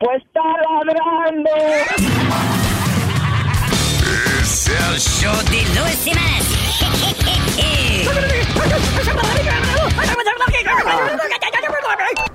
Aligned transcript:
Pues 0.00 0.22
está 0.22 0.40
ladrando. 0.40 1.50
Es 4.40 4.68
el 4.68 4.98
show 4.98 5.36
de 5.50 5.62
Luis 5.78 5.98
Semanas. 5.98 6.46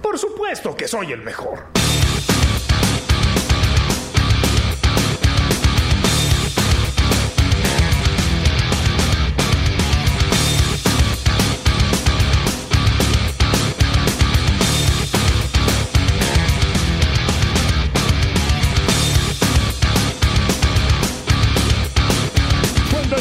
Por 0.04 0.20
supuesto 0.20 0.78
que 0.78 0.88
soy 0.88 1.12
el 1.12 1.22
mejor. 1.24 1.66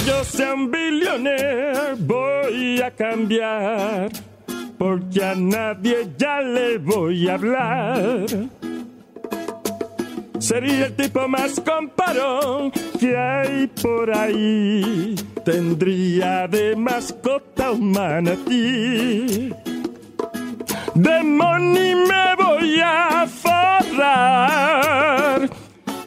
Yo 0.06 0.24
sea 0.24 0.54
un 0.54 0.70
billionaire 0.70 1.94
voy 1.98 2.80
a 2.80 2.90
cambiar, 2.90 4.10
porque 4.78 5.24
a 5.24 5.34
nadie 5.34 6.08
ya 6.18 6.40
le 6.40 6.78
voy 6.78 7.28
a 7.28 7.34
hablar. 7.34 8.26
Sería 10.38 10.86
el 10.86 10.96
tipo 10.96 11.26
más 11.26 11.58
comparón 11.60 12.70
que 13.00 13.16
hay 13.16 13.66
por 13.66 14.14
ahí. 14.14 15.14
Tendría 15.44 16.46
de 16.48 16.76
mascota 16.76 17.72
humana 17.72 18.32
a 18.32 18.36
ti. 18.44 19.50
De 20.94 21.22
money 21.22 21.94
me 21.94 22.36
voy 22.36 22.80
a 22.82 23.26
forrar. 23.26 24.64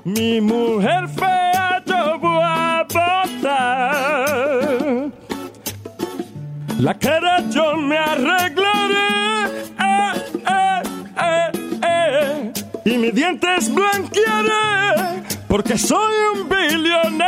Mi 0.07 0.39
mujer 0.39 1.09
fea 1.09 1.83
yo 1.85 2.17
voy 2.19 2.39
a 2.41 2.85
botar. 2.87 3.51
La 6.79 6.93
cara 6.93 7.43
yo 7.49 7.75
me 7.75 7.97
arreglaré. 7.97 9.47
Eh, 9.77 10.13
eh, 10.47 10.81
eh, 11.19 11.51
eh. 11.83 12.53
Y 12.85 12.97
mis 12.97 13.13
dientes 13.13 13.69
blanquearé. 13.73 15.23
Porque 15.49 15.77
soy 15.77 16.13
un 16.35 16.47
billonero. 16.47 17.27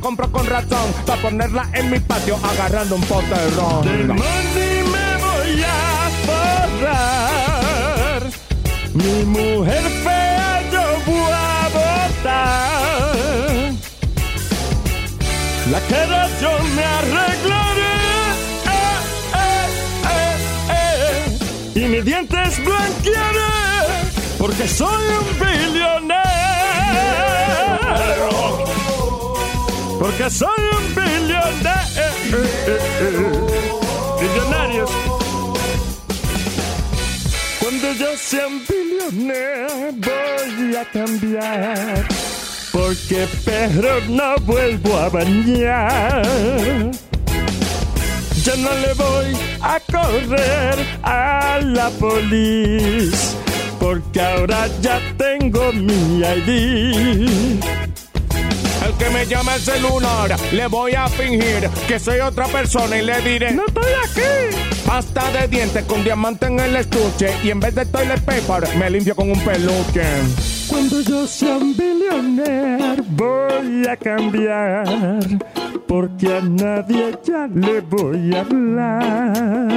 compro 0.00 0.30
con 0.32 0.46
razón 0.46 0.92
para 1.06 1.20
ponerla 1.22 1.68
en 1.74 1.90
mi 1.90 2.00
patio 2.00 2.38
agarrando 2.42 2.96
un 2.96 3.02
pote 3.02 3.28
de 3.28 3.50
ron. 3.50 4.08
money 4.08 4.82
me 4.94 5.16
voy 5.24 5.62
a 5.62 6.10
forrar. 6.26 8.22
Mi 8.94 9.24
mujer 9.24 9.82
fea 10.02 10.62
yo 10.72 10.82
voy 11.06 11.32
a 11.32 11.68
botar. 11.78 13.10
La 15.70 15.80
cara 15.80 16.28
yo 16.40 16.50
me 16.74 16.84
arreglaré. 16.84 17.94
Eh, 18.66 19.66
eh, 20.10 20.36
eh. 21.74 21.78
Y 21.78 21.80
mis 21.88 22.04
dientes 22.04 22.64
blanquearé. 22.64 23.50
Porque 24.38 24.66
soy 24.66 25.04
un 25.20 25.26
billonero. 25.38 26.29
Porque 30.00 30.30
soy 30.30 30.48
un 30.78 30.94
billonero. 30.94 31.44
Billonarios. 34.18 34.90
Cuando 37.60 37.92
yo 37.92 38.16
sea 38.16 38.46
un 38.46 38.62
billonero 38.66 39.92
voy 39.92 40.74
a 40.74 40.84
cambiar. 40.90 42.08
Porque 42.72 43.28
perro 43.44 44.00
no 44.08 44.36
vuelvo 44.46 44.96
a 44.96 45.10
bañar. 45.10 46.22
Ya 48.42 48.56
no 48.56 48.72
le 48.72 48.94
voy 48.94 49.36
a 49.60 49.80
correr 49.80 50.78
a 51.02 51.60
la 51.62 51.90
policía. 51.90 53.38
Porque 53.78 54.18
ahora 54.18 54.66
ya 54.80 54.98
tengo 55.18 55.70
mi 55.74 56.22
ID. 56.22 57.60
El 58.84 58.94
que 58.94 59.10
me 59.10 59.26
llama 59.26 59.54
el 59.56 59.60
celular, 59.60 60.36
le 60.52 60.66
voy 60.66 60.92
a 60.94 61.06
fingir 61.08 61.68
que 61.86 61.98
soy 61.98 62.20
otra 62.20 62.46
persona 62.46 62.98
y 62.98 63.04
le 63.04 63.20
diré: 63.20 63.52
¡No 63.52 63.64
estoy 63.66 63.92
aquí! 64.04 64.56
Pasta 64.86 65.30
de 65.32 65.46
dientes 65.48 65.84
con 65.84 66.02
diamante 66.02 66.46
en 66.46 66.58
el 66.58 66.76
estuche 66.76 67.30
y 67.44 67.50
en 67.50 67.60
vez 67.60 67.74
de 67.74 67.86
toilet 67.86 68.20
paper 68.22 68.76
me 68.76 68.90
limpio 68.90 69.14
con 69.14 69.30
un 69.30 69.38
peluche. 69.40 70.02
Cuando 70.68 71.00
yo 71.00 71.26
sea 71.26 71.58
un 71.58 71.76
billonero 71.76 73.04
voy 73.10 73.86
a 73.88 73.96
cambiar, 73.96 74.86
porque 75.86 76.26
a 76.26 76.40
nadie 76.40 77.18
ya 77.24 77.46
le 77.46 77.80
voy 77.80 78.34
a 78.34 78.40
hablar. 78.40 79.70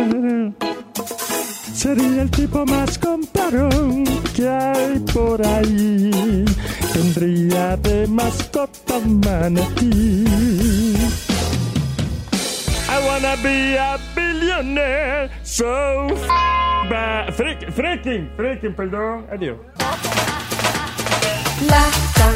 Sería 1.83 2.21
el 2.21 2.31
tipo 2.31 2.65
más 2.65 2.97
comparón 2.97 4.05
que 4.33 4.47
hay 4.47 4.99
por 5.13 5.45
ahí. 5.45 6.45
Tendría 6.93 7.75
de 7.75 8.07
mascota 8.07 8.99
manatí. 9.05 10.23
I 12.87 13.05
wanna 13.05 13.35
be 13.43 13.77
a 13.77 13.97
billionaire, 14.15 15.29
so 15.43 16.07
f 16.07 16.25
freaking, 17.73 18.29
freaking, 18.37 18.73
perdón, 18.73 19.27
adiós. 19.29 19.57
lata, 21.67 22.27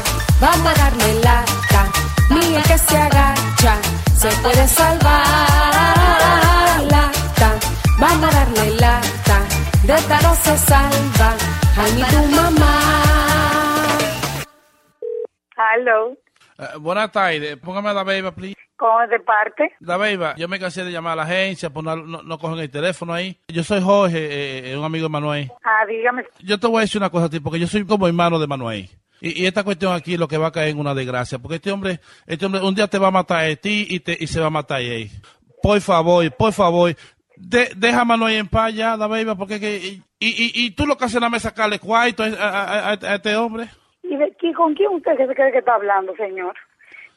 vamos 0.42 0.66
a 0.66 0.74
darle 0.74 1.14
lata. 1.24 1.82
El 2.30 2.62
que 2.64 2.76
se 2.76 2.96
agacha 2.98 3.78
se 4.14 4.28
puede 4.42 4.68
salvar. 4.68 5.24
Lata, 6.90 7.07
vamos 8.00 8.24
a 8.24 8.30
darle 8.44 8.70
lata. 8.76 9.38
De 9.84 9.94
esta 9.94 10.20
no 10.22 10.34
se 10.34 10.56
salva. 10.58 11.34
Ay, 11.76 11.92
ni 11.96 12.02
tu 12.02 12.36
mamá. 12.36 12.80
Aló, 15.56 16.12
Eh, 16.60 16.64
buenas 16.80 17.10
tardes, 17.12 17.56
póngame 17.58 17.88
a 17.90 17.92
la 17.92 18.04
beba, 18.04 18.32
please. 18.32 18.56
¿cómo 18.76 19.00
es 19.02 19.10
de 19.10 19.18
parte? 19.20 19.72
La 19.80 19.96
beba, 19.96 20.34
yo 20.36 20.46
me 20.48 20.58
cansé 20.60 20.84
de 20.84 20.90
llamar 20.92 21.14
a 21.14 21.16
la 21.16 21.22
agencia, 21.24 21.68
pues 21.70 21.84
no, 21.84 21.96
no, 21.96 22.22
no 22.22 22.38
cogen 22.38 22.58
el 22.60 22.70
teléfono 22.70 23.12
ahí. 23.12 23.36
Yo 23.48 23.64
soy 23.64 23.80
Jorge, 23.80 24.70
eh, 24.72 24.76
un 24.78 24.84
amigo 24.84 25.04
de 25.06 25.08
Manuel. 25.10 25.50
Ah, 25.64 25.84
dígame. 25.86 26.24
Yo 26.40 26.58
te 26.60 26.66
voy 26.68 26.78
a 26.78 26.80
decir 26.82 27.00
una 27.00 27.10
cosa 27.10 27.26
a 27.26 27.28
ti, 27.30 27.40
porque 27.40 27.58
yo 27.58 27.66
soy 27.66 27.84
como 27.84 28.06
hermano 28.06 28.38
de 28.38 28.46
Manuel. 28.46 28.88
Y, 29.20 29.42
y 29.42 29.46
esta 29.46 29.64
cuestión 29.64 29.92
aquí 29.94 30.16
lo 30.16 30.28
que 30.28 30.38
va 30.38 30.48
a 30.48 30.52
caer 30.52 30.68
en 30.70 30.78
una 30.78 30.94
desgracia, 30.94 31.38
porque 31.40 31.56
este 31.56 31.72
hombre, 31.72 32.00
este 32.26 32.46
hombre 32.46 32.60
un 32.62 32.74
día 32.74 32.86
te 32.86 32.98
va 32.98 33.08
a 33.08 33.12
matar 33.12 33.44
a 33.44 33.56
ti 33.56 33.86
y, 33.90 33.98
te, 34.00 34.16
y 34.18 34.26
se 34.28 34.38
va 34.40 34.46
a 34.46 34.50
matar 34.50 34.78
a 34.78 34.82
él. 34.82 35.10
Por 35.60 35.80
favor, 35.80 36.30
por 36.36 36.52
favor, 36.52 36.94
de- 37.40 37.72
deja 37.76 38.00
a 38.00 38.04
Manuel 38.04 38.36
en 38.36 38.48
paz 38.48 38.74
ya, 38.74 38.96
la 38.96 39.06
beba, 39.06 39.34
porque 39.36 39.60
que, 39.60 39.76
y, 39.76 40.02
y, 40.20 40.52
y 40.66 40.70
tú 40.72 40.86
lo 40.86 40.96
que 40.96 41.04
haces 41.04 41.20
es 41.22 41.42
sacarle 41.42 41.78
cuarto 41.78 42.22
a, 42.22 42.26
a- 42.26 42.90
a- 42.90 42.98
a 43.00 43.14
este 43.14 43.36
hombre. 43.36 43.68
¿Y 44.02 44.16
de, 44.16 44.34
con 44.54 44.74
quién 44.74 44.90
usted 44.92 45.16
se 45.16 45.34
cree 45.34 45.52
que 45.52 45.58
está 45.58 45.74
hablando, 45.74 46.14
señor? 46.16 46.54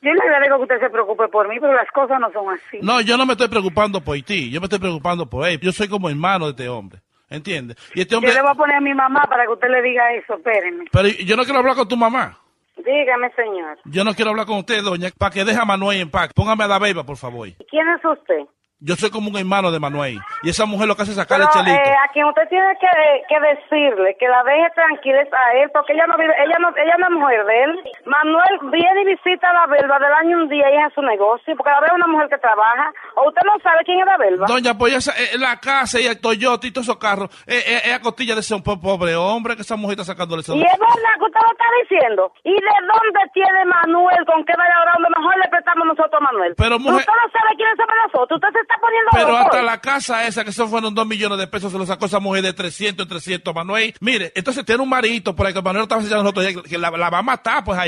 Yo 0.01 0.11
le 0.13 0.19
agradezco 0.21 0.57
que 0.57 0.63
usted 0.63 0.79
se 0.79 0.89
preocupe 0.89 1.27
por 1.27 1.47
mí, 1.47 1.55
pero 1.59 1.73
las 1.73 1.89
cosas 1.91 2.19
no 2.19 2.31
son 2.31 2.49
así. 2.53 2.79
No, 2.81 3.01
yo 3.01 3.17
no 3.17 3.25
me 3.25 3.33
estoy 3.33 3.47
preocupando 3.49 4.01
por 4.01 4.19
ti, 4.21 4.49
yo 4.49 4.59
me 4.59 4.65
estoy 4.65 4.79
preocupando 4.79 5.27
por 5.29 5.47
él. 5.47 5.59
Yo 5.59 5.71
soy 5.71 5.87
como 5.87 6.09
hermano 6.09 6.45
de 6.45 6.51
este 6.51 6.69
hombre. 6.69 6.99
¿entiendes? 7.29 7.77
Y 7.95 8.01
este 8.01 8.11
Yo 8.11 8.17
hombre, 8.17 8.33
le 8.33 8.41
voy 8.41 8.51
a 8.51 8.55
poner 8.55 8.75
a 8.75 8.81
mi 8.81 8.93
mamá 8.93 9.23
para 9.29 9.45
que 9.45 9.53
usted 9.53 9.69
le 9.69 9.81
diga 9.81 10.11
eso, 10.15 10.35
espérenme. 10.35 10.83
pero 10.91 11.07
yo 11.07 11.37
no 11.37 11.43
quiero 11.45 11.59
hablar 11.59 11.75
con 11.75 11.87
tu 11.87 11.95
mamá. 11.95 12.37
Dígame, 12.75 13.31
señor. 13.35 13.77
Yo 13.85 14.03
no 14.03 14.13
quiero 14.13 14.31
hablar 14.31 14.47
con 14.47 14.57
usted, 14.57 14.83
doña, 14.83 15.09
para 15.17 15.31
que 15.31 15.45
deje 15.45 15.57
a 15.57 15.63
Manuel 15.63 16.01
en 16.01 16.09
paz. 16.09 16.29
Póngame 16.35 16.63
a 16.65 16.67
la 16.67 16.79
beba, 16.79 17.05
por 17.05 17.15
favor. 17.15 17.47
¿Quién 17.69 17.87
es 17.87 18.03
usted? 18.03 18.39
Yo 18.83 18.95
soy 18.95 19.11
como 19.11 19.29
un 19.29 19.37
hermano 19.37 19.71
de 19.71 19.79
Manuel. 19.79 20.17
Y 20.41 20.49
esa 20.49 20.65
mujer 20.65 20.87
lo 20.87 20.95
que 20.95 21.03
hace 21.03 21.11
es 21.11 21.17
sacarle 21.17 21.45
Pero, 21.53 21.63
chelito. 21.65 21.83
eh, 21.87 21.93
a 22.03 22.11
quien 22.11 22.25
usted 22.25 22.49
tiene 22.49 22.65
que, 22.79 22.89
que 23.29 23.39
decirle 23.39 24.17
que 24.19 24.27
la 24.27 24.43
deje 24.43 24.69
tranquila 24.73 25.21
es 25.21 25.29
a 25.31 25.53
él, 25.61 25.69
porque 25.71 25.93
ella 25.93 26.07
no 26.07 26.17
vive, 26.17 26.33
ella 26.43 26.57
no, 26.59 26.69
ella 26.75 26.95
no 26.97 27.05
es 27.05 27.11
mujer 27.13 27.45
de 27.45 27.63
él. 27.63 27.79
Manuel 28.05 28.59
viene 28.71 29.01
y 29.01 29.05
visita 29.15 29.49
a 29.49 29.53
la 29.53 29.67
Belva 29.67 29.99
del 29.99 30.13
año 30.13 30.37
un 30.43 30.49
día 30.49 30.65
y 30.71 30.77
es 30.77 30.91
a 30.91 30.95
su 30.95 31.01
negocio, 31.01 31.55
porque 31.55 31.69
la 31.71 31.79
Belva 31.81 31.95
es 31.97 32.03
una 32.03 32.13
mujer 32.13 32.29
que 32.29 32.37
trabaja. 32.37 32.91
O 33.15 33.27
usted 33.29 33.41
no 33.45 33.53
sabe 33.63 33.79
quién 33.85 33.99
es 33.99 34.05
la 34.05 34.17
Belva. 34.17 34.45
Doña, 34.47 34.77
pues 34.77 34.93
esa, 34.93 35.11
eh, 35.17 35.37
la 35.37 35.59
casa 35.59 35.99
y 35.99 36.05
el 36.07 36.19
Toyota 36.19 36.67
y 36.67 36.71
todos 36.71 36.87
esos 36.87 36.97
carros, 36.97 37.29
eh, 37.47 37.61
eh, 37.65 37.81
es 37.85 37.93
a 37.93 38.01
costilla 38.01 38.33
de 38.35 38.41
ese 38.41 38.59
po- 38.61 38.79
pobre 38.79 39.15
hombre 39.15 39.55
que 39.55 39.61
esa 39.63 39.75
mujer 39.75 39.99
está 39.99 40.13
sacándole 40.13 40.41
ese 40.41 40.55
Y 40.55 40.61
es 40.61 40.79
verdad 40.79 41.13
que 41.19 41.25
usted 41.25 41.39
lo 41.41 41.51
está 41.51 41.65
diciendo. 41.81 42.33
¿Y 42.43 42.51
de 42.53 42.75
dónde 42.87 43.19
tiene 43.33 43.65
Manuel? 43.65 44.25
¿Con 44.25 44.43
qué 44.45 44.53
vaya 44.57 44.73
ahora? 44.79 44.93
Mejor 44.99 45.33
le 45.43 45.49
prestamos 45.49 45.87
nosotros 45.87 46.13
a 46.21 46.23
Manuel. 46.23 46.53
Pero, 46.57 46.79
mujer- 46.79 46.99
Usted 47.01 47.13
no 47.13 47.31
sabe 47.31 47.55
quiénes 47.55 47.75
somos 47.77 47.95
nosotros. 48.05 48.37
Usted 48.37 48.53
se 48.53 48.59
está 48.61 48.75
poniendo 48.81 49.09
Pero 49.13 49.37
hasta 49.37 49.61
la 49.61 49.77
casa 49.81 50.25
esa, 50.27 50.43
que 50.43 50.49
eso 50.51 50.67
fueron 50.67 50.93
dos 50.95 51.05
millones 51.07 51.37
de 51.37 51.47
pesos, 51.47 51.71
se 51.71 51.77
lo 51.77 51.85
sacó 51.85 52.05
esa 52.05 52.19
mujer 52.19 52.43
de 52.43 52.53
300 52.53 53.05
en 53.05 53.09
300, 53.09 53.53
Manuel. 53.53 53.93
Mire, 53.99 54.31
entonces 54.35 54.65
tiene 54.65 54.81
un 54.81 54.89
marito 54.89 55.35
por 55.35 55.45
ahí 55.47 55.53
que 55.53 55.61
Manuel 55.61 55.83
estaba 55.83 56.01
enseñando 56.01 56.29
a 56.29 56.33
nosotros, 56.33 56.63
que 56.69 56.77
la, 56.77 56.91
la 56.91 57.09
va 57.09 57.19
a 57.19 57.23
matar, 57.23 57.63
pues, 57.63 57.77
a 57.79 57.87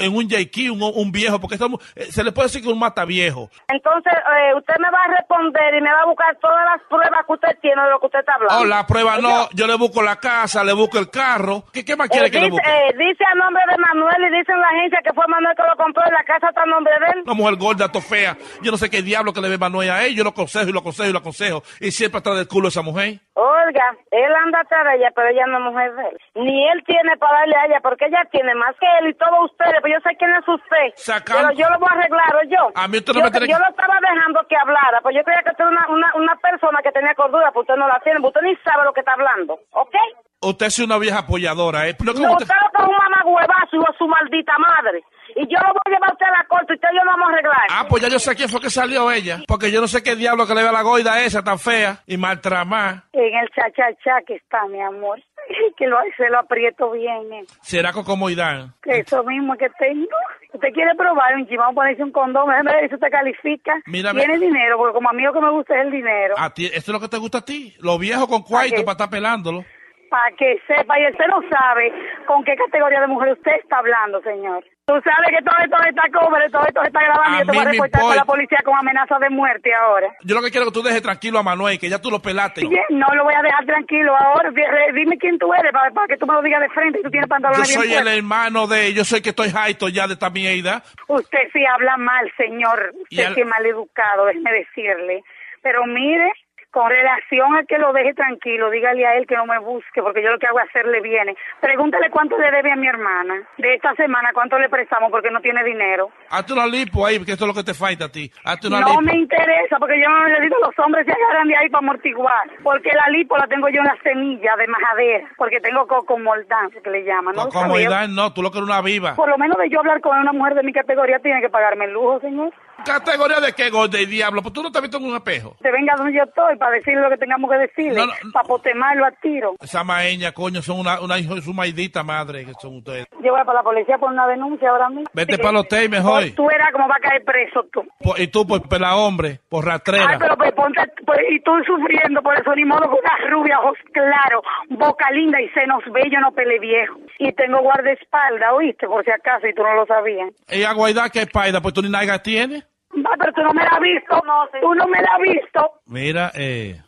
En 0.00 0.14
un 0.16 0.28
JQ, 0.28 0.70
un, 0.72 0.82
un 0.82 1.12
viejo, 1.12 1.38
porque 1.40 1.54
esta 1.54 1.68
mu- 1.68 1.78
eh, 1.96 2.06
se 2.10 2.22
le 2.24 2.32
puede 2.32 2.46
decir 2.48 2.62
que 2.62 2.68
un 2.68 2.78
mata 2.78 3.04
viejo. 3.04 3.48
Entonces, 3.68 4.12
eh, 4.14 4.54
usted 4.56 4.74
me 4.78 4.90
va 4.90 4.98
a 5.04 5.16
responder 5.16 5.74
y 5.74 5.80
me 5.80 5.90
va 5.92 6.02
a 6.02 6.06
buscar 6.06 6.36
todas 6.40 6.64
las 6.64 6.82
pruebas 6.88 7.24
que 7.26 7.32
usted 7.32 7.58
tiene 7.60 7.82
de 7.82 7.90
lo 7.90 8.00
que 8.00 8.06
usted 8.06 8.20
está 8.20 8.34
hablando. 8.34 8.60
Oh, 8.60 8.64
la 8.64 8.86
prueba 8.86 9.18
no, 9.18 9.48
yo 9.52 9.66
le 9.66 9.76
busco 9.76 10.02
la 10.02 10.16
casa, 10.16 10.62
le 10.64 10.72
busco 10.72 10.98
el 10.98 11.10
carro. 11.10 11.64
¿Qué, 11.72 11.84
qué 11.84 11.96
más 11.96 12.08
quiere 12.08 12.26
Eh, 12.26 12.30
que 12.30 12.38
le 12.40 12.46
dice, 12.50 12.52
busque? 12.62 12.70
eh, 12.70 12.92
dice 12.98 13.24
a 13.30 13.34
nombre 13.34 13.62
de 13.70 13.76
Manuel 13.78 14.32
y 14.32 14.38
dice 14.38 14.52
en 14.52 14.60
la 14.60 14.68
agencia 14.68 15.00
que 15.04 15.12
fue 15.12 15.24
Manuel 15.28 15.54
que 15.56 15.62
lo 15.68 15.76
compró 15.76 16.02
y 16.06 16.12
la 16.12 16.24
casa 16.24 16.48
está 16.48 16.62
a 16.62 16.66
nombre 16.66 16.92
de 17.00 17.06
él. 17.18 17.22
Una 17.24 17.34
mujer 17.34 17.56
gorda, 17.56 17.88
to 17.90 18.00
fea. 18.00 18.36
Yo 18.62 18.70
no 18.70 18.76
sé 18.76 18.88
qué 18.90 19.02
diablo 19.02 19.32
que 19.32 19.40
le 19.40 19.48
ve 19.48 19.58
Manuel 19.58 19.90
a 19.90 20.04
él. 20.04 20.14
Yo 20.14 20.24
lo 20.24 20.30
aconsejo 20.30 20.68
y 20.68 20.72
lo 20.72 20.80
aconsejo 20.80 21.08
y 21.08 21.12
lo 21.12 21.18
aconsejo. 21.18 21.62
Y 21.80 21.90
siempre 21.90 22.18
atrás 22.18 22.36
del 22.36 22.48
culo 22.48 22.68
esa 22.68 22.82
mujer. 22.82 23.20
Oiga, 23.34 23.96
él 24.10 24.32
anda 24.44 24.60
atrás 24.60 24.84
de 24.86 24.96
ella, 24.98 25.10
pero 25.14 25.28
ella 25.28 25.46
no 25.46 25.58
es 25.58 25.64
mujer 25.72 25.94
de 25.94 26.02
él. 26.08 26.18
Ni 26.34 26.68
él 26.68 26.82
tiene 26.84 27.16
para 27.18 27.38
darle 27.40 27.54
a 27.56 27.66
ella, 27.66 27.80
porque 27.82 28.06
ella 28.06 28.22
tiene 28.32 28.54
más 28.54 28.74
que 28.80 28.86
él 29.00 29.10
y 29.10 29.14
todos 29.18 29.50
ustedes, 29.50 29.74
pero 29.82 29.94
yo 29.94 30.00
sé 30.08 30.16
quién 30.16 30.30
es 30.34 30.46
usted. 30.48 30.86
Sacando- 30.96 31.48
Pero 31.48 31.60
yo 31.60 31.66
lo 31.70 31.78
voy 31.78 31.88
a 31.90 31.94
arreglar, 31.98 32.32
¿o 32.36 32.42
yo. 32.48 32.62
A 32.74 32.88
mí 32.88 32.96
usted 32.98 33.12
no 33.12 33.20
yo, 33.20 33.24
me 33.24 33.30
tiene 33.30 33.46
yo 33.48 33.58
lo 33.58 33.68
estaba 33.68 33.96
dejando 34.00 34.40
que 34.48 34.56
hablara, 34.56 35.00
pues 35.02 35.16
yo 35.16 35.22
creía 35.24 35.42
que 35.42 35.50
usted 35.50 35.64
era 35.64 35.70
una, 35.70 35.84
una, 35.90 36.08
una 36.14 36.36
persona 36.36 36.78
que 36.82 36.92
tenía 36.92 37.14
cordura, 37.14 37.52
pues 37.52 37.68
usted 37.68 37.76
no 37.76 37.88
la 37.88 38.00
tiene, 38.02 38.20
pues 38.20 38.32
usted 38.34 38.46
ni 38.46 38.56
sabe 38.64 38.84
lo 38.84 38.92
que 38.92 39.00
está 39.00 39.12
hablando, 39.12 39.58
¿ok? 39.72 39.94
Usted 40.40 40.66
es 40.66 40.78
una 40.78 40.98
vieja 40.98 41.18
apoyadora, 41.26 41.88
¿eh? 41.88 41.96
Pero 41.98 42.14
¿cómo 42.14 42.26
No, 42.26 42.32
usted- 42.34 42.44
usted 42.46 42.56
lo 42.62 42.70
que 42.70 42.82
es 42.82 42.88
un 42.88 42.96
mamagüevazo, 42.96 43.76
hijo 43.76 43.90
de 43.92 43.98
su 43.98 44.06
maldita 44.06 44.54
madre. 44.58 45.02
Y 45.40 45.42
yo 45.46 45.56
lo 45.60 45.68
voy 45.72 45.80
a 45.86 45.90
llevar 45.90 46.10
a 46.10 46.12
usted 46.14 46.26
a 46.26 46.30
la 46.42 46.46
corte 46.48 46.72
y 46.72 46.74
usted 46.74 46.88
y 46.92 46.96
yo 46.96 47.04
lo 47.04 47.10
vamos 47.12 47.28
a 47.28 47.32
arreglar. 47.32 47.66
Ah, 47.70 47.86
pues 47.88 48.02
ya 48.02 48.08
yo 48.08 48.18
sé 48.18 48.34
quién 48.34 48.48
fue 48.48 48.60
que 48.60 48.70
salió 48.70 49.12
ella. 49.12 49.38
Porque 49.46 49.70
yo 49.70 49.80
no 49.80 49.86
sé 49.86 50.02
qué 50.02 50.16
diablo 50.16 50.46
que 50.46 50.54
le 50.54 50.62
ve 50.62 50.68
a 50.68 50.72
la 50.72 50.82
goida 50.82 51.22
esa 51.22 51.44
tan 51.44 51.58
fea 51.60 51.98
y 52.06 52.16
maltramá. 52.16 53.04
En 53.12 53.34
el 53.36 53.48
cha-cha-cha 53.54 54.22
que 54.26 54.34
está, 54.34 54.66
mi 54.66 54.80
amor. 54.80 55.20
Que 55.78 55.86
lo, 55.86 55.96
se 56.16 56.28
lo 56.28 56.40
aprieto 56.40 56.90
bien. 56.90 57.32
eh. 57.32 57.44
Será 57.62 57.92
cocomoidán. 57.92 58.74
Que 58.82 58.98
eso 58.98 59.22
mismo 59.24 59.56
que 59.56 59.68
tengo. 59.78 60.08
Usted 60.52 60.68
quiere 60.74 60.94
probar 60.96 61.36
un 61.36 61.46
chimán, 61.46 61.74
ponerse 61.74 62.02
un 62.02 62.10
condón, 62.10 62.48
déjeme 62.50 62.72
ver 62.72 62.88
si 62.88 62.94
usted 62.96 63.10
califica. 63.10 63.72
Mira, 63.86 64.12
Tiene 64.12 64.38
dinero, 64.38 64.76
porque 64.76 64.94
como 64.94 65.08
a 65.08 65.12
mí 65.12 65.22
lo 65.22 65.32
que 65.32 65.40
me 65.40 65.50
gusta 65.50 65.74
es 65.78 65.86
el 65.86 65.92
dinero. 65.92 66.34
A 66.36 66.50
ti, 66.52 66.66
¿Esto 66.66 66.78
es 66.78 66.88
lo 66.88 67.00
que 67.00 67.08
te 67.08 67.16
gusta 67.18 67.38
a 67.38 67.44
ti? 67.44 67.74
Los 67.78 67.98
viejos 67.98 68.26
con 68.26 68.42
cuarto 68.42 68.76
para 68.84 68.92
estar 68.92 69.08
pelándolo. 69.10 69.64
Para 70.10 70.34
que 70.36 70.58
sepa, 70.66 70.98
y 70.98 71.06
usted 71.10 71.26
no 71.28 71.40
sabe 71.50 71.92
con 72.26 72.42
qué 72.44 72.54
categoría 72.56 73.00
de 73.00 73.06
mujer 73.08 73.32
usted 73.32 73.52
está 73.62 73.78
hablando, 73.78 74.20
señor. 74.22 74.64
Tú 74.86 74.94
sabes 75.04 75.28
que 75.36 75.44
todo 75.44 75.56
esto 75.62 75.76
está 75.86 76.02
cobre, 76.18 76.48
todo 76.48 76.64
esto 76.66 76.82
está 76.82 77.00
grabando 77.00 77.36
A 77.36 77.36
y 77.36 77.38
yo 77.40 77.44
te 77.44 77.52
voy 77.52 77.58
mí 77.60 77.66
a 77.66 77.70
reportar 77.72 78.00
con 78.00 78.16
la 78.16 78.24
policía 78.24 78.58
con 78.64 78.74
amenaza 78.74 79.18
de 79.18 79.28
muerte 79.28 79.74
ahora. 79.74 80.08
Yo 80.24 80.34
lo 80.34 80.40
que 80.40 80.50
quiero 80.50 80.64
es 80.66 80.72
que 80.72 80.80
tú 80.80 80.82
dejes 80.82 81.02
tranquilo 81.02 81.38
a 81.38 81.42
Manuel, 81.42 81.78
que 81.78 81.90
ya 81.90 82.00
tú 82.00 82.10
lo 82.10 82.20
pelaste. 82.22 82.62
Bien, 82.66 82.84
no 82.88 83.06
lo 83.14 83.24
voy 83.24 83.34
a 83.34 83.42
dejar 83.42 83.66
tranquilo 83.66 84.16
ahora. 84.16 84.50
Di- 84.50 84.94
Dime 84.94 85.18
quién 85.18 85.38
tú 85.38 85.52
eres 85.52 85.72
para, 85.72 85.90
para 85.90 86.06
que 86.08 86.16
tú 86.16 86.26
me 86.26 86.32
lo 86.32 86.40
digas 86.40 86.62
de 86.62 86.70
frente 86.70 87.00
y 87.00 87.02
tú 87.02 87.10
tienes 87.10 87.28
Yo 87.28 87.34
pantalones 87.34 87.68
bien 87.68 87.80
soy 87.82 87.92
el 87.94 88.08
hermano 88.08 88.66
de... 88.66 88.94
Yo 88.94 89.04
soy 89.04 89.20
que 89.20 89.28
estoy 89.30 89.50
jaito 89.50 89.90
ya 89.90 90.06
de 90.06 90.14
esta 90.14 90.30
mierda. 90.30 90.82
Usted 91.06 91.38
sí 91.52 91.66
habla 91.66 91.98
mal, 91.98 92.32
señor. 92.38 92.92
Usted 93.02 93.26
al- 93.26 93.34
sí 93.34 93.40
es 93.42 93.46
mal 93.46 93.66
educado, 93.66 94.24
déjeme 94.24 94.52
decirle. 94.52 95.20
Pero 95.60 95.84
mire, 95.84 96.32
con 96.70 96.90
relación 96.90 97.56
a 97.56 97.64
que 97.64 97.78
lo 97.78 97.92
deje 97.92 98.14
tranquilo, 98.14 98.70
dígale 98.70 99.06
a 99.06 99.16
él 99.16 99.26
que 99.26 99.36
no 99.36 99.46
me 99.46 99.58
busque, 99.58 100.02
porque 100.02 100.22
yo 100.22 100.30
lo 100.30 100.38
que 100.38 100.46
hago 100.46 100.60
es 100.60 100.68
hacerle 100.68 101.00
viene. 101.00 101.34
Pregúntale 101.60 102.10
cuánto 102.10 102.38
le 102.38 102.50
debe 102.50 102.70
a 102.72 102.76
mi 102.76 102.86
hermana. 102.86 103.34
De 103.56 103.74
esta 103.74 103.94
semana, 103.94 104.30
cuánto 104.34 104.58
le 104.58 104.68
prestamos 104.68 105.10
porque 105.10 105.30
no 105.30 105.40
tiene 105.40 105.64
dinero. 105.64 106.10
Hazte 106.30 106.52
una 106.52 106.66
lipo 106.66 107.06
ahí, 107.06 107.24
que 107.24 107.32
esto 107.32 107.44
es 107.44 107.48
lo 107.48 107.54
que 107.54 107.64
te 107.64 107.74
falta 107.74 108.04
a 108.06 108.08
ti. 108.08 108.30
Hazte 108.44 108.68
una 108.68 108.80
No 108.80 108.88
lipo. 108.90 109.00
me 109.02 109.16
interesa, 109.16 109.78
porque 109.78 110.00
yo 110.00 110.08
no 110.10 110.28
necesito 110.28 110.56
los 110.60 110.78
hombres 110.78 111.06
se 111.06 111.12
agarran 111.12 111.48
de 111.48 111.56
ahí 111.56 111.68
para 111.70 111.84
amortiguar. 111.86 112.48
Porque 112.62 112.90
la 112.92 113.08
lipo 113.10 113.36
la 113.36 113.46
tengo 113.46 113.68
yo 113.68 113.80
en 113.80 113.86
la 113.86 113.96
semilla 114.02 114.56
de 114.56 114.66
majadera, 114.68 115.28
porque 115.36 115.60
tengo 115.60 115.86
coco 115.86 116.18
moldán, 116.18 116.70
que 116.70 116.90
le 116.90 117.02
llaman. 117.04 117.34
¿no? 117.34 117.48
Comodidad 117.48 118.08
no, 118.08 118.32
tú 118.32 118.42
lo 118.42 118.50
que 118.50 118.58
eres 118.58 118.68
una 118.68 118.82
viva. 118.82 119.14
Por 119.14 119.28
lo 119.28 119.38
menos 119.38 119.56
de 119.58 119.70
yo 119.70 119.80
hablar 119.80 120.00
con 120.00 120.18
una 120.18 120.32
mujer 120.32 120.54
de 120.54 120.62
mi 120.62 120.72
categoría, 120.72 121.18
tiene 121.20 121.40
que 121.40 121.48
pagarme 121.48 121.86
el 121.86 121.92
lujo, 121.92 122.20
señor. 122.20 122.52
¿Categoría 122.84 123.40
de 123.40 123.52
qué, 123.52 123.70
gorda 123.70 124.00
y 124.00 124.06
diablo? 124.06 124.42
Pues 124.42 124.52
tú 124.54 124.62
no 124.62 124.70
te 124.70 124.78
has 124.78 124.82
visto 124.82 124.96
en 124.98 125.04
un 125.06 125.16
espejo. 125.16 125.56
Se 125.60 125.70
venga 125.70 125.94
donde 125.96 126.14
yo 126.16 126.22
estoy 126.22 126.56
para 126.56 126.72
decirle 126.72 127.00
lo 127.02 127.10
que 127.10 127.16
tengamos 127.18 127.50
que 127.50 127.56
decirle, 127.58 127.94
No, 128.00 128.06
no, 128.06 128.12
para 128.32 128.46
potemarlo 128.48 129.04
a 129.04 129.10
tiro. 129.12 129.54
Esa 129.60 129.84
maeña, 129.84 130.32
coño, 130.32 130.62
son 130.62 130.80
una, 130.80 131.00
una 131.00 131.18
hijo 131.18 131.34
de 131.34 131.42
su 131.42 131.52
maldita 131.52 132.02
madre 132.02 132.44
que 132.46 132.52
son 132.60 132.76
ustedes. 132.76 133.06
Yo 133.22 133.32
voy 133.32 133.44
para 133.44 133.54
la 133.58 133.62
policía 133.62 133.98
por 133.98 134.10
una 134.12 134.26
denuncia 134.26 134.70
ahora 134.70 134.88
mismo. 134.88 135.04
Vete 135.12 135.34
Sí. 135.34 135.38
para 135.38 135.50
el 135.50 135.56
hotel 135.56 135.90
mejor. 135.90 136.20
Pues 136.22 136.34
Tú 136.34 136.46
verás 136.46 136.68
cómo 136.72 136.88
va 136.88 136.94
a 136.96 137.00
caer 137.00 137.24
preso 137.24 137.64
tú. 137.72 137.82
Por- 138.00 138.18
y 138.20 138.28
tú 138.28 138.46
por 138.46 138.66
pela 138.68 138.96
hombre, 138.96 139.40
por 139.48 139.64
rastrera. 139.64 140.06
Ay, 140.10 140.16
pero 140.18 140.36
pues 140.36 140.52
ponte, 140.52 140.80
pues, 141.04 141.18
y 141.30 141.40
tú 141.40 141.50
sufriendo 141.66 142.22
por 142.22 142.38
eso, 142.40 142.54
ni 142.54 142.64
modo 142.64 142.82
que 142.82 142.96
una 143.00 143.30
rubia, 143.30 143.58
ojos 143.60 143.78
claros, 143.92 144.42
boca 144.70 145.10
linda 145.10 145.40
y 145.40 145.48
senos 145.50 145.82
bellos, 145.92 146.20
no 146.20 146.32
pele 146.32 146.58
viejo. 146.58 146.96
Y 147.18 147.32
tengo 147.32 147.58
guardaespaldas, 147.60 148.52
¿oíste? 148.54 148.86
Por 148.86 149.04
si 149.04 149.10
acaso, 149.10 149.46
y 149.46 149.54
tú 149.54 149.62
no 149.62 149.74
lo 149.74 149.86
sabías. 149.86 150.30
Ella 150.48 150.72
guaida 150.72 151.10
que 151.10 151.20
es 151.22 151.30
paida, 151.30 151.60
pues 151.60 151.74
tú 151.74 151.82
ni 151.82 151.90
nalga 151.90 152.20
tienes. 152.22 152.64
Va, 153.04 153.10
pero 153.18 153.32
tú 153.32 153.42
no 153.42 153.52
me 153.52 153.62
la 153.62 153.70
has 153.70 153.80
visto, 153.80 154.22
tú 154.60 154.74
no 154.74 154.86
me 154.86 155.02
la 155.02 155.08
has 155.14 155.20
visto. 155.20 155.70
Mira, 155.86 156.32
eh, 156.34 156.80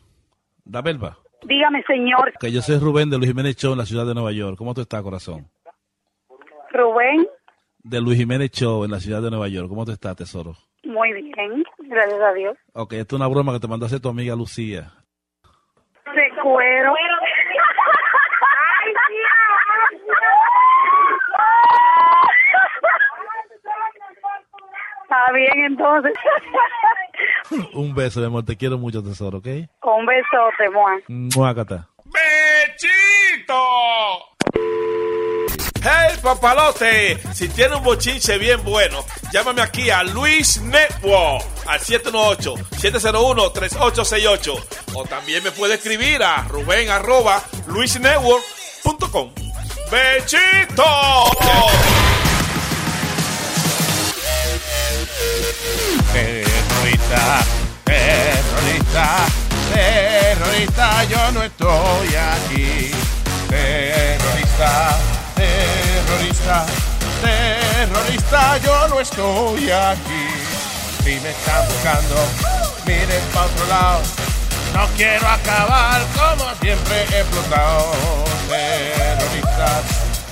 da 0.64 0.82
verba. 0.82 1.16
Dígame, 1.42 1.82
señor 1.84 2.34
Que 2.38 2.52
yo 2.52 2.60
soy 2.60 2.78
Rubén 2.78 3.08
de 3.08 3.16
Luis 3.16 3.30
Jiménez 3.30 3.56
Show 3.56 3.72
en 3.72 3.78
la 3.78 3.86
ciudad 3.86 4.04
de 4.06 4.12
Nueva 4.14 4.30
York. 4.32 4.56
¿Cómo 4.58 4.74
tú 4.74 4.82
estás, 4.82 5.02
corazón? 5.02 5.48
Rubén, 6.72 7.26
De 7.78 8.00
Luis 8.00 8.18
Jiménez 8.18 8.50
Show 8.50 8.84
en 8.84 8.90
la 8.90 9.00
ciudad 9.00 9.22
de 9.22 9.30
Nueva 9.30 9.48
York. 9.48 9.68
¿Cómo 9.68 9.84
tú 9.84 9.92
estás, 9.92 10.16
tesoro? 10.16 10.54
muy 10.84 11.12
bien, 11.12 11.62
gracias 11.78 12.20
a 12.20 12.32
Dios. 12.32 12.56
Ok, 12.72 12.94
esto 12.94 13.16
es 13.16 13.20
una 13.20 13.28
broma 13.28 13.52
que 13.52 13.60
te 13.60 13.68
mandó 13.68 13.84
a 13.84 13.88
hacer 13.88 14.00
tu 14.00 14.08
amiga 14.08 14.34
Lucía. 14.34 14.92
De 16.14 16.42
cuero. 16.42 16.92
Está 25.20 25.32
bien, 25.32 25.64
entonces. 25.66 26.12
Un 27.74 27.94
beso, 27.94 28.20
mi 28.20 28.26
amor. 28.26 28.44
Te 28.44 28.56
quiero 28.56 28.78
mucho, 28.78 29.02
tesoro, 29.02 29.38
¿ok? 29.38 29.46
Un 29.46 30.06
besote, 30.06 30.68
Juan. 30.72 31.02
Muácata. 31.36 31.88
¡Bechito! 32.04 33.58
¡Hey, 35.82 36.16
papalote! 36.22 37.18
Si 37.32 37.48
tiene 37.48 37.74
un 37.76 37.82
bochinche 37.84 38.36
bien 38.38 38.62
bueno, 38.64 38.98
llámame 39.32 39.62
aquí 39.62 39.90
a 39.90 40.02
Luis 40.04 40.60
Network 40.62 41.42
al 41.66 41.80
718-701-3868. 41.80 44.64
O 44.94 45.04
también 45.04 45.42
me 45.44 45.50
puede 45.50 45.74
escribir 45.74 46.22
a 46.22 46.46
ruben 46.48 46.88
arroba 46.90 47.42
luisnetwork.com. 47.66 49.32
¡Bechito! 49.90 50.84
Terrorista, 56.12 57.44
terrorista, 57.84 59.16
terrorista, 59.72 61.04
yo 61.04 61.30
no 61.32 61.42
estoy 61.42 62.08
aquí. 62.16 62.90
Terrorista, 63.48 64.98
terrorista, 65.34 66.66
terrorista, 67.22 68.58
yo 68.58 68.88
no 68.88 69.00
estoy 69.00 69.70
aquí. 69.70 70.26
Si 71.04 71.20
me 71.20 71.30
están 71.30 71.66
buscando, 71.66 72.16
miren 72.86 73.22
para 73.32 73.46
otro 73.46 73.66
lado. 73.66 74.02
No 74.74 74.86
quiero 74.96 75.26
acabar 75.26 76.00
como 76.14 76.44
siempre 76.60 77.04
he 77.10 77.20
explotado. 77.20 77.94
Terroristas, 78.48 79.82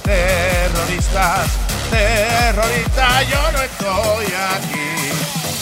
terroristas, 0.03 1.49
terroristas, 1.91 3.29
yo 3.29 3.53
no 3.53 3.63
estoy 3.63 4.27
aquí. 4.27 5.13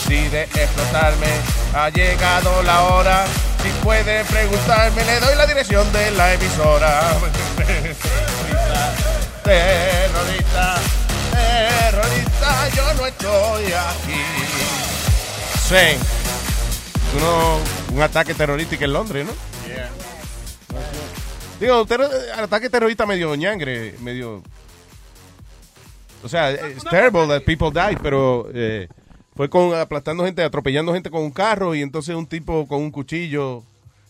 Si 0.06 0.28
de 0.28 0.42
explotarme 0.42 1.26
ha 1.74 1.88
llegado 1.90 2.62
la 2.62 2.82
hora, 2.82 3.24
Si 3.62 3.68
puede 3.82 4.24
preguntarme, 4.24 5.04
le 5.04 5.18
doy 5.20 5.34
la 5.34 5.46
dirección 5.46 5.90
de 5.92 6.10
la 6.12 6.34
emisora. 6.34 7.14
Terrorista, 9.42 10.76
terrorista, 11.32 12.68
yo 12.76 12.94
no 12.94 13.06
estoy 13.06 13.64
aquí. 13.72 14.22
Sí. 15.68 15.98
Uno, 17.16 17.58
un 17.94 18.02
ataque 18.02 18.34
terrorista 18.34 18.76
en 18.76 18.92
Londres, 18.92 19.26
¿no? 19.26 19.32
Digo, 21.60 21.86
ter- 21.86 22.08
ataque 22.38 22.68
terrorista 22.70 23.06
medio 23.06 23.34
ñangre, 23.34 23.94
medio... 24.00 24.42
O 26.26 26.28
sea, 26.28 26.52
it's 26.52 26.82
terrible 26.84 27.28
that 27.28 27.44
people 27.44 27.70
die, 27.70 27.96
pero 28.02 28.48
eh, 28.52 28.88
fue 29.36 29.48
con 29.48 29.72
aplastando 29.74 30.24
gente, 30.24 30.42
atropellando 30.42 30.92
gente 30.92 31.08
con 31.08 31.22
un 31.22 31.30
carro 31.30 31.74
y 31.76 31.82
entonces 31.82 32.16
un 32.16 32.26
tipo 32.26 32.66
con 32.66 32.82
un 32.82 32.90
cuchillo 32.90 33.62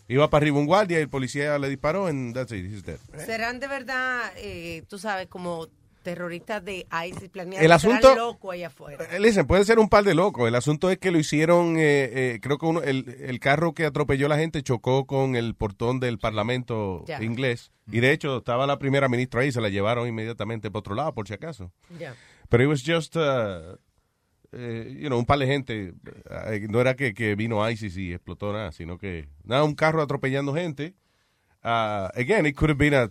iba 0.08 0.30
para 0.30 0.44
arriba 0.44 0.58
un 0.58 0.66
guardia 0.66 0.98
y 0.98 1.02
el 1.02 1.10
policía 1.10 1.58
le 1.58 1.68
disparó 1.68 2.06
and 2.06 2.34
that's 2.34 2.52
it, 2.52 2.64
he's 2.64 2.82
dead. 2.84 2.98
¿Serán 3.26 3.60
de 3.60 3.68
verdad, 3.68 4.32
eh, 4.36 4.82
tú 4.88 4.98
sabes, 4.98 5.26
como 5.26 5.68
terroristas 6.06 6.64
de 6.64 6.86
ISIS 7.08 7.28
planeados? 7.28 7.64
El 7.64 7.72
asunto- 7.72 8.08
¿Serán 8.08 8.18
locos 8.18 8.54
allá 8.54 8.68
afuera? 8.68 9.04
Eh, 9.10 9.18
Listen, 9.18 9.46
puede 9.46 9.64
ser 9.64 9.78
un 9.80 9.88
par 9.88 10.04
de 10.04 10.14
locos. 10.14 10.46
El 10.46 10.54
asunto 10.54 10.88
es 10.90 10.98
que 10.98 11.10
lo 11.10 11.18
hicieron, 11.18 11.76
eh, 11.78 12.34
eh, 12.34 12.38
creo 12.40 12.58
que 12.58 12.66
uno, 12.66 12.80
el, 12.82 13.08
el 13.20 13.40
carro 13.40 13.74
que 13.74 13.84
atropelló 13.84 14.26
a 14.26 14.28
la 14.28 14.38
gente 14.38 14.62
chocó 14.62 15.06
con 15.06 15.34
el 15.34 15.54
portón 15.56 15.98
del 15.98 16.18
Parlamento 16.18 17.04
Ya. 17.06 17.22
inglés. 17.22 17.72
Y 17.90 18.00
de 18.00 18.12
hecho 18.12 18.38
estaba 18.38 18.66
la 18.66 18.78
primera 18.78 19.08
ministra 19.08 19.40
ahí, 19.40 19.50
se 19.50 19.60
la 19.60 19.68
llevaron 19.68 20.06
inmediatamente 20.08 20.70
para 20.70 20.78
otro 20.80 20.94
lado, 20.94 21.12
por 21.12 21.26
si 21.26 21.34
acaso. 21.34 21.72
Ya. 21.98 22.14
Pero 22.48 22.62
it 22.62 22.68
was 22.70 22.82
just, 22.86 23.16
uh, 23.16 23.76
eh, 24.52 24.96
you 25.00 25.08
know, 25.08 25.18
un 25.18 25.26
par 25.26 25.38
de 25.40 25.46
gente. 25.46 25.92
No 26.68 26.80
era 26.80 26.94
que, 26.94 27.14
que 27.14 27.34
vino 27.34 27.68
ISIS 27.68 27.96
y 27.96 28.12
explotó 28.12 28.52
nada, 28.52 28.70
sino 28.72 28.96
que, 28.98 29.28
nada, 29.44 29.64
un 29.64 29.74
carro 29.74 30.00
atropellando 30.02 30.54
gente. 30.54 30.94
Uh, 31.64 32.06
again, 32.14 32.46
it 32.46 32.54
could 32.54 32.70
have 32.70 32.78
been 32.78 32.94
a 32.94 33.10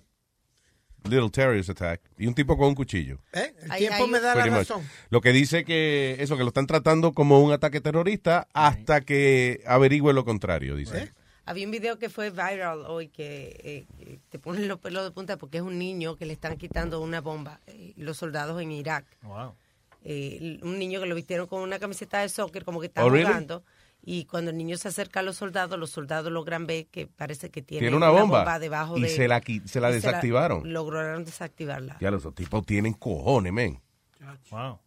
little 1.10 1.30
terrorist 1.30 1.70
attack. 1.70 2.02
Y 2.18 2.28
un 2.28 2.34
tipo 2.34 2.58
con 2.58 2.68
un 2.70 2.76
cuchillo. 2.76 3.20
¿Eh? 3.34 3.54
El 3.64 3.72
tiempo 3.78 4.04
hay- 4.06 4.10
me 4.10 4.20
da 4.20 4.28
la 4.36 4.42
Pretty 4.42 4.50
much. 4.50 4.68
razón. 4.70 4.88
Lo 5.10 5.22
que 5.22 5.32
dice 5.32 5.64
que 5.66 6.18
eso, 6.20 6.36
que 6.38 6.44
lo 6.44 6.50
están 6.50 6.68
tratando 6.68 7.14
como 7.14 7.42
un 7.42 7.52
ataque 7.52 7.82
terrorista 7.82 8.48
hasta 8.54 9.02
que 9.02 9.62
averigüe 9.68 10.14
lo 10.14 10.26
contrario, 10.26 10.76
dice. 10.76 11.14
Había 11.48 11.66
un 11.66 11.72
video 11.72 12.00
que 12.00 12.10
fue 12.10 12.32
viral 12.32 12.86
hoy 12.88 13.08
que 13.10 13.56
eh, 13.64 13.86
eh, 14.00 14.20
te 14.30 14.40
ponen 14.40 14.68
los 14.68 14.80
pelos 14.80 15.04
de 15.04 15.12
punta 15.12 15.38
porque 15.38 15.58
es 15.58 15.64
un 15.64 15.78
niño 15.78 16.16
que 16.16 16.26
le 16.26 16.34
están 16.34 16.58
quitando 16.58 17.00
una 17.02 17.22
bomba. 17.22 17.60
eh, 17.68 17.94
los 17.98 18.18
soldados 18.18 18.60
en 18.62 18.72
Irak. 18.72 19.06
Eh, 20.04 20.60
un 20.62 20.78
niño 20.78 21.00
que 21.02 21.08
lo 21.08 21.16
vistieron 21.16 21.48
con 21.48 21.62
una 21.62 21.80
camiseta 21.80 22.20
de 22.22 22.30
soccer, 22.30 22.64
como 22.64 22.80
que 22.80 22.88
está 22.88 23.04
Oh, 23.06 23.10
really? 23.10 23.32
Y 24.08 24.26
cuando 24.26 24.52
el 24.52 24.58
niño 24.58 24.78
se 24.78 24.88
acerca 24.90 25.22
a 25.22 25.24
los 25.24 25.36
soldados, 25.38 25.80
los 25.80 25.90
soldados 25.90 26.32
logran 26.32 26.68
ver 26.68 26.86
que 26.88 27.08
parece 27.08 27.50
que 27.50 27.62
tiene, 27.64 27.82
Tiene 27.82 27.98
una 27.98 28.10
bomba. 28.10 28.60
debajo 28.60 28.98
Y 28.98 29.02
de 29.02 29.10
se 29.10 29.28
la 29.28 29.42
se 29.66 29.82
la 29.82 29.90
y 29.90 29.94
desactivaron. 29.94 30.72
lograron 30.72 31.26
desactivarla. 31.26 31.98
Ya 32.00 32.12
los 32.12 32.34
tipos 32.36 32.64
tienen 32.66 32.94
cojones, 32.94 33.52
men. 33.52 33.82
Wow. 34.52 34.80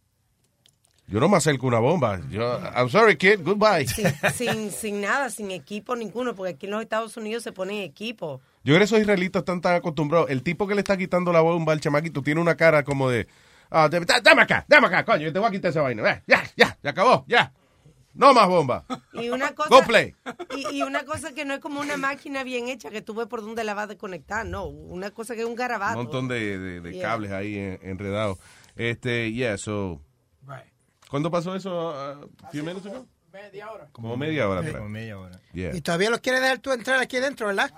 Yo 1.08 1.20
no 1.20 1.28
me 1.28 1.36
acerco 1.38 1.66
a 1.66 1.68
una 1.68 1.78
bomba. 1.78 2.20
Yo, 2.30 2.60
I'm 2.76 2.90
sorry, 2.90 3.16
kid, 3.16 3.40
goodbye. 3.42 3.86
Sin, 3.88 4.06
sin, 4.34 4.70
sin 4.70 5.00
nada, 5.00 5.30
sin 5.30 5.50
equipo 5.50 5.96
ninguno, 5.96 6.34
porque 6.34 6.52
aquí 6.52 6.66
en 6.66 6.72
los 6.72 6.82
Estados 6.82 7.16
Unidos 7.16 7.42
se 7.42 7.50
ponen 7.50 7.78
equipo. 7.78 8.40
Yo 8.62 8.74
creo 8.74 8.78
que 8.78 8.84
esos 8.84 9.00
israelitas 9.00 9.40
están 9.40 9.60
tan 9.62 9.74
acostumbrados. 9.76 10.28
El 10.30 10.42
tipo 10.42 10.66
que 10.68 10.74
le 10.74 10.80
está 10.82 10.96
quitando 10.98 11.32
la 11.32 11.40
bomba 11.40 11.72
al 11.72 11.80
chamaquito 11.80 12.22
tiene 12.22 12.40
una 12.42 12.56
cara 12.56 12.84
como 12.84 13.08
de, 13.08 13.26
ah, 13.70 13.88
de- 13.88 14.00
da- 14.00 14.20
dame 14.20 14.42
acá, 14.42 14.66
dame 14.68 14.86
acá, 14.88 15.04
coño, 15.04 15.22
yo 15.24 15.32
te 15.32 15.38
voy 15.38 15.48
a 15.48 15.50
quitar 15.50 15.70
esa 15.70 15.80
vaina. 15.80 16.08
Eh, 16.08 16.22
Ya, 16.26 16.44
ya, 16.56 16.78
ya 16.82 16.90
acabó, 16.90 17.24
ya. 17.26 17.52
No 18.14 18.34
más 18.34 18.48
bomba. 18.48 18.84
Y 19.12 19.28
una 19.30 19.54
cosa, 19.54 19.68
Go 19.68 19.82
play. 19.82 20.14
Y, 20.56 20.78
y 20.78 20.82
una 20.82 21.04
cosa 21.04 21.32
que 21.32 21.44
no 21.44 21.54
es 21.54 21.60
como 21.60 21.80
una 21.80 21.96
máquina 21.96 22.42
bien 22.42 22.68
hecha 22.68 22.90
que 22.90 23.00
tú 23.02 23.14
ves 23.14 23.26
por 23.28 23.42
dónde 23.42 23.62
la 23.64 23.74
vas 23.74 23.84
a 23.84 23.88
desconectar, 23.88 24.44
no, 24.44 24.64
una 24.66 25.10
cosa 25.12 25.34
que 25.34 25.40
es 25.40 25.46
un 25.46 25.52
Un 25.52 25.56
garabato. 25.56 25.96
montón 25.96 26.26
de, 26.28 26.58
de- 26.58 26.80
de 26.80 26.92
Yeah. 26.94 27.08
cables 27.08 27.30
ahí 27.32 27.56
en- 27.56 27.78
enredados. 27.82 28.38
Este, 28.76 29.32
yeah, 29.32 29.56
so. 29.58 30.00
¿Cuándo 31.10 31.30
pasó 31.30 31.54
eso? 31.54 31.70
Uh, 32.20 32.48
few 32.50 32.62
minutes 32.64 32.84
ago? 32.86 33.06
Media 33.32 33.70
hora. 33.70 33.88
Como 33.92 34.16
media 34.16 34.48
hora 34.48 34.60
atrás. 34.60 34.76
Como 34.76 34.88
media 34.90 35.18
hora. 35.18 35.40
Yeah. 35.54 35.74
Y 35.74 35.80
todavía 35.80 36.10
los 36.10 36.20
quieres 36.20 36.42
dejar 36.42 36.58
tú 36.58 36.72
entrar 36.72 37.00
aquí 37.00 37.18
dentro, 37.18 37.46
¿verdad? 37.46 37.70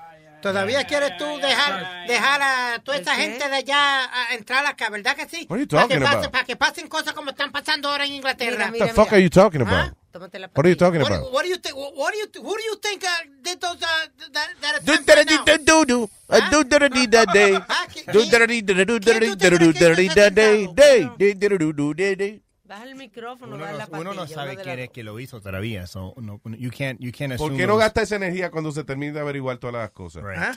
Todavía 0.42 0.84
quieres 0.84 1.16
tú 1.18 1.26
dejar 1.36 2.06
dejar 2.08 2.40
a 2.42 2.78
toda 2.82 2.96
esta 2.96 3.14
gente 3.14 3.46
de 3.48 3.54
allá 3.56 4.04
a 4.30 4.34
entrar 4.34 4.64
acá, 4.66 4.88
¿verdad 4.88 5.14
que 5.14 5.28
sí? 5.28 5.46
Para, 5.46 5.86
que 5.86 6.00
pase- 6.00 6.28
para 6.30 6.44
que 6.44 6.56
pasen 6.56 6.88
cosas 6.88 7.12
como 7.12 7.30
están 7.30 7.52
pasando 7.52 7.88
ahora 7.90 8.04
en 8.06 8.14
Inglaterra. 8.14 8.70
What 8.72 8.86
the 8.88 8.94
fuck 8.94 9.12
are 9.12 9.22
you 9.22 9.28
talking 9.30 9.60
about? 9.60 9.92
¿Ah? 9.92 9.96
Tómate 10.12 10.38
la 10.38 10.48
What 10.54 10.64
are 10.66 10.68
you 10.70 10.76
talking 10.76 11.00
What, 11.02 11.12
about? 11.12 11.32
what 11.32 11.42
do 11.44 11.48
you 11.50 11.56
think? 11.58 11.76
What 11.76 12.12
do 12.12 12.18
you 12.18 12.26
who 12.42 12.56
do 12.56 12.62
you 12.64 12.76
think 12.82 13.04
uh, 13.04 13.08
did 13.42 13.60
those 13.60 13.76
uh, 13.82 14.06
that, 14.32 14.48
that 14.60 14.84
Do 14.84 14.96
da 15.04 15.14
da 15.14 15.24
da 15.44 15.56
do 15.56 15.84
do. 15.86 16.10
Do 16.50 16.64
da 16.64 16.78
da 16.78 16.88
dee 16.88 17.06
da 17.06 17.24
day. 17.26 17.52
¿qui- 17.92 18.04
Do 18.12 18.20
quién- 18.20 18.30
da 18.30 18.38
da 18.38 18.46
dee 18.46 18.62
da 18.62 18.74
da 18.74 18.84
do 18.84 18.98
da 18.98 19.12
da 19.12 19.20
dee 19.20 19.36
da 19.36 19.50
da 19.50 19.58
do 19.58 19.72
da 19.72 19.88
da 19.88 19.94
dee 19.94 20.08
da 20.08 20.30
day. 20.30 20.66
Day. 20.74 21.10
Day 21.18 21.34
da 21.34 21.48
da 21.48 21.56
do 21.58 21.72
do 21.72 21.94
day 21.94 22.14
day. 22.16 22.42
Baja 22.64 22.84
el 22.84 22.94
micrófono, 22.94 23.56
Uno 23.56 23.66
no, 23.66 23.86
uno 23.98 24.14
no 24.14 24.20
pastilla, 24.20 24.34
sabe 24.34 24.56
quién 24.56 24.78
es 24.78 24.90
que 24.90 25.02
lo 25.02 25.18
hizo 25.18 25.40
todavía. 25.40 25.88
So, 25.88 26.14
no, 26.18 26.40
you 26.56 26.70
can't, 26.70 27.00
you 27.00 27.10
can't 27.10 27.36
¿Por 27.36 27.56
qué 27.56 27.66
no 27.66 27.76
gasta 27.76 28.00
esa 28.02 28.14
energía 28.14 28.52
cuando 28.52 28.70
se 28.70 28.84
termine 28.84 29.12
de 29.12 29.18
averiguar 29.18 29.58
todas 29.58 29.74
las 29.74 29.90
cosas? 29.90 30.22
Right. 30.22 30.38
¿Ah? 30.38 30.56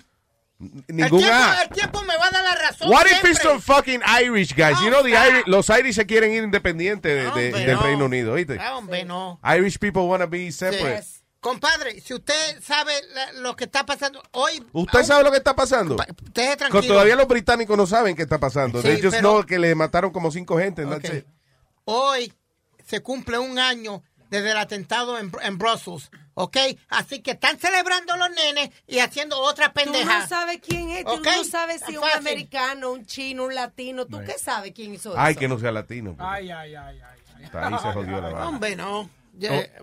El 0.87 0.95
Ningún 0.95 1.19
tiempo, 1.19 1.37
el 1.63 1.69
tiempo 1.69 2.01
me 2.03 2.15
va 2.17 2.27
a 2.27 2.31
dar 2.31 2.43
la 2.43 2.55
razón. 2.55 2.89
What 2.89 3.03
if 3.05 3.09
siempre. 3.11 3.31
it's 3.31 3.41
some 3.41 3.59
fucking 3.61 4.01
Irish 4.23 4.55
guys? 4.55 4.79
You 4.81 4.89
know, 4.89 5.03
the. 5.03 5.11
Irish, 5.11 5.43
los 5.47 5.69
Irish 5.69 5.95
se 5.95 6.05
quieren 6.05 6.31
ir 6.31 6.43
independientes 6.43 7.11
de- 7.11 7.21
de- 7.21 7.27
Hombre, 7.27 7.51
del 7.65 7.75
no. 7.75 7.81
Reino 7.83 8.05
Unido, 8.05 8.33
¿oíste? 8.33 8.57
Ah, 8.59 8.75
hombre, 8.77 9.03
no. 9.05 9.39
Irish 9.43 9.77
people 9.79 10.03
want 10.03 10.21
to 10.23 10.29
be 10.29 10.51
separate. 10.51 11.03
Sí. 11.03 11.19
Compadre, 11.39 11.99
si 11.99 12.13
usted 12.13 12.61
sabe 12.63 12.93
lo 13.41 13.53
que 13.57 13.65
está 13.65 13.85
pasando 13.85 14.23
hoy, 14.31 14.65
¿Usted 14.71 15.03
sabe 15.03 15.25
lo 15.25 15.31
que 15.31 15.37
está 15.39 15.53
pasando? 15.53 15.95
usted 15.97 16.57
tranquilo. 16.57 16.81
todavía 16.93 17.17
los 17.17 17.27
británicos 17.27 17.75
no 17.75 17.85
saben 17.85 18.15
qué 18.15 18.21
está 18.21 18.39
pasando. 18.39 18.81
Sí, 18.81 18.87
They 18.87 19.01
just 19.01 19.15
pero- 19.17 19.19
know 19.33 19.43
que 19.45 19.59
le 19.59 19.75
mataron 19.75 20.11
como 20.11 20.31
cinco 20.31 20.57
gente. 20.57 20.85
Hoy 21.85 22.33
se 22.85 23.01
cumple 23.01 23.37
un 23.39 23.59
año 23.59 24.03
desde 24.29 24.51
el 24.51 24.57
atentado 24.57 25.19
en, 25.19 25.31
en 25.41 25.57
Brussels, 25.57 26.09
¿ok? 26.35 26.57
Así 26.89 27.21
que 27.21 27.31
están 27.31 27.57
celebrando 27.59 28.15
los 28.17 28.29
nenes 28.31 28.69
y 28.87 28.99
haciendo 28.99 29.39
otra 29.39 29.67
Tú 29.69 29.73
pendeja. 29.83 30.19
no 30.19 30.27
sabes 30.27 30.59
quién 30.65 30.89
es, 30.91 31.05
tú 31.05 31.19
no 31.19 31.43
sabes 31.43 31.81
si 31.85 31.93
es 31.93 31.97
un 31.97 32.09
americano, 32.17 32.91
un 32.91 33.05
chino, 33.05 33.45
un 33.45 33.55
latino, 33.55 34.05
¿tú 34.05 34.19
qué 34.25 34.37
sabes 34.37 34.71
quién 34.75 34.93
hizo 34.93 35.13
Ay, 35.17 35.31
eso? 35.31 35.39
que 35.39 35.47
no 35.47 35.59
sea 35.59 35.71
latino. 35.71 36.15
pues. 36.17 36.27
Ay, 36.29 36.51
ay, 36.51 36.75
ay, 36.75 36.99
ay. 37.01 37.45
Hasta 37.45 37.67
ahí 37.67 37.73
se 37.81 37.91
jodió 37.93 38.21
la 38.21 38.29
vaina. 38.29 38.47
Hombre, 38.49 38.75
no. 38.75 39.09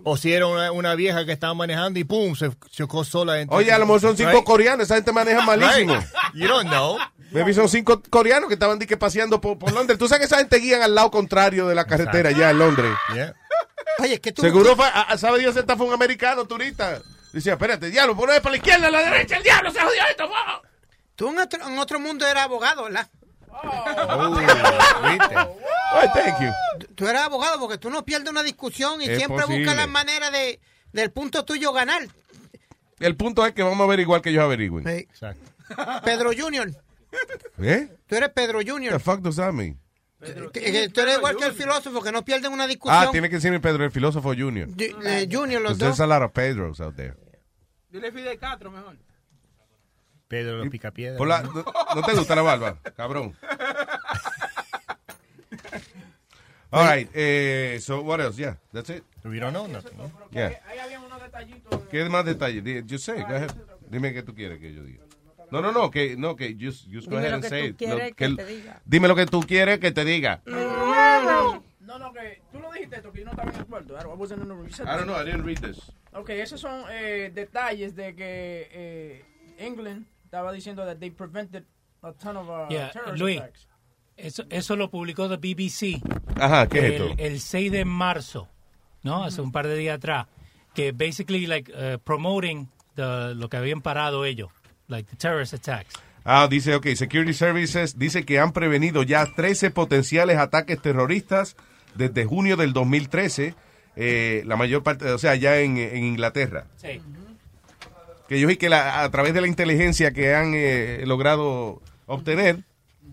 O, 0.03 0.11
o 0.13 0.17
si 0.17 0.31
era 0.31 0.47
una, 0.47 0.71
una 0.71 0.95
vieja 0.95 1.25
que 1.25 1.33
estaba 1.33 1.53
manejando 1.53 1.99
y 1.99 2.05
pum, 2.05 2.35
se 2.35 2.49
chocó 2.69 3.03
sola. 3.03 3.41
entre- 3.41 3.57
Oye, 3.57 3.71
a 3.71 3.77
lo 3.77 3.85
mejor 3.85 3.99
son 3.99 4.15
cinco 4.15 4.31
Right? 4.31 4.43
coreanos. 4.45 4.85
Esa 4.85 4.95
gente 4.95 5.11
maneja 5.11 5.41
malísimo. 5.41 5.93
Right. 5.95 6.05
You 6.33 6.47
don't 6.47 6.69
know. 6.69 6.97
Maybe 7.31 7.53
son 7.53 7.67
cinco 7.67 8.01
coreanos 8.09 8.47
que 8.47 8.53
estaban 8.53 8.79
que 8.79 8.95
paseando 8.97 9.41
por, 9.41 9.59
por 9.59 9.73
Londres. 9.73 9.99
Tú 9.99 10.07
sabes 10.07 10.19
que 10.21 10.25
esa 10.27 10.37
gente 10.37 10.57
guían 10.57 10.81
al 10.81 10.95
lado 10.95 11.11
contrario 11.11 11.67
de 11.67 11.75
la 11.75 11.85
carretera 11.85 12.29
allá 12.29 12.49
en 12.51 12.59
Londres. 12.59 12.91
Yeah. 13.13 13.35
Oye, 13.99 14.19
que 14.21 14.31
tú... 14.31 14.41
Seguro 14.41 14.75
fue, 14.75 14.85
a- 14.85 15.01
a- 15.03 15.17
sabe 15.17 15.39
Dios, 15.39 15.55
esta 15.55 15.75
fue 15.77 15.85
un 15.87 15.93
americano 15.93 16.45
turista. 16.45 17.01
Decía, 17.33 17.53
espérate, 17.53 17.89
diablo, 17.89 18.15
ponme 18.15 18.39
para 18.41 18.51
la 18.51 18.57
izquierda, 18.57 18.87
a 18.87 18.91
la 18.91 19.01
derecha, 19.03 19.37
el 19.37 19.43
diablo 19.43 19.71
se 19.71 19.79
jodió 19.79 20.01
esto. 20.09 20.27
wow". 20.27 20.35
Tú 21.15 21.29
en 21.29 21.39
otro, 21.39 21.67
en 21.67 21.79
otro 21.79 21.99
mundo 21.99 22.25
eras 22.27 22.43
abogado, 22.43 22.83
¿verdad? 22.85 23.07
Oh, 23.53 24.35
¿viste? 25.09 25.35
Ay, 25.93 26.09
thank 26.13 26.41
you. 26.41 26.85
Tú 26.95 27.07
eras 27.07 27.23
abogado 27.23 27.59
porque 27.59 27.77
tú 27.77 27.89
no 27.89 28.03
pierdes 28.05 28.29
una 28.29 28.43
discusión 28.43 29.01
y 29.01 29.05
Es 29.05 29.17
siempre 29.17 29.41
posible. 29.41 29.59
buscas 29.65 29.75
la 29.75 29.87
manera 29.87 30.31
de 30.31 30.59
del 30.93 31.11
punto 31.11 31.43
tuyo 31.45 31.71
ganar. 31.73 32.01
El 32.99 33.15
punto 33.15 33.45
es 33.45 33.53
que 33.53 33.63
vamos 33.63 33.79
a 33.81 33.83
averiguar 33.85 34.21
que 34.21 34.29
ellos 34.29 34.43
averigüen. 34.43 34.83
Sí. 34.85 35.07
Exacto. 35.09 35.51
Pedro 36.05 36.31
Junior. 36.37 36.69
¿Eh? 37.61 37.89
Tú 38.07 38.15
eres 38.15 38.29
Pedro 38.29 38.59
Junior. 38.65 38.93
the 38.93 38.99
fuck 38.99 39.19
does 39.19 39.35
that 39.37 39.51
mean? 39.53 39.77
Que 40.53 40.89
Tú 40.89 41.01
eres 41.01 41.17
igual 41.17 41.35
que 41.35 41.45
el 41.45 41.53
filósofo 41.53 42.01
que 42.01 42.11
no 42.11 42.23
pierden 42.23 42.53
una 42.53 42.67
discusión. 42.67 43.03
Ah, 43.07 43.09
tiene 43.11 43.27
que 43.29 43.35
decirme 43.35 43.59
Pedro, 43.59 43.83
el 43.85 43.91
filósofo 43.91 44.29
Junior. 44.37 44.67
Ju- 44.69 45.05
eh, 45.05 45.27
Junior, 45.31 45.61
los 45.61 45.77
Because 45.77 45.79
there's 45.79 45.97
dos. 45.97 45.99
a 46.01 46.07
lot 46.07 46.21
of 46.23 46.31
Pedros 46.31 46.79
out 46.79 46.95
there. 46.95 47.15
Dile 47.89 48.11
Fidel 48.11 48.37
Castro 48.37 48.69
mejor. 48.71 48.95
Pedro 50.27 50.57
los 50.59 50.69
picapiedras. 50.69 51.17
Por 51.17 51.27
la- 51.27 51.41
no, 51.41 51.51
no 51.95 52.01
te 52.03 52.13
gusta 52.13 52.35
la 52.35 52.41
barba, 52.43 52.77
cabrón. 52.95 53.35
All 56.73 56.87
right, 56.87 57.09
eh, 57.13 57.79
so 57.81 58.01
what 58.01 58.21
else? 58.21 58.37
Yeah, 58.37 58.55
that's 58.71 58.89
it. 58.89 59.03
We 59.25 59.39
don't 59.39 59.51
know 59.51 59.67
nothing. 59.67 59.91
Yeah. 60.31 60.53
Ahí 60.69 60.79
había 60.79 61.01
unos 61.01 61.21
detallitos. 61.21 61.81
¿Qué 61.91 62.07
más 62.09 62.23
detalles? 62.23 62.63
Di- 62.63 62.83
Yo 62.85 62.97
sé, 62.97 63.13
go 63.23 63.35
ahead. 63.35 63.51
Dime 63.89 64.13
qué 64.13 64.23
tú 64.23 64.33
quieres 64.33 64.59
que 64.59 64.73
yo 64.73 64.81
diga. 64.83 65.03
No, 65.51 65.61
no, 65.61 65.71
no, 65.71 65.91
que 65.91 66.15
no 66.17 66.35
que 66.35 66.55
just, 66.59 66.85
just 66.91 67.07
go 67.09 67.17
Dime 67.17 67.27
ahead 67.27 67.29
lo 67.31 67.35
and 67.35 67.43
que 67.43 67.49
say 67.49 67.65
it. 67.67 67.81
No, 67.81 68.15
que 68.15 68.25
el- 68.25 68.37
te 68.37 68.45
diga. 68.45 68.81
Dime 68.85 69.07
lo 69.07 69.15
que 69.15 69.25
tú 69.25 69.41
quieres 69.41 69.79
que 69.79 69.91
te 69.91 70.05
diga. 70.05 70.41
No, 70.45 71.99
no, 71.99 72.13
que 72.13 72.41
tú 72.51 72.59
lo 72.59 72.71
dijiste 72.71 72.97
esto, 72.97 73.11
que 73.11 73.19
yo 73.19 73.25
no 73.25 73.31
estaba 73.31 73.51
en 73.51 73.57
el 73.57 73.65
cuarto. 73.65 73.95
I 73.99 74.05
wasn't 74.17 74.41
in 74.41 74.47
the 74.47 74.53
room. 74.53 74.67
I 74.67 74.97
don't 74.97 75.05
know, 75.07 75.15
I 75.21 75.25
didn't 75.25 75.43
read 75.45 75.59
this. 75.59 75.91
Ok, 76.13 76.29
esos 76.29 76.61
son 76.61 76.83
eh, 76.89 77.31
detalles 77.33 77.95
de 77.95 78.15
que 78.15 78.69
eh, 78.71 79.25
England 79.57 80.05
estaba 80.23 80.51
diciendo 80.53 80.85
that 80.85 80.97
they 80.99 81.09
prevented 81.09 81.63
a 82.01 82.13
ton 82.13 82.37
of 82.37 82.47
uh, 82.49 82.67
Yeah, 82.69 82.91
terrorist 82.91 83.19
Luis, 83.21 83.39
attacks. 83.41 83.67
eso, 84.15 84.43
eso 84.49 84.75
lo 84.77 84.89
publicó 84.89 85.27
the 85.27 85.35
BBC. 85.37 86.01
Ajá, 86.39 86.67
¿qué 86.67 86.77
es 86.79 86.83
el, 86.85 86.91
esto? 86.93 87.13
El 87.17 87.39
6 87.41 87.71
de 87.71 87.83
marzo, 87.85 88.47
¿no? 89.03 89.23
Hace 89.25 89.41
un 89.41 89.51
par 89.51 89.67
de 89.67 89.75
días 89.75 89.97
atrás. 89.97 90.27
Que 90.73 90.93
basically, 90.93 91.45
like, 91.47 91.69
uh, 91.73 91.97
promoting 91.99 92.69
the- 92.95 93.35
lo 93.35 93.49
que 93.49 93.57
habían 93.57 93.81
parado 93.81 94.23
ellos, 94.23 94.49
like 94.91 95.09
the 95.09 95.15
terrorist 95.17 95.53
attacks. 95.53 95.93
Ah, 96.23 96.47
dice, 96.47 96.75
ok, 96.75 96.85
Security 96.95 97.33
Services 97.33 97.97
dice 97.97 98.23
que 98.25 98.39
han 98.39 98.51
prevenido 98.51 99.01
ya 99.01 99.25
13 99.25 99.71
potenciales 99.71 100.37
ataques 100.37 100.79
terroristas 100.79 101.55
desde 101.95 102.25
junio 102.25 102.57
del 102.57 102.73
2013, 102.73 103.55
eh, 103.95 104.43
la 104.45 104.55
mayor 104.55 104.83
parte, 104.83 105.09
o 105.11 105.17
sea, 105.17 105.33
ya 105.35 105.57
en, 105.59 105.77
en 105.77 106.03
Inglaterra. 106.03 106.65
Sí. 106.77 107.01
Que 108.29 108.39
yo 108.39 108.47
vi 108.47 108.55
que 108.57 108.69
la- 108.69 109.01
a 109.03 109.09
través 109.11 109.33
de 109.33 109.41
la 109.41 109.47
inteligencia 109.47 110.11
que 110.13 110.35
han 110.35 110.53
eh, 110.55 111.03
logrado 111.07 111.81
obtener, 112.05 112.63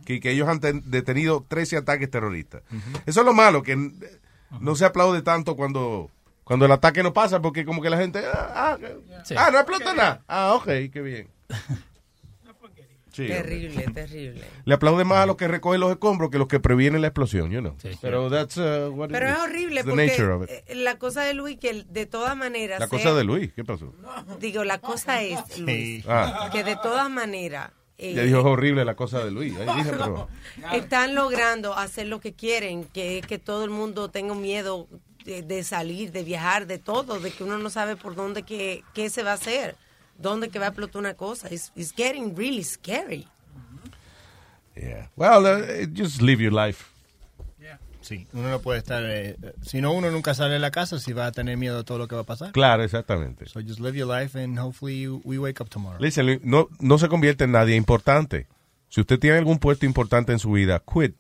que, 0.05 0.21
que 0.21 0.31
ellos 0.31 0.47
han 0.49 0.61
ten- 0.61 0.83
detenido 0.87 1.45
13 1.49 1.79
ataques 1.79 2.11
terroristas. 2.11 2.63
Eso 3.07 3.21
es 3.21 3.27
lo 3.27 3.33
malo, 3.33 3.63
que 3.63 3.91
no 4.61 4.77
se 4.77 4.85
aplaude 4.85 5.23
tanto 5.23 5.57
cuando, 5.57 6.11
cuando 6.45 6.67
el 6.67 6.73
ataque 6.73 7.03
no 7.03 7.13
pasa, 7.13 7.41
porque 7.41 7.65
como 7.65 7.83
que 7.83 7.91
la 7.91 7.97
gente, 7.99 8.21
ah, 8.33 8.77
ah, 8.77 8.79
Sí. 9.25 9.35
ah, 9.37 9.49
no 9.51 9.59
explota 9.59 9.95
nada. 9.95 10.23
Ah, 10.29 10.53
ok, 10.55 10.67
qué 10.93 11.01
bien. 11.03 11.29
Sí, 13.13 13.23
hombre. 13.23 13.37
terrible, 13.43 13.83
terrible. 13.93 14.45
Le 14.65 14.75
aplaude 14.75 15.05
más 15.05 15.19
a 15.19 15.27
los 15.27 15.37
que 15.37 15.49
recogen 15.49 15.81
los 15.81 15.91
escombros 15.91 16.31
que 16.31 16.39
los 16.39 16.47
que 16.47 16.61
previenen 16.61 17.01
la 17.01 17.09
explosión, 17.09 17.51
you 17.51 17.61
know. 17.61 17.77
Pero 18.01 18.31
that's 18.31 18.57
uh, 18.59 18.93
what 18.95 19.07
it 19.09 19.13
Pero 19.13 19.29
es 19.29 19.39
horrible 19.41 19.83
porque 19.83 20.07
eh, 20.67 20.75
la 20.77 20.99
cosa 20.99 21.23
de 21.23 21.35
Luis, 21.35 21.59
que 21.59 21.85
de 21.89 22.07
todas 22.07 22.37
maneras... 22.37 22.79
La 22.79 22.87
sea- 22.87 22.97
cosa 22.99 23.15
de 23.15 23.25
Luis, 23.25 23.53
¿qué 23.55 23.65
pasó? 23.65 23.93
Digo, 24.39 24.63
la 24.63 24.79
cosa 24.79 25.21
es, 25.23 25.59
Luis, 25.59 26.05
Ah. 26.07 26.49
que 26.53 26.63
de 26.63 26.77
todas 26.77 27.11
maneras... 27.11 27.73
eh, 27.97 28.15
Ya 28.15 28.23
dijo 28.23 28.39
es 28.39 28.45
horrible 28.45 28.85
la 28.85 28.95
cosa 28.95 29.25
de 29.25 29.33
Luis. 29.33 29.53
Ahí 29.57 29.67
dije, 29.79 29.91
pero... 29.91 30.29
están 30.73 31.17
logrando 31.17 31.75
hacer 31.75 32.07
lo 32.07 32.21
que 32.21 32.35
quieren, 32.35 32.85
que 32.85 33.19
es 33.19 33.27
que 33.27 33.39
todo 33.41 33.65
el 33.65 33.71
mundo 33.71 34.11
tenga 34.11 34.35
miedo 34.35 34.87
de, 35.25 35.43
de 35.43 35.65
salir, 35.65 36.13
de 36.13 36.23
viajar, 36.23 36.69
de 36.69 36.79
todo, 36.79 37.19
de 37.19 37.33
que 37.33 37.43
uno 37.43 37.59
no 37.59 37.69
sabe 37.69 37.97
por 37.97 38.15
dónde 38.15 38.45
que, 38.45 38.85
qué 38.95 39.11
se 39.11 39.25
va 39.25 39.33
a 39.33 39.35
hacer, 39.35 39.75
dónde 40.19 40.49
que 40.51 40.59
va 40.59 40.67
a 40.67 40.69
explotar 40.69 41.01
una 41.01 41.15
cosa. 41.15 41.49
It's, 41.53 41.73
it's 41.75 41.93
getting 41.97 42.35
really 42.37 42.63
scary. 42.65 43.27
Yeah. 44.77 45.09
Well, 45.17 45.45
uh, 45.47 45.87
just 45.93 46.21
live 46.23 46.41
your 46.43 46.53
life. 46.53 46.85
Sí, 48.01 48.27
uno 48.33 48.49
no 48.49 48.61
puede 48.61 48.79
estar. 48.79 49.03
eh, 49.05 49.37
eh, 49.43 49.53
si 49.61 49.83
no, 49.83 49.93
uno 49.93 50.11
nunca 50.11 50.33
sale 50.33 50.55
de 50.55 50.61
la 50.61 50.71
casa 50.71 50.99
si 50.99 51.13
va 51.13 51.27
a 51.27 51.33
tener 51.33 51.59
miedo 51.59 51.77
de 51.77 51.85
todo 51.85 51.99
lo 51.99 52.09
que 52.09 52.15
va 52.15 52.23
a 52.23 52.25
pasar. 52.25 52.53
Claro, 52.53 52.83
exactamente. 52.83 53.45
So 53.47 53.61
just 53.61 53.81
live 53.81 53.99
your 53.99 54.09
life 54.09 54.39
and 54.43 54.59
hopefully 54.59 55.03
you- 55.03 55.21
we 55.25 55.39
wake 55.39 55.61
up 55.61 55.69
tomorrow. 55.69 56.01
Listen, 56.01 56.41
no, 56.43 56.69
no 56.81 56.97
se 56.97 57.09
convierte 57.09 57.45
en 57.45 57.53
nadie 57.53 57.77
importante. 57.77 58.47
Si 58.89 59.03
usted 59.03 59.19
tiene 59.19 59.37
algún 59.37 59.59
puesto 59.59 59.85
importante 59.85 60.33
en 60.33 60.39
su 60.39 60.53
vida, 60.53 60.81
quit. 60.91 61.17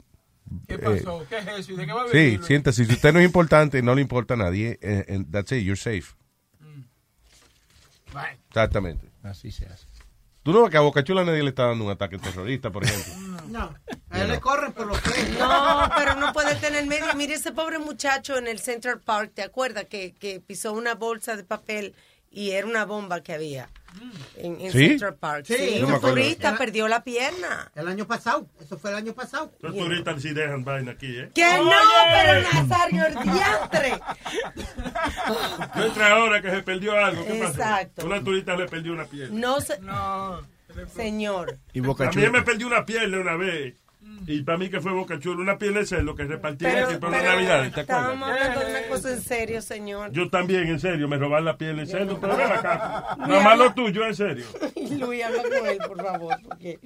¿Qué 0.67 0.75
Eh, 0.76 0.78
pasó? 0.78 1.26
¿Qué 1.28 1.37
es 1.38 1.47
eso? 1.59 1.73
¿Y 1.73 1.76
de 1.76 1.87
qué 1.87 1.93
va 1.93 2.05
a 2.05 2.07
Sí, 2.09 2.17
venir, 2.17 2.35
Luis? 2.38 2.47
siéntase. 2.47 2.85
Si 2.87 2.93
usted 2.93 3.12
no 3.12 3.19
es 3.19 3.26
importante 3.26 3.78
y 3.81 3.83
no 3.83 3.95
le 3.95 4.00
importa 4.00 4.33
a 4.33 4.37
nadie, 4.38 4.78
eh, 4.81 5.05
and 5.11 5.31
that's 5.31 5.52
it, 5.52 5.62
you're 5.64 5.76
safe. 5.76 6.14
Exactamente. 8.49 9.11
Así 9.23 9.51
se 9.51 9.67
hace. 9.67 9.87
Tú 10.43 10.53
no 10.53 10.63
ves 10.63 10.71
que 10.71 10.77
a 10.79 10.81
Boca 10.81 11.05
Chula 11.05 11.25
nadie 11.25 11.43
le 11.43 11.51
está 11.51 11.67
dando 11.67 11.85
un 11.85 11.91
ataque 11.91 12.17
terrorista, 12.19 12.71
por 12.71 12.85
ejemplo. 12.85 13.13
No, 13.49 13.75
a 14.11 14.21
él 14.21 14.29
le 14.29 14.41
corren 14.41 14.73
por 14.73 14.87
los 14.87 15.01
pies. 15.01 15.39
No, 15.39 15.91
pero 15.97 16.17
no 16.17 16.35
puede 16.35 16.55
tener 16.57 16.85
medio. 16.87 17.07
Mire 17.15 17.33
ese 17.33 17.51
pobre 17.51 17.79
muchacho 17.79 18.37
en 18.37 18.47
el 18.47 18.59
Central 18.59 19.01
Park, 19.01 19.33
¿te 19.35 19.43
acuerdas? 19.43 19.87
Que, 19.87 20.13
que 20.13 20.39
pisó 20.41 20.75
una 20.75 20.95
bolsa 20.95 21.35
de 21.35 21.45
papel 21.45 21.95
y 22.31 22.51
era 22.51 22.67
una 22.67 22.85
bomba 22.85 23.23
que 23.23 23.33
había 23.35 23.69
en, 24.37 24.61
en 24.61 24.71
¿Sí? 24.71 24.89
Central 24.91 25.15
Park. 25.17 25.45
Sí, 25.47 25.55
Sí, 25.57 25.79
no 25.81 25.89
me 25.89 25.95
un 25.95 26.01
turista 26.01 26.49
Era- 26.51 26.59
perdió 26.59 26.87
la 26.89 27.03
pierna. 27.03 27.71
El 27.75 27.89
año 27.89 28.07
pasado, 28.07 28.47
eso 28.61 28.79
fue 28.79 28.91
el 28.91 28.97
año 28.97 29.13
pasado. 29.15 29.51
Los 29.61 29.75
turistas 29.75 30.23
sí 30.23 30.33
dejan 30.35 30.63
vaina 30.65 30.93
aquí, 30.93 31.07
¿eh? 31.19 31.31
Que 31.35 31.45
no, 31.45 31.71
pero 32.13 32.43
Nazario, 32.53 33.07
el 33.07 33.15
diantre. 33.15 34.01
No 35.75 35.85
entra 35.85 36.13
ahora 36.13 36.41
que 36.43 36.51
se 36.51 36.63
perdió 36.63 36.93
algo. 36.97 37.25
¿Qué 37.27 37.35
pasó? 37.35 37.53
Exacto. 37.53 38.07
Una 38.07 38.23
turista 38.23 38.57
le 38.57 38.67
perdió 38.67 38.93
una 38.93 39.05
pierna. 39.05 39.39
No 39.39 39.61
se... 39.61 39.79
Señor. 40.95 41.59
Y 41.73 41.81
Boca 41.81 42.05
A 42.05 42.07
mí 42.09 42.13
Chula. 42.15 42.31
me 42.31 42.43
perdió 42.43 42.67
una 42.67 42.85
pierna 42.87 43.19
una 43.19 43.37
vez. 43.37 43.75
Y 44.27 44.43
para 44.43 44.59
mí 44.59 44.69
que 44.69 44.81
fue 44.81 44.93
Boca 44.93 45.19
Chula, 45.19 45.41
una 45.41 45.59
pierna 45.59 45.81
de 45.83 46.03
lo 46.03 46.15
que 46.15 46.25
repartía 46.25 46.69
Pero, 46.71 46.87
aquí 46.87 46.95
la 46.95 47.01
pero 47.01 47.23
Navidad. 47.23 47.61
¿Te 47.73 47.81
acuerdas? 47.81 47.81
estábamos 47.81 48.29
hablando 48.29 48.61
de 48.61 48.66
una 48.71 48.88
cosa 48.88 49.12
en 49.12 49.23
serio, 49.23 49.62
señor. 49.62 50.12
Yo 50.12 50.29
también, 50.29 50.69
en 50.69 50.81
serio, 50.81 51.09
me 51.09 51.16
roban 51.16 51.45
la 51.45 51.57
pierna 51.57 51.83
en 51.83 51.88
serio. 51.88 52.19
Pero 52.21 52.37
ven 52.37 52.53
acá. 52.53 53.16
Nada 53.19 53.40
más 53.42 53.59
lo 53.59 53.73
tuyo, 53.75 54.07
en 54.07 54.14
serio. 54.14 54.45
Luis, 54.99 55.25
habla 55.25 55.42
con 55.42 55.66
él, 55.66 55.79
por 55.87 56.03
favor, 56.03 56.37
porque... 56.47 56.79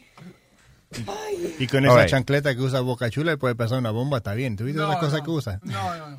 Y 1.59 1.66
con 1.66 1.85
esa 1.85 1.96
right. 1.96 2.09
chancleta 2.09 2.55
que 2.55 2.61
usa 2.61 2.81
Boca 2.81 3.11
Chula, 3.11 3.33
le 3.33 3.37
puede 3.37 3.55
pasar 3.55 3.78
una 3.78 3.90
bomba, 3.90 4.18
está 4.18 4.35
bien. 4.35 4.57
¿Tú 4.57 4.64
viste 4.64 4.81
las 4.81 4.96
cosas 4.96 5.22
que 5.22 5.31
usa? 5.31 5.61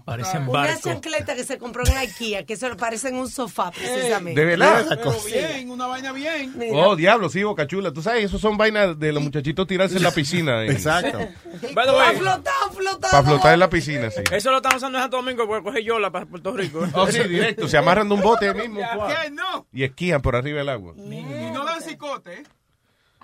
Parecen 0.06 0.44
Una 0.44 0.52
barcos. 0.52 0.82
chancleta 0.82 1.36
que 1.36 1.44
se 1.44 1.58
compró 1.58 1.84
en 1.86 1.98
IKEA, 1.98 2.46
que 2.46 2.54
eso 2.54 2.70
le 2.70 2.76
parece 2.76 3.10
en 3.10 3.16
un 3.16 3.30
sofá, 3.30 3.72
precisamente. 3.72 4.40
¿De 4.40 4.46
verdad? 4.46 4.86
Pero 4.90 5.16
bien, 5.26 5.70
una 5.70 5.88
vaina 5.88 6.12
bien. 6.12 6.56
Oh, 6.74 6.96
diablo, 6.96 7.30
sí, 7.30 7.44
Boca 7.44 7.68
Chula. 7.68 7.92
Tú 7.92 8.02
sabes, 8.02 8.26
esos 8.26 8.42
son 8.42 8.58
vainas 8.58 8.98
de 9.00 9.12
los 9.12 9.24
muchachitos 9.24 9.68
tirarse 9.68 9.98
en 9.98 10.04
la 10.04 10.12
piscina. 10.12 10.64
Exacto. 10.66 11.18
Way, 11.76 12.18
flotado, 12.18 12.72
flotado. 12.72 13.12
Para 13.12 13.24
flotar 13.24 13.54
en 13.54 13.60
la 13.60 13.70
piscina, 13.70 14.10
sí. 14.10 14.22
Eso 14.32 14.52
lo 14.52 14.58
estamos 14.58 14.78
usando 14.78 14.98
en 14.98 15.04
Santo 15.04 15.18
Domingo 15.18 15.48
porque 15.48 15.64
coge 15.64 15.84
yola 15.84 16.12
para 16.12 16.26
Puerto 16.26 16.52
Rico. 16.56 16.88
Oh, 16.96 17.08
sí, 17.08 17.20
directo. 17.24 17.68
Se 17.68 17.78
amarran 17.78 18.08
de 18.08 18.16
un 18.16 18.22
bote 18.22 18.50
ahí 18.50 18.56
mismo. 18.56 18.80
¿Qué? 19.08 19.32
No. 19.32 19.68
Y 19.74 19.84
esquían 19.84 20.22
por 20.22 20.36
arriba 20.36 20.60
del 20.60 20.70
agua. 20.70 20.94
Y 20.98 21.52
no 21.52 21.66
dan 21.66 21.82
cicote, 21.82 22.34
¿eh? 22.34 22.44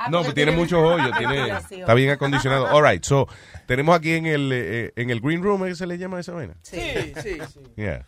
No, 0.10 0.22
pues 0.24 0.34
tiene 0.34 0.52
muchos 0.52 0.80
hoyos, 0.80 1.18
tiene, 1.18 1.52
está 1.72 1.94
bien 1.94 2.10
acondicionado. 2.12 2.68
All 2.72 2.84
right, 2.84 3.04
so, 3.04 3.28
tenemos 3.66 3.96
aquí 3.96 4.14
en 4.14 4.26
el, 4.26 4.52
eh, 4.54 4.94
en 4.96 5.10
el 5.10 5.20
green 5.20 5.44
room, 5.44 5.66
¿qué 5.66 5.76
se 5.76 5.88
le 5.88 5.98
llama 5.98 6.20
esa 6.20 6.34
vaina? 6.34 6.56
Sí, 6.62 6.80
sí, 7.22 7.38
sí. 7.52 7.60
Yeah. 7.76 8.06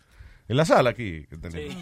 En 0.48 0.56
la 0.56 0.64
sala 0.64 0.90
aquí 0.90 1.24
que 1.30 1.36
tenemos. 1.38 1.74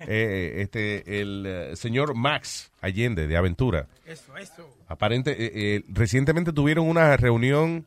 Eh, 0.00 0.54
este, 0.56 1.20
el 1.20 1.44
eh, 1.46 1.76
señor 1.76 2.14
Max 2.14 2.72
Allende 2.80 3.26
de 3.28 3.36
Aventura. 3.36 3.86
Eso, 4.04 4.36
eso. 4.36 4.68
Aparente, 4.88 5.32
eh, 5.32 5.52
eh, 5.54 5.84
recientemente 5.88 6.52
tuvieron 6.52 6.88
una 6.88 7.16
reunión 7.16 7.86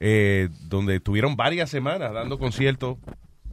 eh, 0.00 0.48
donde 0.60 1.00
tuvieron 1.00 1.36
varias 1.36 1.70
semanas 1.70 2.12
dando 2.12 2.38
conciertos 2.38 2.98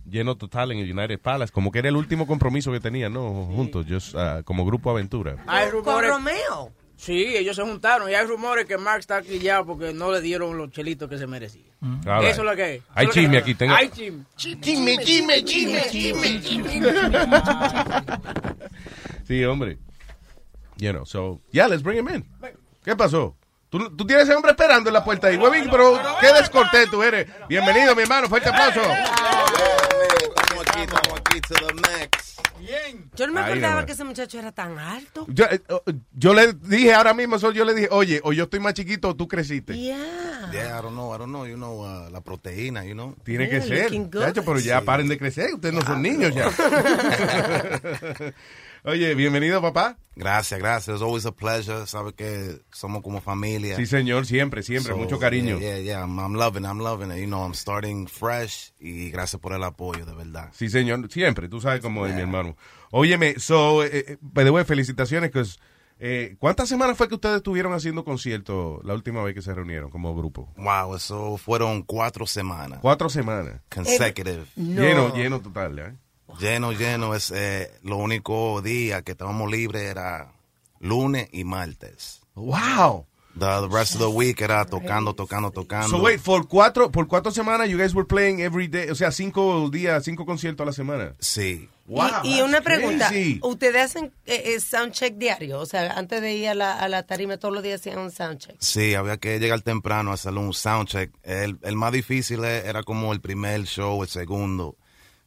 lleno 0.10 0.36
total 0.36 0.72
en 0.72 0.80
el 0.80 0.98
United 0.98 1.20
Palace, 1.20 1.52
como 1.52 1.72
que 1.72 1.80
era 1.80 1.90
el 1.90 1.96
último 1.96 2.28
compromiso 2.28 2.72
que 2.72 2.80
tenían, 2.80 3.14
¿no? 3.14 3.46
Juntos, 3.46 3.86
just, 3.88 4.16
ah, 4.16 4.42
como 4.44 4.66
grupo 4.66 4.90
Aventura. 4.90 5.38
Con. 5.84 6.04
Romeo. 6.04 6.72
Sí, 7.02 7.36
ellos 7.36 7.56
se 7.56 7.64
juntaron 7.64 8.08
y 8.12 8.14
hay 8.14 8.28
rumores 8.28 8.66
que 8.68 8.78
Mark 8.78 9.00
está 9.00 9.18
aquí 9.18 9.40
ya 9.40 9.64
porque 9.64 9.92
no 9.92 10.12
le 10.12 10.22
dieron 10.22 10.56
los 10.56 10.70
chelitos 10.70 11.10
que 11.10 11.18
se 11.18 11.26
merecía. 11.26 11.64
Right. 11.82 12.26
Eso 12.30 12.42
es 12.42 12.46
lo 12.48 12.56
que 12.56 12.76
es. 12.76 12.84
Hay 12.94 13.08
chisme 13.08 13.40
aquí, 13.40 13.56
tengo- 13.56 13.74
Hay 13.74 13.90
chisme. 13.90 14.24
Chisme, 14.36 14.98
chisme, 15.00 15.44
chisme, 15.44 15.82
chisme, 15.90 16.42
chisme. 16.42 16.94
Sí, 19.28 19.44
hombre. 19.46 19.80
You 20.78 20.92
know, 20.92 21.04
so, 21.04 21.42
yeah, 21.52 21.68
let's 21.68 21.82
bring 21.82 21.98
him 21.98 22.08
in. 22.14 22.24
¿Qué 22.86 22.96
pasó? 22.96 23.36
Tú, 23.72 23.80
tú 23.96 24.06
tienes 24.06 24.26
ese 24.26 24.36
hombre 24.36 24.52
esperando 24.52 24.92
en 24.92 24.94
la 24.94 25.04
puerta 25.04 25.26
ahí, 25.28 25.38
huevín, 25.38 25.70
pero 25.72 26.00
qué 26.20 26.32
descortés 26.34 26.88
tú 26.92 27.02
eres. 27.02 27.26
Bienvenido, 27.50 27.96
mi 27.96 28.04
hermano, 28.04 28.28
fuerte 28.28 28.50
aplauso. 28.50 28.80
Estamos 28.82 30.68
aquí, 30.68 30.82
estamos 30.82 31.20
aquí 31.20 31.42
to 31.42 31.54
the 31.56 31.74
max. 31.74 32.41
Yo 33.16 33.28
no 33.28 33.34
me 33.34 33.40
Ahí 33.42 33.46
acordaba 33.52 33.74
nomás. 33.74 33.86
que 33.86 33.92
ese 33.94 34.04
muchacho 34.04 34.40
era 34.40 34.52
tan 34.52 34.78
alto. 34.80 35.26
Yo, 35.30 35.46
eh, 35.46 35.62
oh, 35.70 35.82
yo 36.14 36.34
le 36.34 36.54
dije 36.54 36.94
ahora 36.94 37.14
mismo, 37.14 37.36
eso, 37.38 37.52
yo 37.52 37.66
le 37.66 37.74
dije, 37.74 37.88
oye, 37.92 38.22
o 38.24 38.34
yo 38.34 38.44
estoy 38.46 38.60
más 38.60 38.74
chiquito 38.74 39.10
o 39.10 39.16
tú 39.16 39.28
creciste. 39.28 39.78
Yeah. 39.78 40.50
Yeah, 40.52 40.80
I 40.80 40.82
don't 40.82 40.94
know, 40.94 41.14
I 41.14 41.18
don't 41.18 41.30
know, 41.32 41.46
you 41.46 41.56
know, 41.56 41.82
uh, 41.86 42.10
la 42.10 42.22
proteína, 42.22 42.84
you 42.86 42.94
know. 42.94 43.16
Tiene 43.24 43.48
que 43.50 43.58
Yeah, 43.60 43.68
ser. 43.68 43.84
looking 43.86 44.10
good. 44.12 44.22
Chacho, 44.22 44.44
pero 44.44 44.60
ya 44.60 44.80
Sí. 44.80 44.86
paren 44.86 45.08
de 45.08 45.18
crecer, 45.18 45.54
ustedes 45.54 45.74
no 45.76 45.82
son 45.82 46.02
niños 46.02 46.34
ya. 46.36 46.50
Oye, 48.84 49.14
bienvenido, 49.14 49.62
papá. 49.62 49.96
Gracias, 50.16 50.60
gracias. 50.60 50.96
It's 50.96 51.04
always 51.04 51.28
a 51.28 51.32
pleasure. 51.32 51.86
Sabe 51.86 52.14
que 52.14 52.62
somos 52.72 53.04
como 53.04 53.22
familia. 53.22 53.76
Sí, 53.76 53.86
señor, 53.86 54.26
siempre, 54.26 54.64
siempre, 54.64 54.94
So, 54.94 54.98
mucho 54.98 55.20
cariño. 55.20 55.60
Yeah, 55.60 55.78
yeah, 55.78 55.84
yeah. 55.84 56.04
I'm, 56.04 56.20
I'm 56.20 56.34
loving 56.34 56.64
it, 56.64 56.68
I'm 56.68 56.80
loving 56.80 57.12
it. 57.12 57.20
You 57.20 57.28
know, 57.28 57.44
I'm 57.46 57.54
starting 57.54 58.08
fresh 58.08 58.74
y 58.80 59.12
gracias 59.12 59.40
por 59.40 59.54
el 59.54 59.64
apoyo, 59.64 60.04
de 60.04 60.16
verdad. 60.16 60.50
Sí, 60.54 60.68
señor, 60.68 61.12
siempre, 61.12 61.48
tú 61.48 61.62
sabes 61.62 61.80
cómo 61.82 62.08
es 62.08 62.16
mi 62.16 62.22
hermano. 62.22 62.58
Óyeme, 62.90 63.36
so, 63.38 63.84
eh, 63.84 63.90
eh, 63.94 64.18
by 64.20 64.46
the 64.46 64.50
way, 64.50 64.66
felicitaciones, 64.66 65.30
que 65.30 65.44
eh, 66.00 66.36
¿cuántas 66.40 66.68
semanas 66.68 66.98
fue 66.98 67.08
que 67.08 67.14
ustedes 67.14 67.38
estuvieron 67.38 67.74
haciendo 67.74 68.04
conciertos 68.04 68.84
la 68.84 68.96
última 68.96 69.22
vez 69.24 69.36
que 69.36 69.44
se 69.44 69.54
reunieron 69.54 69.92
como 69.92 70.16
grupo? 70.16 70.52
Wow, 70.58 70.96
eso 70.96 71.38
fueron 71.38 71.84
cuatro 71.84 72.26
semanas. 72.26 72.80
Cuatro 72.82 73.10
semanas. 73.10 73.62
Consecutive. 73.70 74.46
Lleno, 74.56 75.14
lleno 75.16 75.40
total, 75.40 75.78
¿eh? 75.78 75.94
Lleno, 76.40 76.72
lleno. 76.72 77.16
Es, 77.16 77.32
eh, 77.32 77.72
lo 77.84 77.98
único 77.98 78.62
día 78.62 79.02
que 79.02 79.12
estábamos 79.12 79.52
libres 79.52 79.84
era 79.84 80.34
lunes 80.80 81.28
y 81.32 81.44
martes. 81.44 82.22
Wow. 82.36 83.06
The, 83.34 83.62
the 83.62 83.70
rest 83.70 83.96
of 83.96 84.02
the 84.02 84.10
week 84.10 84.42
era 84.42 84.66
tocando, 84.66 85.14
tocando, 85.14 85.52
tocando. 85.52 85.88
So 85.88 86.04
wait, 86.04 86.20
por 86.22 86.50
cuatro, 86.50 86.92
por 86.92 87.08
cuatro 87.08 87.32
semanas 87.32 87.70
you 87.70 87.78
guys 87.78 87.94
were 87.96 88.06
playing 88.06 88.42
every 88.42 88.68
day, 88.68 88.90
o 88.90 88.96
sea, 88.96 89.10
cinco 89.12 89.70
días, 89.70 90.04
cinco 90.04 90.26
conciertos 90.26 90.66
a 90.66 90.66
la 90.66 90.74
semana. 90.74 91.16
Sí. 91.20 91.70
Wow, 91.86 92.24
y, 92.24 92.42
una 92.42 92.62
pregunta, 92.62 93.08
crazy. 93.08 93.40
¿ustedes 93.42 93.84
hacen 93.84 94.14
eh, 94.26 94.54
eh, 94.54 94.60
soundcheck 94.60 95.16
diario? 95.16 95.60
O 95.60 95.66
sea, 95.66 95.94
antes 95.98 96.22
de 96.22 96.34
ir 96.34 96.50
a 96.50 96.56
la, 96.56 96.78
a 96.78 96.90
la 96.90 97.04
tarima 97.04 97.38
todos 97.38 97.54
los 97.54 97.64
días 97.64 97.80
hacían 97.80 98.00
un 98.00 98.12
soundcheck. 98.12 98.56
Sí, 98.60 98.96
había 98.96 99.18
que 99.18 99.40
llegar 99.40 99.62
temprano 99.62 100.12
a 100.12 100.16
hacer 100.16 100.34
un 100.34 100.54
soundcheck. 100.54 101.12
El, 101.24 101.58
el 101.62 101.76
más 101.78 101.94
difícil 101.94 102.44
e- 102.44 102.68
era 102.68 102.84
como 102.84 103.14
el 103.14 103.22
primer 103.22 103.64
show, 103.64 104.04
el 104.04 104.10
segundo. 104.10 104.76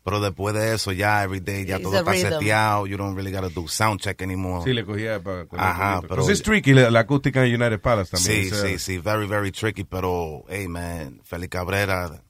Pero 0.04 0.20
después 0.20 0.54
de 0.54 0.74
eso, 0.74 0.92
ya 0.92 1.24
every 1.24 1.40
day, 1.40 1.64
ya 1.64 1.76
It's 1.76 1.82
todo 1.84 1.96
está 1.98 2.12
rhythm. 2.12 2.28
seteado. 2.32 2.86
You 2.86 2.98
don't 2.98 3.16
really 3.16 3.32
gotta 3.32 3.48
do 3.48 3.66
sound 3.66 4.00
check 4.00 4.20
anymore. 4.20 4.62
Sí, 4.62 4.74
le 4.74 4.84
cogía 4.84 5.22
para... 5.22 5.46
Ajá, 5.56 6.02
pero... 6.02 6.16
Pues 6.16 6.28
es 6.28 6.42
tricky 6.42 6.74
la, 6.74 6.90
la 6.90 7.00
acústica 7.00 7.44
en 7.44 7.54
United 7.54 7.80
Palace 7.80 8.10
también. 8.14 8.44
Sí, 8.44 8.52
o 8.52 8.54
sea, 8.54 8.68
sí, 8.68 8.78
sí, 8.78 8.98
very, 8.98 9.26
very 9.26 9.50
tricky, 9.50 9.84
pero, 9.84 10.44
hey, 10.48 10.68
man, 10.68 11.20
Félix 11.24 11.48
Cabrera, 11.52 12.22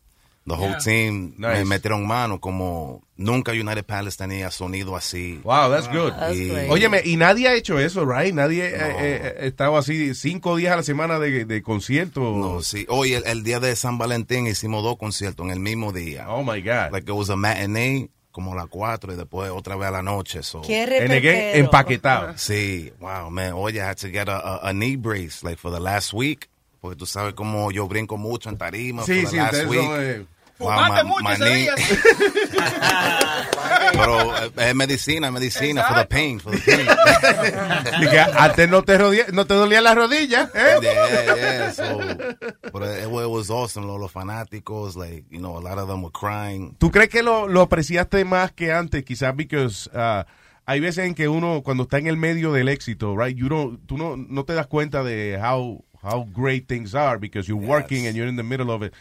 the 0.47 0.53
whole 0.55 0.69
Yeah. 0.71 0.79
team, 0.79 1.35
me 1.37 1.49
Nice. 1.49 1.65
metieron 1.65 2.07
mano 2.07 2.39
como 2.41 3.03
nunca 3.17 3.53
United 3.53 3.85
Palace 3.85 4.17
tenía 4.19 4.51
sonido 4.51 4.97
así. 4.97 5.41
Wow, 5.45 5.71
that's 5.71 5.89
good. 5.89 6.13
Y- 6.35 6.69
Óyeme, 6.69 7.01
y 7.05 7.17
nadie 7.17 7.49
ha 7.49 7.55
hecho 7.55 7.79
eso, 7.79 8.05
right? 8.05 8.35
Nadie 8.35 8.67
eh, 8.67 8.77
eh, 8.79 9.37
ha 9.41 9.45
estado 9.45 9.77
así 9.77 10.15
cinco 10.15 10.57
días 10.57 10.73
a 10.73 10.77
la 10.77 10.83
semana 10.83 11.19
de, 11.19 11.45
de 11.45 11.63
concierto. 11.63 12.21
No, 12.21 12.63
sí. 12.63 12.87
Hoy, 12.89 13.15
el, 13.15 13.25
el 13.27 13.43
día 13.45 13.61
de 13.61 13.77
San 13.77 13.99
Valentín, 13.99 14.47
hicimos 14.47 14.83
dos 14.83 14.97
conciertos 14.97 15.47
en 15.47 15.53
el 15.53 15.61
mismo 15.61 15.93
día. 15.93 16.29
Oh, 16.29 16.43
my 16.43 16.61
God. 16.61 16.91
Like, 16.93 17.09
it 17.11 17.17
was 17.17 17.31
a 17.31 17.37
matinee, 17.37 18.11
como 18.33 18.53
a 18.53 18.57
las 18.57 18.67
cuatro, 18.67 19.13
y 19.13 19.17
después 19.17 19.51
otra 19.51 19.77
vez 19.77 19.89
a 19.89 19.93
la 19.93 20.03
noche. 20.03 20.43
So. 20.43 20.61
Qué 20.63 20.85
repentero. 20.87 21.59
empaquetado. 21.65 22.37
Sí, 22.37 22.93
wow, 22.99 23.31
man. 23.31 23.53
Oye, 23.55 23.79
I 23.79 23.85
had 23.85 23.97
to 23.99 24.09
get 24.09 24.29
a, 24.29 24.37
a, 24.39 24.69
a 24.71 24.73
knee 24.73 24.97
brace, 24.97 25.43
like, 25.45 25.57
for 25.59 25.71
the 25.73 25.79
last 25.81 26.13
week. 26.13 26.49
Porque 26.81 26.97
tú 26.99 27.07
sabes 27.07 27.33
cómo 27.33 27.71
yo 27.71 27.89
brinco 27.89 28.19
mucho 28.19 28.51
en 28.51 28.59
tarima. 28.59 29.05
Sí, 29.05 29.23
for 29.23 29.31
the 29.31 29.31
sí, 29.31 29.37
last 29.37 29.67
week. 29.69 29.81
eh, 29.81 30.19
Wow, 30.19 30.27
Fumaste 30.59 31.03
my- 31.05 31.11
mucho 31.11 31.33
ese 31.33 31.45
día. 31.45 31.75
Pero 33.93 34.37
eh, 34.37 34.51
es 34.57 34.75
medicina, 34.75 35.31
medicina, 35.31 35.85
for 35.85 35.97
the 35.99 36.07
pain, 36.07 36.39
for 36.41 36.53
the 36.53 36.59
pain. 36.59 36.87
antes 38.39 38.69
no 38.69 38.83
te, 38.83 38.99
rodía- 38.99 39.27
no 39.33 39.47
te 39.47 39.55
dolía 39.55 39.81
la 39.81 39.95
rodilla, 39.95 40.51
¿eh? 40.55 40.79
Yeah, 40.81 41.35
yeah, 41.37 41.71
so, 41.73 41.99
but 42.73 42.83
it, 42.83 43.03
it 43.05 43.09
was 43.09 43.51
awesome, 43.51 43.87
los, 43.87 43.99
los 44.01 44.13
fanáticos, 44.13 44.97
like, 44.97 45.25
you 45.31 45.39
know, 45.41 45.57
a 45.57 45.61
lot 45.61 45.79
of 45.79 45.89
them 45.89 46.03
were 46.03 46.13
crying. 46.13 46.77
¿Tú 46.79 46.91
crees 46.91 47.09
que 47.09 47.23
lo, 47.23 47.49
lo 47.49 47.63
apreciaste 47.63 48.25
más 48.25 48.53
que 48.53 48.73
antes? 48.73 49.05
Quizás 49.05 49.35
because 49.37 49.89
uh, 49.93 50.25
hay 50.67 50.81
veces 50.81 51.07
en 51.07 51.15
que 51.15 51.29
uno, 51.29 51.63
cuando 51.63 51.85
está 51.85 51.99
en 51.99 52.07
el 52.07 52.17
medio 52.17 52.53
del 52.53 52.69
éxito, 52.69 53.17
right, 53.17 53.37
you 53.37 53.49
don't, 53.49 53.81
tú 53.87 53.97
no, 53.97 54.17
no 54.17 54.45
te 54.45 54.55
das 54.55 54.67
cuenta 54.67 55.03
de 55.03 55.39
how, 55.39 55.85
how 56.03 56.25
great 56.35 56.67
things 56.69 56.95
are 56.95 57.19
because 57.19 57.49
you're 57.49 57.65
working 57.67 58.07
and 58.07 58.17
you're 58.17 58.29
in 58.29 58.37
the 58.37 58.43
middle 58.43 58.71
of 58.71 58.83
it. 58.83 58.93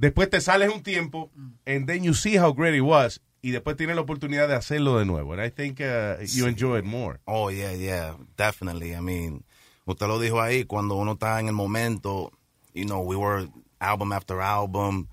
Después 0.00 0.30
te 0.30 0.40
sales 0.40 0.70
un 0.74 0.82
tiempo 0.82 1.30
and 1.66 1.86
then 1.86 2.02
you 2.02 2.14
see 2.14 2.36
how 2.38 2.52
great 2.54 2.74
it 2.74 2.80
was 2.80 3.20
y 3.42 3.50
después 3.50 3.76
tienes 3.76 3.96
la 3.96 4.02
oportunidad 4.02 4.48
de 4.48 4.54
hacerlo 4.54 4.98
de 4.98 5.04
nuevo. 5.04 5.32
And 5.34 5.42
I 5.42 5.50
think 5.50 5.80
uh, 5.80 6.16
you 6.34 6.46
enjoy 6.46 6.78
it 6.78 6.84
more. 6.86 7.20
Oh, 7.26 7.50
yeah, 7.50 7.72
yeah, 7.72 8.14
definitely. 8.36 8.94
I 8.94 9.00
mean, 9.00 9.44
usted 9.84 10.06
lo 10.06 10.18
dijo 10.18 10.40
ahí, 10.40 10.64
cuando 10.64 10.94
uno 10.96 11.12
está 11.12 11.38
en 11.38 11.48
el 11.48 11.52
momento, 11.52 12.32
you 12.72 12.86
know, 12.86 13.00
we 13.02 13.14
were 13.14 13.46
album 13.78 14.12
after 14.12 14.40
album, 14.40 15.08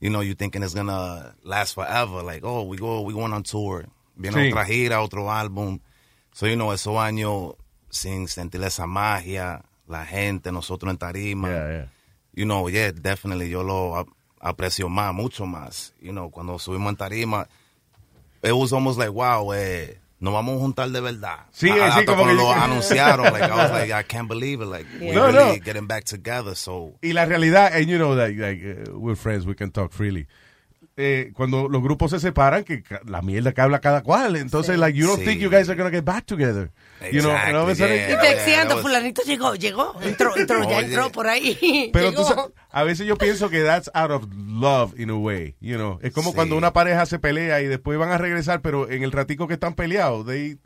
you 0.00 0.10
know, 0.10 0.22
you 0.22 0.34
thinking 0.34 0.64
it's 0.64 0.74
gonna 0.74 1.36
last 1.44 1.74
forever. 1.74 2.22
Like, 2.24 2.42
oh, 2.44 2.62
we 2.64 2.76
go, 2.76 3.02
we 3.02 3.14
going 3.14 3.32
on 3.32 3.44
tour. 3.44 3.86
Viene 4.16 4.34
Sí. 4.34 4.50
otra 4.50 4.64
gira, 4.64 5.00
otro 5.02 5.30
álbum. 5.30 5.78
So, 6.32 6.46
you 6.46 6.56
know, 6.56 6.72
esos 6.72 6.96
años 6.98 7.54
sin 7.90 8.26
sentir 8.26 8.62
esa 8.64 8.86
magia, 8.88 9.62
la 9.86 10.04
gente, 10.04 10.50
nosotros 10.50 10.90
en 10.90 10.98
tarima. 10.98 11.48
Yeah, 11.48 11.70
yeah. 11.70 11.86
You 12.34 12.44
know, 12.44 12.68
yeah, 12.68 12.90
definitely, 12.90 13.50
yo 13.50 13.62
lo 13.62 14.06
aprecio 14.42 14.88
más, 14.88 15.14
mucho 15.14 15.46
más. 15.46 15.94
You 16.02 16.10
know, 16.12 16.30
cuando 16.30 16.58
subimos 16.58 16.90
en 16.90 16.96
tarima, 16.96 17.46
it 18.42 18.52
was 18.52 18.72
almost 18.72 18.98
like, 18.98 19.10
wow, 19.12 19.52
eh, 19.54 19.98
nos 20.20 20.34
vamos 20.34 20.56
a 20.56 20.58
juntar 20.60 20.90
de 20.90 21.00
verdad. 21.00 21.46
Sí, 21.52 21.70
A- 21.70 21.88
eh, 21.88 21.92
sí, 22.00 22.04
como 22.04 22.22
cuando 22.24 22.36
que- 22.36 22.42
lo 22.42 22.52
anunciaron, 22.52 23.32
like, 23.32 23.44
I 23.46 23.56
was 23.56 23.70
like, 23.72 23.92
I 23.92 24.02
can't 24.02 24.28
believe 24.28 24.60
it, 24.60 24.66
like, 24.68 24.86
we 25.00 25.12
No, 25.12 25.26
really 25.28 25.58
no. 25.58 25.64
getting 25.64 25.86
back 25.86 26.04
together, 26.04 26.54
so... 26.56 26.92
Y 27.02 27.12
la 27.12 27.24
realidad, 27.24 27.72
and 27.74 27.86
you 27.88 27.98
know, 27.98 28.14
like, 28.14 28.36
like 28.36 28.62
uh, 28.62 28.98
we're 28.98 29.16
friends, 29.16 29.46
we 29.46 29.54
can 29.54 29.70
talk 29.70 29.92
freely. 29.92 30.26
Eh, 30.98 31.32
cuando 31.34 31.70
los 31.70 31.82
grupos 31.82 32.10
se 32.10 32.20
separan, 32.20 32.64
que 32.64 32.82
la 33.06 33.22
mierda 33.22 33.52
que 33.52 33.62
habla 33.62 33.80
cada 33.80 34.02
cual. 34.02 34.36
Entonces, 34.36 34.78
like, 34.78 34.96
you 34.98 35.06
don't 35.06 35.20
Sí. 35.20 35.24
think 35.24 35.40
you 35.40 35.48
guys 35.50 35.68
are 35.70 35.74
going 35.74 35.90
to 35.90 35.96
get 35.96 36.04
back 36.04 36.26
together. 36.26 36.70
You 37.10 37.20
know, 37.22 37.30
Exactly, 37.30 37.48
and 37.48 37.56
all 37.56 37.62
of 37.62 37.68
a 37.70 37.74
sudden- 37.74 37.96
yeah. 37.96 38.12
Y 38.12 38.20
texteando, 38.28 38.68
that 38.74 38.76
was- 38.76 38.82
fulanito 38.82 39.22
llegó, 39.22 39.54
llegó, 39.54 39.94
entró, 40.02 40.36
entró, 40.36 40.62
ya 40.68 40.80
entró 40.80 41.10
por 41.10 41.26
ahí. 41.28 41.90
Pero 41.94 42.10
llegó. 42.10 42.22
tú 42.22 42.28
sabes, 42.28 42.52
a 42.70 42.82
veces 42.84 43.06
yo 43.06 43.16
pienso 43.16 43.48
que 43.48 43.62
that's 43.62 43.90
out 43.94 44.10
of 44.10 44.26
love 44.34 44.92
in 45.00 45.08
a 45.08 45.14
way, 45.16 45.56
you 45.60 45.76
know. 45.76 45.98
Es 46.02 46.12
como 46.12 46.30
Sí. 46.30 46.34
cuando 46.36 46.56
una 46.56 46.74
pareja 46.74 47.06
se 47.06 47.18
pelea 47.18 47.62
y 47.62 47.66
después 47.68 47.98
van 47.98 48.10
a 48.10 48.18
regresar, 48.18 48.60
pero 48.60 48.90
en 48.90 49.02
el 49.02 49.12
ratico 49.12 49.48
que 49.48 49.54
están 49.54 49.72
peleados, 49.74 50.26
they, 50.26 50.58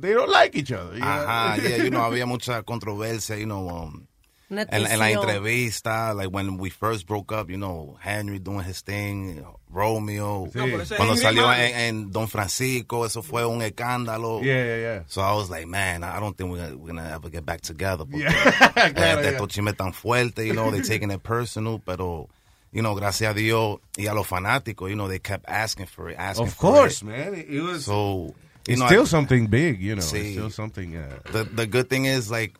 they 0.00 0.12
don't 0.14 0.30
like 0.32 0.58
each 0.58 0.72
other. 0.72 0.94
you 0.94 1.00
know? 1.00 1.06
Ajá, 1.08 1.56
yeah, 1.58 1.76
you 1.84 1.90
know, 1.90 2.00
había 2.04 2.24
mucha 2.24 2.62
controversia, 2.62 3.36
you 3.36 3.44
know, 3.44 3.68
um, 3.68 4.06
Una 4.50 4.62
en, 4.62 4.84
en 4.86 4.98
la 4.98 5.10
entrevista, 5.10 6.12
like 6.14 6.28
when 6.30 6.58
we 6.58 6.70
first 6.70 7.06
broke 7.06 7.30
up, 7.32 7.48
you 7.50 7.56
know, 7.56 7.96
Henry 8.00 8.38
doing 8.40 8.64
his 8.64 8.80
thing, 8.82 9.44
Romeo, 9.72 10.46
No, 10.46 10.50
pero 10.52 10.80
ese 10.80 10.96
cuando 10.96 11.14
Henry 11.14 11.22
salió 11.22 11.42
malo. 11.46 11.62
en, 11.62 11.74
en 11.76 12.10
Don 12.10 12.26
Francisco, 12.26 13.04
eso 13.06 13.22
fue 13.22 13.46
un 13.46 13.62
escándalo. 13.62 14.40
Yeah, 14.42 14.64
yeah, 14.64 14.76
yeah. 14.78 15.02
So 15.06 15.20
I 15.22 15.34
was 15.34 15.50
like, 15.50 15.66
man, 15.68 16.02
I 16.02 16.18
don't 16.18 16.36
think 16.36 16.50
we're 16.50 16.58
gonna, 16.58 16.76
we're 16.76 16.88
gonna 16.88 17.10
ever 17.14 17.28
get 17.30 17.46
back 17.46 17.60
together. 17.60 18.04
Porque, 18.04 18.22
Yeah, 18.24 18.72
eh, 18.76 18.92
claro, 18.92 19.22
de 19.22 19.30
yeah. 19.30 19.36
estos 19.38 19.48
chismes 19.48 19.76
tan 19.76 19.92
fuertes, 19.92 20.44
you 20.46 20.54
know, 20.54 20.70
they 20.70 20.80
taking 20.82 21.10
it 21.12 21.22
personal, 21.22 21.78
pero, 21.78 22.28
you 22.72 22.82
know, 22.82 22.94
gracias 22.96 23.30
a 23.30 23.34
Dios 23.34 23.78
y 23.96 24.06
a 24.06 24.14
los 24.14 24.26
fanáticos, 24.26 24.90
you 24.90 24.96
know, 24.96 25.06
they 25.08 25.20
kept 25.20 25.48
asking 25.48 25.86
for 25.86 26.10
it, 26.10 26.16
asking 26.18 26.46
Of 26.48 26.54
for 26.54 26.60
course, 26.72 27.02
it. 27.02 27.06
man. 27.06 27.34
It, 27.34 27.46
it 27.48 27.60
was, 27.62 27.84
So, 27.84 28.34
you 28.66 28.72
it's 28.74 28.80
know, 28.80 28.86
still 28.88 29.02
I- 29.02 29.06
something 29.06 29.46
big, 29.46 29.80
you 29.80 29.94
know. 29.94 30.02
Sí. 30.02 30.20
It's 30.20 30.32
still 30.32 30.50
something... 30.50 30.96
Uh, 30.96 31.18
the 31.32 31.44
the 31.44 31.66
good 31.66 31.88
thing 31.88 32.04
is 32.06 32.30
like 32.30 32.54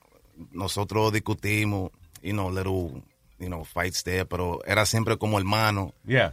nosotros 0.53 1.13
discutimos, 1.13 1.91
you 2.23 2.33
know, 2.33 2.51
little, 2.51 3.03
you 3.39 3.49
know, 3.49 3.65
fights 3.65 4.03
there, 4.05 4.25
pero 4.25 4.61
era 4.67 4.87
siempre 4.87 5.19
como 5.19 5.39
hermano. 5.39 5.93
yeah. 6.07 6.33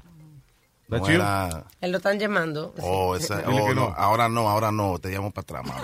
No 0.89 1.05
era, 1.05 1.65
Él 1.81 1.91
lo 1.91 1.97
están 1.97 2.17
llamando. 2.17 2.73
oh, 2.81 3.13
esa- 3.17 3.43
oh, 3.45 3.73
no, 3.73 3.93
ahora 3.97 4.29
no, 4.29 4.49
ahora 4.49 4.71
no, 4.71 4.97
te 4.99 5.09
llamo 5.09 5.31
para 5.31 5.59
atrás. 5.59 5.67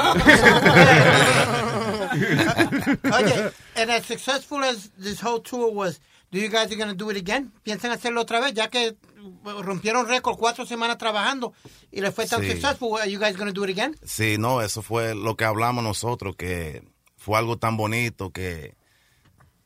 Oye, 3.14 3.52
and 3.76 3.92
as 3.92 4.06
successful 4.06 4.64
as 4.64 4.90
this 4.98 5.20
whole 5.20 5.42
tour 5.42 5.74
was, 5.74 6.00
do 6.32 6.40
you 6.40 6.48
guys 6.48 6.72
are 6.72 6.76
going 6.78 6.90
to 6.90 6.96
do 6.96 7.10
it 7.10 7.18
again? 7.18 7.52
¿Piensan 7.66 7.92
hacerlo 7.92 8.22
otra 8.22 8.40
vez? 8.40 8.54
Ya 8.54 8.70
que 8.70 8.96
rompieron 9.44 10.08
récord 10.08 10.38
cuatro 10.38 10.66
semanas 10.66 10.98
trabajando 10.98 11.54
y 11.92 12.02
les 12.02 12.14
fue 12.14 12.26
tan 12.26 12.42
Sí. 12.42 12.52
successful, 12.52 12.98
are 12.98 13.10
you 13.10 13.20
guys 13.20 13.36
going 13.36 13.48
to 13.48 13.54
do 13.54 13.64
it 13.66 13.70
again? 13.72 13.96
Sí, 14.06 14.38
no, 14.38 14.62
eso 14.62 14.82
fue 14.82 15.16
lo 15.16 15.36
que 15.36 15.46
hablamos 15.46 15.84
nosotros, 15.84 16.36
que 16.38 16.84
fue 17.24 17.38
algo 17.38 17.58
tan 17.58 17.78
bonito 17.78 18.32
que 18.32 18.76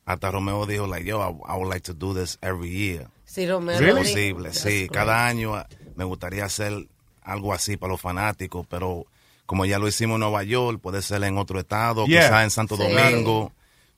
hasta 0.06 0.30
Romeo 0.32 0.66
dijo, 0.68 0.86
like, 0.88 1.06
yo, 1.10 1.20
I, 1.20 1.54
I 1.54 1.58
would 1.58 1.70
like 1.70 1.82
to 1.82 1.94
do 1.94 2.14
this 2.14 2.38
every 2.42 2.70
year. 2.70 3.08
Sí, 3.26 3.48
Romeo. 3.48 3.80
Dijo. 3.80 3.98
posible, 3.98 4.44
That's 4.50 4.62
sí. 4.62 4.70
great. 4.88 4.92
Cada 4.92 5.26
año 5.28 5.54
me 5.96 6.04
gustaría 6.06 6.46
hacer 6.46 6.88
algo 7.24 7.52
así 7.54 7.76
para 7.76 7.92
los 7.94 8.00
fanáticos, 8.02 8.66
pero 8.68 9.06
como 9.48 9.66
ya 9.66 9.80
lo 9.80 9.88
hicimos 9.88 10.16
en 10.16 10.22
Nueva 10.22 10.44
York, 10.44 10.80
puede 10.82 11.02
ser 11.02 11.24
en 11.24 11.38
otro 11.38 11.60
estado, 11.60 12.06
Yeah. 12.06 12.22
quizás 12.28 12.44
en 12.44 12.52
Santo 12.52 12.78
Sí. 12.78 12.84
Domingo, 12.84 13.52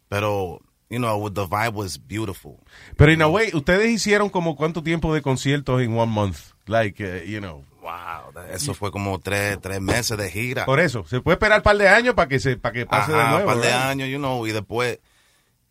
pero, 0.07 0.61
you 0.89 0.97
know, 0.97 1.29
the 1.29 1.45
vibe 1.45 1.73
was 1.75 1.99
beautiful. 2.07 2.55
Pero 2.95 3.11
in 3.11 3.21
a 3.21 3.27
way, 3.27 3.51
ustedes 3.53 3.91
hicieron 3.91 4.29
como 4.29 4.55
cuánto 4.55 4.81
tiempo 4.81 5.13
de 5.13 5.21
conciertos 5.21 5.81
en 5.81 5.95
one 5.97 6.11
month? 6.11 6.37
Like, 6.65 7.03
uh, 7.03 7.23
you 7.27 7.39
know. 7.39 7.63
Wow, 7.81 8.33
eso 8.51 8.73
fue 8.73 8.91
como 8.91 9.19
tres, 9.19 9.57
tres 9.61 9.79
meses 9.81 10.17
de 10.17 10.29
gira. 10.29 10.65
Por 10.65 10.79
eso, 10.79 11.05
se 11.05 11.21
puede 11.21 11.35
esperar 11.35 11.59
un 11.59 11.63
par 11.63 11.77
de 11.77 11.87
años 11.87 12.13
para 12.13 12.27
que 12.27 12.39
se 12.39 12.57
para 12.57 12.73
que 12.73 12.85
pase 12.85 13.11
de 13.13 13.19
Ajá, 13.19 13.31
nuevo. 13.31 13.49
un 13.49 13.55
par 13.55 13.63
de 13.65 13.71
años, 13.73 14.09
you 14.09 14.17
know, 14.17 14.45
y 14.45 14.51
después 14.51 14.99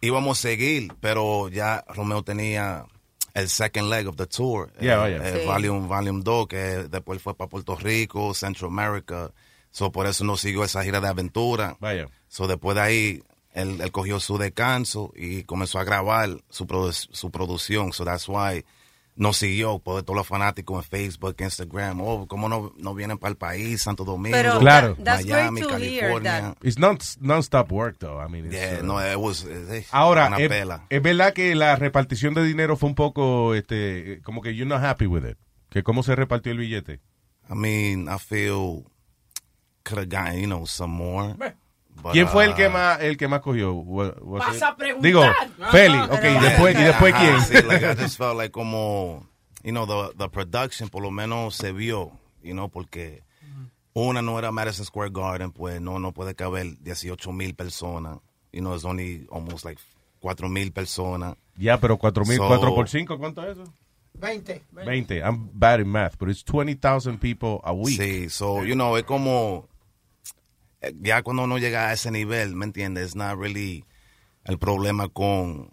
íbamos 0.01 0.39
a 0.39 0.43
seguir, 0.43 0.93
pero 1.01 1.49
ya 1.49 1.85
Romeo 1.89 2.23
tenía 2.23 2.87
el 3.35 3.49
second 3.49 3.91
leg 3.91 4.09
of 4.09 4.17
the 4.17 4.27
tour, 4.27 4.73
Yeah, 4.81 4.95
el, 4.95 4.99
vaya. 5.19 5.29
el 5.29 5.41
Sí. 5.41 5.47
Volume, 5.47 5.87
Volume 5.87 6.21
2, 6.25 6.47
que 6.49 6.57
después 6.91 7.21
fue 7.23 7.35
para 7.37 7.49
Puerto 7.49 7.77
Rico, 7.77 8.33
Central 8.35 8.71
America, 8.71 9.31
so 9.71 9.93
por 9.93 10.07
eso 10.07 10.25
nos 10.25 10.41
siguió 10.41 10.65
esa 10.65 10.83
gira 10.83 11.01
de 11.01 11.09
aventura. 11.09 11.77
Vaya. 11.79 12.09
So 12.29 12.47
después 12.47 12.75
de 12.77 12.81
ahí, 12.81 13.23
él, 13.53 13.81
él 13.81 13.93
cogió 13.93 14.19
su 14.21 14.39
descanso 14.39 15.13
y 15.17 15.43
comenzó 15.45 15.79
a 15.79 15.85
grabar 15.85 16.31
su, 16.49 16.67
produ- 16.67 17.09
su 17.13 17.31
producción, 17.31 17.93
so 17.93 18.05
that's 18.05 18.29
why 18.29 18.65
nos 19.19 19.37
siguió, 19.37 19.81
por 19.81 20.03
todos 20.05 20.17
los 20.17 20.27
fanáticos 20.27 20.85
en 20.85 20.89
Facebook, 20.89 21.35
Instagram, 21.41 22.01
oh, 22.01 22.27
cómo 22.29 22.49
no, 22.49 22.73
no 22.79 22.95
vienen 22.95 23.19
para 23.19 23.31
el 23.33 23.37
país, 23.37 23.83
Santo 23.83 24.05
Domingo, 24.05 24.37
Pero 24.37 24.59
Claro. 24.61 24.97
that- 25.03 25.25
Miami, 25.25 25.61
California. 25.63 26.55
It's 26.63 26.79
non, 26.79 26.97
non-stop 27.21 27.71
work, 27.73 27.99
though. 27.99 28.25
I 28.25 28.31
mean, 28.31 28.47
it's, 28.47 28.55
Yeah, 28.55 28.79
uh, 28.81 28.87
no, 28.87 29.01
it 29.01 29.17
was, 29.19 29.45
eh, 29.45 29.85
Ahora, 29.91 30.29
una 30.29 30.39
es, 30.39 30.49
pela. 30.49 30.87
es 30.89 31.03
verdad 31.03 31.33
que 31.35 31.55
la 31.57 31.75
repartición 31.77 32.33
de 32.33 32.45
dinero 32.45 32.77
fue 32.77 32.89
un 32.89 32.95
poco, 32.95 33.55
este, 33.55 34.21
como 34.23 34.41
que 34.41 34.55
you're 34.55 34.69
not 34.69 34.83
happy 34.85 35.07
with 35.07 35.25
it. 35.29 35.37
Que 35.69 35.83
cómo 35.83 36.03
se 36.03 36.15
repartió 36.17 36.53
el 36.53 36.59
billete. 36.59 37.01
I 37.51 37.55
mean, 37.55 38.09
I 38.09 38.19
feel 38.19 38.85
could 39.85 39.99
have 39.99 40.09
gotten, 40.09 40.41
you 40.41 40.47
know, 40.47 40.65
some 40.67 40.95
more. 40.95 41.35
¿Quién 42.13 42.29
fue 42.29 42.45
el 42.45 42.55
que 42.55 42.69
más, 42.69 43.01
el 43.01 43.17
que 43.17 43.29
más 43.29 43.41
cogió? 43.41 43.75
Vas 43.85 44.57
it- 44.57 44.63
a 44.63 44.77
preguntar. 44.77 45.03
Digo. 45.03 45.23
Feli, 45.71 45.99
ok, 45.99 46.25
y 46.25 46.41
después, 46.45 46.79
y 46.79 46.83
después 46.83 47.15
quién? 47.15 47.41
sí, 47.43 47.67
like, 47.67 47.85
I 47.85 47.95
just 48.03 48.17
felt 48.19 48.37
like 48.37 48.51
como, 48.51 49.27
you 49.63 49.73
know, 49.73 49.87
the, 49.87 50.17
the 50.17 50.29
production 50.29 50.89
por 50.89 51.03
lo 51.03 51.11
menos 51.11 51.55
se 51.55 51.73
vio, 51.73 52.13
you 52.43 52.53
know, 52.53 52.69
porque 52.69 53.23
una 53.95 54.23
no 54.23 54.39
era 54.39 54.53
Madison 54.53 54.85
Square 54.85 55.11
Garden, 55.13 55.51
pues 55.53 55.81
no, 55.81 55.99
no 55.99 56.13
puede 56.13 56.35
caber 56.35 56.79
18 56.81 57.33
mil 57.33 57.55
personas. 57.55 58.19
You 58.53 58.61
know, 58.61 58.75
it's 58.75 58.85
only 58.85 59.27
almost 59.33 59.65
like 59.65 59.81
4 60.21 60.49
mil 60.49 60.71
personas. 60.73 61.37
Ya, 61.57 61.79
pero 61.79 61.97
cuatro 61.99 62.25
mil, 62.25 62.37
So- 62.39 62.47
cuatro 62.47 62.75
por 62.75 62.89
cinco, 62.89 63.19
¿cuánto 63.19 63.43
es 63.45 63.59
eso? 63.59 63.65
20. 64.15 64.63
20. 64.73 65.19
I'm 65.21 65.49
bad 65.53 65.81
in 65.81 65.89
math, 65.89 66.17
but 66.19 66.29
it's 66.29 66.43
20,000 66.45 67.19
people 67.19 67.61
a 67.65 67.73
week. 67.73 68.01
Sí, 68.01 68.29
so, 68.31 68.65
you 68.65 68.75
know, 68.75 68.97
es 68.97 69.05
como, 69.05 69.69
ya 71.01 71.23
cuando 71.23 71.45
uno 71.45 71.59
llega 71.59 71.89
a 71.89 71.93
ese 71.93 72.11
nivel, 72.11 72.55
¿me 72.55 72.65
entiendes? 72.65 73.07
It's 73.09 73.17
not 73.17 73.39
really 73.39 73.85
el 74.45 74.59
problema 74.59 75.09
con 75.09 75.73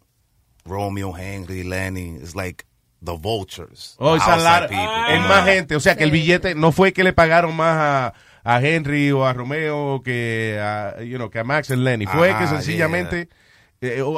Romeo, 0.65 1.15
Henry, 1.15 1.63
Lenny. 1.63 2.15
It's 2.21 2.35
like 2.35 2.65
the 3.01 3.15
vultures. 3.17 3.95
Oh, 3.99 4.11
the 4.11 4.17
it's 4.17 4.27
a 4.27 4.33
outside 4.33 4.61
lot- 4.61 4.69
people, 4.69 5.15
es 5.15 5.21
más 5.21 5.45
gente. 5.45 5.75
O 5.75 5.79
sea, 5.79 5.95
que 5.95 6.03
el 6.03 6.11
billete 6.11 6.55
no 6.55 6.71
fue 6.71 6.91
que 6.91 7.03
le 7.03 7.13
pagaron 7.13 7.55
más 7.55 7.77
a, 7.77 8.13
a 8.43 8.61
Henry 8.61 9.11
o 9.11 9.25
a 9.25 9.33
Romeo 9.33 10.01
que 10.03 10.59
a, 10.61 11.01
you 11.03 11.17
know, 11.17 11.29
que 11.29 11.39
a 11.39 11.43
Max 11.43 11.69
y 11.69 11.75
Lenny. 11.75 12.05
Fue 12.07 12.35
que 12.37 12.47
sencillamente 12.47 13.29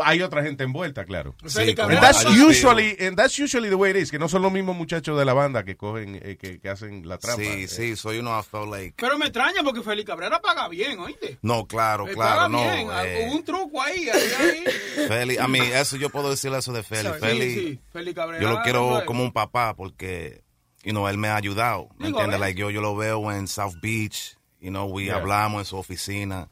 hay 0.04 0.22
otra 0.22 0.44
gente 0.44 0.64
envuelta, 0.64 1.06
claro. 1.06 1.36
Sí, 1.46 1.76
And 1.78 2.00
that's 2.02 2.26
usually, 2.26 2.96
and 3.00 3.16
that's 3.18 3.38
usually 3.40 3.70
the 3.70 3.76
way 3.76 3.92
it 3.92 3.98
is, 3.98 4.12
que 4.12 4.20
no 4.20 4.28
son 4.30 4.42
los 4.42 4.52
mismos 4.52 4.76
muchachos 4.76 5.18
de 5.18 5.26
la 5.26 5.34
banda 5.34 5.64
que 5.64 5.76
cogen, 5.78 6.20
eh, 6.24 6.38
que, 6.40 6.60
que 6.60 6.70
hacen 6.70 7.08
la 7.08 7.18
trampa. 7.18 7.42
Sí, 7.44 7.68
sí, 7.68 7.96
so, 7.96 8.12
you 8.14 8.22
know, 8.22 8.38
I 8.40 8.44
felt 8.44 8.70
like, 8.70 8.94
Pero 8.98 9.18
me 9.18 9.26
extraña 9.28 9.64
porque 9.64 9.82
Félix 9.82 10.08
Cabrera 10.08 10.42
paga 10.42 10.68
bien, 10.70 11.00
¿oíste? 11.00 11.38
no, 11.42 11.66
claro, 11.68 12.08
Eh, 12.08 12.14
claro, 12.14 12.36
paga 12.36 12.50
no. 12.50 12.62
bien. 12.62 12.88
eh, 13.06 13.26
Hubo 13.28 13.36
un 13.36 13.44
truco 13.44 13.82
ahí. 13.82 14.10
ahí, 14.10 14.32
ahí. 14.40 15.08
Feli, 15.08 15.38
a 15.38 15.48
mí, 15.48 15.60
eso 15.60 15.98
yo 15.98 16.10
puedo 16.10 16.30
decir 16.30 16.54
eso 16.54 16.74
de 16.74 16.84
Feli. 16.84 17.10
Sí, 17.10 17.20
Feli, 17.20 17.54
sí, 17.54 17.80
Félix 17.92 18.16
Cabrera. 18.16 18.42
yo 18.44 18.50
lo 18.50 18.62
quiero 18.62 19.04
como 19.06 19.24
un 19.24 19.32
papá 19.32 19.76
porque, 19.76 20.44
you 20.84 20.92
know, 20.92 21.08
él 21.08 21.18
me 21.18 21.28
ha 21.30 21.36
ayudado. 21.36 21.90
¿Me 21.98 22.08
entiendes? 22.08 22.40
Like, 22.40 22.60
yo, 22.60 22.70
yo 22.70 22.82
lo 22.82 22.96
veo 22.96 23.32
en 23.32 23.48
South 23.48 23.76
Beach, 23.82 24.38
you 24.60 24.70
know, 24.70 24.86
we 24.86 25.06
Yeah. 25.06 25.16
hablamos 25.18 25.60
en 25.62 25.66
su 25.66 25.78
oficina. 25.78 26.50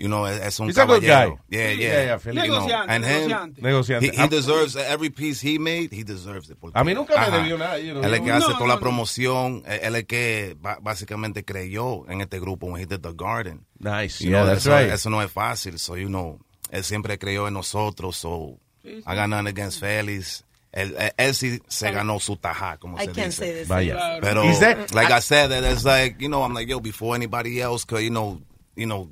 You 0.00 0.06
know, 0.06 0.26
es, 0.26 0.40
es 0.40 0.60
un 0.60 0.68
He's 0.68 0.78
a 0.78 0.84
good 0.86 1.02
caballero. 1.02 1.40
guy. 1.50 1.56
Yeah, 1.58 1.70
yeah. 1.72 1.72
yeah, 1.72 2.04
yeah. 2.04 2.18
You 2.24 2.32
know, 2.32 2.42
Negociante, 2.60 2.86
and 2.88 3.04
him, 3.04 3.54
negociante. 3.60 4.02
He, 4.04 4.10
he 4.16 4.22
Ah. 4.22 4.26
deserves 4.28 4.76
every 4.76 5.10
piece 5.10 5.40
he 5.40 5.58
made, 5.58 5.88
he 5.92 6.04
deserves 6.04 6.48
it. 6.50 6.56
porque- 6.60 6.78
A 6.78 6.84
mí 6.84 6.94
nunca 6.94 7.14
me 7.14 7.20
Ajá. 7.26 7.36
debió 7.38 7.58
nada, 7.58 7.78
you 7.80 7.94
know. 7.94 8.02
Él 8.04 8.14
es 8.14 8.20
que 8.20 8.26
No, 8.28 8.34
hace 8.36 8.48
no, 8.48 8.54
toda 8.58 8.68
la 8.68 8.74
no. 8.76 8.80
promoción, 8.80 9.64
él 9.66 9.80
él 9.82 9.94
es 9.96 10.04
que 10.04 10.56
básicamente 10.82 11.44
creyó 11.44 12.08
en 12.08 12.20
este 12.20 12.38
grupo 12.38 12.66
when 12.68 12.80
he 12.80 12.86
did 12.86 13.00
The 13.00 13.12
Garden. 13.12 13.66
Nice, 13.80 14.22
You 14.22 14.30
yeah, 14.30 14.42
know, 14.42 14.46
that's 14.54 14.66
eso, 14.66 14.70
right. 14.76 14.88
eso 14.92 15.10
no 15.10 15.20
es 15.20 15.32
fácil, 15.32 15.78
so, 15.80 15.96
you 15.96 16.06
know, 16.08 16.38
él 16.70 16.84
siempre 16.84 17.18
creyó 17.18 17.48
en 17.48 17.54
nosotros, 17.54 18.16
so, 18.16 18.60
I 18.84 19.16
got 19.16 19.28
nothing 19.28 19.48
against 19.48 19.80
Félix. 19.80 20.44
Él, 20.70 20.94
él, 20.96 21.12
él 21.16 21.34
sí 21.34 21.60
se 21.66 21.90
ganó 21.90 22.20
su 22.20 22.36
tajá, 22.36 22.78
como 22.78 22.98
I 22.98 23.06
se 23.06 23.12
can't 23.12 23.16
dice. 23.16 23.32
say 23.32 23.64
same. 23.64 23.68
Vaya. 23.68 24.18
Pero, 24.20 24.42
that- 24.60 24.94
like 24.94 25.10
I 25.12 25.20
said, 25.20 25.50
that 25.50 25.64
it's 25.64 25.84
like, 25.84 26.20
you 26.20 26.28
know, 26.28 26.44
I'm 26.44 26.54
like, 26.54 26.68
yo, 26.68 26.78
before 26.78 27.16
anybody 27.16 27.60
else 27.60 27.84
could, 27.84 28.02
you 28.02 28.10
know, 28.10 28.40
you 28.76 28.86
know, 28.86 29.08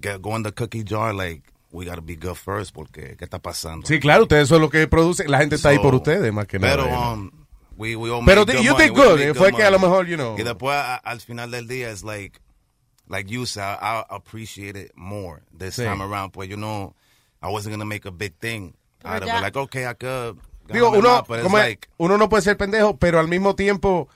get, 0.00 0.20
go 0.20 0.36
in 0.36 0.42
the 0.42 0.52
cookie 0.52 0.84
jar, 0.84 1.12
like, 1.14 1.42
we 1.72 1.84
gotta 1.84 2.00
be 2.00 2.16
good 2.16 2.36
first, 2.36 2.74
porque, 2.74 3.16
¿qué 3.16 3.24
está 3.24 3.38
pasando? 3.40 3.86
Sí, 3.86 4.00
claro, 4.00 4.22
ustedes 4.24 4.48
son 4.48 4.60
lo 4.62 4.70
que 4.70 4.86
producen. 4.88 5.30
La 5.30 5.38
gente 5.38 5.56
está 5.56 5.70
ahí 5.70 5.76
So, 5.76 5.82
por 5.82 5.94
ustedes, 5.94 6.32
más 6.32 6.46
que 6.46 6.58
pero, 6.58 6.86
nada. 6.86 7.12
um, 7.12 7.30
we, 7.76 7.94
we 7.96 8.10
all 8.10 8.24
Pero 8.24 8.44
good 8.46 8.54
you 8.62 8.72
money, 8.72 8.88
did 8.88 8.94
good, 8.96 9.20
eh, 9.20 9.34
fue 9.34 9.52
que 9.52 9.62
a 9.62 9.70
lo 9.70 9.78
money. 9.78 9.90
mejor, 9.90 10.06
you 10.06 10.16
know. 10.16 10.36
Y 10.38 10.42
después, 10.42 10.74
a- 10.76 10.96
al 10.96 11.20
final 11.20 11.50
del 11.50 11.66
día, 11.68 11.90
es 11.90 12.02
like, 12.04 12.40
like 13.08 13.30
you 13.30 13.44
said, 13.46 13.76
I, 13.80 14.00
I 14.00 14.04
appreciate 14.16 14.76
it 14.78 14.92
more 14.94 15.42
this 15.56 15.76
Sí. 15.76 15.82
time 15.84 16.02
around. 16.02 16.32
Pues, 16.32 16.48
you 16.48 16.56
know, 16.56 16.94
I 17.42 17.48
wasn't 17.48 17.72
gonna 17.74 17.84
make 17.84 18.06
a 18.06 18.10
big 18.10 18.34
thing 18.40 18.74
Pero 19.02 19.14
out 19.14 19.22
of 19.22 19.28
it. 19.28 19.40
Like, 19.42 19.56
okay, 19.58 19.86
I 19.86 19.94
could. 19.94 20.38
Digo, 20.72 20.90
uno, 20.90 21.08
más, 21.22 21.26
but 21.26 21.36
it's 21.38 21.44
como 21.44 21.56
like, 21.58 21.88
uno 21.98 22.18
no 22.18 22.28
puede 22.28 22.42
ser 22.42 22.56
pendejo, 22.56 22.98
pero 22.98 23.18
al 23.20 23.28
mismo 23.28 23.54
tiempo, 23.54 24.08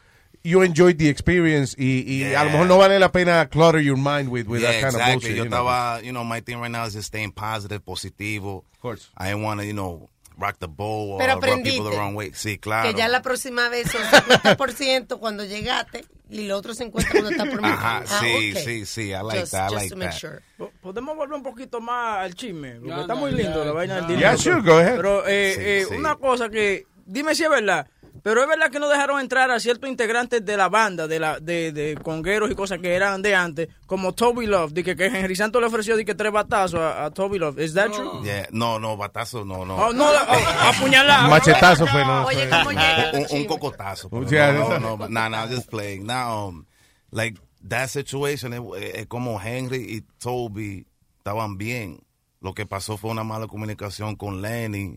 you 0.45 0.63
enjoy 0.63 0.93
the 0.95 1.09
experience 1.09 1.75
y, 1.79 2.05
y 2.07 2.35
a 2.35 2.43
lo 2.45 2.51
Yeah. 2.51 2.53
mejor 2.53 2.67
no 2.67 2.79
vale 2.79 2.99
la 2.99 3.11
pena 3.13 3.49
clutter 3.49 3.81
your 3.81 3.97
mind 3.97 4.29
with, 4.31 4.47
with 4.49 4.61
yeah, 4.61 4.73
that 4.73 4.81
kind 4.81 4.95
of 4.95 5.01
exactly. 5.01 5.15
bullshit. 5.15 5.37
Yo 5.37 5.45
you 5.45 5.51
know. 5.51 5.57
estaba, 5.59 6.03
you 6.05 6.13
know, 6.13 6.25
my 6.25 6.41
thing 6.41 6.59
right 6.61 6.71
now 6.71 6.85
is 6.85 6.95
just 6.95 7.07
staying 7.09 7.33
positive, 7.33 7.85
positivo. 7.85 8.65
Of 8.73 8.81
course. 8.81 9.09
I 9.17 9.29
didn't 9.29 9.43
want 9.43 9.61
to, 9.61 9.67
you 9.67 9.73
know, 9.73 10.09
rock 10.39 10.59
the 10.59 10.67
boat 10.69 11.11
or 11.13 11.19
Pero 11.21 11.39
rub 11.39 11.63
people 11.63 11.85
the 11.91 11.97
wrong 11.97 12.15
way. 12.15 12.31
Sí, 12.33 12.59
claro. 12.59 12.89
Que 12.91 12.97
ya 12.99 13.07
la 13.09 13.21
próxima 13.23 13.69
vez 13.69 13.91
son 13.91 14.03
50% 14.03 15.19
cuando 15.19 15.45
llegaste 15.45 16.05
y 16.31 16.47
lo 16.47 16.57
otro 16.57 16.73
50% 16.75 16.91
cuando 17.11 17.31
está 17.31 17.45
por. 17.45 17.65
Ajá, 17.65 17.99
Ah, 17.99 18.21
sí, 18.21 18.53
ok. 18.53 18.59
sí, 18.65 18.87
sí, 18.87 19.03
I 19.13 19.23
like 19.23 19.41
Just- 19.41 19.53
that, 19.53 19.71
I 19.71 19.75
just 19.75 19.75
like 19.77 19.89
to 19.91 19.97
make 19.97 20.11
that. 20.11 20.19
sure. 20.19 20.41
Po- 20.59 20.73
Podemos 20.83 21.15
volver 21.17 21.37
un 21.37 21.43
poquito 21.43 21.81
más 21.81 22.19
al 22.25 22.35
chisme, 22.35 22.77
porque 22.81 22.89
Ya, 22.89 23.01
está 23.03 23.15
ya, 23.15 23.21
muy 23.21 23.33
lindo 23.33 23.61
ya, 23.61 23.65
la 23.67 23.73
vaina 23.73 23.95
del 23.97 24.07
dinero. 24.07 24.21
Yeah, 24.21 24.37
sure, 24.39 24.61
go 24.63 24.79
ahead. 24.79 24.97
Pero 24.97 25.25
eh, 25.27 25.53
Sí, 25.55 25.61
eh, 25.63 25.85
sí. 25.91 25.95
una 25.95 26.17
cosa 26.17 26.49
que, 26.49 26.87
dime 27.07 27.35
si 27.35 27.45
es 27.45 27.51
verdad, 27.51 27.87
pero 28.23 28.43
es 28.43 28.49
verdad 28.49 28.71
que 28.71 28.79
no 28.79 28.89
dejaron 28.89 29.21
entrar 29.21 29.51
a 29.51 29.59
ciertos 29.59 29.91
integrantes 29.91 30.45
de 30.45 30.57
la 30.57 30.69
banda, 30.69 31.09
de 31.09 31.19
la 31.19 31.41
de, 31.41 31.73
de 31.73 31.99
congueros 32.01 32.51
y 32.51 32.55
cosas 32.55 32.79
que 32.79 32.95
eran 32.95 33.21
de 33.21 33.35
antes, 33.35 33.69
como 33.87 34.13
Toby 34.13 34.47
Love, 34.47 34.73
de 34.73 34.85
que, 34.85 34.95
que 34.95 35.07
Henry 35.07 35.35
Santos 35.35 35.61
le 35.61 35.67
ofreció 35.67 35.97
de 35.97 36.05
que 36.05 36.15
tres 36.15 36.31
batazos 36.31 36.79
a, 36.79 37.05
a 37.05 37.11
Toby 37.11 37.39
Love. 37.39 37.59
¿Es 37.59 37.75
that 37.75 37.91
true? 37.91 38.23
Yeah, 38.23 38.47
no, 38.53 38.79
no, 38.79 38.97
batazo, 38.97 39.45
no, 39.45 39.65
no. 39.65 39.77
Oh, 39.77 39.93
no, 39.93 40.07
oh, 40.09 40.69
apuñalado. 40.69 41.31
Machetazo 41.31 41.87
fue, 41.87 42.05
no. 42.05 42.27
Oye, 42.27 42.49
¿cómo 42.49 42.71
llega 42.71 43.11
el 43.11 43.27
un, 43.31 43.45
cocotazo. 43.47 44.09
no, 44.11 44.79
no, 44.79 44.97
no, 44.97 45.09
nah, 45.09 45.47
just 45.49 45.69
playing. 45.69 46.07
Now, 46.07 46.49
um, 46.49 46.67
like, 47.11 47.41
that 47.69 47.89
situation, 47.89 48.53
es 48.53 48.61
es 48.95 49.07
como 49.07 49.41
Henry 49.41 49.97
y 49.97 50.01
Toby 50.19 50.87
estaban 51.19 51.57
bien. 51.59 52.01
Lo 52.41 52.55
que 52.55 52.67
pasó 52.67 52.97
fue 52.97 53.11
una 53.11 53.25
mala 53.25 53.47
comunicación 53.47 54.17
con 54.17 54.43
Lenny, 54.43 54.97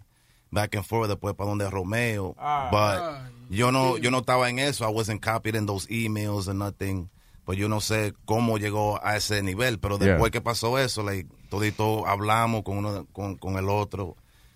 back 0.56 0.74
and 0.76 0.84
forth, 0.84 1.08
después 1.10 1.36
para 1.36 1.50
donde 1.50 1.70
Romeo. 1.70 2.36
Ah, 2.40 2.70
But 2.72 3.56
yo 3.56 3.72
no, 3.72 3.98
yo 4.00 4.10
no 4.10 4.20
estaba 4.22 4.50
en 4.50 4.58
eso. 4.58 4.84
I 4.84 4.92
wasn't 4.92 5.22
copied 5.22 5.54
in 5.56 5.68
those 5.68 5.86
emails 5.92 6.48
and 6.48 6.58
nothing. 6.58 7.10
Pues 7.46 7.60
yo 7.60 7.68
no 7.70 7.80
sé 7.80 8.16
cómo 8.26 8.58
llegó 8.58 9.00
a 9.06 9.18
ese 9.18 9.44
nivel, 9.44 9.78
pero 9.78 10.00
Yeah. 10.00 10.14
después 10.14 10.32
que 10.32 10.42
pasó 10.42 10.80
eso, 10.80 11.04
like, 11.04 11.30
todito 11.50 12.08
hablamos 12.08 12.64
con 12.64 12.78
uno, 12.80 13.06
con, 13.14 13.36
con 13.38 13.56
el 13.60 13.70
otro, 13.70 14.16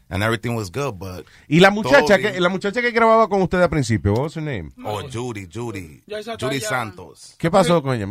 and 0.09 0.23
everything 0.23 0.55
was 0.55 0.71
good, 0.71 0.95
but... 0.95 1.23
Y 1.47 1.59
la 1.59 1.69
muchacha, 1.69 2.15
Toby- 2.17 2.31
que, 2.31 2.39
la 2.41 2.49
muchacha 2.49 2.81
que 2.81 2.89
grababa 2.89 3.29
con 3.29 3.43
usted 3.43 3.61
al 3.61 3.69
principio, 3.69 4.13
what 4.13 4.23
was 4.23 4.35
her 4.37 4.41
name? 4.41 4.71
Oh, 4.83 5.03
Judy, 5.07 5.45
Judy. 5.45 6.01
Judy 6.39 6.59
Santos. 6.59 7.35
¿Qué 7.37 7.51
pasó 7.51 7.83
con 7.83 7.93
ella? 7.95 8.07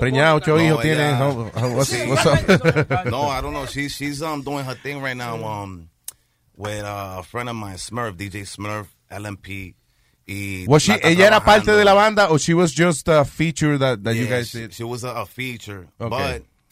Preñada, 0.00 0.34
ocho 0.36 0.58
hijos 0.58 0.80
tiene. 0.80 1.12
no, 1.18 1.50
what's 1.74 1.92
up? 1.92 3.04
no, 3.10 3.28
I 3.30 3.42
don't 3.42 3.52
know. 3.52 3.66
She, 3.66 3.90
she's 3.90 4.22
um, 4.22 4.40
doing 4.42 4.64
her 4.64 4.74
thing 4.74 5.02
right 5.02 5.14
now 5.18 5.36
um, 5.44 5.90
with 6.56 6.84
uh, 6.84 7.16
a 7.18 7.22
friend 7.22 7.48
of 7.48 7.56
mine, 7.56 7.76
Smurf, 7.76 8.16
DJ 8.16 8.42
Smurf, 8.42 8.86
LMP. 9.10 9.74
Y 10.26 10.64
Was 10.66 10.82
she, 10.82 10.92
ella 11.02 11.24
era 11.26 11.40
parte 11.40 11.66
de 11.66 11.84
la 11.84 11.94
banda 11.94 12.28
o 12.30 12.38
she 12.38 12.54
was 12.54 12.72
just 12.72 13.08
a 13.08 13.24
feature 13.26 13.76
that, 13.76 14.02
that 14.04 14.14
you 14.16 14.26
guys 14.26 14.48
she, 14.48 14.58
did? 14.60 14.72
she 14.72 14.82
was 14.82 15.04
a, 15.04 15.10
a 15.10 15.26
feature, 15.26 15.86
Okay. 16.00 16.08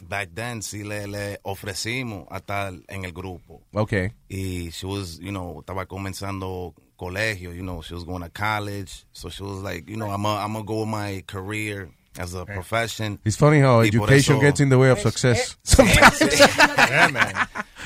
but 0.01 0.09
back 0.09 0.29
then 0.35 0.61
sí 0.63 0.83
le, 0.85 1.07
le 1.07 1.37
ofrecimos 1.45 2.27
a 2.31 2.41
estar 2.41 2.81
en 2.89 3.05
el 3.05 3.13
grupo. 3.13 3.61
Okay. 3.75 4.11
Y 4.31 4.71
she 4.73 4.87
was, 4.87 5.19
you 5.21 5.33
know, 5.33 5.63
estaba 5.63 5.85
comenzando 5.87 6.73
colegio, 6.99 7.55
you 7.55 7.63
know, 7.63 7.83
she 7.83 7.93
was 7.93 8.05
going 8.05 8.23
to 8.23 8.31
college. 8.31 9.05
So 9.13 9.29
she 9.29 9.43
was 9.43 9.61
like, 9.63 9.87
you 9.87 9.97
know, 9.99 10.09
I'm 10.11 10.23
going 10.23 10.39
I'm 10.39 10.55
to 10.55 10.63
go 10.63 10.81
with 10.81 10.89
my 10.89 11.23
career 11.27 11.91
as 12.19 12.35
a 12.35 12.45
profession. 12.45 13.19
It's 13.25 13.37
funny 13.37 13.61
how 13.61 13.81
Y 13.83 13.89
education 13.89 14.37
eso- 14.37 14.41
gets 14.41 14.61
in 14.61 14.69
the 14.69 14.77
way 14.79 14.91
of 14.91 14.99
success. 15.01 15.57
Yeah, 15.79 17.09
man. 17.13 17.35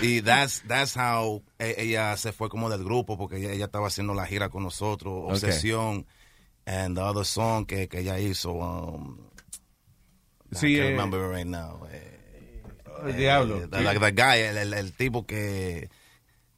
Y 0.03 0.21
that's, 0.21 0.61
that's 0.67 0.95
how 0.95 1.43
e- 1.59 1.75
ella 1.79 2.17
se 2.17 2.33
fue 2.33 2.49
como 2.49 2.69
del 2.69 2.85
grupo 2.85 3.17
porque 3.17 3.37
ella, 3.39 3.53
ella 3.53 3.65
estaba 3.67 3.87
haciendo 3.87 4.15
la 4.15 4.27
gira 4.27 4.49
con 4.51 4.63
nosotros, 4.65 5.25
Obsesión, 5.33 6.05
and 6.67 6.97
the 6.97 7.03
other 7.03 7.25
song 7.25 7.65
que, 7.67 7.89
que 7.89 8.01
ella 8.01 8.19
hizo, 8.19 8.53
um, 8.53 9.19
Sí, 10.53 10.75
I 10.75 10.79
can't 10.79 10.87
eh, 10.87 10.91
remember 10.91 11.25
it 11.25 11.35
right 11.35 11.47
now. 11.47 11.87
eh, 11.91 12.63
El 13.07 13.17
diablo. 13.17 13.63
eh, 13.63 13.69
the, 13.71 13.81
like 13.83 14.01
the 14.01 14.13
guy, 14.13 14.39
el, 14.41 14.57
el, 14.59 14.75
el 14.75 14.93
tipo 14.93 15.25
que 15.27 15.89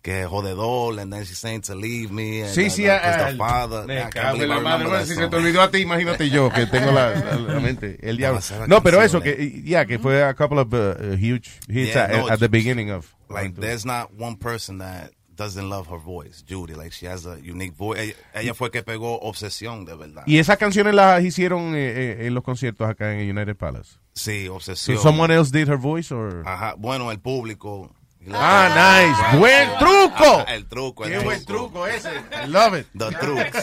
que 0.03 0.25
jodedor, 0.27 0.99
and 1.01 1.13
then 1.13 1.25
she's 1.25 1.39
saying 1.39 1.63
to 1.63 1.75
leave 1.75 2.11
me. 2.11 2.43
And 2.43 2.51
Sí, 2.55 2.65
the- 2.65 2.71
sí, 2.71 2.85
el- 2.87 3.37
father. 3.37 3.87
me 3.87 4.09
cago 4.11 4.43
en 4.43 4.49
la 4.49 4.61
madre, 4.61 4.87
bueno, 4.89 5.05
si 5.05 5.15
se 5.15 5.29
te 5.29 5.37
olvidó 5.37 5.61
a 5.63 5.71
ti, 5.71 5.79
imagínate 5.79 6.31
yo, 6.31 6.49
que 6.51 6.67
tengo 6.67 6.93
la, 6.93 7.11
la- 7.11 7.37
la 7.37 7.61
mente, 7.61 7.99
el 8.03 8.17
diablo. 8.17 8.41
No, 8.69 8.83
pero 8.83 9.03
eso, 9.03 9.21
que, 9.21 9.63
yeah, 9.65 9.85
que 9.87 9.99
fue 9.99 10.23
a 10.23 10.35
couple 10.35 10.61
of 10.61 10.73
uh, 10.73 11.17
huge 11.17 11.51
hits 11.69 11.95
Yeah, 11.95 12.05
at, 12.05 12.11
no, 12.13 12.29
at 12.31 12.39
the 12.39 12.49
beginning 12.49 12.91
of. 12.91 13.07
Like, 13.29 13.55
there's 13.61 13.85
not 13.85 14.11
one 14.17 14.37
person 14.37 14.79
that 14.79 15.11
doesn't 15.37 15.69
love 15.69 15.87
her 15.89 15.99
voice, 15.99 16.43
Judy. 16.49 16.75
Like, 16.75 16.93
she 16.93 17.07
has 17.07 17.27
a 17.27 17.37
unique 17.43 17.75
voice. 17.77 18.01
Ella, 18.01 18.15
ella 18.35 18.55
fue 18.55 18.71
que 18.71 18.83
pegó 18.83 19.21
Obsesión, 19.21 19.85
de 19.85 19.95
verdad. 19.97 20.23
Y 20.27 20.39
esas 20.39 20.57
canciones 20.59 20.95
las 20.95 21.23
hicieron 21.23 21.75
eh, 21.75 21.93
eh, 22.23 22.27
en 22.27 22.35
los 22.35 22.43
conciertos 22.43 22.89
acá 22.89 23.13
en 23.13 23.29
United 23.31 23.57
Palace. 23.57 23.99
Sí, 24.15 24.47
So 24.47 24.55
Obsesión. 24.55 24.99
someone 24.99 25.33
else 25.33 25.51
did 25.53 25.69
her 25.69 25.77
voice 25.77 26.13
or? 26.13 26.43
Ajá, 26.47 26.75
bueno, 26.79 27.13
el 27.13 27.21
público. 27.21 27.95
Ah, 28.35 29.05
nice. 29.33 29.39
Buen 29.39 29.69
truco. 29.79 30.41
Ajá, 30.41 30.55
el 30.55 30.67
truco, 30.67 31.05
el 31.05 31.13
Qué 31.13 31.19
buen 31.21 31.45
truco. 31.45 31.65
truco 31.71 31.87
ese. 31.87 32.11
I 32.45 32.47
love 32.49 32.75
it. 32.79 32.87
The 32.95 33.11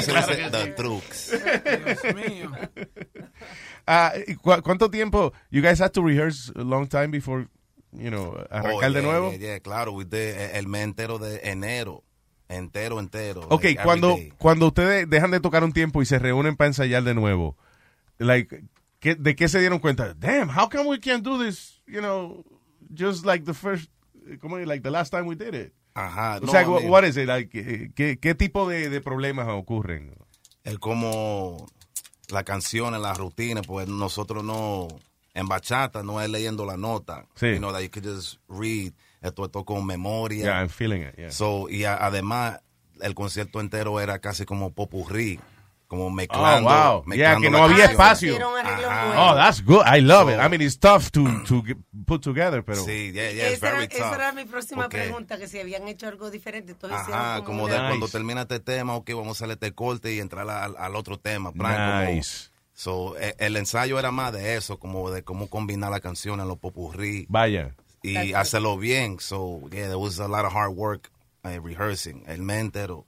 se 0.00 0.10
Claro 0.12 0.50
the 0.50 0.64
sí. 0.64 0.74
trucs. 0.76 1.30
Dios 1.32 2.14
mío. 2.14 2.50
Ah, 3.88 4.12
¿y 4.26 4.34
cu- 4.34 4.62
¿Cuánto 4.64 4.90
tiempo? 4.90 5.32
You 5.50 5.62
guys 5.62 5.80
had 5.80 5.92
to 5.92 6.02
rehearse 6.02 6.50
a 6.56 6.62
long 6.64 6.88
time 6.88 7.08
before, 7.12 7.46
you 7.92 8.10
know, 8.10 8.34
arrancar 8.50 8.72
Oh, 8.74 8.92
de 8.92 9.00
yeah, 9.00 9.00
nuevo. 9.02 9.30
yeah, 9.30 9.38
yeah, 9.38 9.58
claro, 9.60 9.92
we 9.92 10.04
did 10.04 10.36
el- 10.36 10.56
el 10.56 10.66
mes 10.66 10.82
entero 10.82 11.18
de 11.18 11.38
enero. 11.44 12.02
Entero, 12.48 12.98
entero. 12.98 13.42
Ok, 13.48 13.62
like, 13.64 13.82
cuando, 13.84 14.16
cuando 14.38 14.66
ustedes 14.68 15.08
dejan 15.08 15.30
de 15.30 15.38
tocar 15.38 15.62
un 15.62 15.72
tiempo 15.72 16.02
y 16.02 16.06
se 16.06 16.18
reúnen 16.18 16.56
para 16.56 16.66
ensayar 16.68 17.04
de 17.04 17.14
nuevo, 17.14 17.56
like, 18.18 18.64
¿qué- 18.98 19.14
¿de 19.14 19.36
qué 19.36 19.48
se 19.48 19.60
dieron 19.60 19.78
cuenta? 19.78 20.14
Damn, 20.14 20.48
how 20.50 20.68
come 20.68 20.86
we 20.88 20.98
can't 20.98 21.22
do 21.24 21.38
this, 21.44 21.80
you 21.86 22.00
know, 22.00 22.44
just 22.92 23.24
like 23.24 23.44
the 23.44 23.54
first, 23.54 23.88
como 24.40 24.58
like 24.58 24.82
the 24.82 24.90
last 24.90 25.10
time 25.10 25.24
we 25.26 25.36
did 25.36 25.54
it? 25.54 25.72
Ajá. 25.94 26.38
O 26.38 26.46
no, 26.46 26.52
sea, 26.52 26.68
what, 26.68 27.04
is 27.04 27.16
it? 27.16 27.26
Like, 27.26 27.58
eh, 27.58 27.90
¿qué, 27.94 28.18
¿Qué 28.18 28.34
tipo 28.34 28.68
de, 28.68 28.90
de 28.90 29.00
problemas 29.00 29.48
ocurren? 29.48 30.14
el 30.64 30.80
como 30.80 31.66
la 32.28 32.42
canción, 32.42 33.00
la 33.00 33.14
rutina, 33.14 33.62
pues 33.62 33.86
nosotros 33.88 34.42
no, 34.42 34.88
en 35.32 35.46
bachata 35.46 36.02
no 36.02 36.20
es 36.20 36.28
leyendo 36.28 36.66
la 36.66 36.76
nota. 36.76 37.26
Sí. 37.36 37.52
You 37.52 37.58
know, 37.58 37.72
that 37.72 37.82
you 37.82 37.88
could 37.88 38.04
just 38.04 38.38
read, 38.48 38.92
esto, 39.22 39.44
esto 39.44 39.64
con 39.64 39.86
memoria. 39.86 40.42
Yeah, 40.44 40.60
I'm 40.60 40.68
feeling 40.68 41.02
it, 41.02 41.14
yeah. 41.16 41.30
So, 41.30 41.68
y 41.70 41.84
a- 41.84 41.96
además, 42.04 42.60
el 43.00 43.14
concierto 43.14 43.60
entero 43.60 44.00
era 44.00 44.18
casi 44.18 44.44
como 44.44 44.72
popurrí, 44.72 45.38
como 45.86 46.10
mezclando. 46.10 46.68
Oh, 46.68 46.72
wow. 47.04 47.04
Yeah, 47.14 47.38
mezclando 47.38 47.40
que 47.42 47.50
la 47.50 47.58
no 47.58 47.64
había 47.64 47.84
espacio. 47.86 48.36
Oh, 49.16 49.34
that's 49.34 49.62
good. 49.64 49.82
I 49.86 50.00
love 50.00 50.28
So- 50.28 50.34
it. 50.34 50.40
I 50.44 50.48
mean, 50.48 50.60
it's 50.62 50.78
tough 50.78 51.10
to, 51.12 51.24
to 51.46 51.62
put 52.06 52.22
together, 52.22 52.62
pero... 52.64 52.82
Sí, 52.84 53.12
yeah, 53.12 53.30
yeah, 53.30 53.48
it's 53.48 53.58
Esa 53.58 53.68
era, 53.68 53.76
very 53.78 53.88
esa 53.94 54.04
tough. 54.04 54.14
era 54.14 54.32
mi 54.32 54.44
próxima 54.44 54.88
pregunta, 54.88 55.38
que 55.38 55.46
si 55.48 55.58
habían 55.60 55.86
hecho 55.88 56.08
algo 56.08 56.30
diferente. 56.30 56.72
Entonces 56.72 56.98
Ajá, 56.98 57.42
como 57.44 57.64
una- 57.64 57.74
de 57.74 57.88
cuando 57.88 58.08
termina 58.08 58.42
este 58.42 58.60
tema, 58.60 58.94
ok, 58.96 59.10
vamos 59.14 59.40
a 59.40 59.44
hacer 59.44 59.50
este 59.54 59.72
corte 59.72 60.12
y 60.14 60.20
entrar 60.20 60.48
al, 60.48 60.76
al 60.76 60.96
otro 60.96 61.18
tema. 61.18 61.52
plan, 61.52 62.04
como- 62.04 62.14
Nice. 62.16 62.50
so, 62.74 63.16
eh, 63.18 63.34
el 63.38 63.56
ensayo 63.56 63.98
era 63.98 64.10
más 64.10 64.32
de 64.32 64.56
eso, 64.56 64.78
como 64.78 65.10
de 65.10 65.22
cómo 65.22 65.48
combinar 65.48 65.90
la 65.90 66.00
canción 66.00 66.40
en 66.40 66.48
los 66.48 66.58
popurrí 66.58 67.26
Vaya. 67.28 67.74
y 68.02 68.32
hacerlo 68.34 68.76
bien. 68.76 69.18
So, 69.20 69.60
yeah, 69.70 69.84
there 69.84 69.96
was 69.96 70.18
a 70.20 70.28
lot 70.28 70.44
of 70.44 70.52
hard 70.54 70.74
work 70.76 71.10
eh, 71.44 71.60
rehearsing, 71.62 72.24
el 72.26 72.48
entero. 72.50 73.04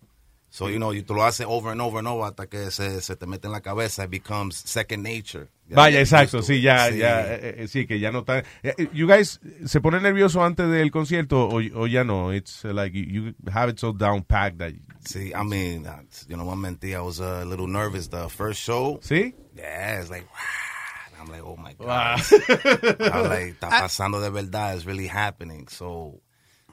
So, 0.50 0.68
you 0.68 0.78
know, 0.78 0.92
you, 0.92 1.02
tú 1.02 1.14
lo 1.14 1.22
haces 1.24 1.44
over 1.46 1.70
and 1.72 1.80
over 1.82 1.98
and 1.98 2.08
over 2.08 2.24
hasta 2.24 2.46
que 2.46 2.70
se, 2.70 3.02
se 3.02 3.16
te 3.16 3.26
mete 3.26 3.46
en 3.46 3.52
la 3.52 3.60
cabeza, 3.60 4.04
it 4.04 4.10
becomes 4.10 4.56
second 4.56 5.02
nature. 5.02 5.48
Ya- 5.68 5.76
Vaya, 5.76 5.96
ya 5.96 6.00
exacto, 6.00 6.40
sí, 6.40 6.62
ya, 6.62 6.88
Sí. 6.90 6.98
ya, 6.98 7.20
eh, 7.34 7.54
eh, 7.58 7.68
sí, 7.68 7.86
que 7.86 7.98
ya 8.00 8.10
no 8.10 8.20
está. 8.20 8.38
eh, 8.62 8.74
eh, 8.78 8.88
You 8.94 9.06
guys, 9.06 9.40
¿se 9.66 9.80
pone 9.82 10.00
nervioso 10.00 10.42
antes 10.42 10.70
del 10.70 10.90
concierto 10.90 11.48
o, 11.48 11.60
o 11.74 11.86
ya 11.86 12.02
no? 12.02 12.32
It's 12.32 12.64
uh, 12.64 12.72
like 12.72 12.94
you 12.94 13.04
you 13.04 13.34
have 13.52 13.68
it 13.70 13.78
so 13.78 13.92
down 13.92 14.22
packed 14.22 14.58
that. 14.60 14.72
See, 15.06 15.34
I 15.34 15.42
mean, 15.44 15.86
uh, 15.86 16.00
you 16.28 16.36
know, 16.38 16.46
one 16.46 16.60
mentí, 16.62 16.94
I 16.94 17.00
was 17.00 17.20
a 17.20 17.44
little 17.44 17.66
nervous 17.68 18.08
the 18.08 18.28
first 18.30 18.60
show. 18.62 18.98
¿Sí? 19.02 19.34
Yeah, 19.54 20.00
it's 20.00 20.08
like, 20.10 20.24
wow. 20.30 21.20
I'm 21.22 21.30
like, 21.30 21.42
oh 21.44 21.56
my 21.56 21.74
God. 21.74 21.86
Wow. 21.86 22.16
I'm 23.12 23.28
like, 23.28 23.54
está 23.60 23.68
pasando 23.68 24.20
de 24.22 24.30
verdad, 24.30 24.76
it's 24.76 24.86
really 24.86 25.08
happening. 25.08 25.68
So, 25.68 26.20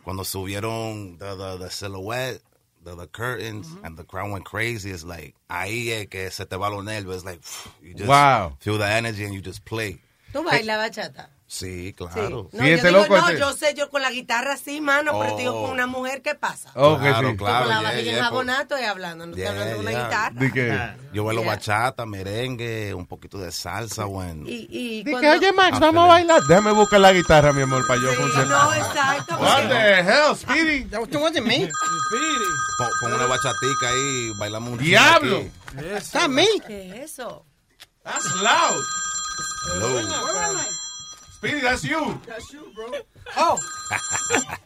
cuando 0.06 0.24
subieron 0.24 1.18
the, 1.20 1.36
the, 1.36 1.58
the 1.58 1.70
silhouette, 1.70 2.40
the, 2.86 2.96
the 2.96 3.08
curtains, 3.08 3.68
mm-hmm. 3.68 3.86
and 3.86 3.98
the 3.98 4.04
crowd 4.06 4.32
went 4.32 4.46
crazy, 4.46 4.92
it's 4.92 5.04
like, 5.04 5.36
ahí 5.50 5.90
es 5.90 6.08
que 6.08 6.30
se 6.32 6.46
te 6.46 6.56
va 6.56 6.70
los 6.70 6.86
nervios. 6.86 7.16
It's 7.16 7.26
like, 7.26 7.42
you 7.82 7.94
just 7.96 8.08
Wow. 8.08 8.56
feel 8.60 8.78
the 8.78 8.88
energy 8.88 9.26
and 9.26 9.34
you 9.34 9.42
just 9.42 9.66
play. 9.66 10.02
¿Tú 10.32 10.44
bailas 10.44 10.78
bachata? 10.78 11.28
Sí, 11.48 11.88
Sí. 11.90 11.94
claro. 11.94 12.50
No, 12.54 12.66
yo, 12.68 12.76
digo, 12.76 13.08
no 13.08 13.32
yo 13.34 13.54
sé, 13.54 13.76
yo 13.76 13.92
con 13.92 14.02
la 14.02 14.10
guitarra 14.10 14.58
sí, 14.58 14.82
mano, 14.82 15.20
pero 15.20 15.36
te 15.36 15.42
digo 15.44 15.54
Oh. 15.54 15.62
con 15.66 15.72
una 15.74 15.86
mujer, 15.86 16.24
¿qué 16.24 16.34
pasa? 16.34 16.72
Oh, 16.74 17.00
que 17.00 17.14
Tú 17.14 17.30
sí. 17.30 17.38
claro, 17.38 17.66
con 17.66 17.84
la 17.84 17.92
yeah, 17.92 18.02
yeah, 18.02 18.18
enjabonada 18.18 18.62
estoy 18.64 18.82
hablando, 18.84 19.26
no 19.28 19.32
estoy 19.34 19.44
Yeah, 19.44 19.52
hablando 19.52 19.74
de 19.76 19.80
una 19.80 19.92
guitarra. 19.92 20.32
¿De 20.40 20.52
qué? 20.52 20.90
Yo 21.14 21.24
bailo 21.24 21.44
Yeah. 21.44 21.52
bachata, 21.52 22.06
merengue, 22.08 22.96
un 22.96 23.06
poquito 23.06 23.38
de 23.38 23.52
salsa, 23.52 24.06
bueno. 24.06 24.50
Y, 24.50 24.68
y 24.72 25.04
Di 25.04 25.12
cuando- 25.12 25.22
que, 25.32 25.38
oye, 25.38 25.54
Max, 25.54 25.80
vamos 25.80 26.04
a 26.06 26.08
bailar. 26.08 26.42
Déjame 26.48 26.72
buscar 26.72 27.00
la 27.00 27.14
guitarra, 27.14 27.54
mi 27.54 27.62
amor, 27.62 27.86
para 27.86 28.02
yo 28.02 28.12
funcionar. 28.14 28.48
No, 28.48 28.74
exacto. 28.74 29.36
What 29.38 29.62
porque- 29.62 29.68
the 29.68 30.00
hell, 30.02 30.36
Speedy? 30.36 30.86
That 30.86 31.00
wasn't 31.14 31.46
me. 31.46 31.70
Pon, 32.80 32.90
pon 33.02 33.14
una 33.14 33.28
bachatica 33.28 33.90
ahí, 33.90 34.32
bailamos 34.40 34.72
un 34.74 34.78
Diablo. 34.80 35.44
Está 35.96 36.28
me. 36.28 36.48
¿Qué 36.66 36.90
es 37.04 37.12
eso? 37.12 37.46
That's 38.04 38.26
loud. 38.42 38.84
Hello. 39.76 40.66
Speedy, 41.46 41.62
that's 41.62 41.84
you. 41.84 42.20
That's 42.26 42.52
you, 42.52 42.72
bro. 42.74 42.92
Oh. 43.38 43.56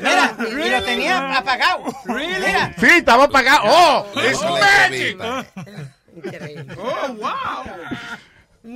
Mira, 0.00 0.36
y 0.38 0.70
lo 0.70 0.82
tenía 0.84 1.36
apagado. 1.36 1.84
Mira. 2.06 2.72
Sí, 2.78 2.86
estaba 2.86 3.24
apagado. 3.24 3.62
Oh, 3.64 4.06
it's 4.14 4.40
No 4.40 4.54
le 4.54 4.60
magic. 4.60 5.18
Increíble. 6.14 6.76
Oh, 6.78 7.12
wow. 7.14 7.64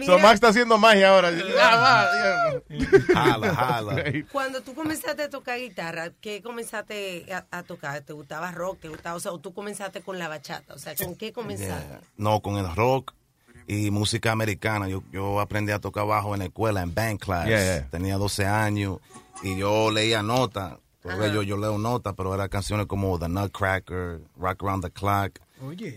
So 0.05 0.19
Max 0.19 0.35
está 0.35 0.49
haciendo 0.49 0.77
magia 0.77 1.11
ahora. 1.11 1.31
Jala, 3.15 3.55
jala. 3.55 4.05
Cuando 4.31 4.61
tú 4.63 4.75
comenzaste 4.75 5.23
a 5.23 5.31
tocar 5.31 5.59
guitarra, 5.59 6.11
¿qué 6.21 6.43
comenzaste 6.43 7.25
a, 7.33 7.47
a 7.51 7.63
tocar? 7.63 8.03
¿Te 8.03 8.13
gustaba 8.13 8.51
rock? 8.51 8.81
¿Te 8.81 8.89
gustaba, 8.89 9.17
o 9.17 9.21
sea, 9.21 9.33
o 9.33 9.39
tú 9.39 9.55
comenzaste 9.55 10.03
con 10.03 10.19
la 10.19 10.29
bachata? 10.29 10.75
O 10.75 10.79
sea, 10.79 10.95
¿con 10.95 11.15
qué 11.17 11.33
comenzaste? 11.33 11.89
Yeah. 11.89 12.01
No, 12.19 12.43
con 12.43 12.59
el 12.59 12.75
rock 12.75 13.15
y 13.69 13.91
música 13.91 14.33
americana. 14.33 14.89
Yo, 14.89 15.05
yo 15.13 15.41
aprendí 15.41 15.73
a 15.73 15.79
tocar 15.79 16.07
bajo 16.07 16.35
en 16.35 16.41
la 16.41 16.47
escuela, 16.47 16.83
en 16.83 16.95
band 16.95 17.21
class. 17.21 17.47
Yeah, 17.47 17.63
yeah. 17.63 17.89
Tenía 17.91 18.17
12 18.17 18.47
años 18.47 18.99
y 19.43 19.57
yo 19.57 19.91
leía 19.91 20.23
notas. 20.23 20.79
Todavía 21.03 21.29
yo, 21.29 21.43
yo 21.43 21.57
leo 21.57 21.79
notas, 21.79 22.15
pero 22.17 22.35
eran 22.35 22.49
canciones 22.49 22.87
como 22.87 23.19
The 23.19 23.29
Nutcracker, 23.29 24.21
Rock 24.37 24.63
Around 24.63 24.85
the 24.85 24.91
Clock. 24.91 25.39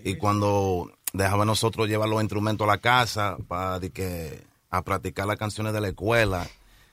Y 0.04 0.16
cuando 0.16 0.92
dejaba 1.14 1.46
nosotros 1.46 1.88
llevar 1.88 2.08
los 2.08 2.22
instrumentos 2.22 2.66
a 2.66 2.72
la 2.72 2.78
casa 2.78 3.38
para 3.48 3.80
de 3.80 3.90
que 3.90 4.44
a 4.70 4.84
practicar 4.84 5.26
las 5.26 5.38
canciones 5.38 5.74
de 5.74 5.82
la 5.82 5.88
escuela, 5.90 6.48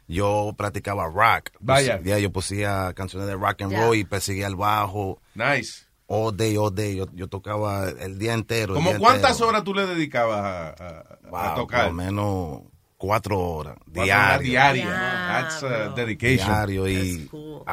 yo 0.06 0.54
practicaba 0.56 1.06
rock. 1.06 1.50
Vaya. 1.60 1.96
Pues, 1.96 2.06
yeah, 2.06 2.18
yo 2.18 2.32
pusía 2.32 2.92
canciones 2.94 3.28
de 3.28 3.34
rock 3.34 3.62
and 3.62 3.72
roll 3.72 3.96
y 3.96 4.04
perseguía 4.04 4.46
el 4.46 4.56
bajo. 4.56 5.20
Nice. 5.34 5.87
All 6.10 6.34
day, 6.34 6.56
all 6.56 6.74
day. 6.74 6.96
Yo, 6.96 7.06
yo 7.12 7.28
tocaba 7.28 7.88
el 7.90 8.18
día 8.18 8.32
entero. 8.32 8.72
¿Cómo 8.74 8.90
día 8.90 8.98
cuántas 8.98 9.32
entero. 9.32 9.48
horas 9.48 9.62
tú 9.64 9.74
le 9.74 9.86
dedicabas 9.86 10.40
a, 10.40 10.68
a- 10.70 11.00
a 11.26 11.30
Wow, 11.30 11.54
tocar? 11.54 11.80
Por 11.88 11.88
lo 11.90 12.02
menos 12.02 12.60
cuatro 12.96 13.38
horas. 13.38 13.76
Cuatro 13.84 14.02
horas 14.02 14.40
Diario. 14.40 14.48
diarias, 14.50 14.86
¿no? 14.86 14.92
That's, 14.94 15.62
uh, 15.62 15.94
dedication. 15.94 16.48
Diario. 16.48 16.88
Y, 16.88 16.94
I 16.96 17.28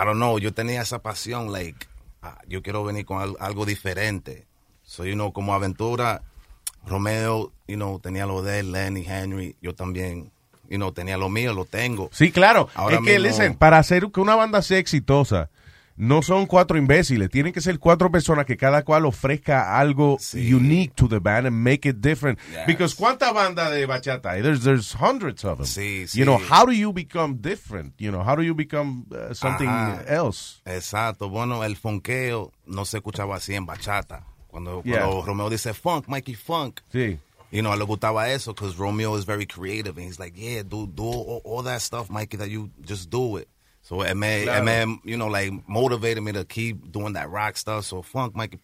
don't 0.06 0.16
know, 0.18 0.38
yo 0.38 0.54
tenía 0.54 0.82
esa 0.82 1.00
pasión, 1.00 1.52
like, 1.54 1.88
ah, 2.22 2.38
yo 2.48 2.62
quiero 2.62 2.84
venir 2.84 3.06
con 3.06 3.22
al- 3.22 3.38
algo 3.40 3.66
diferente. 3.66 4.46
So, 4.84 5.06
you 5.06 5.14
know, 5.14 5.32
como 5.32 5.54
aventura, 5.56 6.22
Romeo, 6.86 7.52
you 7.68 7.76
know, 7.78 8.00
tenía 8.00 8.26
lo 8.26 8.42
de 8.42 8.60
él, 8.60 8.72
Lenny, 8.74 9.06
Henry, 9.08 9.56
yo 9.62 9.74
también, 9.74 10.32
you 10.70 10.76
know, 10.78 10.92
tenía 10.92 11.18
lo 11.18 11.30
mío, 11.30 11.54
lo 11.54 11.64
tengo. 11.66 12.10
Sí, 12.12 12.32
claro. 12.32 12.68
Ahora 12.76 12.98
es 12.98 13.02
que, 13.02 13.12
mismo- 13.18 13.28
listen, 13.28 13.56
para 13.56 13.78
hacer 13.80 14.12
que 14.12 14.20
una 14.20 14.36
banda 14.36 14.62
sea 14.62 14.78
exitosa, 14.78 15.50
no 15.98 16.22
son 16.22 16.46
cuatro 16.46 16.78
imbéciles. 16.78 17.30
Tienen 17.30 17.54
que 17.54 17.62
ser 17.62 17.80
cuatro 17.80 18.12
personas 18.12 18.46
que 18.46 18.58
cada 18.58 18.84
cual 18.84 19.06
ofrezca 19.06 19.80
algo 19.80 20.18
unique 20.34 20.94
to 20.96 21.08
the 21.08 21.20
band 21.20 21.48
and 21.48 21.56
make 21.56 21.88
it 21.88 21.98
different. 22.02 22.38
Because 22.68 22.96
¿cuántas 22.96 23.34
bandas 23.34 23.72
de 23.72 23.86
bachata 23.86 24.32
hay? 24.32 24.42
There's, 24.42 24.64
there's 24.64 24.94
hundreds 24.94 25.46
of 25.46 25.58
them. 25.60 25.66
Sí, 25.66 26.06
You 26.14 26.26
know, 26.26 26.38
sí. 26.40 26.46
how 26.50 26.66
do 26.66 26.74
you 26.74 26.92
become 26.92 27.38
different? 27.42 27.94
You 27.98 28.12
know, 28.12 28.24
how 28.24 28.36
do 28.36 28.44
you 28.44 28.54
become 28.54 29.06
uh, 29.12 29.34
something 29.34 29.68
Ajá. 29.70 30.04
else? 30.08 30.62
Exacto. 30.66 31.30
Bueno, 31.30 31.64
el 31.64 31.76
fonqueo 31.78 32.52
no 32.66 32.84
se 32.86 32.98
escuchaba 32.98 33.36
así 33.38 33.54
en 33.56 33.66
bachata. 33.66 34.24
Cuando, 34.50 34.82
Yeah. 34.86 35.00
cuando 35.06 35.22
Romeo 35.26 35.50
dice 35.50 35.74
funk, 35.74 36.08
Mikey 36.08 36.36
funk. 36.36 36.82
Sí. 36.92 37.20
You 37.52 37.62
know, 37.62 37.74
le 37.76 37.86
gustaba 37.86 38.30
eso 38.32 38.54
because 38.54 38.76
Romeo 38.78 39.16
is 39.18 39.24
very 39.26 39.46
creative 39.46 39.98
and 39.98 40.06
he's 40.08 40.20
like, 40.20 40.36
yeah, 40.36 40.62
do 40.64 40.88
do 40.88 41.04
all, 41.04 41.42
all 41.46 41.64
that 41.64 41.80
stuff, 41.82 42.10
Mikey, 42.10 42.38
that 42.38 42.50
you 42.50 42.70
just 42.86 43.10
do 43.10 43.38
it. 43.38 43.48
So 43.88 44.02
it 44.02 44.16
may, 44.16 44.46
Claro. 44.46 44.62
it 44.62 44.64
may, 44.66 45.00
you 45.04 45.16
know, 45.16 45.28
like 45.28 45.52
motivated 45.68 46.24
me 46.24 46.32
to 46.32 46.44
keep 46.44 46.92
doing 46.92 47.14
that 47.14 47.30
rock 47.30 47.56
stuff. 47.56 47.86
So 47.86 48.02
funk, 48.02 48.34
Mikey, 48.36 48.58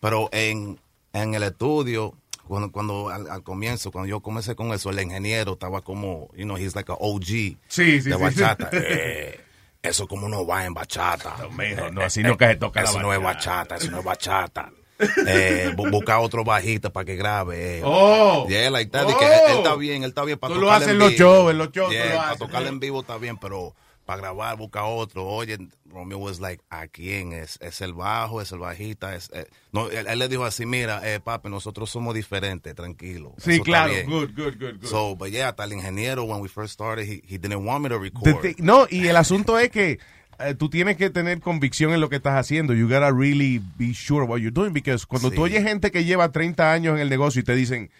pero 0.00 0.28
en, 0.32 0.80
en 1.12 1.34
el 1.34 1.42
estudio, 1.44 2.14
cuando, 2.48 2.70
cuando 2.72 3.08
al, 3.08 3.28
al 3.30 3.42
comienzo, 3.44 3.92
cuando 3.92 4.08
yo 4.08 4.18
comencé 4.20 4.56
con 4.56 4.72
eso, 4.72 4.90
el 4.90 5.00
ingeniero 5.00 5.52
estaba 5.52 5.80
como, 5.80 6.28
you 6.36 6.44
know, 6.44 6.56
he's 6.56 6.74
like 6.74 6.90
a 6.90 6.96
OG 6.98 7.24
Sí, 7.24 7.56
sí, 7.68 8.10
de 8.10 8.16
sí. 8.16 8.20
bachata. 8.22 8.70
Eh, 8.72 9.40
eso 9.82 10.08
como 10.08 10.28
no 10.28 10.44
va 10.44 10.64
en 10.64 10.74
bachata. 10.74 11.36
mijo, 11.56 11.88
no, 11.92 12.00
así 12.02 12.22
no 12.24 12.36
que 12.36 12.46
se 12.48 12.56
toca 12.56 12.82
la 12.82 12.90
Eso 12.90 13.00
no 13.00 13.12
es 13.14 13.22
bachata, 13.22 13.76
eso 13.76 13.90
no 13.92 13.98
es 14.00 14.04
bachata. 14.04 14.72
Eh, 15.26 15.72
bu- 15.76 15.90
busca 15.90 16.18
otro 16.20 16.44
bajista 16.44 16.90
para 16.92 17.04
que 17.04 17.16
grabe. 17.16 17.78
eh. 17.78 17.82
Oh. 17.84 18.46
Yeah, 18.48 18.70
like 18.70 18.90
that. 18.92 19.04
Oh. 19.06 19.18
que 19.18 19.24
él, 19.26 19.32
él 19.50 19.56
está 19.58 19.74
bien, 19.76 20.02
él 20.02 20.08
está 20.10 20.24
bien 20.24 20.38
para 20.38 20.54
Tú 20.54 20.60
lo 20.60 20.66
tocar 20.66 20.82
haces 20.82 20.92
en 20.92 20.98
los 20.98 21.12
shows, 21.12 21.50
en 21.50 21.58
los 21.58 21.70
shows 21.72 21.94
para 21.94 22.36
tocar 22.36 22.66
en 22.66 22.80
vivo 22.80 23.00
está 23.00 23.18
bien, 23.18 23.36
pero 23.38 23.74
para 24.06 24.20
grabar 24.22 24.56
busca 24.56 24.84
otro. 24.84 25.26
Oye, 25.26 25.58
Romeo 25.90 26.18
was 26.18 26.38
like, 26.38 26.62
¿a 26.70 26.86
quién? 26.86 27.32
Es, 27.32 27.58
es 27.60 27.80
el 27.80 27.92
bajo, 27.92 28.40
es 28.40 28.52
el 28.52 28.58
bajista. 28.60 29.16
Es, 29.16 29.28
eh. 29.34 29.46
No, 29.72 29.90
él, 29.90 30.06
él 30.06 30.18
le 30.18 30.28
dijo 30.28 30.44
así, 30.44 30.64
mira, 30.64 31.00
eh, 31.12 31.18
papi, 31.20 31.48
nosotros 31.50 31.90
somos 31.90 32.14
diferentes, 32.14 32.72
tranquilo. 32.74 33.34
Sí, 33.38 33.54
Eso 33.54 33.64
claro. 33.64 33.92
Good, 34.06 34.30
good, 34.36 34.54
good, 34.60 34.80
good. 34.80 34.86
So, 34.88 35.16
but 35.16 35.30
yeah, 35.30 35.48
hasta 35.48 35.64
el 35.64 35.72
ingeniero, 35.72 36.22
when 36.24 36.40
we 36.40 36.48
first 36.48 36.72
started, 36.74 37.04
he, 37.06 37.20
he 37.26 37.36
didn't 37.38 37.66
want 37.66 37.82
me 37.82 37.88
to 37.90 37.96
The 37.98 38.32
record. 38.32 38.60
no, 38.60 38.86
y 38.88 39.08
el 39.08 39.16
asunto 39.16 39.58
es 39.58 39.70
que 39.70 39.98
eh, 40.40 40.54
tú 40.54 40.68
tienes 40.70 40.96
que 40.96 41.10
tener 41.10 41.40
convicción 41.40 41.92
en 41.92 42.00
lo 42.00 42.08
que 42.08 42.16
estás 42.16 42.34
haciendo. 42.38 42.74
You 42.74 42.86
gotta 42.88 43.10
really 43.10 43.60
be 43.78 43.92
sure 43.94 44.24
what 44.24 44.38
you're 44.38 44.50
doing. 44.50 44.72
Because 44.72 45.06
cuando 45.06 45.30
tú 45.30 45.42
oyes 45.42 45.62
gente 45.64 45.90
que 45.90 46.04
lleva 46.04 46.30
30 46.32 46.72
años 46.72 46.94
en 46.96 47.00
el 47.00 47.08
negocio 47.08 47.40
y 47.40 47.44
te 47.44 47.54
dicen, 47.54 47.90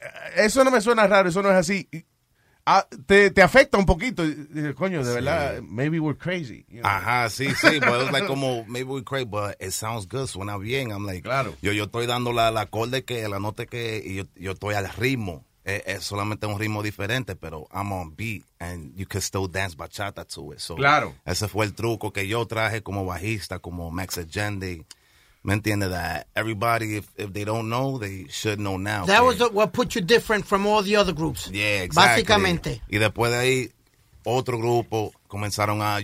"Eh, 0.00 0.44
eso 0.44 0.64
no 0.64 0.70
me 0.70 0.80
suena 0.80 1.06
raro, 1.06 1.28
eso 1.28 1.42
no 1.42 1.50
es 1.50 1.56
así, 1.56 1.88
ah, 2.66 2.86
te, 3.06 3.30
te 3.30 3.42
afecta 3.42 3.78
un 3.78 3.86
poquito. 3.86 4.22
Coño, 4.76 5.02
de 5.04 5.12
verdad, 5.14 5.60
maybe 5.62 5.98
we're 5.98 6.16
crazy. 6.18 6.64
you 6.68 6.80
know. 6.80 6.86
Ajá, 6.90 7.28
sí, 7.30 7.46
sí, 7.54 7.80
but 7.80 7.88
it 7.88 8.02
was 8.04 8.12
like 8.12 8.26
como, 8.28 8.64
maybe 8.66 8.90
we 8.90 9.02
crazy, 9.02 9.24
but 9.26 9.56
it 9.60 9.72
sounds 9.72 10.06
good, 10.06 10.26
suena 10.28 10.56
bien. 10.58 10.90
I'm 10.90 11.04
like, 11.06 11.22
Claro. 11.22 11.54
yo, 11.62 11.72
yo 11.72 11.84
estoy 11.84 12.06
dando 12.06 12.32
la, 12.32 12.50
la 12.50 12.62
acorde 12.62 13.04
que, 13.04 13.26
la 13.28 13.40
nota 13.40 13.66
que, 13.66 14.02
y 14.04 14.14
yo, 14.16 14.24
yo 14.36 14.52
estoy 14.52 14.74
al 14.74 14.88
ritmo. 14.88 15.44
Es, 15.76 15.82
es 15.86 16.04
solamente 16.04 16.46
un 16.46 16.58
ritmo 16.58 16.82
diferente, 16.82 17.36
pero 17.36 17.66
I'm 17.72 17.92
on 17.92 18.14
beat 18.16 18.44
and 18.58 18.94
you 18.96 19.06
can 19.06 19.20
still 19.20 19.48
dance 19.48 19.76
bachata 19.76 20.24
to 20.26 20.52
it. 20.52 20.60
So, 20.60 20.76
Claro. 20.76 21.14
Ese 21.24 21.48
fue 21.48 21.64
el 21.66 21.74
truco 21.74 22.12
que 22.12 22.26
yo 22.26 22.44
traje 22.46 22.82
como 22.82 23.04
bajista, 23.04 23.58
como 23.58 23.90
Max 23.90 24.18
Agende. 24.18 24.84
¿Me 25.42 25.54
entiende? 25.54 25.88
That 25.88 26.26
everybody, 26.34 26.96
if, 26.98 27.08
if 27.16 27.32
they 27.32 27.44
don't 27.44 27.68
know, 27.68 27.98
they 27.98 28.26
should 28.28 28.58
know 28.58 28.76
now. 28.76 29.06
That 29.06 29.22
was 29.24 29.38
the- 29.38 29.48
what 29.48 29.72
put 29.72 29.94
you 29.94 30.02
different 30.02 30.44
from 30.44 30.66
all 30.66 30.82
the 30.82 30.96
other 30.96 31.14
groups. 31.14 31.48
Yeah, 31.50 31.82
exactly. 31.82 32.24
Básicamente. 32.24 32.82
Y 32.88 32.98
después 32.98 33.30
de 33.32 33.38
ahí, 33.38 33.72
otro 34.24 34.58
grupo 34.58 35.12
comenzaron 35.28 35.80
a 35.80 36.00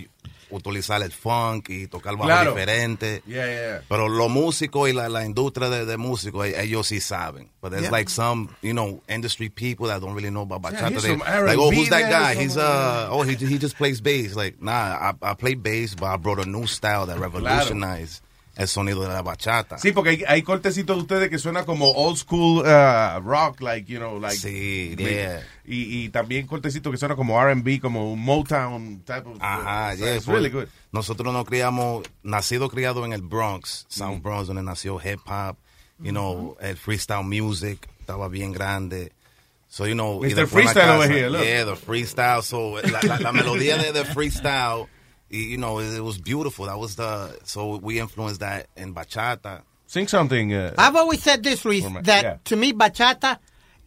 utilizar 0.50 1.02
el 1.02 1.12
funk 1.12 1.68
y 1.70 1.86
tocar 1.88 2.14
bajo 2.14 2.24
Claro. 2.26 2.52
diferente. 2.52 3.22
Yeah, 3.26 3.46
yeah. 3.46 3.82
Pero 3.88 4.08
los 4.08 4.30
músicos 4.30 4.88
y 4.88 4.92
la, 4.92 5.08
la 5.08 5.24
industria 5.24 5.68
de, 5.70 5.84
de 5.86 5.96
músicos, 5.96 6.46
e- 6.46 6.62
ellos 6.62 6.86
sí 6.88 7.00
saben. 7.00 7.48
But 7.60 7.70
there's 7.72 7.84
Yeah. 7.84 7.90
like 7.92 8.08
some, 8.10 8.48
you 8.62 8.72
know, 8.72 9.02
industry 9.08 9.48
people 9.48 9.88
that 9.88 10.00
don't 10.00 10.14
really 10.14 10.30
know 10.30 10.42
about 10.42 10.62
bachata. 10.62 11.00
They- 11.00 11.16
like, 11.16 11.58
oh, 11.58 11.70
who's 11.70 11.88
that 11.90 12.08
guy? 12.10 12.34
He's 12.40 12.56
uh, 12.56 13.08
oh, 13.10 13.22
he 13.22 13.34
he 13.36 13.58
just 13.58 13.76
plays 13.76 14.00
bass. 14.00 14.34
Like, 14.36 14.56
nah, 14.60 15.12
I, 15.22 15.30
I 15.30 15.34
play 15.34 15.54
bass, 15.54 15.94
but 15.94 16.06
I 16.06 16.16
brought 16.16 16.38
a 16.38 16.48
new 16.48 16.66
style 16.66 17.06
that 17.06 17.18
revolutionized 17.18 18.22
el 18.58 18.68
sonido 18.68 19.02
de 19.02 19.08
la 19.08 19.20
bachata. 19.22 19.76
Sí, 19.78 19.92
porque 19.92 20.10
hay, 20.10 20.24
hay 20.26 20.42
cortecitos 20.42 20.96
de 20.96 21.02
ustedes 21.02 21.28
que 21.28 21.38
suena 21.38 21.66
como 21.66 21.90
old 21.92 22.16
school 22.16 22.60
uh, 22.64 23.20
rock, 23.20 23.60
like, 23.60 23.86
you 23.86 23.98
know, 23.98 24.16
like. 24.18 24.36
Sí, 24.38 24.96
yeah. 24.98 25.42
Y, 25.68 26.04
y 26.04 26.08
también 26.10 26.46
cortecitos 26.46 26.92
que 26.92 26.96
suena 26.96 27.16
como 27.16 27.40
R&B, 27.40 27.80
como 27.80 28.12
un 28.12 28.20
Motown 28.20 29.00
type 29.00 29.28
of. 29.28 29.36
Ajá, 29.40 29.94
it's, 29.94 30.02
it's 30.02 30.24
pues, 30.24 30.28
really 30.28 30.50
good. 30.50 30.68
Nosotros 30.92 31.32
nos 31.32 31.44
criamos, 31.44 32.04
nacido 32.22 32.68
criado 32.68 33.04
en 33.04 33.12
el 33.12 33.22
Bronx, 33.22 33.84
South 33.88 34.22
Bronx, 34.22 34.46
donde 34.46 34.62
nació 34.62 35.00
hip 35.00 35.20
hop, 35.26 35.56
you 36.00 36.12
know, 36.12 36.56
el 36.60 36.76
freestyle 36.76 37.24
music 37.24 37.88
estaba 38.00 38.28
bien 38.28 38.52
grande. 38.52 39.12
So, 39.68 39.84
you 39.84 39.94
know, 39.94 40.22
en 40.24 40.36
la 40.36 40.46
Freestyle 40.46 40.96
over 40.96 41.08
here, 41.08 41.28
look. 41.28 41.44
Yeah, 41.44 41.64
the 41.64 41.74
freestyle. 41.74 42.42
So, 42.42 42.80
la, 42.88 43.00
la, 43.02 43.16
la 43.16 43.32
melodía 43.32 43.76
de, 43.76 43.92
de 43.92 44.04
freestyle, 44.04 44.88
y, 45.28 45.38
you 45.38 45.58
know, 45.58 45.80
it, 45.80 45.96
it 45.96 46.00
was 46.00 46.18
beautiful. 46.18 46.66
That 46.66 46.78
was 46.78 46.94
the, 46.94 47.36
so 47.44 47.76
we 47.76 47.98
influenced 47.98 48.40
that 48.40 48.68
in 48.76 48.94
bachata. 48.94 49.62
Sing 49.88 50.06
something. 50.06 50.52
Uh, 50.54 50.74
I've 50.78 50.96
always 50.96 51.22
said 51.22 51.42
this, 51.42 51.64
Luis, 51.64 51.84
that 52.02 52.22
yeah. 52.22 52.36
to 52.44 52.56
me 52.56 52.72
bachata 52.72 53.38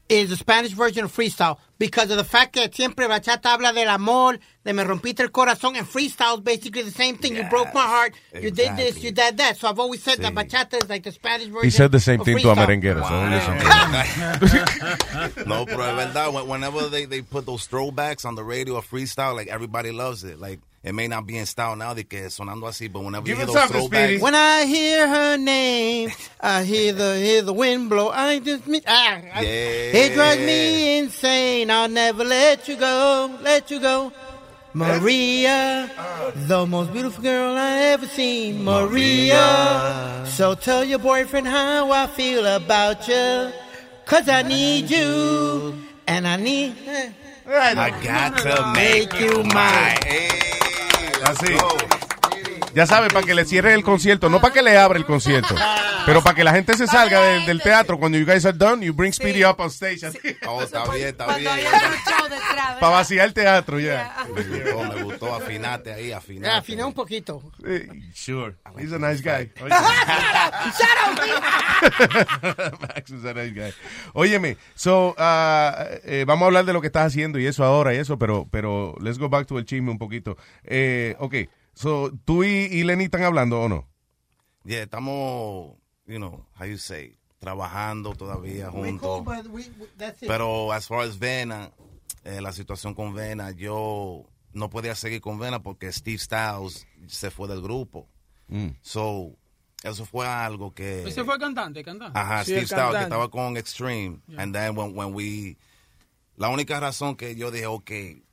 is 0.09 0.31
the 0.31 0.35
Spanish 0.35 0.71
version 0.71 1.05
of 1.05 1.15
freestyle 1.15 1.57
because 1.77 2.09
of 2.11 2.17
the 2.17 2.23
fact 2.23 2.55
that 2.55 2.73
siempre 2.75 3.07
bachata 3.07 3.45
habla 3.45 3.71
del 3.71 3.87
amor, 3.87 4.39
de 4.65 4.73
me 4.73 4.83
rompiste 4.83 5.21
el 5.21 5.29
corazón, 5.29 5.77
and 5.77 5.87
freestyle 5.87 6.37
is 6.37 6.41
basically 6.41 6.81
the 6.81 6.91
same 6.91 7.15
thing. 7.15 7.35
you 7.35 7.43
broke 7.43 7.71
my 7.73 7.83
heart, 7.83 8.13
you 8.33 8.49
did 8.51 8.75
this, 8.75 9.01
you 9.03 9.11
did 9.11 9.37
that. 9.37 9.55
So 9.57 9.69
I've 9.69 9.79
always 9.79 10.01
said 10.03 10.17
that 10.19 10.33
bachata 10.33 10.83
is 10.83 10.89
like 10.89 11.03
the 11.03 11.11
Spanish 11.11 11.47
version. 11.47 11.63
he 11.63 11.69
said 11.69 11.91
the 11.91 11.99
same 11.99 12.19
of 12.19 12.25
thing 12.25 12.39
to 12.39 12.49
a 12.49 12.55
freestyle. 12.55 12.65
merenguero. 12.65 13.03
so 13.03 13.09
don't 13.09 13.31
listen 13.31 13.57
no, 15.47 15.65
pero 15.65 15.83
es 15.83 15.95
verdad. 15.95 16.47
Whenever 16.47 16.89
they, 16.89 17.05
they 17.05 17.21
put 17.21 17.45
those 17.45 17.67
throwbacks 17.67 18.25
on 18.25 18.35
the 18.35 18.43
radio 18.43 18.75
or 18.75 18.81
freestyle, 18.81 19.35
like 19.35 19.47
everybody 19.47 19.91
loves 19.91 20.23
it. 20.23 20.39
Like 20.39 20.59
it 20.83 20.93
may 20.93 21.07
not 21.07 21.25
be 21.27 21.37
in 21.37 21.45
style 21.45 21.75
now, 21.75 21.93
de 21.93 22.03
que 22.03 22.29
sonando 22.29 22.63
así, 22.67 22.91
but 22.91 23.01
whenever 23.03 23.25
Give 23.25 23.37
you 23.39 23.43
hear 23.43 23.43
it 23.43 23.47
those 23.47 23.55
something, 23.69 23.81
throwbacks, 23.89 24.05
Speedy. 24.07 24.17
When 24.21 24.35
I 24.35 24.65
hear 24.65 25.07
her 25.07 25.37
name, 25.37 26.11
I 26.39 26.63
hear 26.63 26.93
the 26.93 27.15
hear 27.17 27.41
the 27.41 27.53
wind 27.53 27.89
blow. 27.89 28.09
I 28.09 28.39
just 28.39 28.65
me, 28.67 28.81
ah, 28.87 29.19
I- 29.35 29.43
it 29.43 30.13
drives 30.13 30.39
me 30.41 30.99
insane. 30.99 31.69
I'll 31.71 31.89
never 31.89 32.23
let 32.23 32.67
you 32.67 32.75
go, 32.77 33.37
let 33.41 33.69
you 33.71 33.79
go. 33.79 34.11
Maria, 34.73 35.89
the 36.47 36.65
most 36.65 36.93
beautiful 36.93 37.23
girl 37.23 37.57
I 37.57 37.77
ever 37.93 38.05
seen. 38.05 38.63
Maria. 38.63 40.23
So 40.27 40.53
tell 40.55 40.83
your 40.85 40.99
boyfriend 40.99 41.47
how 41.47 41.91
I 41.91 42.05
feel 42.07 42.45
about 42.45 43.07
you. 43.07 43.51
Cause 44.05 44.29
I 44.29 44.43
need 44.43 44.89
you. 44.89 45.73
And 46.07 46.27
I 46.27 46.35
need. 46.37 46.75
I 47.47 47.89
got 48.03 48.37
to 48.39 48.73
make 48.75 49.19
you 49.19 49.43
mine. 49.43 49.97
Así. 51.29 52.08
Ya 52.73 52.85
sabe, 52.85 53.07
para 53.09 53.25
que 53.25 53.33
le 53.33 53.45
cierre 53.45 53.73
el 53.73 53.83
concierto, 53.83 54.29
no 54.29 54.39
para 54.39 54.53
que 54.53 54.61
le 54.61 54.77
abra 54.77 54.97
el 54.97 55.05
concierto, 55.05 55.55
pero 56.05 56.21
para 56.21 56.35
que 56.35 56.43
la 56.43 56.51
gente 56.53 56.75
se 56.75 56.87
salga 56.87 57.19
del, 57.21 57.45
del 57.45 57.61
teatro. 57.61 57.97
Cuando 57.97 58.17
you 58.17 58.25
guys 58.25 58.45
are 58.45 58.57
done, 58.57 58.85
you 58.85 58.93
bring 58.93 59.11
Speedy 59.11 59.43
up 59.43 59.59
on 59.59 59.69
stage. 59.69 60.05
así. 60.05 60.17
Oh, 60.47 60.61
está 60.63 60.83
bien, 60.91 61.09
está 61.09 61.35
bien. 61.37 61.51
Para 62.79 62.93
vaciar 62.93 63.27
el 63.27 63.33
teatro, 63.33 63.79
ya. 63.79 64.15
Me 64.33 64.43
gustó, 64.43 64.83
me 64.83 65.03
gustó. 65.03 65.35
Afinate 65.35 65.93
ahí, 65.93 66.11
afinate. 66.11 66.53
Afiné 66.53 66.83
un 66.83 66.93
poquito. 66.93 67.41
Sure. 68.13 68.55
He's 68.77 68.93
a 68.93 68.99
nice 68.99 69.21
guy. 69.21 69.51
Oye. 69.61 69.69
Max 72.81 73.11
is 73.11 73.25
a 73.25 73.33
nice 73.33 73.53
guy. 73.53 73.73
Óyeme, 74.13 74.57
so, 74.75 75.15
uh, 75.17 75.83
eh, 76.03 76.23
vamos 76.27 76.43
a 76.43 76.45
hablar 76.47 76.65
de 76.65 76.73
lo 76.73 76.81
que 76.81 76.87
estás 76.87 77.07
haciendo 77.07 77.39
y 77.39 77.45
eso 77.47 77.63
ahora 77.63 77.93
y 77.93 77.97
eso, 77.97 78.17
pero, 78.17 78.47
pero 78.51 78.95
let's 79.01 79.17
go 79.17 79.29
back 79.29 79.47
to 79.47 79.57
el 79.57 79.65
chisme 79.65 79.91
un 79.91 79.97
poquito. 79.97 80.37
Eh, 80.63 81.15
ok, 81.19 81.35
so, 81.79 82.11
¿tú 82.25 82.43
y, 82.43 82.47
y 82.71 82.83
Lenny 82.83 83.05
están 83.05 83.23
hablando 83.23 83.61
o 83.61 83.69
no? 83.69 83.87
Yeah, 84.65 84.83
estamos, 84.83 85.77
you 86.05 86.17
know, 86.17 86.45
how 86.59 86.65
you 86.65 86.77
say, 86.77 87.15
trabajando 87.39 88.13
todavía 88.15 88.69
juntos. 88.69 89.23
but 89.23 89.45
we, 89.47 89.63
we- 89.79 89.87
that's 89.97 90.21
it. 90.21 90.27
Pero 90.27 90.71
as 90.73 90.87
far 90.87 91.01
as 91.07 91.17
Vena, 91.17 91.71
eh, 92.25 92.41
la 92.41 92.51
situación 92.51 92.93
con 92.93 93.13
Vena, 93.13 93.51
yo 93.51 94.25
no 94.53 94.69
podía 94.69 94.95
seguir 94.95 95.21
con 95.21 95.39
Vena 95.39 95.61
porque 95.63 95.91
Steve 95.91 96.17
Styles 96.17 96.85
se 97.07 97.31
fue 97.31 97.47
del 97.47 97.61
grupo. 97.61 98.07
Mm. 98.49 98.69
So, 98.81 99.31
eso 99.83 100.05
fue 100.05 100.27
algo 100.27 100.73
que... 100.73 101.07
Ese 101.07 101.23
fue 101.23 101.39
cantante, 101.39 101.83
cantante. 101.83 102.19
Ajá, 102.19 102.43
Sí, 102.43 102.51
Steve 102.51 102.65
Styles, 102.65 102.95
que 102.97 103.03
estaba 103.03 103.29
con 103.29 103.55
Extreme. 103.55 104.19
And 104.37 104.53
then 104.53 104.75
when, 104.77 104.95
when 104.97 105.13
we... 105.13 105.57
La 106.35 106.49
única 106.49 106.79
razón 106.79 107.15
que 107.15 107.35
yo 107.35 107.49
dije, 107.51 107.65
ok, 107.67 107.91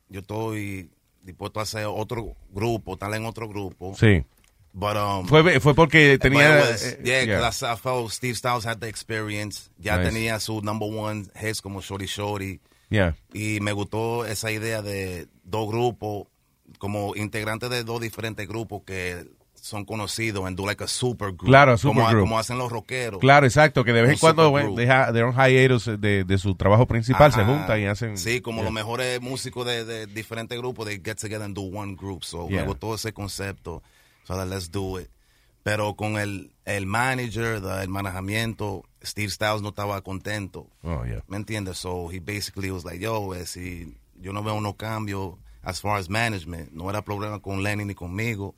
yo 0.08 0.20
estoy 0.20 0.90
dispuesto 1.26 1.60
a 1.60 1.64
hacer 1.64 1.84
otro 1.86 2.34
grupo, 2.50 2.94
estar 2.94 3.12
en 3.12 3.26
otro 3.26 3.48
grupo. 3.48 3.94
Sí. 3.98 4.24
But, 4.72 4.96
um, 4.96 5.26
Fue, 5.26 5.58
fue 5.60 5.74
porque 5.74 6.18
tenía... 6.18 6.58
was- 6.60 6.82
eh, 6.84 7.00
yeah, 7.02 7.24
yeah. 7.24 7.48
I 7.48 7.76
felt 7.76 8.10
Steve 8.12 8.34
Styles 8.34 8.66
had 8.66 8.78
the 8.78 8.88
experience. 8.88 9.70
Ya 9.78 9.96
Nice. 9.96 10.10
tenía 10.10 10.38
su 10.40 10.60
number 10.62 10.88
one 10.92 11.24
hits 11.40 11.62
como 11.62 11.80
Shorty 11.80 12.04
Shorty. 12.06 12.60
Yeah. 12.90 13.16
Y 13.32 13.58
me 13.60 13.72
gustó 13.72 14.26
esa 14.26 14.50
idea 14.52 14.82
de 14.82 15.28
dos 15.44 15.66
grupos, 15.68 16.26
como 16.78 17.16
integrantes 17.16 17.70
de 17.70 17.84
dos 17.84 18.00
diferentes 18.02 18.46
grupos 18.46 18.82
que 18.84 19.24
son 19.66 19.84
conocidos 19.84 20.46
en 20.48 20.54
do 20.56 20.64
like 20.66 20.82
a 20.82 20.86
super 20.88 21.28
group. 21.32 21.46
Claro, 21.46 21.72
a 21.72 21.76
como, 21.78 22.00
supergroup. 22.00 22.22
como 22.24 22.38
hacen 22.38 22.58
los 22.58 22.70
rockeros. 22.70 23.20
Claro, 23.20 23.46
exacto, 23.46 23.84
que 23.84 23.92
de 23.92 24.02
vez 24.02 24.10
en 24.10 24.14
Un 24.14 24.20
cuando 24.20 24.56
ha- 24.56 25.12
they're 25.12 25.24
on 25.24 25.34
hiatus 25.34 25.86
de, 26.00 26.24
de 26.24 26.38
su 26.38 26.54
trabajo 26.54 26.86
principal, 26.86 27.32
se 27.32 27.44
juntan 27.44 27.80
y 27.80 27.86
hacen... 27.86 28.16
Sí, 28.16 28.40
como 28.40 28.58
Yeah. 28.58 28.64
los 28.64 28.72
mejores 28.72 29.20
músicos 29.20 29.66
de, 29.66 29.84
de 29.84 30.06
diferentes 30.06 30.56
grupos, 30.58 30.86
they 30.86 31.00
get 31.04 31.16
together 31.16 31.42
and 31.42 31.54
do 31.54 31.62
one 31.62 31.94
group. 31.96 32.22
So 32.24 32.48
Yeah. 32.48 32.62
me 32.62 32.68
gustó 32.68 32.94
ese 32.94 33.12
concepto. 33.12 33.82
So 34.24 34.34
that 34.36 34.46
let's 34.48 34.70
do 34.70 34.98
it. 35.00 35.08
Pero 35.62 35.94
con 35.96 36.16
el, 36.16 36.52
el 36.64 36.86
manager, 36.86 37.60
the- 37.60 37.82
el 37.82 37.88
manejamiento, 37.88 38.84
Steve 39.04 39.30
Styles 39.30 39.62
no 39.62 39.70
estaba 39.70 40.00
contento. 40.02 40.68
Oh, 40.82 41.04
yeah. 41.04 41.22
¿Me 41.28 41.36
entiendes? 41.36 41.78
So 41.78 42.08
he 42.10 42.20
basically 42.20 42.70
was 42.70 42.84
like, 42.84 43.00
yo, 43.00 43.34
eh, 43.34 43.46
si 43.46 43.96
yo 44.14 44.32
no 44.32 44.42
veo 44.44 44.54
unos 44.54 44.76
cambios 44.76 45.34
as 45.62 45.80
far 45.80 45.98
as 45.98 46.08
management, 46.08 46.70
no 46.72 46.88
era 46.88 47.02
problema 47.02 47.40
con 47.40 47.62
Lenny 47.64 47.84
ni 47.84 47.94
conmigo. 47.94 48.54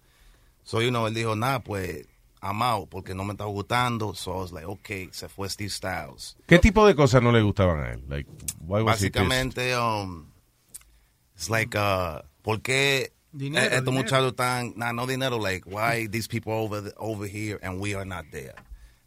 So, 0.68 0.82
you 0.82 0.90
know, 0.90 1.06
él 1.06 1.14
dijo, 1.14 1.34
nah, 1.34 1.60
pues, 1.60 2.04
I'm 2.42 2.60
out, 2.60 2.90
porque 2.90 3.14
no 3.14 3.24
me 3.24 3.32
estaba 3.32 3.50
gustando. 3.50 4.14
So 4.14 4.32
I 4.34 4.40
was 4.42 4.52
like, 4.52 4.66
okay, 4.66 5.08
se 5.12 5.26
fue 5.30 5.48
Steve 5.48 5.70
Styles. 5.70 6.36
¿Qué 6.46 6.58
tipo 6.58 6.86
de 6.86 6.94
cosas 6.94 7.22
no 7.22 7.32
le 7.32 7.40
gustaban 7.40 7.80
a 7.80 7.92
él? 7.92 8.02
Like, 8.06 8.28
why 8.66 8.82
was 8.82 9.00
he 9.00 9.08
pissed? 9.10 9.14
Básicamente, 9.26 9.74
um, 9.74 10.26
it's 11.34 11.48
like, 11.48 11.74
uh, 11.74 12.20
¿por 12.42 12.60
qué 12.60 13.12
Dinero, 13.32 13.64
eh, 13.64 13.68
estos 13.78 13.84
dinero. 13.86 14.02
muchachos 14.04 14.30
están, 14.32 14.74
nah, 14.76 14.92
no 14.92 15.06
dinero, 15.06 15.38
like, 15.38 15.64
why 15.66 16.06
these 16.06 16.28
people 16.28 16.52
over, 16.52 16.82
the- 16.82 16.94
over 16.98 17.26
here 17.26 17.58
and 17.62 17.80
we 17.80 17.94
are 17.94 18.04
not 18.04 18.26
there? 18.30 18.54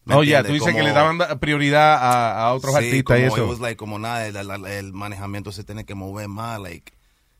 ¿Me 0.05 0.15
Oh, 0.15 0.23
yeah, 0.23 0.39
entiendes? 0.39 0.47
tú 0.47 0.53
dices 0.53 0.73
que 0.73 0.81
Como- 0.81 0.87
le 0.87 0.93
daban 0.93 1.17
da- 1.19 1.39
prioridad 1.39 1.93
a, 2.01 2.47
a 2.47 2.53
otros 2.55 2.71
Sí, 2.73 2.77
artistas 2.85 3.19
y 3.19 3.21
como 3.27 3.35
eso. 3.35 3.43
it 3.45 3.49
was 3.49 3.59
like, 3.59 3.75
como 3.77 3.99
nada, 3.99 4.25
el, 4.25 4.35
el- 4.35 4.65
el 4.65 4.93
manejamiento 4.93 5.51
se 5.51 5.63
tiene 5.63 5.85
que 5.85 5.93
mover 5.93 6.27
más, 6.27 6.59
like, 6.59 6.91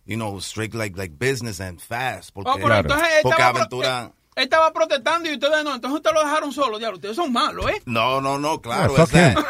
you 0.05 0.17
know, 0.17 0.39
strict 0.39 0.73
like, 0.73 0.97
like 0.97 1.17
business 1.17 1.59
and 1.59 1.79
fast. 1.81 2.33
Porque, 2.33 2.49
Oh, 2.49 2.57
pero 2.61 2.75
entonces 2.75 3.07
él 3.17 3.21
porque 3.23 3.41
estaba, 3.41 3.51
pro- 3.53 3.61
aventura... 3.61 4.11
él 4.35 4.43
estaba 4.43 4.73
protestando 4.73 5.29
y 5.29 5.33
ustedes 5.33 5.63
no. 5.63 5.75
Entonces 5.75 5.97
ustedes 5.97 6.15
lo 6.15 6.23
dejaron 6.23 6.51
solo, 6.51 6.79
diablo. 6.79 6.97
Ustedes 6.97 7.15
son 7.15 7.31
malos, 7.31 7.69
¿eh? 7.69 7.81
No, 7.85 8.19
no, 8.21 8.37
no, 8.39 8.61
claro, 8.61 8.95
Yeah, 8.95 9.03
it's 9.03 9.11
fuck 9.11 9.21
him. 9.21 9.35
that. 9.35 9.45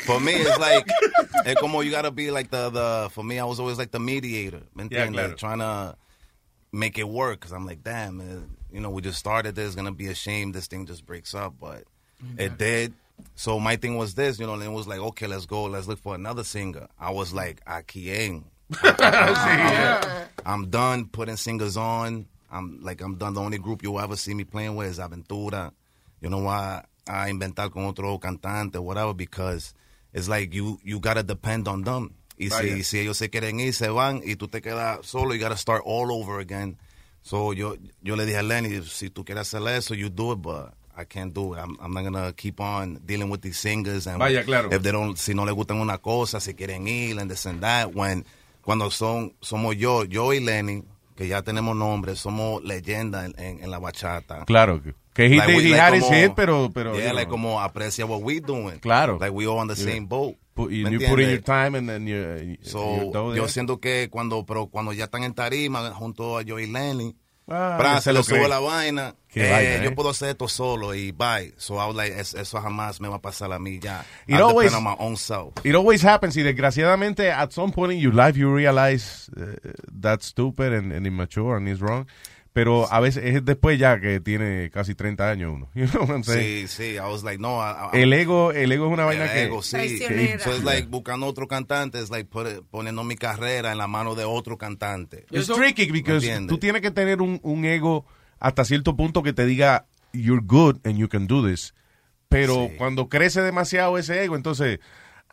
for 0.06 0.20
me, 0.20 0.32
it's 0.34 0.58
like, 0.58 0.86
es 1.46 1.54
como 1.56 1.82
you 1.82 1.90
gotta 1.90 2.10
be 2.10 2.30
like 2.30 2.50
the, 2.50 2.70
the, 2.70 3.08
for 3.10 3.24
me, 3.24 3.38
I 3.38 3.44
was 3.44 3.60
always 3.60 3.78
like 3.78 3.90
the 3.90 4.00
mediator, 4.00 4.62
¿me 4.74 4.84
Yeah, 4.90 5.06
entiendes? 5.06 5.12
claro. 5.14 5.34
Trying 5.36 5.58
to 5.60 5.96
make 6.72 6.98
it 6.98 7.08
work, 7.08 7.40
because 7.40 7.52
I'm 7.52 7.66
like, 7.66 7.82
damn, 7.82 8.18
man, 8.18 8.56
you 8.72 8.80
know, 8.80 8.90
we 8.90 9.02
just 9.02 9.18
started 9.18 9.54
this, 9.54 9.74
gonna 9.74 9.92
be 9.92 10.06
a 10.08 10.14
shame 10.14 10.52
this 10.52 10.66
thing 10.66 10.86
just 10.86 11.06
breaks 11.06 11.34
up, 11.34 11.54
but 11.60 11.84
it 12.36 12.58
did. 12.58 12.92
So 13.34 13.58
my 13.60 13.76
thing 13.76 13.96
was 13.96 14.14
this, 14.14 14.38
you 14.38 14.46
know, 14.46 14.54
and 14.54 14.62
it 14.62 14.70
was 14.70 14.86
like, 14.86 15.00
okay, 15.00 15.26
let's 15.26 15.46
go, 15.46 15.64
let's 15.64 15.86
look 15.88 15.98
for 15.98 16.14
another 16.14 16.44
singer. 16.44 16.88
I 16.98 17.10
was 17.10 17.32
like, 17.32 17.60
a 17.66 17.82
quién? 17.82 18.44
I'm, 18.82 20.28
I'm 20.44 20.70
done 20.70 21.06
putting 21.06 21.36
singers 21.36 21.76
on. 21.76 22.26
I'm 22.50 22.80
like, 22.82 23.00
I'm 23.00 23.16
done. 23.16 23.34
The 23.34 23.40
only 23.40 23.58
group 23.58 23.82
you'll 23.82 24.00
ever 24.00 24.16
see 24.16 24.34
me 24.34 24.44
playing 24.44 24.76
with 24.76 24.88
is 24.88 24.98
Aventura. 24.98 25.72
You 26.20 26.30
know 26.30 26.38
why? 26.38 26.84
A 27.06 27.28
inventar 27.28 27.72
con 27.72 27.86
otro 27.86 28.18
cantante, 28.18 28.78
whatever, 28.78 29.14
because 29.14 29.74
it's 30.12 30.28
like 30.28 30.54
you 30.54 30.78
you 30.84 31.00
gotta 31.00 31.22
depend 31.22 31.66
on 31.68 31.82
them. 31.82 32.14
Y 32.38 32.48
si, 32.48 32.82
si 32.84 32.98
ellos 33.00 33.18
se 33.18 33.28
quieren 33.28 33.60
ir, 33.60 33.74
se 33.74 33.88
van 33.88 34.22
y 34.24 34.34
tú 34.36 34.50
te 34.50 34.60
quedas 34.60 35.04
solo, 35.04 35.34
you 35.34 35.40
gotta 35.40 35.56
start 35.56 35.82
all 35.84 36.10
over 36.10 36.40
again. 36.40 36.78
So 37.22 37.52
yo, 37.52 37.76
yo 38.02 38.16
le 38.16 38.24
dije 38.24 38.38
a 38.38 38.42
Lenny, 38.42 38.82
si 38.82 39.10
tú 39.10 39.24
quieres 39.24 39.52
hacer 39.52 39.66
eso, 39.68 39.94
you 39.94 40.08
do 40.08 40.32
it, 40.32 40.40
but 40.40 40.72
I 41.00 41.04
can't 41.06 41.32
do 41.32 41.54
it. 41.54 41.58
I'm, 41.60 41.76
I'm 41.80 41.92
not 41.92 42.02
gonna 42.04 42.32
keep 42.32 42.60
on 42.60 43.00
dealing 43.04 43.30
with 43.30 43.40
these 43.42 43.58
singers. 43.58 44.06
And 44.06 44.18
Vaya, 44.18 44.44
claro. 44.44 44.68
if 44.72 44.82
they 44.82 44.92
don't, 44.92 45.16
si 45.18 45.34
no 45.34 45.44
les 45.44 45.54
gustan 45.54 45.80
una 45.80 45.98
cosa, 45.98 46.40
si 46.40 46.54
quieren 46.54 46.86
ir, 46.86 47.18
and 47.18 47.30
this 47.30 47.46
and 47.46 47.60
that. 47.62 47.94
When, 47.94 48.24
cuando 48.62 48.90
son, 48.90 49.32
somos 49.40 49.76
yo, 49.76 50.04
yo 50.04 50.32
y 50.32 50.40
Lenny, 50.40 50.84
que 51.16 51.26
ya 51.26 51.42
tenemos 51.42 51.74
nombre, 51.76 52.14
somos 52.16 52.62
leyendas 52.62 53.24
en, 53.26 53.34
en, 53.38 53.64
en 53.64 53.70
la 53.70 53.78
bachata. 53.78 54.44
Claro, 54.46 54.82
que- 54.82 54.94
he 55.16 55.36
Like, 55.36 55.46
did- 55.52 55.56
we- 55.56 55.62
he 55.64 55.70
like 55.70 55.80
had 55.80 55.94
his 55.94 56.04
como- 56.04 56.16
hit, 56.16 56.32
pero- 56.34 56.70
pero, 56.72 56.94
Yeah, 56.96 57.08
you 57.08 57.14
like 57.14 57.26
know. 57.26 57.32
como 57.36 57.60
aprecia 57.60 58.06
what 58.06 58.22
we 58.22 58.40
doing. 58.40 58.78
Claro. 58.80 59.18
Like 59.18 59.32
we 59.32 59.46
all 59.46 59.58
on 59.58 59.68
the 59.68 59.74
Yeah. 59.74 59.92
same 59.94 60.06
boat. 60.06 60.36
Put- 60.54 60.70
you, 60.72 60.84
¿Me 60.84 60.92
you 60.92 60.98
put 61.08 61.20
in 61.20 61.30
your 61.30 61.42
time 61.42 61.74
and 61.78 61.88
then 61.88 62.06
you, 62.06 62.56
So, 62.62 63.12
yo 63.34 63.48
siento 63.48 63.80
que 63.80 64.08
cuando, 64.10 64.44
pero 64.44 64.66
cuando 64.66 64.92
ya 64.92 65.04
están 65.04 65.24
en 65.24 65.32
tarima 65.34 65.90
junto 65.92 66.38
a 66.38 66.42
Joey 66.46 66.66
Lenny, 66.66 67.14
Ah, 67.50 67.78
ya 67.82 68.00
se 68.00 68.12
le 68.12 68.22
cree. 68.22 68.48
la 68.48 68.60
vaina. 68.60 69.14
Eh, 69.34 69.50
vaina, 69.50 69.84
yo 69.84 69.90
eh. 69.90 69.94
puedo 69.94 70.10
hacer 70.10 70.30
esto 70.30 70.46
solo 70.48 70.94
y 70.94 71.10
bye. 71.12 71.52
So 71.56 71.74
I 71.74 71.86
was 71.86 71.96
like, 71.96 72.18
es- 72.18 72.34
eso 72.34 72.60
jamás 72.60 73.00
me 73.00 73.08
va 73.08 73.16
a 73.16 73.20
pasar 73.20 73.52
a 73.52 73.58
mí 73.58 73.78
ya. 73.80 74.04
It 74.26 74.36
I 74.36 74.40
always- 74.40 74.72
on 74.74 74.84
my 74.84 74.94
own 74.98 75.16
self. 75.16 75.54
It 75.64 75.74
always 75.74 76.02
happens 76.04 76.36
y 76.36 76.42
desgraciadamente 76.42 77.30
at 77.30 77.52
some 77.52 77.72
point 77.72 77.92
in 77.92 77.98
your 77.98 78.14
life 78.14 78.36
you 78.38 78.54
realize 78.54 79.30
uh, 79.36 79.56
that's 80.00 80.26
stupid 80.26 80.72
and, 80.72 80.92
and 80.92 81.06
immature 81.06 81.56
and 81.56 81.68
it's 81.68 81.80
wrong. 81.80 82.06
Pero 82.52 82.92
a 82.92 82.98
veces 82.98 83.24
es 83.24 83.44
después 83.44 83.78
ya 83.78 84.00
que 84.00 84.18
tiene 84.18 84.70
casi 84.72 84.96
30 84.96 85.30
años 85.30 85.52
uno. 85.54 85.68
You 85.74 85.86
know 85.86 86.02
what 86.02 86.10
I'm 86.10 86.24
saying? 86.24 86.66
Sí, 86.66 86.82
sí. 86.82 86.94
I 86.96 87.00
was 87.00 87.22
like, 87.22 87.38
no. 87.40 87.60
I- 87.60 87.90
I- 87.96 88.02
El 88.02 88.12
ego, 88.12 88.50
el 88.50 88.72
ego 88.72 88.86
es 88.88 88.92
una 88.92 89.02
El 89.02 89.08
vaina 89.18 89.32
que... 89.32 89.42
ego, 89.44 89.62
sí. 89.62 89.76
que- 89.76 90.38
So 90.40 90.54
it's 90.54 90.64
like 90.64 90.88
buscando 90.88 91.26
otro 91.26 91.46
cantante, 91.46 92.00
es 92.00 92.10
like 92.10 92.28
put- 92.28 92.64
poniendo 92.70 93.04
mi 93.04 93.14
carrera 93.14 93.70
en 93.70 93.78
la 93.78 93.86
mano 93.86 94.16
de 94.16 94.24
otro 94.24 94.58
cantante. 94.58 95.26
It's 95.30 95.46
tricky 95.46 95.92
because 95.92 96.26
tú 96.48 96.58
tienes 96.58 96.82
que 96.82 96.90
tener 96.90 97.22
un, 97.22 97.38
un 97.44 97.64
ego 97.64 98.04
hasta 98.40 98.64
cierto 98.64 98.96
punto 98.96 99.22
que 99.22 99.32
te 99.32 99.46
diga 99.46 99.86
you're 100.12 100.42
good 100.44 100.78
and 100.84 100.96
you 100.98 101.08
can 101.08 101.28
do 101.28 101.46
this. 101.46 101.72
Pero 102.28 102.68
cuando 102.78 103.08
crece 103.08 103.42
demasiado 103.42 103.96
ese 103.96 104.24
ego, 104.24 104.34
entonces 104.34 104.80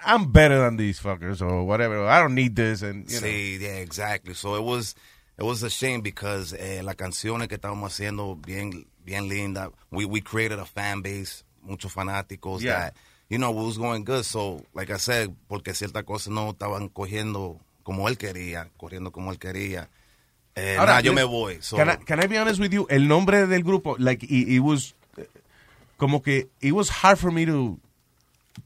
I'm 0.06 0.32
better 0.32 0.60
than 0.60 0.78
these 0.78 1.02
fuckers 1.02 1.42
or 1.42 1.64
whatever. 1.64 2.08
I 2.08 2.20
don't 2.22 2.36
need 2.36 2.54
this 2.54 2.84
and 2.84 3.06
you 3.10 3.20
know. 3.20 3.28
Sí, 3.28 3.58
yeah, 3.60 3.80
exactly. 3.80 4.36
So 4.36 4.56
it 4.56 4.64
was, 4.64 4.96
it 5.38 5.44
was 5.44 5.64
a 5.64 5.70
shame 5.70 6.02
because 6.02 6.54
eh, 6.54 6.82
las 6.84 6.96
canciones 6.96 7.48
que 7.48 7.56
estábamos 7.56 7.94
haciendo 7.94 8.36
bien, 8.36 8.88
bien 9.06 9.28
linda. 9.28 9.72
We 9.92 10.06
we 10.06 10.22
created 10.22 10.60
a 10.60 10.66
fan 10.66 11.02
base, 11.02 11.44
muchos 11.62 11.92
fanáticos 11.94 12.62
Yeah. 12.62 12.74
that, 12.80 12.94
you 13.30 13.38
know, 13.38 13.52
was 13.52 13.78
going 13.78 14.04
good. 14.04 14.24
So, 14.26 14.64
like 14.74 14.90
I 14.90 14.98
said, 14.98 15.30
porque 15.48 15.74
ciertas 15.74 16.04
cosas 16.04 16.30
no 16.34 16.52
estaban 16.52 16.90
cogiendo 16.90 17.60
como 17.84 18.08
él 18.08 18.18
quería, 18.18 18.70
corriendo 18.78 19.12
como 19.12 19.32
él 19.32 19.38
quería. 19.40 19.90
Eh, 20.56 20.76
Ahora, 20.78 21.02
yo 21.02 21.14
me 21.14 21.24
voy. 21.24 21.60
So, 21.62 21.78
Can 21.78 21.90
I, 21.90 21.96
can 21.98 22.20
I 22.20 22.26
be 22.28 22.38
honest 22.40 22.60
with 22.60 22.72
you? 22.72 22.88
El 22.90 23.08
nombre 23.08 23.46
del 23.46 23.64
grupo, 23.64 23.96
like, 24.00 24.24
it, 24.26 24.50
it 24.50 24.60
was, 24.60 24.96
eh, 25.18 25.28
como 25.98 26.22
que, 26.24 26.50
it 26.62 26.72
was 26.74 26.90
hard 26.90 27.20
for 27.20 27.32
me 27.32 27.46
to, 27.46 27.78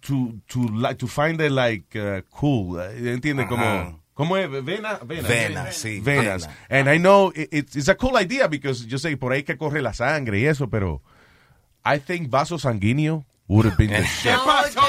to, 0.01 0.33
to, 0.47 0.59
like, 0.69 0.97
to 0.99 1.07
find 1.07 1.41
it, 1.41 1.51
like, 1.51 1.93
uh, 1.99 2.21
cool. 2.31 2.79
Eh, 2.79 3.11
¿Entiendes? 3.13 3.47
Como, 3.49 3.65
Ajá. 3.65 3.97
¿Cómo 4.21 4.37
es? 4.37 4.49
Vena, 4.51 4.99
vena. 5.03 5.27
Vena, 5.27 5.71
sí, 5.71 5.99
Venas. 5.99 6.43
vena. 6.43 6.57
And 6.69 6.87
I 6.87 6.99
know 6.99 7.31
it, 7.35 7.49
it's, 7.51 7.75
it's 7.75 7.89
a 7.89 7.95
cool 7.95 8.15
idea 8.17 8.47
because 8.47 8.85
yo 8.85 8.99
sé, 8.99 9.17
por 9.17 9.31
ahí 9.31 9.43
que 9.43 9.57
corre 9.57 9.81
la 9.81 9.93
sangre 9.93 10.39
y 10.39 10.45
eso, 10.45 10.69
pero 10.69 11.01
I 11.83 11.97
think 11.97 12.29
vaso 12.29 12.59
sanguíneo 12.59 13.25
would 13.47 13.65
have 13.65 13.77
been 13.77 13.89
the 13.89 14.03
shit. 14.21 14.31
¿Qué 14.31 14.37
pasó? 14.45 14.81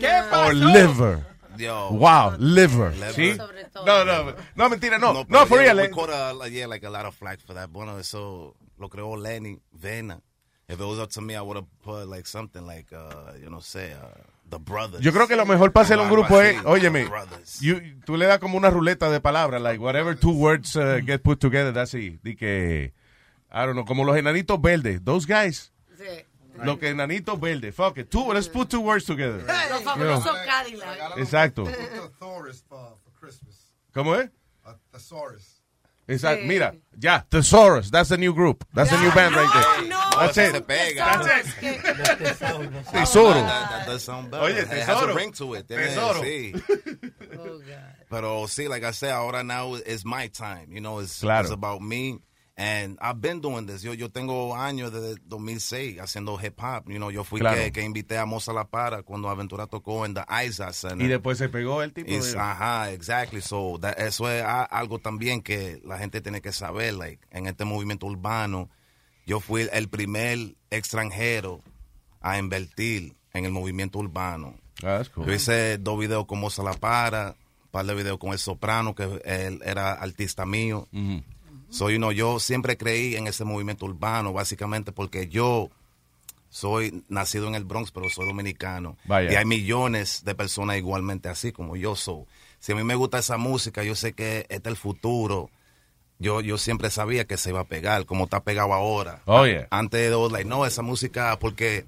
¿Qué 0.00 0.22
pasó? 0.30 0.46
Or 0.46 0.54
liver. 0.54 1.24
Yo. 1.56 1.90
Wow, 1.90 2.36
liver. 2.38 2.92
Liver. 2.94 3.12
¿Sí? 3.14 3.36
No, 3.86 4.04
no, 4.04 4.34
no, 4.56 4.68
mentira, 4.68 4.98
no. 4.98 5.12
No, 5.12 5.24
pero 5.24 5.46
for 5.46 5.62
yeah, 5.62 5.74
real. 5.74 5.76
We 5.76 5.84
eh. 5.84 5.90
caught 5.90 6.10
a, 6.10 6.32
like, 6.32 6.52
yeah, 6.52 6.66
like 6.66 6.82
a 6.82 6.90
lot 6.90 7.06
of 7.06 7.14
flack 7.14 7.38
for 7.40 7.54
that. 7.54 7.70
Bueno, 7.70 7.98
eso 7.98 8.56
lo 8.78 8.88
creó 8.88 9.16
Lenny 9.16 9.58
Vena. 9.72 10.20
If 10.68 10.80
it 10.80 10.84
was 10.84 10.98
up 10.98 11.10
to 11.10 11.20
me, 11.20 11.36
I 11.36 11.42
would 11.42 11.56
have 11.56 11.66
put 11.82 12.08
like 12.08 12.26
something 12.26 12.66
like, 12.66 12.92
uh, 12.92 13.34
you 13.40 13.48
know, 13.48 13.60
say, 13.60 13.92
uh, 13.92 14.08
the 14.52 14.58
brothers. 14.58 15.02
Yo 15.02 15.12
creo 15.12 15.26
que 15.26 15.34
lo 15.36 15.46
mejor 15.46 15.72
para 15.72 15.84
hacer 15.84 15.98
un 15.98 16.08
grupo 16.10 16.40
es, 16.40 16.56
óyeme, 16.64 17.08
you- 17.60 17.80
tú 18.04 18.16
le 18.16 18.26
das 18.26 18.38
como 18.38 18.56
una 18.58 18.70
ruleta 18.70 19.10
de 19.10 19.20
palabras, 19.20 19.60
like 19.62 19.80
whatever 19.80 20.14
two 20.14 20.30
words 20.32 20.76
uh, 20.76 21.00
get 21.04 21.22
put 21.22 21.40
together, 21.40 21.72
that's 21.72 21.94
it. 21.94 22.20
Di 22.22 22.36
que, 22.36 22.92
I 23.50 23.64
don't 23.66 23.72
know, 23.74 23.84
como 23.84 24.04
los 24.04 24.16
enanitos 24.16 24.60
verdes, 24.60 25.00
those 25.04 25.26
guys. 25.26 25.72
Los 26.62 26.78
que 26.78 26.90
enanitos 26.90 27.40
verdes, 27.40 27.74
fuck 27.74 27.96
it, 27.98 28.10
two, 28.10 28.32
let's 28.32 28.46
put 28.48 28.68
two 28.68 28.80
words 28.80 29.04
together. 29.06 29.42
Los 29.70 29.82
fabulosos 29.82 30.36
Cadillac. 30.44 31.16
Exacto. 31.18 31.64
¿Cómo 33.94 34.14
es? 34.16 34.30
A 34.64 34.76
thesaurus. 34.92 35.60
Exacto. 36.08 36.44
Mira, 36.46 36.74
ya, 36.98 37.24
Thesaurus, 37.28 37.90
that's 37.90 38.08
the 38.08 38.18
new 38.18 38.34
group. 38.34 38.64
That's 38.74 38.90
the 38.90 38.98
new 38.98 39.10
band 39.12 39.34
right 39.34 39.48
there. 39.52 39.88
no, 39.88 40.01
That's 40.18 40.38
it. 40.38 40.66
pega. 40.66 41.20
Oye, 44.40 44.64
tesoro. 44.66 45.14
ring 45.14 45.32
to 45.32 45.54
it. 45.54 45.66
Tesoro. 45.68 46.20
Sí. 46.22 46.52
Pero 48.10 48.46
sí, 48.46 48.68
like 48.68 48.84
I 48.84 48.92
said, 48.92 49.10
ahora 49.12 49.42
now 49.42 49.74
is 49.74 50.04
my 50.04 50.28
time. 50.28 50.70
You 50.70 50.80
know, 50.80 50.98
it's, 51.00 51.20
Claro. 51.20 51.42
it's 51.42 51.50
about 51.50 51.80
me. 51.80 52.18
And 52.54 52.98
I've 53.00 53.18
been 53.22 53.40
doing 53.40 53.64
this. 53.64 53.82
Yo, 53.82 53.94
yo 53.94 54.08
tengo 54.10 54.54
años 54.54 54.92
desde 54.92 55.16
2006 55.26 55.98
haciendo 55.98 56.36
hip 56.38 56.60
hop. 56.60 56.86
You 56.90 56.98
know, 56.98 57.10
yo 57.10 57.24
fui 57.24 57.40
Claro. 57.40 57.56
que, 57.56 57.72
que 57.72 57.80
invité 57.82 58.18
a 58.18 58.26
Moza 58.26 58.52
La 58.52 58.64
Para 58.64 59.02
cuando 59.02 59.30
Aventura 59.30 59.66
tocó 59.66 60.04
en 60.04 60.12
The 60.12 60.24
Isaac 60.46 60.74
Center. 60.74 61.00
Y 61.00 61.08
después 61.08 61.38
se 61.38 61.48
pegó 61.48 61.82
el 61.82 61.94
tipo. 61.94 62.10
De- 62.10 62.38
ajá, 62.38 62.90
exactly. 62.92 63.40
So, 63.40 63.78
that- 63.80 63.98
eso 63.98 64.28
es 64.30 64.42
a- 64.42 64.64
algo 64.64 64.98
también 64.98 65.40
que 65.40 65.80
la 65.84 65.96
gente 65.96 66.20
tiene 66.20 66.42
que 66.42 66.52
saber. 66.52 66.92
Like, 66.94 67.26
en 67.30 67.46
este 67.46 67.64
movimiento 67.64 68.04
urbano, 68.06 68.68
yo 69.26 69.40
fui 69.40 69.68
el 69.72 69.88
primer 69.88 70.54
extranjero 70.70 71.60
a 72.20 72.38
invertir 72.38 73.14
en 73.32 73.44
el 73.44 73.52
movimiento 73.52 73.98
urbano. 73.98 74.54
Ah, 74.78 74.98
that's 74.98 75.08
cool. 75.10 75.26
Yo 75.26 75.32
hice 75.32 75.78
dos 75.78 75.98
videos 75.98 76.26
con 76.26 76.40
Moza 76.40 76.62
La 76.62 76.74
Para, 76.74 77.36
un 77.64 77.70
par 77.70 77.86
de 77.86 77.94
videos 77.94 78.18
con 78.18 78.32
El 78.32 78.38
Soprano, 78.38 78.94
que 78.94 79.20
él 79.24 79.60
era 79.64 79.92
artista 79.92 80.44
mío. 80.46 80.88
So, 81.70 81.90
you 81.90 81.96
know, 81.96 82.12
yo 82.12 82.38
siempre 82.38 82.76
creí 82.76 83.16
en 83.16 83.26
ese 83.26 83.44
movimiento 83.44 83.86
urbano, 83.86 84.32
básicamente 84.32 84.92
porque 84.92 85.28
yo 85.28 85.70
soy 86.50 87.02
nacido 87.08 87.48
en 87.48 87.54
el 87.54 87.64
Bronx, 87.64 87.90
pero 87.92 88.10
soy 88.10 88.26
dominicano. 88.26 88.98
Vaya. 89.06 89.32
Y 89.32 89.36
hay 89.36 89.46
millones 89.46 90.22
de 90.24 90.34
personas 90.34 90.76
igualmente 90.76 91.30
así 91.30 91.50
como 91.50 91.76
yo 91.76 91.96
soy. 91.96 92.24
Si 92.58 92.72
a 92.72 92.74
mí 92.74 92.84
me 92.84 92.94
gusta 92.94 93.18
esa 93.18 93.38
música, 93.38 93.82
yo 93.82 93.94
sé 93.94 94.12
que 94.12 94.40
este 94.50 94.56
es 94.56 94.66
el 94.66 94.76
futuro. 94.76 95.50
Yo, 96.22 96.40
yo 96.40 96.56
siempre 96.56 96.88
sabía 96.88 97.26
que 97.26 97.36
se 97.36 97.50
iba 97.50 97.60
a 97.60 97.64
pegar, 97.64 98.06
como 98.06 98.24
está 98.24 98.44
pegado 98.44 98.72
ahora. 98.72 99.22
Oh, 99.26 99.44
yeah. 99.44 99.66
Antes 99.70 100.08
de 100.08 100.28
like, 100.30 100.48
no, 100.48 100.64
esa 100.64 100.80
música, 100.80 101.36
porque 101.40 101.84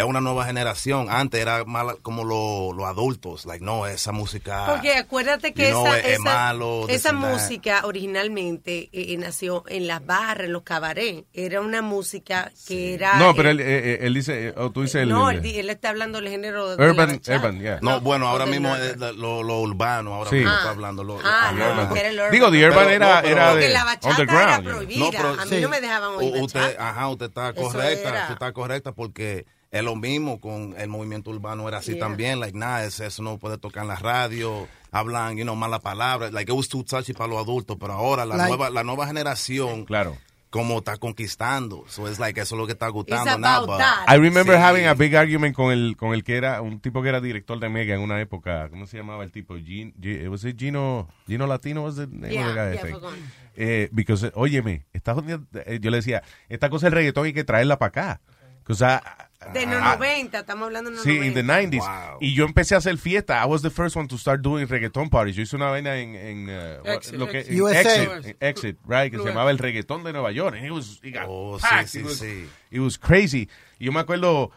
es 0.00 0.06
una 0.08 0.20
nueva 0.20 0.44
generación. 0.46 1.08
Antes 1.10 1.40
era 1.40 1.64
más 1.64 1.94
como 2.02 2.24
lo- 2.24 2.72
los 2.72 2.86
adultos, 2.86 3.46
like, 3.46 3.64
no, 3.64 3.86
esa 3.86 4.12
música. 4.12 4.66
Porque 4.66 4.96
acuérdate 4.96 5.52
que 5.54 5.70
esa, 5.70 5.98
es- 5.98 6.04
es 6.04 6.10
esa, 6.14 6.22
malo, 6.22 6.84
this 6.86 6.96
esa 6.96 7.12
música 7.12 7.82
originalmente 7.84 8.88
eh, 8.92 9.12
eh, 9.12 9.16
nació 9.18 9.64
en 9.68 9.86
las 9.86 10.04
barras, 10.04 10.46
en 10.46 10.52
los 10.52 10.62
cabarets. 10.62 11.24
Era 11.32 11.60
una 11.60 11.82
música 11.82 12.50
que 12.66 12.94
era... 12.94 13.14
No, 13.18 13.30
eh, 13.30 13.34
pero 13.36 13.50
él, 13.50 13.60
eh, 13.60 13.64
eh, 13.66 13.98
él 14.02 14.14
dice, 14.14 14.52
o 14.56 14.70
tú 14.70 14.82
dices 14.82 15.02
el... 15.02 15.08
no, 15.08 15.30
él, 15.30 15.44
él 15.44 15.70
está 15.70 15.90
hablando 15.90 16.20
del 16.20 16.28
género 16.30 16.70
de 16.70 16.76
la 16.84 16.90
Urban, 16.90 17.08
bachata. 17.12 17.36
urban, 17.36 17.60
yeah. 17.60 17.78
No, 17.82 18.00
bueno, 18.00 18.28
ahora 18.28 18.46
mismo 18.46 18.74
es 18.76 18.96
lo, 18.96 19.42
lo- 19.42 19.60
urbano, 19.60 20.14
ahora 20.14 20.30
Sí. 20.30 20.36
mismo 20.36 20.50
Ah. 20.52 20.56
está 20.58 20.70
hablando. 20.70 21.04
Lo, 21.04 21.18
Ah, 21.22 21.52
no, 21.54 21.94
era 21.96 22.08
el 22.08 22.16
urban. 22.18 22.30
Digo, 22.32 22.50
the 22.50 22.66
urban 22.66 22.78
Pero- 22.86 22.90
era, 22.90 23.14
no, 23.16 23.20
pero- 23.22 23.32
era 23.36 23.50
Porque 23.50 23.66
de 23.66 23.72
la 23.74 23.84
bachata 23.84 24.08
underground. 24.10 24.48
era 24.50 24.62
prohibida. 24.76 25.42
A 25.42 25.44
mí 25.46 25.56
no 25.60 25.68
me 25.68 25.80
dejaban 25.80 26.10
oír 26.16 26.34
usted, 26.42 26.76
ajá, 26.78 27.08
usted 27.08 27.26
está 27.26 27.52
correcta, 27.52 28.08
usted 28.22 28.32
está 28.32 28.52
correcta 28.52 28.92
porque 28.92 29.46
es 29.70 29.82
lo 29.84 29.94
mismo 29.96 30.40
con 30.40 30.74
el 30.76 30.88
movimiento 30.88 31.30
urbano 31.30 31.68
era 31.68 31.78
así 31.78 31.92
Yeah. 31.92 32.00
también, 32.00 32.40
like 32.40 32.56
nada, 32.58 32.84
eso, 32.84 33.22
no 33.22 33.38
puede 33.38 33.56
tocar 33.58 33.82
en 33.84 33.88
la 33.88 33.96
radio, 33.96 34.66
hablan, 34.90 35.36
you 35.36 35.44
know, 35.44 35.54
malas 35.54 35.80
palabras, 35.80 36.32
like 36.32 36.50
it 36.50 36.56
was 36.56 36.68
too 36.68 36.82
touchy 36.84 37.12
para 37.12 37.28
los 37.28 37.38
adultos, 37.42 37.76
pero 37.78 37.92
ahora 37.92 38.24
la 38.26 38.36
Like- 38.36 38.48
nueva 38.48 38.70
la 38.70 38.82
nueva 38.82 39.06
generación 39.06 39.84
Claro. 39.84 40.16
como 40.50 40.78
está 40.78 40.96
conquistando, 40.96 41.84
so 41.86 42.08
it's 42.08 42.18
like 42.18 42.40
eso 42.40 42.56
es 42.56 42.58
lo 42.60 42.66
que 42.66 42.72
está 42.72 42.88
gustando 42.88 43.38
now, 43.38 43.64
but-. 43.66 43.80
I 44.08 44.16
remember 44.16 44.56
Sí. 44.56 44.60
having 44.62 44.86
a 44.86 44.94
big 44.94 45.14
argument 45.16 45.54
con 45.54 45.70
el, 45.72 45.96
con 45.96 46.12
el 46.14 46.24
que 46.24 46.36
era, 46.36 46.60
un 46.60 46.80
tipo 46.80 47.00
que 47.02 47.08
era 47.08 47.20
director 47.20 47.60
de 47.60 47.68
Mega 47.68 47.94
en 47.94 48.00
una 48.00 48.20
época. 48.20 48.68
¿Cómo 48.70 48.88
se 48.88 48.96
llamaba 48.96 49.22
el 49.22 49.30
tipo? 49.30 49.54
Gin, 49.54 49.94
G- 50.00 50.28
was 50.28 50.44
it 50.44 50.58
Gino, 50.58 51.06
Gino 51.28 51.46
Latino 51.46 51.84
was 51.84 51.94
the 51.94 52.08
name 52.08 52.32
Yeah, 52.32 52.48
of 52.48 52.54
the 52.54 52.60
guy, 52.60 52.74
I 52.74 52.78
think. 52.92 53.02
Eh, 53.54 53.88
because, 53.92 54.26
eh, 54.26 54.32
óyeme, 54.34 54.86
esta 54.92 55.14
jodida- 55.14 55.40
eh, 55.66 55.78
yo 55.80 55.90
le 55.92 55.98
decía, 55.98 56.24
esta 56.48 56.68
cosa 56.68 56.86
del 56.86 56.94
reggaetón 56.94 57.26
hay 57.26 57.32
que 57.32 57.44
traerla 57.44 57.78
para 57.78 57.88
acá. 57.88 58.20
O 58.68 58.74
sea, 58.74 59.29
De 59.54 59.64
los 59.64 59.80
ah, 59.80 59.96
90, 59.98 60.38
estamos 60.40 60.66
hablando 60.66 60.90
de 60.90 60.96
los 60.96 61.04
Sí, 61.04 61.16
90. 61.18 61.26
in 61.40 61.46
the 61.46 61.52
90s. 61.78 62.16
Y 62.20 62.34
yo 62.34 62.44
empecé 62.44 62.74
a 62.74 62.78
hacer 62.78 62.98
fiesta. 62.98 63.42
I 63.42 63.46
was 63.48 63.62
the 63.62 63.70
first 63.70 63.96
one 63.96 64.06
to 64.08 64.18
start 64.18 64.42
doing 64.42 64.66
reggaeton 64.68 65.08
parties. 65.08 65.34
Yo 65.34 65.42
hice 65.42 65.56
una 65.56 65.70
vaina 65.70 65.96
en, 65.96 66.14
en, 66.14 66.48
uh, 66.50 66.86
Exit, 66.86 67.14
lo 67.14 67.26
que, 67.26 67.38
Exit. 67.40 67.58
en. 67.58 67.66
Exit, 67.76 68.26
en 68.26 68.36
Exit, 68.48 68.78
right, 68.86 69.10
que 69.10 69.18
se 69.18 69.24
llamaba 69.24 69.50
el 69.50 69.56
reggaetón 69.58 70.04
de 70.04 70.12
Nueva 70.12 70.30
York. 70.30 70.56
And 70.56 70.66
it 70.66 70.70
was, 70.72 71.00
it 71.02 71.14
got 71.14 71.24
Oh, 71.26 71.58
packed. 71.58 71.88
sí, 71.88 72.00
it, 72.00 72.02
sí, 72.04 72.08
was, 72.08 72.18
sí. 72.18 72.48
it 72.70 72.80
was 72.80 72.98
crazy. 72.98 73.48
Y 73.78 73.86
yo 73.86 73.92
me 73.92 74.00
acuerdo 74.00 74.50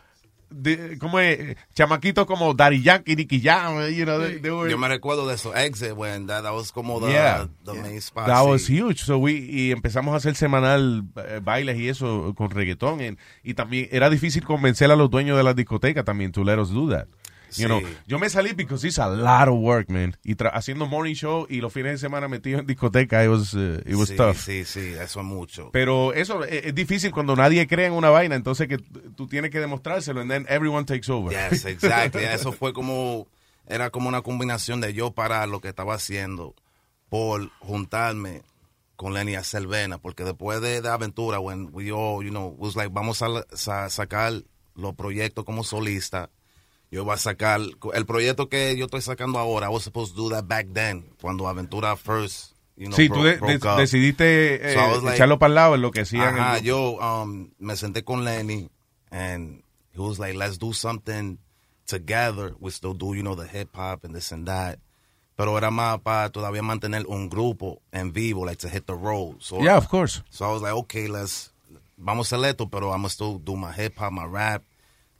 de- 0.54 0.98
¿cómo 1.00 1.20
es? 1.20 1.56
Chamaquitos 1.74 2.26
como 2.26 2.54
Daddy 2.54 2.82
Yankee, 2.82 3.16
Nicky 3.16 3.42
Jam, 3.42 3.90
you 3.90 4.06
know, 4.06 4.20
they, 4.22 4.40
they 4.40 4.52
were- 4.52 4.70
Yo 4.70 4.78
me 4.78 4.88
recuerdo 4.88 5.28
de 5.28 5.36
eso, 5.36 5.56
Exit, 5.56 5.94
when 5.96 6.28
that, 6.28 6.44
that 6.44 6.54
was 6.54 6.72
como 6.72 7.00
the, 7.00 7.12
Yeah. 7.12 7.48
the 7.66 7.74
main 7.74 7.98
spot. 7.98 8.28
That 8.28 8.44
sí. 8.44 8.50
was 8.50 8.70
huge. 8.70 9.00
So 9.04 9.18
we, 9.18 9.34
y 9.34 9.72
empezamos 9.72 10.14
a 10.14 10.18
hacer 10.18 10.36
semanal 10.36 11.04
eh, 11.18 11.40
bailes 11.44 11.78
y 11.78 11.90
eso 11.90 12.34
con 12.36 12.50
reggaetón. 12.52 13.02
en- 13.02 13.18
y 13.44 13.54
también 13.56 13.88
era 13.92 14.10
difícil 14.10 14.44
convencer 14.44 14.90
a 14.92 14.96
los 14.96 15.10
dueños 15.10 15.36
de 15.38 15.44
las 15.44 15.56
discotecas 15.56 16.06
también 16.06 16.32
to 16.32 16.44
let 16.44 16.58
us 16.60 16.70
do 16.72 16.90
that. 16.90 17.08
You 17.58 17.68
Sí. 17.68 17.80
know, 17.80 17.82
yo 18.08 18.20
me 18.20 18.30
salí 18.30 18.54
because 18.56 18.86
it's 18.88 19.00
a 19.00 19.08
lot 19.08 19.48
of 19.48 19.56
work, 19.60 19.90
man. 19.90 20.16
Y 20.24 20.36
haciendo 20.54 20.86
morning 20.86 21.14
show 21.16 21.46
y 21.50 21.62
los 21.62 21.72
fines 21.74 21.94
de 21.94 21.98
semana 21.98 22.28
metido 22.28 22.60
en 22.60 22.66
discoteca, 22.68 23.24
it 23.24 23.30
was, 23.30 23.54
uh, 23.54 23.80
it 23.86 23.96
was 23.96 24.10
sí, 24.10 24.16
tough. 24.16 24.38
Sí, 24.38 24.66
sí, 24.66 24.94
eso 25.00 25.20
es 25.20 25.26
mucho. 25.26 25.70
Pero 25.72 26.14
eso 26.14 26.44
es, 26.44 26.66
es 26.66 26.76
difícil 26.76 27.12
cuando 27.12 27.36
nadie 27.36 27.68
cree 27.68 27.86
en 27.88 27.94
una 27.94 28.10
vaina, 28.10 28.36
entonces 28.36 28.68
que 28.68 28.78
tú 28.78 29.28
tienes 29.28 29.52
que 29.52 29.60
demostrárselo 29.60 30.22
and 30.22 30.30
then 30.32 30.46
everyone 30.50 30.86
takes 30.86 31.10
over. 31.12 31.32
Yes, 31.32 31.66
exactly. 31.66 32.24
Eso 32.34 32.52
fue 32.52 32.74
como, 32.74 33.28
era 33.68 33.90
como 33.90 34.10
una 34.10 34.22
combinación 34.22 34.82
de 34.82 34.94
yo 34.94 35.12
parar 35.12 35.48
lo 35.50 35.60
que 35.62 35.68
estaba 35.70 35.94
haciendo 35.96 36.56
por 37.10 37.50
juntarme 37.60 38.42
con 38.96 39.14
Lenny 39.14 39.36
a 39.36 39.44
Cervena, 39.44 39.98
porque 39.98 40.24
después 40.24 40.62
de, 40.62 40.82
de 40.82 40.90
Aventura, 40.90 41.40
when 41.40 41.70
we 41.74 41.92
all, 41.92 42.24
you 42.24 42.30
know, 42.30 42.56
was 42.58 42.76
like, 42.76 42.90
vamos 42.94 43.22
a, 43.22 43.28
sa- 43.54 43.90
sacar 43.90 44.34
los 44.76 44.96
proyectos 44.96 45.44
como 45.46 45.64
solista. 45.64 46.30
Yo 46.94 47.02
iba 47.02 47.16
a 47.16 47.18
sacar, 47.18 47.60
el 47.94 48.06
proyecto 48.06 48.50
que 48.50 48.78
yo 48.78 48.86
estoy 48.86 49.02
sacando 49.02 49.40
ahora, 49.40 49.66
I 49.66 49.70
was 49.74 49.82
supposed 49.84 50.16
to 50.16 50.22
do 50.22 50.30
that 50.30 50.46
back 50.48 50.68
then, 50.74 51.04
cuando 51.20 51.48
Aventura 51.48 51.98
first, 51.98 52.54
you 52.78 52.86
know, 52.88 52.96
sí, 52.96 53.08
bro- 53.10 53.18
tú 53.18 53.24
de- 53.24 53.58
de- 53.58 53.76
decidiste 53.82 54.56
eh, 54.72 54.74
So 54.76 55.02
like- 55.02 55.16
echarlo 55.16 55.40
para 55.40 55.48
el 55.50 55.56
lado 55.56 55.74
en 55.76 55.82
lo 55.82 55.90
que 55.90 56.02
hacían. 56.02 56.38
Ajá, 56.38 56.58
el- 56.60 56.64
yo 56.64 56.98
um, 57.00 57.50
me 57.58 57.76
senté 57.78 58.04
con 58.04 58.24
Lenny 58.24 58.70
and 59.10 59.64
he 59.96 60.00
was 60.00 60.20
like, 60.20 60.36
let's 60.38 60.60
do 60.60 60.72
something 60.72 61.40
together. 61.88 62.54
We 62.60 62.70
still 62.70 62.94
do, 62.94 63.16
you 63.16 63.24
know, 63.24 63.36
the 63.36 63.48
hip 63.48 63.70
hop 63.76 64.04
and 64.06 64.14
this 64.14 64.32
and 64.32 64.48
that. 64.48 64.78
Pero 65.36 65.58
era 65.58 65.72
más 65.72 66.00
para 66.04 66.30
todavía 66.30 66.62
mantener 66.62 67.06
un 67.08 67.28
grupo 67.28 67.82
en 67.92 68.14
vivo, 68.14 68.46
like 68.46 68.58
to 68.60 68.70
hit 68.70 68.86
the 68.86 68.94
road. 68.94 69.38
So, 69.42 69.62
Yeah, 69.64 69.78
of 69.78 69.88
course. 69.90 70.22
So 70.30 70.46
I 70.46 70.54
was 70.54 70.62
like, 70.62 70.74
okay, 70.74 71.08
let's, 71.08 71.52
vamos 71.98 72.32
a 72.32 72.36
hacer 72.36 72.50
esto, 72.52 72.68
pero 72.70 72.94
I'm 72.94 73.04
still 73.10 73.40
do 73.40 73.56
my 73.56 73.72
hip 73.72 73.98
hop, 73.98 74.12
my 74.12 74.26
rap. 74.26 74.62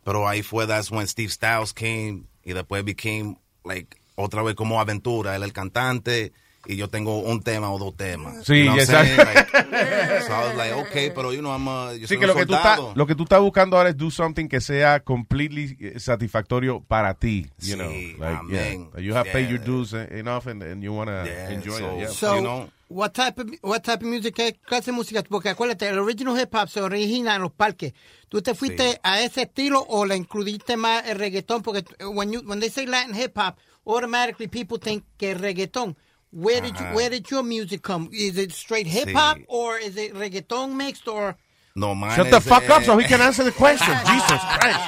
Pero 0.04 0.28
ahí 0.28 0.42
fue, 0.44 0.68
that's 0.68 0.92
when 0.92 1.08
Steve 1.08 1.30
Styles 1.32 1.74
came 1.74 2.24
y 2.44 2.54
después 2.54 2.84
became, 2.84 3.38
like, 3.64 3.96
otra 4.16 4.44
vez 4.44 4.56
como 4.56 4.80
aventura. 4.82 5.36
Él 5.36 5.44
el 5.44 5.54
cantante 5.54 6.34
y 6.66 6.76
yo 6.78 6.88
tengo 6.90 7.20
un 7.20 7.42
tema 7.42 7.72
o 7.72 7.78
dos 7.80 7.96
temas. 7.98 8.46
Sí, 8.46 8.64
You 8.64 8.72
know 8.72 8.80
exacto. 8.80 9.24
Like, 9.24 10.22
so 10.26 10.34
I 10.34 10.48
was 10.48 10.56
like, 10.56 10.74
okay, 10.74 11.10
pero 11.14 11.32
you 11.34 11.40
know, 11.42 11.52
I'm 11.54 11.68
a, 11.68 11.94
yo 11.94 12.08
Sí, 12.08 12.16
soy 12.16 12.20
que 12.20 12.26
un 12.26 12.28
lo 12.30 12.36
que, 12.36 12.46
tú 12.46 12.54
estás, 12.56 12.76
soldado. 12.78 12.94
lo 12.96 13.06
que 13.08 13.16
tú 13.16 13.24
estás 13.24 13.40
buscando 13.42 13.76
ahora 13.78 13.90
es 13.90 13.98
do 13.98 14.10
something 14.12 14.48
que 14.48 14.62
sea 14.62 15.00
completely 15.02 15.76
eh, 15.80 16.00
satisfactorio 16.00 16.82
para 16.82 17.14
ti. 17.16 17.48
You 17.60 17.74
Sí, 17.74 17.76
know, 17.76 17.90
like, 18.20 18.40
amén. 18.40 18.90
yeah. 18.94 19.02
You 19.02 19.14
have 19.16 19.30
paid 19.32 19.50
your 19.50 19.60
dues 19.60 19.94
enough 19.94 20.48
and, 20.48 20.64
and 20.64 20.82
you 20.84 20.94
want 20.94 21.10
to 21.10 21.26
Yeah, 21.26 21.50
enjoy 21.52 21.80
so- 21.80 21.96
it. 21.96 22.00
Yeah. 22.02 22.08
So, 22.10 22.70
what 22.94 23.14
type 23.14 23.40
of 23.40 23.50
what 23.62 23.84
type 23.84 24.04
of 24.04 24.10
music, 24.10 24.36
qué 24.36 24.54
clase 24.66 24.92
de 24.92 24.92
música? 24.94 25.24
Porque 25.24 25.50
acuérdate, 25.50 25.90
el 25.90 26.00
original 26.00 26.38
hip 26.40 26.54
hop 26.54 26.70
se 26.70 26.82
origina 26.82 27.36
en 27.36 27.42
los 27.42 27.52
parques. 27.52 27.94
¿Tú 28.30 28.42
te 28.42 28.54
fuiste 28.54 29.00
a 29.04 29.22
ese 29.22 29.44
estilo 29.44 29.84
o 29.90 30.06
le 30.06 30.16
incluiste 30.16 30.78
más 30.78 31.04
el 31.08 31.18
reggaetón? 31.18 31.64
Porque 31.64 31.84
when 32.06 32.32
you 32.32 32.42
when 32.46 32.60
they 32.60 32.70
say 32.70 32.86
Latin 32.86 33.16
hip 33.16 33.38
hop, 33.38 33.58
automatically 33.86 34.48
people 34.48 34.78
think 34.78 35.04
que 35.18 35.32
es 35.32 35.42
reggaetón. 35.42 35.96
Where 36.32 36.62
did 36.62 36.76
you 36.78 36.86
where 36.96 37.10
did 37.10 37.30
your 37.30 37.44
music 37.44 37.82
come? 37.82 38.10
Is 38.12 38.38
it 38.38 38.52
straight 38.52 38.88
hip 38.88 39.10
hop 39.16 39.38
Sí. 39.38 39.46
or 39.48 39.78
is 39.78 39.98
it 39.98 40.14
reggaeton 40.14 40.74
mixed 40.76 41.08
or 41.08 41.36
No, 41.76 41.96
mine 41.96 42.16
Shut 42.16 42.30
the 42.30 42.38
is, 42.38 42.44
fuck 42.48 42.64
eh, 42.70 42.74
up 42.74 42.84
so 42.84 42.98
he 42.98 43.06
can 43.08 43.20
answer 43.22 43.44
the 43.44 43.52
question. 43.52 43.96
Jesus 44.06 44.42
Christ. 44.60 44.80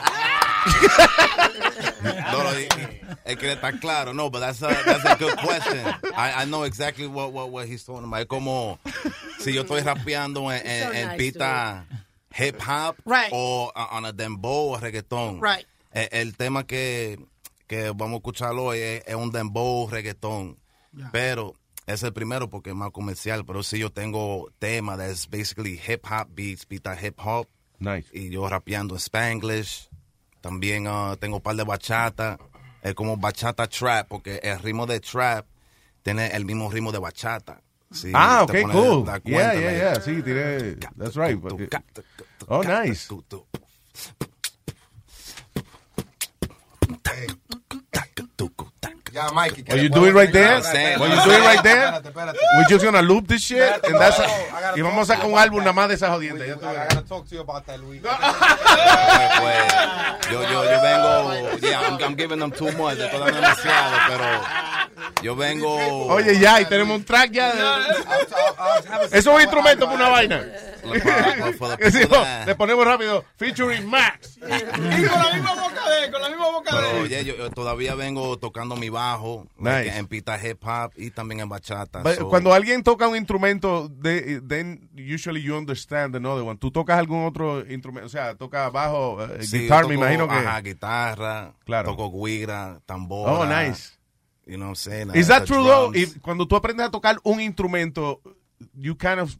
no, 2.03 3.04
es 3.25 3.37
que 3.37 3.51
está 3.51 3.71
claro. 3.79 4.13
No, 4.13 4.29
but 4.29 4.39
that's 4.39 4.61
a, 4.61 4.67
that's 4.85 5.03
a 5.03 5.15
good 5.15 5.35
question. 5.37 5.83
I, 6.15 6.43
I 6.43 6.45
know 6.45 6.63
exactly 6.63 7.07
what, 7.07 7.33
what, 7.33 7.49
what 7.49 7.67
he's 7.67 7.83
talking 7.83 8.05
about. 8.05 8.21
Es 8.21 8.27
como 8.27 8.79
si 9.39 9.53
yo 9.53 9.63
estoy 9.63 9.81
rapeando 9.81 10.51
en, 10.51 10.65
en, 10.65 10.83
So 10.83 10.91
en 10.93 11.07
nice, 11.07 11.17
pista 11.17 11.85
hip 12.37 12.61
hop 12.61 12.97
Right. 13.05 13.29
o 13.31 13.71
on 13.75 14.05
a 14.05 14.11
dembow 14.13 14.73
o 14.73 14.77
reggaetón. 14.77 15.41
Right. 15.41 15.65
Eh, 15.91 16.09
El, 16.11 16.35
tema 16.37 16.65
que, 16.67 17.17
que 17.67 17.89
vamos 17.89 18.13
a 18.13 18.17
escuchar 18.17 18.53
hoy 18.53 18.79
es, 18.79 19.03
es 19.07 19.15
un 19.15 19.31
dembow 19.31 19.89
reggaetón. 19.89 20.57
Pero 21.11 21.55
es 21.87 22.03
el 22.03 22.13
primero 22.13 22.49
porque 22.49 22.69
es 22.69 22.75
más 22.75 22.91
comercial. 22.91 23.43
Pero 23.43 23.63
sí 23.63 23.79
yo 23.79 23.89
tengo 23.89 24.49
tema 24.59 24.97
that's 24.97 25.27
basically 25.27 25.81
hip 25.87 26.05
hop 26.05 26.27
beats, 26.33 26.65
pista 26.65 26.95
hip 27.01 27.19
hop. 27.19 27.47
Nice. 27.79 28.07
Y 28.13 28.29
yo 28.29 28.47
rapeando 28.47 28.95
en 28.95 28.99
Spanglish. 28.99 29.89
También 30.41 30.85
ah, 30.87 31.15
tengo 31.19 31.37
un 31.37 31.41
par 31.41 31.55
de 31.55 31.63
bachata. 31.63 32.37
Es 32.85 32.93
como 32.93 33.17
bachata 33.17 33.65
trap, 33.67 34.07
porque 34.07 34.39
el 34.43 34.59
ritmo 34.59 34.85
de 34.85 34.99
trap 34.99 35.47
tiene 36.03 36.27
el 36.27 36.45
mismo 36.45 36.69
ritmo 36.69 36.91
de 36.91 36.99
bachata. 36.99 37.59
Sí, 37.91 38.11
ah, 38.13 38.41
a 38.41 38.45
cool. 38.45 39.05
Yeah, 39.05 39.19
cuenta, 39.21 39.25
yeah, 39.25 39.53
like, 39.55 39.77
yeah. 39.77 40.01
Sí, 40.01 40.21
tiene. 40.21 40.75
That's 40.95 41.15
right. 41.15 41.35
Oh, 42.47 42.61
nice. 42.61 43.09
Yeah, 49.15 49.29
Mikey. 49.33 49.63
What 49.63 49.79
you 49.81 49.87
doing 49.87 50.13
right 50.13 50.31
there? 50.31 50.59
What 50.99 51.09
you 51.09 51.23
doing 51.23 51.39
right 51.39 51.63
there? 51.63 52.01
We're 52.57 52.67
just 52.67 52.83
gonna 52.83 53.01
loop 53.01 53.27
this 53.27 53.43
shit 53.43 53.63
and 53.85 53.95
that's 53.95 54.19
no, 54.19 54.25
I 54.25 54.59
gotta 54.59 54.77
y 54.77 54.81
vamos 54.81 55.09
a 55.09 55.13
talk 55.15 55.21
sacar 55.21 55.21
to 55.21 55.27
un 55.27 55.31
you 55.31 55.37
álbum 55.39 55.59
nada 55.63 55.71
más 55.71 55.87
de 55.87 55.93
esa 55.95 56.09
jodienda. 56.09 56.45
ya 56.45 56.55
tú 56.55 56.65
I 56.67 56.75
gotta 56.75 57.01
talk 57.07 57.25
to 57.29 57.35
you 57.35 57.41
about 57.41 57.65
that, 57.65 57.79
Luis. 57.79 58.01
Pues, 59.39 60.31
yo, 60.31 60.41
yo, 60.41 60.63
yo 60.63 60.81
vengo, 60.81 61.57
yeah, 61.61 61.79
I'm, 61.81 62.03
I'm 62.03 62.15
giving 62.15 62.39
them 62.39 62.51
too 62.51 62.71
much, 62.73 62.97
estoy 62.97 63.19
dando 63.19 63.35
demasiado, 63.35 63.97
pero 64.09 64.25
yo 65.21 65.35
vengo. 65.35 65.75
Oye, 66.07 66.39
ya, 66.39 66.61
y 66.61 66.65
tenemos 66.65 66.97
un 66.97 67.03
track 67.05 67.31
ya. 67.31 67.53
de- 67.53 67.61
Eso 69.05 69.15
es 69.17 69.25
un 69.27 69.41
instrumento 69.41 69.85
para 69.85 69.95
una 69.97 70.09
vaina. 70.09 70.43
Sí, 70.85 72.01
no, 72.11 72.45
le 72.45 72.53
ponemos 72.55 72.85
rápido, 72.85 73.25
featuring 73.37 73.87
Max. 73.87 74.37
Y 74.37 74.41
con 74.41 75.19
la 75.19 75.33
misma 75.33 75.55
boca 75.55 75.89
de 75.89 76.11
con 76.11 76.21
la 76.21 76.29
misma 76.29 76.51
boca 76.51 76.79
de 76.79 77.01
oye, 77.01 77.25
yo, 77.25 77.35
yo 77.35 77.49
todavía 77.49 77.95
vengo 77.95 78.37
tocando 78.37 78.75
mi 78.75 78.89
bajo 78.89 79.47
Nice. 79.57 79.85
like, 79.85 79.97
en 79.97 80.07
pista 80.07 80.37
hip 80.47 80.63
hop 80.63 80.91
y 80.95 81.09
también 81.09 81.39
en 81.39 81.49
bachata. 81.49 82.01
But 82.03 82.17
so- 82.19 82.29
Cuando 82.29 82.53
alguien 82.53 82.83
toca 82.83 83.07
un 83.07 83.15
instrumento, 83.15 83.89
they- 84.01 84.39
then 84.47 84.87
usually 84.95 85.41
you 85.41 85.55
understand 85.57 86.15
another 86.15 86.43
one. 86.43 86.57
¿Tú 86.59 86.69
tocas 86.69 86.99
algún 86.99 87.25
otro 87.25 87.65
instrumento? 87.67 88.05
O 88.05 88.09
sea, 88.09 88.35
tocas 88.35 88.71
bajo, 88.71 89.23
eh, 89.25 89.43
Sí, 89.43 89.61
guitar, 89.61 89.83
yo 89.83 89.89
me 89.89 89.95
imagino 89.95 90.27
que. 90.27 90.35
Ajá, 90.35 90.61
guitarra, 90.61 91.53
Claro. 91.65 91.95
toco 91.95 92.11
guira, 92.25 92.79
tambora. 92.85 93.31
Oh, 93.33 93.45
nice. 93.47 93.93
You 94.45 94.57
know 94.57 94.65
what 94.65 94.69
I'm 94.71 94.75
saying? 94.75 95.11
Is 95.15 95.27
that 95.27 95.45
true 95.47 95.63
though? 95.63 95.91
If- 95.93 96.19
cuando 96.21 96.45
tú 96.47 96.55
aprendes 96.55 96.85
a 96.87 96.91
tocar 96.91 97.17
un 97.23 97.39
instrumento, 97.39 98.21
you 98.77 98.95
kind 98.95 99.19
of, 99.19 99.35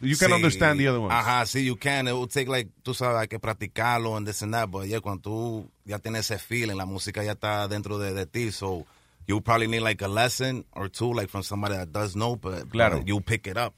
you 0.00 0.16
can 0.16 0.30
Sí. 0.30 0.34
understand 0.34 0.80
the 0.80 0.88
other 0.88 1.00
ones. 1.00 1.14
Ajá, 1.14 1.46
sí, 1.46 1.64
you 1.64 1.76
can. 1.76 2.08
It 2.08 2.12
will 2.12 2.26
take 2.28 2.48
like, 2.48 2.68
tú 2.82 2.92
sabes, 2.92 3.16
hay 3.20 3.28
que 3.28 3.38
practicarlo 3.38 4.16
and 4.16 4.26
this 4.26 4.42
and 4.42 4.52
that. 4.52 4.68
But 4.70 4.86
yeah, 4.88 4.98
cuando 5.00 5.22
tú 5.22 5.70
ya 5.84 5.98
tienes 5.98 6.28
ese 6.30 6.38
feeling, 6.40 6.76
la 6.76 6.86
música 6.86 7.22
ya 7.24 7.32
está 7.34 7.68
dentro 7.68 7.98
de, 7.98 8.12
de 8.14 8.26
ti. 8.26 8.50
So 8.50 8.84
you 9.28 9.40
probably 9.40 9.68
need 9.68 9.80
like 9.82 10.02
a 10.02 10.08
lesson 10.08 10.64
or 10.72 10.88
two, 10.90 11.12
like 11.14 11.28
from 11.30 11.42
somebody 11.44 11.76
that 11.76 11.92
does 11.92 12.14
know, 12.14 12.34
but, 12.36 12.68
Claro. 12.70 13.02
you 13.06 13.20
pick 13.20 13.46
it 13.46 13.56
up. 13.56 13.74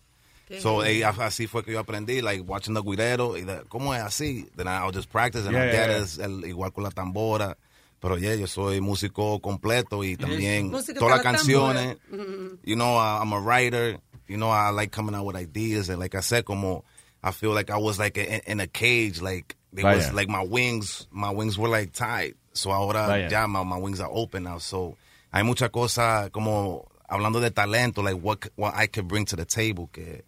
Qué 0.49 0.61
So 0.63 0.79
bien. 0.83 1.03
eh, 1.03 1.05
así 1.05 1.47
fue 1.47 1.63
que 1.63 1.73
yo 1.75 1.79
aprendí, 1.81 2.23
like 2.23 2.41
watching 2.43 2.73
the 2.73 2.81
guirero. 2.83 3.37
Y 3.37 3.43
de, 3.45 3.65
¿Cómo 3.69 3.95
es 3.95 4.03
así? 4.03 4.49
Then 4.57 4.67
I'll 4.67 4.93
just 4.93 5.11
practice 5.11 5.45
and 5.45 5.53
Yeah, 5.53 5.65
I'll 5.67 5.71
get 5.73 5.89
yeah, 5.91 6.03
it, 6.05 6.19
el- 6.21 6.45
igual 6.47 6.73
con 6.73 6.85
la 6.85 6.91
tambora. 6.91 7.55
Pero 8.01 8.17
yeah, 8.17 8.35
yo 8.35 8.47
soy 8.47 8.81
músico 8.81 9.41
completo 9.41 10.05
y 10.05 10.17
también 10.17 10.71
todas 10.71 10.89
las 10.89 10.99
para 10.99 11.17
la 11.17 11.23
tambora. 11.23 11.23
canciones. 11.23 11.97
Mm. 12.11 12.59
You 12.65 12.77
know, 12.77 12.97
I, 12.97 13.21
I'm 13.21 13.33
a 13.33 13.41
writer. 13.41 13.99
You 14.29 14.37
know, 14.37 14.51
I 14.51 14.71
like 14.71 14.93
coming 14.93 15.15
out 15.15 15.25
with 15.25 15.37
ideas. 15.37 15.89
And 15.89 15.99
like 15.99 16.15
I 16.15 16.21
said, 16.21 16.45
como 16.45 16.85
I 17.23 17.33
feel 17.33 17.53
like 17.53 17.71
I 17.71 17.79
was 17.79 17.99
like 17.99 18.17
in, 18.17 18.41
in 18.47 18.61
a 18.61 18.67
cage. 18.67 19.21
Like 19.21 19.57
it 19.77 19.85
was 19.85 20.13
like 20.13 20.29
my 20.29 20.45
wings, 20.45 21.09
my 21.11 21.31
wings 21.31 21.59
were 21.59 21.69
like 21.69 21.93
tied. 21.93 22.35
So 22.53 22.71
ahora 22.71 23.07
Vaya. 23.07 23.31
ya 23.31 23.47
my, 23.47 23.63
my 23.65 23.79
wings 23.79 24.01
are 24.01 24.11
open 24.11 24.45
now. 24.45 24.59
So 24.59 24.97
hay 25.33 25.43
mucha 25.43 25.69
cosa 25.69 26.31
como 26.33 26.89
hablando 27.09 27.41
de 27.41 27.51
talento, 27.51 28.03
like 28.03 28.17
what 28.17 28.49
what 28.57 28.75
I 28.75 28.87
could 28.87 29.09
bring 29.09 29.25
to 29.27 29.37
the 29.37 29.45
table 29.45 29.89
que 29.93 30.23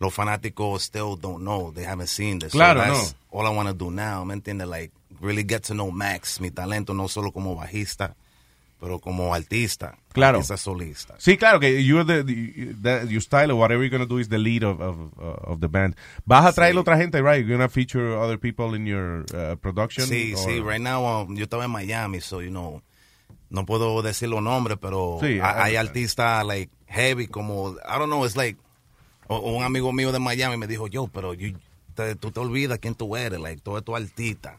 los 0.00 0.14
fanáticos 0.14 0.80
still 0.80 1.16
don't 1.16 1.44
know. 1.44 1.70
They 1.70 1.84
haven't 1.84 2.08
seen 2.08 2.38
this. 2.38 2.52
So 2.52 2.58
that's 2.58 3.12
no. 3.12 3.38
all 3.38 3.46
I 3.46 3.50
want 3.50 3.68
to 3.68 3.74
do 3.74 3.90
now. 3.90 4.24
¿Me 4.24 4.34
entiendes? 4.34 4.68
Like 4.68 4.92
really 5.20 5.44
get 5.44 5.62
to 5.64 5.74
know 5.74 5.90
Max, 5.90 6.40
mi 6.40 6.50
talento 6.50 6.94
no 6.94 7.08
solo 7.08 7.32
como 7.32 7.54
bajista, 7.54 8.14
pero 8.80 8.98
como 8.98 9.34
artista. 9.34 9.96
Claro. 10.12 10.38
Artista 10.38 10.56
solista. 10.56 11.14
Sí, 11.18 11.36
claro 11.36 11.58
que 11.60 11.82
you're 11.82 12.04
the, 12.04 12.22
the- 12.24 13.06
your 13.08 13.22
style 13.22 13.50
or 13.50 13.54
whatever 13.58 13.82
you're 13.84 13.90
gonna 13.90 14.06
do 14.08 14.18
is 14.18 14.28
the 14.28 14.38
lead 14.38 14.62
of 14.64 14.80
of, 14.80 14.96
uh, 15.18 15.52
of 15.52 15.60
the 15.60 15.68
band. 15.68 15.96
Vas 16.26 16.44
a 16.46 16.52
traer 16.52 16.76
otra 16.76 16.96
gente, 16.96 17.20
right? 17.22 17.44
You're 17.44 17.56
gonna 17.56 17.68
feature 17.68 18.16
other 18.18 18.38
people 18.38 18.74
in 18.76 18.86
your 18.86 19.24
uh, 19.34 19.56
production. 19.56 20.06
Sí, 20.06 20.34
or- 20.34 20.38
sí. 20.38 20.60
Right 20.62 20.80
now, 20.80 21.04
um, 21.22 21.36
yo 21.36 21.44
estaba 21.44 21.64
en 21.64 21.70
Miami, 21.70 22.20
so, 22.20 22.40
you 22.42 22.50
know, 22.50 22.82
no 23.50 23.64
puedo 23.64 24.02
decir 24.02 24.28
los 24.28 24.42
nombres, 24.42 24.76
pero 24.80 25.18
Sí, 25.20 25.38
hay 25.42 25.76
artistas, 25.76 26.44
like, 26.44 26.70
heavy, 26.86 27.26
como, 27.28 27.76
I 27.88 27.98
don't 27.98 28.08
know, 28.10 28.24
it's 28.24 28.36
like, 28.36 28.58
un 29.28 29.62
amigo 29.64 29.92
mío 29.92 30.12
de 30.12 30.18
Miami 30.18 30.56
me 30.56 30.66
dijo, 30.66 30.86
yo, 30.86 31.06
pero 31.08 31.32
you- 31.34 31.56
te- 31.94 32.14
tú 32.16 32.30
te 32.30 32.40
olvidas 32.40 32.78
quién 32.78 32.94
tú 32.94 33.16
eres, 33.16 33.40
like, 33.40 33.60
todo 33.62 33.78
esto 33.78 33.96
artista. 33.96 34.58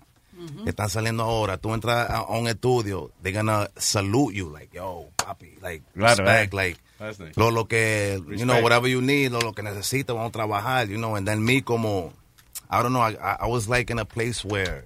Que 0.63 0.69
están 0.69 0.89
saliendo 0.89 1.23
ahora, 1.23 1.57
tú 1.57 1.73
entras 1.73 2.09
a, 2.09 2.17
a 2.17 2.37
un 2.37 2.47
estudio, 2.47 3.11
they're 3.23 3.35
gonna 3.35 3.69
salute 3.77 4.33
you, 4.35 4.49
like, 4.49 4.69
yo, 4.75 5.09
papi, 5.17 5.57
like, 5.61 5.83
Claro, 5.93 6.23
respect, 6.23 6.53
eh. 6.53 6.55
like, 6.55 6.77
That's 6.99 7.19
nice. 7.19 7.37
lo, 7.37 7.49
lo 7.51 7.65
que, 7.65 8.21
you 8.35 8.45
know, 8.45 8.61
whatever 8.61 8.87
you 8.87 9.01
need, 9.01 9.31
lo, 9.31 9.39
lo 9.39 9.53
que 9.53 9.63
necesitas, 9.63 10.15
vamos 10.15 10.29
a 10.29 10.31
trabajar, 10.31 10.89
you 10.89 10.97
know, 10.97 11.15
and 11.15 11.27
then 11.27 11.43
me 11.43 11.61
como, 11.61 12.13
I 12.69 12.83
don't 12.83 12.93
know, 12.93 13.01
I, 13.01 13.13
I 13.15 13.37
I 13.41 13.47
was 13.47 13.67
like 13.67 13.89
in 13.89 13.97
a 13.99 14.05
place 14.05 14.43
where, 14.45 14.85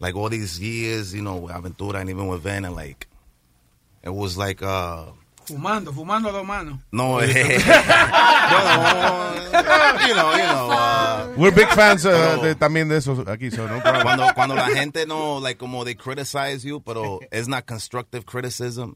like 0.00 0.14
all 0.14 0.28
these 0.28 0.60
years, 0.60 1.12
you 1.14 1.22
know, 1.22 1.36
with 1.36 1.52
Aventura 1.52 2.00
and 2.00 2.10
even 2.10 2.28
with 2.28 2.42
Van, 2.42 2.64
and 2.64 2.76
like, 2.76 3.06
it 4.02 4.10
was 4.14 4.36
like, 4.38 4.62
uh, 4.62 5.06
Fumando, 5.48 5.92
fumando 5.92 6.28
a 6.28 6.32
dos 6.32 6.44
manos. 6.46 6.78
no, 6.90 7.20
eh, 7.22 7.58
bueno, 8.50 9.98
you 10.08 10.14
know, 10.14 10.32
you 10.36 10.42
know, 10.46 10.70
uh, 10.70 11.34
We're 11.36 11.50
big 11.54 11.68
fans 11.68 12.04
uh, 12.04 12.10
Pero- 12.10 12.42
de, 12.42 12.54
también 12.54 12.88
de 12.88 12.96
eso 12.98 13.24
aquí, 13.26 13.50
so 13.50 13.66
no 13.68 13.80
cuando, 13.82 14.26
cuando 14.34 14.54
la 14.54 14.68
gente 14.68 15.06
no, 15.06 15.40
like, 15.40 15.58
como 15.58 15.84
they 15.84 15.94
criticize 15.94 16.62
you, 16.64 16.80
pero 16.80 17.20
it's 17.32 17.48
not 17.48 17.66
constructive 17.66 18.24
criticism. 18.24 18.94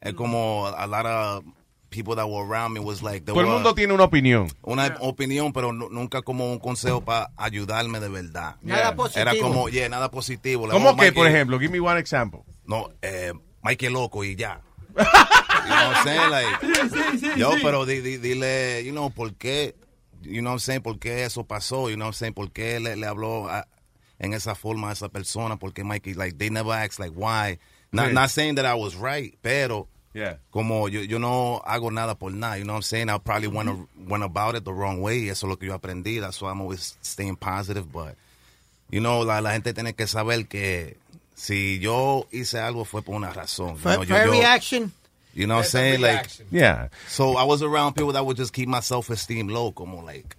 Es 0.00 0.14
como 0.14 0.66
a 0.66 0.86
lot 0.86 1.04
of 1.06 1.44
people 1.90 2.14
that 2.14 2.26
were 2.28 2.44
around 2.46 2.72
me 2.72 2.80
was 2.80 3.02
like, 3.02 3.24
Todo 3.26 3.40
el 3.40 3.46
mundo 3.46 3.74
tiene 3.74 3.92
una 3.92 4.04
opinión. 4.04 4.48
una 4.62 4.96
opinión, 5.00 5.52
pero 5.52 5.72
nu- 5.72 5.90
nunca 5.90 6.22
como 6.22 6.50
un 6.52 6.58
consejo 6.58 7.00
para 7.04 7.30
ayudarme 7.36 8.00
de 8.00 8.08
verdad. 8.08 8.56
Nada 8.62 8.94
positivo. 8.94 9.20
Era 9.30 9.40
como, 9.42 9.68
yeah, 9.68 9.88
nada 9.88 10.10
positivo. 10.10 10.66
Like, 10.66 10.72
¿Cómo 10.78 10.90
oh, 10.90 10.96
que, 10.96 11.10
Mikey- 11.10 11.14
por 11.14 11.26
ejemplo? 11.26 11.58
Give 11.58 11.70
me 11.72 11.80
one 11.80 11.98
example. 11.98 12.40
No, 12.64 12.90
eh, 13.02 13.32
Mike 13.62 13.90
loco 13.90 14.24
y 14.24 14.36
ya. 14.36 14.60
You 15.00 15.76
know 15.76 15.88
what 15.88 15.96
I'm 15.96 16.04
saying? 16.04 16.30
Like, 16.30 17.36
yo, 17.36 17.50
pero 17.62 17.84
di- 17.84 18.00
di- 18.00 18.18
dile, 18.18 18.82
you 18.84 18.92
know, 18.92 19.10
¿por 19.10 19.30
qué? 19.34 19.74
You 20.22 20.42
know 20.42 20.50
what 20.50 20.54
I'm 20.54 20.58
saying? 20.60 20.82
¿Por 20.82 20.98
qué 20.98 21.24
eso 21.24 21.44
pasó? 21.44 21.88
You 21.90 21.96
know 21.96 22.06
what 22.06 22.08
I'm 22.08 22.12
saying? 22.14 22.34
¿Por 22.34 22.48
qué 22.50 22.80
le, 22.80 22.96
le 22.96 23.06
habló 23.06 23.48
a- 23.48 23.66
en 24.18 24.34
esa 24.34 24.54
forma 24.54 24.90
a 24.90 24.92
esa 24.92 25.08
persona? 25.08 25.56
¿Por 25.56 25.72
qué 25.72 25.84
Mikey? 25.84 26.14
Like, 26.14 26.36
they 26.38 26.50
never 26.50 26.72
asked, 26.72 26.98
like, 26.98 27.12
why? 27.14 27.58
Not, 27.92 28.08
Sí. 28.08 28.12
not 28.14 28.30
saying 28.30 28.54
that 28.56 28.66
I 28.66 28.74
was 28.74 28.94
right, 28.96 29.34
pero 29.42 29.88
Yeah. 30.12 30.36
como 30.50 30.88
yo, 30.88 31.02
yo 31.02 31.18
no 31.18 31.62
hago 31.64 31.90
nada 31.92 32.16
por 32.16 32.32
nada, 32.32 32.58
you 32.58 32.64
know 32.64 32.72
what 32.74 32.78
I'm 32.78 32.82
saying? 32.82 33.08
I 33.08 33.18
probably 33.18 33.48
went, 33.48 33.68
a- 33.68 33.86
went 34.08 34.24
about 34.24 34.56
it 34.56 34.64
the 34.64 34.72
wrong 34.72 35.00
way. 35.00 35.28
Eso 35.28 35.46
es 35.46 35.50
lo 35.50 35.56
que 35.56 35.68
yo 35.68 35.78
aprendí. 35.78 36.20
That's 36.20 36.40
why 36.42 36.50
I'm 36.50 36.60
always 36.60 36.96
staying 37.02 37.36
positive. 37.36 37.90
But, 37.92 38.16
you 38.90 39.00
know, 39.00 39.20
la, 39.22 39.38
la 39.40 39.52
gente 39.52 39.72
tiene 39.72 39.94
que 39.94 40.06
saber 40.06 40.46
que 40.48 40.96
si 41.40 41.78
yo 41.78 42.26
hice 42.30 42.58
algo 42.60 42.84
fue 42.84 43.00
por 43.02 43.14
una 43.16 43.32
razón. 43.32 43.70
You 43.70 43.76
Fair, 43.78 43.94
know, 43.96 44.02
yo- 44.04 44.24
yo- 44.26 44.30
reaction. 44.32 44.92
You 45.32 45.46
know 45.46 45.56
what 45.56 45.64
I'm 45.66 45.70
saying? 45.70 46.00
Like. 46.02 46.28
Yeah. 46.50 46.88
so 47.08 47.36
I 47.36 47.44
was 47.44 47.62
around 47.62 47.94
people 47.94 48.12
that 48.12 48.26
would 48.26 48.36
just 48.36 48.52
keep 48.52 48.68
my 48.68 48.80
self-esteem 48.80 49.48
low, 49.48 49.70
como 49.72 50.02
like, 50.02 50.36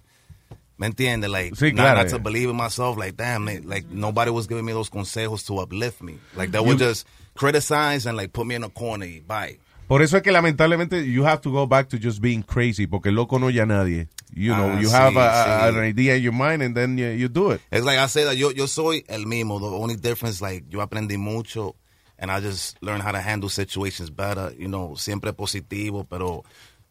¿me 0.78 0.86
entiendes? 0.88 1.30
Like, 1.30 1.54
Sí, 1.54 1.72
not, 1.74 1.82
claro, 1.82 1.98
not 2.02 2.08
to 2.10 2.16
yeah. 2.16 2.22
believe 2.22 2.50
in 2.50 2.56
myself. 2.56 2.96
Like, 2.98 3.16
damn, 3.16 3.44
they- 3.46 3.60
like 3.60 3.86
nobody 3.90 4.30
was 4.30 4.46
giving 4.46 4.64
me 4.64 4.72
those 4.72 4.90
consejos 4.90 5.44
to 5.46 5.58
uplift 5.60 6.02
me. 6.02 6.18
Like, 6.36 6.50
they 6.52 6.60
would 6.60 6.78
You- 6.78 6.86
just 6.86 7.06
criticize 7.34 8.06
and 8.06 8.16
like 8.16 8.32
put 8.32 8.46
me 8.46 8.54
in 8.54 8.62
a 8.64 8.68
corner 8.68 9.06
y 9.06 9.22
bye. 9.26 9.56
Por 9.92 10.00
eso 10.00 10.16
es 10.16 10.22
que 10.22 10.32
lamentablemente 10.32 11.04
you 11.06 11.26
have 11.26 11.42
to 11.42 11.50
go 11.50 11.66
back 11.66 11.86
to 11.90 11.98
just 11.98 12.22
being 12.22 12.42
crazy, 12.42 12.86
porque 12.86 13.10
loco 13.12 13.38
no 13.38 13.50
ya 13.50 13.66
nadie. 13.66 14.08
You 14.34 14.54
know, 14.54 14.70
Ah, 14.72 14.80
you 14.80 14.88
sí, 14.88 14.94
have 14.94 15.16
a, 15.18 15.44
sí. 15.44 15.68
an 15.78 15.84
idea 15.84 16.16
in 16.16 16.22
your 16.22 16.32
mind 16.32 16.62
and 16.62 16.74
then 16.74 16.96
you, 16.96 17.08
you 17.10 17.28
do 17.28 17.50
it. 17.50 17.60
It's 17.70 17.84
like 17.84 17.98
I 17.98 18.06
said, 18.06 18.26
that 18.26 18.36
yo, 18.38 18.48
yo 18.52 18.64
soy 18.66 19.04
el 19.06 19.26
mismo. 19.26 19.60
The 19.60 19.66
only 19.66 19.96
difference, 19.96 20.40
like, 20.40 20.64
yo 20.70 20.80
aprendí 20.80 21.18
mucho 21.18 21.76
and 22.18 22.30
I 22.30 22.40
just 22.40 22.82
learned 22.82 23.02
how 23.02 23.12
to 23.12 23.20
handle 23.20 23.50
situations 23.50 24.08
better. 24.08 24.50
You 24.58 24.68
know, 24.68 24.94
siempre 24.96 25.34
positivo, 25.34 26.06
pero 26.08 26.42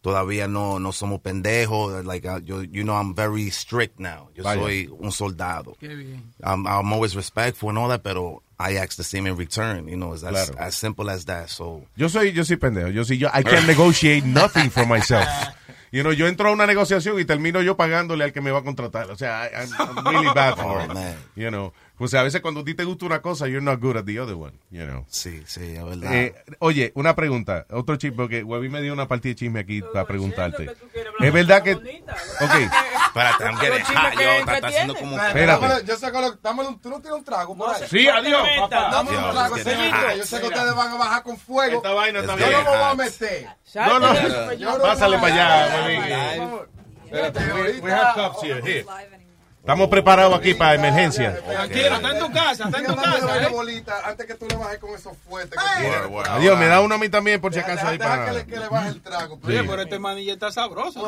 todavía 0.03 0.47
no, 0.47 0.77
no 0.77 0.91
somos 0.91 1.21
pendejos. 1.21 2.05
Like, 2.05 2.27
I- 2.27 2.41
yo, 2.45 2.61
you 2.61 2.83
know, 2.83 2.93
I'm 2.93 3.15
very 3.15 3.49
strict 3.49 3.99
now. 3.99 4.29
Yo 4.35 4.43
Vaya. 4.43 4.61
soy 4.61 4.89
un 4.99 5.11
soldado. 5.11 5.75
Qué 5.79 5.87
bien. 5.95 6.21
I'm, 6.43 6.67
I'm 6.67 6.93
always 6.93 7.15
respectful 7.15 7.69
and 7.69 7.79
all 7.79 7.89
that, 7.89 8.03
pero 8.03 8.43
I 8.61 8.75
ask 8.77 8.95
the 8.97 9.03
same 9.03 9.25
in 9.27 9.35
return. 9.35 9.87
You 9.87 9.97
know, 9.97 10.13
it's 10.13 10.23
as, 10.23 10.31
Claro. 10.49 10.55
as 10.67 10.75
simple 10.75 11.09
as 11.09 11.25
that. 11.25 11.49
So, 11.49 11.83
Yo 11.95 12.07
soy, 12.07 12.31
yo 12.31 12.43
soy 12.43 12.57
pendejo. 12.57 12.93
Yo 12.93 13.03
sí, 13.03 13.17
yo, 13.17 13.29
I 13.33 13.43
can't 13.43 13.65
negotiate 13.67 14.23
nothing 14.25 14.69
for 14.69 14.85
myself. 14.85 15.27
You 15.93 16.03
know, 16.03 16.13
yo 16.13 16.25
entro 16.27 16.47
a 16.47 16.53
una 16.53 16.65
negociación 16.65 17.19
y 17.19 17.25
termino 17.25 17.61
yo 17.61 17.75
pagándole 17.75 18.23
al 18.23 18.31
que 18.31 18.39
me 18.39 18.49
va 18.49 18.59
a 18.59 18.63
contratar. 18.63 19.11
O 19.11 19.17
sea, 19.17 19.43
I, 19.47 19.65
I'm, 19.77 19.97
I'm 19.97 20.05
really 20.07 20.33
bad 20.33 20.55
for 20.55 20.77
Oh, 20.77 20.85
it. 20.85 20.93
man. 20.93 21.17
You 21.35 21.49
know, 21.51 21.73
o 22.03 22.07
sea, 22.07 22.21
a 22.21 22.23
veces 22.23 22.41
cuando 22.41 22.61
a 22.61 22.63
ti 22.63 22.73
te 22.73 22.83
gusta 22.83 23.05
una 23.05 23.21
cosa, 23.21 23.47
you're 23.47 23.61
not 23.63 23.79
good 23.79 23.97
at 23.97 24.05
the 24.05 24.19
other 24.19 24.35
one. 24.35 24.53
You 24.69 24.85
know. 24.85 25.05
sí, 25.07 25.43
sí, 25.45 25.75
es 25.75 25.83
verdad. 25.83 26.13
Eh, 26.13 26.35
oye, 26.59 26.91
una 26.95 27.15
pregunta. 27.15 27.65
Otro 27.69 27.95
chisme, 27.97 28.17
porque 28.17 28.43
Webby 28.43 28.69
me 28.69 28.81
dio 28.81 28.91
una 28.93 29.07
partida 29.07 29.31
de 29.31 29.35
chisme 29.35 29.59
aquí 29.59 29.81
para 29.81 30.05
preguntarte. 30.07 30.71
Es 31.19 31.33
verdad 31.33 31.61
que. 31.63 31.73
Ok. 31.73 32.71
I'm 33.13 33.57
getting 33.57 33.83
hot, 33.83 34.13
yo. 34.13 34.29
Está, 34.53 34.67
haciendo 34.67 34.95
como... 34.95 35.17
Espérate. 35.21 35.85
Yo 35.85 35.97
sé 35.97 36.11
que 36.11 36.21
lo, 36.21 36.69
un, 36.69 36.79
tú 36.79 36.89
no 36.89 37.01
tienes 37.01 37.19
un 37.19 37.23
trago 37.23 37.57
por 37.57 37.75
ahí. 37.75 37.81
Sí, 37.89 38.07
adiós, 38.07 38.47
papá. 38.59 38.89
Dame 38.91 39.17
un 39.17 39.31
trago, 39.31 39.55
que 39.55 39.63
señorita. 39.63 40.15
Yo 40.15 40.25
sé 40.25 40.39
que 40.39 40.47
ustedes 40.47 40.75
van 40.75 40.91
a 40.91 40.97
bajar 40.97 41.23
con 41.23 41.37
fuego. 41.37 41.77
Esta 41.77 41.93
vaina 41.93 42.19
está 42.19 42.33
Es 42.33 42.39
Yo 42.39 42.45
que- 42.45 42.51
bien. 42.51 42.63
no 42.63 42.71
me 42.71 42.77
voy 42.77 42.87
a 42.87 42.95
meter. 42.95 43.47
No, 43.75 43.99
no. 43.99 44.53
Yo 44.53 44.77
no 44.77 44.83
Pásale 44.83 45.17
voy 45.17 45.29
a- 45.31 45.33
para 45.33 45.85
allá, 45.85 46.45
Webby. 46.45 47.81
We 47.81 47.91
have 47.91 48.15
cups 48.15 48.41
here. 48.43 48.61
Here. 48.63 48.85
Estamos 49.61 49.89
preparados 49.89 50.39
aquí 50.39 50.55
para 50.55 50.73
emergencia. 50.73 51.39
Tranquilo, 51.39 51.95
está 51.95 52.11
en 52.11 52.19
tu 52.19 52.31
casa, 52.31 52.63
está 52.65 52.79
en 52.79 52.85
tu 52.87 52.95
casa. 52.95 53.43
¿eh? 53.43 53.47
bolita 53.51 53.93
antes 54.05 54.25
que 54.25 54.33
tú 54.33 54.47
le 54.47 54.55
bajes 54.55 54.79
con 54.79 54.95
esos 54.95 55.15
fuertes. 55.29 55.55
Adiós, 56.29 56.57
me 56.57 56.65
da 56.65 56.81
uno 56.81 56.95
a 56.95 56.97
mí 56.97 57.09
también 57.09 57.39
por 57.39 57.53
si 57.53 57.59
acaso 57.59 57.85
ahí 57.87 57.99
Deja 57.99 58.09
para. 58.09 58.43
que 58.45 58.57
le, 58.57 58.67
baje 58.67 58.89
el 58.89 59.01
trago. 59.01 59.39
Oye, 59.43 59.63
pero 59.63 59.81
este 59.83 59.99
manilla 59.99 60.33
está 60.33 60.51
sabroso, 60.51 61.03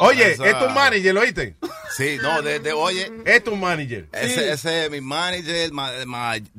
Oye, 0.00 0.32
es 0.32 0.58
tu 0.58 0.68
manager, 0.70 1.14
¿lo 1.14 1.20
oíste? 1.22 1.56
Sí, 1.96 2.16
no, 2.22 2.42
de, 2.42 2.60
de, 2.60 2.72
oye, 2.72 3.10
Es 3.24 3.42
tu 3.42 3.56
manager. 3.56 4.08
ese, 4.12 4.52
ese 4.52 4.84
es 4.84 4.90
mi 4.90 5.00
manager, 5.00 5.70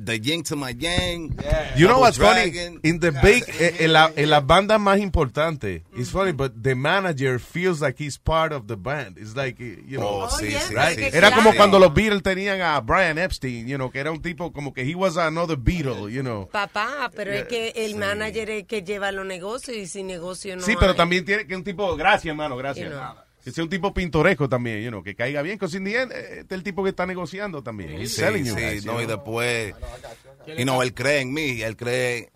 the 0.02 0.20
yin 0.20 0.42
to 0.42 0.54
my 0.56 0.74
yang. 0.78 1.34
You 1.76 1.88
know 1.88 2.00
what's 2.00 2.18
funny? 2.18 2.52
In 2.82 3.00
the 3.00 3.10
big, 3.10 3.44
eh, 3.58 3.76
en, 3.80 3.92
la, 3.94 4.12
en 4.16 4.28
las 4.28 4.44
bandas 4.46 4.78
más 4.80 4.98
importantes, 4.98 5.82
it's 5.96 6.10
funny, 6.10 6.32
but 6.32 6.52
the 6.62 6.74
manager 6.74 7.38
feels 7.38 7.80
like 7.80 7.96
he's 7.98 8.18
part 8.18 8.52
of 8.52 8.66
the 8.66 8.76
band. 8.76 9.16
It's 9.18 9.34
like, 9.34 9.58
eh, 9.60 9.76
you 9.86 9.98
know, 9.98 10.24
Oh, 10.26 10.28
sí, 10.28 10.50
sí, 10.50 10.74
right? 10.74 11.05
Sí, 11.10 11.16
Era 11.16 11.28
sí, 11.28 11.34
como 11.34 11.50
sí. 11.50 11.56
cuando 11.56 11.78
los 11.78 11.92
Beatles 11.92 12.22
tenían 12.22 12.60
a 12.60 12.80
Brian 12.80 13.18
Epstein, 13.18 13.66
you 13.66 13.76
know, 13.76 13.90
que 13.90 13.98
era 13.98 14.10
un 14.10 14.22
tipo 14.22 14.52
como 14.52 14.72
que 14.72 14.82
he 14.82 14.94
was 14.94 15.16
another 15.16 15.56
Beatle, 15.56 16.12
you 16.12 16.22
know. 16.22 16.48
Papá, 16.48 17.10
pero 17.14 17.32
es 17.32 17.44
que 17.44 17.72
el 17.76 17.96
manager 17.96 18.50
es 18.50 18.60
el 18.60 18.66
que 18.66 18.82
lleva 18.82 19.12
los 19.12 19.26
negocios 19.26 19.76
y 19.76 19.86
sin 19.86 20.06
negocio 20.06 20.56
no 20.56 20.62
sí, 20.62 20.74
pero 20.78 20.92
hay. 20.92 20.96
también 20.96 21.24
tiene 21.24 21.46
que 21.46 21.56
un 21.56 21.64
tipo, 21.64 21.96
gracias 21.96 22.30
hermano, 22.32 22.56
gracias. 22.56 22.88
You 22.90 22.96
know. 22.96 23.14
Que 23.44 23.52
sea 23.52 23.62
un 23.62 23.70
tipo 23.70 23.94
pintoresco 23.94 24.48
también, 24.48 24.82
you 24.82 24.90
know, 24.90 25.04
que 25.04 25.14
caiga 25.14 25.40
bien, 25.40 25.56
que 25.56 25.68
sin 25.68 25.86
eh, 25.86 26.02
este 26.02 26.40
es 26.40 26.50
el 26.50 26.64
tipo 26.64 26.82
que 26.82 26.90
está 26.90 27.06
negociando 27.06 27.62
también. 27.62 27.96
Sí, 28.08 28.08
sí, 28.08 28.44
you 28.44 28.56
no, 28.84 29.00
y 29.00 29.06
después, 29.06 29.72
y 30.56 30.64
no, 30.64 30.82
él 30.82 30.92
cree 30.92 31.20
en 31.20 31.32
mí, 31.32 31.62
él 31.62 31.76
cree 31.76 32.32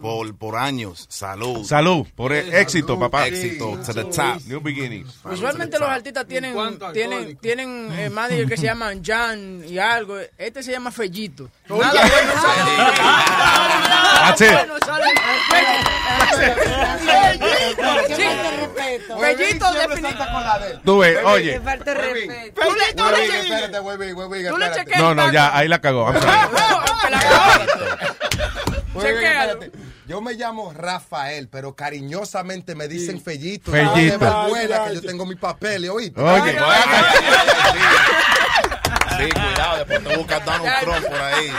por, 0.00 0.34
por 0.36 0.56
años, 0.56 1.06
salud. 1.08 1.64
Salud, 1.64 2.06
por 2.14 2.32
el 2.32 2.52
éxito, 2.54 2.98
papá. 2.98 3.26
Éxito, 3.26 3.78
to 3.84 3.92
the 3.94 4.04
top. 4.04 4.40
New 4.46 4.60
beginnings. 4.60 5.18
Usualmente 5.24 5.78
los 5.78 5.88
artistas 5.88 6.26
tienen 6.26 6.54
tienen 6.92 7.36
tienen 7.38 7.90
eh, 7.98 8.10
manager 8.10 8.46
que 8.48 8.56
se 8.56 8.64
llaman 8.64 9.02
Jan 9.04 9.62
y 9.66 9.78
algo. 9.78 10.18
Este 10.36 10.62
se 10.62 10.72
llama 10.72 10.90
Fellito. 10.90 11.48
Nada 11.68 11.92
bueno 11.92 12.32
That's 14.20 14.40
it. 14.40 14.48
Sí, 18.16 18.22
Fellito 19.20 19.72
definitivamente. 19.72 20.80
Tú 20.84 20.98
ves, 20.98 21.18
oye. 21.24 21.58
Respeto. 21.58 22.00
Tú 24.50 24.56
le- 24.58 24.70
chequeas- 24.72 25.00
No, 25.00 25.14
no, 25.14 25.32
ya, 25.32 25.56
ahí 25.56 25.68
la 25.68 25.80
cagó. 25.80 26.06
I'm 26.10 26.20
sorry. 26.20 26.38
Chequéalo. 29.00 29.60
Yo 30.06 30.20
me 30.20 30.34
llamo 30.34 30.72
Rafael, 30.72 31.48
pero 31.48 31.74
cariñosamente 31.74 32.74
me 32.74 32.88
dicen 32.88 33.20
Fellito. 33.20 33.70
Fellito. 33.70 34.48
Buena 34.48 34.86
que 34.86 34.94
yo 34.94 35.02
tengo 35.02 35.26
mi 35.26 35.34
papel, 35.34 35.88
¿oíste? 35.90 36.20
Oye, 36.20 36.56
Sí, 39.18 39.28
cuidado, 39.30 39.78
después 39.78 40.04
te 40.04 40.16
buscas 40.16 40.44
Donald 40.44 40.80
Trump 40.80 41.06
por 41.06 41.20
ahí. 41.20 41.52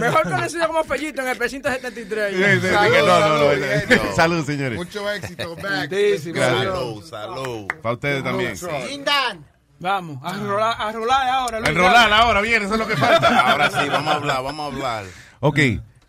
Mejor 0.00 0.22
conocido 0.24 0.66
como 0.66 0.84
Fellito 0.84 1.22
en 1.22 1.28
el 1.28 1.38
precinto 1.38 1.70
73. 1.70 2.34
Sí, 2.34 2.36
sí, 2.36 2.68
sí, 2.68 2.90
que 2.92 2.98
no, 2.98 3.20
no, 3.20 3.28
no, 3.38 3.54
no. 3.54 4.16
Salud, 4.16 4.44
señores. 4.44 4.76
Mucho 4.76 5.08
éxito, 5.10 5.56
Mac. 5.62 5.90
Salud, 6.34 7.04
salud. 7.08 7.68
Para 7.80 7.94
ustedes 7.94 8.24
también. 8.24 8.54
Lindan. 8.88 9.54
Vamos, 9.78 10.18
a 10.22 10.32
rolar, 10.32 10.76
a 10.78 10.92
rolar 10.92 11.28
ahora. 11.28 11.58
Luis, 11.60 11.70
Enrolar 11.70 12.12
ahora, 12.12 12.40
bien, 12.40 12.62
eso 12.62 12.74
es 12.74 12.80
lo 12.80 12.86
que 12.86 12.96
falta. 12.96 13.50
Ahora 13.50 13.70
sí, 13.70 13.88
vamos 13.88 14.14
a 14.14 14.16
hablar, 14.16 14.42
vamos 14.42 14.64
a 14.64 14.74
hablar. 14.74 15.04
Ok, 15.40 15.58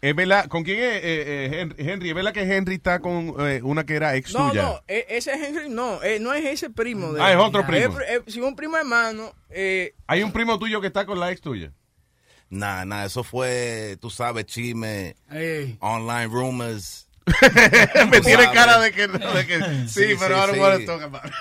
es 0.01 0.15
verdad, 0.15 0.47
¿con 0.47 0.63
quién 0.63 0.77
es 0.79 0.83
eh, 0.83 1.01
eh, 1.03 1.67
Henry? 1.77 2.09
¿Es 2.09 2.15
verdad 2.15 2.33
que 2.33 2.41
Henry 2.43 2.75
está 2.75 2.99
con 2.99 3.35
eh, 3.39 3.61
una 3.63 3.85
que 3.85 3.95
era 3.95 4.15
ex 4.15 4.33
No, 4.33 4.49
tuya? 4.49 4.61
no, 4.63 4.81
e- 4.87 5.05
ese 5.09 5.33
es 5.33 5.41
Henry, 5.41 5.69
no, 5.69 6.01
eh, 6.03 6.19
no 6.19 6.33
es 6.33 6.45
ese 6.45 6.69
primo. 6.69 7.13
De 7.13 7.21
Ah, 7.21 7.31
es 7.31 7.37
otro 7.37 7.65
primo. 7.65 7.99
Es, 8.01 8.09
es- 8.27 8.33
sí, 8.33 8.39
un 8.41 8.55
primo 8.55 8.77
hermano. 8.77 9.33
Eh, 9.49 9.93
Hay 10.07 10.23
un 10.23 10.31
primo 10.31 10.57
tuyo 10.59 10.81
que 10.81 10.87
está 10.87 11.05
con 11.05 11.19
la 11.19 11.31
ex 11.31 11.41
tuya. 11.41 11.71
Nah, 12.49 12.85
nah, 12.85 13.05
eso 13.05 13.23
fue, 13.23 13.97
tú 13.99 14.09
sabes, 14.09 14.45
chisme, 14.45 15.15
online 15.79 16.27
rumors. 16.27 17.07
Me 18.11 18.21
tiene 18.21 18.43
sabes. 18.43 18.49
cara 18.51 18.79
de 18.79 18.91
que, 18.91 19.07
de 19.07 19.47
que 19.47 19.87
sí, 19.87 20.15
pero 20.19 20.35
I 20.37 20.47
don't 20.47 20.59
want 20.59 20.79
to 20.79 20.85
talk 20.85 21.01
about 21.01 21.25
it. 21.25 21.33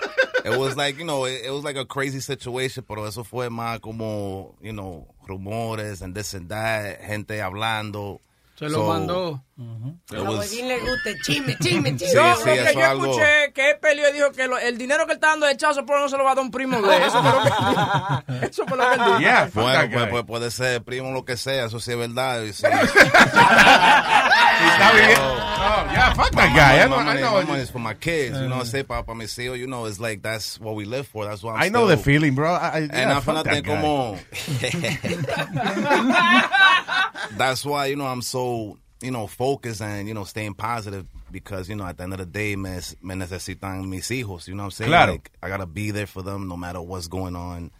It 0.46 0.58
was 0.58 0.76
like, 0.76 0.98
you 0.98 1.04
know, 1.04 1.26
it, 1.26 1.44
it 1.44 1.50
was 1.50 1.62
like 1.62 1.76
a 1.78 1.84
crazy 1.86 2.20
situation, 2.20 2.84
pero 2.88 3.06
eso 3.06 3.22
fue 3.24 3.50
más 3.50 3.80
como, 3.80 4.56
you 4.62 4.72
know, 4.72 5.06
rumores 5.26 6.00
and 6.02 6.14
this 6.14 6.34
and 6.34 6.48
that, 6.48 7.00
gente 7.02 7.40
hablando. 7.42 8.20
Se 8.54 8.68
lo 8.68 8.78
So, 8.78 8.86
mandó. 8.86 9.42
It 9.56 10.18
A 10.18 10.22
was- 10.24 10.52
le 10.52 10.78
gusta 10.80 11.10
chisme, 11.22 11.56
chisme, 11.62 11.96
chisme. 11.96 12.08
Sí, 12.08 12.14
Yo, 12.14 12.34
sí, 12.36 12.40
lo 12.50 12.54
que 12.64 12.74
yo 12.74 12.80
algo- 12.84 13.04
escuché 13.06 13.52
que 13.54 13.70
él 13.70 13.76
peleó 13.80 14.08
y 14.08 14.12
dijo 14.12 14.32
que 14.32 14.48
lo- 14.48 14.58
el 14.58 14.76
dinero 14.76 15.06
que 15.06 15.12
él 15.12 15.16
está 15.18 15.28
dando 15.28 15.46
de 15.46 15.56
chazo 15.56 15.86
por 15.86 16.00
no 16.00 16.08
se 16.08 16.16
lo 16.16 16.24
va 16.24 16.32
a 16.32 16.34
dar 16.34 16.44
un 16.44 16.50
primo 16.50 16.82
de 16.82 16.96
él. 16.96 17.02
Eso 17.04 17.22
fue 17.22 17.32
lo 17.32 17.42
que. 17.44 17.50
Eso 18.46 18.66
fue 18.66 18.76
lo 18.76 18.84
que 18.88 18.94
él 18.94 19.00
dijo. 19.06 19.18
Yeah, 19.20 19.50
Bueno, 19.54 19.90
pues, 19.92 20.08
pues 20.10 20.24
puede 20.24 20.50
ser 20.50 20.82
primo 20.82 21.12
lo 21.12 21.24
que 21.24 21.36
sea, 21.36 21.66
eso 21.66 21.78
sí 21.78 21.92
es 21.92 21.96
verdad. 21.98 22.42
sí. 22.52 22.66
Está 24.64 24.92
bien. 24.92 25.10
Oh, 25.18 25.84
yeah, 25.92 26.14
fuck 26.14 26.30
that 26.30 26.34
My 26.34 26.48
guy. 26.54 26.86
Know, 26.86 26.96
my 26.96 27.02
I 27.02 27.04
money, 27.04 27.20
know. 27.20 27.32
my 27.34 27.44
money 27.44 27.62
is 27.62 27.70
for 27.70 27.78
my 27.80 27.94
kids, 27.94 28.38
you 28.38 28.48
know, 28.48 28.64
say 28.64 28.82
para 28.84 29.04
pa 29.04 29.14
mis 29.14 29.36
hijos, 29.38 29.58
you 29.58 29.66
know, 29.66 29.86
it's 29.86 29.98
like 30.00 30.20
that's 30.22 30.58
what 30.60 30.74
we 30.74 30.84
live 30.84 31.06
for. 31.06 31.24
That's 31.26 31.42
why 31.42 31.54
I'm 31.54 31.62
I 31.62 31.68
know 31.70 31.86
the 31.86 31.94
still- 31.96 32.04
feeling, 32.04 32.34
bro. 32.34 32.52
I, 32.52 32.56
I, 32.68 32.78
And 32.80 32.92
yeah, 32.92 33.16
I 33.16 33.20
feel 33.20 33.34
fuck 33.34 33.46
nothing 33.46 33.62
that 33.62 33.64
guy. 33.64 33.74
como. 33.74 34.18
That's 37.38 37.64
why 37.64 37.86
you 37.86 37.96
know 37.96 38.06
I'm 38.06 38.22
so 38.22 38.78
you 39.04 39.10
know 39.10 39.26
focus 39.26 39.80
and 39.80 40.08
you 40.08 40.14
know 40.14 40.24
staying 40.24 40.54
positive 40.54 41.06
because 41.30 41.68
you 41.68 41.76
know 41.76 41.84
at 41.86 41.96
the 41.96 42.02
end 42.04 42.12
of 42.12 42.18
the 42.18 42.26
day 42.26 42.56
me, 42.56 42.70
me 43.02 43.14
necesitan 43.14 43.86
mis 43.88 44.08
hijos. 44.08 44.48
You 44.48 44.54
know 44.54 44.62
what 44.62 44.66
I'm 44.66 44.70
saying? 44.72 44.88
Claro. 44.90 45.12
Like 45.12 45.30
I 45.42 45.48
gotta 45.48 45.66
be 45.66 45.90
there 45.90 46.06
for 46.06 46.22
them 46.22 46.48
no 46.48 46.56
matter 46.56 46.80
what's 46.80 47.06
going 47.08 47.36
on. 47.36 47.70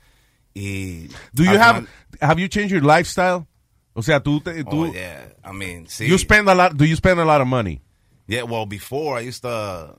Y 0.54 1.08
Do 1.34 1.42
you 1.42 1.50
al 1.50 1.58
have 1.58 1.74
final- 1.76 1.88
have 2.20 2.38
you 2.38 2.48
changed 2.48 2.72
your 2.72 2.82
lifestyle? 2.82 3.46
O 3.96 4.00
sea, 4.02 4.20
tú, 4.20 4.42
te, 4.42 4.62
tú 4.64 4.88
Oh 4.88 4.92
yeah, 4.92 5.20
I 5.44 5.52
mean, 5.52 5.86
see, 5.86 6.06
you 6.06 6.18
spend 6.18 6.48
a 6.48 6.54
lot. 6.54 6.76
Do 6.76 6.84
you 6.84 6.96
spend 6.96 7.18
a 7.20 7.24
lot 7.24 7.40
of 7.40 7.46
money? 7.46 7.80
Yeah, 8.26 8.42
well, 8.42 8.66
before 8.66 9.16
I 9.16 9.20
used 9.20 9.42
to. 9.42 9.96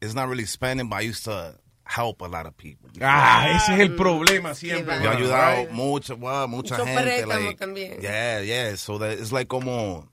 It's 0.00 0.14
not 0.14 0.28
really 0.28 0.44
spending, 0.44 0.88
but 0.88 0.96
I 0.96 1.00
used 1.00 1.24
to 1.24 1.56
help 1.82 2.20
a 2.22 2.26
lot 2.26 2.46
of 2.46 2.56
people. 2.56 2.88
Ah, 3.00 3.48
ese 3.56 3.70
es 3.70 3.80
el 3.80 3.96
problema 3.96 4.54
siempre. 4.54 4.94
Yo 5.02 5.10
he 5.10 5.16
ayudado 5.16 5.56
right? 5.64 5.72
mucha, 5.72 6.14
wow, 6.14 6.46
mucha 6.46 6.78
Mucho 6.78 6.84
gente. 6.84 7.26
Like, 7.26 7.58
también. 7.58 8.00
yeah, 8.00 8.38
yeah. 8.40 8.74
So 8.76 8.98
that 8.98 9.18
it's 9.18 9.32
like 9.32 9.48
como, 9.48 10.06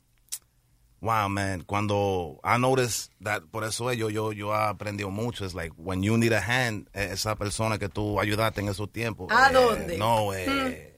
wow, 1.05 1.29
man. 1.29 1.63
Cuando 1.65 2.39
I 2.43 2.57
noticed 2.57 3.11
that, 3.21 3.43
por 3.51 3.63
eso 3.63 3.91
yo, 3.93 4.09
yo, 4.09 4.31
yo 4.31 4.51
he 4.51 4.57
aprendido 4.57 5.11
mucho. 5.11 5.45
It's 5.45 5.53
like 5.53 5.71
when 5.77 6.03
you 6.03 6.17
need 6.17 6.33
a 6.33 6.41
hand, 6.41 6.87
eh, 6.93 7.09
esa 7.11 7.35
persona 7.35 7.77
que 7.77 7.87
tú 7.87 8.19
ayudaste 8.19 8.61
en 8.61 8.69
esos 8.69 8.91
tiempos. 8.91 9.31
¿A 9.31 9.49
eh, 9.49 9.53
dónde? 9.53 9.97
No, 9.97 10.33
eh. 10.33 10.91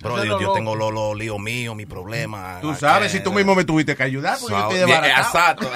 Bro, 0.00 0.16
Eso 0.16 0.22
es 0.22 0.28
yo, 0.30 0.40
yo 0.40 0.52
tengo 0.54 0.74
los 0.74 0.92
lo, 0.94 1.14
líos 1.14 1.38
míos, 1.38 1.76
mi 1.76 1.84
problema. 1.84 2.58
Tú 2.62 2.74
sabes, 2.74 3.12
si 3.12 3.20
tú 3.20 3.32
mismo 3.32 3.54
me 3.54 3.64
tuviste 3.64 3.94
que 3.96 4.02
ayudar, 4.02 4.38
So, 4.38 4.48
exacto. 4.72 5.68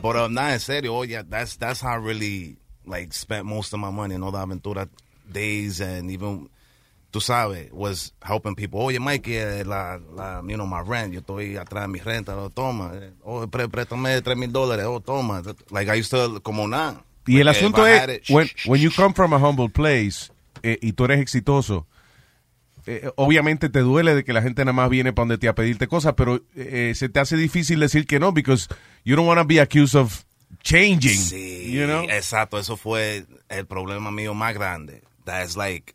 But 0.00 0.16
um, 0.16 0.34
nah, 0.34 0.52
en 0.52 0.60
serio, 0.60 0.94
oh 0.94 1.04
yeah, 1.04 1.22
that's 1.28 1.56
that's 1.56 1.80
how 1.80 1.94
I 1.94 1.96
really 1.96 2.56
like 2.86 3.12
spent 3.12 3.46
most 3.46 3.72
of 3.72 3.80
my 3.80 3.90
money 3.90 4.14
in 4.14 4.22
all 4.22 4.30
the 4.30 4.38
aventura 4.38 4.88
days 5.30 5.80
and 5.80 6.10
even 6.10 6.48
tú 7.10 7.20
sabes 7.20 7.68
was 7.72 8.12
helping 8.22 8.54
people. 8.54 8.80
Oye, 8.80 8.98
Mikey, 9.00 9.34
eh, 9.36 9.64
la, 9.64 9.98
la, 10.14 10.40
you 10.46 10.56
know, 10.56 10.66
my 10.66 10.80
rent, 10.80 11.12
yo 11.12 11.20
estoy 11.20 11.56
atrás 11.56 11.84
de 11.84 11.88
mi 11.88 11.98
renta, 12.00 12.36
oh, 12.36 12.50
toma, 12.50 12.92
eh, 12.94 13.12
oh, 13.24 13.46
pré- 13.48 13.68
préstame 13.68 14.20
tres 14.22 14.36
mil 14.36 14.50
dólares, 14.52 14.86
oh, 14.88 15.00
toma. 15.00 15.42
Like 15.70 15.90
I 15.90 15.98
used 16.00 16.10
to, 16.10 16.40
como 16.42 16.66
nada. 16.68 17.02
Y 17.26 17.38
el 17.40 17.46
Like, 17.46 17.58
asunto 17.58 17.86
es, 17.86 18.08
it, 18.08 18.30
when, 18.30 18.48
when 18.66 18.80
you 18.80 18.90
come 18.90 19.12
from 19.14 19.32
a 19.34 19.38
humble 19.38 19.68
place 19.68 20.30
eh, 20.62 20.78
y 20.80 20.92
tú 20.92 21.04
eres 21.04 21.20
exitoso, 21.20 21.86
eh, 22.86 23.10
obviamente 23.16 23.68
te 23.68 23.80
duele 23.80 24.14
de 24.14 24.24
que 24.24 24.32
la 24.32 24.40
gente 24.42 24.64
nada 24.64 24.72
más 24.72 24.88
viene 24.88 25.12
para 25.12 25.24
donde 25.24 25.38
te 25.38 25.46
a 25.48 25.54
pedirte 25.54 25.86
cosas, 25.86 26.14
pero 26.16 26.40
eh, 26.56 26.92
se 26.96 27.08
te 27.08 27.20
hace 27.20 27.36
difícil 27.36 27.78
decir 27.80 28.06
que 28.06 28.18
no, 28.18 28.32
because 28.32 28.68
you 29.04 29.16
don't 29.16 29.28
want 29.28 29.38
to 29.38 29.44
be 29.46 29.60
accused 29.60 29.94
of 29.94 30.24
changing, 30.62 31.16
Sí, 31.18 31.70
you 31.72 31.84
know? 31.86 32.04
exacto, 32.08 32.58
eso 32.58 32.76
fue 32.76 33.26
el 33.48 33.66
problema 33.66 34.10
mío 34.10 34.34
más 34.34 34.54
grande. 34.54 35.02
That's 35.24 35.56
like, 35.56 35.94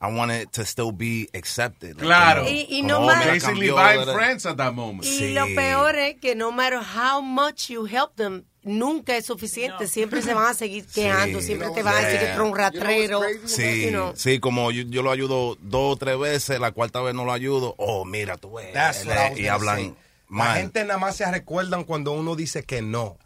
I 0.00 0.06
wanted 0.12 0.50
to 0.52 0.62
still 0.64 0.92
be 0.92 1.28
accepted. 1.34 1.96
Like, 1.96 2.04
Claro. 2.06 2.44
como- 2.44 2.54
Y- 2.54 2.66
y 2.70 2.82
no 2.82 3.00
mira, 3.00 3.26
Basically 3.26 3.70
¿verdad? 3.70 4.14
friends 4.14 4.46
at 4.46 4.56
that 4.56 4.72
moment. 4.72 5.04
Y 5.04 5.08
Sí. 5.18 5.32
lo 5.34 5.46
peor 5.56 5.96
es 5.96 6.16
que 6.20 6.36
no 6.36 6.52
matter 6.52 6.78
how 6.78 7.20
much 7.20 7.68
you 7.70 7.84
help 7.86 8.14
them, 8.14 8.44
nunca 8.62 9.16
es 9.16 9.26
suficiente. 9.26 9.88
Siempre 9.88 10.22
se 10.22 10.34
van 10.34 10.46
a 10.46 10.54
seguir 10.54 10.86
quejando, 10.86 11.40
siempre 11.40 11.70
te 11.70 11.82
van 11.82 11.94
a 11.94 11.98
decir 12.00 12.20
que 12.20 12.26
eres 12.26 12.38
un 12.38 12.56
ratrero. 12.56 13.22
Sí, 13.46 13.86
you 13.86 13.90
know. 13.90 14.12
sí, 14.14 14.38
como 14.38 14.70
yo, 14.70 14.84
yo 14.86 15.02
lo 15.02 15.10
ayudo 15.10 15.56
dos 15.60 15.94
o 15.94 15.96
tres 15.96 16.16
veces, 16.18 16.60
la 16.60 16.70
cuarta 16.70 17.00
vez 17.00 17.12
no 17.14 17.24
lo 17.24 17.32
ayudo. 17.32 17.74
Oh, 17.78 18.04
mira, 18.04 18.36
tú 18.36 18.52
ves. 18.54 18.68
I 18.74 19.08
was 19.08 19.38
y 19.38 19.48
hablan 19.48 19.76
say. 19.78 19.88
La 19.88 19.94
mal. 20.36 20.58
gente 20.58 20.84
nada 20.84 20.98
más 21.00 21.16
se 21.16 21.28
recuerdan 21.28 21.82
cuando 21.84 22.12
uno 22.12 22.36
dice 22.36 22.62
que 22.62 22.82
no. 22.82 23.16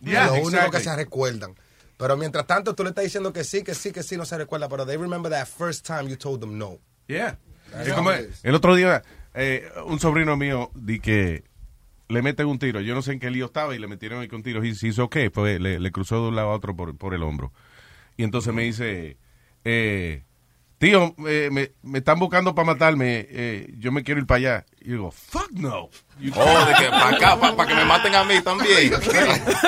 Yeah, 0.00 0.26
lo 0.26 0.34
único 0.34 0.48
exactly. 0.50 0.78
que 0.78 0.84
se 0.84 0.96
recuerdan. 0.96 1.54
Pero 2.02 2.16
mientras 2.16 2.48
tanto 2.48 2.74
tú 2.74 2.82
le 2.82 2.88
estás 2.88 3.04
diciendo 3.04 3.32
que 3.32 3.44
sí, 3.44 3.62
que 3.62 3.76
sí, 3.76 3.92
que 3.92 4.02
sí, 4.02 4.16
no 4.16 4.24
se 4.24 4.36
recuerda. 4.36 4.68
Pero 4.68 4.84
they 4.84 4.96
remember 4.96 5.30
that 5.30 5.46
first 5.46 5.86
time 5.86 6.08
you 6.10 6.16
told 6.16 6.40
them 6.40 6.58
no. 6.58 6.80
Yeah. 7.06 7.38
Es 7.78 7.92
como- 7.92 8.10
el 8.10 8.54
otro 8.56 8.74
día, 8.74 9.04
eh, 9.34 9.70
un 9.86 10.00
sobrino 10.00 10.36
mío 10.36 10.72
di 10.74 10.98
que 10.98 11.44
le 12.08 12.20
meten 12.20 12.46
un 12.48 12.58
tiro. 12.58 12.80
Yo 12.80 12.96
no 12.96 13.02
sé 13.02 13.12
en 13.12 13.20
qué 13.20 13.30
lío 13.30 13.46
estaba 13.46 13.72
y 13.76 13.78
le 13.78 13.86
metieron 13.86 14.20
ahí 14.20 14.26
con 14.26 14.42
tiro. 14.42 14.64
Y 14.64 14.74
se 14.74 14.88
hizo 14.88 15.08
qué, 15.08 15.30
pues 15.30 15.60
le, 15.60 15.78
le 15.78 15.92
cruzó 15.92 16.16
de 16.22 16.28
un 16.30 16.34
lado 16.34 16.48
a 16.50 16.54
otro 16.54 16.74
por, 16.74 16.96
por 16.98 17.14
el 17.14 17.22
hombro. 17.22 17.52
Y 18.16 18.24
entonces 18.24 18.52
me 18.52 18.62
dice, 18.62 19.16
eh, 19.64 20.24
tío, 20.82 21.14
eh, 21.28 21.48
me, 21.52 21.70
me 21.82 21.98
están 21.98 22.18
buscando 22.18 22.54
para 22.56 22.66
matarme. 22.66 23.24
eh, 23.30 23.72
yo 23.78 23.92
me 23.92 24.02
quiero 24.02 24.20
ir 24.20 24.26
para 24.26 24.38
allá. 24.38 24.66
Y 24.80 24.90
digo, 24.90 25.12
fuck 25.12 25.50
no. 25.52 25.84
Oh, 25.84 26.64
de 26.66 26.74
que 26.76 26.88
para 26.90 27.16
acá, 27.16 27.38
para 27.56 27.68
que 27.68 27.74
me 27.76 27.84
maten 27.84 28.14
a 28.16 28.24
mí 28.24 28.40
también. 28.42 28.92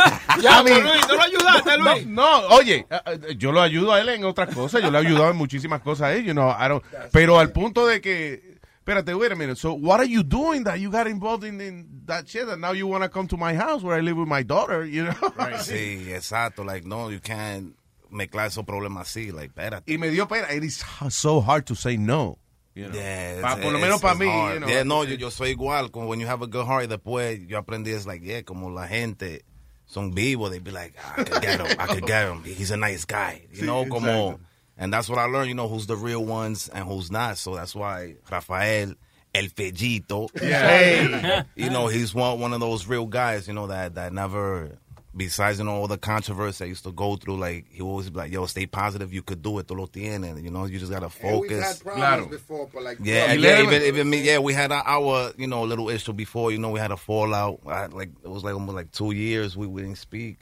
Ya, 0.43 0.63
mean- 0.65 0.83
Luis, 0.83 1.07
no 1.09 1.15
lo 1.15 1.23
ayudaste, 1.23 1.79
No, 1.79 1.93
Luis. 1.95 2.07
no, 2.07 2.39
oye, 2.49 2.87
eh, 2.91 3.01
eh, 3.29 3.35
yo 3.39 3.53
lo 3.53 3.63
ayudo 3.63 3.93
a 3.93 4.01
él 4.01 4.09
en 4.09 4.25
otras 4.25 4.53
cosas, 4.53 4.83
yo 4.83 4.91
le 4.91 4.99
he 4.99 5.07
ayudado 5.07 5.31
en 5.31 5.37
muchísimas 5.37 5.81
cosas 5.83 6.09
a 6.09 6.15
él, 6.15 6.25
you 6.25 6.33
know, 6.33 6.51
I 6.51 6.65
don't- 6.69 6.83
pero 7.13 7.39
al 7.39 7.53
punto 7.53 7.87
de 7.87 8.01
que, 8.01 8.59
espérate, 8.79 9.15
wait 9.15 9.31
a 9.31 9.37
minute, 9.37 9.55
so 9.57 9.73
what 9.75 10.01
are 10.01 10.09
you 10.09 10.25
doing 10.25 10.65
that 10.65 10.79
you 10.79 10.91
got 10.91 11.07
involved 11.07 11.45
in, 11.47 11.61
in 11.61 12.03
that 12.07 12.27
shit 12.27 12.49
and 12.49 12.61
now 12.61 12.73
you 12.75 12.89
want 12.89 13.05
to 13.05 13.09
come 13.09 13.29
to 13.29 13.37
my 13.37 13.55
house 13.57 13.85
where 13.85 13.97
I 13.97 14.03
live 14.03 14.17
with 14.19 14.29
my 14.29 14.43
daughter, 14.43 14.85
you 14.85 15.05
know? 15.05 15.15
Sí, 15.61 16.13
exacto. 16.13 16.65
Like, 16.65 16.85
no, 16.85 17.09
you 17.11 17.21
can't 17.21 17.75
mezclar 18.15 18.47
esos 18.47 18.65
problemas 18.65 19.09
así. 19.09 19.33
Like, 19.33 19.49
espérate. 19.49 19.93
Y 19.93 19.99
me 19.99 20.09
dio 20.11 20.27
pena, 20.27 20.51
it 20.53 20.65
is 20.65 20.83
so 21.11 21.41
hard 21.41 21.67
to 21.67 21.75
say 21.75 21.97
no. 21.99 22.39
you 22.75 22.89
know. 22.89 22.95
Yeah, 22.99 23.41
Pa- 23.43 23.57
por 23.57 23.73
lo 23.73 23.79
menos 23.79 24.01
para 24.01 24.15
mí, 24.19 24.25
you 24.55 24.61
know. 24.61 24.69
Yeah, 24.69 24.83
no, 24.85 25.05
yo, 25.05 25.15
yo 25.17 25.31
soy 25.31 25.51
igual. 25.55 25.91
Como 25.93 26.07
when 26.09 26.19
you 26.21 26.27
have 26.27 26.43
a 26.43 26.47
good 26.47 26.67
heart, 26.67 26.89
después 26.89 27.47
yo 27.49 27.61
aprendí, 27.63 27.89
es 27.95 28.07
like, 28.07 28.23
yeah, 28.25 28.43
como 28.43 28.69
la 28.71 28.87
gente 28.89 29.43
son 29.87 30.13
vivos, 30.13 30.51
they 30.51 30.59
be 30.61 30.71
like, 30.73 30.95
"Ah, 30.99 31.15
I 31.19 31.25
could 31.25 31.43
get 31.43 31.61
him, 31.61 31.77
I 31.79 31.87
could 31.87 32.07
get 32.07 32.27
him. 32.29 32.43
He's 32.45 32.71
a 32.71 32.77
nice 32.77 33.05
guy. 33.05 33.47
You 33.53 33.63
Sí, 33.63 33.67
know, 33.67 33.85
como, 33.87 34.09
exacto. 34.33 34.41
and 34.79 34.93
that's 34.93 35.09
what 35.09 35.19
I 35.19 35.27
learned, 35.27 35.49
you 35.51 35.55
know, 35.55 35.69
who's 35.69 35.87
the 35.87 35.95
real 35.97 36.25
ones 36.25 36.69
and 36.69 36.85
who's 36.89 37.11
not. 37.13 37.37
So 37.39 37.55
that's 37.55 37.75
why 37.77 38.17
Rafael, 38.31 38.95
El 39.35 39.45
Fellito, 39.51 40.29
Yeah. 40.43 41.43
you 41.55 41.71
know, 41.71 41.87
he's 41.89 42.13
one, 42.15 42.41
one 42.41 42.53
of 42.55 42.61
those 42.61 42.89
real 42.89 43.07
guys, 43.07 43.47
you 43.47 43.53
know, 43.55 43.67
that, 43.69 43.95
that 43.95 44.13
never, 44.13 44.79
besides, 45.17 45.59
you 45.59 45.65
know, 45.65 45.73
all 45.77 45.87
the 45.87 45.97
controversy 45.99 46.65
I 46.65 46.69
used 46.69 46.85
to 46.85 46.93
go 46.93 47.17
through, 47.17 47.39
like, 47.39 47.67
he 47.71 47.81
always 47.83 48.11
be 48.11 48.19
like, 48.19 48.33
yo, 48.33 48.47
stay 48.47 48.67
positive, 48.67 49.13
you 49.13 49.23
could 49.23 49.43
do 49.43 49.59
it, 49.59 49.67
tú 49.67 49.77
lo 49.77 49.87
tienes, 49.87 50.43
you 50.43 50.51
know, 50.51 50.65
you 50.65 50.79
just 50.79 50.91
gotta 50.91 51.07
And 51.23 51.41
we've 51.41 51.51
focus. 51.51 51.65
had 51.65 51.81
problems 51.81 52.27
before, 52.29 52.69
but 52.73 52.83
like, 52.83 52.99
Yeah, 53.01 53.27
bro, 53.35 53.43
yeah, 53.43 53.63
even, 53.63 53.83
even 53.83 54.11
me, 54.11 54.23
yeah, 54.23 54.39
we 54.39 54.53
had 54.55 54.73
our, 54.73 54.83
our, 54.87 55.33
you 55.37 55.47
know, 55.47 55.63
little 55.65 55.89
issue 55.89 56.13
before, 56.13 56.51
you 56.53 56.59
know, 56.59 56.71
we 56.71 56.81
had 56.81 56.91
a 56.91 56.97
fallout. 56.97 57.61
I, 57.67 57.87
like, 57.87 58.11
it 58.25 58.29
was 58.29 58.43
like 58.45 58.55
almost 58.55 58.75
like 58.77 58.91
two 58.93 59.13
years 59.13 59.57
we, 59.57 59.67
we 59.67 59.83
didn't 59.83 59.99
speak. 59.99 60.41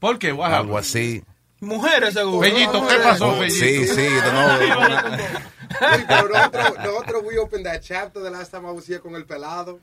¿Por 0.00 0.14
qué? 0.18 0.34
What 0.34 0.50
Algo 0.52 0.74
happened? 0.76 0.78
así. 0.78 1.24
Mujeres, 1.60 2.14
seguro. 2.14 2.40
Bellito, 2.40 2.80
¿qué 2.88 2.96
pasó, 3.02 3.38
Bellito? 3.38 3.54
sí, 3.54 3.86
sí, 3.86 4.02
de 4.02 4.32
nuevo. 4.32 5.16
Oye, 5.80 6.04
pero 6.08 6.28
nosotros, 6.28 6.76
nosotros 6.78 7.22
we 7.24 7.38
opened 7.38 7.66
that 7.66 7.82
chapter 7.82 8.20
the 8.20 8.30
last 8.30 8.50
time 8.50 8.66
I 8.66 8.70
was 8.72 8.86
here 8.86 8.98
con 8.98 9.14
el 9.14 9.24
pelado. 9.24 9.78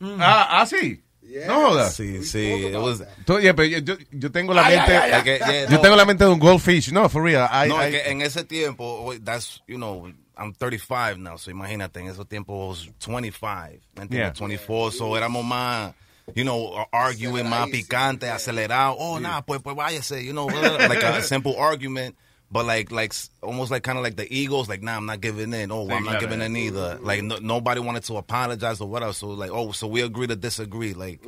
Ah, 0.00 0.60
ah, 0.60 0.64
sí. 0.66 1.02
Yeah. 1.22 1.46
No 1.46 1.68
jodas. 1.68 1.94
Sí, 1.94 2.24
sí, 2.24 2.72
was, 2.74 3.02
Tú- 3.26 3.38
yeah, 3.40 3.54
pero 3.54 3.68
yo, 3.68 3.96
yo 4.10 4.30
tengo 4.32 4.54
la 4.54 4.64
Ay, 4.66 4.76
mente, 4.76 4.96
ay, 4.96 5.10
ay, 5.12 5.20
ay. 5.20 5.24
Yeah, 5.38 5.64
yo 5.64 5.76
no. 5.76 5.80
tengo 5.80 5.96
la 5.96 6.04
mente 6.06 6.24
de 6.24 6.30
un 6.30 6.38
goldfish, 6.38 6.90
no, 6.90 7.08
for 7.08 7.22
real. 7.22 7.46
I, 7.52 7.68
no, 7.68 7.76
I- 7.76 7.86
es 7.86 7.90
que 8.02 8.10
en 8.10 8.22
ese 8.22 8.44
tiempo, 8.44 9.12
that's, 9.22 9.62
you 9.66 9.76
know, 9.76 10.10
I'm 10.36 10.54
35 10.54 11.18
now, 11.18 11.36
so 11.36 11.50
imagínate, 11.50 12.00
en 12.00 12.06
ese 12.08 12.24
tiempo 12.24 12.54
I 12.54 12.68
was 12.68 12.88
25, 13.00 13.80
¿me 13.96 14.02
entiendes? 14.04 14.38
Yeah. 14.38 14.46
24, 14.46 14.92
so 14.92 15.16
éramos 15.16 15.44
más, 15.44 15.92
you 16.34 16.44
know, 16.44 16.86
arguing 16.92 17.46
más 17.48 17.68
picante, 17.68 18.30
acelerado. 18.30 18.96
Oh, 18.98 19.18
nah, 19.18 19.40
pues, 19.42 19.60
pues 19.60 19.76
váyase, 19.76 20.24
you 20.24 20.32
know, 20.32 20.46
like 20.88 21.02
a 21.02 21.20
simple 21.22 21.56
argument. 21.58 22.16
But 22.50 22.64
like, 22.64 22.90
like, 22.90 23.12
almost 23.42 23.70
like 23.70 23.82
kind 23.82 23.98
of 23.98 24.04
like 24.04 24.16
the 24.16 24.26
egos, 24.32 24.68
like, 24.70 24.82
nah, 24.82 24.96
I'm 24.96 25.04
not 25.04 25.20
giving 25.20 25.52
in. 25.52 25.70
Oh, 25.70 25.88
I'm 25.90 26.04
not 26.04 26.18
giving 26.18 26.40
in 26.40 26.56
either. 26.56 26.98
Like, 27.02 27.22
no, 27.22 27.36
nobody 27.40 27.80
wanted 27.80 28.04
to 28.04 28.16
apologize 28.16 28.80
or 28.80 28.88
whatever. 28.88 29.12
So 29.12 29.28
like, 29.28 29.50
oh, 29.52 29.72
so 29.72 29.86
we 29.86 30.00
agree 30.00 30.26
to 30.26 30.36
disagree. 30.36 30.94
Like, 30.94 31.20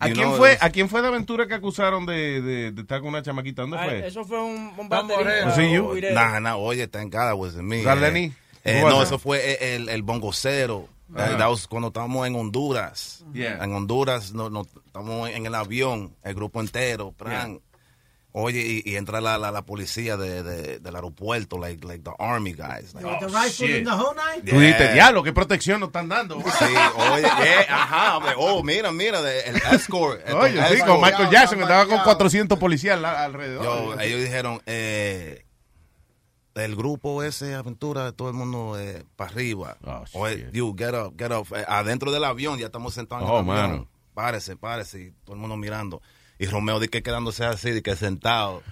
¿A 0.00 0.08
you 0.08 0.14
quién, 0.16 0.26
know, 0.28 0.36
fue, 0.36 0.58
¿A 0.60 0.70
quién 0.70 0.88
fue 0.88 1.02
de 1.02 1.08
aventura 1.08 1.46
que 1.46 1.54
acusaron 1.54 2.04
de, 2.04 2.42
de, 2.42 2.72
de 2.72 2.82
estar 2.82 2.98
con 3.00 3.10
una 3.10 3.22
chamaquita? 3.22 3.62
¿Dónde 3.62 3.78
fue? 3.78 4.06
Eso 4.06 4.24
fue 4.24 4.42
un, 4.42 4.72
un 4.76 4.88
Was 4.90 5.06
baterista. 5.08 5.62
it 5.62 5.72
you? 5.72 6.00
Nah, 6.12 6.40
nah, 6.40 6.56
oye, 6.56 6.88
thank 6.88 7.12
God 7.12 7.30
it 7.32 7.38
wasn't 7.38 7.68
me. 7.68 7.84
That 7.84 8.02
Eh, 8.02 8.32
eh, 8.64 8.82
no, 8.82 9.02
eso 9.02 9.18
fue 9.18 9.74
el, 9.76 9.88
el 9.90 10.02
bongocero. 10.02 10.88
That, 11.14 11.28
Ajá. 11.28 11.38
that 11.38 11.48
was 11.50 11.66
cuando 11.68 11.88
estábamos 11.88 12.26
en 12.26 12.34
Honduras. 12.34 13.22
Yeah. 13.32 13.62
En 13.62 13.72
Honduras, 13.72 14.32
no, 14.32 14.48
no, 14.48 14.62
estamos 14.86 15.28
en 15.30 15.46
el 15.46 15.54
avión, 15.54 16.16
el 16.24 16.34
grupo 16.34 16.60
entero. 16.60 17.12
pran. 17.12 17.60
Oye, 18.36 18.82
y, 18.84 18.90
y 18.90 18.96
entra 18.96 19.20
la, 19.20 19.38
la, 19.38 19.52
la 19.52 19.62
policía 19.64 20.16
de, 20.16 20.42
de- 20.42 20.80
del 20.80 20.96
aeropuerto, 20.96 21.56
like, 21.56 21.86
like 21.86 22.02
the 22.02 22.10
army 22.18 22.52
guys. 22.52 22.92
Like, 22.92 23.06
the 23.20 23.26
rifle 23.28 23.76
and 23.76 23.86
the 23.86 23.92
whole 23.92 24.12
nine? 24.16 24.42
Tú 24.44 24.58
dijiste, 24.58 24.92
diablo, 24.92 25.22
qué 25.22 25.32
protección 25.32 25.78
nos 25.78 25.90
están 25.90 26.08
dando. 26.08 26.40
Sí, 26.40 26.64
oye, 27.12 27.22
yeah, 27.22 27.66
ajá, 27.68 28.16
hombre, 28.16 28.32
oh, 28.36 28.60
mira, 28.64 28.90
mira, 28.90 29.22
de- 29.22 29.40
el 29.42 29.56
escort. 29.72 30.20
el 30.26 30.34
Oye, 30.34 30.52
sí, 30.66 30.74
escort. 30.74 30.90
con 30.90 31.00
Michael 31.00 31.30
Jackson, 31.30 31.58
que 31.58 31.62
estaba 31.62 31.86
con 31.86 32.00
400 32.00 32.58
policías 32.58 32.96
al- 32.98 33.04
alrededor. 33.04 33.62
Yo, 33.64 34.00
ellos 34.00 34.20
dijeron, 34.20 34.60
eh, 34.66 35.44
el 36.56 36.74
grupo 36.74 37.22
ese, 37.22 37.54
aventura, 37.54 38.10
todo 38.12 38.28
el 38.30 38.34
mundo 38.34 38.76
para 39.14 39.30
arriba. 39.30 39.76
Oye, 40.12 40.48
you, 40.52 40.74
get 40.76 40.92
up, 40.94 41.14
get 41.16 41.30
up. 41.32 41.46
Eh, 41.56 41.64
adentro 41.68 42.10
del 42.10 42.24
avión, 42.24 42.58
ya 42.58 42.66
estamos 42.66 42.94
sentados 42.94 43.24
en 43.28 43.30
Oh, 43.30 43.40
el 43.40 43.48
avión. 43.58 43.70
mano. 43.70 43.88
Párese, 44.12 44.56
párese, 44.56 45.00
y 45.00 45.10
todo 45.24 45.34
el 45.34 45.40
mundo 45.40 45.56
mirando. 45.56 46.00
Y 46.38 46.46
Romeo 46.46 46.80
de 46.80 46.88
que 46.88 47.02
quedándose 47.02 47.44
así, 47.44 47.70
de 47.70 47.82
que 47.82 47.96
sentado. 47.96 48.62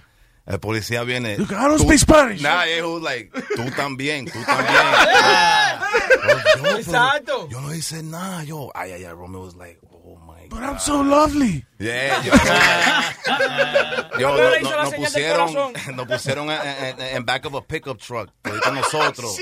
El 0.45 0.59
policía 0.59 1.03
viene. 1.03 1.37
Look, 1.37 1.51
I 1.51 1.55
don't 1.55 1.79
speak 1.79 1.99
Spanish. 1.99 2.41
Nah, 2.41 2.65
he 2.65 2.81
was 2.81 3.01
like, 3.01 3.31
tú 3.55 3.63
también, 3.77 4.25
tú 4.25 4.39
también. 4.45 4.75
Exacto. 6.79 7.47
Yo 7.49 7.61
no 7.61 7.73
hice 7.73 8.03
nada, 8.03 8.43
yo. 8.43 8.69
Ay, 8.75 8.91
ay, 8.91 9.05
ay, 9.05 9.13
Romeo 9.13 9.41
was 9.45 9.55
like, 9.55 9.79
But 10.53 10.61
I'm 10.61 10.77
so 10.77 11.01
lovely. 11.01 11.65
Yeah, 11.79 12.21
yo, 12.21 12.31
yo, 14.19 14.35
le 14.35 14.61
no- 14.61 14.69
no- 14.69 14.83
nos 14.83 14.93
pusieron, 14.93 15.73
nos 15.95 16.05
pusieron 16.07 16.49
en, 16.51 17.25
back 17.25 17.45
of 17.45 17.55
a 17.55 17.61
pickup 17.61 17.97
truck, 17.97 18.29
nosotros. 18.71 19.39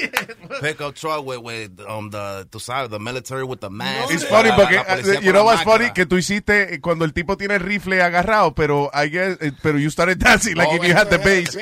pickup 0.62 0.96
truck 0.96 1.26
with, 1.26 1.40
with 1.40 1.82
um, 1.86 2.10
the, 2.10 2.48
tú 2.50 2.60
sabes, 2.62 2.90
the 2.90 3.00
military 3.00 3.44
with 3.44 3.60
the 3.60 3.70
mask. 3.70 4.14
It's 4.14 4.24
funny 4.24 4.52
porque, 4.52 4.78
uh, 4.78 5.20
you 5.22 5.34
know 5.34 5.44
what's 5.44 5.64
funny? 5.64 5.90
Que 5.92 6.06
tú 6.06 6.16
hiciste 6.18 6.76
eh, 6.76 6.80
cuando 6.80 7.04
el 7.04 7.12
tipo 7.12 7.36
tiene 7.36 7.56
el 7.56 7.60
rifle 7.60 8.02
agarrado, 8.02 8.56
pero 8.56 8.90
I 8.94 9.08
guess, 9.10 9.38
eh, 9.42 9.52
pero 9.62 9.78
you 9.78 9.90
started 9.90 10.18
dancing 10.18 10.56
like 10.56 10.70
Oh, 10.72 10.76
if 10.78 10.84
you 10.88 10.96
had 10.96 11.10
the 11.10 11.18
bass. 11.18 11.58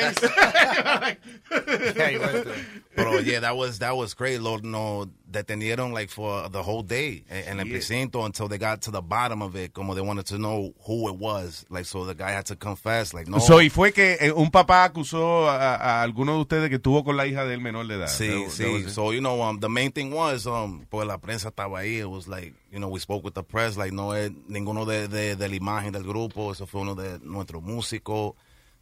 Pero 2.96 3.20
yeah, 3.20 3.40
that 3.40 3.56
was 3.58 3.80
that 3.80 3.96
was 3.96 4.14
crazy. 4.14 4.40
Lo, 4.40 4.58
no 4.58 5.10
detenieron 5.32 5.94
like 5.94 6.10
for 6.10 6.50
the 6.50 6.62
whole 6.64 6.82
day 6.84 7.24
en 7.30 7.60
el 7.60 7.68
precinto 7.68 8.26
until 8.26 8.48
they 8.48 8.58
got 8.58 8.82
to 8.82 8.92
the 8.92 9.02
bottom 9.02 9.42
of 9.42 9.56
it. 9.56 9.72
Como 9.74 9.94
they 9.94 10.02
wanted 10.02 10.26
to 10.26 10.38
know 10.38 10.74
who 10.88 11.08
it 11.10 11.16
was. 11.20 11.66
Like 11.70 11.86
so, 11.86 12.06
the 12.06 12.16
guy 12.16 12.32
had 12.32 12.46
to 12.48 12.56
confess. 12.56 13.14
Like 13.14 13.28
no. 13.30 13.40
So, 13.40 13.62
y 13.62 13.70
fue 13.70 13.92
que 13.94 14.18
eh, 14.20 14.32
un 14.32 14.50
papá 14.52 14.84
acusó 14.86 15.48
a, 15.50 15.76
a 15.76 16.02
alguno 16.04 16.34
de 16.36 16.40
ustedes 16.42 16.70
que 16.70 16.76
estuvo 16.78 17.04
con 17.04 17.16
la 17.18 17.28
hija 17.28 17.46
del 17.46 17.62
menor 17.62 17.88
de 17.88 17.96
edad. 17.96 18.08
Sí, 18.08 18.28
That- 18.28 18.46
that 18.46 18.52
sí. 18.52 18.84
it. 18.86 18.90
So, 18.90 19.12
you 19.14 19.20
know, 19.22 19.42
um, 19.42 19.60
the 19.60 19.70
main 19.70 19.92
thing 19.92 20.12
was, 20.12 20.46
um, 20.48 20.86
pues 20.90 21.06
la 21.08 21.18
prensa 21.20 21.50
estaba 21.50 21.80
ahí. 21.80 22.00
It 22.00 22.10
was 22.10 22.28
like, 22.28 22.54
you 22.72 22.80
know, 22.80 22.90
we 22.90 23.00
spoke 23.00 23.24
with 23.24 23.34
the 23.36 23.44
press. 23.44 23.78
Like, 23.78 23.94
no 23.94 24.14
es 24.14 24.32
ninguno 24.48 24.86
de, 24.86 25.08
de, 25.08 25.36
de 25.36 25.48
la 25.48 25.56
imagen 25.56 25.92
del 25.94 26.04
grupo. 26.04 26.52
Eso 26.52 26.66
fue 26.66 26.82
uno 26.82 26.96
de 26.96 27.20
nuestros 27.22 27.62
músicos. 27.62 28.34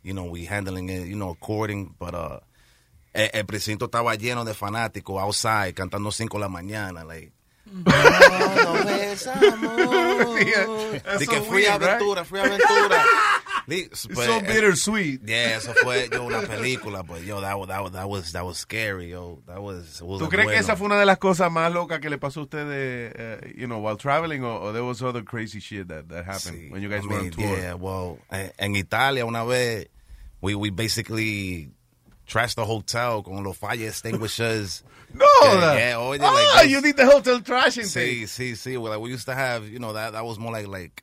You 0.03 0.13
know, 0.13 0.25
we 0.25 0.45
handling 0.45 0.89
it, 0.89 1.07
you 1.07 1.15
know, 1.15 1.31
according. 1.31 1.95
But, 1.99 2.13
uh, 2.15 2.39
el, 3.17 3.29
el 3.33 3.45
precinto 3.45 3.85
estaba 3.85 4.15
lleno 4.15 4.45
de 4.45 4.53
fanáticos 4.53 5.21
outside 5.21 5.73
cantando 5.73 6.11
5 6.11 6.37
de 6.37 6.41
la 6.41 6.49
mañana. 6.49 7.03
Like, 7.03 7.31
de 7.67 9.17
so 9.17 9.33
que 11.31 11.41
fui 11.41 11.63
weird, 11.63 11.83
aventura, 11.83 12.21
right? 12.21 12.29
fui 12.29 12.39
aventura. 12.39 13.03
It's 13.69 14.07
pues, 14.07 14.25
so 14.25 14.37
eh, 14.37 14.41
bittersweet. 14.47 15.21
Yeah, 15.25 15.57
eso 15.57 15.73
fue 15.73 16.07
yo 16.09 16.23
una 16.23 16.41
película, 16.43 17.03
but 17.05 17.21
yo 17.23 17.41
that 17.41 17.59
was 17.59 17.67
that 17.67 17.83
was 17.83 17.91
that 17.91 18.07
was 18.07 18.31
that 18.31 18.45
was 18.45 18.57
scary, 18.57 19.09
yo. 19.09 19.41
That 19.45 19.61
was, 19.61 20.01
was 20.01 20.21
¿Tú 20.21 20.29
crees 20.29 20.47
que 20.47 20.53
bueno. 20.53 20.59
esa 20.61 20.77
fue 20.77 20.85
una 20.85 20.97
de 20.97 21.05
las 21.05 21.17
cosas 21.17 21.51
más 21.51 21.73
locas 21.73 21.99
que 21.99 22.09
le 22.09 22.17
pasó 22.17 22.39
a 22.39 22.43
ustedes, 22.43 23.11
eh, 23.13 23.53
you 23.57 23.67
know, 23.67 23.79
while 23.79 23.97
traveling, 23.97 24.45
or, 24.45 24.61
or 24.61 24.71
there 24.71 24.85
was 24.85 25.01
other 25.01 25.21
crazy 25.21 25.59
shit 25.59 25.89
that, 25.89 26.07
that 26.07 26.23
happened 26.23 26.71
when 26.71 26.81
you 26.81 26.87
guys 26.87 27.03
I 27.03 27.07
were 27.07 27.15
on 27.15 27.23
mean, 27.23 27.31
tour? 27.31 27.57
Yeah, 27.57 27.73
well, 27.73 28.19
eh, 28.31 28.51
en 28.57 28.77
Italia 28.77 29.25
una 29.25 29.43
vez 29.43 29.89
we 30.39 30.55
we 30.55 30.69
basically 30.69 31.69
trashed 32.27 32.55
the 32.55 32.65
hotel 32.65 33.23
con 33.23 33.43
los 33.43 33.57
fire 33.57 33.87
extinguishers. 33.87 34.83
No, 35.13 35.25
Que, 35.41 35.59
that- 35.61 35.77
yeah, 35.79 35.97
oye, 35.99 36.17
Ah, 36.21 36.53
like 36.57 36.69
you 36.69 36.81
need 36.81 36.97
the 36.97 37.05
hotel 37.05 37.39
trashing 37.39 37.85
See, 37.85 38.25
thing. 38.25 38.27
see, 38.27 38.51
sí. 38.53 38.77
Well, 38.77 38.91
like, 38.91 38.99
we 39.01 39.09
used 39.09 39.25
to 39.27 39.33
have, 39.33 39.65
you 39.69 39.79
know, 39.79 39.93
that 39.93 40.11
that 40.11 40.25
was 40.25 40.37
more 40.37 40.51
like 40.51 40.67
like. 40.67 41.01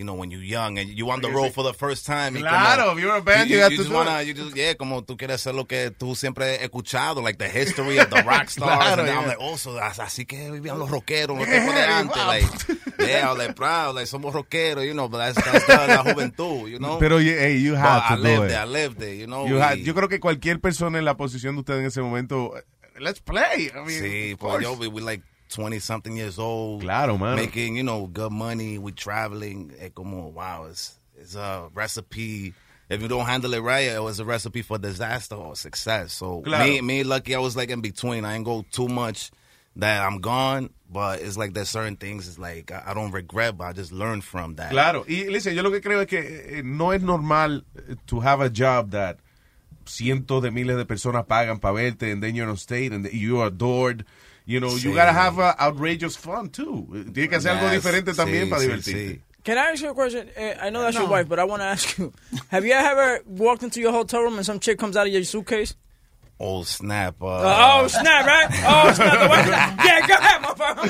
You 0.00 0.06
know, 0.06 0.14
when 0.14 0.30
you're 0.30 0.42
young 0.42 0.78
and 0.78 0.88
you 0.88 1.10
on 1.10 1.20
the 1.20 1.28
road 1.30 1.52
for 1.52 1.62
the 1.62 1.74
first 1.74 2.06
time. 2.06 2.32
Claro, 2.34 2.84
como- 2.84 2.96
if 2.96 3.04
you're 3.04 3.16
a 3.16 3.20
band, 3.20 3.50
you 3.50 3.58
have 3.60 3.68
to 3.70 3.76
just 3.76 3.90
do 3.90 3.94
wanna, 3.94 4.22
it. 4.22 4.28
you 4.28 4.32
just, 4.32 4.56
yeah, 4.56 4.72
como 4.72 5.02
tú 5.02 5.18
quieres 5.18 5.34
hacer 5.44 5.54
lo 5.54 5.66
que 5.66 5.90
tú 5.90 6.16
siempre 6.16 6.54
has 6.56 6.62
escuchado, 6.62 7.22
like 7.22 7.36
the 7.36 7.50
history 7.50 7.98
of 7.98 8.08
the 8.08 8.22
rock 8.26 8.48
stars. 8.48 8.78
Claro, 8.78 9.02
and 9.02 9.10
I'm 9.10 9.20
yeah. 9.24 9.28
like, 9.28 9.36
oh, 9.38 9.56
so 9.56 9.76
as- 9.78 9.98
así 9.98 10.24
que 10.26 10.50
vivían 10.50 10.78
los 10.78 10.88
rockeros, 10.90 11.36
los 11.38 11.46
Yeah, 11.50 11.60
tiempos 11.60 11.74
de 11.74 11.82
antes. 11.82 12.16
wow. 12.16 12.26
Like, 12.26 13.08
yeah, 13.10 13.26
I 13.26 13.32
was 13.34 13.38
like, 13.46 13.56
proud, 13.56 13.94
like, 13.94 14.06
somos 14.06 14.32
rockeros, 14.32 14.86
you 14.86 14.94
know, 14.94 15.08
but 15.10 15.18
that's, 15.18 15.44
that's 15.44 15.66
the, 15.66 15.74
la 15.86 16.02
juventud, 16.02 16.70
you 16.70 16.78
know. 16.78 16.98
Pero, 16.98 17.18
hey, 17.18 17.58
you 17.58 17.72
But 17.72 17.80
have 17.80 18.02
I 18.02 18.08
to 18.08 18.16
do 18.16 18.22
lived 18.22 18.44
it. 18.44 18.48
there, 18.48 18.60
I 18.60 18.64
lived 18.64 18.98
there, 19.00 19.14
you 19.14 19.26
know. 19.26 19.44
You 19.46 19.56
had- 19.60 19.78
yo 19.84 19.92
creo 19.92 20.08
que 20.08 20.18
cualquier 20.18 20.60
persona 20.60 20.98
en 20.98 21.04
la 21.04 21.18
posición 21.18 21.56
de 21.56 21.60
ustedes 21.60 21.80
en 21.80 21.86
ese 21.86 22.00
momento, 22.00 22.54
let's 22.98 23.20
play. 23.20 23.70
I 23.74 23.80
mean, 23.84 24.00
Sí, 24.00 24.36
pues 24.38 24.62
yo, 24.62 24.72
we, 24.74 24.88
we 24.88 25.02
like 25.02 25.22
20 25.50 25.78
something 25.78 26.16
years 26.16 26.38
old. 26.38 26.82
Claro, 26.82 27.18
mano. 27.18 27.36
Making, 27.36 27.76
you 27.76 27.82
know, 27.82 28.06
good 28.06 28.32
money. 28.32 28.78
We 28.78 28.92
traveling. 28.92 29.72
Es 29.78 29.90
como, 29.94 30.28
wow, 30.28 30.66
it's, 30.70 30.98
it's 31.18 31.34
a 31.34 31.68
recipe. 31.74 32.54
If 32.88 33.02
you 33.02 33.08
don't 33.08 33.26
handle 33.26 33.54
it 33.54 33.60
right, 33.60 33.84
it 33.84 34.02
was 34.02 34.18
a 34.18 34.24
recipe 34.24 34.62
for 34.62 34.78
disaster 34.78 35.36
or 35.36 35.54
success. 35.54 36.12
So 36.12 36.40
Claro. 36.40 36.64
me, 36.64 36.80
me, 36.80 37.02
lucky, 37.04 37.34
I 37.34 37.38
was 37.38 37.56
like 37.56 37.70
in 37.70 37.80
between. 37.80 38.24
I 38.24 38.32
didn't 38.32 38.46
go 38.46 38.64
too 38.72 38.88
much 38.88 39.30
that 39.76 40.02
I'm 40.04 40.20
gone, 40.20 40.70
but 40.90 41.20
it's 41.20 41.36
like 41.36 41.54
there's 41.54 41.70
certain 41.70 41.96
things, 41.96 42.26
it's 42.28 42.38
like 42.38 42.72
I, 42.72 42.92
don't 42.94 43.12
regret, 43.12 43.56
but 43.56 43.64
I 43.64 43.72
just 43.72 43.92
learned 43.92 44.24
from 44.24 44.56
that. 44.56 44.70
Claro, 44.70 45.04
y 45.08 45.26
listen, 45.28 45.54
yo 45.54 45.62
lo 45.62 45.70
que 45.70 45.80
creo 45.80 46.00
es 46.00 46.08
que 46.08 46.58
eh, 46.58 46.62
no 46.64 46.90
es 46.90 47.02
normal 47.02 47.62
eh, 47.76 47.94
to 48.08 48.20
have 48.20 48.40
a 48.40 48.50
job 48.50 48.90
that 48.90 49.18
cientos 49.86 50.42
de 50.42 50.50
miles 50.50 50.76
de 50.76 50.84
personas 50.84 51.26
pagan 51.26 51.58
para 51.58 51.74
verte 51.74 52.12
and 52.12 52.22
then 52.22 52.34
you're 52.34 52.48
on 52.48 52.56
stage 52.56 52.92
and 52.92 53.10
you 53.12 53.40
are 53.40 53.46
adored. 53.46 54.04
You 54.50 54.58
know, 54.58 54.74
you 54.74 54.92
gotta 54.92 55.12
have 55.12 55.38
uh, 55.38 55.54
outrageous 55.60 56.16
fun 56.16 56.48
too. 56.50 56.88
Eh, 56.92 57.12
Tiene 57.14 57.28
que 57.28 57.36
hacer 57.36 57.52
algo 57.52 57.66
Yes, 57.70 57.74
diferente 57.74 58.12
también 58.14 58.46
sí, 58.46 58.50
para 58.50 58.62
sí, 58.62 58.82
sí. 58.82 59.20
Can 59.44 59.56
I 59.56 59.70
ask 59.70 59.80
you 59.80 59.90
a 59.90 59.94
question? 59.94 60.28
Uh, 60.36 60.66
I 60.66 60.70
know 60.70 60.82
that's 60.82 60.98
your 60.98 61.08
wife, 61.08 61.28
but 61.28 61.38
I 61.38 61.44
want 61.44 61.62
to 61.62 61.66
ask 61.66 61.96
you: 61.98 62.12
Have 62.50 62.66
you 62.66 62.72
ever 62.72 63.20
walked 63.26 63.62
into 63.62 63.80
your 63.80 63.92
hotel 63.92 64.22
room 64.22 64.36
and 64.38 64.44
some 64.44 64.58
chick 64.58 64.76
comes 64.76 64.96
out 64.96 65.06
of 65.06 65.12
your 65.12 65.22
suitcase? 65.22 65.76
Oh, 66.42 66.62
snap. 66.64 67.20
Uh, 67.20 67.26
oh 67.28 67.86
snap! 67.88 68.24
Right? 68.26 68.48
Oh 68.64 68.90
snap! 68.94 69.30
Yeah, 69.84 70.00
go 70.06 70.14
ahead, 70.14 70.40
motherfucker. 70.40 70.86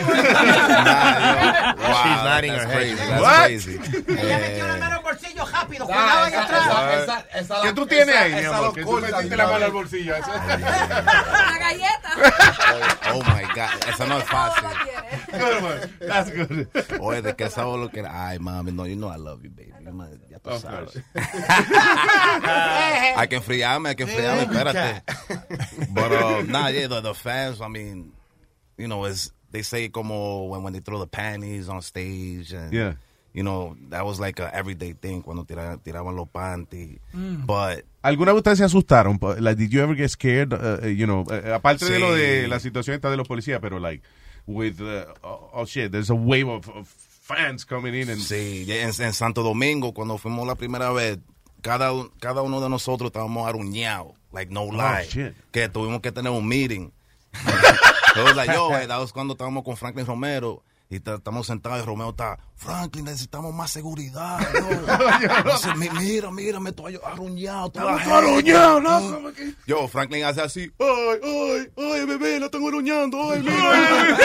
wow, 1.77 2.03
She's 2.05 2.23
nodding 2.23 2.53
that's 2.53 2.65
her 2.65 2.71
head. 2.71 2.79
crazy. 2.79 2.95
That's 3.11 3.23
What? 3.23 3.47
crazy. 3.47 3.77
Yeah. 4.15 5.01
bolsillo 5.03 5.45
rápido, 5.47 5.87
cuidado 5.87 6.25
ahí 6.25 6.35
atrás. 6.35 7.25
¿Qué 7.65 7.73
tú 7.73 7.85
tienes 7.87 8.15
ahí, 8.15 8.33
mi 8.33 8.39
esa 8.41 8.59
amor? 8.59 8.75
Que 8.75 8.85
tú 8.85 9.01
metiste 9.01 9.37
la 9.37 9.47
mano 9.49 9.65
al 9.65 9.73
bolsillo. 9.73 10.15
esa- 10.15 10.57
La 10.57 11.59
galleta. 11.59 12.13
Oh 13.13 13.21
my 13.25 13.43
God, 13.53 13.71
eso 13.89 14.07
no 14.07 14.19
es 14.19 14.25
fácil. 14.25 14.69
Good 15.33 15.63
one. 15.65 15.81
That's 16.07 16.31
good. 16.31 16.69
Oye, 17.01 17.23
¿de 17.23 17.35
qué 17.35 17.51
sabes 17.51 17.77
lo 17.77 17.91
que 17.91 17.99
era? 18.01 18.29
Ay, 18.29 18.39
mami, 18.39 18.71
no, 18.71 18.87
you 18.87 18.95
know 18.95 19.11
I 19.13 19.17
love 19.19 19.43
you, 19.43 19.51
baby. 19.51 19.73
Ya 20.31 20.39
tú 20.39 20.51
Of 20.51 20.63
sabes. 20.63 20.97
hay 23.17 23.29
que 23.29 23.37
enfriarme, 23.37 23.91
hay 23.91 23.97
que 23.97 24.03
enfriarme, 24.05 24.43
espérate. 24.43 25.03
But, 25.95 26.13
uh, 26.13 26.43
nah, 26.43 26.69
yeah, 26.69 26.87
the, 26.87 27.01
the 27.01 27.15
fans, 27.15 27.61
I 27.61 27.69
mean, 27.69 28.13
you 28.77 28.89
know, 28.89 29.05
it's, 29.05 29.33
they 29.51 29.63
say 29.63 29.89
como 29.89 30.45
when, 30.45 30.63
when 30.63 30.73
they 30.73 30.81
throw 30.81 30.99
the 30.99 31.07
panties 31.07 31.69
on 31.69 31.83
stage 31.83 32.53
and, 32.53 32.73
Yeah. 32.73 32.95
you 33.33 33.43
know, 33.43 33.77
that 33.91 34.05
was 34.05 34.19
like 34.21 34.39
a 34.41 34.55
everyday 34.55 34.93
thing 34.93 35.23
cuando 35.23 35.45
tiraban, 35.45 35.79
tiraban 35.83 36.17
los 36.17 36.29
panties. 36.33 36.99
Mm. 37.15 37.47
But, 37.47 37.85
¿Alguna 38.03 38.33
vez 38.33 38.39
ustedes 38.43 38.59
se 38.59 38.65
asustaron? 38.65 39.19
Like, 39.41 39.59
did 39.59 39.71
you 39.73 39.83
ever 39.83 39.95
get 39.95 40.11
scared? 40.11 40.53
Uh, 40.53 40.87
you 40.87 41.07
know, 41.07 41.25
eh, 41.31 41.53
aparte 41.53 41.85
de 41.85 41.97
Sí. 41.97 42.01
lo 42.01 42.15
de 42.15 42.49
la 42.49 42.59
situación 42.61 42.95
esta 42.95 43.11
de 43.11 43.17
los 43.17 43.29
policías, 43.29 43.61
pero 43.61 43.79
like, 43.79 44.03
with, 44.47 44.81
uh, 44.81 45.05
oh, 45.23 45.51
oh, 45.53 45.65
shit, 45.67 45.93
there's 45.93 46.11
a 46.11 46.15
wave 46.15 46.49
of, 46.49 46.69
of 46.71 46.89
fans 46.89 47.65
coming 47.65 47.95
in 47.95 48.09
and... 48.09 48.21
Sí, 48.21 48.65
ya 48.67 48.77
en, 48.83 48.91
en 49.01 49.13
Santo 49.13 49.43
Domingo, 49.43 49.93
cuando 49.93 50.17
fuimos 50.19 50.47
la 50.47 50.55
primera 50.55 50.91
vez, 50.93 51.19
cada, 51.63 51.93
cada 52.21 52.41
uno 52.43 52.61
de 52.61 52.69
nosotros 52.71 53.09
estábamos 53.09 53.47
aruñados, 53.47 54.15
like 54.33 54.51
no 54.53 54.65
lie. 54.65 55.05
shit. 55.09 55.35
Que 55.53 55.69
tuvimos 55.69 56.01
que 56.01 56.13
tener 56.13 56.31
un 56.33 56.47
meeting. 56.47 56.93
Was 58.17 58.37
like, 58.37 58.53
yo, 58.53 58.75
eh, 58.75 58.87
that 58.87 58.99
was 58.99 59.13
cuando 59.13 59.35
estábamos 59.35 59.65
con 59.65 59.77
Franklin 59.77 60.05
Romero. 60.05 60.63
Y 60.93 60.99
ta- 61.01 61.15
estamos 61.15 61.47
sentados 61.47 61.81
y 61.83 61.87
Romeo 61.87 62.11
está, 62.11 62.37
Franklin, 62.57 63.05
necesitamos 63.05 63.55
más 63.55 63.71
seguridad. 63.71 64.41
yo. 64.55 65.53
Dice, 65.53 65.75
"Mi- 65.77 65.89
mira, 65.91 66.31
mira, 66.33 66.59
me 66.61 66.71
estoy 66.71 66.99
arruñado. 67.05 67.71
toda 67.71 67.93
la 67.93 67.99
Estamos 67.99 68.21
todos 68.23 68.35
gente". 68.37 68.53
arruñados, 68.57 69.23
loco. 69.23 69.37
Yo, 69.67 69.89
Franklin 69.89 70.25
hace 70.25 70.41
así, 70.43 70.71
ay, 70.79 71.21
ay, 71.23 71.73
ay, 71.77 72.05
bebé, 72.07 72.41
la 72.41 72.49
tengo 72.51 72.69
aruñando, 72.69 73.31
ay, 73.31 73.41
mira. 73.41 74.19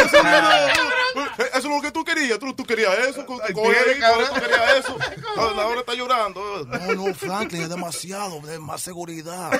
Eso 1.38 1.57
es 1.57 1.63
lo 1.66 1.82
que 1.82 1.91
tú 1.91 2.03
querías. 2.03 2.39
Tú, 2.39 2.53
tú 2.53 2.66
querías 2.66 2.93
eso. 3.09 3.26
Tú, 3.26 3.38
querías 3.39 4.76
eso. 4.80 4.97
Ahora 5.38 5.80
está 5.80 5.93
llorando. 5.93 6.66
No, 6.66 6.95
no, 7.07 7.13
Franklin, 7.13 7.61
es 7.63 7.70
demasiado. 7.70 8.41
Más 8.59 8.82
seguridad. 8.82 9.51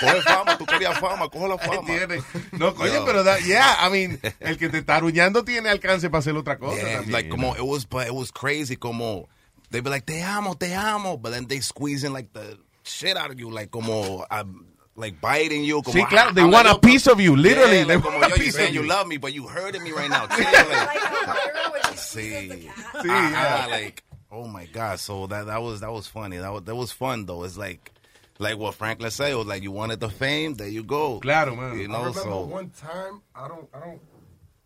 Coge 0.00 0.22
fama. 0.22 0.56
Tú 0.58 0.64
querías 0.66 0.98
fama. 0.98 1.28
Coge 1.28 1.48
la 1.48 1.58
fama. 1.58 1.86
Tiene. 1.86 2.22
No, 2.52 2.70
Yo. 2.86 3.04
pero 3.04 3.22
yeah, 3.40 3.86
I 3.86 3.90
mean, 3.90 4.20
el 4.40 4.56
que 4.58 4.68
te 4.68 4.78
está 4.78 4.96
aruñando 4.96 5.44
tiene 5.44 5.68
alcance 5.68 6.08
para 6.08 6.20
hacer 6.20 6.34
otra 6.36 6.51
cosa. 6.56 6.76
Yeah, 6.76 6.98
también, 7.02 7.12
like 7.12 7.24
you 7.26 7.30
como 7.32 7.54
it 7.54 7.64
was, 7.64 7.84
but 7.84 8.06
it 8.06 8.14
was 8.14 8.30
crazy. 8.30 8.76
Como 8.76 9.28
they 9.70 9.80
be 9.80 9.90
like, 9.90 10.06
te 10.06 10.20
amo, 10.22 10.54
te 10.54 10.72
amo, 10.74 11.16
but 11.16 11.30
then 11.32 11.46
they 11.46 11.60
squeezing 11.60 12.12
like 12.12 12.32
the 12.32 12.58
shit 12.84 13.16
out 13.16 13.30
of 13.30 13.38
you, 13.40 13.50
like 13.50 13.70
como 13.70 14.24
um, 14.30 14.66
like 14.96 15.20
biting 15.20 15.64
you. 15.64 15.80
Como, 15.82 15.98
Sí, 15.98 16.08
claro, 16.08 16.32
they 16.32 16.42
I'm 16.42 16.50
want 16.50 16.66
like, 16.66 16.76
a 16.76 16.80
piece 16.80 17.06
of 17.06 17.20
you, 17.20 17.34
literally, 17.36 17.78
Yeah, 17.78 17.84
they 17.84 17.94
like, 17.96 18.04
como 18.04 18.18
want 18.20 18.26
a 18.26 18.28
yo, 18.30 18.36
you 18.36 18.42
piece 18.44 18.54
saying 18.56 18.68
of 18.70 18.74
you 18.74 18.82
you. 18.82 18.88
love 18.88 19.06
me, 19.06 19.16
but 19.16 19.32
you 19.32 19.46
hurting 19.48 19.82
me 19.82 19.92
right 19.92 20.10
now. 20.10 20.26
Chill, 20.26 20.44
like, 20.44 21.96
sí, 21.96 22.48
Sí, 22.48 22.70
Ah, 23.08 23.30
yeah. 23.30 23.64
ah, 23.64 23.68
like 23.70 24.02
oh 24.30 24.46
my 24.46 24.66
god. 24.66 24.98
So 25.00 25.26
that 25.28 25.46
that 25.46 25.62
was 25.62 25.80
that 25.80 25.92
was 25.92 26.06
funny. 26.06 26.36
That 26.38 26.52
was 26.52 26.62
that 26.64 26.74
was 26.74 26.92
fun 26.92 27.26
though. 27.26 27.44
It's 27.44 27.56
like. 27.56 27.90
Like 28.38 28.58
what 28.58 28.74
Franklin 28.74 29.10
said, 29.12 29.30
it 29.30 29.34
was 29.36 29.46
like 29.46 29.62
you 29.62 29.70
wanted 29.70 30.00
the 30.00 30.08
fame, 30.08 30.54
there 30.54 30.66
you 30.66 30.82
go. 30.82 31.20
Claro, 31.20 31.54
man. 31.54 31.78
You 31.78 31.84
I 31.84 31.86
know, 31.86 31.98
remember 31.98 32.18
so 32.20 32.40
one 32.40 32.70
time, 32.70 33.20
I 33.36 33.46
don't, 33.46 33.68
I 33.72 33.78
don't, 33.78 34.00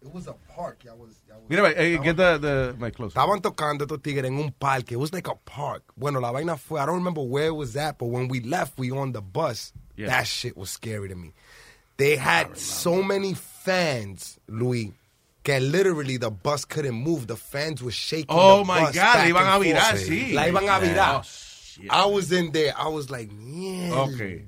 it 0.07 0.15
was 0.15 0.27
a 0.27 0.35
park. 0.55 0.81
I 0.91 0.95
was, 0.95 1.11
I 1.31 1.35
was 1.37 1.49
Mira, 1.49 1.71
eh, 1.77 1.97
get 1.99 2.17
the, 2.17 2.39
the 2.39 2.77
mic 2.79 2.95
closer. 2.97 3.19
Estaban 3.19 3.41
tocando 3.43 3.83
estos 3.87 4.03
tigres 4.03 4.25
en 4.25 4.39
un 4.39 4.53
parque. 4.53 4.93
It 4.93 4.99
was 4.99 5.13
like 5.13 5.29
a 5.29 5.35
park. 5.45 5.83
Bueno, 5.97 6.21
la 6.21 6.33
vaina 6.33 6.57
fue, 6.57 6.81
I 6.81 6.87
don't 6.87 6.97
remember 6.97 7.23
where 7.23 7.47
it 7.49 7.55
was 7.57 7.77
at, 7.77 7.99
but 7.99 8.07
when 8.07 8.29
we 8.29 8.41
left, 8.41 8.79
we 8.79 8.91
on 8.91 9.13
the 9.13 9.21
bus. 9.21 9.73
Yeah. 9.97 10.09
That 10.09 10.27
shit 10.27 10.57
was 10.57 10.71
scary 10.71 11.09
to 11.09 11.15
me. 11.15 11.33
They 11.97 12.17
had 12.17 12.57
so 12.59 13.03
many 13.03 13.35
fans, 13.35 14.39
Louis, 14.49 14.93
que 15.43 15.59
literally 15.61 16.19
the 16.19 16.31
bus 16.31 16.65
couldn't 16.65 16.95
move. 16.95 17.27
The 17.27 17.37
fans 17.37 17.83
were 17.83 17.91
shaking. 17.91 18.27
Oh, 18.29 18.59
the 18.59 18.65
my 18.65 18.81
bus 18.81 18.95
God, 18.95 19.05
la 19.05 19.13
back 19.15 19.45
iban 19.45 19.55
and 19.57 19.63
a 19.63 19.65
virar, 19.65 19.91
forth. 19.93 20.09
sí. 20.09 20.33
La 20.35 20.43
iban 20.43 20.63
a 20.63 20.67
Yeah. 20.67 20.81
virar. 20.81 21.25
Shit. 21.77 21.91
I 21.93 22.07
was 22.07 22.33
in 22.33 22.53
there. 22.53 22.73
I 22.77 22.89
was 22.89 23.11
like, 23.11 23.29
mierda, 23.31 24.15
Okay. 24.15 24.45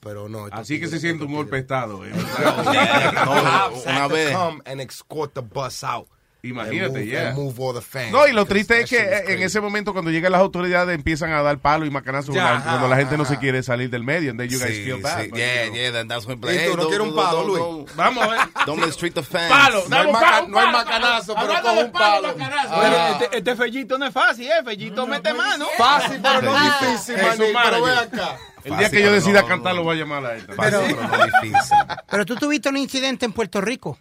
pero 0.00 0.28
no. 0.28 0.48
Así 0.50 0.80
que 0.80 0.88
se 0.88 0.98
siente 1.00 1.24
un 1.24 1.32
golpe 1.32 1.58
estado. 1.58 2.02
eh. 2.04 2.12
Una 3.86 4.08
vez. 4.08 4.32
come 4.34 4.62
and 4.66 4.80
escort 4.80 5.34
the 5.34 5.42
bus 5.42 5.84
out. 5.84 6.08
Imagínate, 6.44 6.98
move, 6.98 7.06
yeah. 7.06 7.28
and 7.28 7.38
move 7.38 7.54
all 7.60 7.72
the 7.72 7.80
fans. 7.80 8.10
No, 8.10 8.26
y 8.26 8.32
lo 8.32 8.44
triste 8.46 8.80
es 8.80 8.90
que 8.90 8.98
eh, 8.98 9.24
en 9.28 9.42
ese 9.42 9.60
momento 9.60 9.92
cuando 9.92 10.10
llegan 10.10 10.32
las 10.32 10.40
autoridades 10.40 10.92
empiezan 10.92 11.30
a 11.32 11.40
dar 11.40 11.58
palo 11.60 11.86
y 11.86 11.90
macanazos 11.90 12.34
Ya, 12.34 12.42
cuando, 12.42 12.58
ajá, 12.58 12.70
cuando 12.70 12.88
la 12.88 12.96
gente 12.96 13.16
no 13.16 13.24
se 13.24 13.38
quiere 13.38 13.62
salir 13.62 13.90
del 13.90 14.02
medio. 14.02 14.32
And 14.32 14.40
then 14.40 14.48
you 14.48 14.58
guys 14.58 14.70
Sí, 14.76 14.84
feel 14.84 15.00
bad. 15.00 15.20
sí. 15.26 15.30
Yeah, 15.32 15.64
you 15.66 15.70
know. 15.70 15.76
yeah, 15.80 15.92
then 15.92 16.08
that's 16.08 16.26
when 16.26 16.38
¿Y 16.38 16.40
tú 16.68 16.76
no 16.76 16.88
quieres 16.88 17.06
un 17.06 17.14
palo, 17.14 17.44
Luis? 17.46 17.94
Vamos 17.94 18.24
a 18.24 18.28
ver. 18.30 18.40
Don't 18.66 18.84
mistreat 18.84 19.14
the 19.14 19.22
fans. 19.22 19.52
Palo, 19.52 19.84
No 19.88 19.96
hay, 19.96 20.12
palo, 20.12 20.48
no 20.48 20.58
hay 20.58 20.66
palo, 20.66 20.78
macanazo, 20.78 21.34
pero 21.36 21.62
con 21.62 21.78
un 21.78 21.92
palo, 21.92 22.22
palo. 22.22 22.36
macanazo. 22.38 22.74
Ah. 22.74 23.18
Este, 23.22 23.38
este 23.38 23.54
fellito 23.56 23.96
no 23.98 24.06
es 24.06 24.12
fácil, 24.12 24.46
¿eh? 24.50 24.64
Fellito 24.64 25.06
mete 25.06 25.32
mano. 25.32 25.66
Fácil, 25.78 26.18
pero 26.20 26.42
no 26.42 26.54
difícil, 26.58 27.14
Pero 27.14 27.52
manager. 27.52 27.98
acá. 27.98 28.38
El 28.64 28.76
día 28.78 28.90
que 28.90 29.00
yo 29.00 29.12
decida 29.12 29.44
cantar 29.46 29.76
lo 29.76 29.84
voy 29.84 29.96
a 29.96 30.00
llamar 30.00 30.26
a 30.26 30.34
esta. 30.36 30.54
Fácil, 30.54 30.96
pero 30.96 31.08
no 31.08 31.24
difícil. 31.24 31.76
Pero 32.10 32.26
tú 32.26 32.34
tuviste 32.34 32.68
un 32.68 32.78
incidente 32.78 33.26
en 33.26 33.32
Puerto 33.32 33.60
Rico 33.60 33.96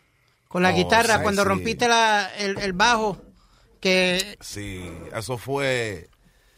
con 0.52 0.64
la 0.64 0.72
Oh, 0.72 0.76
guitarra 0.76 1.18
sí, 1.18 1.24
cuando 1.24 1.44
sí. 1.44 1.48
rompiste 1.48 1.88
la, 1.88 2.30
el, 2.38 2.58
el 2.60 2.74
bajo 2.74 3.18
que 3.80 4.38
Sí, 4.42 4.92
eso 5.16 5.38
fue. 5.38 6.10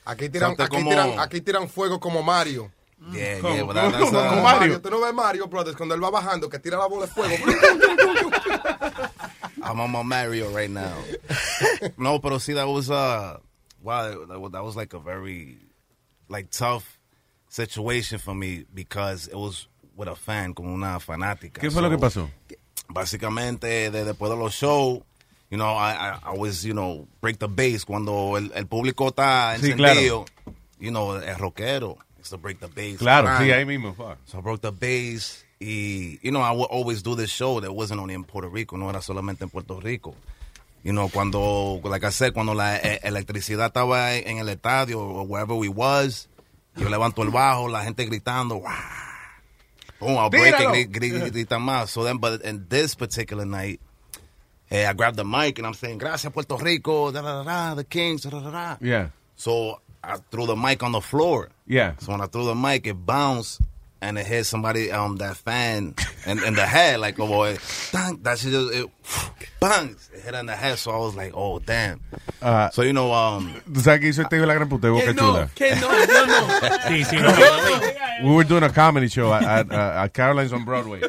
Aquí 0.06 0.30
tiran, 0.30 0.52
aquí, 0.52 0.68
como- 0.68 0.90
tiran, 0.90 1.20
aquí 1.20 1.42
tiran 1.42 1.70
fuego 1.70 2.00
como 2.00 2.24
Mario. 2.24 2.72
Yeah, 3.12 3.40
¿Cómo? 3.42 3.56
yeah, 3.56 3.66
¿Cómo 4.00 4.14
Mario. 4.14 4.42
Mario? 4.44 4.82
Tú 4.82 4.90
no 4.90 5.02
ves 5.02 5.14
Mario, 5.14 5.48
brothers, 5.48 5.76
cuando 5.76 5.94
él 5.96 6.04
va 6.04 6.10
bajando, 6.10 6.50
que 6.50 6.58
tira 6.60 6.78
la 6.78 6.86
bola 6.88 7.06
de 7.06 7.12
fuego. 7.12 7.36
I'm 9.64 9.80
on 9.80 9.92
my 9.92 10.04
Mario 10.04 10.50
right 10.56 10.70
now. 10.70 10.94
no, 11.98 12.20
pero 12.20 12.40
sí, 12.40 12.54
that 12.54 12.68
was 12.68 12.90
uh, 12.90 13.38
wow, 13.82 14.26
that 14.28 14.40
was, 14.40 14.52
that 14.52 14.64
was 14.64 14.76
like 14.76 14.94
a 14.94 15.00
very 15.00 15.58
like 16.30 16.50
tough 16.50 17.00
situation 17.50 18.20
for 18.20 18.34
me 18.36 18.66
because 18.74 19.28
it 19.28 19.36
was 19.36 19.68
with 19.96 20.08
a 20.10 20.16
fan, 20.16 20.54
como 20.54 20.74
una 20.74 21.00
fanática. 21.00 21.62
¿Qué 21.62 21.72
fue 21.72 21.82
lo 21.82 21.90
que 21.90 21.98
pasó? 21.98 22.30
Básicamente, 22.88 23.90
de, 23.92 24.06
después 24.06 24.32
de 24.32 24.38
los 24.38 24.54
shows, 24.54 25.00
you 25.50 25.58
know, 25.58 25.76
I, 25.78 25.94
I, 25.94 26.20
always, 26.26 26.64
you 26.64 26.74
know, 26.74 27.08
break 27.22 27.40
the 27.40 27.48
bass 27.48 27.86
cuando 27.86 28.38
el, 28.38 28.52
el 28.54 28.68
público 28.68 29.08
está 29.08 29.58
Sí, 29.60 29.72
encendido. 29.72 30.26
You 30.80 30.92
know, 30.92 31.16
el 31.16 31.38
rockero. 31.38 31.98
To 32.30 32.38
break 32.38 32.60
the 32.60 32.68
bass. 32.68 33.00
Claro, 33.00 33.28
sí, 33.38 33.52
ahí 33.52 33.66
mismo. 33.66 33.94
fuck. 33.96 34.18
So 34.26 34.38
I 34.38 34.42
broke 34.42 34.62
the 34.62 34.72
bass. 34.72 35.44
Y, 35.60 36.20
you 36.22 36.32
know, 36.32 36.42
I 36.42 36.52
would 36.52 36.70
always 36.70 37.02
do 37.04 37.16
this 37.16 37.30
show 37.30 37.60
that 37.62 37.72
wasn't 37.74 38.00
only 38.00 38.14
in 38.14 38.24
Puerto 38.24 38.50
Rico, 38.50 38.76
no 38.78 38.90
era 38.90 39.02
solamente 39.02 39.44
en 39.44 39.50
Puerto 39.50 39.80
Rico. 39.80 40.16
You 40.84 40.92
know, 40.92 41.08
cuando, 41.10 41.80
like 41.84 42.04
I 42.04 42.10
said, 42.12 42.34
cuando 42.34 42.54
la 42.54 42.76
eh, 42.78 43.00
electricidad 43.04 43.68
estaba 43.68 44.16
en 44.16 44.40
el 44.40 44.50
estadio 44.50 45.00
o 45.00 45.24
wherever 45.24 45.56
we 45.56 45.70
was, 45.70 46.28
yo 46.76 46.90
levanto 46.90 47.24
el 47.24 47.30
bajo, 47.30 47.70
la 47.70 47.84
gente 47.84 48.06
gritando, 48.06 48.56
¡Wah! 48.58 49.03
Boom, 50.06 50.18
I'll 50.18 50.30
break 50.30 50.54
it, 50.54 50.56
Tíralo. 50.60 50.72
gri- 50.92 51.10
gri- 51.10 51.32
gritan 51.46 51.62
más. 51.62 51.90
So 51.90 52.04
then, 52.04 52.18
but 52.18 52.42
in 52.42 52.66
this 52.70 52.96
particular 52.96 53.46
night, 53.46 53.80
eh, 54.72 54.88
I 54.90 54.94
grabbed 54.94 55.18
the 55.18 55.24
mic 55.26 55.58
and 55.60 55.68
I'm 55.68 55.74
saying, 55.74 55.98
gracias 56.00 56.32
Puerto 56.34 56.58
Rico, 56.58 57.12
da 57.12 57.22
da 57.22 57.44
da, 57.44 57.76
the 57.76 57.84
Kings, 57.84 58.24
da 58.24 58.30
da 58.30 58.50
da. 58.52 58.78
Yeah, 58.82 59.10
So 59.36 59.80
I 60.04 60.18
threw 60.32 60.46
the 60.46 60.56
mic 60.56 60.84
on 60.84 60.92
the 60.92 61.02
floor. 61.02 61.50
yeah. 61.66 61.94
So 62.00 62.12
when 62.12 62.22
I 62.22 62.26
threw 62.28 62.46
the 62.46 62.56
mic, 62.56 62.86
it 62.88 62.94
bounced 63.06 63.62
and 64.04 64.18
it 64.20 64.26
hit 64.28 64.46
somebody, 64.46 64.92
um, 64.92 65.18
that 65.18 65.38
fan 65.38 65.96
in, 66.26 66.44
in 66.44 66.54
the 66.56 66.66
head, 66.66 67.00
like, 67.00 67.20
oh 67.20 67.28
boy, 67.28 67.58
bang, 67.92 68.20
that 68.24 68.38
shit 68.38 68.52
just, 68.52 68.74
it, 68.74 68.90
bang, 69.60 69.96
it 70.14 70.22
hit 70.22 70.34
in 70.36 70.46
the 70.46 70.56
head. 70.56 70.78
So 70.78 70.92
I 70.92 70.98
was 70.98 71.16
like, 71.16 71.32
oh, 71.36 71.60
damn. 71.60 72.00
Ah, 72.42 72.70
So, 72.74 72.82
you 72.84 72.94
know, 72.94 73.12
um, 73.14 73.54
¿Tú 73.72 73.80
sabes 73.82 74.00
que 74.02 74.10
hizo 74.10 74.22
este 74.22 74.36
hijo 74.36 74.42
de 74.42 74.48
la 74.48 74.54
gran 74.56 74.70
puta 74.70 74.88
de 74.88 74.92
Boca 74.94 75.06
Que 75.06 75.14
no, 75.14 75.32
Chula? 75.32 75.50
que 75.56 75.76
no, 75.76 75.90
no, 75.90 76.26
no. 76.26 76.60
Sí, 76.90 77.04
sí, 77.06 77.16
no. 77.18 78.28
We 78.30 78.36
were 78.36 78.44
doing 78.44 78.64
a 78.64 78.70
comedy 78.70 79.08
show 79.08 79.34
at, 79.34 79.44
at, 79.44 79.72
uh, 79.72 80.04
at 80.04 80.14
Caroline's 80.14 80.54
on 80.54 80.66
Broadway. 80.66 81.02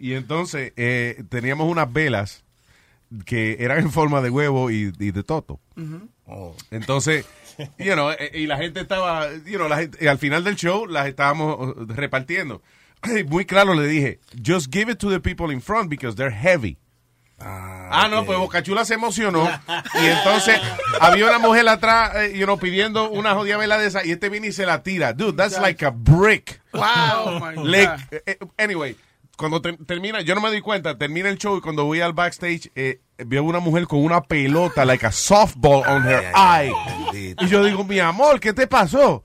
Y 0.00 0.14
entonces 0.14 0.72
eh, 0.76 1.22
teníamos 1.28 1.68
unas 1.70 1.92
velas 1.92 2.42
que 3.26 3.56
eran 3.60 3.78
en 3.78 3.90
forma 3.92 4.20
de 4.20 4.30
huevo 4.30 4.70
y, 4.70 4.92
y 4.98 5.10
de 5.10 5.22
toto. 5.22 5.60
oh, 6.28 6.54
Entonces, 6.70 7.24
you 7.78 7.92
know, 7.94 8.10
eh, 8.10 8.30
y 8.34 8.46
la 8.46 8.56
gente 8.56 8.80
estaba, 8.80 9.28
you 9.46 9.56
know, 9.56 9.68
la 9.68 9.76
gente, 9.78 9.98
y 10.00 10.06
al 10.08 10.18
final 10.18 10.44
del 10.44 10.56
show 10.56 10.86
las 10.86 11.06
estábamos 11.06 11.56
uh, 11.58 11.86
repartiendo. 11.88 12.62
Muy 13.28 13.44
claro 13.44 13.74
le 13.74 13.86
dije, 13.86 14.20
just 14.44 14.72
give 14.72 14.90
it 14.90 14.98
to 14.98 15.10
the 15.10 15.20
people 15.20 15.52
in 15.52 15.60
front 15.60 15.88
because 15.90 16.16
they're 16.16 16.34
heavy. 16.34 16.78
Ah, 17.40 18.06
no, 18.10 18.24
pues 18.24 18.38
Bocachula 18.38 18.84
se 18.84 18.94
emocionó. 18.94 19.44
Y 20.00 20.06
entonces 20.06 20.58
había 21.00 21.26
una 21.26 21.38
mujer 21.38 21.68
atrás, 21.68 22.12
eh, 22.16 22.32
you 22.38 22.44
know, 22.44 22.58
pidiendo 22.58 23.10
una 23.10 23.34
jodida 23.34 23.56
vela 23.58 23.76
de 23.76 23.88
esa. 23.88 24.04
Y 24.06 24.12
este 24.12 24.30
viene 24.30 24.46
y 24.46 24.52
se 24.52 24.64
la 24.64 24.82
tira. 24.82 25.12
Dude, 25.12 25.36
that's 25.36 25.60
like 25.60 25.84
a 25.84 25.90
brick. 25.90 26.60
Wow, 26.72 27.40
my 27.40 27.56
Le- 27.62 27.86
God. 27.86 28.00
eh, 28.26 28.38
anyway, 28.56 28.96
cuando 29.36 29.60
te- 29.62 29.72
termina, 29.78 30.20
yo 30.20 30.34
no 30.34 30.40
me 30.40 30.48
doy 30.48 30.60
cuenta, 30.60 30.96
termina 30.96 31.28
el 31.28 31.38
show 31.38 31.56
y 31.56 31.60
cuando 31.60 31.84
voy 31.84 32.00
al 32.00 32.12
backstage, 32.12 32.70
eh, 32.74 33.00
veo 33.18 33.42
una 33.44 33.58
mujer 33.60 33.86
con 33.86 34.04
una 34.04 34.22
pelota, 34.22 34.84
like 34.84 35.04
a 35.06 35.12
softball 35.12 35.82
on 35.88 36.06
her 36.08 36.24
eye. 36.34 36.72
Y 37.40 37.46
yo 37.48 37.64
digo, 37.64 37.84
mi 37.84 37.98
amor, 38.00 38.40
¿qué 38.40 38.52
te 38.52 38.66
pasó? 38.66 39.24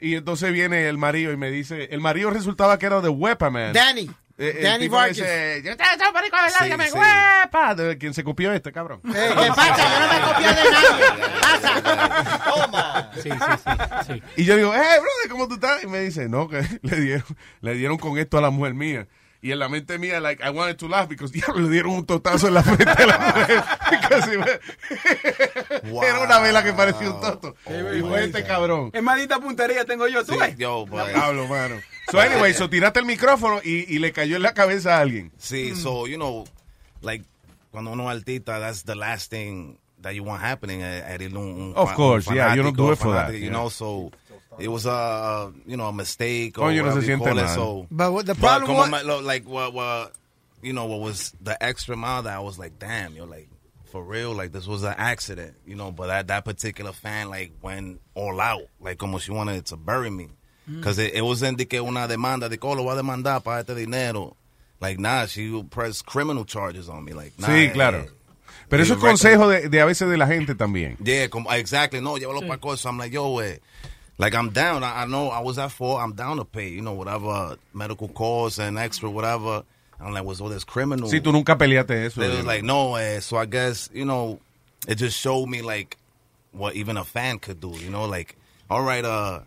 Y 0.00 0.14
entonces 0.14 0.52
viene 0.52 0.88
el 0.88 0.98
marido 0.98 1.32
y 1.32 1.36
me 1.36 1.50
dice, 1.50 1.88
el 1.90 2.00
marido 2.00 2.30
resultaba 2.30 2.78
que 2.78 2.86
era 2.86 3.00
de 3.00 3.08
Wepa, 3.08 3.50
man. 3.50 3.72
Danny, 3.72 4.08
Eh, 4.40 4.60
Danny 4.62 4.86
Vargas. 4.86 5.16
dice, 5.16 5.62
yo 5.64 5.76
te 5.76 5.82
marico 6.12 6.36
de 6.36 6.42
verdad, 6.42 6.58
Sí, 6.62 6.68
que 6.70 6.76
me 6.76 6.88
sí. 6.88 6.96
huepa. 6.96 7.74
De 7.74 7.98
quien 7.98 8.14
se 8.14 8.22
copió 8.22 8.52
este, 8.52 8.70
cabrón. 8.70 9.00
Eh, 9.12 9.30
¿Qué 9.42 9.48
pasa? 9.48 9.76
Yo 9.76 10.00
no 10.00 10.12
me 10.12 10.20
copio 10.32 10.48
de 10.48 10.70
nadie. 10.70 11.40
Pasa. 11.40 12.38
Toma. 12.44 13.10
Sí, 13.20 13.30
sí, 13.30 13.36
sí. 14.06 14.12
sí. 14.14 14.22
Y 14.36 14.44
yo 14.44 14.56
digo, 14.56 14.72
eh, 14.72 14.78
brother, 14.78 15.28
¿cómo 15.30 15.48
tú 15.48 15.54
estás? 15.54 15.82
Y 15.82 15.88
me 15.88 16.00
dice, 16.00 16.28
no, 16.28 16.48
que 16.48 16.60
le 16.82 17.00
dieron, 17.00 17.24
le 17.62 17.74
dieron 17.74 17.98
con 17.98 18.16
esto 18.18 18.38
a 18.38 18.40
la 18.40 18.50
mujer 18.50 18.74
mía. 18.74 19.08
Y 19.40 19.52
en 19.52 19.60
la 19.60 19.68
mente 19.68 19.98
mía, 19.98 20.18
like, 20.20 20.42
I 20.44 20.50
wanted 20.50 20.78
to 20.78 20.88
laugh 20.88 21.08
because 21.08 21.32
diablo, 21.38 21.60
le 21.62 21.70
dieron 21.70 21.92
un 21.92 22.04
totazo 22.06 22.48
en 22.48 22.54
la 22.54 22.62
frente 22.62 22.90
a 22.90 23.06
la 23.06 23.18
mujer. 23.18 23.62
Casi 24.08 24.36
me- 24.36 25.90
Wow. 25.90 26.02
Era 26.08 26.20
una 26.20 26.38
vela 26.40 26.62
que 26.64 26.72
parecía 26.72 27.10
un 27.10 27.20
toto. 27.20 27.54
y 27.66 28.00
fue 28.00 28.24
este 28.24 28.44
cabrón. 28.44 28.90
Es 28.92 29.02
maldita 29.02 29.38
puntería 29.38 29.84
tengo 29.84 30.08
yo, 30.08 30.24
¿tú 30.24 30.32
sí, 30.32 30.38
ves? 30.40 30.56
yo, 30.58 30.86
but, 30.86 31.06
Diablo, 31.08 31.46
mano. 31.46 31.76
So 32.10 32.18
anyway, 32.20 32.52
so 32.54 32.68
tiraste 32.68 33.00
el 33.00 33.06
micrófono 33.06 33.60
y, 33.62 33.84
y 33.94 33.98
le 33.98 34.12
cayó 34.12 34.36
en 34.36 34.42
la 34.42 34.54
cabeza 34.54 34.96
a 34.96 35.00
alguien. 35.00 35.30
Sí, 35.38 35.74
so, 35.76 36.06
you 36.06 36.16
know, 36.16 36.44
like, 37.02 37.24
cuando 37.70 37.92
uno 37.92 38.10
es 38.10 38.16
artista, 38.18 38.58
that's 38.58 38.82
the 38.84 38.94
last 38.96 39.30
thing 39.30 39.76
that 40.02 40.14
you 40.14 40.24
want 40.24 40.42
happening. 40.42 40.80
eh, 40.82 41.04
herir 41.06 41.36
un, 41.36 41.44
un 41.60 41.72
Of 41.76 41.92
course, 41.94 42.28
un 42.28 42.34
yeah, 42.36 42.54
you 42.56 42.62
don't 42.62 42.76
do 42.76 42.92
it 42.92 42.98
for 42.98 43.12
that, 43.14 43.30
You 43.32 43.38
yeah. 43.38 43.50
know, 43.50 43.68
so 43.68 44.10
it 44.58 44.68
was 44.68 44.86
a, 44.86 45.52
you 45.66 45.76
know, 45.76 45.86
a 45.86 45.92
mistake. 45.92 46.58
or 46.58 46.68
Coño, 46.68 46.76
no 46.78 46.82
whatever 46.94 47.00
you 47.06 47.18
call 47.18 47.38
it. 47.38 47.48
So, 47.48 47.86
But 47.90 48.12
what 48.12 48.26
the 48.26 48.34
problem 48.34 48.66
como 48.66 48.80
was, 48.80 48.90
my- 48.90 49.02
like, 49.02 49.48
what, 49.48 49.72
what, 49.72 50.12
you 50.62 50.72
know, 50.72 50.86
what 50.86 51.00
was 51.00 51.32
the 51.40 51.60
extra 51.62 51.96
mile 51.96 52.22
that 52.24 52.34
I 52.34 52.40
was 52.40 52.58
like, 52.58 52.78
damn, 52.78 53.14
you're 53.14 53.26
like, 53.26 53.48
for 53.92 54.02
real, 54.04 54.32
like, 54.34 54.52
this 54.52 54.66
was 54.66 54.82
an 54.82 54.94
accident, 54.98 55.54
you 55.66 55.74
know, 55.74 55.90
but 55.92 56.08
that, 56.08 56.26
that 56.26 56.44
particular 56.44 56.92
fan, 56.92 57.30
like, 57.30 57.52
went 57.62 58.00
all 58.14 58.40
out, 58.40 58.62
like, 58.80 58.98
como 58.98 59.18
she 59.18 59.30
wanted 59.32 59.64
to 59.66 59.76
bury 59.76 60.10
me. 60.10 60.28
Because 60.70 60.98
it, 60.98 61.14
it 61.14 61.22
wasn't 61.22 61.56
de 61.56 61.64
que 61.64 61.80
una 61.82 62.06
demanda, 62.06 62.50
de 62.50 62.58
que, 62.58 62.68
oh, 62.68 62.74
lo 62.74 62.84
va 62.84 62.92
a 62.92 62.96
demandar 63.02 63.42
para 63.42 63.60
este 63.60 63.74
dinero. 63.74 64.36
Like, 64.80 64.98
nah, 65.00 65.24
she 65.24 65.62
pressed 65.70 66.04
criminal 66.04 66.44
charges 66.44 66.90
on 66.90 67.04
me. 67.06 67.14
Like, 67.14 67.32
nah, 67.38 67.48
Sí, 67.48 67.64
eh, 67.68 67.72
claro. 67.72 68.04
Pero 68.68 68.82
eso 68.82 68.94
You 68.94 68.98
es 68.98 69.04
consejo 69.04 69.48
de, 69.48 69.70
de 69.70 69.80
a 69.80 69.86
veces 69.86 70.10
de 70.10 70.18
la 70.18 70.26
gente 70.26 70.54
también. 70.54 70.98
Yeah, 71.02 71.28
como, 71.28 71.50
exactly. 71.52 72.02
No, 72.02 72.18
llévalo 72.18 72.46
para 72.46 72.58
cosas. 72.60 72.84
I'm 72.84 72.98
like, 72.98 73.12
yo, 73.14 73.40
eh, 73.40 73.60
like 74.18 74.34
I'm 74.34 74.50
down. 74.50 74.82
I, 74.82 75.02
I 75.02 75.06
know 75.06 75.28
I 75.28 75.40
was 75.40 75.58
at 75.58 75.70
fault. 75.70 76.00
I'm 76.00 76.12
down 76.12 76.36
to 76.38 76.44
pay, 76.44 76.68
you 76.68 76.82
know, 76.82 76.92
whatever 76.92 77.56
medical 77.72 78.08
costs 78.08 78.58
and 78.58 78.78
extra 78.78 79.08
whatever. 79.08 79.62
I'm 80.00 80.12
like, 80.12 80.24
was 80.24 80.40
all 80.40 80.48
this 80.48 80.64
criminal? 80.64 81.08
Sí, 81.08 81.20
tú 81.20 81.32
nunca 81.32 81.56
peleaste 81.56 82.06
eso. 82.06 82.20
They 82.20 82.28
was 82.28 82.44
like, 82.44 82.62
no, 82.62 82.94
eh, 82.96 83.20
so 83.20 83.36
I 83.36 83.46
guess, 83.46 83.90
you 83.92 84.04
know, 84.04 84.38
it 84.86 84.96
just 84.96 85.18
showed 85.18 85.46
me 85.46 85.62
like 85.62 85.96
what 86.52 86.74
even 86.74 86.96
a 86.96 87.04
fan 87.04 87.38
could 87.38 87.60
do, 87.60 87.70
you 87.70 87.90
know, 87.90 88.04
like, 88.06 88.36
all 88.70 88.82
right, 88.82 89.04
uh, 89.04 89.40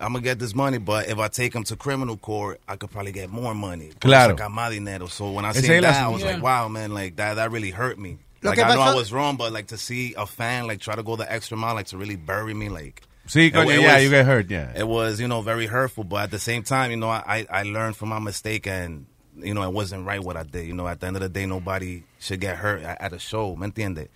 I'm 0.00 0.12
gonna 0.12 0.22
get 0.22 0.38
this 0.40 0.54
money, 0.54 0.78
but 0.78 1.08
if 1.08 1.18
I 1.18 1.28
take 1.28 1.54
him 1.54 1.62
to 1.64 1.76
criminal 1.76 2.16
court, 2.16 2.60
I 2.66 2.76
could 2.76 2.90
probably 2.90 3.12
get 3.12 3.30
more 3.30 3.54
money. 3.54 3.90
Claro. 4.00 4.34
Sacar 4.34 4.50
más 4.50 4.70
dinero. 4.70 5.06
So 5.06 5.30
when 5.30 5.44
I 5.44 5.50
Ese 5.50 5.62
seen 5.62 5.82
that, 5.82 5.94
I 5.94 6.08
asunto. 6.08 6.12
was 6.12 6.24
like, 6.24 6.42
wow, 6.42 6.66
man, 6.68 6.92
like 6.92 7.16
that, 7.16 7.34
that 7.34 7.52
really 7.52 7.70
hurt 7.70 7.98
me. 7.98 8.18
Lo 8.42 8.50
like 8.50 8.58
I 8.58 8.74
know 8.74 8.80
I 8.80 8.94
was 8.94 9.12
wrong, 9.12 9.36
but 9.36 9.52
like 9.52 9.68
to 9.68 9.78
see 9.78 10.14
a 10.16 10.26
fan 10.26 10.66
like 10.66 10.80
try 10.80 10.96
to 10.96 11.02
go 11.02 11.16
the 11.16 11.30
extra 11.30 11.56
mile, 11.56 11.74
like 11.74 11.86
to 11.86 11.98
really 11.98 12.16
bury 12.16 12.54
me, 12.54 12.68
like. 12.68 13.02
Sí, 13.26 13.46
it- 13.48 13.54
coño, 13.54 13.70
it 13.74 13.80
yeah, 13.80 13.94
was- 13.94 14.04
you 14.04 14.10
get 14.10 14.26
hurt, 14.26 14.50
yeah. 14.50 14.72
It 14.76 14.86
was, 14.86 15.20
you 15.20 15.28
know, 15.28 15.40
very 15.42 15.66
hurtful, 15.66 16.04
but 16.04 16.24
at 16.24 16.30
the 16.30 16.38
same 16.38 16.62
time, 16.62 16.90
you 16.90 16.96
know, 16.96 17.08
I, 17.08 17.46
I 17.50 17.62
learned 17.62 17.96
from 17.96 18.10
my 18.10 18.18
mistake 18.18 18.66
and, 18.66 19.06
you 19.36 19.54
know, 19.54 19.62
it 19.62 19.72
wasn't 19.72 20.06
right 20.06 20.22
what 20.22 20.36
I 20.36 20.42
did. 20.42 20.66
You 20.66 20.74
know, 20.74 20.86
at 20.86 21.00
the 21.00 21.06
end 21.06 21.16
of 21.16 21.22
the 21.22 21.28
day, 21.28 21.46
nobody 21.46 22.02
should 22.20 22.40
get 22.40 22.56
hurt 22.56 22.82
at, 22.82 23.12
a 23.12 23.18
show, 23.18 23.56
¿me 23.56 23.66
entiendes? 23.70 24.08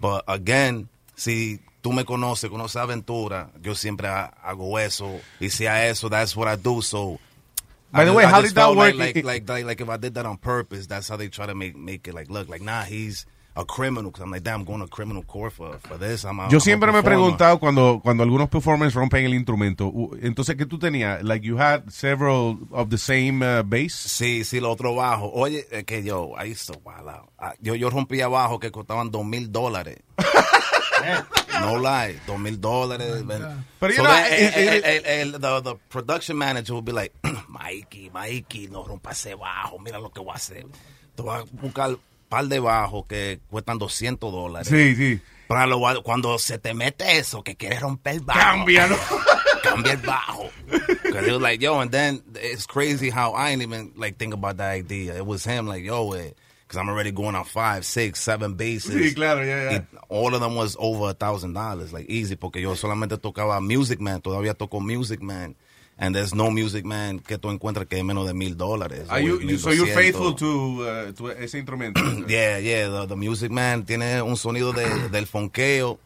But 0.00 0.24
again, 0.28 0.88
si 1.14 1.60
tú 1.82 1.92
me 1.94 2.02
conoces, 2.04 2.50
conoces 2.50 2.76
aventura, 2.80 3.48
yo 3.62 3.74
siempre 3.74 4.08
hago 4.08 4.78
eso. 4.80 5.20
Y 5.40 5.48
si 5.48 5.66
a 5.66 5.86
eso, 5.88 6.08
that's 6.08 6.34
what 6.36 6.48
I 6.48 6.56
do, 6.56 6.82
so... 6.82 7.18
By 7.92 8.00
the 8.04 8.10
just- 8.10 8.16
way, 8.16 8.24
I 8.24 8.30
how 8.30 8.42
did 8.42 8.54
that 8.56 8.76
work? 8.76 8.96
Like, 8.96 9.16
It- 9.16 9.24
like, 9.24 9.48
like, 9.48 9.64
like, 9.64 9.80
if 9.80 9.88
I 9.88 9.96
did 9.96 10.14
that 10.14 10.26
on 10.26 10.36
purpose, 10.38 10.86
that's 10.88 11.08
how 11.08 11.16
they 11.16 11.28
try 11.28 11.46
to 11.46 11.54
make, 11.54 11.76
make 11.76 12.08
it 12.08 12.14
like, 12.14 12.28
look, 12.28 12.48
like, 12.48 12.60
nah, 12.62 12.82
he's 12.82 13.24
a 13.56 13.64
criminal. 13.64 14.10
Because 14.10 14.22
I'm 14.24 14.30
like, 14.30 14.42
damn, 14.44 14.60
I'm 14.60 14.64
going 14.64 14.80
to 14.80 14.86
criminal 14.88 15.22
court 15.22 15.52
for, 15.52 15.78
for 15.78 15.96
this. 15.98 16.24
I'm 16.24 16.38
a, 16.38 16.44
Yo 16.44 16.48
I'm 16.48 16.56
a 16.56 16.60
siempre 16.60 16.92
me 16.92 16.98
he 16.98 17.02
preguntado 17.02 17.58
cuando, 17.58 18.00
cuando 18.02 18.22
algunos 18.22 18.48
performers 18.48 18.94
rompen 18.94 19.24
el 19.24 19.34
instrumento, 19.34 19.92
entonces, 20.20 20.56
¿qué 20.56 20.66
tú 20.66 20.78
tenías? 20.78 21.22
Like, 21.22 21.44
you 21.44 21.56
had 21.56 21.90
several 21.90 22.58
of 22.70 22.90
the 22.90 22.98
same 22.98 23.42
uh, 23.42 23.62
bass? 23.62 23.92
Sí, 23.94 24.44
sí, 24.44 24.60
lo 24.60 24.70
otro 24.70 24.94
bajo. 24.94 25.30
Oye, 25.32 25.66
es 25.70 25.84
que 25.84 26.02
yo, 26.02 26.32
ahí 26.38 26.52
está, 26.52 26.74
wow. 26.84 27.28
Ah, 27.38 27.54
Yo, 27.60 27.74
yo 27.74 27.90
rompía 27.90 28.28
bajo 28.28 28.58
que 28.58 28.70
costaban 28.70 29.10
dos 29.10 29.24
mil 29.24 29.50
dólares. 29.50 29.98
no 31.60 31.78
lie, 31.78 32.18
dos 32.26 32.38
mil 32.38 32.60
dólares. 32.60 33.24
Pero, 33.78 33.92
you 33.94 34.02
So 34.02 34.10
el- 34.10 35.04
el- 35.06 35.32
the, 35.32 35.60
the 35.62 35.74
production 35.88 36.36
manager 36.36 36.74
would 36.74 36.84
be 36.84 36.92
like, 36.92 37.12
Mikey, 37.48 38.10
Mikey, 38.12 38.68
no 38.68 38.84
rompa 38.84 39.12
ese 39.12 39.34
bajo, 39.34 39.78
mira 39.78 39.98
lo 39.98 40.10
que 40.10 40.20
voy 40.20 40.32
a 40.32 40.34
hacer. 40.36 40.66
Te 41.14 41.22
voy 41.22 41.34
a 41.36 41.44
buscar 41.62 41.96
par 42.28 42.46
de 42.46 42.60
bajos 42.60 43.06
que 43.06 43.40
cuestan 43.48 43.78
200 43.78 44.32
dólares. 44.32 44.68
Sí, 44.68 44.94
sí. 44.94 45.20
Para 45.46 45.66
lo, 45.66 45.80
cuando 46.02 46.38
se 46.38 46.58
te 46.58 46.74
mete 46.74 47.18
eso, 47.18 47.42
que 47.42 47.56
quieres 47.56 47.80
romper 47.80 48.14
el 48.14 48.20
bajo. 48.20 48.40
Cámbialo. 48.40 48.96
Cambia 49.62 49.92
el 49.92 49.98
bajo. 49.98 50.50
Because 50.66 51.26
it 51.26 51.32
was 51.32 51.42
like, 51.42 51.60
yo, 51.60 51.80
and 51.80 51.90
then 51.90 52.22
it's 52.34 52.66
crazy 52.66 53.10
how 53.10 53.32
I 53.32 53.50
didn't 53.50 53.62
even 53.62 53.92
like 53.96 54.16
think 54.16 54.34
about 54.34 54.56
that 54.58 54.70
idea. 54.70 55.16
It 55.16 55.24
was 55.24 55.44
him 55.44 55.66
like, 55.66 55.84
yo, 55.84 56.10
because 56.10 56.76
I'm 56.76 56.88
already 56.88 57.12
going 57.12 57.36
on 57.36 57.44
five, 57.44 57.84
six, 57.84 58.20
seven 58.20 58.54
bases. 58.54 58.94
Sí, 58.94 59.14
claro, 59.14 59.44
yeah, 59.44 59.70
yeah. 59.70 59.80
All 60.08 60.34
of 60.34 60.40
them 60.40 60.56
was 60.56 60.76
over 60.78 61.10
a 61.10 61.14
thousand 61.14 61.52
dollars, 61.54 61.92
like 61.92 62.06
easy, 62.08 62.36
porque 62.36 62.60
yo 62.60 62.74
solamente 62.74 63.16
tocaba 63.18 63.60
Music 63.60 64.00
Man, 64.00 64.20
todavía 64.20 64.54
toco 64.54 64.80
Music 64.80 65.22
Man. 65.22 65.54
And 65.98 66.14
there's 66.14 66.34
no 66.34 66.50
Music 66.50 66.84
Man 66.84 67.20
que 67.20 67.38
tú 67.38 67.50
encuentres 67.50 67.86
que 67.88 67.96
es 67.96 68.04
menos 68.04 68.26
de 68.26 68.34
mil 68.34 68.54
dólares. 68.56 69.08
You, 69.22 69.40
you- 69.40 69.56
so 69.58 69.70
you're 69.72 69.86
1200. 69.86 69.94
faithful 69.94 70.34
to, 70.34 70.82
uh, 70.82 71.12
to 71.12 71.30
ese 71.30 71.54
instrumento? 71.58 72.00
Yeah, 72.28 72.58
yeah, 72.58 72.88
the, 72.88 73.06
the 73.06 73.16
Music 73.16 73.50
Man 73.50 73.84
tiene 73.84 74.20
un 74.20 74.36
sonido 74.36 74.72
de, 74.74 75.08
del 75.10 75.26
fonqueo, 75.26 75.98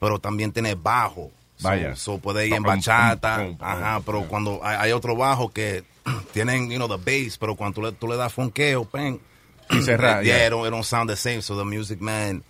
pero 0.00 0.18
también 0.18 0.52
tiene 0.52 0.74
bajo. 0.74 1.30
Vaya. 1.60 1.94
So, 1.96 2.18
puede 2.18 2.46
ir 2.48 2.54
en 2.54 2.64
pum, 2.64 2.74
bachata, 2.74 3.36
pum, 3.38 3.56
pum, 3.56 3.66
ajá, 3.66 4.00
pero 4.04 4.24
cuando 4.28 4.60
hay, 4.64 4.76
hay 4.78 4.92
otro 4.92 5.14
bajo 5.16 5.48
que 5.50 5.84
tienen, 6.32 6.68
you 6.68 6.76
know, 6.76 6.88
the 6.88 6.96
bass, 6.98 7.38
pero 7.38 7.54
cuando 7.54 7.76
tú 7.76 7.82
le, 7.82 7.92
tú 7.92 8.08
le 8.08 8.16
das 8.16 8.32
fonqueo, 8.32 8.84
pen, 8.84 9.20
Y 9.70 9.80
cerrar, 9.82 10.22
yeah, 10.24 10.38
yeah. 10.38 10.46
It, 10.46 10.50
don't, 10.50 10.66
it 10.66 10.70
don't 10.70 10.84
sound 10.84 11.08
the 11.08 11.16
same. 11.16 11.40
So 11.40 11.56
the 11.56 11.64
Music 11.64 12.00
Man, 12.00 12.42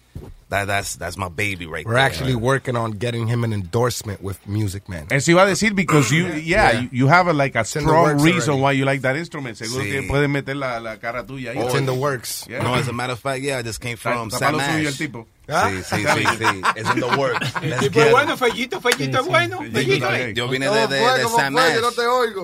that, 0.48 0.66
that's, 0.66 0.97
that's 0.97 1.16
my 1.16 1.28
baby 1.28 1.66
right 1.66 1.85
We're 1.85 1.94
there. 1.94 2.02
actually 2.02 2.35
working 2.36 2.77
on 2.77 2.93
getting 2.93 3.27
him 3.27 3.43
an 3.44 3.52
endorsement 3.52 4.23
with 4.23 4.39
Music 4.47 4.89
Man. 4.89 5.06
Eso 5.10 5.32
iba 5.32 5.43
a 5.43 5.47
decir, 5.47 5.74
because 5.74 6.10
you, 6.12 6.27
yeah, 6.27 6.70
Yeah. 6.73 6.81
You, 6.82 6.89
you 6.93 7.06
have 7.09 7.27
a, 7.27 7.32
like 7.32 7.55
a 7.56 7.60
in 7.60 7.62
the 7.64 7.81
strong 7.81 8.05
works 8.05 8.23
reason 8.23 8.51
already. 8.51 8.62
why 8.62 8.73
you 8.73 8.85
like 8.85 9.01
that 9.02 9.16
instrument. 9.16 9.56
Seguro 9.56 9.82
Sí. 9.85 9.90
que 9.90 10.02
puedes 10.09 10.28
meter 10.31 10.55
la, 10.55 10.78
la 10.78 10.97
cara 10.98 11.24
tuya 11.27 11.52
ahí. 11.52 11.59
It's 11.64 11.74
in 11.74 11.86
the 11.86 11.94
works. 11.94 12.47
Yeah. 12.48 12.62
No, 12.62 12.74
as 12.74 12.86
a 12.89 12.93
matter 12.93 13.12
of 13.14 13.20
fact, 13.20 13.43
yeah, 13.43 13.59
I 13.59 13.62
just 13.62 13.81
came 13.81 13.97
from 13.97 14.28
Está 14.31 14.39
Sam 14.39 14.52
pa' 14.52 14.59
lo 14.59 14.64
suyo 14.64 14.78
el 14.81 14.86
Ash. 14.89 14.98
tipo. 14.98 15.27
Sí, 15.48 15.55
sí, 15.85 15.97
sí, 16.05 16.27
sí. 16.39 16.62
It's 16.77 16.90
in 16.90 16.98
the 17.01 17.16
works. 17.16 17.55
Let's 17.62 17.81
tipo 17.81 17.94
get 17.94 18.02
es 18.02 18.06
it. 18.09 18.12
bueno, 18.12 18.36
Fellito, 18.36 18.81
Fellito 18.81 19.20
es 19.20 19.27
bueno. 19.27 19.59
Fellito. 19.73 20.09
Yo 20.35 20.48
vine 20.48 20.68
de, 20.68 20.86
de, 20.89 20.97
de 20.98 21.28
Sam 21.28 21.56
Ash. 21.56 21.78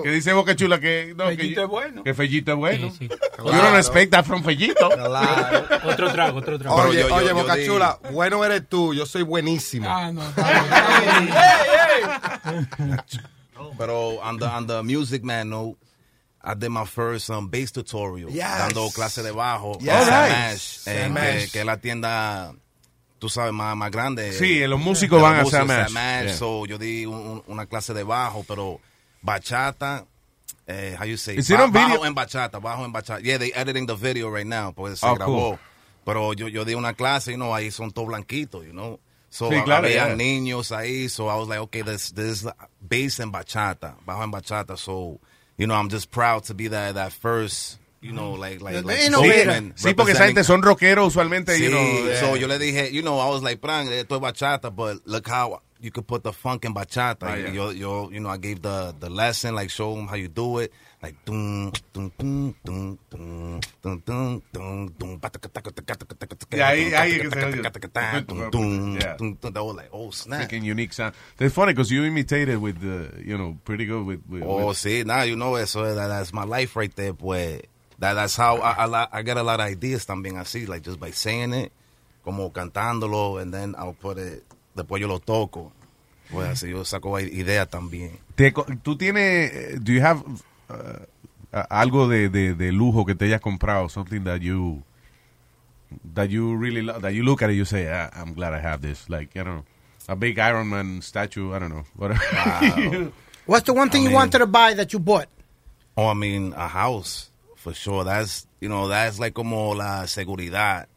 Que 0.03 0.09
dice 0.11 0.31
Boca 0.31 0.55
Chula 0.55 0.79
que, 0.79 1.13
no, 1.17 1.27
que, 1.27 1.35
Fellito 1.35 1.63
es 1.63 1.69
bueno. 1.69 2.03
que 2.03 2.13
Fellito 2.13 2.51
es 2.53 2.57
bueno. 2.57 2.89
Sí, 2.91 3.09
sí. 3.09 3.09
You 3.09 3.51
don't 3.51 3.75
expect 3.75 4.11
that 4.11 4.23
from 4.23 4.41
Fellito. 4.43 4.87
Otro 5.83 6.11
trago, 6.13 6.37
otro 6.39 6.57
trago. 6.57 6.75
Oye, 6.77 7.03
oye, 7.03 7.33
Boca 7.33 7.55
di- 7.55 7.65
Bueno 8.11 8.43
eres 8.45 8.67
tú, 8.67 8.93
yo 8.93 9.05
soy 9.05 9.23
buenísimo. 9.23 9.87
Ah, 9.89 10.11
no. 10.11 10.21
Pero 13.77 14.19
on 14.21 14.37
the, 14.39 14.45
on 14.45 14.67
the 14.67 14.83
Music 14.83 15.23
Man 15.23 15.49
note, 15.49 15.77
I 16.43 16.53
did 16.55 16.69
my 16.69 16.85
first 16.85 17.29
um, 17.29 17.47
bass 17.49 17.71
tutorial. 17.71 18.29
Yes. 18.29 18.57
Dando 18.59 18.89
clase 18.89 19.23
de 19.23 19.31
bajo. 19.31 19.77
Yes. 19.79 20.07
Alright. 20.07 20.31
Ash, 20.31 20.87
eh, 20.87 21.47
que, 21.51 21.59
es 21.61 21.65
la 21.65 21.77
tienda, 21.77 22.53
tú 23.19 23.29
sabes, 23.29 23.53
más, 23.53 23.75
más 23.77 23.91
grande. 23.91 24.33
Sí, 24.33 24.65
los 24.67 24.79
músicos 24.79 25.21
van 25.21 25.37
a 25.37 25.41
los 25.43 25.51
Sam 25.51 25.67
músicos, 25.67 25.95
Ash. 25.95 26.25
Yeah. 26.25 26.33
So, 26.35 26.65
yo 26.65 26.77
di 26.77 27.05
un- 27.05 27.13
un- 27.15 27.43
una 27.47 27.65
clase 27.65 27.93
de 27.93 28.03
bajo, 28.03 28.43
pero 28.45 28.81
bachata, 29.21 30.05
eh, 30.67 30.95
how 30.99 31.05
you 31.05 31.17
say? 31.17 31.37
Ba- 31.37 31.63
on 31.63 31.71
video? 31.71 31.87
Bajo 31.89 32.05
en 32.05 32.15
bachata, 32.15 32.59
bajo 32.59 32.83
en 32.83 32.91
bachata. 32.91 33.21
Yeah, 33.21 33.37
they 33.37 33.53
editing 33.55 33.85
the 33.87 33.95
video 33.95 34.29
right 34.29 34.45
now, 34.47 34.73
porque 34.73 34.97
se 34.97 35.05
Oh, 35.07 35.15
grabó. 35.15 35.49
cool. 35.51 35.59
Pero 36.05 36.33
yo, 36.33 36.47
yo 36.47 36.65
di 36.65 36.73
una 36.73 36.93
clase, 36.93 37.31
you 37.31 37.37
know, 37.37 37.53
ahí 37.53 37.71
son 37.71 37.91
todos 37.91 38.07
blanquitos, 38.07 38.65
you 38.65 38.73
know. 38.73 38.99
So, 39.29 39.49
Sí, 39.49 39.63
claro, 39.63 39.87
habían 39.87 40.09
yeah. 40.09 40.15
niños 40.15 40.71
ahí, 40.71 41.09
so 41.09 41.27
I 41.27 41.35
was 41.37 41.47
like, 41.47 41.59
okay, 41.61 41.81
this, 41.81 42.11
this 42.11 42.43
is 42.43 42.47
bass 42.79 43.19
en 43.19 43.31
bachata, 43.31 43.95
bajo 44.05 44.23
en 44.23 44.31
bachata, 44.31 44.77
so, 44.77 45.19
you 45.57 45.65
know, 45.65 45.73
I'm 45.73 45.89
just 45.89 46.11
proud 46.11 46.43
to 46.45 46.53
be 46.53 46.67
that, 46.67 46.93
that 46.93 47.13
first, 47.13 47.79
you 47.99 48.11
know, 48.11 48.33
like, 48.33 48.61
like, 48.61 48.83
like 48.85 48.97
Sí, 48.97 49.07
spokesman 49.07 49.73
sí, 49.75 49.93
porque 49.95 50.11
esa 50.11 50.25
gente 50.27 50.43
son 50.43 50.61
rockeros 50.61 51.07
usualmente. 51.07 51.57
Sí, 51.57 51.63
you 51.63 51.71
know, 51.71 52.13
so 52.19 52.35
yo 52.35 52.47
le 52.47 52.59
dije, 52.59 52.91
you 52.91 53.01
know, 53.01 53.17
I 53.17 53.29
was 53.29 53.41
like, 53.41 53.59
Pran, 53.59 53.87
esto 53.87 54.17
es 54.17 54.21
bachata, 54.21 54.69
but 54.75 54.97
look 55.07 55.27
how 55.27 55.61
you 55.79 55.89
could 55.89 56.05
put 56.05 56.21
the 56.23 56.31
funk 56.31 56.65
in 56.65 56.73
bachata. 56.75 57.23
Ah, 57.23 57.35
yeah. 57.35 57.51
yo, 57.51 57.69
yo, 57.71 58.09
you 58.11 58.19
know, 58.19 58.29
I 58.29 58.37
gave 58.37 58.61
the, 58.61 58.93
the 58.99 59.09
lesson, 59.09 59.55
like, 59.55 59.71
show 59.71 59.95
them 59.95 60.07
how 60.07 60.15
you 60.15 60.27
do 60.27 60.59
it. 60.59 60.71
freaking 70.47 70.63
unique 70.63 70.93
sound. 70.93 71.13
That's 71.37 71.53
funny 71.53 71.73
because 71.73 71.91
you 71.91 72.05
imitated 72.05 72.59
with 72.61 72.79
the 72.79 73.21
you 73.21 73.37
know 73.37 73.57
pretty 73.65 73.85
good 73.85 74.05
with. 74.05 74.21
with 74.29 74.43
oh, 74.43 74.67
with... 74.67 74.77
see 74.77 75.03
now 75.03 75.23
you 75.23 75.35
know 75.35 75.55
eso 75.55 75.83
eh, 75.83 75.93
that, 75.93 76.07
that's 76.07 76.31
my 76.31 76.45
life 76.45 76.75
right 76.75 76.95
there, 76.95 77.13
pues. 77.13 77.61
That, 77.99 78.13
that's 78.13 78.35
how 78.35 78.57
I, 78.57 78.85
I 78.85 79.07
I 79.11 79.21
got 79.21 79.37
a 79.37 79.43
lot 79.43 79.59
of 79.59 79.67
ideas 79.67 80.05
también 80.05 80.37
así 80.37 80.67
like 80.67 80.83
just 80.83 80.99
by 80.99 81.11
saying 81.11 81.53
it, 81.53 81.71
como 82.23 82.51
cantándolo, 82.51 83.41
and 83.41 83.53
then 83.53 83.75
I'll 83.77 83.93
put 83.93 84.17
it. 84.17 84.43
Después 84.75 85.01
yo 85.01 85.07
lo 85.07 85.19
toco. 85.19 85.71
Pues 86.31 86.47
así 86.47 86.71
yo 86.71 86.83
saco 86.85 87.19
ideas 87.19 87.69
también. 87.69 88.19
Te, 88.35 88.51
tú 88.81 88.97
tienes, 88.97 89.51
eh, 89.53 89.77
do 89.79 89.91
you 89.91 90.01
have 90.01 90.23
uh, 90.73 91.63
algo 91.69 92.07
de, 92.07 92.29
de, 92.29 92.53
de 92.55 92.71
lujo 92.71 93.05
que 93.05 93.15
te 93.15 93.25
hayas 93.25 93.41
comprado, 93.41 93.89
something 93.89 94.23
that 94.23 94.41
you 94.41 94.83
that 96.15 96.29
you 96.29 96.55
really 96.55 96.81
love, 96.81 97.01
that 97.03 97.13
you 97.13 97.23
look 97.23 97.41
at 97.43 97.49
it, 97.51 97.53
you 97.53 97.65
say, 97.65 97.87
ah, 97.87 98.09
I'm 98.13 98.33
glad 98.33 98.53
I 98.53 98.59
have 98.59 98.81
this, 98.81 99.09
like 99.09 99.35
I 99.37 99.43
don't 99.43 99.55
know, 99.57 99.65
a 100.09 100.15
big 100.15 100.39
Iron 100.39 100.69
Man 100.69 101.01
statue, 101.01 101.53
I 101.53 101.59
don't 101.59 101.69
know, 101.69 101.83
whatever. 101.95 103.11
What's 103.45 103.65
the 103.65 103.73
one 103.73 103.89
thing 103.89 104.01
I 104.01 104.03
you 104.05 104.09
mean- 104.09 104.15
wanted 104.15 104.39
to 104.39 104.47
buy 104.47 104.73
that 104.73 104.93
you 104.93 104.99
bought? 104.99 105.27
Oh, 105.95 106.07
I 106.07 106.13
mean, 106.15 106.53
a 106.53 106.67
house, 106.67 107.29
for 107.55 107.71
sure. 107.73 108.03
That's, 108.03 108.47
you 108.59 108.67
know, 108.69 108.87
that's 108.87 109.19
like 109.19 109.35
como 109.35 109.73
la 109.75 110.05
seguridad, 110.05 110.87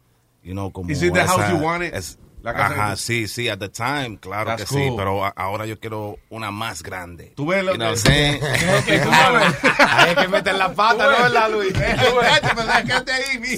you 0.41 0.55
know, 0.55 0.71
como 0.71 0.89
Is 0.89 1.03
it 1.03 1.13
the 1.13 1.23
house 1.23 1.51
you 1.51 1.59
wanted? 1.59 1.93
La 2.43 2.53
casa 2.53 2.73
ajá, 2.75 2.91
que- 2.91 2.97
sí, 2.97 3.27
sí, 3.27 3.49
at 3.49 3.57
the 3.59 3.67
time, 3.69 4.19
claro 4.19 4.51
That's 4.51 4.69
que 4.69 4.77
sí, 4.77 4.87
cool. 4.89 4.95
pero 4.97 5.25
a- 5.25 5.29
ahora 5.35 5.65
yo 5.65 5.79
quiero 5.79 6.17
una 6.29 6.51
más 6.51 6.81
grande. 6.83 7.33
Tú 7.35 7.47
ves 7.47 7.63
lo 7.63 7.73
que- 7.73 7.83
I'm 7.83 7.97
saying? 7.97 8.39
Hay 9.89 10.15
que 10.15 10.27
meter 10.27 10.55
la 10.55 10.73
pata, 10.73 11.03
¿no, 11.11 11.23
verdad, 11.23 11.51
Luis? 11.51 11.73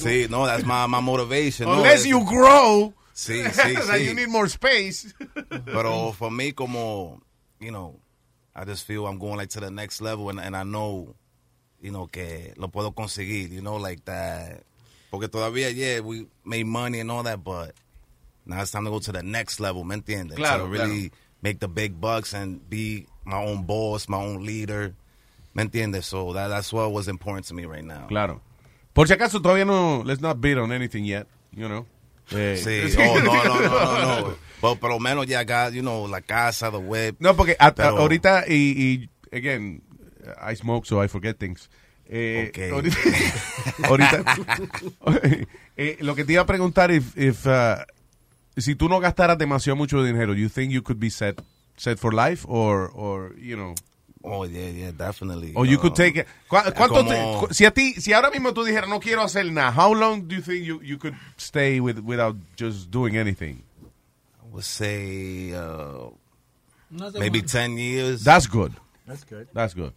Sí, 0.02 0.28
no, 0.30 0.46
that's 0.46 0.66
my, 0.66 0.88
my 0.88 1.02
motivation. 1.02 1.68
no, 1.68 1.78
Unless 1.78 2.02
es- 2.02 2.06
you 2.08 2.24
grow, 2.26 2.94
Sí, 3.14 3.44
sí, 3.52 3.74
that 3.88 4.00
you 4.00 4.12
sí. 4.12 4.16
need 4.16 4.30
more 4.30 4.48
space. 4.48 5.14
Pero 5.66 6.14
for 6.14 6.32
me, 6.32 6.54
como, 6.54 7.22
you 7.60 7.70
know, 7.72 8.00
I 8.56 8.64
just 8.66 8.86
feel 8.88 9.06
I'm 9.08 9.20
going 9.20 9.38
like 9.38 9.50
to 9.52 9.60
the 9.60 9.70
next 9.72 10.02
level 10.02 10.30
and, 10.30 10.40
and 10.40 10.56
I 10.56 10.64
know, 10.64 11.16
you 11.82 11.92
know, 11.92 12.08
que 12.08 12.54
lo 12.58 12.70
puedo 12.70 12.94
conseguir, 12.94 13.50
you 13.52 13.62
know, 13.62 13.76
like 13.78 14.04
that. 14.06 14.64
Porque 15.12 15.28
todavía, 15.28 15.70
yeah, 15.74 16.00
we 16.02 16.28
made 16.46 16.66
money 16.66 17.00
and 17.02 17.12
all 17.12 17.24
that, 17.24 17.44
but 17.44 17.74
Now 18.50 18.62
it's 18.62 18.72
time 18.72 18.84
to 18.86 18.90
go 18.92 19.00
to 19.00 19.12
the 19.12 19.22
next 19.22 19.60
level, 19.60 19.84
¿me 19.86 19.96
entiendes? 19.96 20.36
Claro, 20.36 20.66
to 20.66 20.72
really 20.72 21.12
make 21.42 21.60
the 21.60 21.68
big 21.68 22.02
bucks 22.02 22.34
and 22.34 22.68
be 22.70 23.06
my 23.24 23.38
own 23.38 23.64
boss, 23.64 24.10
my 24.10 24.18
own 24.18 24.44
leader, 24.44 24.94
¿me 25.54 25.64
entiendes? 25.64 26.06
So 26.06 26.34
that, 26.34 26.48
that's 26.48 26.74
what 26.74 26.92
was 26.92 27.08
important 27.08 27.46
to 27.48 27.54
me 27.54 27.66
right 27.66 27.84
now. 27.86 28.08
Claro. 28.08 28.42
Por 28.94 29.08
si 29.08 29.14
acaso 29.14 29.40
todavía 29.40 29.66
no, 29.68 30.02
let's 30.04 30.20
not 30.20 30.42
bid 30.42 30.58
on 30.58 30.72
anything 30.72 31.06
yet, 31.06 31.28
you 31.56 31.68
know. 31.70 31.86
Eh, 32.32 32.58
Sí, 32.58 32.96
oh, 33.00 33.20
no, 33.20 33.34
no, 33.44 33.60
no, 33.60 33.70
no, 33.70 34.20
no. 34.30 34.36
Pero 34.62 34.76
por 34.76 34.90
lo 34.90 35.00
menos 35.00 35.28
ya 35.28 35.44
got, 35.44 35.72
you 35.74 35.82
know, 35.82 36.08
la 36.08 36.22
casa, 36.22 36.72
the 36.72 36.80
web. 36.80 37.16
No, 37.20 37.36
porque 37.36 37.56
Pero- 37.76 37.98
ahorita, 38.00 38.46
y, 38.48 38.74
y, 38.76 39.10
again, 39.32 39.82
I 40.42 40.56
smoke 40.56 40.86
so 40.88 41.00
I 41.04 41.08
forget 41.08 41.38
things. 41.38 41.70
Eh, 42.12 42.50
Ok. 42.50 42.74
Ahorita, 42.74 42.98
ahorita- 43.84 44.24
eh, 45.78 45.98
lo 46.02 46.16
que 46.16 46.26
te 46.26 46.34
iba 46.34 46.42
a 46.42 46.46
preguntar, 46.46 46.90
if, 46.92 47.16
if, 47.16 47.46
uh, 47.46 47.78
si 48.62 48.76
tú 48.76 48.88
no 48.90 49.00
gastaras 49.00 49.38
demasiado 49.38 49.76
mucho 49.78 50.04
dinero, 50.04 50.34
you 50.34 50.50
think 50.50 50.72
you 50.72 50.82
could 50.82 51.00
be 51.00 51.10
set, 51.10 51.40
set 51.78 51.98
for 52.00 52.14
life, 52.14 52.46
or, 52.48 52.92
or, 52.94 53.36
you 53.38 53.56
know, 53.56 53.76
Oh, 54.22 54.44
yeah, 54.44 54.68
yeah, 54.70 54.92
definitely. 54.92 55.54
or 55.56 55.66
you 55.66 55.78
Uh, 55.78 55.82
could 55.82 55.96
take 55.96 56.18
it. 56.18 56.28
¿Cu- 56.50 56.58
¿Cuánto 56.76 57.06
te- 57.08 57.16
como- 57.16 57.48
si 57.54 57.64
a 57.66 57.72
ti, 57.72 57.94
si 58.02 58.12
ahora 58.12 58.30
mismo 58.30 58.54
tú 58.54 58.66
dijeras 58.66 58.90
no 58.90 59.00
quiero 59.00 59.22
hacer 59.22 59.50
nada, 59.50 59.72
how 59.72 59.94
long 59.94 60.28
do 60.28 60.36
you 60.36 60.42
think 60.42 60.66
you, 60.66 60.82
you 60.84 60.98
could 60.98 61.16
stay 61.38 61.80
with, 61.80 62.00
without 62.00 62.36
just 62.58 62.92
doing 62.92 63.16
anything? 63.16 63.64
I 64.44 64.52
would 64.52 64.66
say 64.66 65.54
uh, 65.54 66.10
maybe 66.92 67.40
cuánto. 67.42 67.52
10 67.52 67.78
years. 67.78 68.24
That's 68.26 68.46
good. 68.48 68.74
That's 69.08 69.24
good. 69.24 69.48
That's 69.54 69.74
good. 69.74 69.94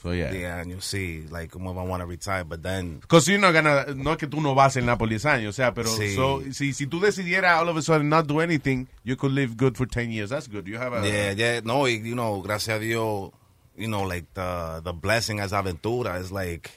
So 0.00 0.12
yeah. 0.12 0.32
Yeah, 0.32 0.60
and 0.60 0.70
you'll 0.70 0.80
see, 0.80 1.24
like, 1.28 1.50
como 1.50 1.72
want 1.72 2.00
to 2.02 2.06
retire, 2.06 2.44
but 2.44 2.62
then... 2.62 2.98
Because 3.00 3.28
you're 3.28 3.40
not 3.40 3.52
gonna, 3.52 3.86
no 3.94 4.12
es 4.12 4.18
que 4.18 4.28
tú 4.28 4.40
no 4.40 4.54
vas 4.54 4.76
en 4.76 4.86
Napoli 4.86 5.16
10 5.16 5.24
años, 5.24 5.48
o 5.48 5.52
sea, 5.52 5.74
pero 5.74 5.88
Sí. 5.88 6.14
so, 6.14 6.40
si, 6.52 6.72
si 6.72 6.86
tú 6.86 7.00
decidieras 7.00 7.60
all 7.60 7.68
of 7.68 7.76
a 7.76 7.82
sudden 7.82 8.08
not 8.08 8.26
do 8.28 8.40
anything, 8.40 8.86
you 9.02 9.16
could 9.16 9.32
live 9.32 9.56
good 9.56 9.76
for 9.76 9.86
10 9.86 10.12
years. 10.12 10.30
That's 10.30 10.46
good. 10.46 10.68
You 10.68 10.78
have 10.78 10.92
a... 10.92 11.04
Yeah, 11.04 11.32
yeah, 11.32 11.60
no, 11.64 11.86
y, 11.86 12.00
you 12.04 12.14
know, 12.14 12.40
gracias 12.42 12.76
a 12.76 12.80
Dios, 12.80 13.32
you 13.78 13.88
know, 13.88 14.02
like 14.02 14.26
the 14.34 14.80
the 14.84 14.92
blessing 14.92 15.40
as 15.40 15.52
Aventura 15.52 16.20
is 16.20 16.30
like 16.32 16.70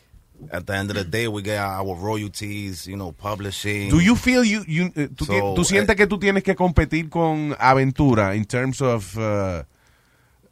at 0.51 0.65
the 0.65 0.73
end 0.75 0.89
of 0.89 0.95
the 0.95 1.03
day 1.03 1.27
we 1.27 1.41
get 1.41 1.59
our 1.59 1.95
royalties, 1.95 2.87
you 2.87 2.95
know, 2.95 3.11
publishing. 3.11 3.89
Do 3.89 3.99
you 3.99 4.15
feel 4.15 4.43
you, 4.43 4.63
you 4.67 4.91
eh, 4.95 5.07
tú, 5.15 5.25
So, 5.25 5.53
tú 5.55 5.65
sientes 5.65 5.93
eh, 5.93 5.95
que 5.95 6.07
tú 6.07 6.19
tienes 6.19 6.43
que 6.43 6.55
competir 6.55 7.09
con 7.09 7.55
Aventura 7.59 8.35
in 8.35 8.45
terms 8.45 8.81
of, 8.81 9.17
uh, 9.17 9.63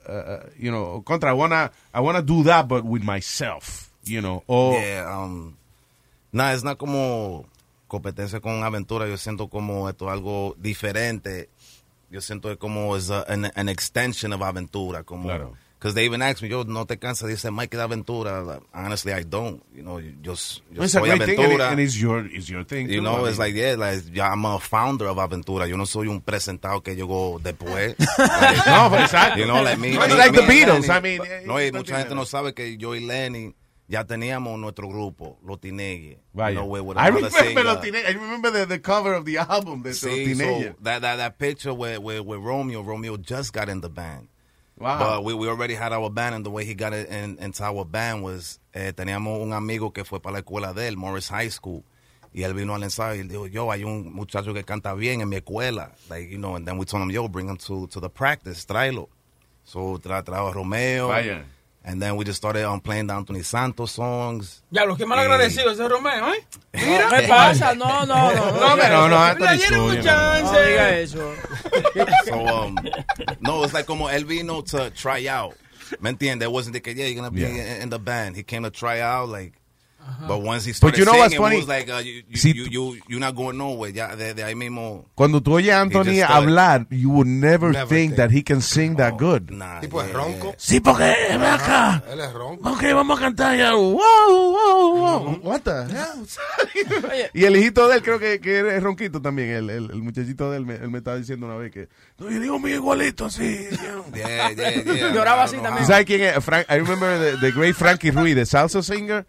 uh, 0.09 0.49
you 0.57 0.71
know, 0.71 1.01
contra, 1.05 1.29
I 1.29 1.33
wanna, 1.33 1.71
I 1.93 1.99
wanna 2.01 2.21
do 2.21 2.43
that, 2.43 2.67
but 2.67 2.83
with 2.83 3.03
myself, 3.03 3.89
you 4.03 4.21
know, 4.21 4.43
or... 4.47 4.73
Yeah, 4.73 5.05
um, 5.11 5.55
nada, 6.31 6.53
es 6.53 6.63
nada 6.63 6.75
como 6.75 7.45
competencia 7.87 8.39
con 8.39 8.63
Aventura. 8.63 9.07
Yo 9.07 9.17
siento 9.17 9.49
como 9.49 9.89
esto 9.89 10.07
es 10.07 10.13
algo 10.13 10.55
diferente. 10.57 11.49
Yo 12.09 12.21
siento 12.21 12.57
como 12.57 12.95
es 12.95 13.09
an, 13.09 13.51
an 13.55 13.69
extension 13.69 14.33
of 14.33 14.41
Aventura. 14.41 15.03
Como, 15.03 15.23
Claro. 15.29 15.55
Because 15.79 15.93
they 15.93 16.03
even 16.03 16.21
asked 16.21 16.41
me, 16.41 16.49
yo, 16.49 16.63
¿no 16.63 16.83
te 16.83 16.97
cansas? 16.97 17.29
Dice, 17.29 17.49
Mike 17.51 17.71
de 17.71 17.77
Aventura. 17.81 18.61
Honestly, 18.73 19.13
I 19.13 19.23
don't. 19.23 19.63
You 19.73 19.83
know, 19.83 19.97
yo, 19.97 20.11
yo 20.21 20.33
a 20.83 20.87
soy 20.89 21.07
great 21.07 21.21
thing, 21.23 21.39
and, 21.39 21.53
Aventura. 21.53 21.71
and 21.71 21.79
it's 21.79 21.97
your, 21.97 22.25
it's 22.25 22.49
your 22.49 22.65
thing. 22.65 22.89
You 22.89 22.97
too, 22.97 23.01
know, 23.01 23.25
I 23.25 23.29
it's 23.29 23.39
like, 23.39 23.55
yeah, 23.55 23.75
like, 23.77 24.03
yeah, 24.11 24.29
I'm 24.29 24.43
a 24.43 24.59
founder 24.59 25.07
of 25.07 25.15
Aventura. 25.15 25.69
Yo 25.69 25.77
no 25.77 25.85
soy 25.85 26.09
un 26.09 26.19
presentado 26.19 26.83
que 26.83 26.95
llegó 26.95 27.39
después. 27.39 27.95
Like, 28.19 28.65
No, 28.65 28.89
but 28.89 29.09
exacto. 29.09 29.37
You 29.37 29.45
know, 29.45 29.63
like 29.63 29.79
me. 29.79 29.93
No, 29.93 30.01
it's 30.03 30.13
me- 30.13 30.19
like 30.19 30.33
the 30.33 30.41
me 30.41 30.47
Beatles. 30.47 30.87
Lenny. 30.87 30.89
I 30.89 30.99
mean, 30.99 31.21
eh, 31.21 31.43
no, 31.45 31.53
y 31.59 31.71
no 31.71 31.79
mucha 31.79 31.97
gente 31.97 32.13
no 32.13 32.25
sabe 32.25 32.53
que 32.53 32.77
yo 32.77 32.93
y 32.93 32.99
Lenny 32.99 33.55
ya 33.87 34.03
teníamos 34.03 34.59
nuestro 34.59 34.87
grupo, 34.87 35.39
Los. 35.43 35.59
Vaya. 36.33 36.53
You 36.61 36.67
know, 36.67 36.93
I 36.95 37.07
remember, 37.07 37.29
singer. 37.31 37.63
los 37.63 37.81
teen- 37.81 37.95
I 37.95 38.11
remember 38.11 38.51
the, 38.51 38.65
the 38.65 38.79
cover 38.79 39.13
of 39.13 39.25
the 39.25 39.37
album 39.37 39.81
los 39.83 39.99
Sí, 39.99 40.35
so 40.35 40.75
that, 40.81 41.01
that, 41.01 41.15
that 41.17 41.39
picture 41.39 41.73
with, 41.73 41.99
with, 41.99 42.21
with 42.25 42.39
Romeo, 42.39 42.81
Romeo 42.81 43.17
just 43.17 43.51
got 43.53 43.67
in 43.69 43.81
the 43.81 43.89
band. 43.89 44.27
Wow. 44.79 44.99
But 44.99 45.23
we, 45.25 45.33
we 45.33 45.47
already 45.49 45.75
had 45.75 45.91
our 45.91 46.09
band, 46.09 46.35
and 46.35 46.45
the 46.45 46.49
way 46.49 46.63
he 46.63 46.73
got 46.73 46.93
it 46.93 47.09
in, 47.09 47.37
into 47.39 47.63
our 47.63 47.83
band 47.83 48.23
was, 48.23 48.59
eh, 48.73 48.93
teníamos 48.93 49.41
un 49.41 49.51
amigo 49.51 49.91
que 49.93 50.05
fue 50.05 50.19
para 50.19 50.33
la 50.33 50.41
escuela 50.41 50.73
de 50.73 50.87
él, 50.87 50.95
Morris 50.95 51.29
High 51.29 51.49
School, 51.49 51.83
y 52.33 52.43
él 52.43 52.53
vino 52.53 52.73
al 52.75 52.83
ensayo 52.83 53.15
y 53.15 53.19
él 53.19 53.27
dijo, 53.27 53.47
yo, 53.47 53.71
hay 53.71 53.83
un 53.83 54.13
muchacho 54.13 54.53
que 54.53 54.63
canta 54.63 54.93
bien 54.93 55.21
en 55.21 55.29
mi 55.29 55.35
escuela. 55.37 55.91
Like, 56.09 56.29
you 56.29 56.37
know, 56.37 56.55
and 56.55 56.65
then 56.65 56.77
we 56.77 56.85
told 56.85 57.03
him, 57.03 57.11
yo, 57.11 57.27
bring 57.27 57.49
him 57.49 57.57
to, 57.57 57.87
to 57.87 57.99
the 57.99 58.09
practice, 58.09 58.65
tráelo. 58.65 59.09
So, 59.65 59.97
tra 59.97 60.23
trajo 60.23 60.49
a 60.49 60.53
Romeo. 60.53 61.09
Vaya. 61.09 61.45
And 61.89 61.99
then 61.99 62.17
we 62.17 62.23
just 62.23 62.37
started 62.37 62.65
on 62.65 62.81
playing 62.81 63.07
the 63.07 63.13
Anthony 63.15 63.41
Santos 63.41 63.93
songs. 63.93 64.61
Ya, 64.69 64.85
los 64.85 64.95
que 64.95 65.07
mal 65.07 65.17
Y- 65.17 65.21
eh, 65.21 65.25
agradecido 65.25 65.71
ese 65.71 65.87
Romeo, 65.89 66.31
¿eh? 66.33 66.45
¿eh? 66.73 66.85
Mira, 66.85 67.09
¿qué 67.09 67.25
eh, 67.25 67.27
pasa? 67.27 67.73
No, 67.73 68.05
no, 68.05 68.31
no. 68.31 68.51
No, 68.59 68.75
pero 68.75 69.07
no, 69.07 69.17
Le 69.17 69.31
Anthony 69.31 69.57
dieron 69.57 69.79
un 69.79 69.89
Suyo, 69.89 70.03
chance. 70.03 70.43
No 70.43 70.61
diga 70.61 70.99
eso. 70.99 71.33
So, 72.25 72.45
um, 72.45 72.75
no, 73.39 73.63
it's 73.63 73.73
like 73.73 73.87
como 73.87 74.07
él 74.09 74.25
vino 74.25 74.61
to 74.61 74.91
try 74.91 75.27
out. 75.27 75.55
¿Me 75.99 76.11
entiende? 76.11 76.43
It 76.43 76.51
wasn't 76.51 76.73
the 76.73 76.79
que, 76.79 76.93
yeah, 76.93 77.05
you're 77.07 77.15
going 77.19 77.25
to 77.25 77.31
be 77.31 77.41
Yeah. 77.41 77.77
in, 77.77 77.81
in 77.83 77.89
the 77.89 77.97
band. 77.97 78.35
He 78.35 78.43
came 78.43 78.61
to 78.61 78.69
try 78.69 78.99
out, 78.99 79.27
like, 79.29 79.53
but 80.27 80.41
once 80.41 80.65
he 80.65 80.73
started 80.73 80.97
you 80.99 81.05
know 81.05 81.13
what's 81.13 81.33
singing, 81.33 81.43
funny? 81.43 81.55
it 81.55 81.59
was 81.59 81.67
like, 81.67 81.89
uh, 81.89 81.97
you, 81.97 82.23
you, 82.27 82.37
Si 82.37 82.51
you, 82.51 82.65
you, 82.65 83.01
you're 83.07 83.19
not 83.19 83.35
going 83.35 83.57
nowhere. 83.57 83.91
Ya, 83.91 84.15
de, 84.15 84.33
de 84.33 84.43
ahí 84.43 84.55
mismo. 84.55 85.05
Cuando 85.15 85.41
tú 85.41 85.53
oyes 85.53 85.71
a 85.73 85.81
Anthony 85.81 86.21
hablar, 86.21 86.87
you 86.89 87.09
would 87.09 87.27
never, 87.27 87.71
Never 87.71 87.87
think 87.87 88.11
think. 88.11 88.15
that 88.17 88.31
he 88.31 88.43
can 88.43 88.61
sing 88.61 88.95
that 88.97 89.17
good. 89.17 89.49
Nah, 89.51 89.79
Tipo 89.81 90.01
es 90.01 90.07
yeah, 90.07 90.17
ronco. 90.17 90.53
Sí, 90.57 90.79
porque 90.79 91.13
ven 91.29 91.43
acá. 91.43 92.03
Él 92.11 92.19
es 92.19 92.33
ronco. 92.33 92.69
Ok, 92.69 92.83
vamos 92.93 93.17
a 93.17 93.21
cantar 93.21 93.57
ya. 93.57 93.73
Wow, 93.73 93.99
wow, 93.99 94.95
wow. 94.95 95.39
What 95.43 95.61
the 95.61 95.85
hell? 95.85 97.29
y 97.33 97.45
el 97.45 97.55
hijito 97.55 97.87
de 97.87 97.97
él 97.97 98.03
creo 98.03 98.19
que, 98.19 98.39
que 98.39 98.59
es 98.59 98.83
ronquito 98.83 99.21
también. 99.21 99.49
El, 99.49 99.69
el, 99.69 99.91
el 99.91 100.01
muchachito 100.01 100.51
de 100.51 100.57
él 100.57 100.65
me, 100.65 100.75
él 100.75 100.89
me 100.89 100.97
estaba 100.99 101.17
diciendo 101.17 101.45
una 101.45 101.55
vez 101.55 101.71
que... 101.71 101.87
No, 102.17 102.29
yo 102.29 102.39
digo 102.39 102.59
muy 102.59 102.73
igualito 102.73 103.25
así. 103.25 103.67
Yeah, 104.13 104.51
yeah, 104.51 104.83
yeah. 104.83 105.13
Lloraba 105.13 105.43
I 105.43 105.45
así 105.45 105.57
también. 105.57 105.85
¿Sabes 105.85 106.05
quién 106.05 106.21
es? 106.21 106.43
Frank, 106.43 106.65
I 106.69 106.75
remember 106.77 107.19
the, 107.19 107.37
the 107.37 107.51
great 107.51 107.75
Frankie 107.75 108.11
Ruiz, 108.11 108.35
the 108.35 108.45
salsa 108.45 108.81
singer. 108.83 109.25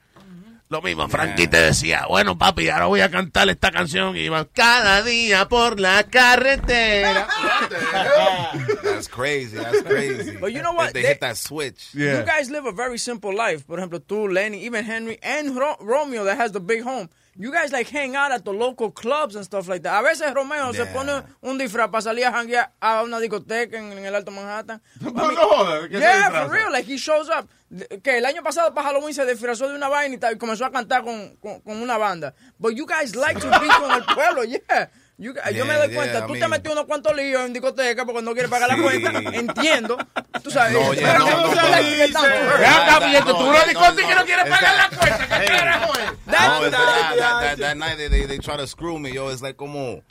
Lo 0.70 0.80
mismo, 0.82 1.08
Frankie 1.08 1.48
te 1.48 1.56
decía, 1.60 2.06
bueno, 2.08 2.38
papi, 2.38 2.68
ahora 2.68 2.86
voy 2.86 3.00
a 3.00 3.10
cantar 3.10 3.48
esta 3.48 3.72
canción 3.72 4.16
y 4.16 4.20
iba 4.20 4.44
cada 4.44 5.02
día 5.02 5.48
por 5.48 5.80
la 5.80 6.04
carretera. 6.04 7.26
That's 8.84 9.08
crazy. 9.08 9.56
That's 9.56 9.82
crazy. 9.82 10.36
But 10.36 10.52
you 10.52 10.62
know 10.62 10.72
what? 10.72 10.92
They, 10.92 11.02
They- 11.02 11.08
hit 11.08 11.20
that 11.22 11.36
switch. 11.36 11.92
Yeah. 11.92 12.20
You 12.20 12.24
guys 12.24 12.50
live 12.50 12.66
a 12.66 12.72
very 12.72 12.98
simple 12.98 13.34
life. 13.34 13.66
Por 13.66 13.80
ejemplo, 13.80 13.98
tú, 14.00 14.28
Lenny, 14.32 14.64
even 14.64 14.84
Henry, 14.84 15.18
and 15.24 15.56
Ro- 15.56 15.76
Romeo 15.80 16.22
that 16.24 16.38
has 16.38 16.52
the 16.52 16.60
big 16.60 16.82
home. 16.84 17.08
You 17.40 17.50
guys 17.50 17.72
like 17.72 17.88
hang 17.88 18.14
out 18.16 18.32
at 18.32 18.44
the 18.44 18.52
local 18.52 18.90
clubs 18.90 19.34
and 19.34 19.42
stuff 19.46 19.66
like 19.66 19.82
that. 19.84 19.98
A 19.98 20.02
veces 20.06 20.30
Romeo 20.34 20.72
se 20.72 20.84
Yeah. 20.84 20.92
pone 20.92 21.22
un 21.42 21.56
disfraz 21.56 21.88
para 21.90 22.02
salir 22.02 22.26
a 22.26 22.32
janguear 22.32 22.70
a 22.78 23.02
una 23.02 23.18
discoteca 23.18 23.78
en, 23.78 23.92
en 23.92 24.04
el 24.04 24.14
Alto 24.14 24.30
Manhattan. 24.30 24.78
I 25.00 25.04
No 25.04 25.12
mean, 25.12 25.88
¿qué 25.88 25.94
se 25.94 26.00
yeah, 26.00 26.30
for 26.30 26.52
real. 26.52 26.70
Like 26.70 26.86
he 26.86 26.98
shows 26.98 27.30
up. 27.30 27.48
Que 28.02 28.18
el 28.18 28.26
año 28.26 28.42
pasado 28.42 28.74
para 28.74 28.88
Halloween 28.88 29.14
se 29.14 29.24
disfrazó 29.24 29.68
de 29.68 29.74
una 29.74 29.88
vaina 29.88 30.18
y 30.32 30.36
comenzó 30.36 30.66
a 30.66 30.70
cantar 30.70 31.02
con, 31.02 31.36
con, 31.36 31.60
con 31.60 31.80
una 31.80 31.96
banda. 31.96 32.34
But 32.58 32.74
you 32.74 32.84
guys 32.84 33.16
like 33.16 33.40
to 33.40 33.48
be 33.48 33.68
con 33.80 33.90
el 33.90 34.04
pueblo, 34.04 34.44
yeah. 34.44 34.90
You 35.20 35.34
guys- 35.34 35.54
yo 35.54 35.66
me 35.66 35.74
doy 35.74 35.94
cuenta, 35.94 36.20
yeah, 36.20 36.26
tú 36.26 36.32
te 36.32 36.38
mean- 36.40 36.50
metí 36.50 36.70
unos 36.70 36.86
cuantos 36.86 37.14
líos 37.14 37.44
en 37.44 37.52
discoteca 37.52 38.06
porque 38.06 38.22
no 38.22 38.32
quieres 38.32 38.50
pagar 38.50 38.70
Sí. 38.70 38.76
la 38.76 38.82
cuenta. 39.12 39.36
Entiendo. 39.38 39.98
Tú 40.42 40.50
sabes. 40.50 40.72
No, 40.72 40.92
Pero 40.94 41.18
no, 41.18 41.26
no, 41.28 41.36
no, 41.36 41.48
tú 41.50 41.54
no 41.54 41.62
que 43.96 44.14
no 44.14 44.24
quieres 44.24 44.48
pagar 44.48 44.76
la 44.76 44.96
cuenta. 44.98 45.40
¿Qué 45.40 45.46
carajo 45.46 45.92
es? 45.92 46.10
That, 46.26 46.70
that, 46.70 47.16
that, 47.18 47.58
that 47.58 47.76
night 47.76 47.98
they, 47.98 48.08
they, 48.08 48.24
they 48.26 48.38
try 48.38 48.56
to 48.56 48.66
screw 48.66 48.98
me, 48.98 49.12
yo. 49.12 49.28
It's 49.30 49.42
like, 49.42 49.58
como, 49.58 50.02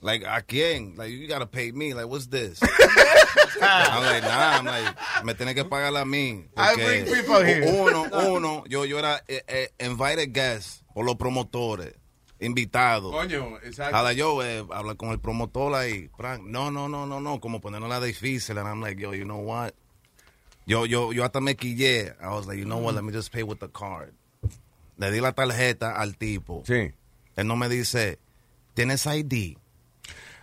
like, 0.00 0.24
¿a 0.24 0.40
quién? 0.40 0.94
Like, 0.96 1.10
you 1.10 1.28
gotta 1.28 1.46
pay 1.46 1.70
me. 1.72 1.92
Like, 1.92 2.06
what's 2.06 2.28
this? 2.28 2.58
I'm 2.62 4.02
like, 4.02 4.22
nah, 4.22 4.58
I'm 4.58 4.64
like, 4.64 4.96
me 5.24 5.34
tiene 5.34 5.54
que 5.54 5.64
pagar 5.64 5.94
a 6.00 6.04
mí. 6.06 6.46
I 6.56 6.74
bring 6.74 7.04
people 7.04 7.44
here. 7.44 7.64
Uno, 7.66 8.04
uno, 8.32 8.64
yo, 8.66 8.84
yo 8.84 8.98
era 8.98 9.20
eh, 9.28 9.42
eh, 9.46 9.68
invited 9.78 10.32
guest 10.32 10.82
por 10.94 11.04
los 11.04 11.16
promotores, 11.16 11.94
invitado. 12.44 13.10
Coño, 13.10 13.58
exacto. 13.62 14.12
Yo, 14.12 14.42
eh, 14.42 14.64
habla 14.72 14.94
con 14.94 15.10
el 15.10 15.18
promotor 15.20 15.74
ahí, 15.74 16.08
Frank, 16.16 16.42
no, 16.44 16.70
no, 16.70 16.88
no, 16.88 17.06
no, 17.06 17.20
no, 17.20 17.40
como 17.40 17.60
ponerla 17.60 18.00
difícil. 18.00 18.58
And 18.58 18.68
I'm 18.68 18.80
like, 18.80 19.00
yo, 19.00 19.12
you 19.14 19.24
know 19.24 19.38
what? 19.40 19.72
Yo, 20.66 20.86
yo, 20.86 21.12
yo 21.12 21.24
hasta 21.24 21.40
me 21.40 21.56
quillé. 21.56 22.14
I 22.22 22.28
was 22.28 22.46
like, 22.46 22.58
you 22.58 22.64
know 22.64 22.78
what, 22.78 22.94
let 22.94 23.04
me 23.04 23.12
just 23.12 23.32
pay 23.32 23.42
with 23.42 23.58
the 23.60 23.68
card. 23.68 24.14
Le 24.96 25.10
di 25.10 25.20
la 25.20 25.32
tarjeta 25.32 25.96
al 26.00 26.16
tipo. 26.16 26.62
Sí. 26.66 26.92
Él 27.36 27.46
no 27.46 27.56
me 27.56 27.68
dice, 27.68 28.18
¿tienes 28.74 29.04
ID? 29.06 29.56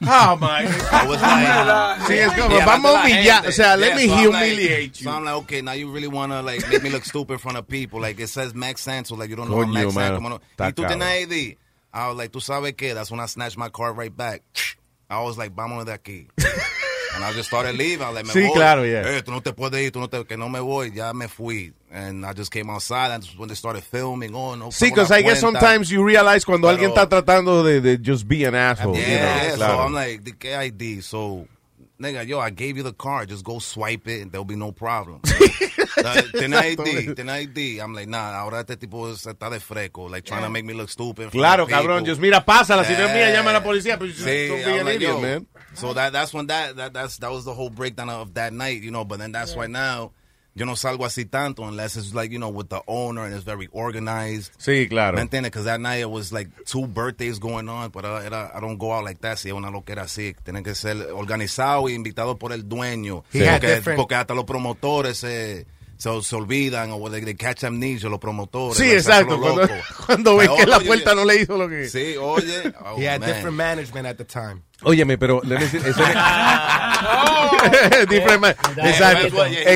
Oh, 0.04 0.36
my. 0.36 0.64
I 0.92 1.06
was 1.08 1.22
like, 1.22 2.02
Sí, 2.08 2.18
es 2.18 2.34
como, 2.34 2.58
vamos 2.66 2.92
a 2.92 2.94
la 2.94 3.02
humillar. 3.04 3.48
O 3.48 3.52
sea, 3.52 3.78
let 3.78 3.90
Yeah, 3.90 3.96
me 3.96 4.08
so 4.08 4.14
I'm 4.16 4.32
like- 4.32 4.44
humiliate 4.50 5.00
you. 5.00 5.04
So 5.06 5.12
I'm 5.12 5.24
like, 5.24 5.36
okay, 5.44 5.62
now 5.62 5.74
you 5.74 5.92
really 5.92 6.08
want 6.08 6.32
to 6.32 6.42
like 6.42 6.68
make 6.70 6.82
me 6.84 6.90
look 6.90 7.06
stupid 7.06 7.34
in 7.34 7.40
front 7.40 7.58
of 7.58 7.68
people. 7.68 8.02
Like 8.02 8.20
it 8.20 8.28
says 8.28 8.54
Max 8.56 8.82
Santos, 8.82 9.18
like 9.18 9.30
you 9.30 9.36
don't 9.36 9.50
know 9.50 9.58
Coño, 9.58 9.94
Max. 9.94 10.18
Santos. 10.18 10.40
Y 10.58 10.72
tú 10.74 10.88
tienes 10.88 11.08
ID. 11.24 11.58
I 11.94 12.08
was 12.08 12.18
like, 12.18 12.32
tú 12.32 12.40
sabes 12.42 12.74
qué? 12.76 12.94
That's 12.94 13.12
when 13.12 13.20
I 13.20 13.26
snatched 13.26 13.58
my 13.58 13.70
card 13.70 13.98
right 13.98 14.16
back. 14.16 14.42
I 15.10 15.22
was 15.24 15.38
like, 15.38 15.54
vámonos 15.56 15.86
de 15.86 15.92
aquí. 15.98 16.28
And 17.14 17.26
I 17.26 17.34
just 17.34 17.50
started 17.50 17.76
leaving. 17.76 18.02
I 18.02 18.10
was 18.10 18.16
like, 18.16 18.26
me 18.26 18.32
Sí, 18.42 18.48
voy. 18.48 18.54
claro, 18.56 18.86
yeah. 18.86 19.04
Eh, 19.06 19.22
tú 19.22 19.32
no 19.32 19.42
te 19.42 19.52
puedes 19.52 19.82
ir, 19.84 19.92
tú 19.92 20.00
no 20.00 20.08
te, 20.08 20.24
que 20.24 20.38
no 20.38 20.48
me 20.48 20.62
voy. 20.62 20.92
Ya 20.96 21.12
me 21.12 21.28
fui. 21.28 21.74
And 21.92 22.26
I 22.26 22.32
just 22.32 22.50
came 22.54 22.70
outside. 22.70 23.12
And 23.12 23.26
when 23.38 23.50
they 23.50 23.56
started 23.56 23.84
filming. 23.84 24.34
Oh, 24.34 24.56
no. 24.56 24.70
Sí, 24.72 24.86
because 24.90 25.12
I 25.12 25.22
guess 25.22 25.42
cuenta. 25.44 25.60
sometimes 25.60 25.90
you 25.92 26.06
realize 26.06 26.46
cuando 26.46 26.70
Pero- 26.70 26.78
alguien 26.78 26.92
está 26.92 27.10
tratando 27.10 27.64
de, 27.66 27.82
de 27.82 27.98
just 27.98 28.26
be 28.26 28.46
an 28.46 28.56
asshole. 28.56 28.96
Yeah, 28.96 29.02
you 29.02 29.18
know, 29.18 29.44
yeah. 29.50 29.56
claro. 29.58 29.74
So 29.76 29.80
I'm 29.84 29.94
like, 29.94 30.24
¿de 30.24 30.32
qué 30.38 30.56
ID? 30.56 31.02
So, 31.04 31.46
nigga, 32.02 32.28
yo, 32.28 32.40
I 32.40 32.50
gave 32.50 32.78
you 32.78 32.84
the 32.84 32.94
card. 32.94 33.30
Just 33.30 33.44
go 33.46 33.60
swipe 33.60 34.08
it 34.08 34.22
and 34.22 34.32
there'll 34.32 34.46
be 34.46 34.56
no 34.56 34.72
problem. 34.72 35.22
Tiene 36.34 36.54
ID, 36.56 37.14
tiene 37.16 37.30
ID. 37.30 37.80
I'm 37.80 37.94
like, 37.94 38.08
nah, 38.08 38.34
ahora 38.40 38.62
este 38.62 38.78
tipo 38.78 39.08
está 39.12 39.50
de 39.52 39.60
fresco, 39.60 40.08
like 40.10 40.26
trying 40.26 40.44
to 40.44 40.50
make 40.50 40.66
me 40.66 40.74
look 40.74 40.90
stupid. 40.90 41.32
Claro, 41.32 41.68
cabrón. 41.68 42.06
Just 42.06 42.20
mira, 42.20 42.42
pásala. 42.44 42.84
Si 42.86 42.94
no 42.94 43.06
es 43.06 43.12
mía, 43.12 43.32
llama 43.32 43.52
a 43.52 43.54
la 43.54 43.64
policía. 43.64 43.98
But 44.00 44.10
Sí, 44.10 44.48
don't 44.48 44.58
be 44.58 44.72
I'm 44.74 44.80
an 44.80 44.86
like, 44.86 44.96
idiot, 44.96 45.12
yo. 45.12 45.22
man. 45.22 45.48
So 45.74 45.94
that 45.94 46.12
that's 46.12 46.34
when 46.34 46.48
that, 46.48 46.76
that 46.78 46.94
that's 46.94 47.18
that 47.18 47.32
was 47.32 47.46
the 47.46 47.54
whole 47.54 47.70
breakdown 47.70 48.10
of 48.10 48.34
that 48.34 48.52
night, 48.54 48.82
you 48.82 48.92
know. 48.92 49.06
But 49.06 49.20
then 49.20 49.32
that's 49.32 49.56
why 49.56 49.68
now 49.68 50.12
yo 50.54 50.66
no 50.66 50.76
salgo 50.76 51.06
así 51.06 51.26
tanto 51.26 51.64
unless 51.64 51.96
it's 51.96 52.14
like 52.14 52.32
you 52.32 52.38
know 52.40 52.50
with 52.50 52.68
the 52.70 52.82
owner 52.88 53.24
and 53.26 53.34
it's 53.34 53.46
very 53.46 53.70
organized. 53.72 54.52
Sí, 54.58 54.88
claro. 54.90 55.16
¿Me 55.16 55.22
entiendes? 55.24 55.52
Because 55.52 55.66
that 55.66 55.80
night 55.80 56.02
it 56.02 56.10
was 56.10 56.32
like 56.34 56.50
two 56.66 56.88
birthdays 56.88 57.40
going 57.40 57.70
on, 57.70 57.90
but 57.92 58.04
uh, 58.06 58.20
era, 58.24 58.52
I 58.54 58.60
don't 58.60 58.78
go 58.78 58.92
out 58.94 59.04
like 59.06 59.22
that. 59.22 59.38
Si 59.40 59.50
es 59.50 59.54
una 59.56 59.70
loquera 59.72 60.04
así, 60.04 60.36
tiene 60.44 60.62
que 60.64 60.76
ser 60.76 60.98
organizado 61.14 61.88
y 61.90 61.94
invitado 61.94 62.38
por 62.38 62.52
el 62.52 62.68
dueño. 62.68 63.24
He 63.34 63.46
had 63.48 63.62
Porque, 63.62 63.76
different- 63.76 63.98
porque 63.98 64.16
hasta 64.16 64.34
los 64.34 64.46
promotores 64.46 65.18
se, 65.18 65.66
se, 66.02 66.10
se 66.24 66.36
olvidan 66.36 66.90
o 66.94 67.10
they 67.12 67.36
catch 67.36 67.64
amnesia 67.64 68.10
los 68.10 68.18
promotores. 68.20 68.76
Sí, 68.76 68.90
exacto. 68.92 69.40
Cuando, 69.40 69.70
cuando 70.08 70.36
ven 70.36 70.50
que 70.58 70.66
la 70.66 70.80
puerta 70.80 71.14
no 71.14 71.24
le 71.24 71.42
hizo 71.42 71.56
lo 71.56 71.70
que... 71.70 71.88
Sí, 71.88 72.16
oye. 72.20 72.74
Oh, 72.84 72.98
He 72.98 73.06
had 73.08 73.20
man. 73.20 73.30
different 73.30 73.56
management 73.56 74.08
at 74.08 74.18
the 74.18 74.26
time. 74.26 74.64
Óyeme, 74.82 75.18
pero 75.18 75.44
eso 75.44 75.78
Exacto. 78.84 79.48
Yeah, 79.48 79.68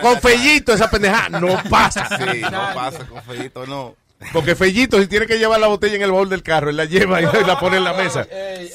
con. 0.00 0.20
Fellito, 0.20 0.72
esa 0.72 0.90
pendeja 0.90 1.28
no 1.28 1.62
pasa. 1.70 2.08
Sí, 2.18 2.40
no 2.40 2.74
pasa 2.74 3.06
con 3.06 3.22
Fellito, 3.22 3.64
no. 3.66 3.94
Porque 4.32 4.54
Fellito, 4.54 5.00
si 5.00 5.06
tiene 5.06 5.26
que 5.26 5.38
llevar 5.38 5.58
la 5.60 5.66
botella 5.68 5.96
en 5.96 6.02
el 6.02 6.12
baúl 6.12 6.28
del 6.28 6.42
carro, 6.42 6.68
él 6.70 6.76
la 6.76 6.84
lleva 6.84 7.20
y 7.22 7.24
la 7.24 7.58
pone 7.58 7.78
en 7.78 7.84
la 7.84 7.94
mesa. 7.94 8.26
Hey. 8.30 8.70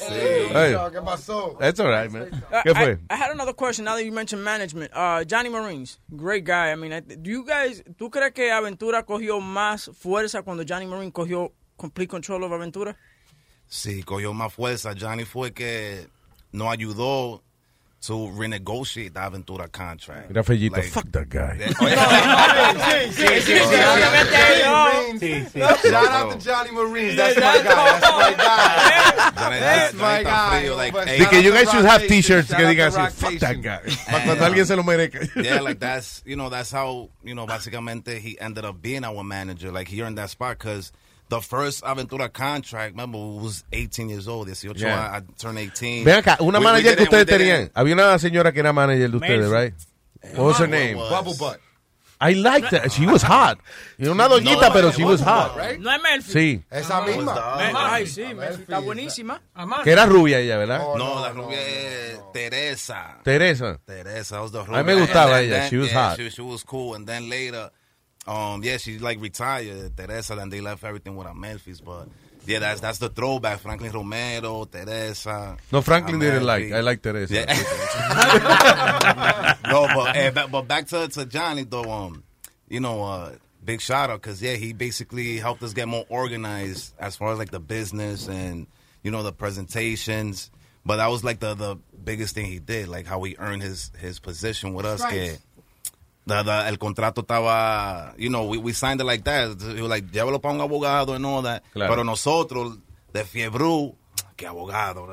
¿Qué 0.92 1.00
pasó? 1.04 1.56
That's 1.60 1.78
all 1.78 1.88
right, 1.88 2.10
man. 2.10 2.28
Uh, 2.50 2.62
¿Qué 2.64 2.74
fue? 2.74 2.98
I, 3.08 3.14
I 3.14 3.16
had 3.16 3.30
another 3.30 3.54
question 3.54 3.84
now 3.84 3.94
that 3.94 4.04
you 4.04 4.12
mentioned 4.12 4.42
management. 4.42 4.90
Uh, 4.92 5.24
Johnny 5.24 5.48
Marines, 5.48 5.98
great 6.16 6.44
guy. 6.44 6.72
I 6.72 6.76
mean, 6.76 6.92
I- 6.92 7.00
do 7.00 7.30
you 7.30 7.44
guys, 7.44 7.82
¿tú 7.96 8.10
crees 8.10 8.32
que 8.32 8.50
Aventura 8.50 9.04
cogió 9.04 9.40
más 9.40 9.90
fuerza 9.94 10.42
cuando 10.42 10.64
Johnny 10.68 10.86
Marine 10.86 11.12
cogió 11.12 11.52
complete 11.76 12.08
control 12.10 12.42
of 12.44 12.52
Aventura? 12.52 12.96
Sí, 13.68 14.02
cogió 14.02 14.32
más 14.32 14.52
fuerza. 14.52 14.94
Johnny 14.98 15.24
fue 15.24 15.52
que 15.52 16.08
nos 16.52 16.72
ayudó 16.72 17.42
to 18.02 18.12
renegotiate 18.12 19.14
the 19.14 19.20
Aventura 19.20 19.70
contract. 19.72 20.28
Mira, 20.30 20.44
Fellito, 20.44 20.72
Like- 20.72 20.84
fuck 20.84 21.10
that 21.12 21.28
guy. 21.28 21.56
Sí. 23.10 23.56
Oh, 25.58 25.76
Shout 25.88 26.08
out 26.08 26.32
to 26.32 26.38
Johnny 26.44 26.70
Marines. 26.72 27.16
That's 27.16 27.36
my 27.36 27.42
guy. 27.62 27.64
That's 27.64 28.12
my 28.12 28.34
guy. 28.34 29.30
Johnny- 29.36 29.58
That's 29.60 29.94
my 29.94 30.22
guy. 30.22 30.68
like, 30.70 30.94
hey, 31.08 31.18
De 31.18 31.42
you 31.42 31.52
guys 31.52 31.70
should 31.70 31.84
have 31.84 32.02
t-shirts 32.06 32.50
Nation. 32.50 32.56
que 32.56 32.64
Shout 32.66 32.76
digan 32.76 32.92
así, 32.92 33.12
fuck 33.12 33.38
that 33.40 33.62
guy. 33.62 33.80
Para 34.06 34.24
cuando 34.24 34.44
alguien 34.44 34.66
se 34.66 34.76
lo 34.76 34.82
merezca. 34.82 35.28
yeah, 35.42 35.60
like 35.60 35.78
that's 35.78 36.22
you 36.26 36.36
know 36.36 36.48
that's 36.50 36.70
how 36.70 37.08
you 37.24 37.34
know 37.34 37.46
basically 37.46 38.20
he 38.20 38.38
ended 38.40 38.64
up 38.64 38.80
being 38.82 39.04
our 39.04 39.22
manager. 39.24 39.70
Like 39.72 39.88
he 39.88 40.02
earned 40.02 40.18
that 40.18 40.30
spot 40.30 40.58
because 40.58 40.92
the 41.28 41.40
first 41.40 41.82
Aventura 41.84 42.32
contract, 42.32 42.92
remember, 42.92 43.18
was 43.18 43.64
18 43.72 44.08
years 44.08 44.28
old. 44.28 44.48
18, 44.48 44.74
Yeah. 44.76 45.10
I, 45.12 45.16
I 45.18 45.20
turned 45.38 45.58
18. 45.58 46.04
Ven 46.04 46.18
acá, 46.22 46.36
una 46.40 46.58
We- 46.58 46.64
we 46.64 46.70
manager 46.72 46.94
que 46.96 47.02
we 47.02 47.04
ustedes 47.08 47.26
didn't- 47.26 47.38
tenían. 47.38 47.70
Había 47.74 47.94
una 47.94 48.18
señora 48.18 48.52
que 48.52 48.60
era 48.60 48.72
manager 48.72 49.10
de 49.10 49.16
ustedes, 49.16 49.50
right? 49.50 49.74
What 50.36 50.46
was 50.46 50.58
her 50.58 50.68
name? 50.68 50.94
was- 50.96 51.10
Bubble 51.10 51.34
butt. 51.38 51.60
I 52.18 52.32
liked 52.32 52.70
that. 52.70 52.90
She 52.92 53.04
was 53.06 53.22
hot. 53.22 53.58
Era 53.98 54.10
una 54.12 54.26
doñita, 54.26 54.68
No, 54.68 54.72
pero 54.72 54.90
she 54.90 55.04
was 55.04 55.20
hot. 55.20 55.54
right? 55.54 55.78
No 55.78 55.90
es 55.92 56.00
Melfi. 56.00 56.32
Sí. 56.32 56.62
Esa 56.70 57.02
misma. 57.02 57.34
Ay, 57.92 58.06
sí, 58.06 58.22
Melfi 58.34 58.62
está 58.62 58.78
buenísima. 58.78 59.42
Que 59.84 59.90
era 59.92 60.06
rubia 60.06 60.38
ella, 60.38 60.56
¿verdad? 60.56 60.78
No, 60.96 61.20
la 61.20 61.30
rubia 61.32 61.60
es 61.60 62.18
Teresa. 62.32 63.18
Teresa. 63.22 63.78
Teresa 63.84 64.40
was 64.40 64.50
the 64.50 64.60
A 64.60 64.64
mí 64.64 64.84
me 64.84 64.94
gustaba 64.94 65.42
ella. 65.42 65.68
She 65.68 65.76
was 65.76 65.90
yeah, 65.90 66.10
hot. 66.12 66.16
She, 66.16 66.30
she 66.30 66.40
was 66.40 66.64
cool. 66.64 66.94
And 66.94 67.06
then 67.06 67.28
later, 67.28 67.70
um, 68.26 68.62
yeah, 68.64 68.76
she 68.76 68.98
like 68.98 69.20
retired, 69.20 69.96
Teresa, 69.96 70.36
and 70.36 70.52
they 70.52 70.60
left 70.60 70.84
everything 70.84 71.16
with 71.16 71.32
Memphis. 71.34 71.80
But 71.80 72.08
yeah, 72.46 72.58
that's 72.58 72.80
that's 72.80 72.98
the 72.98 73.08
throwback. 73.08 73.60
Franklin 73.60 73.92
Romero, 73.92 74.64
Teresa. 74.64 75.56
No, 75.72 75.82
Franklin 75.82 76.18
didn't 76.18 76.44
like. 76.44 76.72
I 76.72 76.80
like 76.80 77.02
Teresa. 77.02 77.34
Yeah. 77.34 77.46
no, 79.70 79.86
but 79.94 80.16
eh, 80.16 80.30
ba- 80.30 80.48
but 80.50 80.62
back 80.62 80.86
to 80.88 81.08
to 81.08 81.26
Johnny 81.26 81.64
though. 81.64 81.90
Um, 81.90 82.24
you 82.68 82.80
know, 82.80 83.04
uh, 83.04 83.32
big 83.64 83.80
shout 83.80 84.10
out 84.10 84.22
because 84.22 84.42
yeah, 84.42 84.54
he 84.54 84.72
basically 84.72 85.38
helped 85.38 85.62
us 85.62 85.72
get 85.72 85.88
more 85.88 86.04
organized 86.08 86.94
as 86.98 87.16
far 87.16 87.32
as 87.32 87.38
like 87.38 87.50
the 87.50 87.60
business 87.60 88.28
and 88.28 88.66
you 89.02 89.10
know 89.10 89.22
the 89.22 89.32
presentations. 89.32 90.50
But 90.84 90.96
that 90.96 91.08
was 91.08 91.24
like 91.24 91.40
the 91.40 91.54
the 91.54 91.76
biggest 92.02 92.34
thing 92.34 92.46
he 92.46 92.60
did, 92.60 92.88
like 92.88 93.06
how 93.06 93.22
he 93.22 93.36
earned 93.38 93.62
his 93.62 93.90
his 93.98 94.20
position 94.20 94.74
with 94.74 94.86
us. 94.86 95.04
Que 95.04 95.26
Stripes. 95.26 95.42
The, 96.26 96.42
the, 96.42 96.68
el 96.68 96.78
contrato 96.78 97.22
estaba, 97.22 98.14
you 98.18 98.28
know, 98.28 98.44
we, 98.44 98.58
we 98.58 98.72
signed 98.72 99.00
it 99.00 99.04
like 99.04 99.24
that. 99.24 99.60
He 99.60 99.80
was 99.80 99.90
like, 99.90 100.10
llévalo 100.10 100.40
para 100.40 100.54
un 100.54 100.60
abogado 100.60 101.14
and 101.14 101.24
all 101.24 101.42
that. 101.42 101.62
Claro. 101.72 101.92
Pero 101.92 102.04
nosotros, 102.04 102.78
de 103.12 103.24
fiebre, 103.24 103.94
que 104.36 104.46
abogado. 104.46 105.04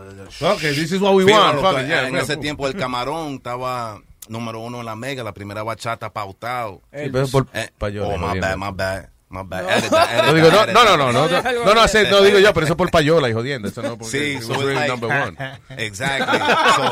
Okay, 0.42 0.74
this 0.74 0.92
is 0.92 1.00
what 1.00 1.16
we 1.16 1.24
Fíjalo, 1.26 1.62
want. 1.62 1.78
Fuck 1.78 1.88
yeah, 1.88 2.08
en 2.08 2.14
yeah. 2.14 2.22
ese 2.22 2.38
tiempo 2.38 2.68
el 2.68 2.74
camarón 2.78 3.36
estaba 3.36 4.02
número 4.28 4.60
uno 4.60 4.80
en 4.80 4.86
la 4.86 4.96
mega, 4.96 5.24
la 5.24 5.34
primera 5.34 5.64
bachata 5.64 6.12
pautado. 6.12 6.82
Sí, 6.94 7.10
pero 7.12 7.28
por 7.28 7.48
Eh, 7.54 7.70
oh, 7.80 8.18
my 8.18 8.40
bad, 8.40 8.58
my 8.58 8.72
bad. 8.72 9.10
No, 9.34 10.34
digo, 10.34 10.50
no, 10.52 10.66
no, 10.68 10.84
no, 10.86 10.98
no, 10.98 11.12
no, 11.12 11.28
no, 11.28 11.42
no, 11.66 11.74
no, 11.74 11.82
hace- 11.82 12.10
no 12.10 12.22
digo 12.22 12.40
yo, 12.40 12.54
pero 12.54 12.66
eso 12.66 12.78
por 12.78 12.92
payola 12.92 13.30
y 13.30 13.34
jodiendo. 13.34 13.68
Eso 13.68 13.82
no 13.82 13.98
porque 13.98 14.12
Sí, 14.38 14.42
so 14.42 14.54
really 14.54 14.76
like, 14.76 14.88
number 14.88 15.10
one. 15.10 15.36
Exactly. 15.78 16.40
So, 16.74 16.84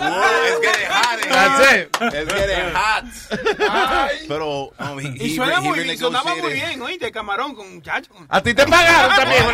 it's 0.00 0.60
getting 0.60 0.86
hot. 0.90 1.18
in 1.22 1.30
That's 1.30 1.72
it. 1.74 1.96
It's 2.00 2.32
getting 2.32 2.74
hot. 2.74 3.04
Pero 4.28 4.72
um, 4.78 4.98
he, 4.98 5.08
Y 5.26 5.36
suena 5.36 5.58
he 5.58 5.60
muy 5.60 5.80
bien, 5.80 5.98
sonaba 5.98 6.34
muy 6.34 6.52
bien, 6.52 6.80
oíste, 6.82 7.10
camarón 7.12 7.54
con 7.54 7.74
muchacho. 7.74 8.10
A 8.28 8.40
ti 8.40 8.54
te 8.54 8.64
pagaron 8.66 9.16
también. 9.16 9.44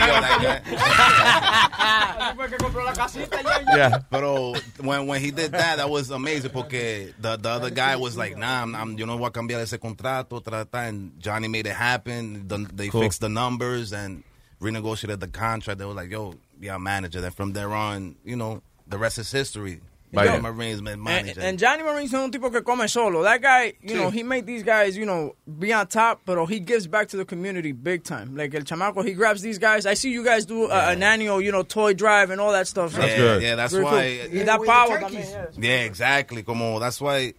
Fue 2.37 2.49
que 2.51 2.57
compró 2.57 2.85
la 2.85 2.93
casita 2.93 3.39
Yeah. 3.77 4.01
Pero 4.11 4.53
when 4.81 5.07
when 5.09 5.21
he 5.23 5.31
did 5.31 5.53
that, 5.53 5.77
that 5.79 5.89
was 5.91 6.11
amazing 6.11 6.51
porque 6.51 7.13
the 7.21 7.37
the 7.37 7.49
other 7.49 7.71
guy 7.71 7.97
was 7.97 8.17
like, 8.17 8.37
nah, 8.37 8.63
I'm, 8.63 8.75
I'm 8.75 8.97
yo 8.97 9.07
no 9.07 9.17
voy 9.19 9.29
a 9.29 9.31
cambiar 9.33 9.61
ese 9.61 9.79
contrato, 9.79 10.41
trata, 10.41 10.89
and 10.89 11.13
Johnny 11.19 11.49
made 11.49 11.67
it 11.67 11.75
happen. 11.75 12.47
The, 12.49 12.59
they 12.73 12.89
Cool. 12.89 13.03
fixed 13.03 13.21
the 13.21 13.29
numbers 13.29 13.93
and 13.93 14.23
renegotiated 14.61 15.21
the 15.21 15.29
contract. 15.29 15.79
They 15.79 15.85
were 15.85 15.93
like, 15.95 16.11
yo, 16.11 16.35
be 16.59 16.67
yeah, 16.67 16.79
manager. 16.79 17.21
Then 17.21 17.31
from 17.33 17.53
there 17.53 17.73
on, 17.75 18.17
you 18.25 18.37
know, 18.37 18.63
the 18.87 18.99
rest 18.99 19.19
is 19.19 19.31
history. 19.31 19.81
Vaya. 20.13 20.35
Yo, 20.37 20.41
Marines 20.41 20.81
man, 20.81 20.95
And, 20.95 21.03
manager. 21.05 21.41
and 21.41 21.59
Johnny 21.59 21.83
Marines 21.83 22.15
es 22.15 22.21
un 22.21 22.31
tipo 22.31 22.49
que 22.51 22.63
come 22.63 22.87
solo. 22.87 23.25
That 23.25 23.43
guy, 23.43 23.73
you 23.83 23.97
know, 23.97 24.09
he 24.09 24.23
made 24.23 24.47
these 24.47 24.63
guys, 24.63 24.97
you 24.97 25.05
know, 25.05 25.35
be 25.59 25.73
on 25.73 25.89
top, 25.89 26.21
but 26.25 26.43
he 26.47 26.61
gives 26.61 26.87
back 26.87 27.09
to 27.09 27.17
the 27.17 27.25
community 27.25 27.73
big 27.73 28.05
time. 28.05 28.37
Like 28.37 28.55
El 28.55 28.63
Chamaco, 28.63 29.05
he 29.05 29.15
grabs 29.15 29.43
these 29.43 29.59
guys. 29.59 29.85
I 29.85 29.95
see 29.95 30.13
you 30.13 30.25
guys 30.25 30.47
do 30.47 30.67
uh, 30.67 30.87
an 30.91 31.03
annual, 31.03 31.43
you 31.43 31.51
know, 31.51 31.65
toy 31.65 31.93
drive 31.93 32.31
and 32.31 32.41
all 32.41 32.53
that 32.53 32.69
stuff. 32.69 32.93
So 32.93 33.01
yeah, 33.05 33.17
good. 33.17 33.43
yeah, 33.43 33.55
that's 33.57 33.73
very 33.73 33.85
cool. 33.85 33.93
why. 33.95 34.29
Y 34.33 34.45
da 34.45 34.59
power 34.59 35.01
también. 35.01 35.13
yes. 35.25 35.55
Yeah, 35.59 35.81
exactly. 35.83 36.45
Como 36.45 36.79
that's 36.79 37.01
why 37.01 37.35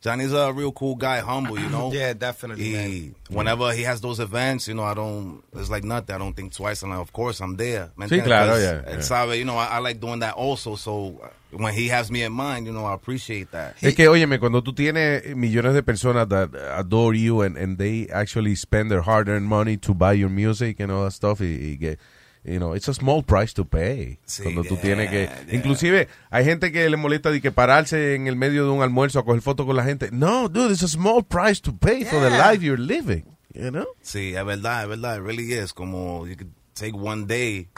Johnny's 0.00 0.32
a 0.32 0.50
real 0.52 0.72
cool 0.72 0.94
guy, 0.96 1.20
humble, 1.20 1.58
you 1.58 1.68
know. 1.68 1.92
Yeah, 2.00 2.14
definitely, 2.14 2.72
man. 2.72 2.88
He, 2.90 3.12
whenever 3.28 3.70
he 3.72 3.82
has 3.82 4.00
those 4.00 4.18
events, 4.18 4.66
you 4.66 4.74
know, 4.74 4.82
I 4.84 4.94
don't. 4.94 5.42
It's 5.54 5.68
like 5.68 5.84
nothing. 5.84 6.14
I 6.14 6.18
don't 6.18 6.34
think 6.34 6.54
twice. 6.54 6.82
And 6.82 6.90
like, 6.92 7.00
of 7.00 7.12
course, 7.12 7.40
I'm 7.40 7.56
there. 7.56 7.90
¿me 7.98 8.06
Sí, 8.06 8.14
entiendes? 8.16 8.24
claro, 8.24 8.52
'Cause 8.52 8.62
yeah, 8.62 8.82
él 8.86 8.94
yeah. 8.96 9.00
sabe, 9.02 9.38
you 9.38 9.44
know, 9.44 9.58
I, 9.58 9.66
I 9.76 9.78
like 9.80 10.00
doing 10.00 10.20
that 10.20 10.34
also. 10.36 10.74
So 10.76 11.20
when 11.52 11.74
he 11.74 11.88
has 11.88 12.10
me 12.10 12.22
in 12.22 12.32
mind, 12.32 12.66
you 12.66 12.72
know, 12.72 12.86
I 12.86 12.94
appreciate 12.94 13.50
that. 13.52 13.74
Es 13.82 13.94
que, 13.94 14.08
óyeme, 14.08 14.38
cuando 14.40 14.62
tú 14.62 14.72
tienes 14.74 15.36
millones 15.36 15.74
de 15.74 15.82
personas 15.82 16.28
that 16.30 16.48
adore 16.78 17.14
you 17.14 17.42
and, 17.42 17.58
and 17.58 17.76
they 17.76 18.08
actually 18.10 18.54
spend 18.54 18.90
their 18.90 19.02
hard-earned 19.02 19.46
money 19.46 19.76
to 19.78 19.92
buy 19.92 20.12
your 20.14 20.30
music 20.30 20.80
and 20.80 20.90
all 20.90 21.04
that 21.04 21.12
stuff, 21.12 21.40
y, 21.40 21.58
y 21.72 21.76
que, 21.78 21.98
you 22.44 22.58
know, 22.58 22.74
it's 22.74 22.88
a 22.88 22.94
small 22.94 23.22
price 23.22 23.52
to 23.54 23.64
pay. 23.64 24.18
Sí, 24.24 24.42
cuando 24.42 24.62
tú 24.62 24.74
yeah, 24.76 24.82
tienes 24.82 25.10
que... 25.10 25.22
yeah. 25.46 25.54
Inclusive, 25.54 26.08
hay 26.30 26.44
gente 26.44 26.72
que 26.72 26.88
le 26.88 26.96
molesta 26.96 27.30
de 27.30 27.40
que 27.40 27.52
pararse 27.52 28.14
en 28.14 28.26
el 28.26 28.36
medio 28.36 28.64
de 28.64 28.70
un 28.70 28.82
almuerzo 28.82 29.18
a 29.18 29.24
coger 29.24 29.42
fotos 29.42 29.66
con 29.66 29.76
la 29.76 29.84
gente. 29.84 30.10
No, 30.12 30.48
dude, 30.48 30.72
it's 30.72 30.82
a 30.82 30.88
small 30.88 31.22
price 31.22 31.60
to 31.60 31.72
pay 31.72 32.04
for 32.04 32.20
the 32.20 32.30
life 32.30 32.62
you're 32.62 32.80
living, 32.80 33.24
you 33.54 33.70
know? 33.70 33.86
Sí, 34.02 34.34
es 34.34 34.44
verdad, 34.44 34.84
es 34.84 34.88
verdad. 34.88 35.18
It 35.18 35.22
really 35.22 35.52
is. 35.52 35.72
Como 35.72 36.26
you 36.26 36.36
could 36.36 36.52
take 36.74 36.94
one 36.94 37.26
day 37.26 37.68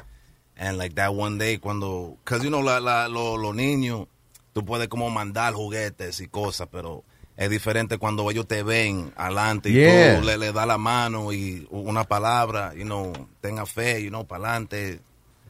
and 0.57 0.79
like 0.79 0.95
that 0.95 1.15
one 1.15 1.39
day 1.39 1.59
cuando, 1.59 2.19
cause 2.25 2.45
you 2.45 2.51
know 2.51 2.61
la, 2.61 2.79
la, 2.79 3.09
lo- 3.09 3.37
los 3.37 3.55
niños, 3.55 4.07
tú 4.55 4.65
puedes 4.65 4.89
como 4.89 5.11
mandar 5.11 5.55
juguetes 5.55 6.21
y 6.21 6.29
cosas, 6.29 6.69
pero 6.71 7.05
es 7.45 7.51
diferente 7.51 7.99
cuando 7.99 8.31
ellos 8.31 8.47
te 8.47 8.63
ven 8.63 9.13
adelante 9.17 9.71
y 9.71 9.75
Yeah. 9.75 10.19
tú 10.21 10.25
le, 10.27 10.37
le 10.39 10.53
das 10.53 10.67
la 10.67 10.79
mano 10.79 11.33
y 11.33 11.67
una 11.71 12.05
palabra, 12.05 12.73
you 12.75 12.85
know, 12.85 13.13
tenga 13.41 13.67
fe, 13.67 14.03
you 14.03 14.09
know, 14.11 14.25
para 14.27 14.45
adelante. 14.45 15.01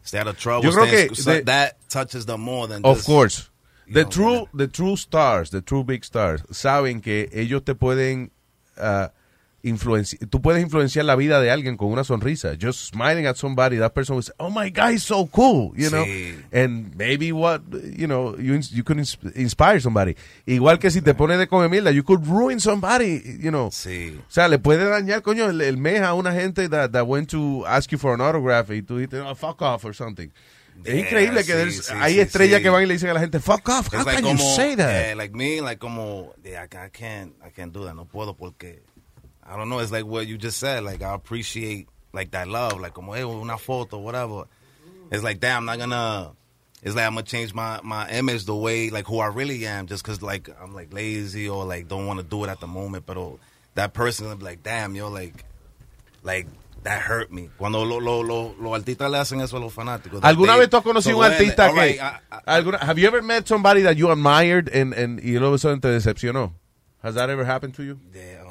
Stay 0.05 0.19
out 0.21 0.29
of 0.29 0.37
trouble. 0.37 0.65
Yo 0.69 0.73
creo 0.73 0.85
stay 0.87 1.03
in 1.03 1.09
que 1.09 1.15
school. 1.15 1.25
So 1.25 1.31
de- 1.33 1.43
that 1.45 1.77
touches 1.89 2.27
them 2.27 2.41
more 2.41 2.67
than 2.67 2.85
Of 2.85 2.97
just- 2.99 3.07
course. 3.07 3.49
The 3.93 4.05
true, 4.07 4.49
the 4.57 4.69
true 4.69 4.97
stars, 4.97 5.51
the 5.51 5.61
true 5.61 5.85
big 5.85 6.03
stars, 6.05 6.43
saben 6.51 7.03
que 7.03 7.29
ellos 7.33 7.63
te 7.65 7.75
pueden 7.75 8.31
uh, 8.79 9.09
influenciar, 9.63 10.29
tú 10.29 10.41
puedes 10.43 10.63
influenciar 10.63 11.05
la 11.05 11.15
vida 11.17 11.41
de 11.41 11.51
alguien 11.51 11.77
con 11.77 11.89
una 11.89 12.05
sonrisa. 12.05 12.57
Just 12.61 12.91
smiling 12.93 13.27
at 13.27 13.37
somebody, 13.37 13.79
that 13.79 13.93
person 13.95 14.17
will 14.17 14.23
say, 14.23 14.33
oh 14.39 14.51
my 14.51 14.71
God, 14.71 14.91
he's 14.93 15.05
so 15.05 15.27
cool, 15.27 15.73
you 15.77 15.89
know? 15.91 16.05
Sí. 16.05 16.35
And 16.53 16.95
maybe 16.97 17.33
what, 17.33 17.63
you 17.97 18.07
know, 18.07 18.37
you, 18.39 18.59
you 18.73 18.83
could 18.83 18.99
ins- 18.99 19.17
inspire 19.35 19.81
somebody. 19.81 20.17
Igual 20.47 20.79
que 20.79 20.91
si 20.91 21.01
te 21.01 21.15
pones 21.15 21.39
de 21.39 21.47
comer 21.47 21.69
mierda, 21.71 21.93
you 21.93 22.03
could 22.03 22.27
ruin 22.27 22.59
somebody, 22.61 23.23
you 23.41 23.51
know? 23.51 23.71
Sí. 23.71 24.19
O 24.19 24.31
sea, 24.31 24.49
le 24.49 24.59
puede 24.59 24.85
dañar, 24.89 25.23
coño, 25.23 25.49
el, 25.49 25.61
el 25.61 25.77
mes 25.77 26.01
a 26.03 26.15
una 26.15 26.33
gente 26.33 26.69
that, 26.69 26.91
that 26.93 27.07
went 27.07 27.31
to 27.31 27.65
ask 27.67 27.91
you 27.93 27.99
for 27.99 28.15
an 28.15 28.21
autograph 28.21 28.71
y 28.71 28.83
tú 28.83 28.97
dijiste, 28.99 29.21
oh, 29.21 29.35
fuck 29.35 29.63
off 29.63 29.85
or 29.85 29.95
something. 29.95 30.31
Es 30.85 30.95
Yeah, 30.95 31.01
increíble 31.01 31.45
que 31.45 31.71
sí, 31.71 31.83
sí, 31.83 31.93
hay 31.95 32.15
sí, 32.15 32.21
estrellas 32.21 32.63
que 32.63 32.71
van 32.71 32.83
y 32.83 32.87
le 32.87 32.95
dicen 32.95 33.11
a 33.11 33.13
la 33.15 33.21
gente, 33.21 33.39
fuck 33.41 33.69
off, 33.69 33.93
how 33.93 34.05
like 34.05 34.23
can 34.23 34.25
you 34.25 34.37
como, 34.39 34.57
say 34.57 34.75
that? 34.75 34.91
yeah, 35.09 35.15
like 35.15 35.35
me, 35.37 35.61
like 35.61 35.79
como, 35.79 36.33
yeah, 36.43 36.65
I 36.65 36.89
can't, 36.91 37.35
I 37.45 37.51
can't 37.51 37.73
do 37.75 37.85
that. 37.85 37.95
No 37.95 38.07
puedo 38.07 38.35
porque, 38.35 38.83
I 39.45 39.57
don't 39.57 39.69
know. 39.69 39.79
It's 39.79 39.93
like 39.93 40.05
what 40.07 40.27
you 40.27 40.39
just 40.39 40.59
said. 40.59 40.85
Like 40.85 41.03
I 41.03 41.15
appreciate 41.15 41.89
like 42.13 42.31
that 42.33 42.49
love. 42.49 42.81
Like 42.81 42.95
como, 42.95 43.13
hey, 43.13 43.23
una 43.25 43.57
foto, 43.59 44.01
whatever. 44.01 44.45
It's 45.11 45.23
like, 45.23 45.41
damn, 45.41 45.59
I'm 45.59 45.65
not 45.67 45.79
gonna. 45.79 46.33
It's 46.83 46.95
like 46.97 47.07
I'm 47.07 47.15
gonna 47.15 47.25
change 47.25 47.55
my 47.55 47.81
my 47.83 48.09
image 48.11 48.45
the 48.45 48.57
way 48.57 48.91
like 48.91 49.07
who 49.07 49.19
I 49.21 49.27
really 49.27 49.67
am 49.67 49.87
just 49.87 50.03
because 50.05 50.23
like 50.23 50.49
I'm 50.61 50.75
like 50.75 50.93
lazy 50.93 51.49
or 51.49 51.65
like 51.65 51.89
don't 51.89 52.07
want 52.07 52.21
to 52.21 52.25
do 52.25 52.45
it 52.45 52.51
at 52.51 52.61
the 52.61 52.67
moment. 52.67 53.07
But 53.07 53.19
that 53.75 53.93
person 53.95 54.29
will 54.29 54.37
be 54.37 54.45
like, 54.45 54.63
damn, 54.63 54.95
yo, 54.95 55.09
like, 55.09 55.45
like. 56.23 56.47
That 56.85 57.01
hurt 57.01 57.31
me. 57.31 57.49
Cuando 57.59 57.85
los 57.85 58.03
lo, 58.03 58.23
lo, 58.23 58.57
los 58.59 58.73
artistas 58.75 59.09
le 59.09 59.17
hacen 59.17 59.41
eso 59.41 59.57
a 59.57 59.61
los 59.61 59.73
fanáticos. 59.73 60.19
¿Alguna 60.25 60.57
vez 60.57 60.69
tú 60.69 60.79
has 60.79 60.83
conocido 60.83 61.19
un 61.19 61.25
artista 61.25 61.69
que... 61.69 61.77
right, 61.77 62.01
I- 62.01 62.19
alguna, 62.45 62.79
have 62.79 62.99
you 62.99 63.07
ever 63.07 63.23
met 63.23 63.47
somebody 63.47 63.83
that 63.83 63.97
you 63.97 64.11
admired 64.11 64.69
and, 64.69 64.93
and, 64.93 65.21
y 65.21 65.39
luego 65.39 65.55
eso 65.55 65.73
te 65.79 65.87
decepcionó? 65.87 66.55
Has 67.05 67.15
that 67.15 67.31
ever 67.31 67.45
happened 67.45 67.75
to 67.75 67.85
you? 67.85 68.01
Yeah, 68.13 68.42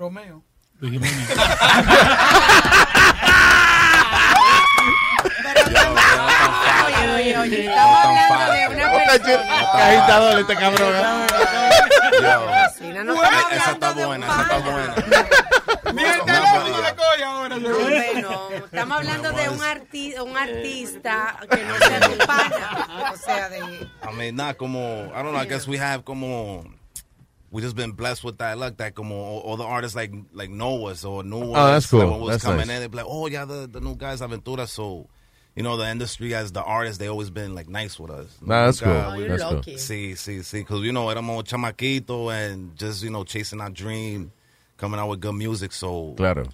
Romeo. 0.00 0.42
Oye, 0.80 0.98
oye, 7.16 7.36
oye, 7.36 7.66
estamos 7.68 7.98
hablando 8.02 8.52
de 8.52 8.68
una 8.68 8.92
persona. 9.04 10.40
Este 10.40 10.54
cabrón. 10.56 10.94
Yo, 12.22 13.14
esa 13.52 13.72
está 13.72 13.92
buena, 13.92 14.26
esa 14.26 14.40
está 14.40 14.58
buena. 14.58 14.94
Ni 15.92 16.02
el 16.02 16.20
teléfono 16.22 16.82
le 16.82 16.94
coge 16.96 17.24
ahora. 17.24 17.56
Bueno, 17.58 18.48
estamos 18.64 18.96
hablando 18.96 19.32
de 19.32 19.48
un, 19.50 19.62
arti 19.62 20.14
un 20.14 20.34
artista 20.34 21.36
que 21.50 21.62
no 21.62 21.76
sea 21.76 22.00
tu 22.00 22.16
pana. 22.26 23.12
O 23.12 23.16
sea, 23.18 23.50
de... 23.50 23.58
I 23.58 24.16
mean, 24.16 24.36
not 24.36 24.56
como, 24.56 25.12
I 25.14 25.22
don't 25.22 25.32
know, 25.32 25.42
I 25.42 25.44
guess 25.46 25.68
we 25.68 25.76
have 25.78 26.04
como, 26.04 26.64
we 27.50 27.60
just 27.62 27.74
been 27.76 27.92
blessed 27.92 28.22
with 28.24 28.38
that 28.38 28.58
luck 28.58 28.76
that 28.76 28.94
como 28.94 29.14
all, 29.16 29.40
all 29.40 29.56
the 29.56 29.64
artists 29.64 29.96
like 29.96 30.12
like 30.32 30.50
Noah's 30.50 31.04
or 31.04 31.22
knew 31.24 31.52
us. 31.52 31.58
Oh, 31.58 31.66
that's 31.72 31.86
cool. 31.90 32.00
when 32.00 32.20
we 32.20 32.26
was 32.26 32.28
That's 32.34 32.44
coming 32.44 32.58
nice. 32.66 32.68
in, 32.76 32.80
they'd 32.82 32.90
be 32.90 32.96
like, 32.98 33.06
oh, 33.08 33.26
yeah, 33.26 33.44
the, 33.44 33.68
the 33.70 33.80
new 33.80 33.96
guys 33.96 34.20
Aventura. 34.20 34.68
So, 34.68 35.08
you 35.56 35.62
know, 35.64 35.76
the 35.76 35.88
industry 35.88 36.32
as 36.34 36.52
the 36.52 36.62
artists, 36.62 36.98
they 36.98 37.08
always 37.08 37.28
been 37.30 37.54
like 37.56 37.68
nice 37.68 37.98
with 37.98 38.12
us. 38.12 38.36
Nah, 38.40 38.66
that's 38.66 38.80
Nunca- 38.80 39.02
cool. 39.02 39.12
Oh, 39.12 39.18
you're 39.18 39.28
That's 39.30 39.42
cool. 39.42 39.52
lucky. 39.54 39.74
Sí, 39.74 40.12
sí, 40.12 40.38
sí, 40.44 40.60
because, 40.60 40.82
you 40.82 40.92
know, 40.92 41.10
I'm 41.10 41.16
éramos 41.16 41.42
chamaquito 41.44 42.32
and 42.32 42.76
just, 42.76 43.02
you 43.02 43.10
know, 43.10 43.24
chasing 43.24 43.60
our 43.60 43.70
dream, 43.70 44.30
coming 44.76 45.00
out 45.00 45.08
with 45.08 45.20
good 45.20 45.34
music. 45.34 45.72
So, 45.72 46.14
Claro. 46.16 46.44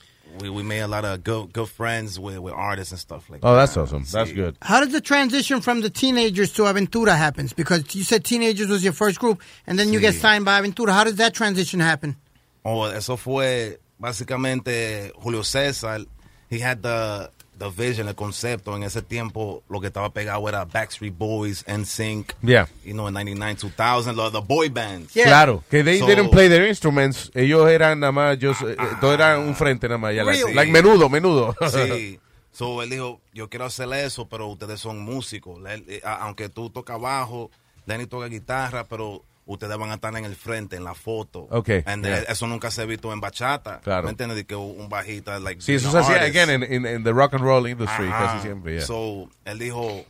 We, 0.40 0.50
we 0.50 0.62
made 0.62 0.80
a 0.80 0.88
lot 0.88 1.04
of 1.04 1.22
good 1.24 1.52
good 1.52 1.68
friends 1.68 2.18
with, 2.20 2.38
with 2.38 2.52
artists 2.52 2.92
and 2.92 3.00
stuff 3.00 3.28
like 3.30 3.40
Oh, 3.42 3.52
that. 3.54 3.60
that's 3.66 3.76
awesome. 3.76 4.04
That's 4.10 4.32
good. 4.32 4.56
How 4.62 4.80
does 4.80 4.92
the 4.92 5.00
transition 5.00 5.60
from 5.60 5.80
the 5.80 5.90
teenagers 5.90 6.52
to 6.54 6.62
Aventura 6.62 7.16
happens? 7.16 7.52
Because 7.52 7.94
you 7.94 8.04
said 8.04 8.24
teenagers 8.24 8.68
was 8.68 8.84
your 8.84 8.92
first 8.92 9.18
group, 9.18 9.40
and 9.66 9.78
then 9.78 9.92
you 9.92 10.00
get 10.00 10.14
signed 10.14 10.44
by 10.44 10.60
Aventura. 10.60 10.90
How 10.90 11.04
does 11.04 11.16
that 11.16 11.32
transition 11.34 11.80
happen? 11.80 12.16
Oh, 12.64 12.84
eso 12.84 13.16
fue 13.16 13.78
básicamente 14.00 15.12
Julio 15.22 15.42
César. 15.42 16.04
He 16.50 16.58
had 16.60 16.82
the, 16.82 17.30
the 17.58 17.70
vision, 17.70 18.08
el 18.08 18.14
concepto. 18.14 18.76
En 18.76 18.82
ese 18.82 19.02
tiempo 19.02 19.62
lo 19.68 19.80
que 19.80 19.86
estaba 19.88 20.10
pegado 20.12 20.48
era 20.48 20.64
Backstreet 20.64 21.16
Boys, 21.16 21.64
NSYNC. 21.66 22.34
Yeah. 22.42 22.68
You 22.84 22.92
know, 22.92 23.08
in 23.08 23.14
99, 23.14 23.56
2000, 23.60 24.14
lo- 24.16 24.30
the 24.30 24.40
boy 24.40 24.68
bands. 24.68 25.12
Claro, 25.12 25.62
que 25.70 25.82
they 25.82 25.98
So- 25.98 26.06
didn't 26.06 26.30
play 26.30 26.48
their 26.48 26.66
instruments. 26.66 27.30
Ellos 27.34 27.68
eran 27.68 28.00
nada 28.00 28.12
más, 28.12 28.36
ellos, 28.36 28.56
eh, 28.62 28.76
todo 29.00 29.14
era 29.14 29.38
un 29.38 29.54
frente 29.54 29.88
nada 29.88 29.98
más. 29.98 30.14
Ya, 30.14 30.24
like, 30.24 30.38
Really? 30.40 30.54
like 30.54 30.72
menudo, 30.72 31.08
menudo. 31.08 31.54
Sí. 31.70 32.18
So, 32.52 32.82
él 32.82 32.88
dijo, 32.88 33.20
yo 33.34 33.50
quiero 33.50 33.66
hacer 33.66 33.92
eso, 33.92 34.26
pero 34.28 34.46
ustedes 34.46 34.80
son 34.80 34.98
músicos. 35.00 35.58
Eh, 35.66 36.00
aunque 36.04 36.48
tú 36.48 36.70
tocas 36.70 36.98
bajo, 36.98 37.50
Lenny 37.84 38.06
toca 38.06 38.26
guitarra, 38.28 38.84
pero 38.84 39.22
ustedes 39.46 39.76
van 39.78 39.90
a 39.90 39.94
estar 39.94 40.14
en 40.16 40.24
el 40.24 40.36
frente, 40.36 40.76
en 40.76 40.84
la 40.84 40.94
foto. 40.94 41.46
Okay, 41.50 41.82
And 41.86 42.04
yeah. 42.04 42.18
eh, 42.18 42.24
eso 42.28 42.46
nunca 42.46 42.70
se 42.70 42.82
ha 42.82 42.84
visto 42.84 43.12
en 43.12 43.20
bachata. 43.20 43.80
Claro. 43.80 44.04
¿Me 44.04 44.10
entiendes? 44.10 44.36
De 44.36 44.44
que 44.44 44.54
un 44.56 44.88
bajita, 44.88 45.38
like, 45.38 45.62
Sí, 45.62 45.74
eso 45.74 45.90
se 45.90 45.98
hacía, 45.98 46.22
again, 46.22 46.50
in, 46.62 46.72
in, 46.72 46.86
in 46.86 47.04
the 47.04 47.12
rock 47.12 47.34
and 47.34 47.42
roll 47.42 47.66
industry, 47.68 48.06
Ajá. 48.08 48.26
casi 48.26 48.42
siempre, 48.42 48.74
yeah. 48.74 48.86
So, 48.86 49.30
él 49.44 49.58
dijo, 49.58 50.04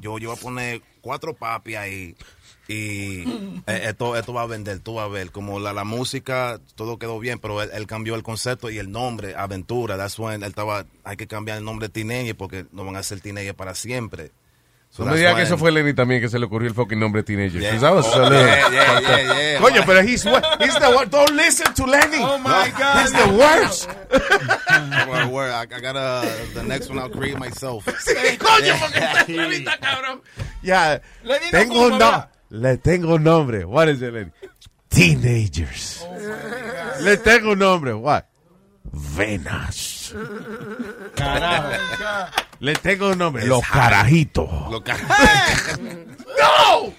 yo, 0.00 0.18
yo 0.18 0.28
voy 0.30 0.38
a 0.38 0.40
poner 0.40 0.82
cuatro 1.00 1.34
papi 1.34 1.74
ahí 1.76 2.16
y 2.68 3.22
eh, 3.66 3.80
esto, 3.84 4.16
esto 4.16 4.32
va 4.32 4.42
a 4.42 4.46
vender, 4.46 4.78
tú 4.80 4.94
vas 4.94 5.04
a 5.06 5.08
ver. 5.08 5.30
Como 5.30 5.60
la, 5.60 5.72
la 5.72 5.84
música, 5.84 6.60
todo 6.74 6.98
quedó 6.98 7.18
bien, 7.18 7.38
pero 7.38 7.62
él, 7.62 7.70
él 7.72 7.86
cambió 7.86 8.14
el 8.14 8.22
concepto 8.22 8.70
y 8.70 8.78
el 8.78 8.90
nombre, 8.90 9.34
Aventura. 9.36 9.96
That's 9.96 10.18
when 10.18 10.42
él 10.42 10.48
estaba, 10.48 10.86
hay 11.04 11.16
que 11.16 11.26
cambiar 11.26 11.58
el 11.58 11.64
nombre 11.64 11.88
de 11.88 11.92
Teenager 11.92 12.36
porque 12.36 12.66
no 12.72 12.84
van 12.84 12.96
a 12.96 13.02
ser 13.02 13.20
Teenager 13.20 13.54
para 13.54 13.74
siempre. 13.74 14.30
So 14.94 15.04
No 15.04 15.10
me 15.10 15.16
digas 15.16 15.34
que 15.34 15.42
eso 15.42 15.58
fue 15.58 15.72
Lenny 15.72 15.92
también 15.92 16.20
que 16.20 16.28
se 16.28 16.38
le 16.38 16.46
ocurrió 16.46 16.68
el 16.68 16.74
fucking 16.74 17.00
nombre 17.00 17.24
Teenager. 17.24 17.60
Yeah. 17.60 17.80
that 17.80 17.92
was 17.96 18.06
Oh, 18.14 18.30
yeah, 18.30 18.68
yeah. 18.70 19.58
Coño, 19.58 19.82
pero 19.84 20.02
he's, 20.02 20.22
he's 20.22 20.78
the 20.78 20.88
one. 20.94 21.08
Don't 21.10 21.32
listen 21.32 21.74
to 21.74 21.84
Lenny. 21.84 22.18
Oh 22.20 22.38
my 22.38 22.70
God. 22.78 23.02
He's 23.02 23.12
the 23.12 23.36
worst. 23.36 23.88
Word, 25.08 25.32
word. 25.32 25.50
I, 25.50 25.62
I 25.62 25.80
gotta, 25.80 26.30
the 26.54 26.62
next 26.62 26.90
one 26.90 27.00
I'll 27.00 27.10
create 27.10 27.36
myself. 27.36 27.84
Coño, 28.38 28.74
porque 28.78 29.56
está 29.56 29.78
cabrón. 29.80 30.20
Ya, 30.62 31.00
Lenny 31.24 31.46
no 31.46 31.50
tengo 31.50 31.86
un 31.86 31.90
no, 31.90 31.98
¿verdad? 31.98 32.28
le 32.50 32.76
tengo 32.76 33.14
un 33.16 33.24
nombre. 33.24 33.64
What 33.64 33.88
is 33.88 34.00
it, 34.00 34.12
Lenny? 34.12 34.30
Teenagers. 34.90 36.06
le 37.00 37.16
tengo 37.16 37.50
un 37.50 37.58
nombre. 37.58 37.94
What? 37.94 38.26
Venas. 38.92 40.14
Carajo. 41.16 42.44
Le 42.64 42.72
tengo 42.74 43.10
un 43.10 43.18
nombre. 43.18 43.44
Los 43.46 43.62
carajitos. 43.66 44.48
Lo 44.70 44.82
ca- 44.82 44.96
¡No! 46.40 46.94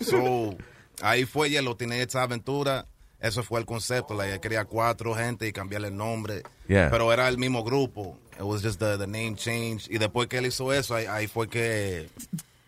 So, 0.00 0.56
ahí 1.02 1.24
fue 1.24 1.50
ya 1.50 1.62
lo 1.62 1.76
tiene 1.76 2.00
esta 2.00 2.22
aventura. 2.22 2.86
Eso 3.20 3.42
fue 3.42 3.60
el 3.60 3.66
concepto. 3.66 4.14
Like, 4.14 4.34
él 4.34 4.40
quería 4.40 4.64
cuatro 4.64 5.14
gente 5.14 5.46
y 5.46 5.52
cambiarle 5.52 5.88
el 5.88 5.96
nombre. 5.96 6.42
Yeah. 6.68 6.88
Pero 6.90 7.12
era 7.12 7.28
el 7.28 7.38
mismo 7.38 7.62
grupo. 7.62 8.18
It 8.36 8.40
was 8.42 8.62
just 8.62 8.80
the, 8.80 8.96
the 8.98 9.06
name 9.06 9.34
change. 9.36 9.88
Y 9.90 9.98
después 9.98 10.26
que 10.26 10.38
él 10.38 10.46
hizo 10.46 10.72
eso, 10.72 10.94
ahí, 10.94 11.04
ahí 11.06 11.28
fue 11.28 11.48
que 11.48 12.08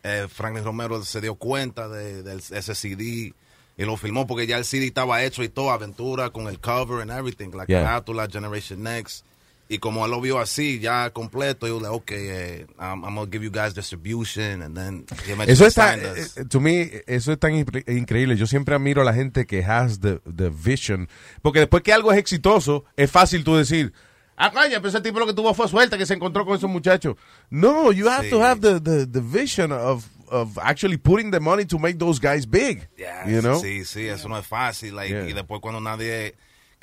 eh, 0.02 0.26
Franklin 0.30 0.62
Romero 0.64 1.02
se 1.04 1.20
dio 1.20 1.34
cuenta 1.36 1.88
de, 1.88 2.22
de 2.22 2.36
ese 2.36 2.74
CD 2.74 3.32
y 3.76 3.84
lo 3.84 3.96
filmó 3.96 4.26
porque 4.26 4.46
ya 4.46 4.58
el 4.58 4.64
CD 4.64 4.86
estaba 4.86 5.24
hecho 5.24 5.42
y 5.42 5.48
todo, 5.48 5.70
aventura 5.72 6.28
con 6.30 6.46
el 6.48 6.60
cover 6.60 7.00
and 7.00 7.10
everything, 7.10 7.48
la 7.56 7.64
Yeah. 7.66 7.82
carátula, 7.82 8.28
Generation 8.30 8.82
Next. 8.82 9.24
Y 9.66 9.78
como 9.78 10.04
él 10.04 10.10
lo 10.10 10.20
vio 10.20 10.38
así, 10.38 10.78
ya 10.78 11.08
completo, 11.10 11.66
yo 11.66 11.76
le 11.80 11.88
dije, 11.88 11.90
okay, 11.96 12.28
eh, 12.28 12.66
I'm, 12.78 13.02
I'm 13.02 13.14
gonna 13.14 13.30
give 13.32 13.42
you 13.42 13.50
guys 13.50 13.72
distribution, 13.74 14.60
and 14.62 14.76
then 14.76 15.06
Eso 15.48 15.66
está, 15.66 15.96
us. 15.96 16.36
eh, 16.36 16.44
to 16.44 16.60
me, 16.60 16.90
eso 17.06 17.32
es 17.32 17.38
tan 17.38 17.54
increíble. 17.54 18.36
Yo 18.36 18.46
siempre 18.46 18.74
admiro 18.74 19.00
a 19.00 19.04
la 19.06 19.14
gente 19.14 19.46
que 19.46 19.64
has 19.64 20.00
the, 20.00 20.20
the 20.36 20.50
vision. 20.50 21.08
Porque 21.40 21.60
después 21.60 21.82
que 21.82 21.94
algo 21.94 22.12
es 22.12 22.18
exitoso, 22.18 22.84
es 22.96 23.10
fácil 23.10 23.42
tú 23.42 23.56
decir, 23.56 23.94
ah, 24.36 24.50
coño, 24.52 24.76
pero 24.76 24.88
ese 24.88 25.00
tipo 25.00 25.18
lo 25.18 25.26
que 25.26 25.32
tuvo 25.32 25.54
fue 25.54 25.66
suerte 25.66 25.96
que 25.96 26.04
se 26.04 26.12
encontró 26.14 26.44
con 26.44 26.56
esos 26.58 26.68
muchachos. 26.68 27.16
No, 27.48 27.90
you 27.90 28.06
have 28.08 28.24
Sí. 28.26 28.30
to 28.30 28.42
have 28.44 28.60
the, 28.60 28.78
the, 28.80 29.06
the 29.06 29.20
vision 29.22 29.72
of, 29.72 30.04
of 30.28 30.58
actually 30.58 30.98
putting 30.98 31.30
the 31.30 31.40
money 31.40 31.64
to 31.64 31.78
make 31.78 31.98
those 31.98 32.20
guys 32.20 32.44
big. 32.46 32.86
Yeah, 32.98 33.26
you 33.26 33.40
know? 33.40 33.58
Sí, 33.62 33.86
sí, 33.86 34.06
eso 34.08 34.28
no 34.28 34.36
es 34.38 34.46
fácil. 34.46 34.94
like, 34.94 35.08
Yeah. 35.10 35.26
Y 35.26 35.32
después 35.32 35.60
cuando 35.62 35.80
nadie 35.80 36.34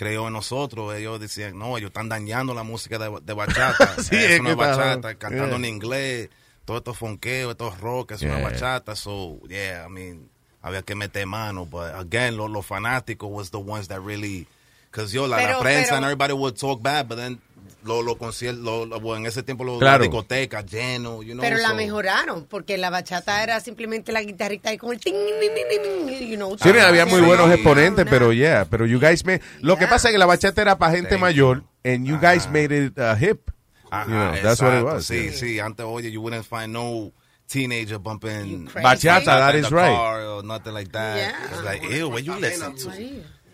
creyó 0.02 0.26
en 0.26 0.34
nosotros, 0.34 0.96
ellos 0.96 1.20
decían, 1.20 1.60
no, 1.60 1.78
ellos 1.78 1.90
están 1.90 2.10
dañando 2.10 2.56
la 2.56 2.64
música 2.64 2.98
de, 2.98 3.20
de 3.22 3.34
bachata. 3.34 3.94
Sí, 4.02 4.16
es 4.16 4.32
es 4.32 4.40
una 4.40 4.56
que 4.56 4.62
está- 4.64 4.76
bachata, 4.78 5.14
cantando 5.16 5.50
yeah. 5.50 5.56
en 5.58 5.66
inglés, 5.66 6.30
todo 6.66 6.78
esto 6.78 6.96
fonqueo, 6.96 7.52
esto 7.52 7.70
rock, 7.80 8.14
es 8.14 8.24
una 8.24 8.40
bachata. 8.40 8.96
So, 8.96 9.38
yeah, 9.48 9.86
I 9.86 9.92
mean, 9.92 10.28
había 10.64 10.82
que 10.82 10.96
meter 10.96 11.28
mano. 11.28 11.68
But 11.68 11.94
again, 11.94 12.36
los 12.36 12.66
fanáticos 12.66 13.30
was 13.30 13.52
the 13.52 13.60
ones 13.60 13.90
that 13.90 14.02
really... 14.02 14.48
Because 14.90 15.14
yo, 15.14 15.28
la, 15.28 15.38
prensa 15.60 15.90
pero- 15.90 15.96
and 15.98 16.06
everybody 16.06 16.34
would 16.34 16.58
talk 16.58 16.82
bad, 16.82 17.08
but 17.08 17.18
then... 17.18 17.40
Lo, 17.84 18.04
lo 18.04 18.16
conciertos, 18.18 18.64
lo, 18.64 18.86
lo- 18.86 19.16
en 19.18 19.26
ese 19.26 19.42
tiempo 19.42 19.64
lo, 19.64 19.80
Claro. 19.80 19.98
la 20.00 20.04
discoteca 20.04 20.62
lleno, 20.62 21.24
you 21.24 21.34
know, 21.34 21.42
Pero 21.42 21.58
la 21.58 21.70
so- 21.70 21.76
mejoraron, 21.76 22.46
porque 22.46 22.78
la 22.78 22.90
bachata 22.92 23.42
era 23.42 23.60
simplemente 23.60 24.12
la 24.12 24.22
guitarrita 24.22 24.70
ahí 24.70 24.78
con 24.78 24.92
el 24.94 25.00
ting, 25.00 25.14
ting, 25.16 25.40
ting, 25.40 25.66
ting, 25.68 26.08
ting, 26.20 26.30
you 26.30 26.36
know, 26.36 26.56
Sí, 26.58 26.70
había 26.70 27.06
muy 27.08 27.20
así. 27.20 27.26
buenos 27.26 27.52
exponentes, 27.52 28.06
pero 28.10 28.32
yeah, 28.34 28.66
pero 28.70 28.86
you 28.86 29.00
guys 29.00 29.26
made, 29.26 29.42
lo 29.62 29.78
que 29.78 29.88
pasa 29.88 30.10
es 30.10 30.12
que 30.14 30.20
la 30.20 30.28
bachata 30.28 30.62
era 30.62 30.78
para 30.78 30.94
gente 30.96 31.10
Thank 31.12 31.22
mayor, 31.22 31.64
and 31.84 32.06
you 32.06 32.18
guys 32.20 32.48
made 32.50 32.72
it 32.72 32.98
uh, 33.00 33.16
hip. 33.20 33.50
Ajá, 33.90 34.06
You 34.06 34.14
know, 34.14 34.44
that's 34.44 34.62
what 34.62 34.74
it 34.78 34.84
was. 34.84 35.06
Sí, 35.06 35.16
yeah. 35.26 35.34
sí. 35.34 35.60
Antes, 35.60 35.86
oye, 35.86 36.12
you 36.12 36.22
wouldn't 36.22 36.46
find 36.46 36.72
no 36.72 37.12
teenager 37.48 37.98
bumping 37.98 38.70
Bachata, 38.74 39.26
that 39.26 39.56
is 39.56 39.70
right. 39.72 39.92
or 39.92 40.44
nothing 40.44 40.74
like 40.74 40.92
that. 40.94 41.34
It's 41.52 41.64
like, 41.64 41.84
ew, 41.90 42.08
what 42.10 42.24
you 42.24 42.36
listen 42.36 42.74
to? 42.76 42.90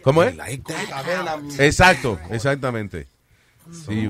¿Cómo 0.03 0.21
es? 0.23 0.35
Like 0.35 0.63
that? 0.65 1.39
Exacto, 1.59 2.19
exactamente. 2.29 3.07
Sí. 3.71 4.09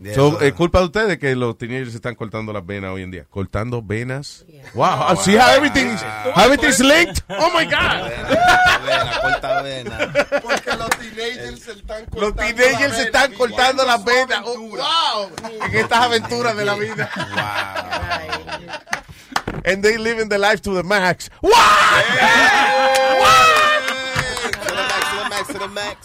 Yeah, 0.00 0.14
So, 0.14 0.40
es 0.40 0.52
culpa 0.52 0.78
de 0.78 0.84
ustedes 0.84 1.18
que 1.18 1.34
los 1.34 1.58
teenagers 1.58 1.90
se 1.90 1.96
están 1.96 2.14
cortando 2.14 2.52
las 2.52 2.64
venas 2.64 2.92
hoy 2.92 3.02
en 3.02 3.10
día. 3.10 3.26
Cortando 3.28 3.82
venas. 3.82 4.44
Wow. 4.74 5.16
See 5.16 5.36
how 5.36 5.50
everything's, 5.56 6.00
how 6.36 6.44
everything's 6.44 6.78
linked? 6.78 7.24
Oh 7.28 7.50
my 7.52 7.64
God. 7.64 8.08
Vena, 8.86 9.20
corta 9.20 9.62
vena. 9.62 10.12
Porque 10.40 10.76
los 10.76 10.90
teenagers 10.90 11.60
se 11.60 11.72
están 11.72 12.04
cortando 12.06 12.20
Los 12.20 12.36
teenagers 12.36 12.94
se 12.94 13.02
están 13.02 13.32
cortando 13.34 13.84
las 13.84 14.04
venas. 14.04 14.40
Oh, 14.44 14.56
wow. 14.60 15.30
En 15.64 15.74
estas 15.76 15.98
aventuras 15.98 16.56
de 16.56 16.64
la 16.64 16.74
vida. 16.76 17.10
And 19.64 19.82
they 19.82 19.98
living 19.98 20.28
the 20.28 20.38
life 20.38 20.62
to 20.62 20.74
the 20.74 20.84
max. 20.84 21.28
What? 21.40 21.52
To 24.62 24.68
the 24.68 24.74
max, 24.74 25.08
to 25.10 25.16
the 25.16 25.28
max, 25.28 25.46
to 25.48 25.58
the 25.58 25.68
max. 25.68 26.04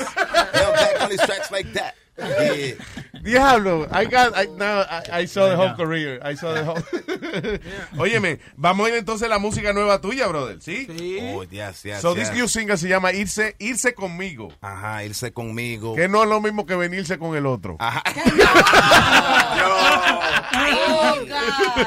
Yo, 0.55 0.71
back 0.73 1.01
on 1.01 1.09
these 1.09 1.21
tracks 1.21 1.51
like 1.51 1.71
that. 1.73 1.93
Yeah. 2.17 2.73
Diablo, 3.23 3.87
I 3.89 4.05
got, 4.05 4.33
I, 4.35 4.45
now 4.57 4.81
I, 4.81 5.21
I 5.21 5.25
saw 5.25 5.47
the 5.49 5.55
whole 5.55 5.73
career. 5.75 6.19
I 6.21 6.35
saw 6.35 6.53
the 6.53 6.63
whole. 6.63 6.77
Óyeme, 7.97 8.39
vamos 8.55 8.85
a 8.85 8.89
ir 8.89 8.95
entonces 8.97 9.25
a 9.25 9.29
la 9.29 9.39
música 9.39 9.73
nueva 9.73 9.99
tuya, 10.01 10.27
brother, 10.27 10.61
¿sí? 10.61 10.87
Oh, 11.33 11.43
yes, 11.43 11.83
yes, 11.83 12.01
So 12.01 12.13
yes. 12.15 12.29
this 12.29 12.37
new 12.37 12.47
single 12.47 12.77
se 12.77 12.87
llama 12.87 13.13
Irse, 13.13 13.55
Irse 13.59 13.93
conmigo. 13.95 14.49
Ajá, 14.61 15.03
irse 15.05 15.31
conmigo. 15.31 15.95
Que 15.95 16.07
no 16.07 16.21
es 16.23 16.29
lo 16.29 16.39
mismo 16.41 16.65
que 16.65 16.75
venirse 16.75 17.17
con 17.17 17.35
el 17.35 17.45
otro. 17.45 17.77
Ajá. 17.79 18.03
Oh, 19.65 21.15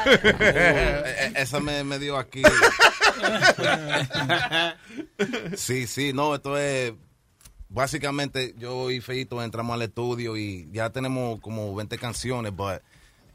Eh, 0.05 1.03
eh, 1.05 1.33
Esa 1.35 1.59
me, 1.59 1.83
me 1.83 1.99
dio 1.99 2.17
aquí. 2.17 2.41
Sí, 5.55 5.87
sí, 5.87 6.13
no, 6.13 6.35
esto 6.35 6.57
es. 6.57 6.93
Básicamente, 7.69 8.55
yo 8.57 8.89
y 8.91 9.01
Feito 9.01 9.41
entramos 9.43 9.73
al 9.73 9.81
estudio 9.81 10.37
y 10.37 10.67
ya 10.71 10.89
tenemos 10.89 11.39
como 11.41 11.75
20 11.75 11.97
canciones, 11.97 12.55
but 12.55 12.81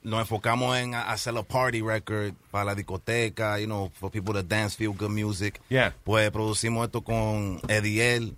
nos 0.03 0.21
enfocamos 0.21 0.77
en 0.79 0.95
a- 0.95 1.11
hacer 1.13 1.37
a 1.37 1.43
party 1.43 1.81
record 1.83 2.33
para 2.51 2.65
la 2.65 2.75
discoteca, 2.75 3.59
you 3.61 3.67
know, 3.67 3.91
for 4.01 4.11
people 4.11 4.33
to 4.35 4.43
dance, 4.43 4.75
feel 4.77 4.93
good 4.93 5.11
music. 5.11 5.61
Yeah. 5.69 5.95
Pues 6.05 6.31
producimos 6.31 6.87
esto 6.87 7.03
con 7.03 7.61
Ediel. 7.69 8.35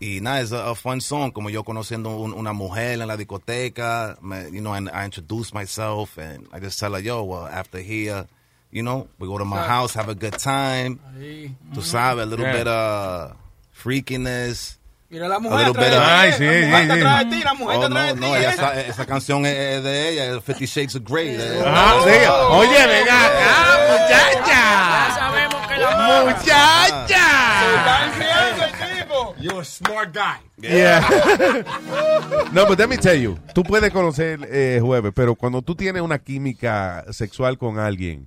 Y 0.00 0.20
nada, 0.20 0.40
es 0.40 0.52
a, 0.52 0.70
a 0.70 0.74
fun 0.74 1.00
song, 1.00 1.30
como 1.32 1.50
yo 1.50 1.62
conociendo 1.64 2.16
un- 2.16 2.32
una 2.32 2.52
mujer 2.52 3.00
en 3.00 3.06
la 3.08 3.16
discoteca, 3.16 4.16
me- 4.22 4.50
you 4.50 4.60
know, 4.60 4.72
and 4.74 4.88
I 4.88 5.04
introduce 5.04 5.52
myself 5.54 6.16
and 6.18 6.46
I 6.52 6.60
just 6.60 6.78
tell 6.80 6.92
her, 6.94 7.00
yo, 7.02 7.22
well, 7.22 7.46
after 7.46 7.78
here, 7.80 8.26
you 8.70 8.82
know, 8.82 9.08
we 9.18 9.26
go 9.28 9.38
to 9.38 9.44
my 9.44 9.62
house, 9.66 9.94
have 9.94 10.08
a 10.10 10.14
good 10.14 10.36
time. 10.38 10.98
Ahí. 11.16 11.54
Tú 11.74 11.82
sabes, 11.82 12.22
a 12.22 12.26
little 12.26 12.44
Yeah. 12.46 12.56
bit 12.56 12.66
of 12.68 13.36
freakiness. 13.72 14.78
Mira 15.14 15.28
la 15.28 15.36
A 15.36 15.38
mujer 15.38 15.72
Ay, 15.78 16.32
sí, 16.32 16.44
la 16.44 16.50
mujer 16.50 16.64
sí, 16.64 16.74
está 16.74 16.94
atrás 16.94 17.18
de 17.18 17.24
sí. 17.24 17.30
ti, 17.38 17.44
la 17.44 17.54
mujer 17.54 17.76
Oh, 17.78 17.82
está 17.84 17.86
atrás 17.86 18.06
no, 18.08 18.14
de 18.14 18.20
no, 18.20 18.26
ti, 18.32 18.38
ella 18.40 18.50
eh. 18.50 18.56
sa- 18.56 18.80
esa 18.80 19.06
canción 19.06 19.46
es- 19.46 19.84
de 19.84 20.08
ella, 20.08 20.40
Fifty 20.40 20.66
Shades 20.66 20.96
of 20.96 21.02
Grey. 21.08 21.36
de- 21.36 21.62
Ah, 21.64 21.94
sí. 22.02 22.10
Oye, 22.50 22.86
venga 22.88 23.26
acá, 23.26 23.38
Ya 23.78 23.92
muchacha. 23.92 25.14
sabemos 25.14 25.66
que 25.68 25.76
la 25.76 26.24
Muchacha. 26.24 27.26
Se 27.60 27.76
está 27.76 28.04
enfriando 28.06 28.64
el 28.64 28.98
tipo. 28.98 29.34
You're 29.38 29.60
a 29.60 29.64
smart 29.64 30.12
guy. 30.12 30.68
Yeah. 30.68 31.00
no, 32.52 32.66
but 32.66 32.76
let 32.80 32.88
me 32.88 32.96
tell 32.96 33.16
you, 33.16 33.38
tú 33.54 33.62
puedes 33.62 33.92
conocer 33.92 34.40
eh, 34.50 34.80
jueves, 34.82 35.12
pero 35.14 35.36
cuando 35.36 35.62
tú 35.62 35.76
tienes 35.76 36.02
una 36.02 36.18
química 36.18 37.04
sexual 37.12 37.56
con 37.56 37.78
alguien, 37.78 38.26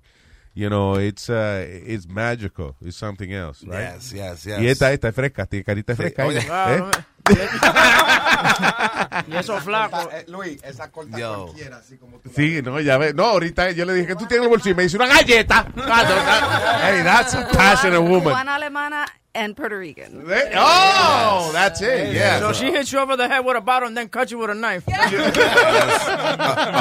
you 0.58 0.70
know, 0.70 0.96
it's 0.96 1.30
uh, 1.30 1.64
it's 1.86 2.08
magical, 2.08 2.76
it's 2.82 2.98
something 2.98 3.32
else, 3.32 3.64
right? 3.64 3.94
Yes, 3.94 4.12
yes, 4.12 4.44
yes. 4.46 4.60
Y 4.60 4.68
esta, 4.68 4.92
esta 4.92 5.10
es 5.10 5.16
fresca, 5.16 5.46
tiene 5.46 5.64
carita 5.64 5.94
Sí, 5.94 5.98
fresca. 5.98 6.26
oye. 6.26 6.40
ella, 6.40 6.48
Claro, 6.48 6.90
¿eh? 6.90 7.28
Y 9.28 9.36
esos 9.36 9.64
flacos. 9.64 10.08
Eh, 10.14 10.26
Luis, 10.30 10.62
esa 10.64 10.90
corta 10.90 11.18
Yo. 11.18 11.46
cualquiera, 11.46 11.78
así 11.78 11.98
como 11.98 12.18
tú. 12.20 12.32
Sí, 12.36 12.62
no, 12.64 12.80
ya 12.80 12.98
ves. 12.98 13.14
No, 13.14 13.26
ahorita 13.26 13.72
yo 13.72 13.86
le 13.86 13.94
dije 13.94 14.08
que 14.08 14.16
tú 14.16 14.26
tienes 14.26 14.46
el 14.46 14.50
bolsillo 14.50 14.74
y 14.74 14.78
me 14.78 14.84
dice 14.84 14.98
una 14.98 15.08
galleta. 15.08 15.68
hey, 15.76 17.02
that's 17.04 17.36
a 17.36 17.48
passionate 17.50 18.00
woman. 18.02 18.24
Cubana, 18.24 18.56
alemana, 18.56 19.06
and 19.38 19.56
Puerto 19.56 19.78
Rican. 19.78 20.24
Oh, 20.56 21.52
that's 21.54 21.82
it, 21.82 22.14
yeah. 22.14 22.40
So 22.40 22.54
she 22.54 22.72
hits 22.72 22.92
you 22.92 23.00
over 23.00 23.16
the 23.16 23.28
head 23.28 23.46
with 23.46 23.56
a 23.56 23.62
bottle 23.62 23.88
and 23.88 23.96
then 23.96 24.10
cuts 24.10 24.32
you 24.32 24.40
with 24.40 24.50
a 24.50 24.56
knife. 24.56 24.84
a, 24.88 24.92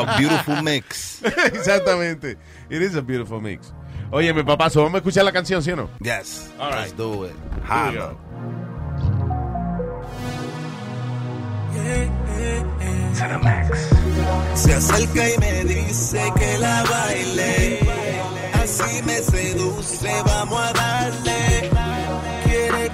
a 0.02 0.14
beautiful 0.18 0.62
mix. 0.62 1.22
Exactamente. 1.24 2.36
It 2.70 2.82
is 2.82 2.94
a 2.96 3.02
beautiful 3.02 3.40
mix. 3.40 3.72
Oye, 4.10 4.32
mi 4.32 4.42
papá, 4.42 4.70
so, 4.70 4.82
vamos 4.82 4.94
a 4.94 4.98
escuchar 4.98 5.24
la 5.24 5.32
canción, 5.32 5.62
¿sí 5.62 5.72
o 5.72 5.76
no? 5.76 5.90
Yes, 6.00 6.50
All 6.58 6.70
let's 6.70 6.90
right. 6.90 6.96
do 6.96 7.24
it. 7.24 7.34
Go. 7.94 8.16
Se 14.54 14.72
acerca 14.74 15.28
y 15.28 15.38
me 15.38 15.64
dice 15.64 16.32
que 16.38 16.58
la 16.58 16.82
baile. 16.84 17.80
Así 18.54 19.02
me 19.04 19.18
seduce, 19.18 20.22
vamos 20.24 20.60
a 20.60 20.72
darle. 20.72 21.75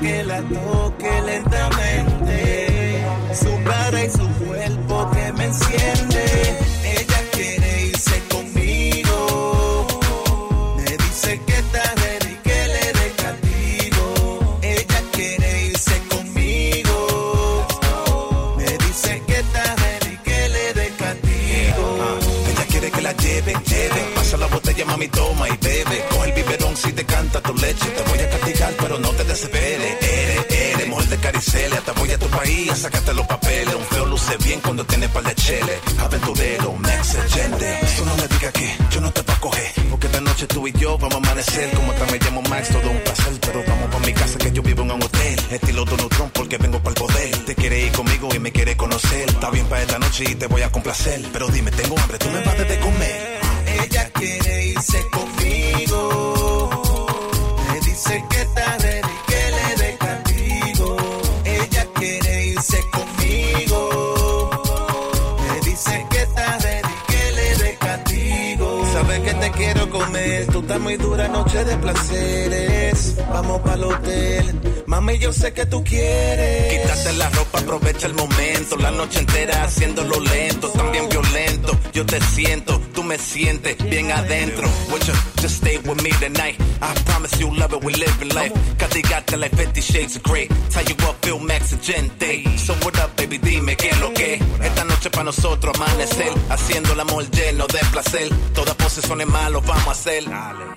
Que 0.02 0.24
la 0.24 0.42
toque 0.42 1.22
lentamente. 1.22 3.04
Su 3.40 3.62
cara 3.62 4.04
y 4.04 4.10
su 4.10 4.28
cuerpo 4.44 5.10
que 5.12 5.32
me 5.32 5.44
enciende. 5.44 6.58
Ella 6.84 7.20
quiere 7.30 7.86
irse 7.86 8.20
conmigo. 8.28 9.86
Me 10.76 10.96
dice 10.96 11.40
que 11.46 11.52
está 11.52 11.82
ready, 11.94 12.34
que 12.42 12.66
le 12.74 12.92
dé 12.98 13.12
castigo. 13.22 14.58
Ella 14.62 15.00
quiere 15.12 15.66
irse 15.66 15.96
conmigo. 16.10 16.96
Me 18.58 18.78
dice 18.78 19.22
que 19.24 19.38
está 19.38 19.76
ready, 19.76 20.16
que 20.24 20.48
le 20.48 20.74
dé 20.74 20.88
castigo. 20.98 22.18
Ella 22.50 22.64
quiere 22.68 22.90
que 22.90 23.02
la 23.02 23.12
lleve, 23.12 23.52
lleve. 23.70 24.00
Pasa 24.16 24.36
la 24.36 24.48
botella, 24.48 24.84
mami, 24.84 25.06
toma 25.06 25.48
y 25.48 25.56
bebe. 25.58 26.11
Si 26.82 26.92
te 26.92 27.04
canta 27.04 27.40
tu 27.40 27.54
leche. 27.54 27.86
Te 27.96 28.02
voy 28.10 28.18
a 28.18 28.28
castigar, 28.28 28.74
pero 28.80 28.98
no 28.98 29.10
te 29.10 29.22
desesperes. 29.22 29.96
Eres, 30.02 30.46
eres 30.50 30.88
mujer 30.88 31.08
de 31.10 31.16
caricel. 31.18 31.72
Hasta 31.74 31.92
voy 31.92 32.10
a 32.10 32.18
tu 32.18 32.26
país 32.26 32.70
a 32.72 32.76
sacarte 32.76 33.14
los 33.14 33.26
papeles. 33.26 33.72
Un 33.72 33.84
feo 33.84 34.06
luce 34.06 34.36
bien 34.38 34.60
cuando 34.60 34.84
tiene 34.84 35.08
par 35.08 35.22
de 35.22 35.34
chele. 35.36 35.78
Aventurero, 36.00 36.72
Max 36.72 37.14
Agende. 37.14 37.78
Eso 37.82 38.04
no 38.04 38.16
me 38.16 38.26
diga 38.26 38.50
que 38.50 38.76
yo 38.90 39.00
no 39.00 39.12
te 39.12 39.22
va 39.22 39.34
a 39.34 39.40
coger. 39.40 39.72
Porque 39.90 40.06
esta 40.08 40.20
noche 40.20 40.46
tú 40.48 40.66
y 40.66 40.72
yo 40.72 40.98
vamos 40.98 41.14
a 41.14 41.18
amanecer. 41.18 41.70
Como 41.70 41.92
tal 41.92 42.10
me 42.10 42.18
llamo 42.18 42.42
Max, 42.42 42.68
todo 42.70 42.90
un 42.90 42.98
placer. 42.98 43.32
Pero 43.40 43.62
vamos 43.64 43.88
pa' 43.92 43.98
mi 44.00 44.12
casa 44.12 44.38
que 44.38 44.50
yo 44.50 44.62
vivo 44.62 44.82
en 44.82 44.90
un 44.90 45.02
hotel. 45.04 45.36
Estilo 45.52 45.84
Donald 45.84 46.10
Trump 46.10 46.32
porque 46.32 46.58
vengo 46.58 46.78
para 46.80 46.94
el 46.94 47.00
poder. 47.00 47.44
Te 47.44 47.54
quiere 47.54 47.86
ir 47.86 47.92
conmigo 47.92 48.28
y 48.34 48.40
me 48.40 48.50
quiere 48.50 48.76
conocer. 48.76 49.28
Está 49.28 49.50
bien 49.50 49.66
para 49.66 49.82
esta 49.82 50.00
noche 50.00 50.24
y 50.28 50.34
te 50.34 50.48
voy 50.48 50.62
a 50.62 50.72
complacer. 50.72 51.22
Pero 51.32 51.46
dime, 51.46 51.70
tengo 51.70 51.96
hambre, 51.96 52.18
tú 52.18 52.28
me 52.30 52.40
vas 52.40 52.58
de 52.58 52.78
comer. 52.80 53.40
Ella 53.84 54.10
quiere 54.10 54.66
irse 54.66 55.00
conmigo. 55.12 56.41
Quiero 69.62 69.90
comer, 69.90 70.46
tú 70.46 70.60
estás 70.60 70.80
muy 70.80 70.96
dura, 70.96 71.28
noche 71.28 71.64
de 71.64 71.76
placeres. 71.76 73.16
Vamos 73.30 73.60
para 73.60 73.76
el 73.76 73.84
hotel, 73.84 74.81
mami, 74.92 75.18
yo 75.18 75.32
sé 75.32 75.54
que 75.54 75.64
tú 75.64 75.82
quieres. 75.82 76.72
Quítate 76.72 77.12
la 77.14 77.30
ropa, 77.30 77.60
aprovecha 77.60 78.06
el 78.06 78.14
momento. 78.14 78.76
La 78.76 78.90
noche 78.90 79.20
entera 79.20 79.64
haciéndolo 79.64 80.20
lento, 80.20 80.68
también 80.68 81.08
violento. 81.08 81.78
Yo 81.94 82.04
te 82.04 82.20
siento, 82.20 82.78
tú 82.94 83.02
me 83.02 83.16
sientes 83.16 83.76
bien 83.88 84.12
adentro. 84.12 84.68
Would 84.90 85.04
you 85.06 85.14
just 85.40 85.56
stay 85.56 85.78
with 85.78 86.02
me 86.02 86.10
tonight? 86.20 86.60
I 86.82 86.92
promise 87.06 87.40
you 87.40 87.48
love 87.54 87.72
it, 87.72 87.82
we 87.82 87.94
live 87.94 88.18
in 88.20 88.28
life. 88.28 88.52
Castigate 88.76 89.36
like 89.38 89.56
50 89.56 89.80
shades 89.80 90.16
of 90.16 90.22
grey. 90.24 90.48
Tell 90.70 90.84
you 90.84 90.94
what, 91.04 91.16
Bill 91.22 91.38
Max 91.38 91.74
gente. 91.80 92.44
So 92.58 92.74
what 92.84 92.98
up, 93.02 93.16
baby, 93.16 93.38
dime 93.38 93.76
qué 93.76 93.88
es 93.88 94.00
lo 94.00 94.12
que. 94.12 94.40
Esta 94.62 94.84
noche 94.84 95.08
para 95.10 95.24
nosotros 95.24 95.74
amanecer, 95.74 96.32
haciendo 96.50 96.92
el 96.92 97.00
amor 97.00 97.24
lleno 97.30 97.66
de 97.66 97.78
placer. 97.92 98.28
Todas 98.54 98.74
posiciones 98.74 99.26
malos 99.26 99.64
vamos 99.66 99.88
a 99.88 99.92
hacer. 99.92 100.24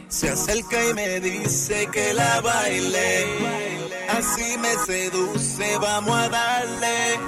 Se 0.07 0.29
acerca 0.29 0.89
y 0.89 0.93
me 0.93 1.19
dice 1.19 1.89
que 1.91 2.13
la 2.13 2.39
baile. 2.39 3.75
Así 4.10 4.57
me 4.57 4.73
seduce, 4.86 5.77
vamos 5.77 6.18
a 6.18 6.30
darle. 6.30 7.19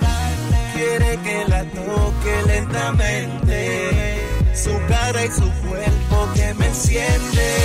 Quiere 0.73 1.17
que 1.23 1.45
la 1.47 1.63
toque 1.63 2.43
lentamente. 2.45 4.17
Su 4.53 4.71
cara 4.87 5.25
y 5.25 5.31
su 5.31 5.51
cuerpo 5.67 6.29
que 6.35 6.53
me 6.55 6.67
enciende. 6.67 7.57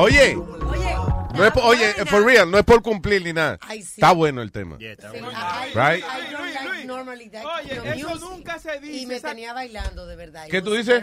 Oye, 0.00 0.36
no 0.36 1.44
es 1.44 1.52
por, 1.52 1.64
oye, 1.64 1.92
for 2.06 2.24
real, 2.24 2.48
no 2.50 2.58
es 2.58 2.64
por 2.64 2.82
cumplir 2.82 3.22
ni 3.24 3.32
nada. 3.32 3.58
Está 3.70 4.12
bueno 4.12 4.42
el 4.42 4.52
tema. 4.52 4.76
Sí, 4.78 4.84
Right? 5.74 6.04
I 6.04 6.32
don't 6.32 6.54
like 6.54 6.84
normally 6.86 7.28
that 7.30 7.44
Oye, 7.44 7.68
kind 7.70 7.78
of 7.80 7.86
eso 7.86 8.08
music. 8.08 8.28
nunca 8.30 8.58
se 8.60 8.78
dice. 8.80 8.96
Y 8.96 9.06
me 9.06 9.16
esa- 9.16 9.30
tenía 9.30 9.52
bailando, 9.52 10.06
de 10.06 10.14
verdad. 10.16 10.44
It 10.46 10.50
¿Qué 10.52 10.62
tú 10.62 10.72
dices? 10.74 11.02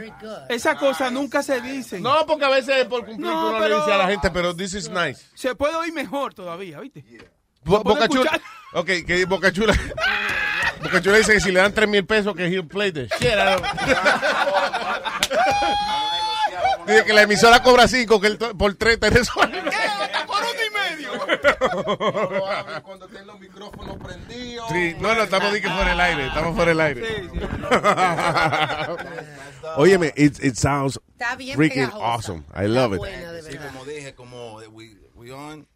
Esa 0.50 0.76
cosa 0.78 1.12
nunca 1.12 1.44
se 1.44 1.60
dice. 1.62 2.00
No, 2.00 2.26
porque 2.26 2.46
a 2.46 2.50
veces 2.50 2.78
es 2.78 2.86
por 2.86 3.06
cumplir 3.06 3.20
No, 3.28 3.32
que 3.32 3.48
uno 3.50 3.60
le 3.60 3.66
pero- 3.66 3.80
dice 3.80 3.92
a 3.94 3.98
la 3.98 4.08
gente, 4.08 4.32
pero 4.32 4.56
this 4.56 4.74
is 4.74 4.90
nice. 4.90 5.26
Se 5.36 5.56
puede 5.56 5.76
oír 5.76 5.92
mejor 5.94 6.34
todavía, 6.34 6.80
¿viste? 6.80 7.04
Bo- 7.66 7.84
puedo 7.84 7.96
Boca 7.96 8.08
Chula. 8.08 8.40
Ok, 8.74 8.88
que 9.06 9.26
Boca 9.26 9.52
Chula. 9.52 9.74
Boca 10.82 11.02
Chula 11.02 11.18
dice 11.18 11.34
que 11.34 11.40
si 11.42 11.52
le 11.52 11.60
dan 11.60 11.74
3 11.74 11.88
mil 11.90 12.06
pesos, 12.06 12.34
que 12.36 12.46
he'll 12.48 12.66
play 12.68 12.92
the 12.92 13.08
shit 13.20 13.34
out. 13.38 13.62
Dice 16.88 17.04
que 17.06 17.14
la 17.14 17.24
emisora 17.24 17.62
cobra 17.64 17.88
5, 17.88 18.22
que 18.22 18.28
el 18.28 18.38
to- 18.38 18.56
por 18.58 18.74
3 18.76 19.00
tenés 19.00 19.30
Por 19.30 19.48
uno 19.48 19.58
y 19.58 20.74
medio. 20.74 21.12
Cuando 22.84 23.06
estén 23.08 23.26
los 23.28 23.40
micrófonos 23.40 23.98
prendidos. 23.98 24.68
Sí, 24.70 24.96
no, 25.00 25.16
no, 25.16 25.24
estamos 25.24 25.52
que 25.54 25.62
fuera 25.70 25.94
el 25.94 26.00
aire, 26.00 26.28
estamos 26.28 26.56
fuera 26.56 26.72
el 26.72 26.82
aire. 26.82 27.04
Óyeme, 29.78 30.14
it, 30.16 30.40
it 30.44 30.56
sounds 30.56 31.00
Está 31.14 31.36
bien 31.36 31.56
freaking 31.58 31.86
pegajosa. 31.88 32.06
awesome. 32.06 32.44
I 32.54 32.68
love 32.68 32.94
it. 32.94 33.00
buena, 33.00 33.32
de 33.32 33.42
Sí, 33.42 33.58
verdad. 33.58 33.72
como 33.72 33.86
dije, 33.86 34.14
como 34.16 34.56
we, 34.72 34.96
we 35.16 35.32
on. 35.32 35.68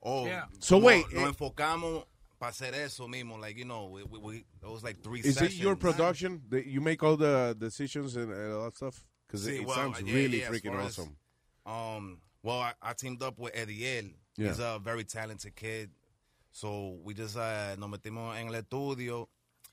Oh, 0.00 0.26
So 0.58 0.76
como 0.76 0.86
wait, 0.88 1.06
nos 1.12 1.24
eh, 1.24 1.28
enfocamos 1.28 2.06
para 2.38 2.50
hacer 2.50 2.74
eso 2.74 3.08
mismo, 3.08 3.38
like 3.38 3.58
you 3.58 3.64
know, 3.64 3.86
we, 3.90 4.02
we, 4.04 4.18
we 4.18 4.36
it 4.38 4.46
was 4.62 4.82
like 4.82 5.00
three 5.02 5.20
Is 5.20 5.26
it 5.26 5.34
sessions. 5.34 5.58
your 5.60 5.76
production? 5.76 6.42
That 6.50 6.66
you 6.66 6.80
make 6.80 7.02
all 7.02 7.16
the 7.16 7.54
decisions 7.58 8.16
and, 8.16 8.32
and 8.32 8.52
all 8.54 8.64
that 8.64 8.76
stuff? 8.76 9.04
Because 9.42 9.46
it, 9.48 9.66
well, 9.66 9.76
sounds 9.76 10.00
yeah, 10.02 10.14
really 10.14 10.40
yeah, 10.40 10.48
freaking 10.48 10.78
as- 10.78 10.98
awesome. 10.98 11.16
Um, 11.66 12.18
well, 12.42 12.60
I, 12.60 12.72
I 12.82 12.92
teamed 12.92 13.22
up 13.22 13.38
with 13.38 13.54
Ediel. 13.54 14.12
Yeah. 14.36 14.48
He's 14.48 14.58
a 14.58 14.78
very 14.82 15.04
talented 15.04 15.54
kid. 15.56 15.90
So 16.52 16.98
we 17.02 17.14
just 17.14 17.36
uh, 17.36 17.74
nos 17.76 17.90
metimos 17.90 18.36
en 18.36 18.48
el 18.48 18.54
estudio. 18.62 19.28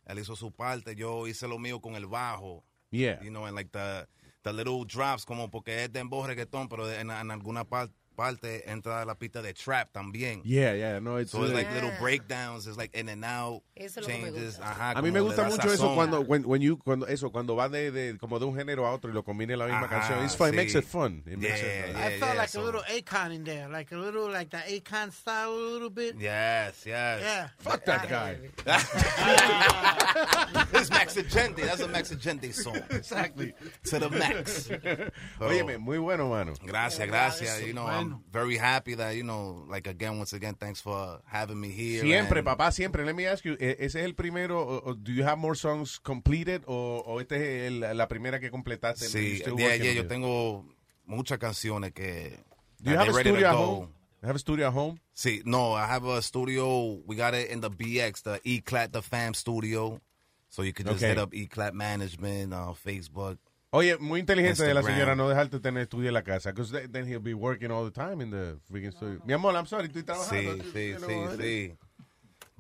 Él 0.10 0.18
hizo 0.18 0.36
su 0.36 0.52
parte. 0.52 0.96
Yo 0.96 1.26
hice 1.28 1.48
lo 1.48 1.58
mío 1.58 1.80
con 1.82 1.96
el 1.96 2.08
bajo. 2.08 2.64
Yeah. 2.92 3.22
You 3.22 3.30
know, 3.30 3.46
and 3.46 3.56
like 3.56 3.72
the, 3.72 4.08
the 4.44 4.52
little 4.52 4.84
drops, 4.86 5.26
como 5.26 5.48
porque 5.48 5.70
es 5.84 5.90
dembow 5.90 6.26
reggaetón, 6.26 6.68
pero 6.70 6.88
en, 6.90 7.10
en 7.12 7.30
alguna 7.32 7.64
par- 7.64 7.90
parte 8.16 8.70
entra 8.70 9.06
la 9.06 9.16
pista 9.16 9.42
de 9.42 9.54
trap 9.54 9.92
también. 9.92 10.42
Yeah, 10.44 10.74
yeah, 10.76 11.00
no, 11.00 11.18
it's, 11.18 11.32
So 11.32 11.44
it's 11.44 11.54
like 11.54 11.72
little 11.74 11.92
breakdowns, 12.00 12.68
it's 12.68 12.78
like 12.78 12.94
in 12.96 13.10
and 13.10 13.24
out, 13.26 13.62
Eso 13.76 14.02
changes. 14.02 14.60
Ajá, 14.60 14.92
a 14.92 15.02
mí 15.02 15.12
me 15.12 15.22
gusta 15.22 15.44
mucho 15.46 15.72
eso 15.72 15.88
sazón. 15.88 15.96
cuando 15.96 16.22
when, 16.22 16.44
when 16.46 16.62
you 16.62 16.78
cuando 16.78 17.06
eso 17.08 17.30
cuando 17.32 17.56
va 17.56 17.70
de, 17.70 17.92
de 17.92 18.18
como 18.18 18.40
de 18.40 18.46
un 18.46 18.56
género 18.56 18.86
a 18.86 18.92
otro 18.92 19.10
y 19.10 19.14
lo 19.14 19.24
combina 19.24 19.54
en 19.54 19.60
la 19.60 19.66
misma 19.66 19.86
Ajá, 19.86 20.00
canción. 20.00 20.24
It's 20.24 20.36
fun, 20.36 20.50
it 20.50 20.56
makes 20.56 20.74
sí. 20.74 20.80
it 20.80 20.86
fun. 20.86 21.24
It 21.26 21.38
makes 21.38 21.62
Yeah, 21.62 21.68
it, 21.68 21.96
yeah, 21.96 22.08
I 22.08 22.20
felt 22.20 22.34
yeah, 22.34 22.38
like 22.42 22.50
so- 22.50 22.62
a 22.62 22.64
little 22.64 22.82
Akon 22.90 23.34
in 23.34 23.44
there, 23.44 23.68
like 23.70 23.92
a 23.92 23.98
little 23.98 24.30
like 24.30 24.50
the 24.50 24.58
Akon 24.58 25.12
style 25.12 25.52
a 25.52 25.72
little 25.74 25.90
bit. 25.90 26.16
Yes, 26.20 26.84
yes. 26.86 27.22
Yeah. 27.22 27.48
Fuck 27.60 27.86
that 27.86 28.08
guy. 28.10 28.38
it's 30.74 30.90
Max 30.90 31.16
Agente. 31.16 31.66
That's 31.66 31.82
a 31.82 31.88
Max 31.88 32.12
Agente 32.12 32.54
song. 32.54 32.78
Exactly. 32.90 33.54
To 33.86 34.00
the 34.00 34.10
max. 34.10 34.70
Óyeme, 35.40 35.78
muy 35.80 35.98
bueno, 35.98 36.30
mano. 36.30 36.54
Gracias, 36.66 37.08
gracias. 37.08 37.62
You 37.66 37.74
know, 37.74 37.86
I'm 38.02 38.24
very 38.32 38.58
happy 38.58 38.96
that, 38.96 39.16
you 39.16 39.24
know, 39.24 39.66
like 39.70 39.88
again, 39.88 40.18
once 40.18 40.34
again, 40.34 40.56
thanks 40.56 40.82
for 40.82 41.22
having 41.26 41.60
me 41.60 41.70
here. 41.70 42.02
Siempre, 42.02 42.40
and- 42.40 42.48
papá, 42.48 42.72
siempre. 42.72 43.06
Let 43.06 43.16
me 43.16 43.26
ask 43.28 43.44
you, 43.46 43.54
¿e- 43.60 43.78
¿ese 43.80 44.00
es 44.00 44.06
el 44.06 44.14
primero? 44.16 44.60
O, 44.60 44.82
o 44.90 44.94
do 44.94 45.12
you 45.12 45.24
have 45.24 45.38
more 45.38 45.56
songs 45.56 46.00
completed? 46.00 46.64
¿O, 46.68 47.04
o 47.06 47.20
esta 47.20 47.36
es 47.36 47.68
el- 47.72 47.98
la 47.98 48.08
primera 48.08 48.40
que 48.40 48.50
completaste? 48.50 49.08
Sí, 49.08 49.42
yeah, 49.58 49.76
yeah, 49.76 49.94
yo 49.94 50.08
tengo 50.08 50.66
muchas 51.06 51.38
canciones 51.40 51.92
que. 51.94 52.38
Do 52.82 52.92
you 52.92 52.98
have 52.98 53.10
a 53.10 53.12
they 53.12 53.18
ready 53.18 53.30
to 53.30 53.36
studio 53.36 53.48
at 53.50 53.56
home? 53.56 53.90
You 54.22 54.28
have 54.28 54.36
a 54.36 54.40
studio 54.40 54.68
at 54.68 54.74
home? 54.74 55.00
See, 55.14 55.42
no, 55.46 55.74
I 55.74 55.86
have 55.88 56.06
a 56.06 56.22
studio. 56.22 57.00
We 57.08 57.16
got 57.16 57.34
it 57.34 57.50
in 57.50 57.60
the 57.62 57.70
BX, 57.72 58.22
the 58.24 58.40
Eclat, 58.46 58.92
the 58.92 59.02
fam 59.02 59.34
studio. 59.34 60.00
So 60.50 60.64
you 60.64 60.74
can 60.74 60.86
just 60.86 60.98
Okay. 60.98 61.10
hit 61.10 61.18
up 61.18 61.34
Eclat 61.34 61.74
Management, 61.74 62.54
uh, 62.54 62.74
Facebook. 62.74 63.38
Oye, 63.74 63.98
muy 63.98 64.20
inteligente 64.20 64.64
de 64.64 64.74
la 64.74 64.82
Instagram. 64.82 65.00
señora 65.00 65.16
no 65.16 65.30
dejarte 65.30 65.60
tener 65.62 65.84
estudio 65.84 66.10
en 66.10 66.14
la 66.14 66.24
casa. 66.24 66.52
Because 66.52 66.72
then 66.90 67.08
he'll 67.08 67.22
be 67.22 67.34
working 67.34 67.72
all 67.72 67.86
the 67.86 67.92
time 67.92 68.22
in 68.22 68.30
the 68.30 68.58
freaking 68.70 68.92
studio. 68.92 69.22
Mi 69.26 69.34
amor, 69.34 69.56
I'm 69.56 69.66
sorry, 69.66 69.88
estoy 69.88 70.04
trabajando. 70.04 70.56
Sí, 70.56 70.62
sí, 70.74 70.94
sí, 70.94 71.06
know, 71.06 71.38
sí. 71.38 71.78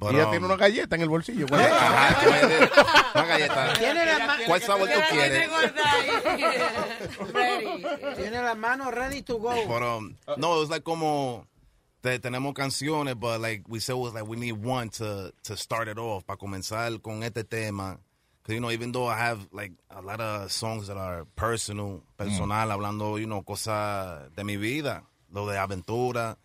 y 0.09 0.15
ella 0.15 0.29
tiene 0.31 0.45
una 0.45 0.55
galleta 0.55 0.95
en 0.95 1.01
el 1.01 1.09
bolsillo. 1.09 1.47
¿cuál 1.47 1.61
es? 1.61 1.71
Ajá, 1.71 3.11
una 3.13 3.25
galleta. 3.25 3.73
Tiene 3.73 4.05
la 4.05 4.38
¿Cuál 4.47 4.61
sabor 4.61 4.89
tú 4.89 4.99
quieres? 5.11 5.49
Tiene 8.17 8.41
la 8.41 8.55
mano 8.55 8.89
ready 8.89 9.21
to 9.21 9.38
go. 9.38 9.53
But 9.67 9.83
um, 9.83 10.15
no, 10.38 10.59
was 10.59 10.69
like 10.69 10.83
como 10.83 11.45
te, 12.01 12.17
tenemos 12.19 12.55
canciones, 12.55 13.15
but 13.15 13.41
like 13.41 13.63
we 13.67 13.79
said, 13.79 13.95
was 13.95 14.13
like 14.13 14.27
we 14.27 14.38
need 14.38 14.53
one 14.53 14.89
to 14.91 15.31
to 15.43 15.55
start 15.55 15.88
it 15.88 15.99
off 15.99 16.25
para 16.25 16.38
comenzar 16.38 16.99
con 17.01 17.21
este 17.21 17.43
tema. 17.43 17.99
You 18.51 18.59
know, 18.59 18.71
even 18.71 18.91
though 18.91 19.07
I 19.07 19.17
have 19.17 19.47
like 19.51 19.71
a 19.89 20.01
lot 20.01 20.19
of 20.21 20.51
songs 20.51 20.87
that 20.87 20.97
are 20.97 21.25
personal, 21.35 22.03
personal, 22.17 22.69
hablando, 22.69 23.19
you 23.19 23.27
know, 23.27 23.41
cosas 23.43 24.29
de 24.35 24.43
mi 24.43 24.57
vida, 24.57 25.03
lo 25.31 25.47
de 25.47 25.57
aventura, 25.57 26.37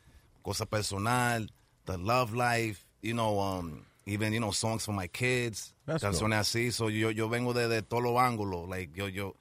cosas 0.45 0.67
personal, 0.69 1.47
the 1.85 1.97
love 1.99 2.35
life, 2.35 2.85
you 3.03 3.15
know, 3.15 3.41
um, 3.41 3.85
even 4.07 4.33
you 4.33 4.41
know, 4.41 4.53
songs 4.53 4.85
for 4.85 4.93
my 4.93 5.09
kids, 5.09 5.75
That's 5.87 6.03
canciones 6.03 6.39
así. 6.41 6.73
So 6.73 6.89
yo 6.89 7.11
yo 7.11 7.29
vengo 7.29 7.53
de, 7.53 7.69
de 7.69 7.83
todos 7.83 8.03
los 8.05 8.19
ángulos, 8.19 8.69
like 8.69 8.91
yo 8.97 9.09
yo 9.09 9.35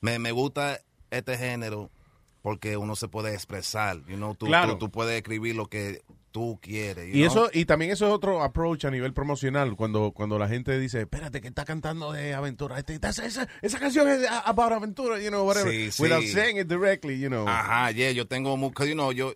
me 0.00 0.18
me 0.18 0.32
gusta 0.32 0.78
este 1.10 1.36
género 1.36 1.90
porque 2.42 2.76
uno 2.76 2.94
se 2.94 3.08
puede 3.08 3.34
expresar, 3.34 3.98
you 4.08 4.16
know, 4.16 4.34
tú, 4.34 4.46
Claro. 4.46 4.74
tú, 4.74 4.86
tú 4.86 4.90
puedes 4.90 5.16
escribir 5.16 5.56
lo 5.56 5.66
que 5.66 6.02
tú 6.36 6.58
quieres. 6.60 7.06
you 7.06 7.14
Y 7.16 7.22
know? 7.22 7.46
eso 7.46 7.50
y 7.54 7.64
también 7.64 7.90
eso 7.92 8.06
es 8.06 8.12
otro 8.12 8.42
approach 8.42 8.84
a 8.84 8.90
nivel 8.90 9.14
promocional 9.14 9.74
cuando 9.74 10.10
cuando 10.12 10.38
la 10.38 10.48
gente 10.48 10.78
dice, 10.78 11.00
"Espérate 11.00 11.40
que 11.40 11.48
está 11.48 11.64
cantando 11.64 12.12
de 12.12 12.34
aventura. 12.34 12.78
Este- 12.78 12.96
esa, 13.02 13.24
esa, 13.24 13.48
esa 13.62 13.78
canción 13.78 14.06
es 14.08 14.26
about 14.44 14.72
aventura, 14.72 15.18
you 15.18 15.30
know, 15.30 15.44
whatever." 15.46 15.72
Sí, 15.72 15.90
sí. 15.90 16.02
Without 16.02 16.24
saying 16.24 16.58
it 16.58 16.68
directly, 16.68 17.18
you 17.18 17.28
know. 17.30 17.46
Ajá, 17.48 17.90
yeah, 17.92 18.10
yo 18.10 18.26
tengo, 18.26 18.54
because, 18.58 18.86
you 18.86 18.94
know, 18.94 19.12
yo, 19.12 19.32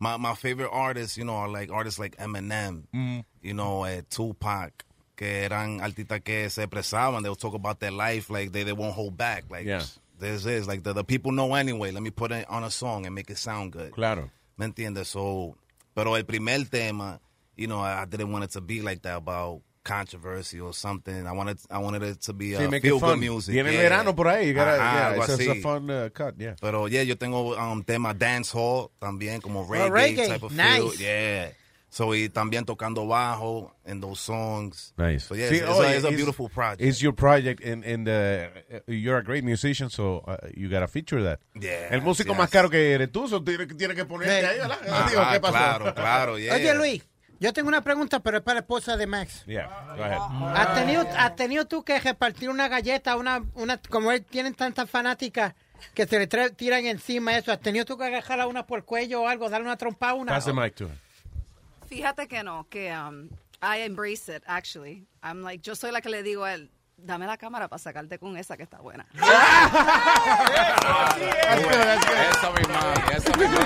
my, 0.00 0.16
my 0.18 0.34
favorite 0.34 0.70
artists, 0.72 1.16
you 1.16 1.24
know, 1.24 1.36
are 1.36 1.48
like 1.48 1.70
artists 1.72 2.00
like 2.00 2.16
Eminem, 2.18 2.82
Mm. 2.92 3.24
you 3.42 3.54
know, 3.54 3.84
eh, 3.86 4.02
Tupac, 4.10 4.72
que 5.14 5.44
eran 5.44 5.80
artistas 5.80 6.20
que 6.24 6.50
se 6.50 6.64
expresaban, 6.64 7.22
they 7.22 7.28
would 7.28 7.38
talk 7.38 7.54
about 7.54 7.78
their 7.78 7.92
life, 7.92 8.28
like, 8.28 8.50
they, 8.50 8.64
they 8.64 8.72
won't 8.72 8.94
hold 8.96 9.16
back, 9.16 9.44
like, 9.50 9.66
Yeah. 9.66 9.84
this 10.18 10.44
is, 10.46 10.66
like, 10.66 10.82
the, 10.82 10.92
the 10.94 11.04
people 11.04 11.30
know 11.30 11.54
anyway, 11.54 11.92
let 11.92 12.02
me 12.02 12.10
put 12.10 12.32
it 12.32 12.44
on 12.48 12.64
a 12.64 12.70
song 12.70 13.06
and 13.06 13.14
make 13.14 13.30
it 13.30 13.38
sound 13.38 13.70
good. 13.72 13.92
Claro. 13.92 14.30
¿Me 14.56 14.66
entiendes? 14.66 15.06
So, 15.08 15.56
pero 16.00 16.16
el 16.16 16.24
primer 16.24 16.64
tema, 16.68 17.20
you 17.56 17.66
know, 17.66 17.80
I, 17.80 18.02
I 18.02 18.06
didn't 18.06 18.32
want 18.32 18.44
it 18.44 18.50
to 18.52 18.60
be 18.62 18.80
like 18.80 19.02
that 19.02 19.16
about 19.18 19.60
controversy 19.84 20.60
or 20.60 20.72
something. 20.72 21.26
I 21.26 21.32
wanted, 21.32 21.58
I 21.70 21.78
wanted 21.78 22.02
it 22.02 22.20
to 22.22 22.32
be 22.32 22.50
Sí, 22.52 22.64
a 22.64 22.70
make 22.70 22.84
it 22.84 22.88
feel 22.88 22.98
good 23.00 23.10
fun. 23.10 23.20
music. 23.20 23.52
Viene 23.54 23.68
el 23.68 23.74
yeah. 23.74 23.82
verano 23.82 24.14
por 24.14 24.26
ahí, 24.28 24.46
you 24.48 24.54
gotta- 24.54 24.76
Ajá, 24.80 24.94
yeah, 24.94 25.08
algo 25.12 25.22
it's 25.24 25.28
a- 25.28 25.34
it's 25.34 25.48
a 25.48 25.52
así. 25.52 25.62
fun, 25.62 25.90
uh, 25.90 26.08
cut, 26.12 26.34
yeah. 26.38 26.54
Pero 26.60 26.86
yeah, 26.88 27.02
yo 27.02 27.16
tengo 27.16 27.54
um, 27.56 27.82
tema 27.82 28.14
dance 28.14 28.50
hall 28.52 28.90
también, 28.98 29.40
como 29.42 29.66
reggae, 29.66 29.86
Oh, 29.86 29.90
reggae, 29.90 30.26
type 30.28 30.42
of 30.44 30.52
nice. 30.52 30.96
feel. 30.96 31.00
Yeah. 31.00 31.52
So, 31.92 32.14
y 32.14 32.28
también 32.28 32.64
tocando 32.64 33.04
bajo 33.08 33.74
in 33.84 34.00
those 34.00 34.20
songs. 34.20 34.94
Nice. 34.96 35.24
So, 35.26 35.34
yeah, 35.34 35.48
Sí, 35.48 35.56
it's, 35.56 35.62
it's 35.68 35.70
oye, 35.76 35.86
a, 35.88 35.96
it's 35.96 36.04
a 36.04 36.08
it's- 36.08 36.16
beautiful 36.16 36.48
project. 36.48 36.80
It's 36.82 37.00
your 37.02 37.12
project, 37.12 37.64
and, 37.64 37.84
and 37.84 38.08
uh, 38.08 38.48
you're 38.86 39.18
a 39.18 39.24
great 39.24 39.42
musician, 39.42 39.90
so 39.90 40.22
uh, 40.28 40.36
you 40.56 40.68
gotta 40.68 40.86
feature 40.86 41.20
that. 41.24 41.40
Yes, 41.54 41.90
el 41.90 42.02
músico 42.02 42.28
yes. 42.32 42.38
más 42.38 42.48
caro 42.48 42.70
que 42.70 42.92
eres 42.94 43.10
tú, 43.10 43.26
so 43.26 43.42
tiene, 43.42 43.66
tiene 43.66 43.96
que 43.96 44.04
ponerte 44.04 44.40
Sí. 44.40 44.46
ahí, 44.46 44.58
¿verdad? 44.58 44.78
Ajá, 44.88 45.10
Digo, 45.10 45.22
¿qué 45.32 45.40
pasó? 45.40 45.52
claro, 45.52 45.94
claro, 45.94 46.38
yeah. 46.38 46.54
Oye, 46.54 46.74
Luis, 46.74 47.02
yo 47.40 47.52
tengo 47.52 47.66
una 47.68 47.80
pregunta, 47.82 48.20
pero 48.20 48.36
es 48.38 48.42
para 48.44 48.54
la 48.54 48.60
esposa 48.60 48.96
de 48.96 49.06
Max. 49.08 49.42
Yeah, 49.46 49.66
go 49.96 50.04
ahead. 50.04 50.18
¿Has 50.54 50.74
tenido, 50.76 51.04
has 51.16 51.34
tenido 51.34 51.66
tú 51.66 51.82
que 51.82 51.98
repartir 51.98 52.50
una 52.50 52.68
galleta, 52.68 53.16
una, 53.16 53.42
una, 53.54 53.78
como 53.88 54.12
él 54.12 54.24
tienen 54.24 54.54
tantas 54.54 54.88
fanáticas 54.88 55.54
que 55.94 56.06
se 56.06 56.20
le 56.20 56.28
tiran 56.52 56.86
encima 56.86 57.36
eso? 57.36 57.50
¿Has 57.50 57.60
tenido 57.60 57.84
tú 57.84 57.98
que 57.98 58.04
agarrarla 58.04 58.46
una 58.46 58.64
por 58.64 58.78
el 58.78 58.84
cuello 58.84 59.22
o 59.22 59.26
algo, 59.28 59.50
darle 59.50 59.66
una 59.66 59.76
trompa 59.76 60.10
a 60.10 60.14
una? 60.14 60.32
Pass 60.34 60.44
the 60.44 60.52
mic 60.52 60.76
to 60.76 60.84
her. 60.84 60.94
Fíjate 61.90 62.28
que 62.28 62.42
no, 62.44 62.66
que 62.70 62.92
um, 62.92 63.28
I 63.60 63.78
embrace 63.82 64.28
it, 64.28 64.42
actually. 64.46 65.02
I'm 65.24 65.42
like, 65.42 65.60
yo 65.62 65.74
soy 65.74 65.90
la 65.90 66.00
que 66.00 66.08
le 66.08 66.22
digo 66.22 66.44
a 66.44 66.54
él, 66.54 66.68
dame 66.96 67.26
la 67.26 67.36
cámara 67.36 67.68
para 67.68 67.80
sacarte 67.80 68.16
con 68.18 68.36
esa 68.36 68.56
que 68.56 68.62
está 68.62 68.80
buena. 68.80 69.04
Esa 73.12 73.36
misma, 73.36 73.60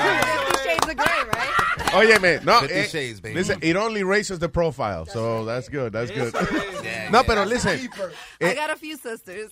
right? 1.34 1.94
Óyeme, 1.94 2.40
no, 2.44 2.60
Fifty 2.60 2.74
eh, 2.74 2.86
Shades, 2.86 3.20
baby. 3.20 3.34
listen, 3.34 3.58
it 3.62 3.76
only 3.76 4.02
raises 4.02 4.38
the 4.38 4.48
profile, 4.48 5.04
so 5.06 5.44
that's 5.44 5.68
good, 5.68 5.92
that's 5.92 6.10
good. 6.10 6.32
Yeah, 6.82 7.10
no, 7.10 7.18
yeah. 7.20 7.26
pero 7.26 7.44
listen, 7.44 7.78
I 7.78 8.44
eh, 8.44 8.54
got 8.54 8.70
a 8.70 8.76
few 8.76 8.96
sisters. 8.96 9.50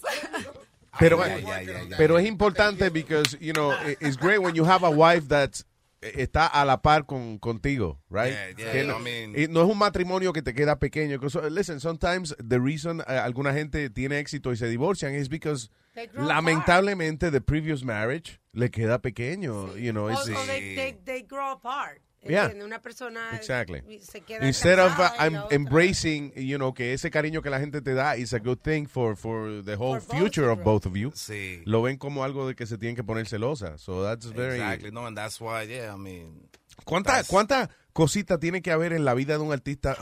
pero, 0.99 1.19
Yeah, 1.19 1.36
yeah, 1.36 1.61
yeah, 1.61 1.82
yeah. 1.89 1.97
pero 1.97 2.16
es 2.16 2.27
importante 2.27 2.90
because, 2.93 3.36
you 3.40 3.53
know, 3.53 3.70
it- 3.86 3.99
it's 4.01 4.16
great 4.16 4.39
when 4.43 4.55
you 4.55 4.65
have 4.65 4.82
a 4.82 4.90
wife 4.90 5.28
that's 5.28 5.65
está 6.03 6.47
a 6.47 6.65
la 6.65 6.83
par 6.83 7.07
con 7.07 7.39
contigo, 7.39 8.01
right? 8.11 8.33
Yeah, 8.33 8.51
yeah, 8.57 8.73
Que 8.73 8.85
no, 8.85 8.99
I 8.99 9.03
mean- 9.03 9.35
y 9.37 9.47
no 9.49 9.62
es 9.62 9.70
un 9.70 9.79
matrimonio 9.79 10.33
que 10.33 10.43
te 10.43 10.53
queda 10.55 10.79
pequeño. 10.79 11.19
Listen, 11.51 11.81
sometimes 11.81 12.35
the 12.39 12.59
reason 12.59 13.01
uh, 13.01 13.05
alguna 13.23 13.53
gente 13.53 13.89
tiene 13.91 14.19
éxito 14.19 14.53
y 14.53 14.57
se 14.57 14.66
divorcian 14.69 15.15
is 15.15 15.29
because 15.29 15.70
lamentablemente 16.15 17.31
the 17.31 17.41
previous 17.41 17.85
marriage 17.85 18.41
le 18.53 18.70
queda 18.70 19.01
pequeño, 19.01 19.77
you 19.77 19.93
know, 19.93 20.07
O, 20.07 20.11
it's- 20.11 20.29
o 20.29 20.47
they, 20.47 20.74
they, 20.74 20.93
they 21.05 21.23
grow 21.23 21.53
apart. 21.53 22.01
Yeah. 22.24 22.53
Una 22.62 22.81
persona 22.81 23.31
Exactly. 23.35 23.82
se 24.01 24.20
queda 24.20 24.47
Instead 24.47 24.78
of 24.78 24.99
uh, 24.99 25.11
I'm 25.19 25.36
embracing, 25.51 26.32
you 26.36 26.57
know, 26.57 26.73
que 26.73 26.93
ese 26.93 27.11
cariño 27.11 27.43
que 27.43 27.51
la 27.51 27.59
gente 27.59 27.81
te 27.81 27.94
da 27.94 28.12
is 28.15 28.32
a 28.32 28.39
good 28.39 28.62
thing 28.62 28.86
for, 28.86 29.16
for 29.16 29.62
the 29.62 29.77
whole 29.77 29.99
For 29.99 30.09
both 30.15 30.19
future 30.19 30.51
of 30.51 30.59
of 30.61 30.65
both 30.65 30.86
of 30.86 30.97
you. 30.97 31.11
Sí. 31.12 31.62
Lo 31.66 31.82
ven 31.82 31.97
como 31.97 32.23
algo 32.23 32.47
de 32.47 32.55
que 32.55 32.66
se 32.66 32.78
tienen 32.78 32.94
que 32.94 33.03
poner 33.03 33.27
celosa. 33.27 33.78
So 33.78 34.03
that's 34.03 34.27
very... 34.27 34.55
Exactly. 34.55 34.90
No, 34.93 35.07
and 35.07 35.16
that's 35.16 35.40
why, 35.40 35.62
yeah, 35.62 35.93
I 35.93 35.97
mean, 35.97 36.49
¿Cuánta, 36.85 37.24
¿Cuánta 37.24 37.69
cosita 37.93 38.39
tiene 38.39 38.62
que 38.62 38.70
haber 38.70 38.93
en 38.93 39.05
la 39.05 39.15
vida 39.15 39.36
de 39.36 39.44
un 39.44 39.53
artista 39.53 39.97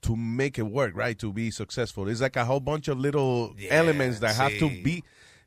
to 0.00 0.16
make 0.16 0.58
it 0.58 0.64
work, 0.66 0.94
right? 0.96 1.18
To 1.18 1.32
be 1.32 1.50
successful. 1.50 2.08
It's 2.08 2.20
like 2.20 2.36
a 2.36 2.44
whole 2.44 2.60
bunch 2.60 2.88
of 2.88 2.98
little 2.98 3.54
Yeah, 3.58 3.74
elements 3.74 4.20
that 4.20 4.36
have 4.36 4.58
to 4.58 4.68
sí. 4.68 4.82
be 4.82 5.04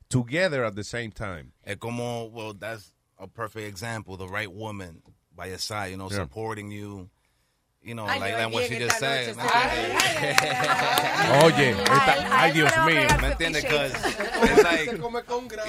together 0.09 0.65
at 0.65 0.75
the 0.75 0.83
same 0.83 1.11
time. 1.11 1.53
Es 1.63 1.77
como, 1.77 2.25
well, 2.25 2.53
that's 2.53 2.93
a 3.19 3.27
perfect 3.27 3.67
example. 3.67 4.17
The 4.17 4.27
right 4.27 4.51
woman 4.51 5.01
by 5.37 5.45
your 5.47 5.59
side, 5.59 5.91
you 5.91 5.97
know, 5.97 6.09
Yeah. 6.09 6.17
supporting 6.17 6.71
you. 6.71 7.09
You 7.83 7.93
know, 7.95 8.05
Ay, 8.05 8.19
like, 8.19 8.31
yo 8.33 8.37
like 8.39 8.53
what 8.53 8.67
bien 8.67 8.71
she 8.81 8.85
just 8.85 8.95
esta 9.01 9.05
said. 9.05 9.37
noche, 9.37 9.47
¿me 10.19 10.27
entiendes? 10.27 11.43
Oye, 11.43 11.69
esta- 11.71 12.41
ay, 12.41 12.51
Dios 12.51 12.71
mío. 12.85 13.07
¿Me 13.21 13.27
entiendes? 13.31 13.63
Because 13.63 13.93
it's 13.93 14.63
like, 14.63 14.91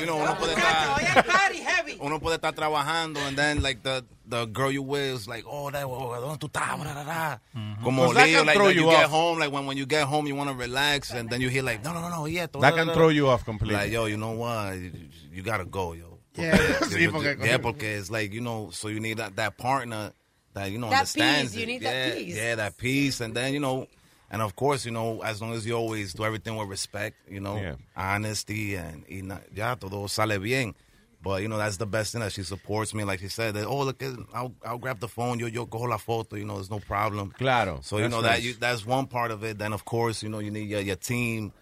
you 0.01 0.07
know, 0.07 0.16
uno 0.19 0.35
puede 0.36 0.55
estar, 0.55 1.97
uno 2.01 2.19
puede 2.19 2.35
estar 2.36 2.55
trabajando 2.55 3.20
and 3.20 3.36
then 3.36 3.62
like 3.62 3.82
the 3.85 4.05
the 4.27 4.47
girl 4.47 4.70
you 4.73 4.82
with 4.82 5.15
is 5.15 5.28
like, 5.28 5.45
oh, 5.47 5.70
that, 5.70 5.85
oh, 5.85 6.11
oh 6.12 6.20
¿dónde 6.20 6.39
tú 6.40 6.49
estás? 6.49 6.77
Bla, 6.81 6.93
bla, 6.93 7.05
bla. 7.05 7.40
Mm-hmm. 7.57 7.85
Como 7.85 8.05
Pues 8.07 8.15
that 8.16 8.27
Leo, 8.27 8.39
can 8.39 8.47
like, 8.47 8.57
throw 8.57 8.66
like, 8.66 8.74
you, 8.77 8.82
you 8.85 8.90
get 8.90 9.05
off. 9.05 9.11
home, 9.11 9.39
like 9.39 9.53
when, 9.53 9.66
when 9.66 9.77
you 9.77 9.86
get 9.86 10.05
home, 10.05 10.27
you 10.27 10.35
want 10.35 10.51
to 10.51 10.57
relax 10.57 11.12
and 11.12 11.31
then 11.31 11.40
you 11.40 11.49
hear 11.51 11.62
like, 11.62 11.85
no, 11.85 11.93
no, 11.93 12.01
no, 12.01 12.09
no, 12.11 12.27
yeah. 12.27 12.47
That 12.61 12.74
can 12.74 12.89
throw 12.95 13.11
you 13.11 13.28
off 13.28 13.45
completely. 13.45 13.77
Like, 13.77 13.93
yo, 13.93 14.07
you 14.07 14.16
know 14.16 14.32
what? 14.32 14.74
You, 14.74 14.90
you 15.32 15.43
gotta 15.43 15.65
go, 15.65 15.93
yo. 15.93 16.07
Yeah. 16.39 16.56
Porque- 16.56 16.85
Sí, 16.94 17.10
porque- 17.10 17.36
yeah, 17.44 17.59
porque 17.62 17.82
it's 17.98 18.10
like, 18.10 18.32
you 18.32 18.40
know, 18.40 18.70
so 18.73 18.89
you 18.89 19.01
need 19.01 19.19
that, 19.19 19.36
that 19.36 19.56
partner 19.59 20.12
that, 20.55 20.70
you 20.70 20.78
know, 20.78 20.89
That 20.90 21.01
understands 21.01 21.52
peace, 21.52 21.56
you 21.56 21.62
it. 21.62 21.66
need 21.66 21.82
that 21.82 21.94
yeah, 22.09 22.15
peace. 22.15 22.36
Yeah, 22.36 22.55
that 22.56 22.77
peace. 22.78 23.20
And 23.20 23.35
then, 23.35 23.52
you 23.52 23.60
know, 23.60 23.86
and 24.31 24.43
of 24.43 24.55
course, 24.56 24.85
you 24.85 24.90
know, 24.93 25.20
as 25.23 25.40
long 25.40 25.52
as 25.55 25.66
you 25.66 25.74
always 25.74 26.12
do 26.15 26.24
everything 26.24 26.56
with 26.56 26.69
respect, 26.69 27.16
you 27.28 27.40
know, 27.40 27.56
Yeah. 27.56 27.74
honesty, 27.97 28.74
and, 28.77 29.05
y 29.10 29.20
na- 29.23 29.40
ya 29.55 29.74
todo 29.74 30.06
sale 30.06 30.39
bien. 30.39 30.74
But, 31.20 31.43
you 31.43 31.48
know, 31.48 31.59
that's 31.59 31.78
the 31.78 31.86
best 31.86 32.12
thing 32.12 32.20
that 32.20 32.32
she 32.32 32.44
supports 32.44 32.94
me. 32.94 33.02
Like 33.02 33.19
she 33.19 33.27
said, 33.28 33.55
that, 33.55 33.66
oh, 33.66 33.81
look, 33.85 34.01
I'll, 34.32 34.55
I'll 34.65 34.78
grab 34.78 35.01
the 35.01 35.09
phone, 35.09 35.40
yo, 35.40 35.47
yo, 35.47 35.66
cojo 35.66 35.89
la 35.89 35.97
foto, 35.98 36.36
you 36.39 36.44
know, 36.44 36.55
there's 36.55 36.70
no 36.70 36.78
problem. 36.78 37.32
Claro. 37.36 37.81
So, 37.82 37.97
you 37.97 38.02
That's 38.05 38.12
know, 38.15 38.20
nice. 38.20 38.36
that 38.36 38.43
you, 38.44 38.55
that's 38.55 38.86
one 38.86 39.06
part 39.09 39.32
of 39.32 39.43
it. 39.43 39.59
Then, 39.59 39.73
of 39.73 39.85
course, 39.85 40.23
you 40.23 40.28
know, 40.28 40.39
you 40.39 40.52
need 40.52 40.69
your, 40.69 40.81
your 40.81 40.94
team, 40.97 41.52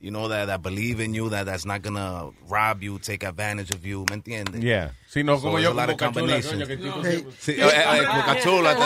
you 0.00 0.10
know, 0.12 0.28
that, 0.28 0.46
that 0.46 0.62
believe 0.62 1.00
in 1.00 1.12
you, 1.12 1.28
that 1.30 1.46
that's 1.46 1.64
not 1.66 1.82
going 1.82 1.96
to 1.96 2.30
rob 2.48 2.82
you, 2.82 2.98
take 3.00 3.24
advantage 3.24 3.70
of 3.72 3.84
you, 3.84 4.04
¿me 4.10 4.16
entiendes? 4.18 4.62
Yeah. 4.62 4.90
Sí, 5.12 5.24
no, 5.24 5.36
So 5.36 5.42
como 5.42 5.58
there's 5.58 5.64
yo 5.64 5.72
a 5.72 5.74
lot 5.74 5.90
of 5.90 5.96
Boca 5.96 6.04
combinations. 6.06 6.62
coño, 6.62 6.66
Sí. 6.66 6.76
siempre- 6.76 7.32
Sí, 7.40 7.52
eh, 7.58 7.66
eh, 7.66 8.06
Boca 8.06 8.40
Chula, 8.40 8.76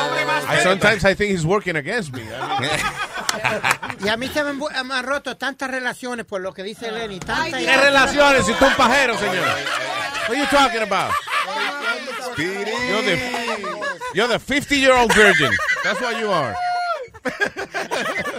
I 0.48 0.62
sometimes 0.62 1.05
I 1.05 1.14
think 1.14 1.32
he's 1.32 1.44
working 1.44 1.76
against 1.76 2.12
me. 2.14 2.22
Y 4.05 4.09
a 4.09 4.16
mí 4.16 4.28
se 4.28 4.43
me 4.43 4.51
han, 4.51 4.59
bu- 4.60 4.84
me 4.84 4.94
han 4.94 5.05
roto 5.05 5.36
tantas 5.36 5.70
relaciones 5.70 6.24
por 6.26 6.40
lo 6.40 6.52
que 6.52 6.62
dice 6.62 6.90
Lenny. 6.90 7.18
Tantas 7.20 7.60
¿Qué 7.60 7.76
relaciones 7.76 8.44
si 8.47 8.52
tú 8.55 8.66
un 8.66 8.74
pajero, 8.74 9.16
señor? 9.18 9.44
What 10.28 10.30
are 10.30 10.36
you 10.39 10.47
talking 10.47 10.82
about? 10.82 11.12
You're 12.39 13.02
the, 13.02 13.18
you're 14.14 14.28
the 14.28 14.39
50 14.39 14.76
year 14.78 14.93
old 14.94 15.12
virgin. 15.14 15.51
That's 15.84 16.01
what 16.01 16.18
you 16.18 16.30
are. 16.30 16.55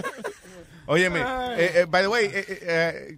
Óyeme, 0.87 1.19
eh, 1.57 1.81
eh, 1.81 1.85
by 1.85 2.01
the 2.01 2.07
way, 2.09 2.25
eh, 2.25 2.45
eh, 2.47 2.59
eh, 2.61 3.17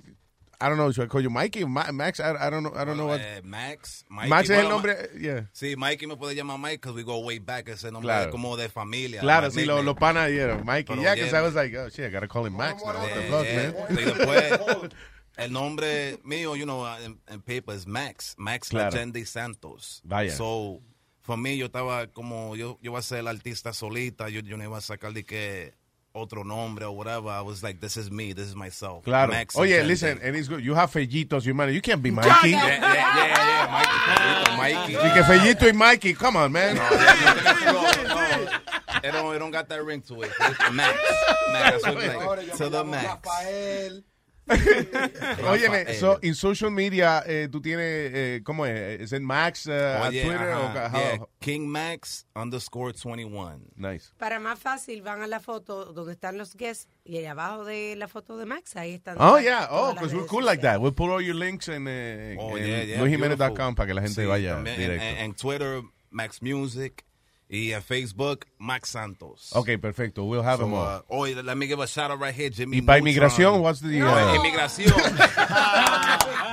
I 0.61 0.69
don't 0.69 0.77
know, 0.77 0.89
should 0.91 1.05
I 1.05 1.07
call 1.09 1.21
you 1.21 1.29
Mikey 1.29 1.65
Ma- 1.65 1.91
Max? 1.91 2.19
I, 2.21 2.33
I 2.47 2.49
don't 2.49 2.63
know, 2.63 2.71
I 2.73 2.85
don't 2.85 2.95
know 2.95 3.07
what. 3.07 3.19
Max. 3.43 4.05
Mikey, 4.09 4.29
Max 4.29 4.49
es 4.49 4.57
el 4.59 4.69
nombre, 4.69 4.93
Ma- 4.95 5.19
yeah. 5.19 5.41
Sí, 5.53 5.75
Mikey 5.75 6.07
me 6.07 6.15
puede 6.15 6.33
llamar 6.35 6.57
Mike 6.59 6.77
because 6.81 6.95
we 6.95 7.03
go 7.03 7.19
way 7.19 7.39
back. 7.39 7.67
Ese 7.67 7.91
nombre 7.91 8.07
Claro. 8.07 8.25
es 8.27 8.31
como 8.31 8.55
de 8.55 8.69
familia. 8.69 9.19
Claro, 9.19 9.51
sí, 9.51 9.65
los 9.65 9.83
lo 9.83 9.95
panas 9.95 10.29
dieron. 10.29 10.65
Mikey, 10.65 10.85
Pero 10.95 11.01
yeah, 11.01 11.13
because 11.15 11.33
I 11.33 11.41
was 11.41 11.55
like, 11.55 11.75
oh, 11.77 11.89
shit, 11.89 12.05
I 12.05 12.09
gotta 12.09 12.27
call 12.27 12.45
him 12.45 12.55
Max 12.55 12.81
now. 12.81 12.93
What 12.93 13.13
the 13.13 13.21
Yeah, 13.21 13.29
fuck, 13.29 13.45
yeah. 13.45 13.71
man? 13.89 13.97
Y 13.97 14.03
después, 14.05 14.91
el 15.37 15.51
nombre 15.51 16.19
mío, 16.23 16.55
you 16.55 16.63
know, 16.65 16.85
en, 17.03 17.19
en 17.27 17.41
paper 17.41 17.75
es 17.75 17.85
Max. 17.85 18.33
Max 18.37 18.69
Claro. 18.69 18.91
Legendi 18.91 19.25
Santos. 19.25 20.01
Vaya. 20.05 20.31
So, 20.31 20.79
for 21.21 21.35
mí, 21.37 21.57
yo 21.57 21.65
estaba 21.65 22.07
como, 22.07 22.55
yo, 22.55 22.79
yo 22.81 22.91
iba 22.91 22.99
a 22.99 23.01
ser 23.01 23.19
el 23.19 23.27
artista 23.27 23.73
solita. 23.73 24.29
Yo, 24.29 24.39
yo 24.39 24.55
no 24.55 24.63
iba 24.63 24.77
a 24.77 24.81
sacar 24.81 25.11
de 25.11 25.25
que 25.25 25.73
otro 26.15 26.43
nombre 26.43 26.85
o 26.85 26.91
whatever. 26.91 27.29
I 27.29 27.41
was 27.41 27.61
like, 27.61 27.79
this 27.79 27.97
is 27.97 28.09
me, 28.09 28.33
this 28.33 28.47
is 28.47 28.55
myself. 28.55 29.03
Claro. 29.03 29.31
Max 29.31 29.55
oh, 29.57 29.61
Oye, 29.61 29.69
Legendi. 29.69 29.87
listen, 29.87 30.19
and 30.23 30.35
it's 30.35 30.47
good. 30.47 30.63
You 30.63 30.73
have 30.73 30.91
Fellitos, 30.91 31.45
you 31.45 31.53
man. 31.53 31.73
You 31.73 31.81
can't 31.81 32.01
be 32.01 32.11
Mikey. 32.11 32.49
Yeah, 32.49 32.67
yeah, 32.67 32.79
yeah, 32.81 33.37
yeah, 33.47 33.67
Mikey. 33.71 33.89
Ah. 34.07 34.55
Mikey. 34.57 34.95
Y 34.95 35.13
que 35.13 35.23
Fellito 35.23 35.65
y 35.65 35.71
Mikey, 35.71 36.13
come 36.13 36.37
on, 36.37 36.51
man. 36.51 36.77
It 39.03 39.11
don't, 39.11 39.35
it 39.35 39.39
don't 39.39 39.51
got 39.51 39.69
that 39.69 39.83
ring 39.83 40.01
to 40.03 40.23
it. 40.23 40.31
It's 40.39 40.71
Max. 40.71 40.99
Max. 41.51 41.83
That's 41.83 41.85
what 41.85 42.37
like. 42.39 42.57
To 42.57 42.69
the 42.69 42.83
max. 42.83 43.27
Óyeme, 45.49 45.93
so, 45.95 46.19
in 46.21 46.35
social 46.35 46.69
media, 46.71 47.23
eh, 47.25 47.47
tú 47.51 47.61
tienes, 47.61 48.11
eh, 48.13 48.41
¿cómo 48.43 48.65
es? 48.65 49.01
¿Es 49.01 49.13
en 49.13 49.23
Max 49.23 49.67
eh, 49.67 49.73
a 49.73 50.07
Oye, 50.07 50.23
Twitter? 50.23 50.49
ajá. 50.51 50.97
o 50.97 50.99
Yeah, 50.99 51.19
King 51.39 51.67
Max 51.67 52.25
underscore 52.35 52.93
21. 52.93 53.59
Nice. 53.75 54.11
Para 54.17 54.39
más 54.39 54.59
fácil, 54.59 55.01
van 55.01 55.21
a 55.21 55.27
la 55.27 55.39
foto 55.39 55.93
donde 55.93 56.13
están 56.13 56.37
los 56.37 56.55
guests 56.55 56.87
y 57.03 57.17
ahí 57.17 57.25
abajo 57.25 57.65
de 57.65 57.95
la 57.95 58.07
foto 58.07 58.37
de 58.37 58.45
Max, 58.45 58.75
ahí 58.75 58.93
están. 58.95 59.17
Oh, 59.19 59.39
yeah. 59.39 59.67
Oh, 59.71 59.93
because 59.93 60.13
we're 60.13 60.19
redes 60.21 60.29
cool 60.29 60.45
like 60.45 60.61
that. 60.61 60.79
We'll 60.79 60.93
put 60.93 61.09
all 61.09 61.21
your 61.21 61.35
links 61.35 61.67
en, 61.67 61.85
eh, 61.87 62.35
Oh, 62.39 62.57
en 62.57 62.65
yeah, 62.65 62.83
yeah, 62.83 63.73
para 63.75 63.87
que 63.87 63.93
la 63.93 64.01
gente 64.01 64.21
Sí, 64.21 64.27
vaya 64.27 64.57
en- 64.59 64.63
directo. 64.65 65.03
En, 65.05 65.17
en 65.17 65.33
Twitter, 65.35 65.81
Max 66.11 66.41
Music. 66.41 67.03
Y 67.47 67.71
en 67.73 67.83
Facebook, 67.83 68.47
Max 68.57 68.89
Santos. 68.89 69.51
Ok, 69.53 69.77
perfecto. 69.79 70.23
We'll 70.25 70.41
have 70.43 70.57
So, 70.57 70.63
them 70.65 70.73
all. 70.73 70.87
uh, 70.87 71.01
oh, 71.09 71.25
let 71.43 71.55
me 71.55 71.67
give 71.67 71.79
a 71.79 71.85
shout 71.87 72.09
out 72.09 72.19
right 72.19 72.33
here, 72.33 72.49
Jimmy. 72.49 72.77
Y 72.77 72.81
para 72.81 72.97
inmigración, 72.99 73.61
what's 73.61 73.81
the, 73.81 73.99
No, 73.99 74.07
uh, 74.11 74.33
inmigración. 74.35 74.91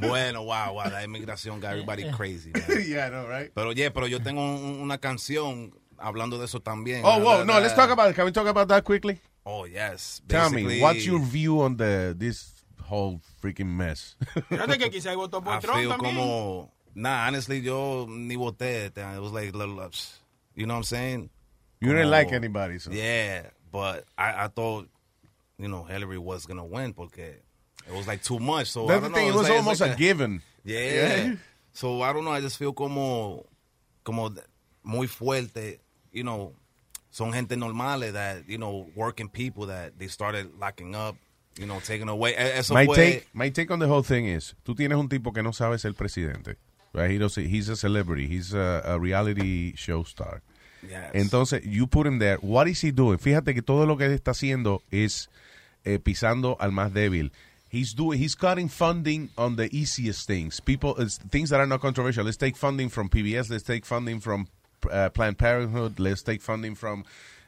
bueno, 0.00 0.42
wow, 0.42 0.72
wow, 0.74 0.90
la 0.90 1.04
inmigración 1.04 1.60
got 1.60 1.72
everybody 1.72 2.10
crazy. 2.10 2.50
man. 2.52 2.64
yeah, 2.88 3.06
I 3.06 3.10
know, 3.10 3.26
right? 3.28 3.50
Pero, 3.54 3.72
yeah, 3.72 3.90
pero 3.90 4.06
yo 4.06 4.20
tengo 4.20 4.40
un- 4.42 4.80
una 4.80 4.98
canción 4.98 5.72
hablando 5.98 6.38
de 6.38 6.46
eso 6.46 6.60
también. 6.60 7.02
Oh, 7.04 7.18
whoa. 7.18 7.44
No, 7.44 7.60
let's 7.60 7.74
talk 7.74 7.90
about 7.90 8.10
it. 8.10 8.16
Can 8.16 8.24
we 8.24 8.32
talk 8.32 8.46
about 8.46 8.68
that 8.68 8.84
quickly? 8.84 9.20
Oh, 9.44 9.64
yes. 9.66 10.22
Tell 10.28 10.50
me, 10.50 10.62
Basically, 10.64 10.80
what's 10.82 11.06
your 11.06 11.20
view 11.20 11.60
on 11.62 11.76
the 11.76 12.14
this 12.18 12.52
whole 12.82 13.20
freaking 13.42 13.76
mess? 13.76 14.16
Fíjate 14.48 14.78
que 14.78 14.90
quizá 14.90 15.14
votó 15.14 15.42
por 15.42 15.60
Trump 15.60 15.88
también. 15.88 16.16
como, 16.16 16.72
nah, 16.94 17.26
honestly, 17.26 17.58
yo 17.60 18.06
ni 18.08 18.36
voté. 18.36 18.86
It 18.86 19.20
was 19.20 19.32
like, 19.32 19.54
little, 19.54 19.90
you 20.54 20.66
know 20.66 20.74
what 20.74 20.78
I'm 20.78 20.84
saying? 20.84 21.30
You 21.80 21.92
didn't 21.92 22.10
like 22.10 22.32
anybody, 22.32 22.78
so. 22.78 22.90
Yeah, 22.90 23.42
but 23.72 24.04
I, 24.18 24.44
I 24.44 24.48
thought, 24.48 24.88
you 25.58 25.68
know, 25.68 25.82
Hillary 25.84 26.18
was 26.18 26.44
going 26.46 26.58
to 26.58 26.64
win 26.64 26.92
porque 26.92 27.18
it 27.86 27.94
was 27.94 28.06
like 28.06 28.22
too 28.22 28.38
much. 28.38 28.68
So 28.70 28.86
That's 28.86 28.98
I 28.98 29.00
the 29.00 29.08
don't 29.08 29.14
thing, 29.14 29.28
know, 29.28 29.34
it 29.34 29.36
was 29.38 29.48
like- 29.48 29.58
almost 29.58 29.80
like 29.80 29.92
a 29.92 29.96
given. 29.96 30.42
Yeah. 30.64 30.80
Yeah. 31.24 31.34
So 31.72 32.02
I 32.02 32.12
don't 32.12 32.24
know, 32.24 32.32
I 32.32 32.40
just 32.40 32.58
feel 32.58 32.72
como, 32.72 33.46
como 34.04 34.30
muy 34.82 35.06
fuerte, 35.06 35.78
you 36.12 36.24
know, 36.24 36.52
son 37.10 37.32
gente 37.32 37.56
normales 37.56 38.12
that, 38.12 38.48
you 38.48 38.58
know, 38.58 38.86
working 38.94 39.28
people 39.28 39.66
that 39.66 39.98
they 39.98 40.08
started 40.08 40.50
locking 40.58 40.94
up, 40.94 41.16
you 41.58 41.66
know, 41.66 41.80
taking 41.80 42.08
away. 42.08 42.32
E- 42.32 42.36
Eso 42.58 42.74
my 42.74 42.84
fue, 42.86 42.94
take, 42.96 43.26
my 43.32 43.48
take 43.48 43.70
on 43.70 43.78
the 43.78 43.86
whole 43.88 44.02
thing 44.02 44.26
is, 44.26 44.54
tú 44.66 44.74
tienes 44.74 44.98
un 44.98 45.08
tipo 45.08 45.32
que 45.32 45.42
no 45.42 45.52
sabe 45.52 45.78
ser 45.78 45.92
presidente. 45.94 46.56
Right? 46.92 47.10
He 47.10 47.18
doesn't- 47.18 47.46
he's 47.48 47.68
a 47.68 47.76
celebrity. 47.76 48.26
He's 48.26 48.52
a, 48.52 48.82
a 48.84 48.98
reality 48.98 49.74
show 49.76 50.02
star. 50.02 50.42
Yes. 50.88 51.12
Entonces, 51.14 51.60
you 51.64 51.86
put 51.86 52.06
him 52.06 52.18
there. 52.18 52.36
What 52.38 52.66
is 52.66 52.80
he 52.80 52.90
doing? 52.90 53.18
Fíjate 53.18 53.54
que 53.54 53.62
todo 53.62 53.84
lo 53.86 53.96
que 53.96 54.06
está 54.06 54.30
haciendo 54.32 54.80
es 54.90 55.28
eh, 55.84 55.98
pisando 55.98 56.56
al 56.58 56.72
más 56.72 56.92
débil. 56.92 57.30
He's 57.68 57.92
doing. 57.94 58.18
He's 58.18 58.34
cutting 58.34 58.68
funding 58.68 59.28
on 59.38 59.54
the 59.56 59.68
easiest 59.74 60.26
things. 60.26 60.58
People, 60.60 60.96
it's 60.98 61.18
things 61.18 61.50
that 61.50 61.60
are 61.60 61.66
not 61.66 61.80
controversial. 61.80 62.24
Let's 62.24 62.36
take 62.38 62.56
funding 62.56 62.88
from 62.88 63.08
PBS. 63.08 63.48
Let's 63.50 63.62
take 63.62 63.84
funding 63.86 64.18
from 64.20 64.48
uh, 64.90 65.10
Planned 65.10 65.38
Parenthood. 65.38 66.00
Let's 66.00 66.22
take 66.22 66.40
funding 66.42 66.74
from 66.74 67.04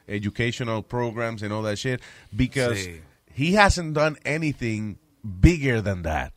educational 0.07 0.81
programs 0.81 1.43
and 1.43 1.51
all 1.51 1.63
that 1.63 1.77
shit. 1.77 2.01
Because 2.33 2.77
Sí. 2.77 2.99
he 3.33 3.53
hasn't 3.53 3.95
done 3.95 4.15
anything 4.23 4.97
bigger 5.41 5.81
than 5.81 6.03
that. 6.03 6.31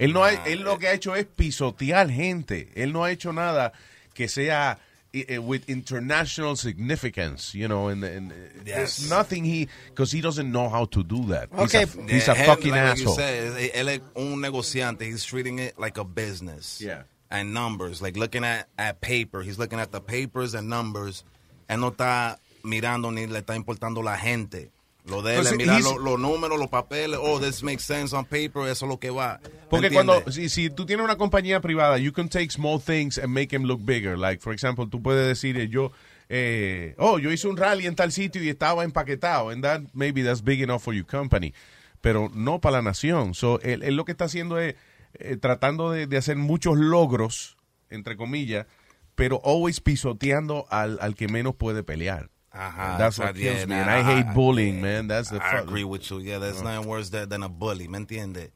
Él 0.00 0.12
no 0.12 0.24
ha- 0.24 0.44
él 0.46 0.62
lo 0.64 0.78
que 0.78 0.88
ha 0.88 0.92
hecho 0.94 1.14
es 1.14 1.26
pisotear 1.26 2.10
gente. 2.10 2.70
Él 2.74 2.92
no 2.92 3.04
ha 3.04 3.10
hecho 3.12 3.32
nada 3.32 3.72
que 4.14 4.26
sea 4.28 4.78
eh, 5.12 5.24
eh, 5.28 5.38
with 5.38 5.62
international 5.68 6.56
significance, 6.56 7.52
you 7.54 7.66
know, 7.68 7.88
and, 7.88 8.02
and 8.04 8.32
uh, 8.32 8.34
there's 8.64 9.00
Yes. 9.00 9.10
nothing 9.10 9.44
he 9.44 9.68
because 9.88 10.12
he 10.12 10.20
doesn't 10.20 10.50
know 10.52 10.68
how 10.68 10.84
to 10.86 11.02
do 11.02 11.26
that. 11.26 11.48
He's 11.52 11.74
Okay. 11.74 11.82
a, 11.82 12.12
he's 12.12 12.28
a 12.28 12.34
Yeah, 12.34 12.46
fucking 12.46 12.70
like 12.70 12.80
asshole. 12.80 13.14
said, 13.16 13.70
él 13.74 13.88
es 13.88 14.00
un 14.16 14.40
negociante. 14.40 15.02
He's 15.02 15.24
treating 15.24 15.58
it 15.58 15.78
like 15.78 15.98
a 15.98 16.04
business. 16.04 16.80
Yeah. 16.80 17.02
and 17.32 17.52
numbers, 17.54 18.02
like 18.02 18.16
looking 18.16 18.42
at, 18.44 18.66
at 18.76 19.00
paper. 19.00 19.42
He's 19.42 19.56
looking 19.56 19.78
at 19.78 19.92
the 19.92 20.00
papers 20.00 20.52
and 20.54 20.68
numbers. 20.68 21.22
Él 21.68 21.78
no 21.78 21.90
está 21.92 22.38
mirando 22.64 23.12
ni 23.12 23.26
le 23.26 23.38
está 23.42 23.54
importando 23.54 24.02
la 24.02 24.16
gente. 24.16 24.70
Lo 25.06 25.22
de 25.22 25.38
él 25.38 25.56
mirar 25.56 25.80
los 25.80 26.18
números, 26.20 26.58
los 26.58 26.68
papeles. 26.68 27.18
Oh, 27.20 27.40
this 27.40 27.62
makes 27.62 27.82
sense 27.84 28.14
on 28.14 28.24
paper. 28.24 28.68
Eso 28.68 28.84
es 28.84 28.88
lo 28.88 28.98
que 28.98 29.10
va. 29.10 29.40
Porque 29.68 29.88
¿Me 29.88 29.94
cuando, 29.94 30.30
si, 30.30 30.48
si 30.48 30.70
tú 30.70 30.86
tienes 30.86 31.04
una 31.04 31.16
compañía 31.16 31.60
privada, 31.60 31.98
you 31.98 32.12
can 32.12 32.28
take 32.28 32.50
small 32.50 32.80
things 32.80 33.18
and 33.18 33.32
make 33.32 33.48
them 33.48 33.64
look 33.64 33.80
bigger. 33.84 34.18
Like, 34.18 34.42
for 34.42 34.52
example, 34.52 34.86
tú 34.88 35.02
puedes 35.02 35.26
decir, 35.26 35.58
eh, 35.58 35.68
yo, 35.68 35.92
eh, 36.28 36.94
oh, 36.98 37.18
yo 37.18 37.32
hice 37.32 37.48
un 37.48 37.56
rally 37.56 37.86
en 37.86 37.96
tal 37.96 38.12
sitio 38.12 38.42
y 38.42 38.48
estaba 38.48 38.84
empaquetado. 38.84 39.50
And 39.50 39.64
that, 39.64 39.82
maybe 39.94 40.22
that's 40.22 40.42
big 40.42 40.62
enough 40.62 40.82
for 40.82 40.94
your 40.94 41.06
company. 41.06 41.54
Pero 42.00 42.30
no 42.32 42.60
para 42.60 42.76
la 42.76 42.82
nación. 42.82 43.34
So, 43.34 43.60
él, 43.62 43.82
él 43.82 43.96
lo 43.96 44.04
que 44.04 44.12
está 44.12 44.26
haciendo 44.26 44.58
es 44.58 44.74
eh, 45.14 45.36
tratando 45.36 45.90
de, 45.90 46.06
de 46.06 46.16
hacer 46.16 46.36
muchos 46.36 46.76
logros, 46.78 47.56
entre 47.88 48.16
comillas, 48.16 48.66
pero 49.14 49.40
always 49.44 49.80
pisoteando 49.80 50.66
al, 50.70 50.98
al 51.00 51.14
que 51.14 51.28
menos 51.28 51.54
puede 51.56 51.82
pelear. 51.82 52.30
Ajá, 52.52 52.98
That's 52.98 53.18
what 53.18 53.36
yeah, 53.36 53.52
kills 53.54 53.66
me. 53.68 53.74
And 53.76 53.88
I 53.90 54.02
hate 54.02 54.26
I- 54.26 54.34
bullying, 54.34 54.80
man. 54.80 55.06
That's 55.06 55.30
the 55.30 55.36
I 55.44 55.52
fuck- 55.52 55.62
agree 55.64 55.84
with 55.84 56.10
you. 56.10 56.18
Yeah, 56.18 56.38
there's 56.38 56.60
Uh. 56.60 56.64
nothing 56.64 56.88
worse 56.88 57.10
than, 57.10 57.28
than 57.28 57.42
a 57.42 57.48
bully. 57.48 57.86
¿Me 57.88 57.98
entiende? 57.98 58.50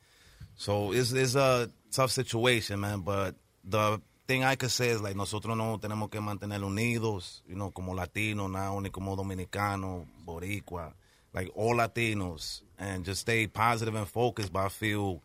So 0.56 0.92
it's, 0.92 1.12
it's 1.12 1.34
a 1.36 1.70
tough 1.92 2.10
situation, 2.10 2.80
man. 2.80 3.00
But 3.00 3.36
the 3.64 4.00
thing 4.26 4.42
I 4.44 4.56
could 4.56 4.70
say 4.72 4.88
is 4.88 5.00
like 5.00 5.14
nosotros 5.16 5.56
no 5.56 5.78
tenemos 5.78 6.10
que 6.10 6.20
mantener 6.20 6.60
unidos, 6.62 7.42
you 7.48 7.54
know, 7.54 7.70
como 7.70 7.92
latinos, 7.94 8.50
not 8.50 8.70
only 8.72 8.90
como 8.90 9.14
dominicanos, 9.16 10.06
boricua, 10.26 10.92
like 11.32 11.50
all 11.54 11.74
Latinos, 11.76 12.62
and 12.78 13.04
just 13.04 13.20
stay 13.22 13.46
positive 13.46 13.94
and 13.94 14.08
focused. 14.08 14.52
But 14.52 14.66
I 14.66 14.68
feel, 14.70 15.20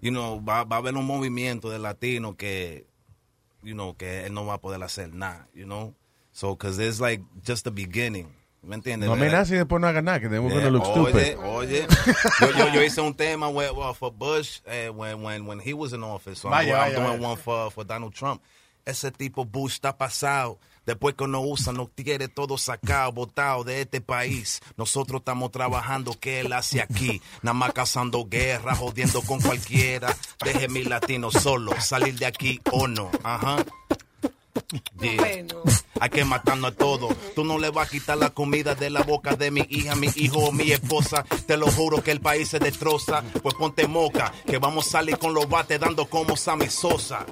you 0.00 0.10
know, 0.10 0.40
va, 0.40 0.64
va 0.64 0.76
a 0.76 0.78
haber 0.82 0.96
un 0.96 1.06
movimiento 1.06 1.70
de 1.70 1.78
latinos 1.78 2.36
que, 2.36 2.84
you 3.62 3.74
know, 3.74 3.94
que 3.96 4.24
él 4.26 4.32
no 4.32 4.44
va 4.44 4.54
a 4.54 4.58
poder 4.58 4.82
hacer 4.82 5.12
nada, 5.12 5.46
you 5.54 5.66
know. 5.66 5.94
So, 6.38 6.54
because 6.54 6.78
it's 6.78 7.00
like 7.00 7.20
just 7.44 7.64
the 7.64 7.72
beginning. 7.72 8.32
¿Me 8.62 8.76
entiendes? 8.76 9.08
No 9.08 9.14
amenaces 9.14 9.54
y 9.54 9.56
después 9.56 9.80
no 9.80 9.88
hagas 9.88 10.04
nada, 10.04 10.20
que 10.20 10.28
tenemos 10.28 10.52
Yeah, 10.52 10.62
que 10.62 10.70
look 10.70 10.84
oye, 10.84 11.10
stupid. 11.10 11.38
Oye, 11.44 11.86
yo, 12.40 12.50
yo, 12.52 12.72
yo 12.74 12.80
hice 12.80 13.00
un 13.00 13.14
tema 13.14 13.48
where, 13.48 13.72
well, 13.72 13.92
for 13.92 14.12
Bush 14.12 14.60
eh, 14.64 14.88
when, 14.88 15.20
when, 15.20 15.46
when 15.46 15.58
he 15.58 15.74
was 15.74 15.92
in 15.92 16.04
office. 16.04 16.38
So 16.38 16.48
I'm, 16.48 16.52
Vaya, 16.54 16.74
I'm 16.74 16.80
vaya, 16.80 16.94
doing 16.94 17.18
vaya. 17.18 17.28
one 17.28 17.36
for, 17.38 17.70
for 17.72 17.82
Donald 17.82 18.14
Trump. 18.14 18.40
Ese 18.86 19.10
tipo 19.10 19.44
Bush 19.44 19.80
está 19.80 19.98
pasado. 19.98 20.58
Después 20.86 21.16
que 21.16 21.26
no 21.26 21.42
usa, 21.42 21.72
no 21.72 21.88
quiere 21.88 22.28
todo 22.28 22.56
sacado, 22.56 23.10
botado 23.10 23.64
de 23.64 23.80
este 23.80 24.00
país. 24.00 24.60
Nosotros 24.76 25.20
estamos 25.22 25.50
trabajando, 25.50 26.14
¿qué 26.20 26.40
él 26.40 26.52
hace 26.52 26.80
aquí? 26.80 27.20
Nada 27.42 27.54
más 27.54 27.72
causando 27.72 28.24
guerra, 28.24 28.76
jodiendo 28.76 29.22
con 29.22 29.40
cualquiera. 29.40 30.14
Deje 30.44 30.68
mi 30.68 30.84
latino 30.84 31.32
solo, 31.32 31.72
salir 31.80 32.16
de 32.16 32.26
aquí 32.26 32.60
o 32.70 32.86
no. 32.86 33.10
Ajá. 33.24 33.56
Yeah. 35.00 35.44
Hay 36.00 36.10
que 36.10 36.24
matarnos 36.24 36.72
a 36.72 36.74
todos. 36.74 37.14
Tú 37.34 37.42
no 37.44 37.58
le 37.58 37.70
vas 37.70 37.88
a 37.88 37.90
quitar 37.90 38.18
la 38.18 38.30
comida 38.30 38.74
de 38.74 38.90
la 38.90 39.02
boca 39.02 39.34
de 39.34 39.50
mi 39.50 39.64
hija, 39.70 39.94
mi 39.94 40.08
hijo 40.14 40.38
o 40.40 40.52
mi 40.52 40.70
esposa. 40.72 41.24
Te 41.46 41.56
lo 41.56 41.68
juro 41.70 42.02
que 42.02 42.10
el 42.10 42.20
país 42.20 42.48
se 42.48 42.58
destroza. 42.58 43.22
Pues 43.42 43.54
ponte 43.54 43.86
moca, 43.88 44.30
que 44.46 44.58
vamos 44.58 44.86
a 44.88 44.90
salir 44.90 45.16
con 45.18 45.32
los 45.32 45.48
bates 45.48 45.80
dando 45.80 46.06
como 46.06 46.36
Sammy 46.36 46.68
Sosa. 46.68 47.24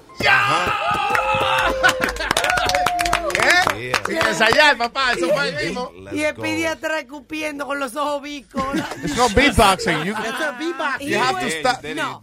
¿Eh? 3.79 3.93
Sin 4.07 4.17
ensayar, 4.17 4.77
papá. 4.79 5.13
Eso 5.13 5.29
fue 5.29 5.49
el 5.51 5.67
mismo. 5.67 5.93
Y 6.13 6.23
el 6.23 6.35
pediatra 6.35 7.01
escupiendo 7.01 7.67
con 7.67 7.79
los 7.79 7.95
ojos 7.97 8.23
bicos. 8.23 8.65
It's 9.05 9.17
not 9.17 9.33
beatboxing. 9.35 10.05
You- 10.05 10.15
That's 10.15 10.41
not 10.41 10.59
beatboxing. 10.59 11.09
You 11.09 11.19
have 11.19 11.41
to 11.41 11.51
stop- 11.51 11.85
No, 11.85 12.21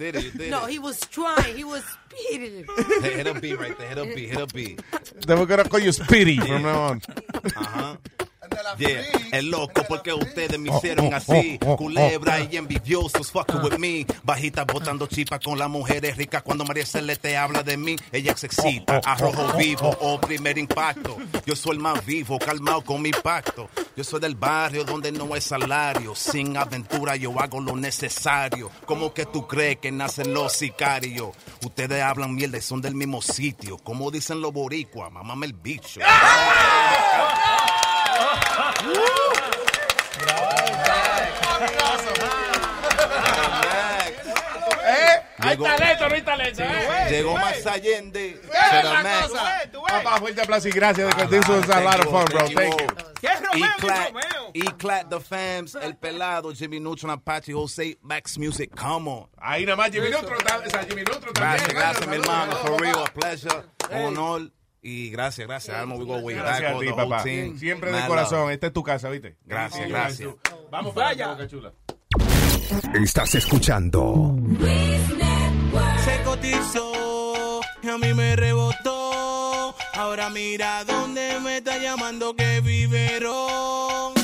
no, 0.49 0.67
he 0.67 0.79
was 0.79 0.99
trying. 1.09 1.55
He 1.55 1.63
was 1.63 1.83
speeding. 2.17 2.65
Hit 3.01 3.13
hit 3.13 3.27
a 3.27 3.39
beat 3.39 3.59
right 3.59 3.77
there. 3.77 3.87
Hit 3.89 3.97
a 3.97 4.05
beat. 4.05 4.29
Hit 4.29 4.41
a 4.41 4.47
beat. 4.47 4.81
Then 5.25 5.39
we're 5.39 5.45
gonna 5.45 5.63
call 5.69 5.79
you 5.79 5.91
Speedy 5.91 6.37
from 6.37 6.63
now 6.63 6.81
on. 6.81 7.01
Ajá. 7.01 7.97
Yeah, 8.77 9.03
el 9.31 9.51
loco 9.51 9.83
porque 9.87 10.13
ustedes 10.13 10.57
me 10.59 10.75
hicieron 10.75 11.13
así. 11.13 11.59
Culebra 11.77 12.39
y 12.39 12.57
envidiosos 12.57 13.31
fucking 13.31 13.61
with 13.61 13.77
me. 13.77 14.05
Bajita 14.23 14.63
botando 14.65 15.07
chipa 15.07 15.39
con 15.39 15.57
las 15.57 15.69
mujeres 15.69 16.17
ricas. 16.17 16.43
Cuando 16.43 16.65
María 16.65 16.85
Celeste 16.85 17.37
habla 17.37 17.63
de 17.63 17.77
mí, 17.77 17.95
ella 18.11 18.35
se 18.35 18.47
excita. 18.47 19.01
Arrojo 19.05 19.57
vivo 19.57 19.95
o 20.01 20.19
primer 20.19 20.57
impacto. 20.57 21.17
Yo 21.45 21.55
soy 21.55 21.73
el 21.73 21.79
más 21.79 22.05
vivo, 22.05 22.39
calmado 22.39 22.83
con 22.83 23.01
mi 23.01 23.11
pacto. 23.11 23.69
Yo 23.95 24.03
soy 24.03 24.19
del 24.19 24.35
barrio 24.35 24.83
donde 24.83 25.11
no 25.11 25.33
hay 25.33 25.41
salario. 25.41 26.15
Sin 26.15 26.57
aventura 26.57 27.15
yo 27.15 27.39
hago 27.39 27.59
lo 27.59 27.75
necesario. 27.75 28.71
Como 28.85 29.13
que 29.13 29.25
tú 29.25 29.47
crees 29.47 29.77
que 29.77 29.91
nacen 29.91 30.33
los 30.33 30.53
sicarios? 30.53 31.29
Ustedes 31.63 32.01
hablan 32.01 32.33
mierda 32.33 32.57
y 32.57 32.61
son 32.61 32.81
del 32.81 32.95
mismo 32.95 33.21
sitio. 33.21 33.77
Como 33.77 34.09
dicen 34.11 34.41
los 34.41 34.51
boricuas, 34.51 35.11
mamame 35.11 35.45
el 35.47 35.53
bicho. 35.53 36.01
¿Eh? 45.43 45.49
Hay 45.49 45.57
Llegó- 45.57 45.65
talento, 45.65 46.09
no 46.09 46.15
hay 46.15 46.21
talento. 46.21 46.63
¿eh? 46.63 47.07
Llegó 47.09 47.33
más 47.33 47.65
Allende. 47.67 48.41
Papá, 49.87 50.17
fuerte 50.19 50.41
aplauso 50.41 50.67
y 50.67 50.71
gracias. 50.71 51.07
because 51.15 51.29
This 51.29 51.47
was 51.47 51.69
a 51.69 51.81
lot 51.81 51.99
of 51.99 52.05
fun, 52.11 52.25
bro. 52.25 52.47
Thank 52.49 52.79
you. 52.81 52.87
E-Clat, 53.55 54.13
E-Clat, 54.53 55.09
The 55.09 55.19
Fams, 55.19 55.75
El 55.75 55.95
Pelado, 55.95 56.53
Jimmy 56.53 56.79
Neutron, 56.79 57.11
Apache, 57.11 57.53
Jose, 57.53 57.97
Max 58.01 58.37
Music, 58.37 58.71
come 58.75 59.09
on. 59.09 59.29
Ahí 59.37 59.63
nada 59.65 59.75
más 59.77 59.91
Jimmy 59.91 60.09
Neutron. 60.09 60.37
Jimmy 60.89 61.03
Neutron 61.03 61.33
también. 61.33 61.35
Gracias, 61.35 61.73
gracias, 61.73 62.07
mi 62.07 62.15
hermano. 62.15 62.55
For 62.57 62.81
real, 62.81 63.03
a 63.05 63.13
pleasure, 63.13 63.63
un 63.91 64.17
honor. 64.17 64.51
Y 64.81 65.09
gracias, 65.11 65.47
gracias. 65.47 65.85
We 65.87 66.03
go 66.03 66.17
way 66.17 66.35
back 66.35 66.59
Gracias 66.59 66.75
a 66.75 66.79
ti, 66.79 66.87
papá. 66.93 67.23
team. 67.23 67.57
Siempre 67.57 67.91
de 67.91 68.05
corazón. 68.05 68.51
Esta 68.51 68.67
es 68.67 68.73
tu 68.73 68.83
casa, 68.83 69.09
¿viste? 69.09 69.37
Gracias, 69.45 69.87
gracias. 69.87 70.29
Vamos 70.69 70.93
Chula. 71.47 71.71
Estás 72.93 73.35
escuchando 73.35 74.35
Se 76.03 76.21
cotizó 76.23 77.61
y 77.81 77.89
a 77.89 77.97
mí 77.97 78.13
me 78.13 78.35
rebotó. 78.35 79.75
Ahora 79.93 80.29
mira 80.29 80.83
dónde 80.85 81.39
me 81.39 81.57
está 81.57 81.77
llamando 81.77 82.35
que 82.35 82.61
viverón. 82.61 84.22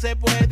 Se 0.00 0.16
puede 0.16 0.49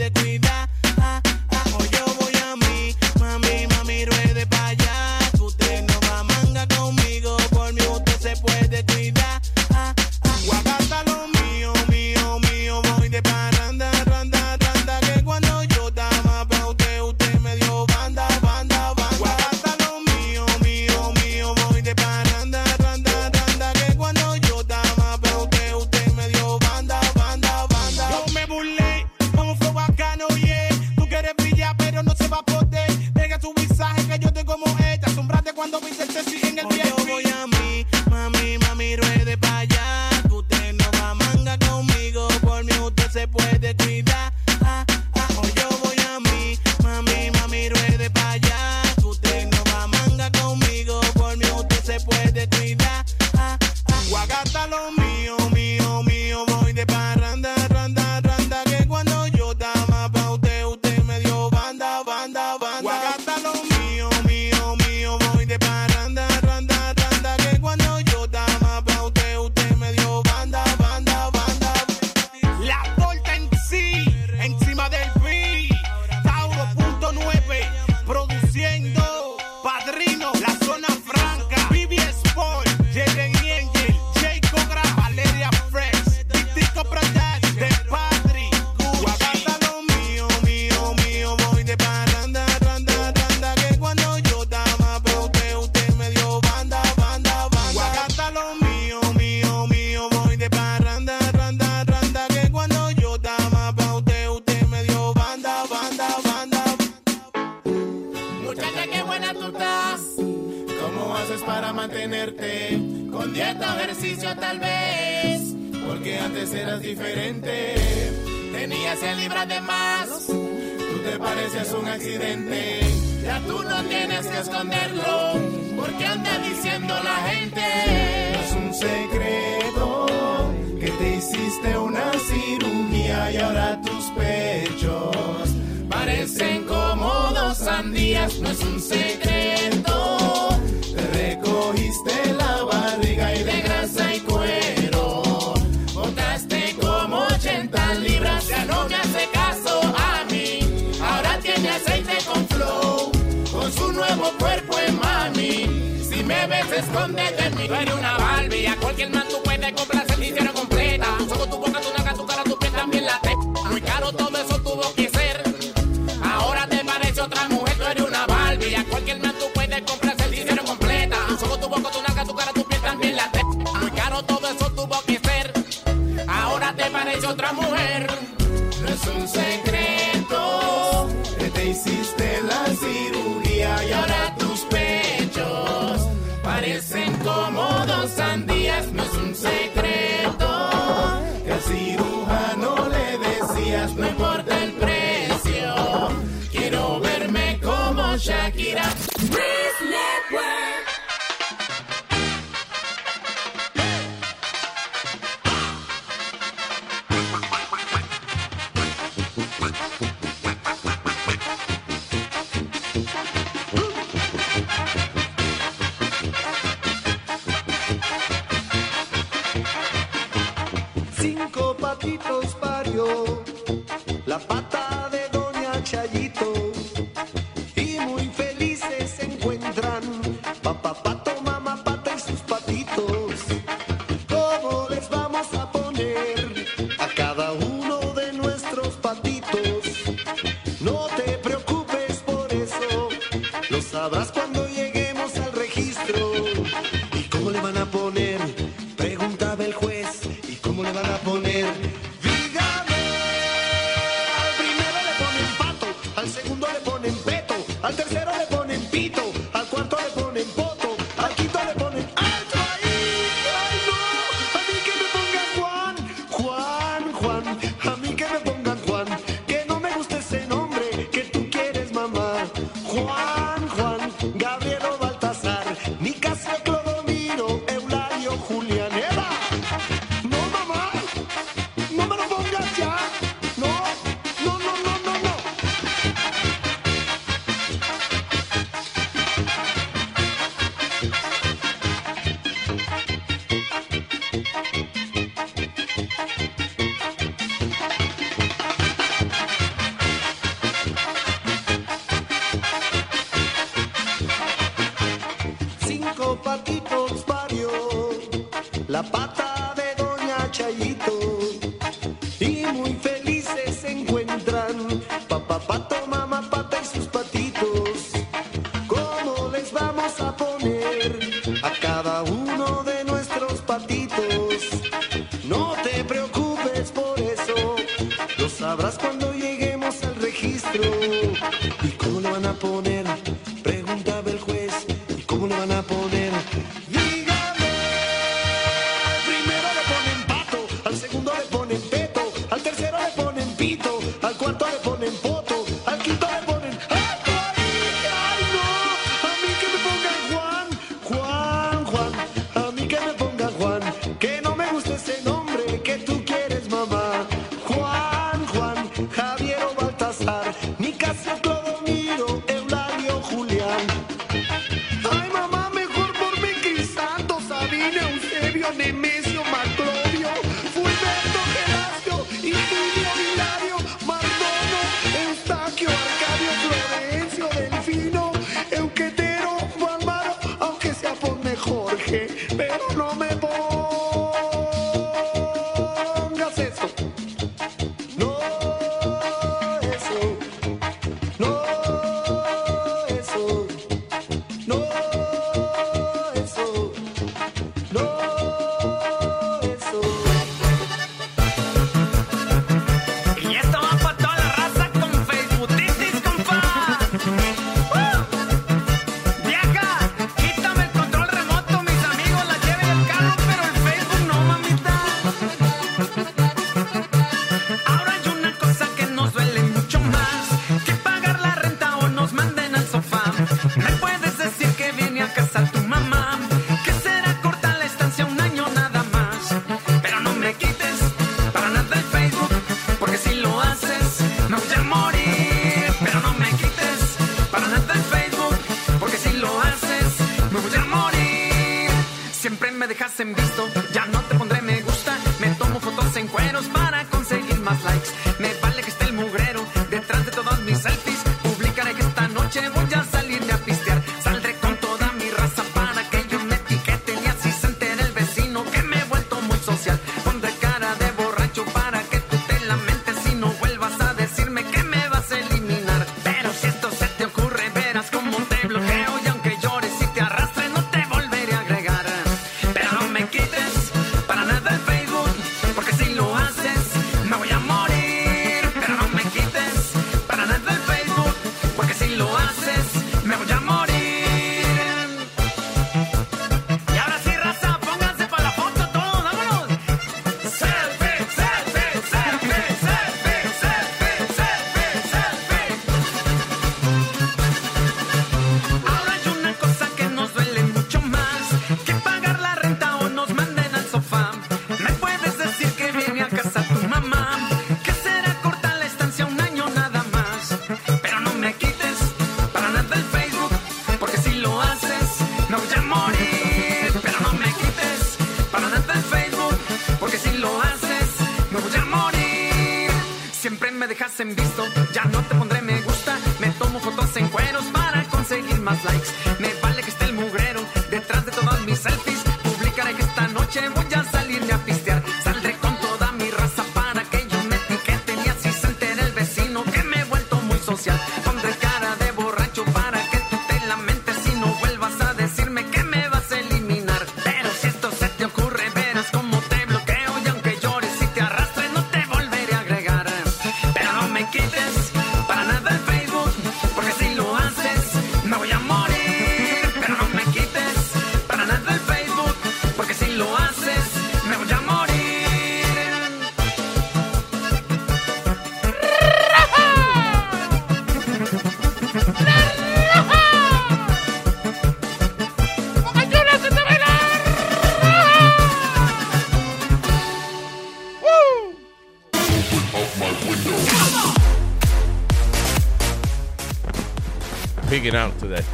Picking 587.89 588.01
out 588.01 588.13
today. 588.19 588.45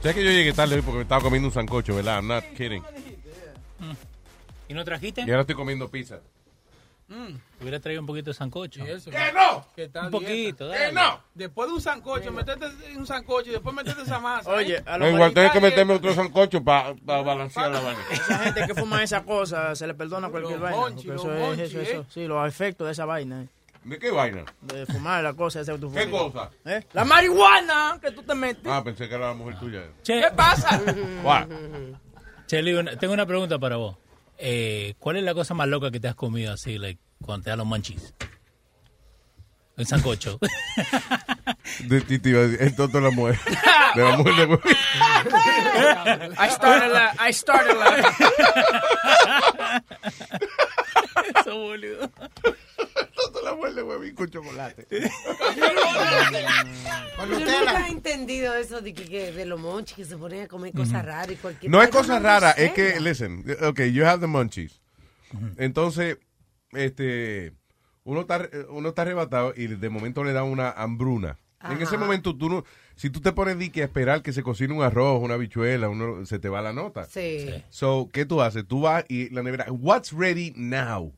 ¿Sabes 0.00 0.14
que 0.16 0.24
yo 0.24 0.30
llegué 0.30 0.54
tarde 0.54 0.76
hoy 0.76 0.80
porque 0.80 0.96
me 0.96 1.02
estaba 1.02 1.20
comiendo 1.20 1.48
un 1.48 1.52
sancocho, 1.52 1.94
verdad? 1.94 2.16
I'm 2.16 2.26
not 2.26 2.42
kidding. 2.56 2.82
¿Y 4.66 4.72
no 4.72 4.82
trajiste? 4.82 5.20
Y 5.20 5.30
ahora 5.30 5.42
estoy 5.42 5.56
comiendo 5.56 5.90
pizza. 5.90 6.20
Mm. 7.08 7.36
Hubiera 7.60 7.80
traído 7.80 8.00
un 8.00 8.06
poquito 8.06 8.30
de 8.30 8.34
sancocho. 8.34 8.82
¿Qué 8.82 9.32
no! 9.34 9.66
¿Qué 9.76 9.88
tal 9.88 10.06
Un 10.06 10.10
poquito, 10.10 10.68
dale. 10.68 10.98
Después 11.34 11.68
de 11.68 11.74
un 11.74 11.80
sancocho, 11.82 12.32
metete 12.32 12.64
en 12.86 12.96
un 12.96 13.06
sancocho 13.06 13.50
y 13.50 13.52
después 13.52 13.76
metete 13.76 14.00
esa 14.00 14.18
masa. 14.18 14.50
Oye, 14.50 14.76
¿eh? 14.76 14.82
a 14.86 14.96
No, 14.96 15.10
igual 15.10 15.34
tengo 15.34 15.52
que 15.52 15.60
meterme 15.60 15.92
otro 15.92 16.14
sancocho 16.14 16.64
para 16.64 16.94
balancear 17.04 17.72
la 17.72 17.80
vaina. 17.80 18.00
Esa 18.10 18.38
gente 18.38 18.66
que 18.66 18.74
fuma 18.74 19.02
esa 19.02 19.22
cosa 19.22 19.74
se 19.74 19.86
le 19.86 19.92
perdona 19.92 20.30
cualquier 20.30 20.60
vaina. 20.60 20.78
monchi, 20.78 21.08
porque 21.08 21.12
los 21.12 21.24
eso 21.24 21.34
es, 21.34 21.40
monchi, 21.40 21.62
eso, 21.62 21.78
¿eh? 21.78 21.90
eso. 21.90 22.06
Sí, 22.08 22.26
los 22.26 22.48
efectos 22.48 22.86
de 22.86 22.92
esa 22.92 23.04
vaina. 23.04 23.42
eh. 23.42 23.48
¿De 23.86 24.00
qué 24.00 24.10
vaina? 24.10 24.44
De 24.62 24.84
fumar 24.84 25.22
la 25.22 25.32
cosa 25.34 25.60
esa 25.60 25.74
que 25.74 25.78
tú 25.78 25.92
¿Qué 25.92 26.10
cosa? 26.10 26.50
¿Eh? 26.64 26.84
La 26.92 27.04
marihuana 27.04 28.00
que 28.02 28.10
tú 28.10 28.20
te 28.24 28.34
metes. 28.34 28.66
Ah, 28.66 28.82
pensé 28.82 29.08
que 29.08 29.14
era 29.14 29.28
la 29.28 29.34
mujer 29.34 29.60
tuya. 29.60 29.82
Che, 30.02 30.20
¿Qué 30.20 30.30
pasa? 30.34 30.80
Cheli, 32.48 32.74
tengo 32.98 33.14
una 33.14 33.26
pregunta 33.26 33.60
para 33.60 33.76
vos. 33.76 33.96
Eh, 34.38 34.94
¿Cuál 34.98 35.18
es 35.18 35.22
la 35.22 35.34
cosa 35.34 35.54
más 35.54 35.68
loca 35.68 35.92
que 35.92 36.00
te 36.00 36.08
has 36.08 36.16
comido 36.16 36.52
así, 36.52 36.78
like, 36.78 37.00
cuando 37.24 37.44
te 37.44 37.50
dan 37.50 37.60
los 37.60 37.66
manchis? 37.68 38.12
El 39.76 39.86
sancocho. 39.86 40.40
De 41.84 42.00
ti 42.00 42.18
te 42.18 42.30
iba 42.30 42.40
a 42.40 42.42
decir, 42.42 42.62
el 42.62 42.74
tonto 42.74 42.98
de 42.98 43.04
la 43.04 43.10
mujer. 43.10 43.38
De 43.94 44.02
la 44.02 44.16
mujer 44.16 44.34
de 44.34 44.54
I 46.38 46.48
started 46.50 46.92
la, 46.92 47.14
I 47.20 47.32
started 47.32 47.76
la. 47.76 48.04
Eso, 51.34 51.58
boludo. 51.58 52.10
tonto 53.16 53.40
de 53.40 53.66
la 53.66 53.72
de 53.72 53.82
huevín 53.82 54.14
con 54.14 54.28
chocolate. 54.28 54.86
Yo 57.18 57.38
nunca 57.38 57.86
he 57.86 57.90
entendido 57.90 58.54
eso 58.54 58.80
de, 58.80 58.94
que, 58.94 59.32
de 59.32 59.46
los 59.46 59.58
monchis 59.58 59.96
que 59.96 60.04
se 60.04 60.16
ponen 60.16 60.42
a 60.42 60.48
comer 60.48 60.72
cosas 60.72 61.04
raras 61.04 61.30
y 61.30 61.36
cualquier 61.36 61.70
No 61.70 61.82
es 61.82 61.90
cosa 61.90 62.20
no 62.20 62.26
rara, 62.26 62.50
es 62.52 62.72
que, 62.72 63.00
listen, 63.00 63.44
ok, 63.62 63.80
you 63.92 64.04
have 64.04 64.20
the 64.20 64.26
munchies. 64.26 64.80
Entonces, 65.56 66.18
este, 66.72 67.52
uno 68.04 68.22
está, 68.22 68.48
uno 68.68 68.90
está 68.90 69.02
arrebatado 69.02 69.52
y 69.56 69.66
de 69.66 69.88
momento 69.88 70.24
le 70.24 70.32
da 70.32 70.44
una 70.44 70.70
hambruna. 70.70 71.38
En 71.68 71.82
ese 71.82 71.96
momento, 71.96 72.36
tú 72.36 72.48
no, 72.48 72.64
si 72.96 73.10
tú 73.10 73.20
te 73.20 73.30
pones 73.32 73.58
di 73.58 73.70
que 73.70 73.82
a 73.82 73.84
esperar 73.84 74.22
que 74.22 74.32
se 74.32 74.42
cocine 74.42 74.74
un 74.74 74.82
arroz, 74.82 75.22
una 75.22 75.34
habichuela, 75.34 75.88
uno, 75.88 76.26
se 76.26 76.38
te 76.38 76.48
va 76.48 76.60
la 76.62 76.72
nota. 76.72 77.04
Sí. 77.04 77.62
So, 77.70 78.08
¿qué 78.12 78.24
tú 78.26 78.40
haces? 78.42 78.66
Tú 78.66 78.80
vas 78.80 79.04
y 79.08 79.28
la 79.30 79.42
nevera, 79.42 79.66
what's 79.70 80.12
ready 80.12 80.52
now? 80.56 81.14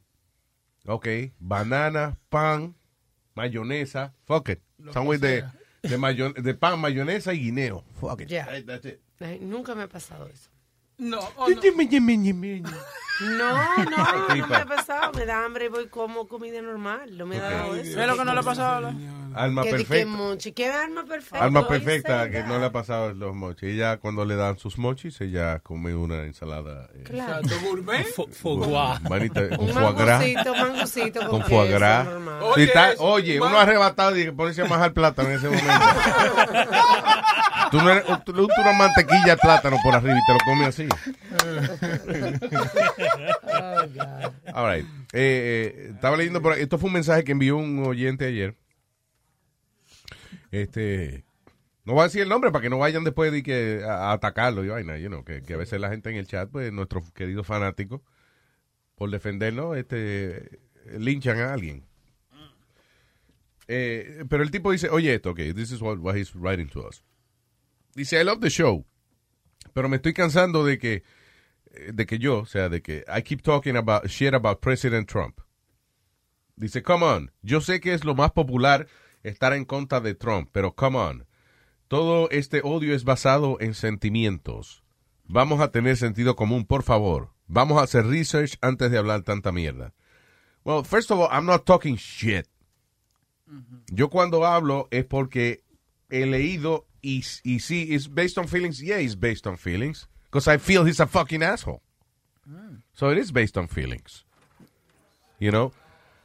Ok, 0.87 1.07
banana, 1.39 2.19
pan, 2.29 2.75
mayonesa, 3.35 4.15
fuck 4.25 4.49
it. 4.51 4.61
Lo 4.79 4.93
que 4.93 5.19
de, 5.19 5.45
de, 5.83 5.99
mayo- 5.99 6.33
de 6.33 6.55
pan, 6.55 6.79
mayonesa 6.81 7.33
y 7.35 7.41
guineo. 7.41 7.85
Fuck 8.01 8.23
it. 8.23 8.29
Ya. 8.29 8.47
Hey, 8.51 8.63
that's 8.63 8.87
it. 8.87 9.01
Nunca 9.41 9.75
me 9.75 9.83
ha 9.83 9.89
pasado 9.89 10.27
eso. 10.29 10.51
No, 10.99 11.19
oh, 11.37 11.49
no. 11.49 11.55
No, 13.21 13.53
no, 13.85 14.35
no 14.37 14.47
me 14.47 14.57
ha 14.57 14.65
pasado. 14.65 15.13
Me 15.13 15.27
da 15.27 15.45
hambre 15.45 15.65
y 15.67 15.69
voy 15.69 15.89
como 15.89 16.29
comida 16.29 16.61
normal. 16.63 17.17
No 17.19 17.27
me 17.27 17.39
ha 17.39 17.43
dado 17.51 17.75
eso. 17.75 17.97
¿Qué 17.97 18.03
es 18.03 18.07
lo 18.09 18.17
que 18.17 18.25
no 18.25 18.33
le 18.33 18.41
ha 18.41 18.43
pasado 18.45 18.93
Alma 19.35 19.63
Que 19.63 19.69
di 19.73 19.79
que 19.79 19.85
perfecta. 19.85 20.11
monchi. 20.11 20.53
¿Qué 20.53 20.69
alma 20.71 21.05
perfecta? 21.05 21.45
Alma 21.45 21.61
Oye, 21.61 21.69
perfecta 21.69 22.31
que 22.31 22.43
no 22.45 22.59
le 22.59 22.67
ha 22.67 22.73
pasado 22.73 23.13
los 23.15 23.35
mochis. 23.35 23.71
Ella 23.75 23.99
cuando 23.99 24.25
le 24.25 24.37
dan 24.37 24.57
sus 24.59 24.79
mochis, 24.79 25.21
ella 25.21 25.59
come 25.61 25.95
una 25.95 26.23
ensalada. 26.25 26.89
eh, 26.95 27.03
Claro. 27.05 27.43
gourmet. 27.63 28.05
Foie 28.07 28.29
manita, 29.09 29.49
con 29.51 29.61
Un 29.67 29.73
foie 29.75 29.93
gras. 29.95 30.21
mangocito, 30.21 30.55
mangocito 30.55 31.29
con 31.29 31.43
foie 31.45 31.69
gras. 31.71 32.05
normal. 32.07 32.41
Si 32.41 32.49
Oye, 32.61 32.65
está- 32.65 32.93
eso, 32.93 33.03
oye, 33.05 33.41
uno 33.41 33.59
arrebatado 33.59 34.17
y 34.17 34.31
ponerse 34.31 34.63
a 34.63 34.67
majar 34.67 34.93
plátano 34.93 35.29
en 35.29 35.37
ese 35.37 35.47
momento. 35.49 35.73
tú, 37.71 37.79
no 37.79 37.91
eres, 37.91 38.05
tú 38.25 38.33
una 38.33 38.73
mantequilla 38.73 39.33
al 39.33 39.39
plátano 39.39 39.77
por 39.83 39.95
arriba 39.95 40.19
y 40.19 40.27
te 40.27 40.33
lo 40.33 40.39
comes 40.45 40.69
así. 40.69 40.89
All 44.55 44.75
right. 44.75 44.87
Eh, 45.13 45.13
eh, 45.13 45.91
estaba 45.95 46.17
leyendo 46.17 46.43
por 46.43 46.53
ahí. 46.53 46.63
Esto 46.63 46.79
fue 46.79 46.89
un 46.89 46.95
mensaje 46.95 47.25
que 47.25 47.33
envió 47.33 47.57
un 47.57 47.85
oyente 47.87 48.27
ayer. 48.27 48.57
Este. 50.51 51.25
No 51.85 51.95
voy 51.95 52.03
a 52.03 52.05
decir 52.05 52.23
el 52.23 52.29
nombre 52.29 52.51
para 52.51 52.63
que 52.63 52.71
no 52.71 52.79
vayan 52.79 53.05
después 53.05 53.33
de 53.33 53.43
que 53.43 53.83
a, 53.85 54.11
a 54.11 54.13
atacarlo 54.13 54.63
y 54.63 54.69
vaina, 54.69 54.99
you 54.99 55.09
know, 55.09 55.25
que, 55.25 55.43
que 55.43 55.55
a 55.55 55.57
veces 55.57 55.81
la 55.81 55.89
gente 55.89 56.11
en 56.11 56.17
el 56.17 56.27
chat, 56.27 56.51
pues 56.51 56.71
nuestros 56.71 57.11
queridos 57.13 57.47
fanáticos, 57.47 58.03
por 58.95 59.11
defendernos, 59.11 59.75
este, 59.77 60.61
linchan 60.99 61.39
a 61.39 61.55
alguien. 61.55 61.89
Eh, 63.69 64.25
pero 64.29 64.43
el 64.43 64.51
tipo 64.51 64.73
dice, 64.73 64.89
oye 64.89 65.15
esto, 65.15 65.31
ok, 65.31 65.41
this 65.55 65.71
is 65.71 65.81
what, 65.81 65.99
what 65.99 66.17
he's 66.17 66.35
writing 66.35 66.69
to 66.69 66.87
us. 66.87 67.05
Dice, 67.99 68.21
I 68.21 68.23
love 68.23 68.39
the 68.39 68.49
show, 68.49 68.87
pero 69.75 69.89
me 69.89 69.97
estoy 69.97 70.15
cansando 70.15 70.65
de 70.65 70.79
que 70.79 71.03
eh, 71.73 71.91
de 71.93 72.07
que 72.07 72.21
yo, 72.21 72.39
o 72.39 72.47
sea, 72.47 72.69
de 72.69 72.81
que 72.81 73.05
I 73.09 73.23
keep 73.23 73.43
talking 73.43 73.75
about 73.75 74.07
shit 74.07 74.35
about 74.35 74.61
President 74.61 75.09
Trump. 75.09 75.41
Dice, 76.55 76.81
come 76.85 77.05
on, 77.05 77.33
yo 77.43 77.61
sé 77.61 77.81
que 77.81 77.95
es 77.95 78.05
lo 78.05 78.15
más 78.15 78.31
popular 78.31 78.87
estar 79.25 79.53
en 79.53 79.65
contra 79.65 80.01
de 80.01 80.15
Trump, 80.15 80.49
pero 80.53 80.77
come 80.77 80.97
on, 80.97 81.27
todo 81.89 82.31
este 82.31 82.61
odio 82.63 82.95
es 82.95 83.03
basado 83.03 83.57
en 83.59 83.75
sentimientos. 83.75 84.85
Vamos 85.25 85.61
a 85.61 85.73
tener 85.73 85.97
sentido 85.97 86.37
común, 86.37 86.67
por 86.67 86.85
favor. 86.85 87.33
Vamos 87.49 87.79
a 87.79 87.83
hacer 87.83 88.07
research 88.07 88.59
antes 88.61 88.93
de 88.93 88.99
hablar 88.99 89.25
tanta 89.25 89.51
mierda. 89.51 89.93
Well, 90.63 90.85
first 90.85 91.11
of 91.11 91.19
all, 91.19 91.29
I'm 91.33 91.47
not 91.47 91.65
talking 91.65 91.97
shit. 91.97 92.47
Yo 93.91 94.09
cuando 94.09 94.47
hablo 94.47 94.87
es 94.93 95.05
porque 95.05 95.65
he 96.11 96.27
leído 96.27 96.88
y, 97.03 97.25
y 97.45 97.59
sí, 97.61 97.89
it's 97.91 98.07
based 98.07 98.39
on 98.39 98.47
feelings. 98.47 98.83
Yeah, 98.83 98.99
it's 98.99 99.15
based 99.15 99.47
on 99.47 99.57
feelings. 99.57 100.09
Because 100.25 100.49
I 100.49 100.59
feel 100.59 100.85
he's 100.85 101.01
a 101.01 101.07
fucking 101.07 101.43
asshole. 101.43 101.83
So 102.95 103.11
it 103.11 103.19
is 103.19 103.31
based 103.31 103.57
on 103.57 103.69
feelings. 103.69 104.25
You 105.39 105.51
know? 105.51 105.73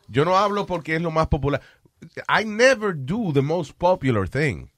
Yo 0.10 0.24
no 0.24 0.36
hablo 0.36 0.66
porque 0.66 0.96
es 0.96 1.02
lo 1.02 1.12
más 1.12 1.28
popular. 1.30 1.62
I 2.28 2.44
never 2.44 2.94
do 2.94 3.32
the 3.32 3.42
most 3.42 3.78
popular 3.78 4.28
thing. 4.28 4.70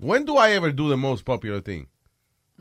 When 0.00 0.24
do 0.24 0.36
I 0.36 0.52
ever 0.52 0.72
do 0.72 0.88
the 0.88 0.96
most 0.96 1.24
popular 1.24 1.60
thing? 1.60 1.88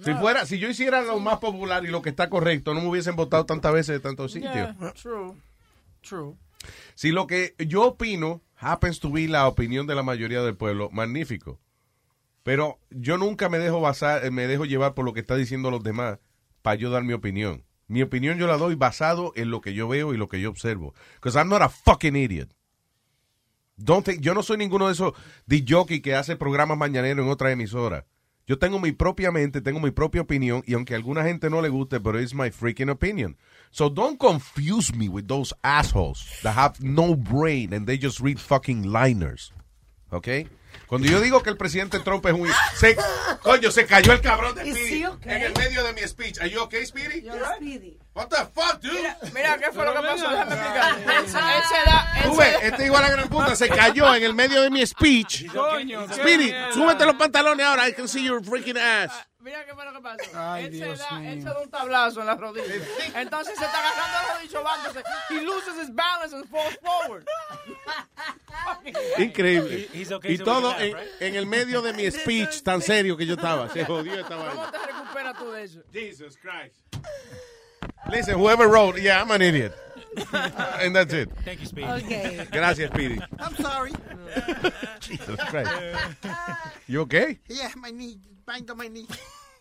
Si 0.04 0.12
fuera, 0.16 0.46
si 0.48 0.58
yo 0.58 0.70
hiciera 0.70 1.04
lo 1.04 1.20
más 1.20 1.38
popular 1.40 1.86
y 1.86 1.90
lo 1.90 2.02
que 2.02 2.10
está 2.10 2.28
correcto, 2.30 2.74
no 2.74 2.82
me 2.82 2.88
hubiesen 2.88 3.16
votado 3.16 3.46
tantas 3.46 3.74
veces 3.74 3.96
de 3.96 4.00
tantos 4.00 4.32
sitios. 4.32 4.54
Yeah, 4.54 4.94
true. 4.94 5.36
True. 6.02 6.36
Si 6.96 7.12
lo 7.12 7.28
que 7.28 7.56
yo 7.60 7.84
opino 7.84 8.42
happens 8.56 9.00
to 9.00 9.12
be 9.12 9.28
la 9.28 9.48
opinión 9.48 9.86
de 9.86 9.94
la 9.94 10.02
mayoría 10.02 10.42
del 10.42 10.56
pueblo, 10.56 10.90
magnífico. 10.92 11.60
Pero 12.44 12.80
yo 12.90 13.18
nunca 13.18 13.48
me 13.50 13.58
dejo 13.58 13.80
basar, 13.82 14.26
eh, 14.26 14.32
me 14.32 14.48
dejo 14.48 14.66
llevar 14.66 14.94
por 14.94 15.06
lo 15.06 15.14
que 15.14 15.22
está 15.22 15.36
diciendo 15.36 15.72
los 15.72 15.84
demás 15.84 16.20
para 16.62 16.76
yo 16.76 16.90
dar 16.90 17.04
mi 17.04 17.14
opinión. 17.14 17.64
Mi 17.88 18.02
opinión 18.02 18.38
yo 18.38 18.48
la 18.48 18.58
doy 18.58 18.76
basado 18.76 19.32
en 19.36 19.50
lo 19.50 19.62
que 19.62 19.74
yo 19.74 19.88
veo 19.88 20.14
y 20.14 20.18
lo 20.18 20.28
que 20.28 20.42
yo 20.42 20.50
observo. 20.50 20.94
Because 21.16 21.38
I'm 21.38 21.50
not 21.50 21.62
a 21.62 21.70
fucking 21.70 22.16
idiot. 22.16 22.50
Don't 23.78 24.06
think- 24.06 24.22
yo 24.22 24.34
no 24.34 24.44
soy 24.44 24.58
ninguno 24.58 24.88
de 24.88 24.94
esos 24.94 25.14
jockey 25.68 26.02
que 26.02 26.16
hace 26.16 26.36
programas 26.36 26.78
mañaneros 26.78 27.26
en 27.26 27.32
otra 27.32 27.52
emisora. 27.52 28.06
Yo 28.46 28.60
tengo 28.60 28.78
mi 28.78 28.92
propia 28.92 29.32
mente, 29.32 29.62
tengo 29.62 29.80
mi 29.80 29.92
propia 29.92 30.22
opinión, 30.22 30.64
y 30.68 30.74
aunque 30.74 30.94
a 30.94 30.98
alguna 30.98 31.24
gente 31.24 31.50
no 31.50 31.62
le 31.62 31.70
guste, 31.70 32.02
pero 32.02 32.20
it's 32.20 32.34
my 32.34 32.52
freaking 32.52 32.90
opinion. 32.90 33.38
So 33.72 33.90
don't 33.90 34.20
confuse 34.20 34.94
me 34.94 35.08
with 35.08 35.28
those 35.28 35.56
assholes 35.64 36.26
that 36.44 36.56
have 36.58 36.76
no 36.82 37.16
brain 37.16 37.74
and 37.74 37.86
they 37.88 37.98
just 37.98 38.20
read 38.20 38.38
fucking 38.40 38.92
liners. 38.92 39.54
¿Ok? 40.10 40.28
Cuando 40.88 41.08
yo 41.08 41.20
digo 41.22 41.42
que 41.42 41.50
el 41.50 41.58
presidente 41.58 42.00
Trump 42.00 42.26
es 42.26 42.34
un... 42.34 42.50
Se, 42.76 42.96
coño, 43.42 43.72
se 43.72 43.86
cayó 43.86 44.14
el 44.14 44.22
cabrón 44.22 44.56
de 44.56 44.68
Is 44.68 44.76
Speedy 44.76 45.06
okay? 45.06 45.34
en 45.34 45.42
el 45.44 45.54
medio 45.54 45.84
de 45.84 45.94
mi 45.94 46.02
speech. 46.08 46.40
Are 46.40 46.50
you 46.50 46.62
okay, 46.62 46.86
Speedy? 46.86 47.24
What 48.14 48.28
the 48.28 48.46
fuck, 48.54 48.80
dude? 48.80 48.94
Mira, 48.94 49.18
mira, 49.34 49.58
¿qué 49.58 49.72
fue 49.72 49.86
lo 49.86 49.94
que 49.94 50.00
pasó? 50.02 50.30
Déjame 50.30 50.54
explicar. 50.54 50.96
Él, 51.18 51.28
se- 51.28 51.90
da... 51.90 52.20
Tú 52.24 52.36
ves, 52.36 52.58
este 52.62 52.86
igual 52.86 53.04
a 53.04 53.10
gran 53.10 53.28
puta 53.28 53.56
se 53.56 53.68
cayó 53.70 54.14
en 54.14 54.24
el 54.24 54.34
medio 54.36 54.62
de 54.62 54.70
mi 54.70 54.86
speech. 54.86 55.48
Coño, 55.52 56.08
Speedy, 56.14 56.54
súbete 56.74 57.06
los 57.06 57.16
pantalones 57.16 57.66
ahora. 57.66 57.88
I 57.90 57.94
can 57.94 58.08
see 58.08 58.24
your 58.24 58.44
freaking 58.44 58.78
ass. 58.78 59.12
Mira 59.44 59.66
qué 59.66 59.74
fue 59.74 59.84
lo 59.86 59.94
que 59.94 60.00
pasó. 60.02 60.32
Ay, 60.36 60.66
él, 60.66 60.72
Dios 60.72 60.98
se 61.00 61.04
da, 61.04 61.20
mío. 61.20 61.32
él 61.32 61.42
se 61.42 61.50
da 61.50 61.60
un 61.60 61.70
tablazo 61.70 62.22
en 62.22 62.28
la 62.28 62.36
rodilla. 62.36 62.66
Entonces 63.16 63.58
se 63.60 63.66
está 63.66 63.78
agarrando 63.80 64.14
la 64.28 64.34
rodilla 64.36 64.60
bajándose. 64.62 65.04
He 65.30 65.42
loses 65.42 65.78
his 65.82 65.90
balance 65.94 66.34
and 66.34 66.46
falls 66.50 66.78
forward. 66.82 67.26
Increíble. 69.18 69.88
He- 69.94 70.14
okay 70.14 70.34
Y 70.34 70.38
todo 70.38 70.72
can 70.72 70.82
en, 70.82 70.94
right? 70.94 71.08
en 71.22 71.36
el 71.36 71.46
medio 71.46 71.82
de 71.82 71.94
mi 71.94 72.10
speech 72.10 72.64
tan 72.64 72.82
serio 72.82 73.18
que 73.18 73.26
yo 73.26 73.36
estaba. 73.36 73.70
Se 73.70 73.84
jodió 73.86 74.14
esta 74.16 74.36
¿Cómo 74.36 74.46
vaina. 74.46 74.72
te 74.72 74.78
recuperas 74.80 75.38
tú 75.38 75.52
de 75.52 75.64
eso? 75.64 75.80
Jesus 75.92 76.38
Christ. 76.38 76.76
Listen, 78.10 78.36
whoever 78.40 78.68
wrote, 78.68 78.98
yeah, 79.02 79.22
I'm 79.22 79.32
an 79.32 79.42
idiot. 79.42 79.74
And 80.80 80.96
that's 80.96 81.14
it. 81.14 81.30
Thank 81.44 81.62
you, 81.62 81.66
Speedy. 81.66 81.88
Okay. 81.88 82.48
Gracias, 82.52 82.90
Speedy. 82.92 83.20
I'm 83.40 83.56
sorry. 83.56 83.92
Jesus 85.00 85.40
Christ. 85.50 85.72
You 86.88 87.02
okay? 87.02 87.40
Yeah, 87.50 87.70
my 87.76 87.90
knee. 87.90 88.20
Banged 88.46 88.70
on 88.72 88.78
my 88.78 88.88
knee. 88.90 89.08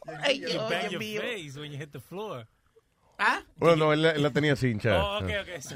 You 0.06 0.58
bang 0.68 0.90
your 0.90 1.00
face 1.22 1.56
when 1.56 1.70
you 1.72 1.78
hit 1.78 1.92
the 1.92 2.00
floor. 2.00 2.46
¿Ah? 3.18 3.42
Bueno, 3.56 3.76
no, 3.76 3.92
él, 3.92 4.02
la- 4.02 4.10
él 4.10 4.22
la 4.22 4.30
tenía 4.30 4.56
sin 4.56 4.80
chat. 4.80 4.98
Oh, 5.00 5.18
okay, 5.22 5.38
okay. 5.38 5.60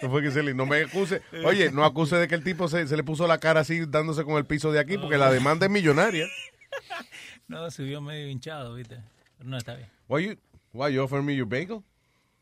No 0.00 0.10
fue 0.10 0.22
que 0.22 0.30
se 0.30 0.42
le, 0.44 0.54
no 0.54 0.64
me 0.64 0.82
acuse. 0.82 1.20
Oye, 1.44 1.72
no 1.72 1.84
acuse 1.84 2.16
de 2.16 2.28
que 2.28 2.36
el 2.36 2.44
tipo 2.44 2.68
se, 2.68 2.86
se 2.86 2.96
le 2.96 3.02
puso 3.02 3.26
la 3.26 3.38
cara 3.38 3.60
así 3.60 3.84
dándose 3.84 4.22
con 4.24 4.36
el 4.36 4.46
piso 4.46 4.70
de 4.70 4.78
aquí 4.78 4.96
porque 4.96 5.18
la 5.18 5.30
demanda 5.30 5.66
es 5.66 5.72
millonaria. 5.72 6.26
No, 7.48 7.70
subió 7.70 8.02
medio 8.02 8.28
hinchado, 8.28 8.74
¿viste? 8.74 9.02
Pero 9.38 9.48
no, 9.48 9.56
está 9.56 9.74
bien. 9.74 9.88
Why 10.06 10.26
you, 10.26 10.36
why 10.74 10.92
you 10.92 11.02
offer 11.02 11.22
me 11.22 11.34
your 11.34 11.46
bagel? 11.48 11.82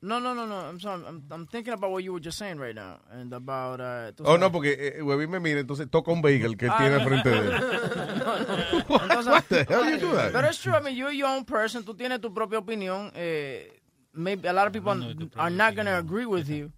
No, 0.07 0.20
no, 0.20 0.35
no, 0.35 0.47
no. 0.47 0.55
I'm 0.55 0.78
sorry. 0.78 1.03
I'm, 1.05 1.24
I'm 1.33 1.47
thinking 1.49 1.73
about 1.73 1.91
what 1.91 2.05
you 2.05 2.12
were 2.12 2.20
just 2.20 2.39
saying 2.39 2.59
right 2.59 2.74
now. 2.74 3.01
And 3.11 3.33
about... 3.33 3.81
Uh, 3.81 4.12
Oh, 4.24 4.37
no, 4.37 4.51
porque 4.51 4.77
eh, 4.78 5.03
Webby 5.03 5.27
me 5.27 5.41
mira, 5.41 5.61
entonces 5.61 5.91
toca 5.91 6.12
un 6.12 6.23
bagel 6.23 6.57
que 6.57 6.69
Ah, 6.70 6.77
tiene 6.78 6.97
no. 6.97 7.03
al 7.03 7.09
frente 7.09 7.31
de 7.31 7.37
él. 7.39 7.51
Entonces- 8.89 9.27
What 9.27 9.49
the 9.49 9.65
hell 9.65 9.91
you 9.91 9.99
do 9.99 10.12
that? 10.12 10.33
But 10.33 10.45
it's 10.45 10.62
true. 10.62 10.74
I 10.74 10.81
mean, 10.81 10.95
you're 10.97 11.11
your 11.12 11.27
own 11.28 11.45
person. 11.45 11.83
Tú 11.83 11.95
tienes 11.97 12.20
tu 12.20 12.31
propia 12.33 12.61
opinión. 12.61 13.11
Eh, 13.16 13.66
maybe 14.15 14.47
a 14.49 14.53
lot 14.53 14.69
of 14.69 14.73
people 14.73 14.93
are 15.37 15.51
not 15.51 15.74
going 15.74 15.87
to 15.87 15.99
agree 15.99 16.27
with 16.27 16.49
you. 16.49 16.70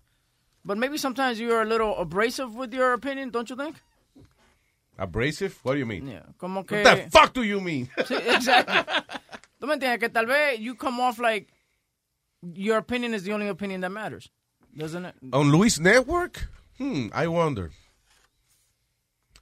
But 0.65 0.79
maybe 0.79 0.97
sometimes 0.97 1.39
you're 1.39 1.61
a 1.63 1.67
little 1.67 1.97
abrasive 1.99 2.55
with 2.55 2.73
your 2.73 2.95
opinion, 2.95 3.31
don't 3.31 3.49
you 3.51 3.57
think? 3.57 3.77
Abrasive? 4.99 5.59
What 5.63 5.75
do 5.75 5.79
you 5.79 5.87
mean? 5.87 6.09
Yeah. 6.09 6.23
Como 6.39 6.63
que... 6.65 6.83
What 6.83 6.97
the 7.05 7.11
fuck 7.11 7.33
do 7.35 7.43
you 7.43 7.61
mean? 7.61 7.89
Sí, 7.99 8.17
exacto. 8.17 8.85
Tú 9.61 9.67
me 9.67 9.75
entiendes 9.75 10.01
que 10.01 10.09
tal 10.09 10.27
vez 10.27 10.59
you 10.61 10.75
come 10.77 11.01
off 11.01 11.19
like 11.19 11.49
your 12.55 12.79
opinion 12.79 13.15
is 13.15 13.23
the 13.25 13.33
only 13.33 13.49
opinion 13.49 13.81
that 13.83 13.91
matters, 13.91 14.29
doesn't 14.77 15.05
it? 15.05 15.15
On 15.33 15.51
Luis 15.51 15.79
Network? 15.79 16.49
Hmm, 16.79 17.09
I 17.13 17.27
wonder. 17.27 17.71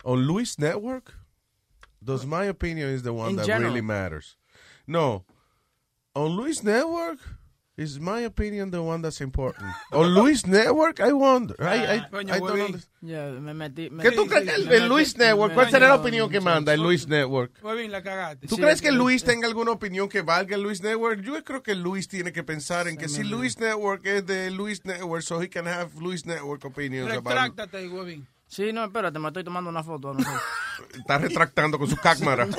On 0.04 0.18
Luis 0.18 0.58
Network? 0.58 1.14
Does 2.02 2.24
my 2.24 2.44
opinion 2.44 2.88
is 2.90 3.02
the 3.02 3.12
one 3.12 3.30
In 3.30 3.36
that 3.36 3.46
general. 3.46 3.70
really 3.70 3.80
matters? 3.80 4.36
No. 4.86 5.24
On 6.14 6.28
Luis 6.28 6.62
Network? 6.62 7.18
Is 7.78 8.00
my 8.00 8.20
opinion 8.24 8.70
the 8.70 8.80
one 8.80 9.02
that's 9.02 9.20
important? 9.20 9.66
On 9.92 10.06
Luis 10.14 10.46
Network? 10.46 10.98
I 10.98 11.12
wonder. 11.12 11.54
I, 11.60 11.96
I, 11.96 12.00
Coño, 12.10 12.32
I 12.32 12.38
don't 12.38 12.48
huevín. 12.50 12.64
understand. 12.66 13.02
Yeah, 13.02 13.30
me 13.38 13.52
metí. 13.52 13.90
me- 13.90 14.02
¿Qué 14.02 14.12
tú 14.12 14.26
crees 14.26 14.44
que 14.44 14.54
el, 14.54 14.72
el 14.72 14.88
Luis 14.88 15.14
Network? 15.18 15.52
¿Cuál 15.52 15.70
será 15.70 15.88
la 15.88 15.96
opinión 15.96 16.30
que 16.30 16.40
manda 16.40 16.72
el 16.72 16.80
Luis 16.82 17.06
Network? 17.06 17.52
Fue 17.60 17.76
bien, 17.76 17.92
la 17.92 18.02
cagaste. 18.02 18.46
¿Tú 18.46 18.56
crees 18.56 18.80
que 18.80 18.90
Luis 18.92 19.24
tenga 19.24 19.46
alguna 19.46 19.72
opinión 19.72 20.08
que 20.08 20.22
valga 20.22 20.56
el 20.56 20.62
Luis 20.62 20.80
Network? 20.82 21.20
Yo 21.20 21.44
creo 21.44 21.62
que 21.62 21.74
Luis 21.74 22.08
tiene 22.08 22.32
que 22.32 22.42
pensar 22.42 22.88
en 22.88 22.96
que 22.96 23.10
si 23.10 23.24
Luis 23.24 23.58
Network 23.58 24.06
es 24.06 24.24
de 24.24 24.50
Luis 24.50 24.82
Network, 24.86 25.22
so 25.22 25.42
he 25.42 25.50
can 25.50 25.68
have 25.68 25.90
Luis 26.00 26.24
Network 26.24 26.64
opinions 26.64 27.10
about 27.10 27.26
Retráctate, 27.26 27.88
huevín. 27.90 28.26
Sí, 28.48 28.72
no, 28.72 28.84
espérate, 28.84 29.18
me 29.18 29.26
estoy 29.28 29.44
tomando 29.44 29.68
una 29.68 29.82
foto. 29.82 30.14
No 30.14 30.20
sé. 30.20 30.30
Está 30.98 31.18
retractando 31.18 31.78
con 31.78 31.90
su 31.90 31.96
cámara. 31.96 32.48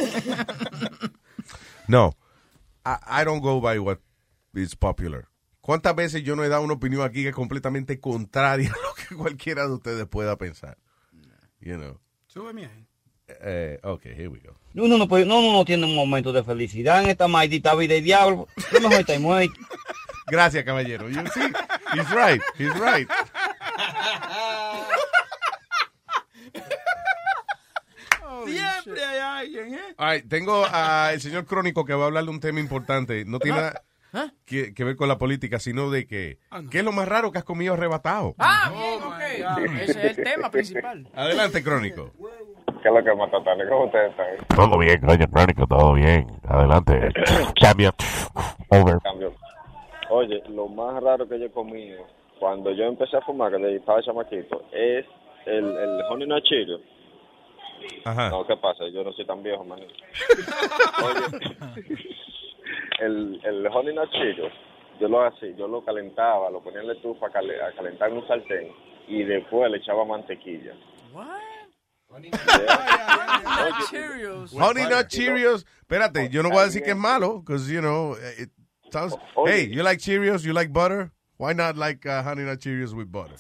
No. 1.88 2.14
I, 2.85 3.22
I 3.22 3.23
don't 3.23 3.41
go 3.41 3.60
by 3.61 3.80
what 3.80 3.99
is 4.58 4.76
popular. 4.76 5.28
¿Cuántas 5.62 5.96
veces 5.96 6.24
yo 6.24 6.36
no 6.36 6.44
he 6.44 6.50
dado 6.50 6.62
una 6.64 6.76
opinión 6.76 7.02
aquí 7.02 7.24
que 7.24 7.30
es 7.30 7.36
completamente 7.36 8.00
contraria 8.00 8.72
a 8.74 8.88
lo 8.88 8.94
que 8.96 9.16
cualquiera 9.16 9.68
de 9.68 9.74
ustedes 9.74 10.08
pueda 10.08 10.38
pensar? 10.38 10.78
You 11.60 11.76
know. 11.76 12.00
Súbeme 12.28 12.66
ahí. 12.66 12.88
Eh, 13.42 13.80
okay, 13.84 14.14
here 14.14 14.30
we 14.30 14.40
go. 14.40 14.56
Uno 14.76 14.98
no, 14.98 15.08
puede, 15.08 15.26
no, 15.26 15.40
uno 15.40 15.52
no 15.52 15.66
tiene 15.66 15.86
un 15.86 15.96
momento 15.96 16.32
de 16.32 16.44
felicidad 16.44 17.04
en 17.04 17.10
esta 17.10 17.28
maldita 17.28 17.76
vida 17.76 17.96
de 17.96 18.02
diablo. 18.02 18.48
Lo 18.72 18.80
mejor 18.80 19.02
está 19.02 19.20
muerto. 19.20 19.60
Gracias, 20.28 20.64
caballero. 20.64 21.10
You 21.10 21.26
see, 21.34 21.42
he's 21.94 22.10
right. 22.12 22.42
He's 22.58 22.74
right. 22.80 23.10
Siempre 28.46 29.04
hay 29.04 29.20
alguien, 29.20 29.74
¿eh? 29.74 29.96
All 29.98 30.14
right, 30.14 30.30
tengo 30.30 30.66
al 30.66 31.20
señor 31.20 31.46
Crónico 31.46 31.84
que 31.84 31.94
va 31.94 32.04
a 32.04 32.08
hablar 32.08 32.24
de 32.24 32.30
un 32.30 32.40
tema 32.40 32.60
importante. 32.60 33.26
No 33.26 33.40
tiene 33.40 33.72
nada 34.14 34.34
que, 34.46 34.74
que 34.74 34.84
ver 34.84 34.96
con 34.96 35.08
la 35.08 35.18
política, 35.18 35.60
sino 35.60 35.90
de 35.90 36.08
que... 36.08 36.40
¿Qué 36.72 36.80
es 36.80 36.84
lo 36.84 36.92
más 36.92 37.08
raro 37.08 37.32
que 37.32 37.38
has 37.38 37.44
comido 37.44 37.74
arrebatado? 37.74 38.36
Ah, 38.40 38.72
bien, 38.74 39.04
ok. 39.04 39.82
Ese 39.82 40.08
es 40.08 40.18
el 40.18 40.24
tema 40.24 40.50
principal. 40.52 41.08
Adelante, 41.14 41.64
Crónico. 41.64 42.12
¿Qué 42.82 42.90
es 42.90 42.94
lo 42.94 43.04
que 43.04 43.16
matatane? 43.16 43.68
¿Cómo 43.68 43.86
ustedes 43.86 44.12
están? 44.12 44.28
Todo 44.56 44.78
bien, 44.78 45.00
coño, 45.02 45.28
Crónico, 45.28 45.68
todo 45.68 45.94
bien. 45.94 46.28
Adelante. 46.48 47.10
Cambio. 47.62 47.92
Over. 48.70 48.98
Cambio. 49.04 49.34
Oye, 50.10 50.42
lo 50.50 50.68
más 50.68 51.02
raro 51.04 51.28
que 51.28 51.40
yo 51.40 51.46
he 51.46 51.52
comido 51.52 52.06
cuando 52.40 52.72
yo 52.72 52.86
empecé 52.86 53.18
a 53.18 53.22
fumar, 53.22 53.52
que 53.52 53.76
estaba 53.76 54.02
chamaquito, 54.04 54.64
es 54.72 55.06
el, 55.46 55.66
el 55.66 56.02
honey 56.10 56.28
nut 56.28 56.44
Cheerio. 56.44 56.80
Ajá. 58.06 58.30
No, 58.30 58.46
¿qué 58.46 58.56
pasa? 58.58 58.86
Yo 58.94 59.04
no 59.04 59.12
soy 59.14 59.26
tan 59.26 59.44
viejo, 59.44 59.64
man. 59.64 59.80
Oye, 61.04 61.42
el, 62.99 63.39
el 63.44 63.68
honey 63.68 63.94
nut 63.95 64.10
Cheerio, 64.11 64.49
yo 64.99 65.07
lo 65.07 65.23
hacía, 65.26 65.52
yo 65.56 65.68
lo 65.68 65.84
calentaba, 65.84 66.49
lo 66.49 66.61
ponía 66.61 66.81
en 66.81 66.88
la 66.88 66.94
estufa 66.94 67.27
a, 67.27 67.31
cale- 67.31 67.61
a 67.61 67.72
calentar 67.73 68.10
en 68.10 68.18
un 68.18 68.27
sartén 68.27 68.72
y 69.07 69.23
después 69.23 69.69
le 69.72 69.77
echaba 69.77 70.06
mantequilla. 70.06 70.73
Cheerios. 73.89 74.53
Honey 74.53 74.85
Nut 74.89 75.07
Cheerios. 75.07 75.65
Espérate, 75.81 76.30
yo 76.30 76.44
no 76.44 76.49
voy 76.49 76.60
a 76.60 76.65
decir 76.65 76.84
que 76.84 76.91
es 76.91 76.98
malo, 76.98 77.39
because, 77.39 77.72
you 77.72 77.81
know, 77.81 78.15
it 78.38 78.49
sounds... 78.91 79.15
Hey, 79.45 79.69
you 79.72 79.84
like 79.84 79.99
Cheerios? 79.99 80.44
You 80.44 80.53
like 80.53 80.72
butter? 80.72 81.11
Why 81.40 81.54
not 81.54 81.78
like 81.78 82.04
uh, 82.08 82.24
Honey 82.24 82.44
Nut 82.44 82.60
Cheerios 82.60 82.96
with 82.96 83.12
butter? 83.12 83.36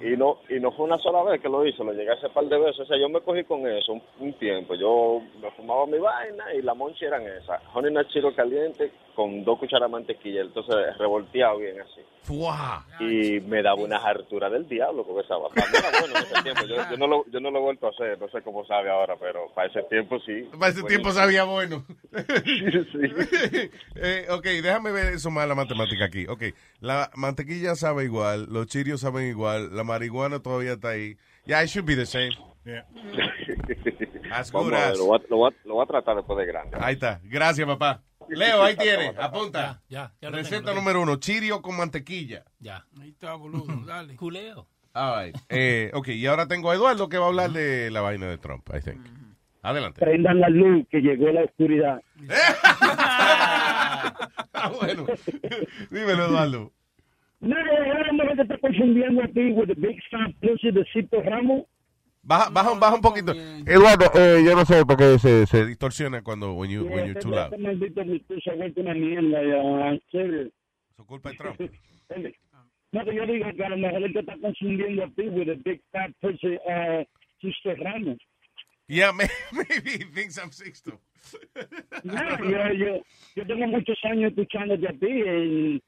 Y 0.00 0.16
no, 0.16 0.38
y 0.48 0.58
no 0.60 0.72
fue 0.72 0.86
una 0.86 0.96
sola 0.96 1.22
vez 1.24 1.42
que 1.42 1.48
lo 1.50 1.66
hice, 1.66 1.84
lo 1.84 1.92
llegué 1.92 2.10
a 2.10 2.14
hacer 2.14 2.30
par 2.32 2.46
de 2.46 2.58
veces. 2.58 2.80
O 2.80 2.86
sea, 2.86 2.98
yo 2.98 3.10
me 3.10 3.20
cogí 3.20 3.44
con 3.44 3.66
eso 3.66 3.92
un, 3.92 4.02
un 4.18 4.32
tiempo. 4.38 4.74
Yo 4.74 5.20
me 5.38 5.50
fumaba 5.50 5.86
mi 5.86 5.98
vaina 5.98 6.54
y 6.54 6.62
la 6.62 6.72
monchi 6.72 7.04
eran 7.04 7.22
esas. 7.26 7.60
Honey 7.74 7.92
Nut 7.92 8.08
Cheerios 8.08 8.34
caliente 8.34 8.90
con 9.14 9.44
dos 9.44 9.58
cucharadas 9.58 9.90
de 9.90 9.92
mantequilla. 9.92 10.40
Entonces, 10.40 10.74
revolteado 10.96 11.58
bien 11.58 11.78
así. 11.80 12.00
¡Fua! 12.22 12.86
Y 13.00 13.40
me 13.40 13.62
daba 13.62 13.82
una 13.82 13.96
hartura 13.96 14.48
del 14.48 14.68
diablo 14.68 15.04
con 15.04 15.18
esa 15.18 15.34
era 15.34 16.00
bueno 16.00 16.16
en 16.16 16.22
ese 16.22 16.42
tiempo. 16.42 16.64
Yo, 16.66 16.76
yo 16.90 16.96
no 16.96 17.06
lo, 17.06 17.24
yo 17.30 17.40
no 17.40 17.50
lo 17.50 17.58
he 17.58 17.62
vuelto 17.62 17.86
a 17.86 17.90
hacer. 17.90 18.18
No 18.18 18.28
sé 18.28 18.42
cómo 18.42 18.64
sabe 18.64 18.90
ahora, 18.90 19.16
pero 19.18 19.48
para 19.54 19.68
ese 19.68 19.82
tiempo 19.84 20.18
sí. 20.20 20.48
Para 20.58 20.68
ese 20.72 20.82
tiempo 20.84 21.10
sabía 21.10 21.44
bueno. 21.44 21.84
Eh, 24.00 24.26
ok, 24.30 24.44
déjame 24.44 24.92
ver 24.92 25.18
sumar 25.18 25.48
la 25.48 25.54
matemática 25.54 26.04
aquí. 26.04 26.26
Ok, 26.26 26.44
la 26.80 27.10
mantequilla 27.18 27.74
sabe 27.74 28.04
igual, 28.04 28.46
los 28.50 28.66
chirios 28.66 29.00
saben 29.00 29.26
igual, 29.28 29.74
la 29.76 29.84
marihuana 29.84 30.40
todavía 30.40 30.72
está 30.74 30.90
ahí. 30.90 31.16
Yeah, 31.44 31.62
it 31.64 31.68
should 31.68 31.86
be 31.86 31.94
the 31.96 32.06
same. 32.06 32.30
As 34.30 34.52
Vamos 34.52 34.70
good 34.70 34.74
a 34.78 34.88
ver, 34.88 34.96
lo, 34.98 35.06
voy 35.06 35.18
a, 35.18 35.22
lo 35.30 35.36
voy 35.36 35.50
a- 35.52 35.66
lo 35.68 35.74
voy 35.74 35.84
a 35.84 35.86
tratar 35.86 36.16
después 36.16 36.38
de 36.38 36.46
grande. 36.46 36.76
Ahí 36.80 36.94
está. 36.94 37.20
Gracias, 37.24 37.66
papá. 37.66 38.02
Leo, 38.28 38.62
ahí 38.62 38.76
tiene. 38.76 39.14
Apunta. 39.18 39.80
Ya, 39.88 40.12
Receta 40.20 40.66
tengo, 40.66 40.74
número 40.74 41.00
uno, 41.00 41.16
chirio 41.16 41.62
con 41.62 41.76
mantequilla. 41.78 42.44
Ya. 42.58 42.84
Ahí 43.00 43.08
está, 43.10 43.34
boludo, 43.34 43.74
dale. 43.86 44.16
Culeo. 44.16 44.66
All 44.92 45.24
right. 45.26 45.36
Eh, 45.48 45.90
ok, 45.94 46.08
y 46.08 46.26
ahora 46.26 46.46
tengo 46.46 46.70
a 46.70 46.74
Eduardo 46.74 47.08
que 47.08 47.16
va 47.18 47.24
a 47.26 47.28
hablar 47.28 47.50
de 47.52 47.90
la 47.90 48.00
vaina 48.02 48.26
de 48.26 48.36
Trump, 48.38 48.68
I 48.74 48.80
think. 48.82 49.00
Adelante. 49.62 50.00
Prendan 50.00 50.40
la 50.40 50.48
luz 50.50 50.86
que 50.90 50.98
llegó 51.00 51.28
la 51.30 51.44
oscuridad. 51.44 52.02
Ah, 54.60 54.70
bueno. 54.80 55.06
Dímelo, 55.90 56.26
Eduardo. 56.26 56.72
No, 57.40 57.56
ahora 57.56 58.12
me 58.12 58.36
te 58.36 58.42
está 58.42 58.58
confundiendo 58.58 59.22
a 59.22 59.28
ti 59.28 59.52
with 59.52 59.68
the 59.68 59.74
big 59.74 60.00
fat 60.10 60.34
pussy 60.40 60.70
de 60.72 60.84
Cito 60.92 61.22
Ramos. 61.22 61.66
Baja, 62.22 62.50
baja, 62.50 62.74
baja 62.78 62.94
un 62.96 63.00
poquito. 63.00 63.32
Eduardo, 63.64 64.10
eh, 64.14 64.42
yo 64.44 64.54
no 64.54 64.64
sé 64.64 64.84
por 64.84 64.96
qué 64.96 65.18
se, 65.18 65.46
se 65.46 65.64
distorsiona 65.64 66.22
cuando 66.22 66.52
when 66.52 66.70
you, 66.70 66.84
when 66.84 67.06
you're 67.06 67.20
too 67.20 67.30
loud. 67.30 67.52
Este 67.52 67.58
maldito 67.58 68.02
discurso 68.04 68.42
se 68.42 68.50
ha 68.50 68.54
vuelto 68.54 68.80
una 68.80 68.92
mierda 68.94 69.42
ya, 69.42 69.88
en 69.90 70.02
serio. 70.10 70.50
Su 70.96 71.06
culpa 71.06 71.30
es 71.30 71.38
Trump. 71.38 71.60
No, 72.90 73.04
que 73.04 73.14
yo 73.14 73.26
digo 73.26 73.44
que 73.54 73.64
a 73.64 73.68
lo 73.68 73.76
mejor 73.76 74.02
él 74.02 74.12
te 74.14 74.20
está 74.20 74.34
confundiendo 74.40 75.04
a 75.04 75.08
ti 75.10 75.28
with 75.28 75.44
the 75.44 75.56
big 75.62 75.82
fat 75.92 76.10
pussy 76.22 76.56
uh, 76.56 77.04
Cito 77.38 77.74
Ramos. 77.84 78.16
Yeah, 78.88 79.12
may- 79.16 79.28
maybe 79.52 79.90
he 79.90 80.04
thinks 80.04 80.38
I'm 80.38 80.50
Sixto. 80.50 80.98
No, 82.04 82.38
yo, 82.48 82.72
yo, 82.72 83.02
yo 83.36 83.46
tengo 83.46 83.66
muchos 83.66 83.98
años 84.04 84.30
escuchándote 84.30 84.88
a 84.88 84.92
ti 84.92 85.06
y 85.06 85.82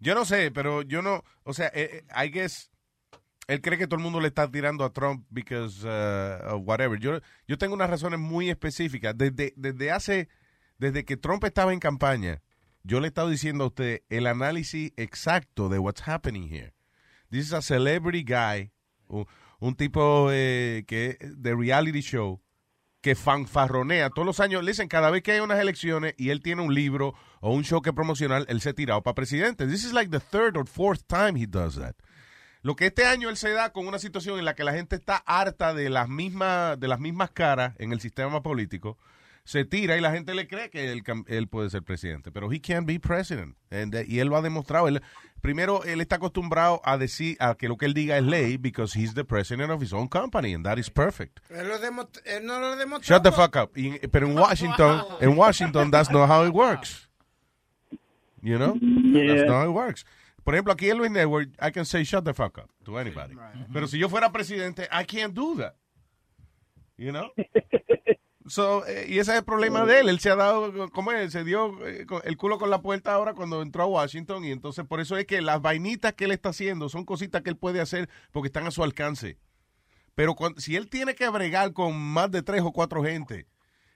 Yo 0.00 0.14
no 0.14 0.24
sé, 0.24 0.50
pero 0.50 0.82
yo 0.82 1.02
no, 1.02 1.24
o 1.42 1.52
sea, 1.52 1.66
eh, 1.74 2.02
eh, 2.08 2.24
I 2.24 2.30
guess 2.30 2.70
él 3.48 3.62
cree 3.62 3.78
que 3.78 3.86
todo 3.86 3.96
el 3.96 4.04
mundo 4.04 4.20
le 4.20 4.28
está 4.28 4.50
tirando 4.50 4.84
a 4.84 4.92
Trump 4.92 5.26
because 5.30 5.84
uh, 5.84 6.56
whatever. 6.56 6.98
Yo, 6.98 7.20
yo 7.46 7.56
tengo 7.56 7.74
unas 7.74 7.90
razones 7.90 8.20
muy 8.20 8.50
específicas. 8.50 9.16
Desde, 9.16 9.54
desde 9.56 9.90
hace, 9.90 10.28
desde 10.78 11.04
que 11.04 11.16
Trump 11.16 11.42
estaba 11.44 11.72
en 11.72 11.80
campaña, 11.80 12.42
yo 12.84 13.00
le 13.00 13.06
he 13.06 13.08
estado 13.08 13.30
diciendo 13.30 13.64
a 13.64 13.66
usted 13.68 14.02
el 14.10 14.26
análisis 14.26 14.92
exacto 14.96 15.68
de 15.68 15.78
what's 15.78 16.06
happening 16.06 16.46
here. 16.52 16.74
This 17.30 17.46
is 17.46 17.52
a 17.52 17.62
celebrity 17.62 18.22
guy, 18.22 18.70
un, 19.58 19.74
tipo 19.74 20.28
eh, 20.32 20.84
que 20.86 21.18
de 21.20 21.54
reality 21.54 22.00
show 22.00 22.42
que 23.00 23.14
fanfarronea 23.14 24.10
todos 24.10 24.26
los 24.26 24.40
años. 24.40 24.64
Listen, 24.64 24.88
cada 24.88 25.10
vez 25.10 25.22
que 25.22 25.32
hay 25.32 25.40
unas 25.40 25.60
elecciones 25.60 26.14
y 26.16 26.30
él 26.30 26.42
tiene 26.42 26.62
un 26.62 26.74
libro 26.74 27.14
o 27.40 27.52
un 27.52 27.64
show 27.64 27.80
que 27.80 27.92
promocionar, 27.92 28.44
él 28.48 28.60
se 28.60 28.70
ha 28.70 28.74
tirado 28.74 29.02
para 29.02 29.14
presidente. 29.14 29.66
This 29.66 29.84
is 29.84 29.92
like 29.92 30.10
the 30.10 30.20
third 30.20 30.56
or 30.56 30.66
fourth 30.66 31.02
time 31.06 31.38
he 31.40 31.46
does 31.46 31.76
that. 31.76 31.94
Lo 32.62 32.74
que 32.74 32.86
este 32.86 33.06
año 33.06 33.28
él 33.28 33.36
se 33.36 33.52
da 33.52 33.72
con 33.72 33.86
una 33.86 34.00
situación 34.00 34.38
en 34.38 34.44
la 34.44 34.54
que 34.54 34.64
la 34.64 34.72
gente 34.72 34.96
está 34.96 35.16
harta 35.16 35.74
de 35.74 35.90
las 35.90 36.08
mismas, 36.08 36.78
de 36.78 36.88
las 36.88 36.98
mismas 36.98 37.30
caras 37.30 37.74
en 37.78 37.92
el 37.92 38.00
sistema 38.00 38.42
político, 38.42 38.98
se 39.48 39.64
tira 39.64 39.96
y 39.96 40.02
la 40.02 40.12
gente 40.12 40.34
le 40.34 40.46
cree 40.46 40.68
que 40.68 40.92
él, 40.92 41.48
puede 41.48 41.70
ser 41.70 41.82
presidente. 41.82 42.30
Pero 42.30 42.52
he 42.52 42.60
can't 42.60 42.86
be 42.86 43.00
president. 43.00 43.56
And, 43.70 43.94
uh, 43.94 44.02
y 44.06 44.18
él 44.18 44.28
lo 44.28 44.36
ha 44.36 44.42
demostrado. 44.42 44.88
Él- 44.88 45.00
primero, 45.40 45.84
él 45.84 46.02
está 46.02 46.16
acostumbrado 46.16 46.82
a 46.84 46.98
decir 46.98 47.38
a 47.40 47.54
que 47.54 47.66
lo 47.66 47.78
que 47.78 47.86
él 47.86 47.94
diga 47.94 48.18
es 48.18 48.24
ley 48.24 48.58
because 48.58 48.94
he's 48.94 49.14
the 49.14 49.24
president 49.24 49.70
of 49.70 49.80
his 49.82 49.94
own 49.94 50.06
company 50.06 50.52
and 50.52 50.66
that 50.66 50.76
is 50.76 50.90
perfect. 50.90 51.40
Él, 51.48 51.66
lo 51.66 51.78
demot- 51.80 52.20
él 52.26 52.44
no 52.44 52.60
lo 52.60 52.76
demostró. 52.76 53.16
Shut 53.16 53.22
the 53.22 53.32
fuck 53.32 53.56
up. 53.56 53.70
Y- 53.74 53.98
pero 54.12 54.26
en 54.26 54.34
Washington, 54.38 55.02
en 55.18 55.34
Washington, 55.34 55.90
that's 55.90 56.10
not 56.10 56.28
how 56.28 56.44
it 56.46 56.52
works. 56.52 57.08
You 58.42 58.58
know? 58.58 58.74
That's 58.74 59.46
not 59.46 59.64
how 59.64 59.70
it 59.70 59.74
works. 59.74 60.04
Por 60.44 60.54
ejemplo, 60.54 60.74
aquí 60.74 60.90
en 60.90 60.98
Luis 60.98 61.10
Network, 61.10 61.48
I 61.58 61.70
can 61.72 61.86
say 61.86 62.04
shut 62.04 62.22
the 62.26 62.34
fuck 62.34 62.58
up 62.58 62.68
to 62.84 62.98
anybody. 62.98 63.34
Pero 63.72 63.86
si 63.88 63.98
yo 63.98 64.10
fuera 64.10 64.30
presidente, 64.30 64.86
I 64.92 65.04
can't 65.06 65.32
do 65.32 65.56
that. 65.56 65.74
You 66.98 67.12
know? 67.12 67.30
So, 68.48 68.86
eh, 68.86 69.06
y 69.08 69.18
ese 69.18 69.32
es 69.32 69.38
el 69.38 69.44
problema 69.44 69.84
de 69.84 70.00
él. 70.00 70.08
Él 70.08 70.20
se 70.20 70.30
ha 70.30 70.36
dado, 70.36 70.90
¿cómo 70.90 71.12
es? 71.12 71.32
Se 71.32 71.44
dio 71.44 71.86
eh, 71.86 72.06
el 72.24 72.36
culo 72.36 72.58
con 72.58 72.70
la 72.70 72.80
puerta 72.82 73.12
ahora 73.14 73.34
cuando 73.34 73.62
entró 73.62 73.82
a 73.82 73.86
Washington. 73.86 74.44
Y 74.44 74.50
entonces, 74.52 74.84
por 74.86 75.00
eso 75.00 75.16
es 75.16 75.26
que 75.26 75.40
las 75.40 75.60
vainitas 75.62 76.12
que 76.14 76.24
él 76.26 76.32
está 76.32 76.50
haciendo 76.50 76.88
son 76.88 77.04
cositas 77.04 77.42
que 77.42 77.50
él 77.50 77.56
puede 77.56 77.80
hacer 77.80 78.08
porque 78.32 78.46
están 78.48 78.66
a 78.66 78.70
su 78.70 78.82
alcance. 78.82 79.38
Pero 80.14 80.34
cuando- 80.34 80.60
si 80.60 80.76
él 80.76 80.88
tiene 80.88 81.14
que 81.14 81.28
bregar 81.28 81.72
con 81.72 81.96
más 81.96 82.30
de 82.30 82.42
tres 82.42 82.62
o 82.62 82.72
cuatro 82.72 83.04
gente 83.04 83.46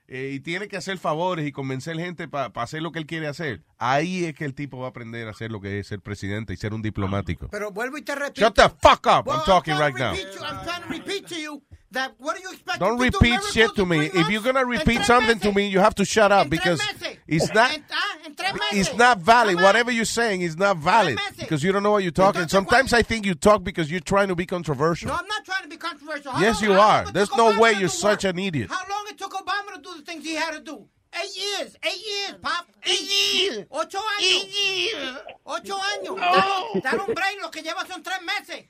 eh, 0.07 0.31
y 0.33 0.39
tiene 0.39 0.67
que 0.67 0.77
hacer 0.77 0.97
favores 0.97 1.45
y 1.47 1.51
convencer 1.51 1.97
gente 1.97 2.27
para 2.27 2.51
hacer 2.55 2.81
lo 2.81 2.91
que 2.91 2.99
él 2.99 3.05
quiere 3.05 3.27
hacer, 3.27 3.63
ahí 3.77 4.25
es 4.25 4.33
que 4.35 4.45
el 4.45 4.53
tipo 4.53 4.77
va 4.79 4.87
a 4.87 4.89
aprender 4.89 5.27
a 5.27 5.31
hacer 5.31 5.51
lo 5.51 5.59
que 5.59 5.79
es 5.79 5.87
ser 5.87 5.99
presidente 6.01 6.53
y 6.53 6.57
ser 6.57 6.73
un 6.73 6.81
diplomático. 6.81 7.47
Pero 7.49 7.71
vuelvo 7.71 7.97
y 7.97 8.01
te 8.03 8.13
repito. 8.15 8.41
Shut 8.41 8.55
the 8.55 8.69
fuck 8.69 9.05
up. 9.07 9.27
Well, 9.27 9.37
I'm 9.39 9.45
talking 9.45 9.77
right 9.77 9.95
now. 9.97 10.13
you- 10.13 10.21
I'm 10.45 10.63
trying 10.65 10.81
to 10.83 10.89
repeat 10.89 11.25
to 11.27 11.35
you 11.35 11.63
that 11.93 12.13
what 12.19 12.35
do 12.35 12.41
you 12.43 12.51
expect 12.51 12.79
Don't 12.79 12.97
to 12.97 13.03
repeat 13.03 13.21
miracles 13.29 13.53
shit 13.53 13.75
to 13.75 13.85
me. 13.85 14.09
three 14.09 14.21
If 14.21 14.29
you're 14.29 14.41
gonna 14.41 14.65
repeat 14.65 14.95
tres 14.95 15.07
something 15.07 15.39
to 15.39 15.51
me, 15.53 15.67
you 15.67 15.79
have 15.79 15.95
to 15.95 16.05
shut 16.05 16.31
up 16.31 16.43
En 16.45 16.49
because 16.49 16.81
it's 17.27 17.53
not 17.53 17.71
En- 17.73 17.85
ah, 17.91 18.17
en 18.25 18.35
it's 18.71 18.93
not 18.95 19.19
valid. 19.19 19.61
Whatever 19.61 19.91
you're 19.91 20.05
saying 20.05 20.41
is 20.41 20.57
not 20.57 20.77
valid 20.77 21.19
because 21.39 21.63
you 21.63 21.71
don't 21.71 21.83
know 21.83 21.91
what 21.91 22.03
you're 22.03 22.11
talking. 22.11 22.47
Sometimes 22.47 22.93
I 22.93 23.01
think 23.01 23.25
you 23.25 23.33
talk 23.35 23.63
because 23.63 23.89
you're 23.89 23.99
trying 23.99 24.27
to 24.27 24.35
be 24.35 24.45
controversial. 24.45 25.07
No, 25.09 25.15
I'm 25.15 25.27
not 25.27 25.45
trying 25.45 25.63
to 25.63 25.69
be 25.69 25.77
controversial. 25.77 26.31
How 26.33 26.41
Yes, 26.41 26.61
long- 26.61 26.71
you 26.71 26.79
are. 26.79 27.05
There's 27.11 27.31
no 27.35 27.51
Obama 27.51 27.59
way 27.59 27.73
you're 27.73 27.89
such 27.89 28.23
what? 28.23 28.31
an 28.35 28.39
idiot. 28.39 28.69
How 28.69 28.83
long 28.89 29.05
it 29.09 29.17
took 29.17 29.31
Obama 29.33 29.75
to 29.75 29.81
do 29.81 29.95
the 29.97 30.03
things 30.03 30.23
he 30.25 30.35
had 30.35 30.53
to 30.53 30.59
do? 30.59 30.87
Eight 31.15 31.37
years. 31.37 31.75
Eight 31.83 32.03
years, 32.07 32.35
Pop. 32.41 32.65
Eight 32.85 33.01
years. 33.01 33.65
Ocho 33.69 33.99
años. 33.99 35.19
Ocho 35.45 35.75
años. 35.77 36.15
Da- 36.17 36.79
Dar 36.91 36.99
un 37.07 37.13
break, 37.13 37.37
lo 37.41 37.49
que 37.51 37.61
lleva 37.61 37.85
son 37.87 38.01
tres 38.01 38.19
meses. 38.25 38.65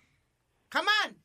Come 0.69 0.87
on. 1.05 1.15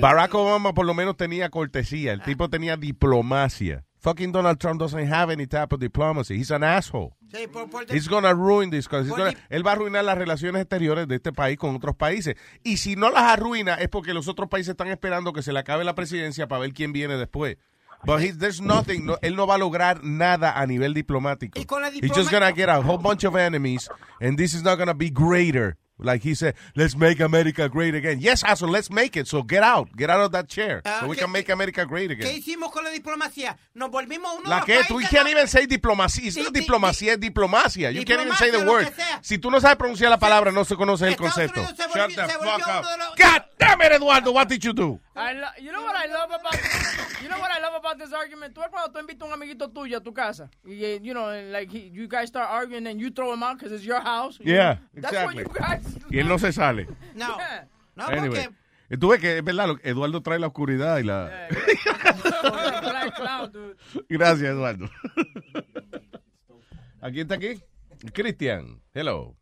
Barack 0.00 0.34
Obama 0.34 0.72
por 0.74 0.86
lo 0.86 0.94
menos 0.94 1.16
tenía 1.16 1.50
cortesía. 1.50 2.12
El 2.12 2.22
tipo 2.22 2.48
tenía 2.48 2.76
diplomacia. 2.76 3.84
Fucking 4.00 4.30
Donald 4.30 4.58
Trump 4.58 4.78
doesn't 4.80 5.12
have 5.12 5.32
any 5.32 5.46
type 5.46 5.74
of 5.74 5.80
diplomacy. 5.80 6.36
He's 6.36 6.52
an 6.52 6.62
asshole. 6.62 7.14
Sí, 7.32 7.48
por, 7.48 7.68
por 7.68 7.84
He's 7.92 8.08
gonna 8.08 8.32
ruin 8.32 8.70
this 8.70 8.86
country. 8.86 9.10
He's 9.10 9.16
gonna- 9.18 9.36
él 9.50 9.66
va 9.66 9.72
a 9.72 9.74
arruinar 9.74 10.04
las 10.04 10.16
relaciones 10.16 10.62
exteriores 10.62 11.08
de 11.08 11.16
este 11.16 11.32
país 11.32 11.58
con 11.58 11.74
otros 11.74 11.96
países. 11.96 12.36
Y 12.62 12.76
si 12.76 12.94
no 12.94 13.10
las 13.10 13.24
arruina 13.24 13.74
es 13.74 13.88
porque 13.88 14.14
los 14.14 14.28
otros 14.28 14.48
países 14.48 14.70
están 14.70 14.88
esperando 14.88 15.32
que 15.32 15.42
se 15.42 15.52
le 15.52 15.58
acabe 15.58 15.84
la 15.84 15.96
presidencia 15.96 16.46
para 16.46 16.60
ver 16.60 16.72
quién 16.72 16.92
viene 16.92 17.16
después. 17.16 17.56
But 18.04 18.20
he- 18.20 18.32
there's 18.32 18.60
nothing, 18.60 19.04
no- 19.06 19.18
él 19.20 19.34
no 19.34 19.48
va 19.48 19.56
a 19.56 19.58
lograr 19.58 20.04
nada 20.04 20.52
a 20.56 20.64
nivel 20.66 20.94
diplomático. 20.94 21.60
con 21.66 21.82
la 21.82 21.88
He's 21.90 22.12
just 22.14 22.30
gonna 22.30 22.52
get 22.52 22.68
a 22.68 22.78
whole 22.78 22.98
bunch 23.02 23.24
of 23.24 23.34
enemies 23.34 23.90
and 24.20 24.38
this 24.38 24.54
is 24.54 24.62
not 24.62 24.78
gonna 24.78 24.94
be 24.94 25.10
greater. 25.10 25.76
Like 26.00 26.22
he 26.22 26.34
said, 26.34 26.54
let's 26.76 26.94
make 26.96 27.18
America 27.20 27.68
great 27.68 27.94
again. 27.94 28.18
Yes, 28.20 28.44
asshole, 28.44 28.70
let's 28.70 28.88
make 28.90 29.16
it. 29.16 29.26
So 29.26 29.42
get 29.42 29.62
out. 29.64 29.88
Get 29.96 30.10
out 30.10 30.20
of 30.20 30.30
that 30.32 30.48
chair. 30.48 30.80
Ah, 30.84 31.00
so 31.00 31.08
we 31.08 31.16
¿qué- 31.16 31.20
can 31.22 31.32
make 31.32 31.48
America 31.48 31.84
great 31.84 32.10
¿Qué 32.10 32.12
again. 32.22 32.36
hicimos 32.40 32.70
con 32.70 32.84
la 32.84 32.90
diplomacia? 32.90 33.56
Nos 33.74 33.90
volvimos 33.90 34.32
uno 34.34 34.44
de 34.44 34.48
La 34.48 34.56
los 34.58 34.66
que 34.66 34.82
tú 34.84 35.00
can't 35.10 35.28
even 35.28 35.48
say 35.48 35.66
diplomacia. 35.66 36.24
It's 36.26 36.36
Di- 36.36 36.42
not 36.44 36.52
di- 36.52 36.60
diplomacia, 36.60 37.12
es 37.14 37.18
diplomacia. 37.20 37.90
You 37.92 38.04
can't 38.04 38.20
even 38.20 38.34
say 38.34 38.50
the 38.50 38.64
word. 38.64 38.86
Si 39.22 39.38
tú 39.38 39.50
no 39.50 39.58
sabes 39.60 39.76
pronunciar 39.76 40.10
la 40.10 40.18
palabra, 40.18 40.52
no 40.52 40.64
se 40.64 40.76
conoce 40.76 41.08
el 41.08 41.16
concepto. 41.16 41.60
Shut 41.62 41.76
the 41.76 42.28
fuck 42.28 42.68
up. 42.68 42.84
God 43.16 43.42
damn 43.58 43.80
it, 43.82 43.92
Eduardo, 43.92 44.30
what 44.32 44.48
did 44.48 44.64
you 44.64 44.72
do? 44.72 45.00
I 45.16 45.32
lo- 45.32 45.48
you 45.60 45.72
know 45.72 45.82
what 45.82 45.96
I 45.96 46.06
love 46.06 46.30
about 46.30 46.54
you 47.22 47.28
know 47.28 47.38
what 47.40 47.50
I 47.50 47.60
love 47.60 47.74
about 47.74 47.98
this 47.98 48.12
argument. 48.12 48.54
Tú 48.54 48.60
cuando 48.70 48.92
tú 48.92 49.00
invitas 49.00 49.22
a 49.22 49.24
un 49.24 49.32
amiguito 49.32 49.68
tuyo 49.72 49.96
a 49.96 50.00
tu 50.00 50.12
casa 50.12 50.48
y 50.64 50.84
eh, 50.84 51.00
you 51.02 51.12
know 51.12 51.26
like 51.50 51.68
he, 51.72 51.90
you 51.92 52.06
guys 52.06 52.28
start 52.28 52.48
arguing 52.48 52.86
and 52.86 53.00
you 53.00 53.10
throw 53.10 53.32
him 53.32 53.42
out 53.42 53.58
because 53.58 53.72
it's 53.72 53.84
your 53.84 53.98
house. 54.00 54.38
you 54.40 54.54
Yeah, 54.54 54.74
know? 54.94 55.00
That's 55.02 55.14
what 55.16 55.34
exactly. 55.34 55.42
you 55.42 55.58
guys. 55.58 55.87
Y 56.10 56.18
él 56.18 56.28
no 56.28 56.38
se 56.38 56.52
sale. 56.52 56.86
No. 57.14 57.36
No, 57.96 58.06
Anyway. 58.06 58.44
porque 58.46 58.96
Tú 58.98 59.08
ves 59.08 59.20
que 59.20 59.38
es 59.38 59.44
verdad, 59.44 59.66
lo- 59.68 59.78
Eduardo 59.82 60.22
trae 60.22 60.38
la 60.38 60.46
oscuridad 60.46 60.98
y 60.98 61.04
la... 61.04 61.48
Dude. 63.52 63.76
Gracias, 64.08 64.48
Eduardo. 64.50 64.88
Aquí 67.00 67.20
está 67.20 67.36
aquí. 67.36 67.62
Cristian. 68.12 68.80
Hello. 68.92 69.34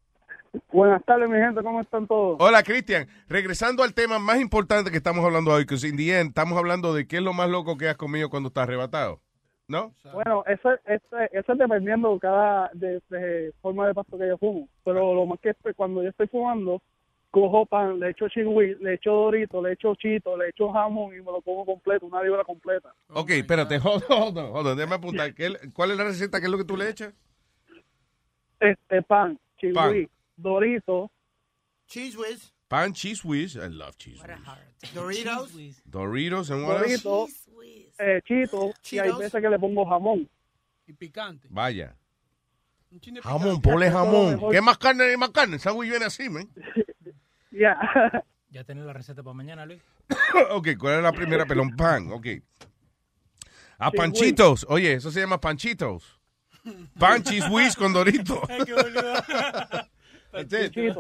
Buenas 0.73 1.05
tardes, 1.05 1.29
mi 1.29 1.37
gente, 1.39 1.63
¿cómo 1.63 1.81
están 1.81 2.07
todos? 2.07 2.37
Hola, 2.41 2.63
Cristian. 2.63 3.09
Regresando 3.29 3.83
al 3.83 3.95
tema 3.95 4.19
más 4.19 4.41
importante 4.41 4.91
que 4.91 4.97
estamos 4.97 5.25
hablando 5.25 5.53
hoy, 5.53 5.67
que 5.67 5.75
end, 5.75 6.29
estamos 6.29 6.59
hablando 6.59 6.95
de 6.95 7.07
qué 7.07 7.19
es 7.19 7.23
lo 7.23 7.35
más 7.35 7.51
loco 7.51 7.77
que 7.77 7.89
has 7.89 7.97
comido 7.97 8.31
cuando 8.31 8.49
estás 8.49 8.65
arrebatado. 8.65 9.21
¿No? 9.69 9.93
Bueno, 10.13 10.45
eso, 10.47 10.73
eso, 10.85 11.19
eso 11.33 11.53
es 11.53 11.59
dependiendo 11.59 12.17
cada 12.21 12.71
de, 12.73 13.03
de 13.09 13.53
forma 13.61 13.89
de 13.89 13.95
pasto 13.95 14.17
que 14.17 14.29
yo 14.29 14.39
fumo. 14.39 14.69
Pero 14.85 15.13
lo 15.15 15.27
más 15.27 15.41
que 15.41 15.51
estoy- 15.51 15.75
cuando 15.75 16.03
yo 16.03 16.11
estoy 16.11 16.29
fumando, 16.29 16.81
cojo 17.33 17.67
pan, 17.67 17.99
le 17.99 18.11
echo 18.11 18.29
chingüí, 18.29 18.77
le 18.81 18.95
echo 18.95 19.11
dorito, 19.11 19.61
le 19.61 19.73
echo 19.73 19.95
chito, 19.97 20.37
le 20.37 20.51
echo 20.51 20.71
jamón 20.73 21.13
y 21.15 21.19
me 21.19 21.33
lo 21.33 21.41
como 21.43 21.67
completo, 21.67 22.07
una 22.07 22.23
libra 22.23 22.45
completa. 22.45 22.95
Ok, 23.09 23.31
espérate, 23.31 23.79
hold 23.83 24.05
on, 24.09 24.23
hold 24.23 24.39
on, 24.39 24.47
hold 24.55 24.67
on, 24.69 24.77
déjame 24.77 24.95
apuntar. 24.95 25.35
¿Qué- 25.35 25.71
¿Cuál 25.75 25.91
es 25.91 25.97
la 25.97 26.05
receta? 26.05 26.39
¿Qué 26.39 26.47
es 26.47 26.53
lo 26.53 26.59
que 26.59 26.65
tú 26.65 26.77
le 26.77 26.89
echas? 26.89 27.13
Este 28.61 29.03
pan, 29.03 29.39
chingüí, 29.59 30.09
dorito, 30.37 31.11
Cheese 31.89 32.17
whiz, 32.17 32.55
Pan, 32.69 32.93
cheese 32.93 33.25
whiz. 33.25 33.57
I 33.57 33.69
love 33.69 33.97
cheese 33.97 34.21
whiz. 34.23 34.93
Doritos, 34.95 35.53
Doritos 35.85 36.51
and 36.51 36.67
what 36.67 36.83
else? 36.83 37.05
eh, 37.99 38.21
chito, 38.25 38.73
y 38.91 38.99
hay 38.99 39.13
veces 39.13 39.41
que 39.41 39.49
le 39.49 39.59
pongo 39.59 39.87
jamón. 39.87 40.29
Y 40.87 40.93
picante. 40.93 41.49
Vaya. 41.51 41.97
Jamón, 43.23 43.61
ponle 43.61 43.91
jamón. 43.91 44.41
¿Qué 44.51 44.61
más 44.61 44.79
carne 44.79 45.13
y 45.13 45.17
más 45.17 45.31
carne? 45.31 45.57
Esa 45.57 45.71
güey 45.71 45.91
viene 45.91 46.07
así, 46.07 46.29
man. 46.29 46.49
Ya. 47.53 47.79
¿Ya 48.51 48.65
tenés 48.65 48.85
la 48.85 48.93
receta 48.93 49.23
para 49.23 49.33
mañana, 49.33 49.65
Luis? 49.65 49.81
ok, 50.51 50.69
¿cuál 50.79 50.97
es 50.97 51.03
la 51.03 51.13
primera? 51.13 51.47
Pelón 51.47 51.75
pan, 51.75 52.13
ok. 52.13 52.27
A 53.79 53.91
panchitos. 53.91 54.67
Oye, 54.69 54.93
eso 54.93 55.11
se 55.11 55.21
llama 55.21 55.41
panchitos. 55.41 56.21
Pan, 56.99 57.23
cheese 57.23 57.49
whiz 57.49 57.75
con 57.75 57.95
dorito. 57.95 58.43
That's 60.45 60.77
it. 60.77 60.97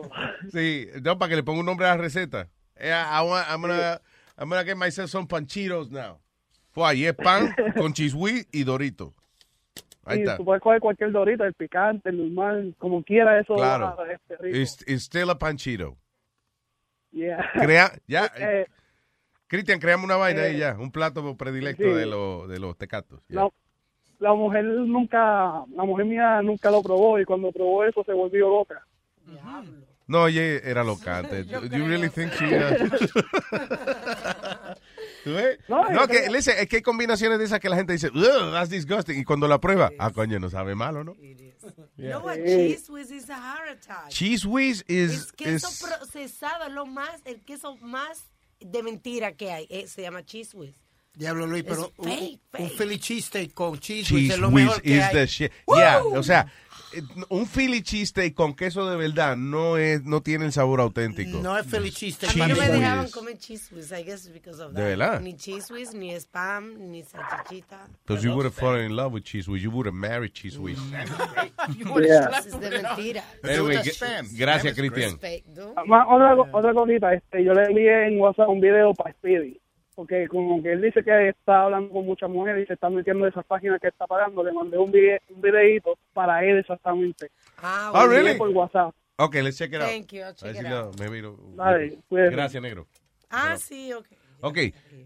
Sí, 0.53 0.89
no, 1.03 1.19
para 1.19 1.31
que 1.31 1.37
le 1.37 1.43
ponga 1.43 1.61
un 1.61 1.67
nombre 1.67 1.87
a 1.87 1.91
la 1.91 1.97
receta. 1.97 2.49
Eh, 2.77 2.91
I 2.91 3.21
want- 3.25 3.47
I'm 3.49 3.61
gonna, 3.63 4.01
I'm 4.39 4.49
gonna 4.49 4.65
get 4.65 4.77
myself 4.77 5.11
some 5.11 5.27
panchitos 5.27 5.91
now. 5.91 6.19
Fue 6.71 6.87
ahí 6.89 7.07
es 7.07 7.15
pan 7.15 7.55
con 7.77 7.93
cheese 7.93 8.15
whiz 8.15 8.47
y 8.53 8.65
dorito. 8.65 9.15
Ahí 10.05 10.19
Y 10.19 10.23
está. 10.23 10.37
tú 10.37 10.45
puedes 10.45 10.63
coger 10.63 10.79
cualquier 10.81 11.11
dorito, 11.11 11.43
el 11.45 11.55
picante, 11.55 12.11
el 12.11 12.19
normal, 12.35 12.75
como 12.79 13.03
quiera, 13.03 13.41
eso 13.41 13.55
Claro. 13.55 13.97
va, 13.99 14.13
este, 14.13 14.37
rico. 14.37 14.57
It's, 14.59 14.85
it's 14.87 15.03
still 15.05 15.31
a 15.31 15.39
panchito. 15.39 15.97
Yeah. 17.13 17.51
Crea, 17.55 17.93
ya, 18.07 18.31
Eh, 18.37 18.67
Cristian, 19.49 19.79
creamos 19.81 20.05
una 20.05 20.17
vaina 20.17 20.43
eh, 20.43 20.47
ahí 20.51 20.59
ya, 20.59 20.77
un 20.79 20.91
plato 20.91 21.37
predilecto 21.37 21.83
sí. 21.85 21.89
de, 21.91 22.05
los 22.07 22.49
de 22.49 22.59
los 22.59 22.77
tecatos. 22.77 23.21
la 24.19 24.35
mujer 24.35 24.65
nunca, 24.65 25.65
la 25.75 25.85
mujer 25.85 26.05
mía 26.07 26.43
nunca 26.43 26.71
lo 26.71 26.83
probó 26.83 27.19
y 27.19 27.25
cuando 27.25 27.51
probó 27.53 27.85
eso 27.85 28.03
se 28.05 28.13
volvió 28.13 28.49
loca. 28.49 28.85
No, 30.09 30.23
oye, 30.23 30.61
era 30.65 30.85
loca 30.85 31.19
antes. 31.19 31.49
Do 31.49 31.65
you 31.67 31.85
really 31.85 32.09
think 32.09 32.33
she... 32.35 32.47
¿Tú 35.25 35.33
ves? 35.35 35.59
No, 35.69 35.89
No, 35.91 36.07
que, 36.07 36.29
listen, 36.31 36.55
es 36.59 36.69
que 36.69 36.77
hay 36.77 36.83
combinaciones 36.83 37.39
de 37.41 37.45
esas 37.47 37.59
que 37.59 37.69
la 37.69 37.75
gente 37.77 37.93
dice, 37.93 38.09
"Ugh, 38.15 38.53
that's 38.53 38.71
disgusting. 38.71 39.19
Y 39.19 39.25
cuando 39.25 39.49
la 39.49 39.59
prueba, 39.61 39.91
ah, 39.99 40.11
coño, 40.13 40.39
no 40.39 40.49
sabe 40.51 40.75
malo, 40.77 41.03
¿no? 41.03 41.17
What? 42.23 42.37
Cheese 42.45 42.89
whiz 42.89 43.11
is 43.11 43.29
a 43.31 43.37
heart 43.37 43.69
attack. 43.71 44.09
Cheese 44.11 44.47
whiz 44.47 44.85
is... 44.87 45.11
Es 45.13 45.33
queso 45.33 45.69
is- 45.69 45.83
procesado, 45.83 46.69
lo 46.71 46.87
más, 46.87 47.21
el 47.25 47.41
queso 47.43 47.77
más 47.79 48.27
de 48.61 48.83
mentira 48.85 49.33
que 49.33 49.51
hay. 49.51 49.67
Eh, 49.71 49.89
se 49.89 50.03
llama 50.03 50.25
cheese 50.25 50.55
whiz. 50.55 50.77
Diablo 51.15 51.47
Luis, 51.47 51.65
pero 51.67 51.91
un, 51.97 52.05
fake, 52.09 52.41
un. 52.59 52.71
Philly 52.71 52.99
cheesesteak 52.99 53.55
con 53.55 53.79
cheese, 53.81 54.13
whiz 54.13 54.21
cheese 54.29 54.35
es 54.35 54.39
lo 54.39 54.49
whiz 54.51 54.67
mejor 54.67 54.83
que 54.83 54.97
is 54.99 55.03
hay. 55.03 55.13
the 55.15 55.27
shit. 55.27 55.51
Yeah, 55.67 56.03
o 56.05 56.23
sea, 56.23 56.47
un 57.29 57.47
Philly 57.47 57.83
cheesesteak 57.83 58.35
con 58.35 58.55
queso 58.55 58.89
de 58.89 58.97
verdad 58.97 59.37
no 59.37 59.77
es 59.77 60.05
no 60.05 60.21
tiene 60.23 60.47
el 60.47 60.53
sabor 60.53 60.81
auténtico. 60.81 61.39
No 61.43 61.59
es 61.59 61.67
Philly 61.67 61.91
cheesesteak. 61.91 62.31
A 62.33 62.35
mí 62.35 62.41
no 62.41 62.55
Cheese 62.57 62.61
me 62.69 62.77
dejaban 62.79 63.05
whiz. 63.05 63.13
comer 63.13 63.39
cheese 63.39 63.69
whiz, 63.75 63.93
I 63.93 64.03
guess 64.05 64.29
because 64.33 64.61
of 64.63 64.73
¿De 64.73 64.81
that. 64.83 64.89
verdad? 64.89 65.21
Ni 65.21 65.35
cheese 65.37 65.71
whiz, 65.73 65.95
ni 65.95 66.15
spam, 66.15 66.77
ni 66.91 67.03
salchichita. 67.03 67.87
Because 68.07 68.25
you 68.25 68.33
would 68.33 68.45
have 68.47 68.55
fallen 68.55 68.85
in 68.87 68.97
love 68.97 69.13
with 69.13 69.25
cheese 69.25 69.49
whiz. 69.49 69.63
You 69.63 69.71
would 69.71 69.87
have 69.87 69.95
married 69.95 70.33
cheese 70.33 70.59
whiz. 70.59 70.79
Yeah. 70.91 71.05
Es 72.39 72.59
de 72.61 72.71
mentira. 72.71 73.25
Anyway, 73.43 73.79
gracias, 74.37 74.75
Cristian. 74.75 75.19
Otra, 76.09 76.35
otra 76.53 76.75
cosita, 76.75 77.13
este, 77.15 77.45
yo 77.45 77.53
le 77.53 77.65
envié 77.65 78.07
en 78.09 78.21
WhatsApp 78.21 78.49
un 78.49 78.61
video 78.61 78.93
para 78.95 79.13
Speedy, 79.15 79.61
porque 79.97 80.29
como 80.29 80.63
que 80.63 80.73
él 80.73 80.83
dice 80.83 81.03
que 81.03 81.31
está 81.31 81.63
hablando 81.63 81.91
con 81.91 82.05
muchas 82.07 82.31
mujeres 82.31 82.63
y 82.63 82.67
se 82.67 82.75
está 82.75 82.89
metiendo 82.91 83.25
en 83.27 83.33
esas 83.33 83.45
páginas 83.47 83.81
que 83.81 83.89
está 83.89 84.07
pagando, 84.07 84.45
le 84.45 84.53
mandé 84.53 84.79
un, 84.79 84.93
video, 84.93 85.19
un 85.31 85.41
videito 85.41 85.99
para 86.13 86.45
él 86.45 86.59
exactamente. 86.59 87.31
Ah, 87.63 87.91
Oh, 87.95 88.07
really? 88.07 88.37
por 88.39 88.51
WhatsApp. 88.51 88.95
Okay, 89.19 89.43
let's 89.43 89.57
check 89.57 89.71
it 89.73 89.81
out. 89.81 89.89
Thank 89.89 90.13
you, 90.13 90.23
I'll 90.23 90.35
check 90.35 90.51
A 90.51 90.63
ver 90.63 90.67
it 90.67 90.73
out. 90.73 91.01
maybe 91.01 91.23
lo- 91.23 91.37
Dale. 91.57 91.99
Gracias, 92.11 92.63
negro. 92.63 92.87
Ah, 93.31 93.57
sí, 93.57 93.93
ok. 93.93 94.07
Ok, 94.43 94.59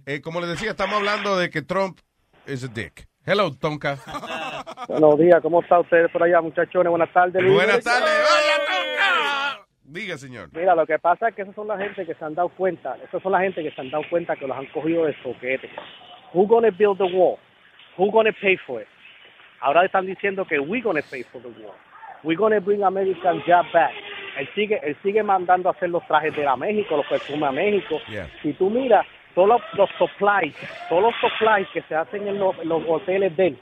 eh, 0.07 0.21
como 0.21 0.41
les 0.41 0.51
decía, 0.51 0.71
estamos 0.73 0.97
hablando 0.97 1.39
de 1.39 1.49
que 1.49 1.63
Trump 1.63 2.01
is 2.49 2.65
a 2.65 2.69
dick. 2.69 3.07
Hello, 3.25 3.55
Tonka. 3.57 3.97
Buenos 4.89 5.19
días, 5.19 5.41
¿cómo 5.41 5.63
está 5.63 5.79
usted 5.79 6.11
por 6.13 6.25
allá, 6.25 6.41
muchachones? 6.41 6.91
Buenas 6.91 7.13
tardes. 7.13 7.41
Luis. 7.41 7.55
Buenas 7.55 7.85
tardes. 7.85 8.11
Hola, 8.11 8.65
Tonka. 8.67 9.70
Diga, 9.91 10.17
señor. 10.17 10.51
Mira, 10.53 10.77
lo 10.77 10.87
que 10.87 11.01
pasa 11.01 11.29
es 11.29 11.35
que 11.35 11.43
esas 11.43 11.55
son 11.57 11.67
la 11.67 11.77
gente 11.77 12.07
que 12.07 12.15
se 12.15 12.25
han 12.25 12.37
dado 12.37 12.49
cuenta, 12.51 12.97
esas 13.03 13.21
son 13.21 13.33
la 13.33 13.41
gente 13.41 13.61
que 13.61 13.73
se 13.73 13.81
han 13.81 13.91
dado 13.91 14.05
cuenta 14.09 14.37
que 14.37 14.47
los 14.47 14.57
han 14.57 14.67
cogido 14.67 15.05
de 15.05 15.15
soquete. 15.21 15.69
Who 16.33 16.47
gonna 16.47 16.71
build 16.71 16.99
the 16.99 17.13
wall? 17.13 17.39
Who 17.99 18.13
gonna 18.13 18.33
pay 18.41 18.57
for 18.57 18.81
it? 18.81 18.87
Ahora 19.61 19.85
están 19.85 20.07
diciendo 20.07 20.45
que 20.45 20.61
we 20.61 20.81
gonna 20.81 21.03
pay 21.11 21.25
for 21.25 21.43
the 21.43 21.49
wall. 21.49 21.75
We 22.23 22.37
gonna 22.37 22.61
bring 22.61 22.85
American 22.85 23.43
job 23.45 23.67
back. 23.73 23.91
Él 24.39 24.49
sigue, 24.55 24.79
él 24.85 24.97
sigue 25.03 25.25
mandando 25.25 25.69
a 25.69 25.73
hacer 25.73 25.91
los 25.91 26.07
trajes 26.07 26.37
de 26.37 26.45
la 26.45 26.55
México, 26.55 26.97
los 26.97 27.07
perfumes 27.07 27.49
a 27.49 27.53
México. 27.53 27.99
Yeah. 28.09 28.29
Si 28.43 28.53
tú 28.53 28.71
miras, 28.71 29.05
todos 29.35 29.49
los, 29.49 29.61
los 29.75 29.91
supplies, 29.99 30.55
todos 30.89 31.03
los 31.03 31.15
supplies 31.17 31.67
que 31.75 31.83
se 31.83 31.97
hacen 31.97 32.29
en 32.29 32.39
los, 32.39 32.57
en 32.61 32.69
los 32.69 32.85
hoteles 32.87 33.37
de 33.37 33.49
él, 33.49 33.59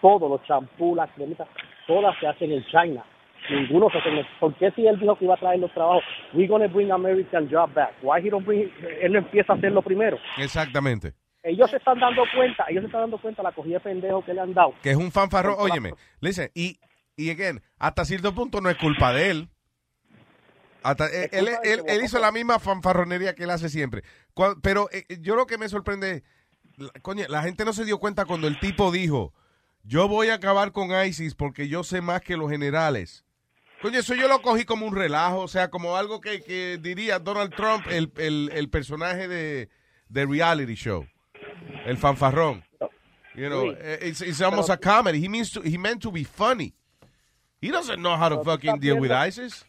todos 0.00 0.28
los 0.28 0.42
champús, 0.48 0.96
las 0.96 1.10
cremitas, 1.12 1.46
todas 1.86 2.18
se 2.18 2.26
hacen 2.26 2.50
en 2.50 2.64
China. 2.64 3.04
Ninguno 3.50 3.88
se 3.90 3.98
hace 3.98 4.10
¿Por 4.38 4.54
qué 4.56 4.70
si 4.72 4.86
él 4.86 4.98
dijo 4.98 5.16
que 5.18 5.24
iba 5.24 5.34
a 5.34 5.38
traer 5.38 5.58
los 5.60 5.72
trabajos? 5.74 6.02
We 6.32 6.46
gonna 6.46 6.68
bring 6.68 6.90
American 6.90 7.48
job 7.50 7.72
back. 7.74 7.92
Why 8.02 8.20
he 8.26 8.30
don't 8.30 8.46
bring, 8.46 8.70
él 9.02 9.12
no 9.12 9.18
empieza 9.18 9.52
a 9.52 9.56
hacerlo 9.56 9.82
primero. 9.82 10.18
Exactamente. 10.38 11.12
Ellos 11.42 11.70
se 11.70 11.76
están 11.78 11.98
dando 11.98 12.22
cuenta, 12.36 12.64
ellos 12.68 12.82
se 12.82 12.86
están 12.86 13.00
dando 13.02 13.18
cuenta 13.18 13.42
de 13.42 13.48
la 13.48 13.52
cogida 13.54 13.74
de 13.74 13.80
pendejo 13.80 14.24
que 14.24 14.34
le 14.34 14.40
han 14.40 14.52
dado. 14.52 14.74
Que 14.82 14.90
es 14.90 14.96
un 14.96 15.10
fanfarrón. 15.10 15.56
Óyeme, 15.58 15.94
listen, 16.20 16.50
y, 16.54 16.78
y 17.16 17.30
again, 17.30 17.62
hasta 17.78 18.04
cierto 18.04 18.34
punto 18.34 18.60
no 18.60 18.68
es 18.68 18.76
culpa 18.76 19.12
de 19.14 19.30
él. 19.30 19.48
Hasta, 20.82 21.06
él, 21.08 21.28
él, 21.32 21.48
él- 21.64 21.82
él 21.86 22.04
hizo 22.04 22.18
la 22.18 22.32
misma 22.32 22.58
fanfarronería 22.58 23.34
que 23.34 23.44
él 23.44 23.50
hace 23.50 23.68
siempre. 23.68 24.02
Pero 24.62 24.88
eh, 24.92 25.04
yo 25.20 25.36
lo 25.36 25.46
que 25.46 25.58
me 25.58 25.68
sorprende, 25.68 26.22
coño, 27.02 27.24
la 27.28 27.42
gente 27.42 27.64
no 27.64 27.72
se 27.72 27.84
dio 27.84 27.98
cuenta 27.98 28.24
cuando 28.24 28.46
el 28.48 28.58
tipo 28.58 28.90
dijo, 28.90 29.34
yo 29.82 30.08
voy 30.08 30.28
a 30.28 30.34
acabar 30.34 30.72
con 30.72 30.90
ISIS 31.06 31.34
porque 31.34 31.68
yo 31.68 31.84
sé 31.84 32.00
más 32.00 32.20
que 32.22 32.36
los 32.36 32.50
generales. 32.50 33.24
Coño, 33.82 33.98
eso 33.98 34.14
yo 34.14 34.28
lo 34.28 34.42
cogí 34.42 34.64
como 34.64 34.84
un 34.86 34.94
relajo, 34.94 35.40
o 35.40 35.48
sea, 35.48 35.68
como 35.70 35.96
algo 35.96 36.20
que, 36.20 36.42
que 36.42 36.78
diría 36.80 37.18
Donald 37.18 37.54
Trump, 37.54 37.86
el, 37.90 38.10
el, 38.18 38.50
el 38.54 38.68
personaje 38.68 39.26
de, 39.26 39.68
de 40.08 40.26
reality 40.26 40.74
show, 40.74 41.06
el 41.86 41.96
fanfarrón. 41.96 42.62
You 43.34 43.46
know, 43.48 43.70
eh, 43.78 43.98
it's, 44.02 44.20
it's 44.20 44.42
almost 44.42 44.68
a 44.70 44.76
comedy. 44.76 45.24
He 45.24 45.28
means 45.28 45.50
to, 45.52 45.62
he 45.62 45.78
meant 45.78 46.02
to 46.02 46.10
be 46.10 46.24
funny. 46.24 46.74
He 47.62 47.70
doesn't 47.70 47.98
know 48.00 48.16
how 48.16 48.28
to 48.28 48.42
fucking 48.44 48.80
deal 48.80 48.98
with 48.98 49.12
ISIS. 49.12 49.64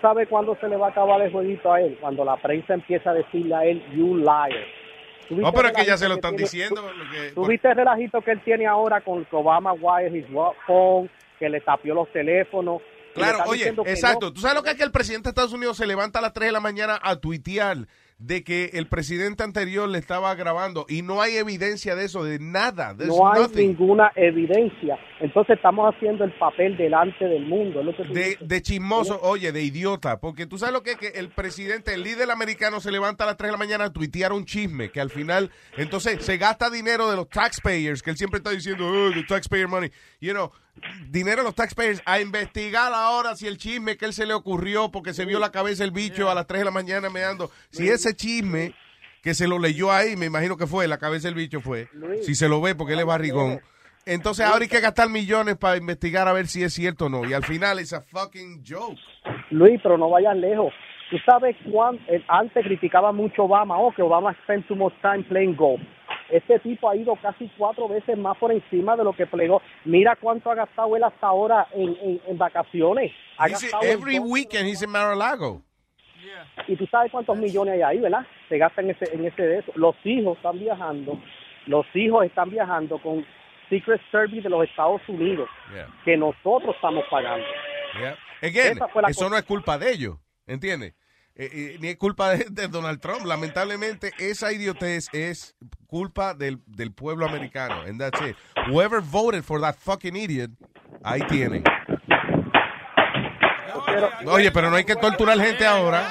¿Sabe 0.00 0.26
cuándo 0.26 0.56
se 0.60 0.66
le 0.68 0.76
va 0.76 0.86
a 0.86 0.90
acabar 0.90 1.20
el 1.20 1.30
jueguito 1.30 1.72
a 1.72 1.80
él? 1.80 1.98
Cuando 2.00 2.24
la 2.24 2.36
prensa 2.36 2.74
empieza 2.74 3.10
a 3.10 3.14
decirle 3.14 3.54
a 3.54 3.64
él, 3.64 3.82
you 3.94 4.16
liar. 4.16 4.50
¿Tú 5.28 5.36
No, 5.36 5.52
pero 5.52 5.68
es 5.68 5.74
que 5.74 5.84
ya 5.84 5.96
se 5.96 6.08
lo 6.08 6.14
están 6.14 6.32
tiene- 6.36 6.44
diciendo. 6.44 6.80
tú- 6.80 6.98
lo 6.98 7.10
que- 7.10 7.30
¿Tú 7.32 7.46
viste 7.46 7.68
el 7.68 7.76
relajito 7.76 8.20
que 8.22 8.30
él 8.32 8.40
tiene 8.42 8.66
ahora 8.66 9.00
con 9.02 9.24
Obama 9.30 9.72
wire 9.74 10.16
his 10.18 10.26
phone, 10.66 11.08
que 11.38 11.48
le 11.48 11.60
tapió 11.60 11.94
los 11.94 12.10
teléfonos? 12.12 12.80
Claro, 13.14 13.38
oye, 13.46 13.68
exacto. 13.86 14.26
no? 14.26 14.32
¿Tú 14.32 14.40
sabes 14.40 14.56
lo 14.56 14.62
que 14.62 14.70
es 14.70 14.76
que 14.76 14.84
el 14.84 14.92
presidente 14.92 15.24
de 15.24 15.30
Estados 15.30 15.52
Unidos 15.52 15.76
se 15.76 15.86
levanta 15.86 16.18
a 16.18 16.22
las 16.22 16.32
3 16.32 16.48
de 16.48 16.52
la 16.52 16.60
mañana 16.60 16.98
a 17.02 17.16
tuitear 17.16 17.86
de 18.20 18.44
que 18.44 18.72
el 18.74 18.86
presidente 18.86 19.42
anterior 19.42 19.88
le 19.88 19.96
estaba 19.98 20.34
grabando 20.34 20.84
y 20.90 21.00
no 21.00 21.22
hay 21.22 21.36
evidencia 21.38 21.96
de 21.96 22.04
eso, 22.04 22.22
de 22.22 22.38
nada. 22.38 22.94
There's 22.94 23.08
No 23.08 23.32
hay 23.32 23.40
nothing. 23.40 23.68
ninguna 23.68 24.12
evidencia. 24.14 24.98
Entonces 25.20 25.56
estamos 25.56 25.94
haciendo 25.94 26.24
el 26.24 26.32
papel 26.38 26.76
delante 26.76 27.24
del 27.24 27.46
mundo. 27.46 27.80
De, 28.12 28.36
de 28.38 28.62
chismoso, 28.62 29.18
oye, 29.22 29.52
de 29.52 29.62
idiota, 29.62 30.20
porque 30.20 30.46
tú 30.46 30.58
sabes 30.58 30.74
lo 30.74 30.82
que 30.82 30.92
es 30.92 30.96
que 30.98 31.08
el 31.18 31.30
presidente, 31.30 31.94
el 31.94 32.02
líder 32.02 32.30
americano 32.30 32.80
se 32.80 32.90
levanta 32.92 33.24
a 33.24 33.28
las 33.28 33.36
3 33.38 33.48
de 33.48 33.52
la 33.52 33.58
mañana 33.58 33.84
a 33.86 33.92
tuitear 33.92 34.34
un 34.34 34.44
chisme, 34.44 34.90
que 34.90 35.00
al 35.00 35.08
final, 35.10 35.50
entonces 35.78 36.22
se 36.22 36.36
gasta 36.36 36.68
dinero 36.68 37.10
de 37.10 37.16
los 37.16 37.28
taxpayers, 37.30 38.02
que 38.02 38.10
él 38.10 38.16
siempre 38.18 38.36
está 38.38 38.50
diciendo, 38.50 38.86
oh, 38.86 39.10
the 39.12 39.24
taxpayer 39.24 39.66
money, 39.66 39.90
you 40.20 40.32
know, 40.32 40.52
dinero 41.10 41.38
de 41.38 41.44
los 41.44 41.54
taxpayers 41.54 42.02
a 42.06 42.20
investigar 42.20 42.92
ahora 42.92 43.36
si 43.36 43.46
el 43.46 43.58
chisme 43.58 43.96
que 43.96 44.06
él 44.06 44.12
se 44.12 44.26
le 44.26 44.34
ocurrió 44.34 44.90
porque 44.90 45.12
se 45.12 45.24
vio 45.24 45.38
la 45.38 45.50
cabeza 45.50 45.84
el 45.84 45.90
bicho 45.90 46.30
a 46.30 46.34
las 46.34 46.46
3 46.46 46.60
de 46.60 46.64
la 46.64 46.70
mañana 46.70 47.10
meando, 47.10 47.50
si 47.70 47.88
ese 47.88 48.14
chisme 48.14 48.74
que 49.22 49.34
se 49.34 49.46
lo 49.46 49.58
leyó 49.58 49.92
ahí, 49.92 50.16
me 50.16 50.26
imagino 50.26 50.56
que 50.56 50.66
fue, 50.66 50.88
la 50.88 50.98
cabeza 50.98 51.28
del 51.28 51.34
bicho 51.34 51.60
fue, 51.60 51.88
si 52.22 52.34
se 52.34 52.48
lo 52.48 52.60
ve 52.60 52.74
porque 52.74 52.94
él 52.94 53.00
es 53.00 53.06
barrigón, 53.06 53.60
Entonces 54.06 54.46
ahora 54.46 54.62
hay 54.62 54.68
que 54.68 54.80
gastar 54.80 55.08
millones 55.08 55.56
para 55.56 55.76
investigar 55.76 56.26
a 56.26 56.32
ver 56.32 56.46
si 56.46 56.62
es 56.62 56.72
cierto 56.72 57.06
o 57.06 57.08
no. 57.10 57.26
Y 57.26 57.34
al 57.34 57.44
final 57.44 57.78
es 57.78 57.92
a 57.92 58.00
fucking 58.00 58.64
joke. 58.66 58.98
Luis, 59.50 59.78
pero 59.82 59.98
no 59.98 60.08
vayas 60.08 60.36
lejos. 60.36 60.72
Tú 61.10 61.18
sabes 61.26 61.54
cuán 61.70 61.96
eh, 62.08 62.24
antes 62.28 62.64
criticaba 62.64 63.12
mucho 63.12 63.44
Obama, 63.44 63.76
oh, 63.78 63.92
que 63.92 64.00
Obama 64.00 64.32
spent 64.44 64.66
too 64.68 64.76
much 64.76 64.94
time 65.02 65.24
playing 65.24 65.54
golf. 65.54 65.80
Este 66.30 66.58
tipo 66.60 66.88
ha 66.88 66.96
ido 66.96 67.16
casi 67.16 67.50
cuatro 67.58 67.88
veces 67.88 68.16
más 68.16 68.36
por 68.38 68.52
encima 68.52 68.96
de 68.96 69.04
lo 69.04 69.12
que 69.12 69.26
plegó. 69.26 69.60
Mira 69.84 70.16
cuánto 70.16 70.50
ha 70.50 70.54
gastado 70.54 70.96
él 70.96 71.02
hasta 71.04 71.26
ahora 71.26 71.66
en, 71.72 71.96
en, 72.02 72.20
en 72.26 72.38
vacaciones. 72.38 73.12
Ha 73.38 73.46
He's- 73.48 73.52
gastado 73.62 73.82
en 73.82 73.90
every 73.90 74.18
weekend 74.18 74.68
he's 74.68 74.82
in 74.82 74.90
Mar-a-Lago. 74.90 75.62
Y 76.68 76.76
tú 76.76 76.86
sabes 76.86 77.10
cuántos 77.10 77.36
millones 77.38 77.74
hay 77.74 77.82
ahí, 77.82 77.98
¿verdad? 78.00 78.24
Se 78.48 78.58
gastan 78.58 78.84
en 78.84 78.90
ese, 78.92 79.14
en 79.14 79.24
ese 79.24 79.42
de 79.42 79.58
eso. 79.58 79.72
Los 79.74 79.96
hijos 80.04 80.36
están 80.36 80.58
viajando, 80.58 81.18
los 81.66 81.86
hijos 81.94 82.24
están 82.26 82.50
viajando 82.50 82.98
con 83.02 83.24
Secret 83.68 84.00
Service 84.10 84.42
de 84.42 84.48
los 84.50 84.64
Estados 84.68 85.00
Unidos, 85.08 85.48
Yeah. 85.74 85.88
que 86.04 86.16
nosotros 86.16 86.74
estamos 86.74 87.04
pagando. 87.10 87.46
Yeah. 87.98 88.16
Again, 88.42 88.78
eso 88.78 88.88
cosa. 88.92 89.28
no 89.28 89.36
es 89.36 89.44
culpa 89.44 89.78
de 89.78 89.90
ellos, 89.92 90.16
¿entiendes? 90.46 90.94
Eh, 91.36 91.48
eh, 91.52 91.76
ni 91.80 91.88
es 91.88 91.96
culpa 91.96 92.30
de, 92.30 92.44
de 92.50 92.68
Donald 92.68 93.00
Trump. 93.00 93.24
Lamentablemente, 93.24 94.12
esa 94.18 94.52
idiotez 94.52 95.08
es 95.12 95.56
culpa 95.86 96.34
del, 96.34 96.58
del 96.66 96.92
pueblo 96.92 97.26
americano. 97.26 97.82
And 97.82 97.98
that's 97.98 98.20
it. 98.20 98.36
Whoever 98.70 99.00
voted 99.00 99.42
for 99.42 99.60
that 99.60 99.74
fucking 99.76 100.16
idiot, 100.16 100.50
ahí 101.02 101.22
tienen. 101.28 101.64
Oye, 104.26 104.50
pero 104.52 104.70
no 104.70 104.76
hay 104.76 104.84
que 104.84 104.96
torturar 104.96 105.38
gente 105.38 105.66
ahora. 105.66 106.08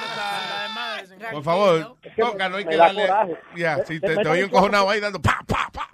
Por 1.32 1.44
favor, 1.44 1.96
toca, 2.16 2.48
no 2.48 2.56
hay 2.56 2.64
que 2.64 2.76
darle. 2.76 3.08
Ya, 3.56 3.84
si 3.84 4.00
te, 4.00 4.08
te 4.08 4.14
cuatro- 4.14 4.34
encojonado 4.34 4.90
ahí 4.90 5.00
dando 5.00 5.20
pa, 5.20 5.40
pa, 5.46 5.68
pa. 5.72 5.88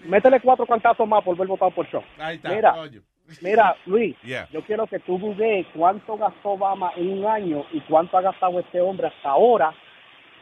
Métele 0.00 0.40
cuatro 0.40 0.66
cantazos 0.66 1.08
más 1.08 1.22
por 1.24 1.36
ver 1.36 1.46
votado 1.48 1.70
por 1.70 1.86
Trump. 1.88 2.04
Ahí 2.18 2.36
está, 2.36 2.50
Mira, 2.50 2.72
coño. 2.72 3.00
Mira, 3.42 3.76
Luis, 3.86 4.16
Yeah. 4.22 4.48
yo 4.52 4.62
quiero 4.64 4.86
que 4.86 4.98
tú 5.00 5.18
googlees 5.18 5.66
cuánto 5.74 6.16
gastó 6.16 6.50
Obama 6.50 6.90
en 6.96 7.18
un 7.18 7.26
año 7.26 7.64
y 7.72 7.80
cuánto 7.82 8.16
ha 8.18 8.22
gastado 8.22 8.58
este 8.60 8.80
hombre 8.80 9.08
hasta 9.08 9.30
ahora 9.30 9.74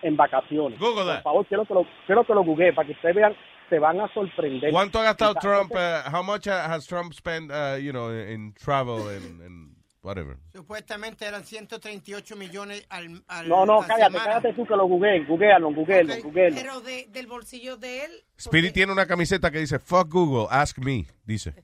en 0.02 0.16
vacaciones. 0.16 0.78
Google 0.78 1.04
Por 1.04 1.06
that. 1.14 1.22
favor, 1.22 1.46
quiero 1.46 1.64
que 1.64 1.74
lo, 1.74 1.86
quiero 2.06 2.24
que 2.24 2.34
lo 2.34 2.44
googlee 2.44 2.72
para 2.74 2.86
que 2.86 2.92
ustedes 2.92 3.14
vean, 3.14 3.34
se 3.70 3.78
van 3.78 4.00
a 4.00 4.08
sorprender. 4.12 4.70
¿Cuánto 4.70 4.98
ha 4.98 5.04
gastado 5.04 5.34
Trump? 5.36 5.72
uh, 5.72 6.10
how 6.14 6.22
much 6.22 6.46
uh, 6.46 6.50
has 6.50 6.86
Trump 6.86 7.12
spent, 7.14 7.50
uh, 7.50 7.76
you 7.80 7.90
know, 7.92 8.10
in 8.10 8.52
travel 8.54 9.08
and, 9.08 9.40
and 9.40 9.74
whatever? 10.02 10.36
Supuestamente 10.52 11.24
eran 11.24 11.42
138 11.44 12.36
millones 12.36 12.86
al, 12.90 13.22
al 13.28 13.48
No, 13.48 13.64
no, 13.64 13.80
cállate, 13.80 14.12
semana. 14.12 14.24
cállate 14.24 14.52
tú 14.52 14.66
que 14.66 14.76
lo 14.76 14.86
googleen, 14.86 15.26
googlealo, 15.26 15.72
googlealo, 15.72 16.14
googlealo. 16.22 16.54
Pero 16.56 16.80
de- 16.82 17.06
del 17.10 17.26
bolsillo 17.26 17.78
de 17.78 18.04
él. 18.04 18.10
Spirit 18.36 18.74
tiene 18.74 18.92
una 18.92 19.06
camiseta 19.06 19.50
que 19.50 19.58
dice 19.60 19.78
Fuck 19.78 20.12
Google, 20.12 20.46
ask 20.50 20.76
me, 20.78 21.06
dice. 21.24 21.54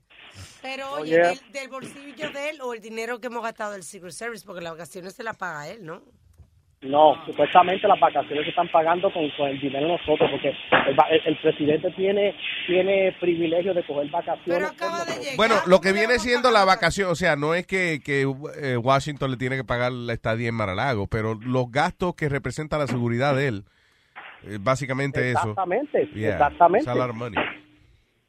Pero 0.61 0.85
Oh, 0.93 1.01
oye, 1.01 1.11
yeah. 1.11 1.29
del, 1.29 1.39
del 1.51 1.67
bolsillo 1.69 2.29
de 2.31 2.49
él 2.51 2.61
o 2.61 2.73
el 2.73 2.81
dinero 2.81 3.19
que 3.19 3.27
hemos 3.27 3.41
gastado 3.43 3.71
del 3.73 3.83
Secret 3.83 4.11
Service, 4.13 4.45
porque 4.45 4.61
las 4.61 4.73
vacaciones 4.73 5.13
se 5.13 5.23
las 5.23 5.35
paga 5.37 5.67
él, 5.69 5.85
¿no? 5.85 6.01
No, 6.83 7.13
supuestamente 7.27 7.87
las 7.87 7.99
vacaciones 7.99 8.43
se 8.43 8.49
están 8.49 8.67
pagando 8.71 9.13
con, 9.13 9.29
con 9.37 9.49
el 9.49 9.61
dinero 9.61 9.85
de 9.85 9.91
nosotros, 9.99 10.27
porque 10.31 10.47
el, 10.49 10.99
va- 10.99 11.07
el- 11.11 11.21
el 11.27 11.37
presidente 11.39 11.91
tiene 11.91 12.35
tiene 12.65 13.15
privilegio 13.19 13.75
de 13.75 13.85
coger 13.85 14.09
vacaciones. 14.09 14.71
Bueno, 15.37 15.55
lo 15.67 15.79
que 15.79 15.93
viene 15.93 16.17
siendo 16.17 16.49
la 16.49 16.65
vacación, 16.65 17.11
o 17.11 17.15
sea, 17.15 17.35
no 17.35 17.53
es 17.53 17.67
que, 17.67 18.01
que 18.03 18.21
eh, 18.59 18.77
Washington 18.77 19.29
le 19.29 19.37
tiene 19.37 19.57
que 19.57 19.63
pagar 19.63 19.91
la 19.91 20.13
estadía 20.13 20.49
en 20.49 20.55
Mar-a-Lago, 20.55 21.05
pero 21.05 21.35
los 21.35 21.69
gastos 21.71 22.15
que 22.15 22.29
representa 22.29 22.79
la 22.79 22.87
seguridad 22.87 23.35
de 23.35 23.47
él, 23.47 23.63
eh, 24.47 24.57
básicamente 24.59 25.29
eso. 25.29 25.39
Exactamente, 25.51 26.09
Yeah, 26.15 26.31
exactamente. 26.31 26.79
it's 26.79 26.87
a 26.87 26.95
lot 26.95 27.09
of 27.11 27.15
money. 27.15 27.37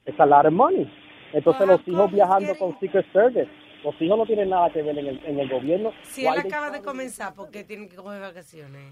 Es 0.04 0.20
a 0.20 0.26
lot 0.26 0.44
of 0.44 0.52
money. 0.52 0.92
Entonces 1.32 1.66
los 1.66 1.80
hijos 1.86 2.12
viajando 2.12 2.56
con 2.58 2.78
Secret 2.80 3.06
Service, 3.12 3.48
los 3.84 3.94
hijos 4.00 4.18
no 4.18 4.26
tienen 4.26 4.50
nada 4.50 4.70
que 4.72 4.82
ver 4.82 4.98
en 4.98 5.06
el, 5.06 5.24
en 5.26 5.38
el 5.40 5.48
gobierno. 5.48 5.92
Si 6.04 6.26
él 6.26 6.38
acaba 6.38 6.70
de 6.70 6.82
comenzar, 6.82 7.34
¿por 7.34 7.50
qué 7.50 7.64
tiene 7.64 7.88
que 7.88 7.96
coger 7.96 8.20
vacaciones? 8.20 8.82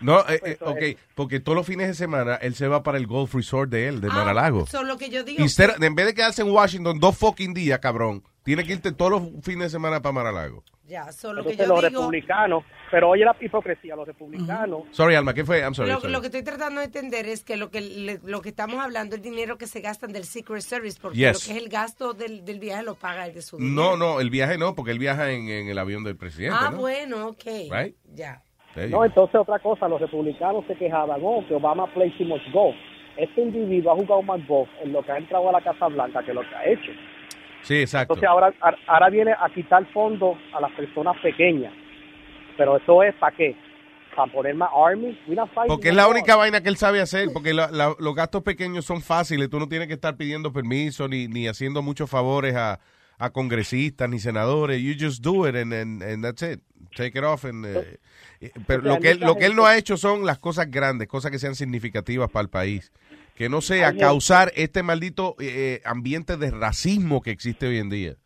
No, 0.00 0.20
eh, 0.28 0.40
eh, 0.44 0.58
ok, 0.62 0.98
porque 1.14 1.40
todos 1.40 1.56
los 1.56 1.66
fines 1.66 1.86
de 1.88 1.94
semana 1.94 2.36
él 2.36 2.54
se 2.54 2.66
va 2.68 2.82
para 2.82 2.96
el 2.96 3.06
Golf 3.06 3.34
Resort 3.34 3.70
de 3.70 3.86
él, 3.88 4.00
de 4.00 4.08
Mar-a-Lago. 4.08 4.64
Eso 4.64 4.80
es 4.80 4.86
lo 4.86 4.96
que 4.96 5.10
yo 5.10 5.24
digo. 5.24 5.42
Instead- 5.42 5.82
en 5.82 5.94
vez 5.94 6.06
de 6.06 6.14
quedarse 6.14 6.40
en 6.40 6.50
Washington 6.50 6.98
dos 6.98 7.18
fucking 7.18 7.52
días, 7.52 7.78
cabrón, 7.80 8.22
tiene 8.42 8.64
que 8.64 8.72
irte 8.72 8.92
todos 8.92 9.10
los 9.10 9.22
fines 9.42 9.64
de 9.64 9.70
semana 9.70 10.00
para 10.00 10.12
Mar-a-Lago. 10.14 10.64
Ya, 10.90 11.12
solo 11.12 11.44
que 11.44 11.52
Entonces 11.52 11.68
yo 11.68 11.72
los 11.74 11.88
digo. 11.88 12.00
republicanos, 12.02 12.64
pero 12.90 13.10
oye 13.10 13.24
la 13.24 13.36
hipocresía, 13.40 13.94
los 13.94 14.06
republicanos. 14.08 14.82
Sorry, 14.90 15.14
Alma, 15.14 15.32
¿qué 15.32 15.44
fue? 15.44 15.60
I'm 15.60 15.72
sorry. 15.72 15.88
Lo, 15.92 16.00
sorry. 16.00 16.12
lo 16.12 16.20
que 16.20 16.26
estoy 16.26 16.42
tratando 16.42 16.80
de 16.80 16.86
entender 16.86 17.26
es 17.26 17.44
que 17.44 17.56
lo 17.56 17.70
que 17.70 17.80
le- 17.80 18.18
lo 18.24 18.42
que 18.42 18.48
estamos 18.48 18.80
hablando 18.80 19.14
es 19.14 19.22
dinero 19.22 19.56
que 19.56 19.66
se 19.68 19.80
gastan 19.80 20.12
del 20.12 20.24
Secret 20.24 20.62
Service, 20.62 20.98
porque 21.00 21.16
Yes. 21.18 21.32
lo 21.32 21.38
que 21.54 21.58
es 21.58 21.62
el 21.64 21.68
gasto 21.70 22.12
del, 22.12 22.44
del 22.44 22.58
viaje 22.58 22.82
lo 22.82 22.96
paga 22.96 23.26
el 23.26 23.34
de 23.34 23.42
su 23.42 23.56
No, 23.60 23.64
dinero. 23.92 23.96
no, 23.96 24.20
el 24.20 24.30
viaje 24.30 24.58
no, 24.58 24.74
porque 24.74 24.90
él 24.90 24.98
viaja 24.98 25.30
en, 25.30 25.48
en 25.48 25.68
el 25.68 25.78
avión 25.78 26.02
del 26.02 26.16
presidente, 26.16 26.56
Ah, 26.60 26.70
¿no? 26.72 26.78
bueno, 26.78 27.28
ok. 27.28 27.44
Right? 27.70 27.94
Ya. 28.12 28.42
No, 28.88 29.04
entonces 29.04 29.34
otra 29.40 29.58
cosa, 29.60 29.86
los 29.88 30.00
republicanos 30.00 30.64
se 30.66 30.74
quejaban, 30.74 31.20
oh, 31.22 31.44
que 31.46 31.54
Obama 31.54 31.86
plays 31.94 32.16
too 32.18 32.24
much 32.24 32.42
golf. 32.52 32.74
Este 33.16 33.40
individuo 33.42 33.92
ha 33.92 33.96
jugado 33.96 34.22
más 34.22 34.46
golf 34.48 34.68
en 34.82 34.92
lo 34.92 35.02
que 35.04 35.12
ha 35.12 35.18
entrado 35.18 35.48
a 35.48 35.52
la 35.52 35.60
Casa 35.60 35.86
Blanca 35.88 36.22
que 36.24 36.32
lo 36.32 36.40
que 36.42 36.54
ha 36.54 36.64
hecho. 36.68 36.90
Sí, 37.62 37.76
exacto. 37.80 38.14
Entonces 38.14 38.28
ahora, 38.28 38.52
ahora 38.86 39.10
viene 39.10 39.32
a 39.32 39.48
quitar 39.54 39.84
fondos 39.92 40.36
a 40.54 40.60
las 40.60 40.72
personas 40.72 41.16
pequeñas. 41.22 41.72
Pero 42.56 42.76
eso 42.76 43.02
es 43.02 43.14
para 43.16 43.36
qué? 43.36 43.56
Para 44.14 44.30
poner 44.32 44.54
más 44.54 44.70
army. 44.74 45.18
Porque 45.68 45.90
es 45.90 45.94
la 45.94 46.08
única 46.08 46.36
vaina 46.36 46.60
que 46.62 46.68
él 46.68 46.76
sabe 46.76 47.00
hacer, 47.00 47.28
porque 47.32 47.54
la- 47.54 47.70
la- 47.70 47.94
los 47.98 48.14
gastos 48.14 48.42
pequeños 48.42 48.84
son 48.84 49.00
fáciles, 49.02 49.48
tú 49.48 49.58
no 49.58 49.68
tienes 49.68 49.88
que 49.88 49.94
estar 49.94 50.16
pidiendo 50.16 50.52
permiso 50.52 51.06
ni, 51.08 51.28
ni 51.28 51.46
haciendo 51.48 51.80
muchos 51.80 52.10
favores 52.10 52.54
a, 52.56 52.80
a 53.18 53.30
congresistas 53.30 54.08
ni 54.08 54.18
senadores, 54.18 54.80
you 54.82 54.94
just 54.98 55.22
do 55.22 55.46
it 55.48 55.54
and, 55.54 55.72
and, 55.72 56.02
and 56.02 56.24
that's 56.24 56.42
it, 56.42 56.60
take 56.96 57.16
it 57.18 57.24
off. 57.24 57.44
and, 57.44 57.64
eh, 57.66 57.98
pero 58.66 58.82
lo 58.82 58.98
que, 58.98 59.10
él, 59.12 59.20
lo 59.20 59.36
que 59.36 59.46
él 59.46 59.54
no 59.54 59.66
ha 59.66 59.76
hecho 59.76 59.96
son 59.96 60.24
las 60.26 60.38
cosas 60.38 60.70
grandes, 60.70 61.06
cosas 61.06 61.30
que 61.30 61.38
sean 61.38 61.54
significativas 61.54 62.30
para 62.30 62.42
el 62.42 62.48
país. 62.48 62.90
Que 63.40 63.48
no 63.48 63.62
sea 63.62 63.96
causar 63.96 64.52
este 64.54 64.82
maldito 64.82 65.34
eh, 65.40 65.80
ambiente 65.86 66.36
de 66.36 66.50
racismo 66.50 67.22
que 67.22 67.30
existe 67.30 67.66
hoy 67.66 67.78
en 67.78 67.88
día. 67.88 68.16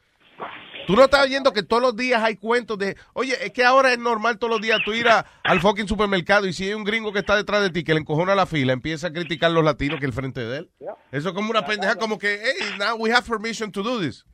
Tú 0.88 0.96
no 0.96 1.04
estás 1.04 1.24
oyendo 1.24 1.52
que 1.52 1.62
todos 1.62 1.80
los 1.80 1.94
días 1.96 2.20
hay 2.20 2.34
cuentos 2.34 2.76
de, 2.78 2.96
oye, 3.12 3.32
es 3.44 3.52
que 3.52 3.62
ahora 3.64 3.92
es 3.92 3.98
normal 4.00 4.40
todos 4.40 4.50
los 4.54 4.60
días 4.60 4.80
tú 4.84 4.92
ir 4.92 5.06
a- 5.06 5.24
al 5.44 5.60
fucking 5.60 5.86
supermercado 5.86 6.48
y 6.48 6.52
si 6.52 6.64
hay 6.66 6.74
un 6.74 6.82
gringo 6.82 7.12
que 7.12 7.20
está 7.20 7.36
detrás 7.36 7.62
de 7.62 7.70
ti 7.70 7.84
que 7.84 7.94
le 7.94 8.00
encojona 8.00 8.34
la 8.34 8.44
fila, 8.44 8.72
empieza 8.72 9.06
a 9.06 9.12
criticar 9.12 9.52
a 9.52 9.54
los 9.54 9.62
latinos 9.64 10.00
que 10.00 10.06
el 10.06 10.12
frente 10.12 10.40
de 10.40 10.58
él. 10.58 10.70
Eso 11.12 11.28
es 11.28 11.34
como 11.36 11.48
una 11.48 11.64
pendeja 11.64 11.94
como 11.94 12.18
que, 12.18 12.36
hey, 12.42 12.74
now 12.80 12.96
we 12.98 13.12
have 13.12 13.22
permission 13.24 13.70
to 13.70 13.84
do 13.84 14.00
this. 14.00 14.26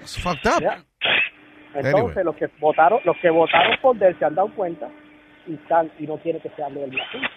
It's 0.00 0.18
fucked 0.18 0.46
up. 0.46 0.62
Entonces 1.74 1.94
Anyway. 1.94 2.24
los 2.24 2.36
que 2.36 2.46
votaron, 2.58 3.00
los 3.04 3.16
que 3.20 3.28
votaron 3.28 3.76
por 3.82 4.02
él 4.02 4.16
se 4.18 4.24
han 4.24 4.34
dado 4.34 4.50
cuenta 4.56 4.88
y 5.46 5.52
están 5.56 5.92
y 5.98 6.06
no 6.06 6.16
quieren 6.22 6.40
que 6.40 6.48
se 6.56 6.62
hable 6.62 6.80
del 6.80 6.98
asunto. 6.98 7.28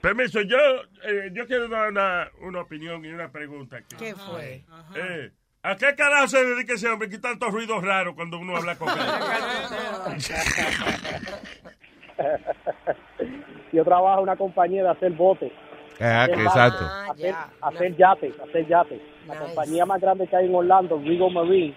Permiso, 0.00 0.40
yo, 0.42 0.56
eh, 1.04 1.30
yo 1.32 1.46
quiero 1.46 1.68
dar 1.68 1.88
una, 1.90 2.28
una 2.40 2.60
opinión 2.60 3.04
y 3.04 3.08
una 3.08 3.30
pregunta 3.30 3.76
aquí. 3.78 3.96
¿Qué 3.96 4.14
fue? 4.14 4.62
Eh, 4.96 5.30
¿A 5.62 5.76
qué 5.76 5.94
carajo 5.96 6.28
se 6.28 6.44
dedica 6.44 6.74
ese 6.74 6.88
hombre? 6.88 7.08
Que 7.08 7.18
tantos 7.18 7.52
ruidos 7.52 7.82
raros 7.84 8.14
cuando 8.14 8.38
uno 8.38 8.56
habla 8.56 8.76
con 8.76 8.88
él. 8.88 8.94
Yo 13.72 13.84
trabajo 13.84 14.18
en 14.18 14.22
una 14.22 14.36
compañía 14.36 14.82
de 14.84 14.90
hacer 14.90 15.12
botes. 15.12 15.52
Ah, 16.00 16.22
Hacer 16.22 16.36
que 16.36 16.42
exacto. 16.44 16.84
Hacer, 17.10 17.34
hacer 17.60 17.96
yates, 17.96 18.34
hacer 18.40 18.66
yates. 18.68 19.00
La 19.26 19.36
compañía 19.38 19.84
más 19.84 20.00
grande 20.00 20.26
que 20.28 20.36
hay 20.36 20.46
en 20.46 20.54
Orlando, 20.54 20.96
Regal 21.04 21.32
Marine. 21.32 21.76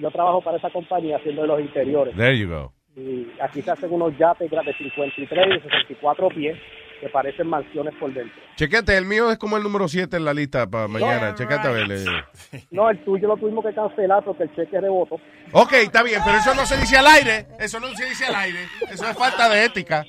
Yo 0.00 0.10
trabajo 0.10 0.42
para 0.42 0.56
esa 0.56 0.70
compañía 0.70 1.18
haciendo 1.18 1.46
los 1.46 1.60
interiores. 1.60 2.16
There 2.16 2.36
you 2.36 2.48
go. 2.48 2.72
Y 2.96 3.26
aquí 3.40 3.62
se 3.62 3.70
hacen 3.70 3.92
unos 3.92 4.16
yates 4.18 4.50
de 4.50 4.74
53 4.74 5.46
y 5.56 5.60
64 5.60 6.28
pies 6.28 6.58
que 7.00 7.08
parecen 7.08 7.48
mansiones 7.48 7.94
por 7.96 8.12
dentro. 8.12 8.40
Chequete, 8.54 8.96
el 8.96 9.06
mío 9.06 9.30
es 9.30 9.38
como 9.38 9.56
el 9.56 9.62
número 9.62 9.88
7 9.88 10.16
en 10.16 10.24
la 10.24 10.32
lista 10.34 10.66
para 10.68 10.86
mañana. 10.88 11.34
Chequete 11.34 11.66
a 11.66 11.70
ver. 11.72 11.90
eh. 11.90 12.64
No, 12.70 12.88
el 12.90 13.02
tuyo 13.04 13.26
lo 13.28 13.36
tuvimos 13.36 13.64
que 13.64 13.74
cancelar 13.74 14.22
porque 14.22 14.44
el 14.44 14.54
cheque 14.54 14.80
rebotó. 14.80 15.16
Ok, 15.52 15.72
está 15.72 16.02
bien, 16.02 16.20
pero 16.24 16.38
eso 16.38 16.54
no 16.54 16.64
se 16.64 16.76
dice 16.76 16.96
al 16.98 17.06
aire. 17.06 17.46
Eso 17.58 17.80
no 17.80 17.88
se 17.88 18.04
dice 18.04 18.26
al 18.26 18.34
aire. 18.36 18.60
Eso 18.90 19.08
es 19.08 19.16
falta 19.18 19.48
de 19.48 19.64
ética. 19.64 20.04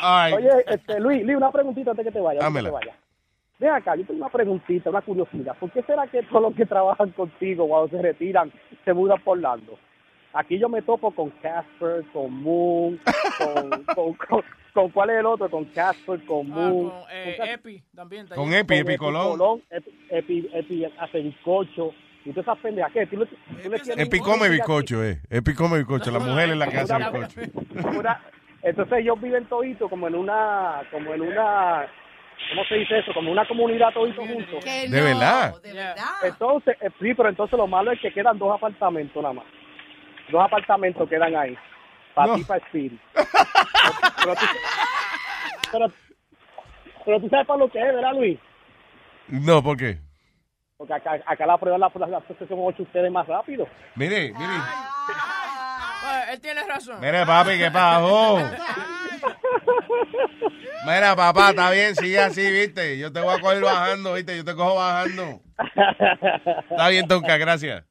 Ay. 0.00 0.32
Oye, 0.34 0.48
este, 0.68 0.98
Luis, 1.00 1.22
Luis, 1.24 1.36
una 1.36 1.50
preguntita 1.50 1.90
antes 1.90 2.06
que 2.06 2.12
te 2.12 2.18
que 2.18 2.36
Dámela. 2.38 2.70
te. 2.80 2.90
Ven 3.58 3.70
acá, 3.70 3.96
yo 3.96 4.04
tengo 4.04 4.20
una 4.20 4.28
preguntita, 4.30 4.90
una 4.90 5.00
curiosidad. 5.00 5.56
¿Por 5.58 5.70
qué 5.70 5.82
será 5.82 6.06
que 6.06 6.22
todos 6.24 6.42
los 6.42 6.54
que 6.54 6.66
trabajan 6.66 7.10
contigo 7.10 7.66
cuando 7.68 7.88
se 7.88 8.02
retiran 8.02 8.52
se 8.84 8.92
mudan 8.92 9.20
por 9.22 9.38
Orlando? 9.38 9.78
Aquí 10.38 10.58
yo 10.58 10.68
me 10.68 10.82
topo 10.82 11.10
con 11.12 11.30
Casper, 11.42 12.04
con 12.12 12.30
Moon, 12.42 13.00
con, 13.38 13.70
con, 13.94 14.12
con, 14.14 14.42
con- 14.74 14.90
¿cuál 14.90 15.10
es 15.10 15.16
el 15.20 15.26
otro? 15.26 15.48
Con 15.50 15.64
Casper, 15.66 16.22
con 16.26 16.48
Moon. 16.48 16.90
con, 16.90 17.02
eh, 17.10 17.36
Epi 17.54 17.82
también. 17.94 18.26
Con. 18.28 18.52
Epi, 18.52 18.74
Epi 18.76 18.96
Colón. 18.98 19.62
Epi, 19.70 19.90
Epi, 20.10 20.50
Epi 20.52 20.84
hace 20.98 21.20
bizcocho. 21.20 21.92
Y 22.24 22.30
todas 22.30 22.44
esas 22.48 22.58
pendejas. 22.58 22.92
¿Qué? 22.92 23.06
¿Tú 23.06 23.16
le- 23.18 23.26
tú 23.26 23.70
le 23.70 24.02
Epi 24.02 24.18
come 24.18 24.48
bizcocho, 24.48 25.02
eh. 25.04 25.20
Epi 25.30 25.54
come 25.54 25.78
bizcocho. 25.78 26.10
La 26.10 26.18
mujer 26.18 26.50
es 26.50 26.56
la 26.56 26.66
que 26.68 26.76
hace 26.78 26.96
bizcocho. 26.98 27.40
entonces 28.62 28.98
ellos 28.98 29.20
viven 29.20 29.46
toditos 29.46 29.88
como 29.88 30.08
en 30.08 30.16
una, 30.16 30.82
como 30.90 31.14
en 31.14 31.20
una, 31.22 31.86
¿cómo 32.50 32.64
se 32.68 32.74
dice 32.74 32.98
eso? 32.98 33.12
Como 33.14 33.30
una 33.30 33.46
comunidad 33.46 33.92
todito 33.94 34.20
juntos. 34.26 34.64
¿De 34.64 35.00
verdad? 35.00 35.54
De 35.62 35.72
verdad. 35.72 36.04
Entonces, 36.24 36.76
eh, 36.80 36.90
sí, 37.00 37.14
pero 37.14 37.28
entonces 37.28 37.56
lo 37.56 37.66
malo 37.66 37.92
es 37.92 38.00
que 38.00 38.12
quedan 38.12 38.38
dos 38.38 38.54
apartamentos 38.54 39.22
nada 39.22 39.34
más. 39.34 39.44
Dos 40.30 40.42
apartamentos 40.44 41.08
quedan 41.08 41.34
ahí. 41.36 41.56
Para 42.14 42.34
ti, 42.34 42.44
para 42.44 42.64
Spirit. 42.66 43.00
pero, 43.12 44.34
tú, 44.34 44.46
pero, 45.70 45.86
pero 47.04 47.20
tú 47.20 47.28
sabes 47.28 47.46
para 47.46 47.58
lo 47.58 47.68
que 47.68 47.78
es, 47.78 47.94
¿verdad, 47.94 48.12
Luis? 48.14 48.38
No, 49.28 49.62
¿por 49.62 49.76
qué? 49.76 49.98
Porque 50.76 50.94
acá, 50.94 51.18
acá 51.26 51.46
la 51.46 51.58
prueba 51.58 51.78
la, 51.78 51.90
la, 52.06 52.18
ustedes 52.18 53.12
más 53.12 53.26
rápido. 53.26 53.66
Mire, 53.94 54.32
mire. 54.32 54.54
Pues, 56.02 56.28
él 56.32 56.40
tiene 56.40 56.62
razón. 56.64 57.00
Mire, 57.00 57.24
papi, 57.26 57.58
¿qué 57.58 57.70
pasó? 57.70 58.38
Mira, 60.86 61.16
papá, 61.16 61.50
está 61.50 61.70
bien, 61.70 61.94
sigue 61.96 62.18
así, 62.18 62.50
¿viste? 62.50 62.98
Yo 62.98 63.12
te 63.12 63.20
voy 63.20 63.34
a 63.34 63.40
coger 63.40 63.62
bajando, 63.62 64.14
¿viste? 64.14 64.36
Yo 64.36 64.44
te 64.44 64.54
cojo 64.54 64.76
bajando. 64.76 65.40
Está 66.70 66.88
bien, 66.88 67.08
Tonka, 67.08 67.36
gracias. 67.38 67.84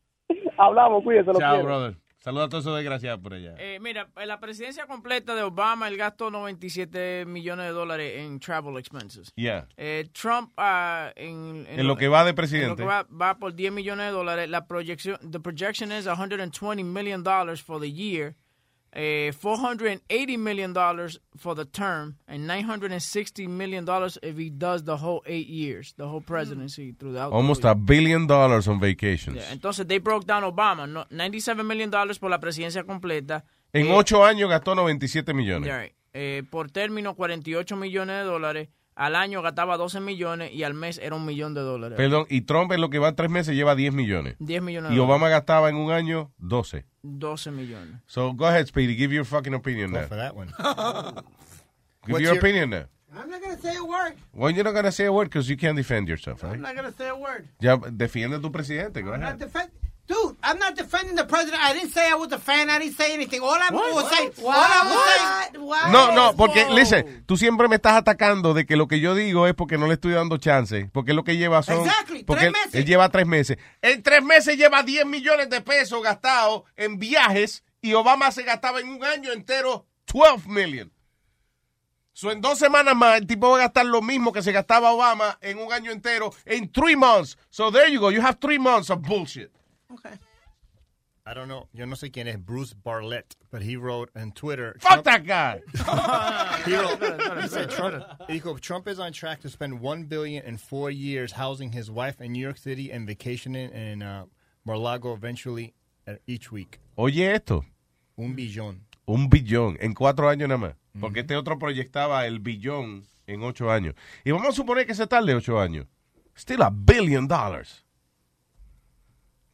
Hablamos, 0.57 1.03
cuídese. 1.03 1.33
Lo 1.33 1.39
Chao, 1.39 1.55
quiero. 1.55 1.65
brother. 1.65 1.95
Saluda 2.25 2.45
a 2.45 2.49
todos 2.49 2.63
esos 2.63 2.75
desgraciados 2.75 3.21
por 3.21 3.35
allá. 3.35 3.53
Eh, 3.59 3.77
mira, 3.79 4.07
en 4.15 4.27
la 4.27 4.39
presidencia 4.39 4.87
completa 4.87 5.35
de 5.35 5.43
Obama, 5.43 5.87
él 5.87 5.95
gastó 5.95 6.31
97 6.31 7.23
millones 7.27 7.67
de 7.67 7.71
dólares 7.71 8.13
en 8.17 8.39
travel 8.39 8.79
expenses. 8.79 9.31
Yeah. 9.35 9.67
Eh, 9.77 10.09
Trump, 10.11 10.51
ah, 10.57 11.11
en, 11.15 11.67
En 11.69 11.85
lo 11.85 11.95
que 11.95 12.07
va 12.07 12.23
de 12.23 12.31
en 12.31 12.35
presidente. 12.35 12.69
lo 12.69 12.75
que 12.77 12.83
va, 12.83 13.03
va 13.03 13.37
por 13.37 13.53
10 13.53 13.71
millones 13.71 14.07
de 14.07 14.11
dólares. 14.11 14.49
La 14.49 14.65
proyección, 14.65 15.19
the 15.29 15.39
projection 15.39 15.91
is 15.91 16.07
120 16.07 16.83
million 16.83 17.21
dollars 17.21 17.61
for 17.61 17.79
the 17.79 17.91
year, 17.91 18.33
eh, 18.95 19.31
480 19.33 20.37
million 20.37 20.73
dollars 20.73 21.19
for 21.37 21.53
the 21.55 21.65
term, 21.65 22.15
and 22.27 22.47
960 22.47 23.47
million 23.47 23.85
dollars 23.85 24.17
if 24.23 24.37
he 24.37 24.49
does 24.49 24.83
the 24.85 24.97
whole 24.97 25.21
eight 25.27 25.47
years, 25.47 25.93
the 25.97 26.05
whole 26.05 26.21
presidency 26.21 26.93
throughout. 26.93 27.33
Almost 27.33 27.65
a 27.65 27.75
billion 27.75 28.25
dollars 28.25 28.67
on 28.67 28.79
vacations. 28.79 29.35
Yeah, 29.37 29.51
Entonces, 29.53 29.85
they 29.87 29.99
broke 29.99 30.25
down 30.25 30.43
Obama, 30.43 30.87
no, 30.87 31.05
97 31.09 31.63
million 31.67 31.89
dollars 31.89 32.17
por 32.19 32.29
la 32.29 32.39
presidencia 32.39 32.83
completa. 32.83 33.43
En 33.73 33.87
Eh, 33.87 33.93
ocho 33.93 34.23
años 34.23 34.49
gastó 34.49 34.73
97 34.73 35.33
millones. 35.33 35.67
Yeah. 35.67 35.91
Eh, 36.13 36.43
por 36.49 36.71
término, 36.71 37.13
48 37.15 37.75
millones 37.75 38.15
de 38.15 38.23
dólares. 38.23 38.69
Al 38.95 39.15
año 39.17 39.41
gastaba 39.41 39.75
12 39.75 39.99
millones 39.99 40.53
y 40.53 40.63
al 40.63 40.73
mes 40.73 40.97
era 40.99 41.15
un 41.15 41.25
millón 41.25 41.53
de 41.53 41.59
dólares. 41.61 41.97
Perdón, 41.97 42.25
y 42.29 42.41
Trump 42.41 42.71
en 42.71 42.79
lo 42.79 42.89
que 42.89 42.97
va 42.97 43.13
tres 43.13 43.29
meses 43.29 43.53
lleva 43.53 43.75
10 43.75 43.93
millones. 43.93 44.35
10 44.39 44.61
millones 44.61 44.91
de 44.91 44.95
Y 44.95 44.99
Obama 44.99 45.25
dólares. 45.27 45.39
gastaba 45.39 45.69
en 45.69 45.75
un 45.75 45.91
año 45.91 46.31
12. 46.37 46.85
12 47.03 47.51
millones. 47.51 48.01
So 48.05 48.33
go 48.33 48.45
ahead, 48.47 48.67
Speedy, 48.67 48.95
give 48.95 49.13
your 49.13 49.25
fucking 49.25 49.53
opinion 49.53 49.91
Go 49.91 49.99
now. 49.99 50.07
for 50.07 50.15
that 50.17 50.33
one. 50.35 50.47
Give 52.05 52.13
What's 52.13 52.23
your 52.23 52.35
your- 52.35 52.37
opinion 52.37 52.69
now. 52.69 52.85
I'm 53.17 53.29
not 53.29 53.41
going 53.41 53.55
to 53.55 53.61
say 53.61 53.75
a 53.77 53.83
word. 53.83 54.13
Well, 54.33 54.51
you're 54.51 54.63
not 54.63 54.73
going 54.73 54.85
to 54.85 54.91
say 54.91 55.05
a 55.05 55.11
word 55.11 55.25
because 55.29 55.49
you 55.49 55.55
can't 55.57 55.75
defend 55.77 56.07
yourself, 56.09 56.43
right? 56.43 56.53
I'm 56.53 56.61
not 56.61 56.75
going 56.75 56.91
to 56.91 56.97
say 56.97 57.07
a 57.07 57.15
word. 57.15 57.47
Ya, 57.61 57.77
defiende 57.77 58.35
a 58.37 58.39
tu 58.39 58.51
presidente, 58.51 59.01
go 59.01 59.13
I'm 59.13 59.21
ahead. 59.23 59.39
not 59.39 59.51
Dude, 60.07 60.37
I'm 60.43 60.59
not 60.59 60.75
defending 60.75 61.15
the 61.15 61.25
president. 61.25 61.63
I 61.63 61.73
didn't 61.73 61.89
say 61.89 62.07
I 62.07 62.13
was 62.13 62.31
a 62.31 62.37
fan. 62.37 62.69
I 62.69 62.77
didn't 62.77 62.95
say 62.95 63.13
anything. 63.13 63.41
All 63.41 63.49
I 63.49 63.69
was 63.71 64.07
saying, 64.09 64.31
all 64.37 64.51
I 64.51 64.83
was 64.85 65.51
saying. 65.51 65.91
No, 65.91 66.11
no, 66.13 66.35
porque, 66.35 66.67
listen, 66.69 67.23
tú 67.25 67.37
siempre 67.37 67.67
me 67.67 67.77
estás 67.77 67.95
atacando 67.95 68.53
de 68.53 68.67
que 68.67 68.75
lo 68.75 68.87
que 68.87 68.99
yo 68.99 69.15
digo 69.15 69.47
es 69.47 69.55
porque 69.55 69.79
no 69.79 69.87
le 69.87 69.95
estoy 69.95 70.13
dando 70.13 70.37
chance, 70.37 70.89
porque 70.93 71.13
lo 71.13 71.23
que 71.23 71.37
lleva 71.37 71.63
son... 71.63 71.79
Exactly, 71.87 72.23
porque 72.23 72.43
tres 72.43 72.53
él, 72.53 72.53
meses. 72.53 72.75
él 72.75 72.85
lleva 72.85 73.09
tres 73.09 73.25
meses. 73.25 73.57
En 73.81 74.03
tres 74.03 74.23
meses 74.23 74.57
lleva 74.57 74.83
10 74.83 75.07
millones 75.07 75.49
de 75.49 75.61
pesos 75.61 76.03
gastados 76.03 76.63
en 76.75 76.99
viajes 76.99 77.63
y 77.81 77.93
Obama 77.93 78.31
se 78.31 78.43
gastaba 78.43 78.79
en 78.79 78.89
un 78.89 79.03
año 79.03 79.31
entero 79.31 79.87
12 80.13 80.47
million. 80.49 80.91
So, 82.13 82.31
en 82.31 82.39
dos 82.39 82.59
semanas 82.59 82.95
más, 82.95 83.17
el 83.17 83.27
tipo 83.27 83.49
va 83.49 83.57
a 83.57 83.59
gastar 83.61 83.87
lo 83.87 84.01
mismo 84.01 84.31
que 84.31 84.41
se 84.41 84.51
gastaba 84.51 84.91
Obama 84.93 85.37
en 85.41 85.57
un 85.57 85.73
año 85.73 85.91
entero 85.91 86.31
en 86.45 86.71
three 86.71 86.95
months. 86.95 87.37
So 87.49 87.71
there 87.71 87.91
you 87.91 87.99
go, 87.99 88.09
you 88.09 88.21
have 88.21 88.37
three 88.39 88.59
months 88.59 88.89
of 88.89 89.01
bullshit. 89.01 89.49
I 91.27 91.33
don't 91.33 91.47
know. 91.47 91.67
Yo 91.73 91.85
no 91.85 91.95
sé 91.95 92.11
quién 92.11 92.27
es 92.27 92.37
Bruce 92.37 92.73
Bartlett, 92.73 93.35
but 93.51 93.63
he 93.63 93.75
wrote 93.77 94.11
on 94.15 94.31
Twitter. 94.33 94.75
Fuck 94.79 95.03
that 95.05 95.25
guy. 95.25 95.61
he 96.65 96.75
wrote, 96.75 97.41
he 97.41 97.47
said 97.47 97.71
Trump, 97.71 98.03
dijo, 98.29 98.59
Trump 98.59 98.87
is 98.87 98.99
on 98.99 99.11
track 99.11 99.41
to 99.41 99.49
spend 99.49 99.81
one 99.81 100.03
billion 100.03 100.45
in 100.45 100.57
four 100.57 100.91
years 100.91 101.31
housing 101.31 101.71
his 101.71 101.89
wife 101.89 102.21
in 102.21 102.31
New 102.31 102.39
York 102.39 102.57
City 102.57 102.91
and 102.91 103.07
vacationing 103.07 103.71
in 103.71 104.03
uh, 104.03 104.25
Mar-a-Lago 104.65 105.13
eventually 105.15 105.73
uh, 106.07 106.13
each 106.27 106.51
week. 106.51 106.79
Oye 106.95 107.33
esto, 107.33 107.65
Un 108.19 108.35
billón. 108.35 108.81
un 109.07 109.27
billón 109.29 109.77
en 109.81 109.93
cuatro 109.95 110.29
años 110.29 110.47
nada 110.47 110.59
más. 110.59 110.75
Porque 110.99 111.21
este 111.21 111.35
otro 111.35 111.57
proyectaba 111.57 112.25
el 112.27 112.39
billón 112.39 113.03
en 113.27 113.41
ocho 113.43 113.71
años. 113.71 113.95
Y 114.23 114.31
vamos 114.31 114.49
a 114.49 114.51
suponer 114.51 114.85
que 114.85 114.93
se 114.93 115.07
tarde 115.07 115.33
ocho 115.33 115.59
años. 115.59 115.87
Still 116.37 116.61
a 116.61 116.69
billion 116.69 117.27
dollars. 117.27 117.83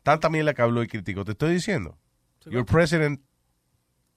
Tanta 0.04 0.30
mierda 0.30 0.54
que 0.54 0.62
habló 0.62 0.82
y 0.84 0.88
criticó. 0.88 1.24
Te 1.24 1.32
estoy 1.34 1.54
diciendo. 1.54 1.98
Your 2.46 2.66
president 2.66 3.22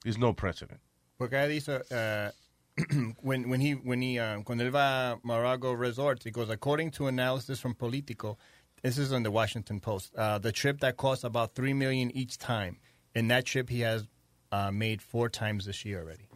is 0.03 0.17
no 0.17 0.33
president. 0.33 0.79
Porque 1.17 1.37
ahí 1.37 1.49
dice, 1.49 1.81
uh, 1.91 2.31
when, 3.21 3.49
when 3.49 3.61
he, 3.61 3.73
when 3.73 4.01
he, 4.01 4.19
uh, 4.19 4.41
cuando 4.41 4.63
él 4.63 4.71
va 4.73 5.11
a 5.11 5.19
Mar-a-Lago 5.23 5.73
Resort, 5.73 6.23
he 6.23 6.31
goes, 6.31 6.49
according 6.49 6.91
to 6.91 7.07
analysis 7.07 7.59
from 7.59 7.75
Politico, 7.75 8.37
this 8.81 8.97
is 8.97 9.13
on 9.13 9.23
the 9.23 9.31
Washington 9.31 9.79
Post, 9.79 10.13
uh, 10.15 10.37
the 10.39 10.51
trip 10.51 10.79
that 10.81 10.97
costs 10.97 11.23
about 11.23 11.55
three 11.55 11.73
million 11.73 12.11
each 12.11 12.37
time. 12.37 12.77
In 13.13 13.27
that 13.29 13.45
trip, 13.45 13.69
he 13.69 13.81
has 13.81 14.05
uh, 14.51 14.71
made 14.71 15.01
four 15.01 15.29
times 15.29 15.65
this 15.65 15.85
year 15.85 16.01
already. 16.01 16.27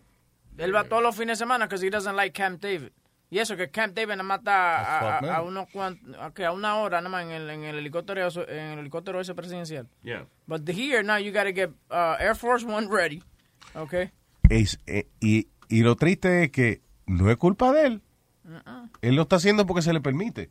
Él 0.58 0.72
va 0.72 0.84
todos 0.84 1.04
los 1.04 1.16
fines 1.16 1.40
de 1.40 1.46
semana 1.46 1.62
because 1.62 1.82
he 1.82 1.90
doesn't 1.90 2.16
like 2.16 2.34
Camp 2.34 2.62
David. 2.62 2.92
Y 3.32 3.38
eso 3.38 3.56
que 3.56 3.70
Camp 3.70 3.96
David 3.96 4.10
nada 4.10 4.24
más 4.24 4.40
está 4.40 5.20
a, 5.20 5.36
a, 5.36 5.42
unos 5.44 5.68
cuant- 5.70 6.16
a, 6.20 6.34
que 6.34 6.46
a 6.46 6.52
una 6.52 6.78
hora 6.78 7.00
nada 7.00 7.10
más 7.10 7.26
en 7.26 7.32
el, 7.32 7.50
en 7.50 7.64
el 7.64 7.78
helicóptero 7.78 8.28
en 8.48 8.72
el 8.72 8.80
helicóptero 8.80 9.22
ese 9.22 9.36
presidencial. 9.36 9.88
Yeah. 10.02 10.26
But 10.48 10.66
the 10.66 10.74
here 10.74 11.04
now 11.04 11.18
you 11.18 11.32
got 11.32 11.44
to 11.44 11.54
get 11.54 11.70
uh, 11.92 12.16
Air 12.20 12.36
Force 12.36 12.66
One 12.66 12.88
ready. 12.90 13.22
Okay. 13.76 14.10
Es, 14.50 14.80
eh, 14.88 15.08
y, 15.20 15.48
y 15.68 15.84
lo 15.84 15.96
triste 15.96 16.46
es 16.46 16.52
que 16.52 16.82
no 17.06 17.30
es 17.30 17.38
culpa 17.38 17.72
de 17.72 17.86
él. 17.86 18.02
Uh-uh. 18.46 18.90
Él 19.02 19.16
lo 19.16 19.22
está 19.24 19.36
haciendo 19.36 19.68
porque 19.68 19.84
se 19.84 19.94
le 19.94 20.02
permite. 20.02 20.50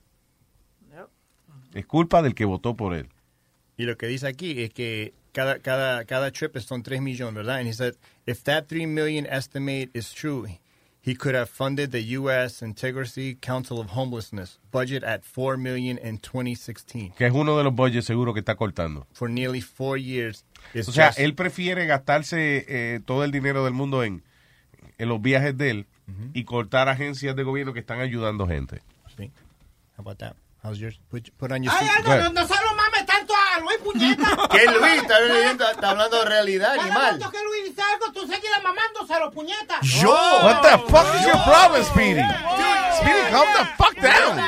Es 1.74 1.86
culpa 1.86 2.22
del 2.22 2.34
que 2.34 2.44
votó 2.44 2.76
por 2.76 2.94
él. 2.94 3.08
Y 3.76 3.84
lo 3.84 3.96
que 3.96 4.06
dice 4.06 4.26
aquí 4.26 4.62
es 4.62 4.70
que 4.70 5.14
cada, 5.32 5.58
cada, 5.58 6.04
cada 6.04 6.30
trip 6.32 6.56
son 6.58 6.82
3 6.82 7.00
millones, 7.02 7.34
¿verdad? 7.34 7.58
And 7.58 7.68
he 7.68 7.72
said, 7.72 7.94
if 8.26 8.42
that 8.44 8.64
3 8.68 8.86
million 8.86 9.26
estimate 9.26 9.90
is 9.92 10.12
true, 10.12 10.46
he 11.08 11.14
could 11.14 11.34
have 11.34 11.48
funded 11.48 11.90
the 11.90 12.02
U.S. 12.18 12.60
Integrity 12.62 13.34
Council 13.40 13.78
of 13.80 13.88
Homelessness 13.96 14.58
budget 14.70 15.02
at 15.02 15.24
4 15.24 15.56
million 15.56 15.96
in 15.98 16.18
2016. 16.18 17.12
Que 17.16 17.26
es 17.26 17.32
uno 17.32 17.56
de 17.56 17.64
los 17.64 17.74
budgets 17.74 18.06
seguro 18.06 18.34
que 18.34 18.40
está 18.40 18.56
cortando. 18.56 19.06
For 19.14 19.28
nearly 19.30 19.60
four 19.62 19.96
years. 19.96 20.44
It's 20.74 20.88
O 20.88 20.92
sea, 20.92 21.06
just- 21.08 21.18
él 21.20 21.34
prefiere 21.34 21.86
gastarse 21.86 22.64
eh, 22.68 23.00
todo 23.04 23.24
el 23.24 23.30
dinero 23.30 23.64
del 23.64 23.72
mundo 23.72 24.02
en, 24.04 24.22
en 24.98 25.08
los 25.08 25.20
viajes 25.22 25.56
de 25.56 25.70
él 25.70 25.86
y 26.34 26.44
cortar 26.44 26.88
agencias 26.88 27.36
de 27.36 27.42
gobierno 27.42 27.72
que 27.72 27.80
están 27.80 28.00
ayudando 28.00 28.46
gente. 28.46 28.82
Sí. 29.16 29.30
How 29.96 30.00
about 30.02 30.18
that? 30.18 30.34
How's 30.62 30.78
yours? 30.78 30.98
Put, 31.10 31.30
put 31.38 31.52
on 31.52 31.62
your 31.62 31.72
Ay, 31.72 31.86
no, 32.04 32.32
no 32.32 32.46
mames 32.76 33.06
a 33.58 33.60
Luis 33.60 33.78
Puñeta. 33.78 34.36
¿Qué, 34.50 34.64
Luis? 34.66 35.02
Está, 35.02 35.70
está 35.72 35.90
hablando 35.90 36.18
de 36.18 36.24
realidad, 36.24 36.74
Cada 36.76 37.08
animal. 37.08 37.30
que 37.30 37.42
Luis 37.44 37.64
dice 37.64 37.82
algo, 37.82 38.12
tú 38.12 38.26
seguirás 38.26 38.62
mamándoselo, 38.62 39.30
puñeta. 39.30 39.80
Yo? 39.82 40.10
What 40.42 40.62
the 40.62 40.78
fuck 40.90 41.06
is 41.14 41.26
your 41.26 41.42
problem, 41.44 41.84
Speedy? 41.84 42.22
Speedy, 42.98 43.30
calm 43.30 43.48
the 43.54 43.64
fuck 43.76 43.94
down. 44.00 44.40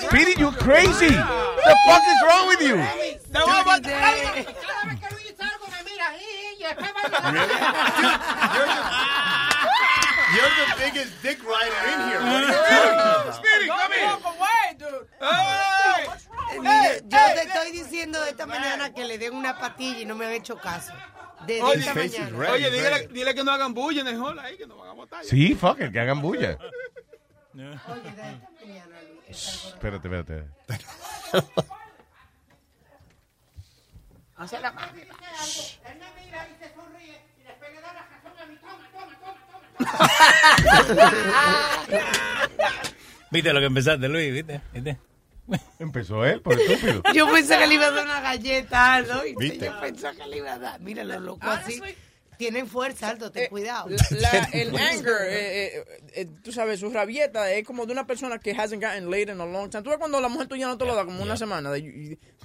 Speedy 0.00 0.34
you 0.38 0.50
crazy. 0.52 1.08
The 1.08 1.76
fuck 1.86 2.02
is 2.02 2.22
wrong 2.26 2.48
with 2.48 2.60
you? 2.60 2.76
Cada 3.32 3.64
vez 3.64 5.00
que 5.00 5.08
Luis 5.10 5.24
dice 5.28 5.42
algo, 5.44 5.66
me 5.68 5.82
mira. 5.84 6.06
Y 6.58 6.62
después 6.62 6.90
va 6.94 7.02
You're 10.34 10.54
the 10.66 10.74
biggest 10.78 11.12
dick 11.22 11.38
rider 11.44 11.80
in 11.92 11.98
here. 12.08 12.20
What 12.20 12.44
are 12.44 12.46
you 12.46 12.52
Hey, 12.52 12.76
talking 12.76 12.94
about? 12.94 13.34
Speedy, 13.34 13.66
come 13.66 13.92
here. 13.92 14.16
Mire, 16.60 17.00
Yo 17.08 17.18
te 17.34 17.42
estoy 17.42 17.70
diciendo 17.72 18.20
de 18.20 18.30
esta 18.30 18.46
mañana 18.46 18.92
que 18.92 19.04
le 19.04 19.18
den 19.18 19.34
una 19.34 19.58
pastilla 19.58 20.00
y 20.00 20.04
no 20.04 20.14
me 20.14 20.26
han 20.26 20.32
hecho 20.32 20.56
caso. 20.56 20.92
Desde 21.46 21.62
Oye, 21.62 21.80
esta 21.80 21.94
mañana. 21.94 22.50
Oye, 22.50 22.70
dile, 22.70 23.08
dile 23.08 23.34
que 23.34 23.44
no 23.44 23.52
hagan 23.52 23.72
bulla 23.72 24.00
en 24.02 24.08
el 24.08 24.16
hall 24.20 24.38
ahí, 24.38 24.56
que 24.58 24.66
no 24.66 24.76
van 24.76 24.90
a 24.90 24.92
botar. 24.92 25.24
Sí, 25.24 25.54
fuck 25.54 25.80
it, 25.80 25.92
que 25.92 26.00
hagan 26.00 26.20
bulla. 26.20 26.58
Espérate, 29.28 30.08
espérate. 30.08 30.44
Hace 34.36 34.60
la. 34.60 34.72
¿Viste 43.30 43.52
lo 43.52 43.60
que 43.60 43.66
empezaste, 43.66 44.08
Luis? 44.08 44.32
¿Viste? 44.32 44.60
¿Viste? 44.72 44.98
Empezó 45.78 46.24
él, 46.24 46.40
por 46.40 46.60
estúpido. 46.60 47.02
Yo 47.14 47.30
pensé 47.30 47.58
que 47.58 47.66
le 47.66 47.74
iba 47.74 47.86
a 47.86 47.90
dar 47.90 48.04
una 48.04 48.20
galleta, 48.20 49.02
¿no? 49.02 49.22
¿Viste? 49.38 49.66
Yo 49.66 49.80
pensé 49.80 50.08
que 50.16 50.26
le 50.26 50.38
iba 50.38 50.54
a 50.54 50.58
dar. 50.58 50.80
Mira, 50.80 51.04
lo 51.04 51.20
loco 51.20 51.48
así. 51.48 51.80
Tienen 52.40 52.66
fuerza, 52.66 53.10
Aldo, 53.10 53.30
ten 53.30 53.50
cuidado. 53.50 53.90
La- 54.10 54.48
el 54.54 54.74
anger, 54.74 55.12
eh, 55.28 55.66
eh, 55.76 55.84
eh, 56.14 56.26
tú 56.42 56.50
sabes, 56.52 56.80
su 56.80 56.88
rabieta 56.90 57.52
es 57.52 57.66
como 57.66 57.84
de 57.84 57.92
una 57.92 58.06
persona 58.06 58.38
que 58.38 58.52
hasn't 58.52 58.82
gotten 58.82 59.10
laid 59.10 59.28
in 59.28 59.40
a 59.42 59.44
long 59.44 59.68
time. 59.68 59.82
Tú 59.82 59.90
ves 59.90 59.98
cuando 59.98 60.18
la 60.22 60.28
mujer 60.28 60.48
tuya 60.48 60.66
no 60.66 60.78
te 60.78 60.86
lo 60.86 60.94
da 60.94 61.04
como 61.04 61.22
una 61.22 61.36
semana. 61.36 61.70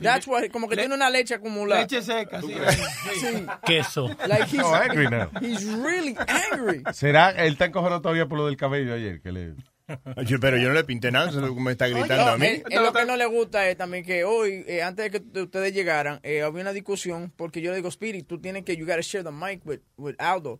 That's 0.01 0.27
why, 0.27 0.49
como 0.49 0.67
que 0.67 0.75
Le- 0.75 0.81
tiene 0.81 0.95
una 0.95 1.09
leche 1.09 1.35
acumulada. 1.35 1.81
Leche 1.83 2.01
seca, 2.01 2.41
sí. 2.41 2.53
Sí. 3.21 3.45
Queso. 3.65 4.09
Like 4.27 4.43
he's, 4.51 4.59
So 4.61 4.75
angry 4.75 5.07
now. 5.09 5.29
he's 5.39 5.63
really 5.63 6.17
angry. 6.27 6.83
¿Será? 6.91 7.29
Él 7.31 7.53
está 7.53 7.65
encojonado 7.65 8.01
todavía 8.01 8.25
por 8.27 8.37
lo 8.37 8.47
del 8.47 8.57
cabello 8.57 8.93
ayer. 8.93 9.21
Que 9.21 9.31
le... 9.31 9.53
Yo- 10.25 10.39
Pero 10.39 10.57
yo 10.57 10.69
no 10.69 10.73
le 10.73 10.83
pinté 10.83 11.11
nada, 11.11 11.29
eso 11.29 11.39
es 11.39 11.45
lo 11.45 11.53
que 11.55 11.61
me 11.61 11.71
está 11.71 11.87
gritando 11.87 12.31
a 12.31 12.37
mí. 12.37 12.45
Él 12.69 12.83
lo 12.83 12.91
que 12.93 13.05
no 13.05 13.15
le 13.17 13.25
gusta 13.25 13.69
es 13.69 13.77
también 13.77 14.03
que 14.03 14.23
hoy, 14.23 14.63
eh, 14.67 14.81
antes 14.81 15.11
de 15.11 15.21
que 15.21 15.41
ustedes 15.41 15.73
llegaran, 15.73 16.19
eh, 16.23 16.41
había 16.41 16.61
una 16.61 16.73
discusión 16.73 17.31
porque 17.35 17.61
yo 17.61 17.69
le 17.71 17.77
digo, 17.77 17.89
Spirit, 17.89 18.27
tú 18.27 18.39
tienes 18.39 18.63
que, 18.63 18.75
you 18.75 18.85
gotta 18.85 19.01
share 19.01 19.23
the 19.23 19.31
mic 19.31 19.61
with, 19.65 19.79
with 19.97 20.15
Aldo. 20.19 20.59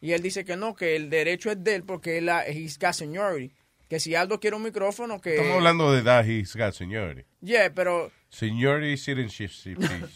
Y 0.00 0.12
él 0.12 0.22
dice 0.22 0.44
que 0.44 0.56
no, 0.56 0.74
que 0.74 0.96
el 0.96 1.10
derecho 1.10 1.48
es 1.50 1.62
de 1.62 1.76
él 1.76 1.84
porque 1.84 2.18
él, 2.18 2.28
ha- 2.28 2.44
he's 2.48 2.76
got 2.76 2.92
seniority. 2.92 3.52
Que 3.88 4.00
si 4.00 4.14
Aldo 4.16 4.38
quiere 4.40 4.56
un 4.56 4.62
micrófono, 4.64 5.20
que... 5.20 5.34
Estamos 5.36 5.56
hablando 5.58 5.92
de 5.92 6.00
edad, 6.00 6.24
he's 6.24 6.54
got 6.56 6.72
seniority. 6.74 7.24
Yeah, 7.40 7.70
pero... 7.74 8.10
Seniority, 8.30 8.96
citizenship, 8.96 9.50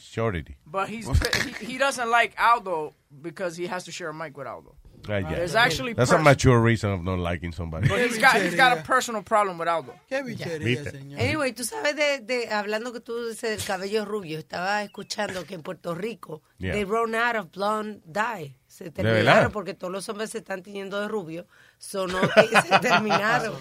shorty. 0.01 0.57
But 0.67 0.89
he's, 0.89 1.07
he, 1.59 1.67
he 1.73 1.79
doesn't 1.79 2.09
like 2.11 2.35
Aldo 2.39 2.95
because 3.23 3.57
he 3.57 3.67
has 3.69 3.85
to 3.85 3.91
share 3.93 4.11
a 4.11 4.15
mic 4.15 4.37
with 4.37 4.47
Aldo. 4.47 4.77
Ah, 5.09 5.19
yeah. 5.19 5.29
There's 5.37 5.55
actually 5.55 5.95
That's 5.95 6.11
a 6.13 6.19
mature 6.19 6.61
reason 6.61 6.91
of 6.91 7.03
not 7.03 7.19
liking 7.19 7.53
somebody. 7.53 7.89
But 7.89 8.01
he's 8.01 8.19
got, 8.19 8.37
he's 8.41 8.55
got 8.55 8.79
a 8.79 8.83
personal 8.83 9.23
problem 9.23 9.59
with 9.59 9.69
Aldo. 9.69 9.95
Qué 10.09 10.23
bichería, 10.23 10.85
señor. 10.85 11.21
Anyway, 11.21 11.53
tú 11.53 11.65
sabes 11.65 11.95
de, 11.97 12.21
de 12.21 12.49
hablando 12.51 12.93
que 12.93 13.01
tú 13.01 13.29
dices 13.29 13.51
del 13.57 13.65
cabello 13.67 14.05
rubio, 14.05 14.39
estaba 14.39 14.83
escuchando 14.83 15.45
que 15.45 15.55
en 15.55 15.63
Puerto 15.63 15.95
Rico 15.95 16.43
Yeah. 16.59 16.73
they 16.73 16.85
run 16.85 17.15
out 17.15 17.37
of 17.37 17.51
blonde 17.53 18.01
dye. 18.07 18.57
Se 18.67 18.91
terminaron 18.91 19.53
porque 19.53 19.75
todos 19.75 19.93
los 19.93 20.09
hombres 20.09 20.31
se 20.31 20.39
están 20.39 20.63
tiñendo 20.63 21.01
de 21.01 21.09
rubio. 21.09 21.47
So 21.79 22.07
no 22.07 22.19
se 22.69 22.79
terminaron. 22.81 23.55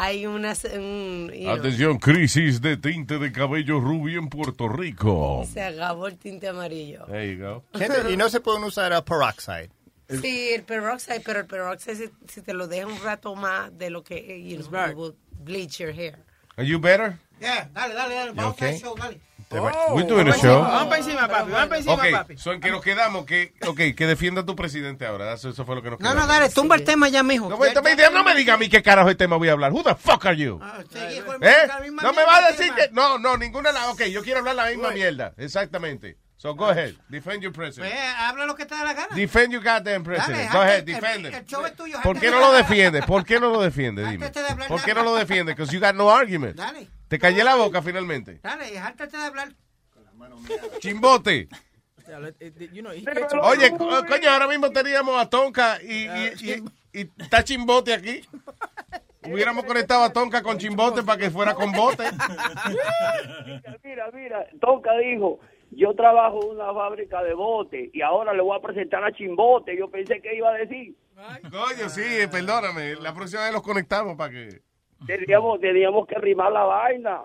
Hay 0.00 0.26
una 0.26 0.52
un, 0.76 1.32
you 1.34 1.40
know, 1.42 1.54
Atención, 1.56 1.98
crisis 1.98 2.60
de 2.60 2.76
tinte 2.76 3.18
de 3.18 3.32
cabello 3.32 3.80
rubio 3.80 4.20
en 4.20 4.28
Puerto 4.28 4.68
Rico. 4.68 5.44
se 5.52 5.60
acabó 5.60 6.06
el 6.06 6.16
tinte 6.18 6.46
amarillo. 6.46 7.04
There 7.06 7.34
you 7.34 7.42
go. 7.42 7.64
Y 8.08 8.16
no 8.16 8.28
se 8.28 8.38
pueden 8.40 8.62
usar 8.62 8.92
a 8.92 9.04
peroxide. 9.04 9.70
Sí, 10.08 10.50
el 10.54 10.62
peroxide, 10.62 11.20
pero 11.20 11.40
el 11.40 11.46
peroxide 11.46 11.96
si, 11.96 12.10
si 12.32 12.40
te 12.42 12.54
lo 12.54 12.66
deja 12.66 12.86
un 12.86 12.98
rato 13.02 13.34
más 13.34 13.76
de 13.76 13.90
lo 13.90 14.02
que 14.02 14.42
you 14.42 14.56
know, 14.62 14.86
it 14.88 14.96
will 14.96 15.14
bleach 15.40 15.78
your 15.78 15.92
hair. 15.92 16.18
Are 16.56 16.66
you 16.66 16.78
better? 16.80 17.18
Yeah, 17.40 17.68
dale, 17.72 17.94
dale, 17.94 18.14
dale. 18.14 18.32
Vamos 18.32 18.54
okay? 18.54 18.74
al 18.74 18.80
show, 18.80 18.94
dale. 18.96 19.20
We're 19.50 20.06
doing 20.06 20.28
a 20.28 20.32
show. 20.34 20.60
Vamos 20.60 20.84
para 20.88 20.98
encima, 20.98 21.26
papi. 21.28 21.50
Vamos 21.50 21.68
para 21.68 21.78
encima, 21.78 22.20
papi. 22.20 22.36
so 22.36 22.52
en 22.52 22.60
que 22.60 22.70
nos 22.70 22.82
quedamos, 22.82 23.24
que, 23.24 23.54
okay, 23.66 23.94
que 23.94 24.06
defienda 24.06 24.42
a 24.42 24.46
tu 24.46 24.54
presidente 24.54 25.06
ahora. 25.06 25.32
Eso, 25.32 25.48
eso 25.50 25.64
fue 25.64 25.74
lo 25.74 25.82
que 25.82 25.88
nos 25.90 26.00
No, 26.00 26.10
quedamos. 26.10 26.26
no, 26.28 26.32
dale, 26.34 26.50
tumba 26.50 26.76
el 26.76 26.84
tema 26.84 27.08
ya, 27.08 27.22
mijo. 27.22 27.48
No, 27.48 27.56
me- 27.56 27.72
no 27.72 27.80
me- 27.82 27.96
no 28.12 28.24
me 28.24 28.34
diga 28.34 28.54
a 28.54 28.56
mí 28.58 28.68
qué 28.68 28.82
carajo 28.82 29.08
de 29.08 29.14
tema 29.14 29.36
voy 29.36 29.48
a 29.48 29.52
hablar. 29.52 29.72
Who 29.72 29.82
the 29.84 29.94
fuck 29.94 30.26
are 30.26 30.36
you? 30.36 30.58
Ah, 30.62 30.80
¿Eh? 31.40 31.68
No 32.02 32.12
me 32.12 32.24
va 32.24 32.36
a 32.46 32.50
decir 32.50 32.74
que... 32.74 32.90
No, 32.92 33.18
no, 33.18 33.38
ninguna... 33.38 33.72
la- 33.72 33.90
Ok, 33.90 34.02
yo 34.04 34.22
quiero 34.22 34.40
hablar 34.40 34.56
la 34.56 34.66
misma 34.66 34.90
mierda. 34.90 35.32
Exactamente. 35.38 36.18
So 36.38 36.54
go 36.54 36.66
ahead. 36.70 36.94
Defend 37.08 37.42
your 37.42 37.52
president. 37.52 37.92
Pues, 37.92 38.04
habla 38.16 38.46
lo 38.46 38.54
que 38.54 38.64
te 38.64 38.72
da 38.74 38.84
la 38.84 38.94
gana. 38.94 39.08
Defend 39.14 39.52
your 39.52 39.60
goddamn 39.62 40.04
president. 40.04 40.38
Dale, 40.38 40.50
Go 40.52 40.60
ahead, 40.62 40.74
el- 40.88 40.94
el- 40.94 41.00
defend 41.00 41.26
el 41.26 41.34
him. 41.34 41.44
show 41.46 41.66
es 41.66 41.74
tuyo, 41.74 41.98
¿Por 42.00 42.20
qué 42.20 42.30
no 42.30 42.38
lo 42.38 42.52
defiende? 42.52 43.02
¿Por 43.02 43.24
qué 43.24 43.40
no 43.40 43.50
lo 43.50 43.60
defiende? 43.60 44.08
Dime. 44.08 44.30
¿Por 44.68 44.82
qué 44.82 44.94
no 44.94 45.02
lo 45.02 45.16
defiende? 45.16 45.52
Because 45.52 45.72
you 45.74 45.80
got 45.80 45.96
no 45.96 46.08
argument. 46.10 46.54
Dale. 46.56 46.88
Te 47.08 47.18
callé 47.18 47.42
la 47.42 47.56
boca 47.56 47.82
finalmente. 47.82 48.38
Dale, 48.42 48.70
jáltate 48.78 49.16
de 49.16 49.22
hablar. 49.24 49.48
Chimbote. 50.78 51.48
You 52.72 52.82
know, 52.82 52.92
Oye, 53.42 53.70
co- 53.72 54.04
coño, 54.06 54.30
ahora 54.30 54.46
mismo 54.46 54.70
teníamos 54.70 55.20
a 55.20 55.28
Tonka 55.28 55.78
y, 55.82 56.06
y, 56.06 56.32
y- 56.92 57.00
y 57.00 57.10
está 57.18 57.42
Chimbote 57.44 57.92
aquí. 57.92 58.22
Hubiéramos 59.24 59.64
conectado 59.64 60.04
a 60.04 60.12
Tonka 60.12 60.40
con 60.42 60.56
Chimbote 60.56 61.02
para 61.02 61.18
que 61.18 61.30
fuera 61.30 61.54
con 61.54 61.70
bote. 61.72 62.04
Mira, 63.84 64.10
mira, 64.14 64.46
Toca 64.60 64.90
dijo, 64.98 65.38
yo 65.78 65.94
trabajo 65.94 66.40
en 66.42 66.56
una 66.56 66.74
fábrica 66.74 67.22
de 67.22 67.34
bote 67.34 67.90
y 67.92 68.02
ahora 68.02 68.32
le 68.32 68.42
voy 68.42 68.58
a 68.58 68.60
presentar 68.60 69.04
a 69.04 69.12
Chimbote. 69.12 69.78
Yo 69.78 69.88
pensé 69.88 70.20
que 70.20 70.34
iba 70.34 70.50
a 70.50 70.54
decir. 70.54 70.96
Coño, 71.42 71.88
sí, 71.88 72.26
perdóname. 72.32 72.96
La 72.96 73.14
próxima 73.14 73.44
vez 73.44 73.52
los 73.52 73.62
conectamos 73.62 74.16
para 74.16 74.32
que... 74.32 74.60
Teníamos, 75.06 75.60
teníamos 75.60 76.08
que 76.08 76.16
rimar 76.16 76.50
la 76.50 76.64
vaina. 76.64 77.20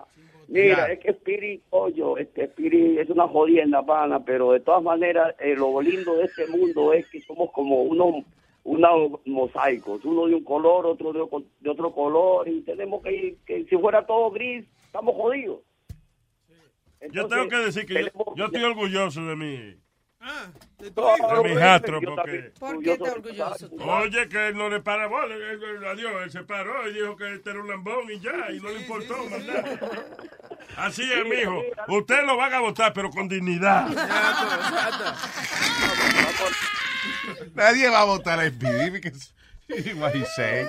Mira, 0.46 0.92
es 0.92 1.00
que 1.00 1.10
Spirit, 1.10 1.64
oye, 1.70 2.02
este 2.20 2.44
Spirit 2.44 3.00
es 3.00 3.10
una 3.10 3.26
jodienda 3.26 3.84
pana, 3.84 4.24
pero 4.24 4.52
de 4.52 4.60
todas 4.60 4.84
maneras, 4.84 5.34
eh, 5.40 5.56
lo 5.56 5.80
lindo 5.80 6.14
de 6.14 6.26
este 6.26 6.46
mundo 6.46 6.92
es 6.92 7.08
que 7.08 7.20
somos 7.22 7.50
como 7.50 7.82
unos, 7.82 8.24
unos 8.62 9.20
mosaicos, 9.24 10.04
uno 10.04 10.26
de 10.28 10.36
un 10.36 10.44
color, 10.44 10.86
otro 10.86 11.12
de, 11.12 11.24
de 11.58 11.70
otro 11.70 11.92
color, 11.92 12.46
y 12.46 12.60
tenemos 12.60 13.02
que, 13.02 13.36
que 13.44 13.64
si 13.64 13.76
fuera 13.76 14.06
todo 14.06 14.30
gris, 14.30 14.64
estamos 14.84 15.16
jodidos. 15.16 15.58
Yo 17.12 17.26
tengo 17.28 17.48
que 17.48 17.56
decir 17.56 17.86
que 17.86 17.94
yo, 17.94 18.00
tenemos- 18.10 18.34
yo 18.36 18.44
estoy 18.46 18.62
orgulloso 18.64 19.24
de 19.26 19.36
mí. 19.36 19.76
Claro, 20.94 21.42
De 21.42 21.48
mi 21.50 21.54
jastro, 21.56 22.00
yo 22.00 22.14
porque... 22.14 22.52
¿Por 22.58 22.82
qué 22.82 22.92
estás 22.92 23.12
orgulloso? 23.14 23.70
Oye, 23.78 24.28
que 24.28 24.48
él 24.48 24.56
no 24.56 24.70
le 24.70 24.80
para 24.80 25.06
bola. 25.06 25.34
él- 25.34 25.42
él- 25.62 25.84
Adiós, 25.86 26.12
él 26.24 26.30
se 26.30 26.42
paró 26.44 26.88
y 26.88 26.94
dijo 26.94 27.14
que 27.16 27.34
este 27.34 27.50
era 27.50 27.60
un 27.60 27.68
lambón 27.68 28.10
y 28.10 28.18
ya, 28.20 28.50
y 28.50 28.58
no 28.58 28.70
le 28.70 28.80
importó 28.80 29.16
nada. 29.28 29.78
Así 30.78 31.02
es, 31.12 31.26
mijo. 31.26 31.62
Usted 31.88 32.24
lo 32.24 32.36
van 32.38 32.54
a 32.54 32.60
votar, 32.60 32.92
pero 32.94 33.10
con 33.10 33.28
dignidad. 33.28 33.86
Nadie 37.54 37.88
va 37.90 38.00
a 38.00 38.04
votar 38.04 38.40
a 38.40 38.44
what 39.96 40.14
he's 40.14 40.28
saying. 40.36 40.68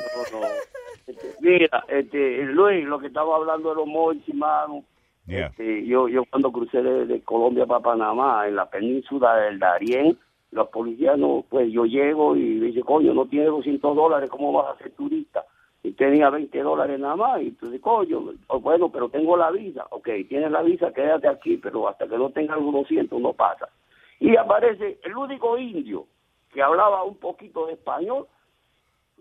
Mira, 1.39 1.83
este, 1.87 2.43
Luis, 2.43 2.85
lo 2.85 2.99
que 2.99 3.07
estaba 3.07 3.35
hablando 3.35 3.69
de 3.69 3.75
los 3.75 3.87
monchis, 3.87 4.33
mano. 4.35 4.83
Este, 5.27 5.85
yo, 5.85 6.07
yo 6.07 6.23
cuando 6.25 6.51
crucé 6.51 6.83
de, 6.83 7.21
Colombia 7.21 7.65
para 7.65 7.79
Panamá, 7.81 8.47
en 8.47 8.55
la 8.55 8.69
península 8.69 9.35
del 9.37 9.59
Darién, 9.59 10.17
los 10.51 10.69
policías 10.69 11.17
no, 11.17 11.43
pues 11.49 11.71
yo 11.71 11.85
llego 11.85 12.35
y 12.35 12.59
dice, 12.59 12.81
coño, 12.81 13.13
no 13.13 13.25
tiene 13.25 13.47
200 13.47 13.95
dólares, 13.95 14.29
¿cómo 14.29 14.53
vas 14.53 14.75
a 14.75 14.77
ser 14.77 14.91
turista? 14.91 15.43
Y 15.83 15.93
tenía 15.93 16.29
20 16.29 16.61
dólares 16.61 16.99
nada 16.99 17.15
más, 17.15 17.41
y 17.41 17.47
entonces, 17.47 17.81
coño, 17.81 18.23
oh, 18.47 18.59
bueno, 18.59 18.89
pero 18.89 19.09
tengo 19.09 19.35
la 19.35 19.51
visa, 19.51 19.85
ok, 19.89 20.09
tienes 20.29 20.51
la 20.51 20.61
visa, 20.61 20.93
quédate 20.93 21.27
aquí, 21.27 21.57
pero 21.57 21.87
hasta 21.89 22.07
que 22.07 22.17
no 22.17 22.29
tengas 22.29 22.61
los 22.61 22.71
200 22.71 23.19
no 23.19 23.33
pasa. 23.33 23.69
Y 24.19 24.35
aparece 24.35 24.99
el 25.03 25.17
único 25.17 25.57
indio 25.57 26.05
que 26.53 26.61
hablaba 26.61 27.03
un 27.03 27.17
poquito 27.17 27.65
de 27.65 27.73
español, 27.73 28.27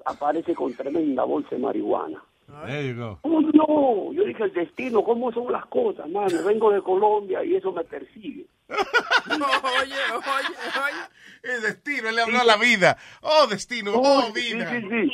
aparece 0.05 0.55
con 0.55 0.73
tremenda 0.75 1.25
bolsa 1.25 1.51
de 1.51 1.59
marihuana. 1.59 2.23
There 2.47 2.87
you 2.87 2.95
go. 2.95 3.19
Oh, 3.23 3.41
no, 3.41 4.13
yo 4.13 4.25
dije 4.25 4.45
el 4.45 4.53
destino, 4.53 5.03
¿cómo 5.03 5.33
son 5.33 5.51
las 5.53 5.67
cosas, 5.67 6.09
mano? 6.09 6.45
Vengo 6.45 6.71
de 6.71 6.83
Colombia 6.83 7.45
y 7.45 7.57
eso 7.57 7.73
me 7.73 7.85
persigue. 7.85 8.47
oye, 8.69 9.45
oye, 9.83 10.55
oye. 10.85 11.55
El 11.55 11.63
destino, 11.63 12.09
él 12.09 12.17
le 12.17 12.23
habló 12.23 12.41
a 12.41 12.45
la 12.45 12.57
vida. 12.57 12.97
Oh, 13.23 13.47
destino, 13.47 13.93
oh, 13.95 14.23
sí, 14.35 14.55
vida. 14.55 14.71
sí, 14.71 14.89
sí. 14.89 15.11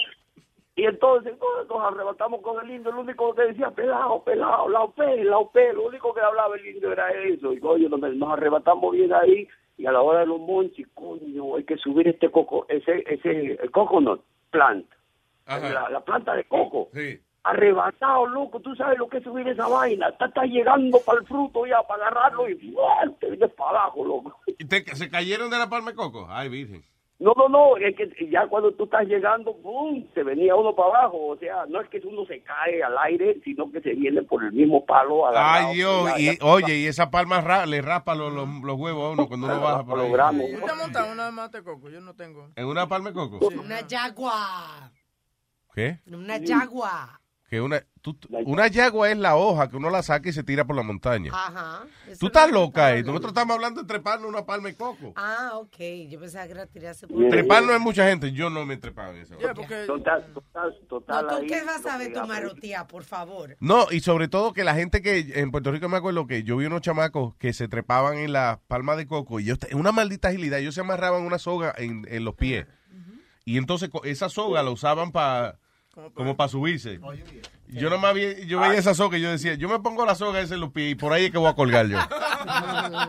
Y 0.77 0.85
entonces 0.85 1.35
todos 1.39 1.69
nos 1.69 1.93
arrebatamos 1.93 2.41
con 2.41 2.65
el 2.65 2.75
indio, 2.75 2.93
lo 2.93 3.01
único 3.01 3.35
que 3.35 3.43
decía, 3.43 3.71
pelado, 3.71 4.23
pelado, 4.25 4.69
la 4.69 4.83
OP, 4.83 4.99
la 4.99 5.39
OP, 5.39 5.57
lo 5.75 5.87
único 5.87 6.15
que 6.15 6.21
hablaba 6.21 6.57
el 6.57 6.67
indio 6.67 6.93
era 6.93 7.11
eso. 7.11 7.53
Y 7.53 7.61
coño, 7.61 7.89
nos, 7.89 8.01
nos 8.17 8.33
arrebatamos 8.33 8.93
bien 8.93 9.13
ahí 9.13 9.47
y 9.77 9.87
a 9.87 9.93
la 9.93 10.03
hora 10.03 10.21
de 10.21 10.27
los 10.27 10.41
monchis, 10.41 10.87
coño, 10.95 11.57
hay 11.57 11.65
que 11.65 11.77
subir 11.79 12.07
este 12.07 12.31
coco, 12.31 12.67
ese, 12.69 13.03
ese, 13.07 13.59
el 13.63 13.71
coconut 13.71 14.23
plant, 14.51 14.87
la, 15.59 15.89
la 15.91 16.01
planta 16.01 16.35
de 16.35 16.45
coco. 16.45 16.89
Sí. 16.95 17.21
Arrebatado, 17.43 18.27
loco, 18.27 18.61
tú 18.61 18.75
sabes 18.77 18.99
lo 18.99 19.09
que 19.09 19.17
es 19.19 19.25
subir 19.25 19.49
esa 19.49 19.67
vaina. 19.67 20.09
Está, 20.09 20.27
está 20.27 20.45
llegando 20.45 20.99
para 21.05 21.21
el 21.21 21.27
fruto 21.27 21.67
ya, 21.67 21.83
para 21.89 22.07
agarrarlo 22.07 22.49
y 22.49 22.55
¡fuah! 22.73 23.11
te 23.19 23.31
vienes 23.31 23.51
para 23.55 23.71
abajo, 23.71 24.05
loco. 24.05 24.37
¿Y 24.47 24.65
te- 24.67 24.85
¿Se 24.95 25.09
cayeron 25.09 25.51
de 25.51 25.59
la 25.59 25.69
palma 25.71 25.91
de 25.91 25.97
coco? 25.97 26.27
Ay, 26.29 26.49
virgen. 26.51 26.85
No, 27.19 27.35
no, 27.37 27.49
no, 27.51 27.77
es 27.77 27.95
que 27.97 28.31
ya 28.31 28.47
cuando 28.47 28.73
tú 28.73 28.85
estás 28.85 29.07
llegando, 29.07 29.55
¡pum! 29.57 30.07
se 30.15 30.23
venía 30.23 30.55
uno 30.55 30.75
para 30.75 30.89
abajo. 31.01 31.29
O 31.29 31.37
sea, 31.37 31.67
no 31.69 31.81
es 31.81 31.89
que 31.91 31.99
uno 32.07 32.25
se 32.27 32.43
cae 32.43 32.83
al 32.83 32.97
aire, 32.99 33.39
sino 33.45 33.71
que 33.71 33.81
se 33.83 33.91
viene 33.95 34.23
por 34.23 34.43
el 34.45 34.53
mismo 34.53 34.85
palo. 34.87 35.27
agarrado. 35.27 35.69
Ay, 35.69 35.75
Dios. 35.77 36.05
Ya, 36.07 36.19
Y, 36.19 36.25
ya. 36.39 36.45
oye, 36.47 36.77
y 36.79 36.87
esa 36.87 37.11
palma 37.11 37.41
ra- 37.43 37.67
le 37.67 37.83
rapa 37.83 38.15
los, 38.15 38.33
los, 38.33 38.49
los 38.63 38.77
huevos 38.79 39.05
a 39.05 39.11
uno 39.13 39.29
cuando 39.29 39.47
uno 39.49 39.61
baja 39.61 39.85
por 39.85 39.99
ahí. 40.01 40.11
¿Tú 40.11 40.61
te 40.65 40.71
has 40.73 40.77
montado 40.79 41.13
una 41.13 41.31
mata 41.31 41.59
de 41.59 41.65
coco? 41.65 41.91
Yo 41.91 42.01
no 42.01 42.15
tengo. 42.15 42.49
¿En 42.57 42.67
una 42.67 42.87
palma 42.89 43.11
de 43.11 43.15
coco? 43.15 43.39
Una 43.49 43.79
jaguar. 43.89 44.91
¿Qué? 45.75 46.01
Una 46.07 46.39
jaguar. 46.47 47.21
Que 47.49 47.61
una, 47.61 47.85
tú- 48.01 48.17
una 48.45 48.69
yagua 48.69 49.11
es 49.11 49.19
la 49.19 49.35
hoja 49.35 49.69
que 49.69 49.77
uno 49.77 49.91
la 49.91 50.05
saca 50.05 50.29
y 50.29 50.33
se 50.33 50.45
tira 50.45 50.65
por 50.65 50.77
la 50.77 50.85
montaña. 50.85 51.33
Ajá. 51.35 51.83
Tú 52.07 52.13
es 52.13 52.23
estás 52.23 52.49
loca, 52.49 52.95
eh. 52.95 53.03
Nosotros 53.03 53.31
estamos 53.33 53.57
hablando 53.57 53.81
de 53.83 53.89
treparnos 53.89 54.29
una 54.29 54.47
palma 54.47 54.69
de 54.69 54.77
coco. 54.77 55.13
Ah, 55.17 55.55
ok. 55.55 55.77
Yo 56.09 56.21
pensaba 56.21 56.47
que 56.47 56.53
era 56.53 56.67
tirarse 56.67 57.09
por... 57.09 57.29
Treparnos 57.29 57.73
es 57.75 57.81
mucha 57.81 58.07
gente. 58.07 58.31
Yo 58.31 58.51
no 58.51 58.65
me 58.65 58.75
he 58.75 58.77
trepado 58.77 59.15
en 59.15 59.23
eso. 59.23 59.35
Total, 59.35 59.87
total, 60.33 60.79
total. 60.89 61.27
No, 61.27 61.29
¿tú 61.29 61.35
ahí, 61.41 61.47
qué 61.49 61.65
vas 61.65 61.85
a 61.87 61.99
ver 61.99 62.13
tu 62.13 62.25
marotía, 62.25 62.87
por 62.87 63.03
favor? 63.03 63.57
No, 63.59 63.89
y 63.91 63.99
sobre 63.99 64.29
todo 64.29 64.53
que 64.53 64.63
la 64.63 64.77
gente 64.77 65.03
que 65.03 65.33
en 65.35 65.51
Puerto 65.51 65.73
Rico 65.73 65.89
me 65.89 65.97
acuerdo 65.97 66.29
que 66.29 66.45
yo 66.45 66.57
vi 66.57 66.67
unos 66.67 66.83
chamacos 66.83 67.35
que 67.35 67.53
se 67.53 67.67
trepaban 67.67 68.17
en 68.19 68.33
la 68.33 68.61
palma 68.69 68.95
de 68.95 69.09
coco 69.09 69.41
y 69.41 69.47
ellos, 69.47 69.59
una 69.73 69.91
maldita 69.91 70.29
agilidad, 70.29 70.61
ellos 70.61 70.77
se 70.77 70.83
amarraban 70.83 71.23
una 71.23 71.41
soga 71.41 71.75
en, 71.77 72.07
en 72.09 72.25
los 72.25 72.37
pies. 72.37 72.67
Y 73.45 73.57
entonces 73.59 73.91
esa 74.05 74.29
soga 74.29 74.63
la 74.63 74.71
usaban 74.71 75.13
para 75.13 75.59
como 76.15 76.37
para 76.37 76.49
subirse. 76.49 77.01
Yo 77.69 77.91
nomás 77.91 78.15
vi, 78.15 78.47
yo 78.47 78.61
veía 78.61 78.79
esa 78.79 78.95
soga 78.95 79.19
y 79.19 79.21
yo 79.23 79.31
decía, 79.31 79.55
yo 79.55 79.69
me 79.69 79.79
pongo 79.81 80.05
la 80.07 80.15
soga 80.15 80.43
los 80.43 80.71
pies 80.73 80.93
y 80.93 80.95
por 80.95 81.13
ahí 81.13 81.27
es 81.27 81.31
que 81.33 81.39
voy 81.39 81.49
a 81.51 81.55
colgar 81.55 81.87
yo. 81.89 81.99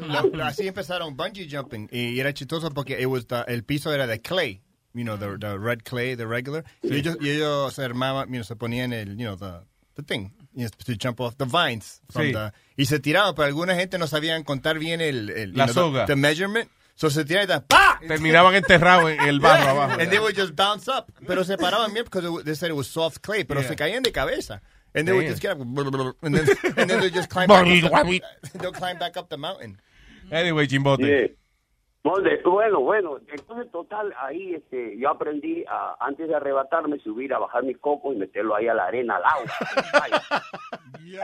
Lo- 0.08 0.28
lo- 0.36 0.46
así 0.46 0.68
empezaron 0.68 1.16
bungee 1.16 1.48
jumping 1.50 1.88
y 1.92 2.20
era 2.20 2.34
chistoso 2.34 2.72
porque 2.72 3.00
it 3.00 3.08
was 3.08 3.26
the- 3.28 3.44
el 3.48 3.64
piso 3.64 3.94
era 3.94 4.08
de 4.08 4.22
clay, 4.22 4.62
you 4.94 5.04
know, 5.04 5.18
the, 5.18 5.38
the 5.40 5.58
red 5.58 5.80
clay, 5.84 6.16
the 6.16 6.26
regular. 6.26 6.64
Y 6.84 6.96
ellos, 6.96 7.18
y 7.22 7.30
ellos 7.30 7.74
se 7.74 7.84
armaban, 7.84 8.28
you 8.28 8.34
know, 8.36 8.44
se 8.44 8.56
ponían 8.56 8.94
el, 8.94 9.18
you 9.18 9.26
know, 9.26 9.36
the, 9.38 9.66
the 9.96 10.04
thing, 10.04 10.30
you 10.54 10.68
know, 10.68 10.70
to 10.86 10.94
jump 11.00 11.20
off 11.22 11.36
the 11.38 11.46
vines. 11.46 12.02
from 12.10 12.26
Sí. 12.28 12.34
the- 12.34 12.52
y 12.78 12.86
se 12.86 13.00
tiraban, 13.00 13.34
pero 13.36 13.48
alguna 13.48 13.76
gente 13.76 13.98
no 13.98 14.08
sabían 14.08 14.44
contar 14.44 14.80
bien 14.80 15.02
el, 15.02 15.30
el 15.30 15.54
La 15.54 15.66
know, 15.66 15.74
soga. 15.74 16.06
The, 16.06 16.14
the 16.14 16.16
measurement. 16.20 16.70
So 17.02 17.10
se 17.10 17.26
tiraban 17.26 17.64
¡pa! 17.68 18.00
Terminaban 18.08 18.54
enterrados 18.54 19.10
en 19.10 19.22
el 19.22 19.40
barro 19.40 19.64
Yeah. 19.64 19.72
abajo. 19.72 20.00
And 20.00 20.12
they 20.12 20.20
would 20.20 20.36
just 20.38 20.56
bounce 20.56 20.88
up. 20.88 21.12
Pero 21.26 21.44
se 21.44 21.58
paraban 21.58 21.92
bien 21.96 22.06
porque 22.08 22.22
they 22.46 22.54
said 22.54 22.70
it 22.70 22.76
was 22.76 22.86
soft 22.86 23.22
clay, 23.22 23.44
pero 23.44 23.62
Yeah. 23.62 23.70
se 23.70 23.76
caían 23.76 24.04
de 24.04 24.12
cabeza. 24.12 24.62
And 24.94 25.08
they 25.08 25.12
would 25.14 25.24
Damn. 25.26 25.32
just 25.34 25.42
get 25.42 25.52
up, 25.54 25.62
and 25.62 26.36
then, 26.36 26.48
and 26.78 26.88
then 26.88 27.00
they 27.00 27.10
just 27.10 27.28
climb 27.32 27.48
back, 27.48 27.66
up 27.66 28.06
the, 28.06 28.22
they'll 28.60 28.72
climb 28.72 29.00
back 29.00 29.18
up 29.18 29.30
the 29.30 29.38
mountain. 29.38 29.82
Anyway, 30.30 30.68
chimbote. 30.68 31.02
Sí. 31.04 31.36
Bueno, 32.04 32.80
bueno, 32.80 33.18
entonces 33.32 33.72
total, 33.72 34.14
ahí 34.20 34.56
este, 34.56 34.98
yo 34.98 35.10
aprendí 35.10 35.64
a, 35.68 35.96
antes 36.00 36.28
de 36.28 36.36
arrebatarme, 36.36 36.98
subir 37.00 37.34
a 37.34 37.40
bajar 37.40 37.64
mi 37.64 37.76
coco 37.76 38.12
y 38.12 38.16
meterlo 38.16 38.56
ahí 38.56 38.68
a 38.68 38.74
la 38.74 38.86
arena, 38.86 39.18
al 39.18 39.24
agua. 39.24 40.42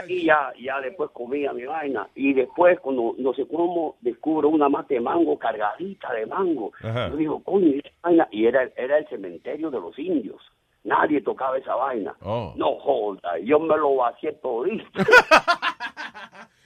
y 0.07 0.25
ya, 0.25 0.53
ya 0.59 0.79
después 0.81 1.09
comía 1.11 1.51
mi 1.53 1.65
vaina. 1.65 2.07
Y 2.13 2.33
después, 2.33 2.79
cuando 2.79 3.15
no 3.17 3.33
sé 3.33 3.47
cómo, 3.47 3.97
descubro 4.01 4.49
una 4.49 4.69
mate 4.69 4.95
de 4.95 5.01
mango 5.01 5.39
cargadita 5.39 6.13
de 6.13 6.27
mango. 6.27 6.71
Ajá. 6.83 7.09
Yo 7.09 7.15
digo, 7.15 7.43
coño, 7.43 7.67
¿y 7.67 7.79
esa 7.79 7.89
vaina? 8.03 8.27
Y 8.31 8.45
era, 8.45 8.69
era 8.75 8.99
el 8.99 9.07
cementerio 9.07 9.71
de 9.71 9.79
los 9.79 9.97
indios. 9.97 10.41
Nadie 10.83 11.21
tocaba 11.21 11.57
esa 11.57 11.75
vaina. 11.75 12.15
Oh. 12.21 12.53
No 12.55 12.75
joda, 12.79 13.39
yo 13.39 13.59
me 13.59 13.75
lo 13.77 13.95
vacié 13.95 14.33
todito. 14.33 14.85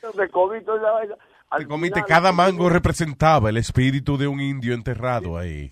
Yo 0.01 0.11
me 0.17 0.27
comí 0.29 0.59
toda 0.61 0.79
esa 0.79 0.91
vaina. 0.91 1.15
Al 1.51 1.63
Te 1.63 1.67
comiste 1.67 2.01
final- 2.03 2.07
cada 2.07 2.31
mango 2.31 2.69
representaba 2.69 3.49
el 3.49 3.57
espíritu 3.57 4.17
de 4.17 4.27
un 4.27 4.39
indio 4.41 4.73
enterrado 4.73 5.37
ahí. 5.37 5.69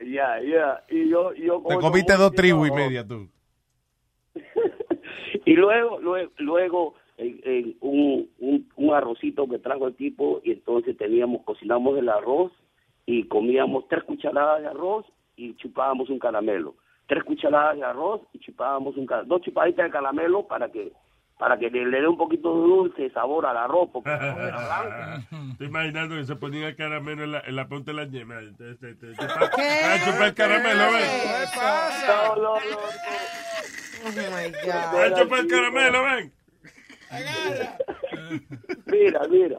Ya, 0.00 0.40
ya. 0.40 0.84
Y 0.88 1.08
yo, 1.10 1.34
y 1.34 1.46
yo 1.46 1.62
Te 1.68 1.76
comiste 1.78 2.14
dos 2.16 2.32
tribus 2.32 2.68
y 2.68 2.72
media 2.72 3.06
tú. 3.06 3.28
Y 5.44 5.54
luego, 5.54 5.98
luego, 6.00 6.30
luego 6.38 6.94
eh, 7.16 7.40
eh, 7.44 7.76
un, 7.80 8.28
un, 8.38 8.68
un 8.76 8.94
arrocito 8.94 9.48
que 9.48 9.58
trajo 9.58 9.86
el 9.86 9.94
tipo 9.96 10.40
y 10.44 10.52
entonces 10.52 10.96
teníamos, 10.96 11.42
cocinamos 11.44 11.98
el 11.98 12.08
arroz 12.08 12.52
y 13.06 13.24
comíamos 13.28 13.88
tres 13.88 14.04
cucharadas 14.04 14.60
de 14.62 14.68
arroz 14.68 15.06
y 15.36 15.54
chupábamos 15.56 16.10
un 16.10 16.18
caramelo. 16.18 16.74
Tres 17.06 17.24
cucharadas 17.24 17.76
de 17.76 17.84
arroz 17.84 18.20
y 18.32 18.38
chupábamos 18.40 18.96
un 18.96 19.06
caramelo. 19.06 19.36
Dos 19.36 19.42
chupaditas 19.42 19.86
de 19.86 19.90
caramelo 19.90 20.46
para 20.46 20.70
que 20.70 20.92
para 21.38 21.58
que 21.58 21.70
le, 21.70 21.86
le 21.86 22.00
dé 22.00 22.08
un 22.08 22.16
poquito 22.18 22.52
de 22.54 22.60
dulce 22.68 23.10
sabor 23.10 23.46
al 23.46 23.56
arroz. 23.56 23.88
Porque 23.92 24.10
era 24.10 24.34
blanco. 24.34 25.36
Estoy 25.52 25.66
imaginando 25.68 26.16
que 26.16 26.24
se 26.24 26.36
ponía 26.36 26.68
el 26.68 26.76
caramelo 26.76 27.24
en 27.24 27.32
la, 27.32 27.40
en 27.40 27.56
la 27.56 27.68
punta 27.68 27.92
de 27.92 27.96
la 27.96 28.04
yema. 28.06 28.40
Te- 28.56 28.74
te- 28.74 28.94
te- 28.94 29.12
chupa- 29.14 29.50
¿Qué? 29.54 29.62
Ah, 29.84 29.96
chupa 30.04 30.26
el 30.26 30.34
caramelo, 30.34 30.92
ven. 30.92 31.02
¿Qué 31.02 31.44
pasa? 31.56 32.28
No, 32.28 32.36
no, 32.36 32.42
no, 32.42 32.78
Oh 34.04 34.10
my 34.10 34.52
God. 34.52 35.18
chupa 35.22 35.38
el 35.38 35.46
caramelo, 35.48 36.04
ven. 36.04 36.32
Mira, 38.86 39.20
mira. 39.30 39.58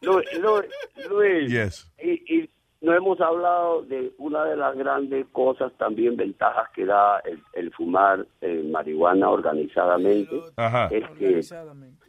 Luis, 0.00 0.26
Luis, 0.40 0.64
Luis, 1.08 1.50
Yes. 1.50 1.92
y, 2.02 2.10
y 2.42 2.50
no 2.82 2.92
hemos 2.92 3.20
hablado 3.20 3.82
de 3.82 4.12
una 4.18 4.44
de 4.44 4.56
las 4.56 4.76
grandes 4.76 5.26
cosas, 5.28 5.72
también 5.78 6.16
ventajas 6.16 6.68
que 6.70 6.84
da 6.84 7.20
el, 7.20 7.40
el 7.52 7.72
fumar 7.72 8.26
eh, 8.40 8.68
marihuana 8.70 9.30
organizadamente. 9.30 10.42
Ajá. 10.56 10.88
Es 10.88 11.08
que 11.10 11.40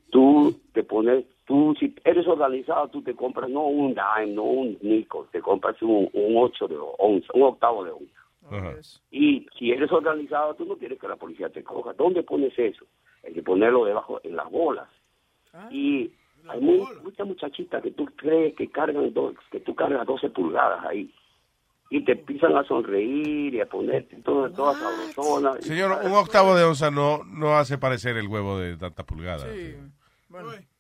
tú 0.10 0.60
te 0.74 0.84
pones, 0.84 1.26
tú 1.46 1.76
si 1.80 1.96
eres 2.04 2.28
organizado, 2.28 2.88
tú 2.88 3.04
te 3.04 3.16
compras 3.16 3.50
no 3.52 3.68
un 3.68 3.90
dime, 3.90 4.34
no 4.34 4.44
un 4.44 4.78
nickel, 4.82 5.22
te 5.32 5.42
compras 5.42 5.80
un, 5.84 6.10
un 6.12 6.38
ocho 6.38 6.68
de 6.68 6.78
onza, 6.98 7.28
un 7.36 7.44
octavo 7.44 7.84
de 7.84 7.92
onza. 7.92 8.20
Ajá. 8.50 8.74
Y 9.12 9.46
si 9.58 9.72
eres 9.72 9.92
organizado, 9.92 10.56
tú 10.56 10.66
no 10.66 10.76
quieres 10.76 11.00
que 11.00 11.08
la 11.08 11.16
policía 11.18 11.50
te 11.50 11.64
coja. 11.64 11.94
¿Dónde 11.94 12.24
pones 12.24 12.58
eso? 12.58 12.86
Hay 13.24 13.34
que 13.34 13.44
ponerlo 13.44 13.86
debajo, 13.86 14.20
en 14.24 14.36
las 14.36 14.50
bolas. 14.50 14.90
Y 15.70 16.12
hay 16.50 16.60
muy- 16.62 16.86
muchas 17.04 17.28
muchachitas 17.28 17.82
que 17.84 17.92
tú 17.92 18.06
crees 18.16 18.56
que 18.56 18.70
cargan, 18.70 19.14
dos, 19.14 19.36
que 19.52 19.60
tú 19.60 19.74
cargas 19.76 20.06
12 20.06 20.30
pulgadas 20.30 20.84
ahí. 20.86 21.14
Y 21.90 22.04
te 22.06 22.14
empiezan 22.14 22.56
a 22.58 22.64
sonreír 22.64 23.54
y 23.54 23.62
a 23.62 23.68
ponerte 23.68 24.16
todo, 24.24 24.50
toda 24.52 24.74
sabrosona. 24.74 25.54
Señor, 25.62 26.00
un 26.04 26.14
octavo 26.14 26.56
de 26.56 26.64
onza 26.64 26.90
no, 26.90 27.24
no 27.24 27.56
hace 27.56 27.78
parecer 27.78 28.18
el 28.18 28.28
huevo 28.28 28.58
de 28.58 28.78
tanta 28.78 29.04
pulgada. 29.06 29.46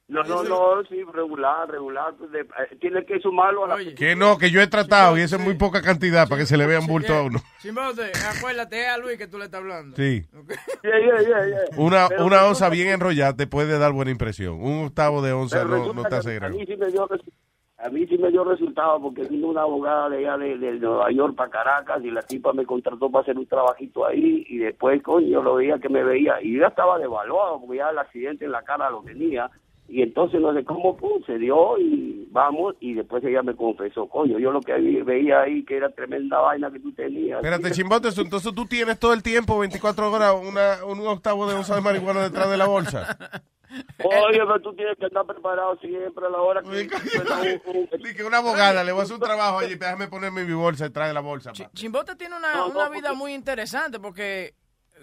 No, 0.09 0.21
no, 0.23 0.43
no, 0.43 0.83
sí, 0.89 1.01
regular, 1.13 1.67
regular. 1.69 2.13
pues, 2.17 2.29
de- 2.31 2.41
eh, 2.41 2.75
tiene 2.81 3.05
que 3.05 3.19
sumarlo 3.19 3.63
a 3.65 3.67
la... 3.69 3.95
Que 3.95 4.15
no, 4.15 4.37
que 4.37 4.51
yo 4.51 4.61
he 4.61 4.67
tratado 4.67 5.17
y 5.17 5.21
eso 5.21 5.37
es 5.37 5.41
muy 5.41 5.53
poca 5.55 5.81
cantidad 5.81 6.27
para 6.27 6.41
que 6.41 6.45
se 6.45 6.57
le 6.57 6.67
vean 6.67 6.85
bulto 6.85 7.13
a 7.13 7.23
uno. 7.23 7.39
Chimbote, 7.61 8.11
acuérdate, 8.37 8.81
es 8.81 8.87
a 8.89 8.97
Luis 8.97 9.17
que 9.17 9.27
tú 9.27 9.37
le 9.37 9.45
estás 9.45 9.61
hablando. 9.61 9.95
Sí. 9.95 10.21
Yeah, 10.83 10.99
yeah, 10.99 11.21
yeah, 11.21 11.47
yeah. 11.47 11.59
Una, 11.77 12.09
Pero 12.09 12.25
una 12.25 12.45
onza 12.45 12.69
que- 12.69 12.75
bien 12.75 12.89
enrollada 12.89 13.35
te 13.35 13.47
puede 13.47 13.79
dar 13.79 13.93
buena 13.93 14.11
impresión. 14.11 14.61
Un 14.61 14.87
octavo 14.87 15.21
de 15.21 15.31
onza 15.31 15.63
no, 15.63 15.93
no 15.93 16.03
te 16.03 16.15
hace 16.15 16.31
a 16.31 16.33
gran. 16.35 16.51
mí 16.51 16.65
sí 16.65 16.75
me 16.75 16.87
dio 16.91 17.07
a 17.77 17.89
mí 17.89 18.05
sí 18.07 18.17
me 18.17 18.29
dio 18.29 18.43
resultado 18.45 19.01
porque 19.01 19.23
vino 19.23 19.47
una 19.47 19.61
abogada 19.63 20.09
de 20.09 20.17
allá 20.19 20.37
de, 20.37 20.57
de 20.57 20.73
Nueva 20.79 21.11
York 21.11 21.35
para 21.35 21.49
Caracas 21.49 22.01
y 22.03 22.11
la 22.11 22.21
tipa 22.21 22.53
me 22.53 22.65
contrató 22.65 23.09
para 23.09 23.23
hacer 23.23 23.37
un 23.37 23.45
trabajito 23.47 24.05
ahí 24.05 24.45
y 24.47 24.57
después 24.59 25.01
coño 25.03 25.27
yo 25.27 25.43
lo 25.43 25.55
veía 25.55 25.79
que 25.79 25.89
me 25.89 26.01
veía 26.03 26.41
y 26.41 26.53
yo 26.53 26.61
ya 26.61 26.67
estaba 26.67 26.97
devaluado 26.97 27.59
porque 27.59 27.77
ya 27.77 27.89
el 27.89 27.97
accidente 27.97 28.45
en 28.45 28.51
la 28.51 28.61
cara 28.63 28.89
lo 28.89 29.01
tenía 29.03 29.49
y 29.87 30.01
entonces 30.01 30.39
no 30.41 30.53
sé 30.53 30.63
cómo 30.63 30.95
pum, 30.97 31.21
se 31.25 31.37
dio 31.37 31.77
y 31.77 32.27
vamos 32.31 32.75
y 32.79 32.93
después 32.93 33.23
ella 33.23 33.43
me 33.43 33.55
confesó 33.55 34.07
coño 34.07 34.39
yo 34.39 34.51
lo 34.51 34.61
que 34.61 34.73
veía 35.03 35.41
ahí 35.41 35.63
que 35.65 35.75
era 35.77 35.89
tremenda 35.91 36.39
vaina 36.39 36.71
que 36.71 36.79
tú 36.79 36.91
tenías 36.93 37.37
Espérate, 37.37 37.71
chimbote, 37.71 38.07
entonces 38.15 38.53
tú 38.55 38.65
tienes 38.65 38.97
todo 38.97 39.13
el 39.13 39.21
tiempo, 39.21 39.59
24 39.59 40.11
horas, 40.11 40.33
una, 40.41 40.85
un 40.85 41.05
octavo 41.07 41.47
de 41.47 41.55
onza 41.55 41.75
de 41.75 41.81
marihuana 41.81 42.23
detrás 42.23 42.49
de 42.49 42.57
la 42.57 42.65
bolsa. 42.65 43.17
Oye, 44.03 44.37
pero 44.39 44.59
tú 44.61 44.73
tienes 44.75 44.95
que 44.99 45.07
estar 45.07 45.25
preparado 45.25 45.75
siempre 45.77 46.27
a 46.27 46.29
la 46.29 46.37
hora 46.41 46.61
que... 46.61 46.87
Que 48.15 48.23
una 48.23 48.37
abogada, 48.37 48.83
le 48.83 48.91
voy 48.91 49.01
a 49.01 49.03
hacer 49.03 49.15
un 49.15 49.21
trabajo 49.21 49.59
allí, 49.59 49.75
déjame 49.75 50.07
ponerme 50.07 50.45
mi 50.45 50.53
bolsa 50.53 50.85
detrás 50.85 51.07
de 51.07 51.13
la 51.13 51.21
bolsa. 51.21 51.53
pa. 51.53 51.71
Chimbote 51.73 52.15
tiene 52.15 52.35
una, 52.37 52.53
No, 52.53 52.67
no, 52.69 52.79
una 52.79 52.89
vida 52.89 53.09
porque- 53.09 53.17
muy 53.17 53.33
interesante 53.33 53.99
porque 53.99 54.53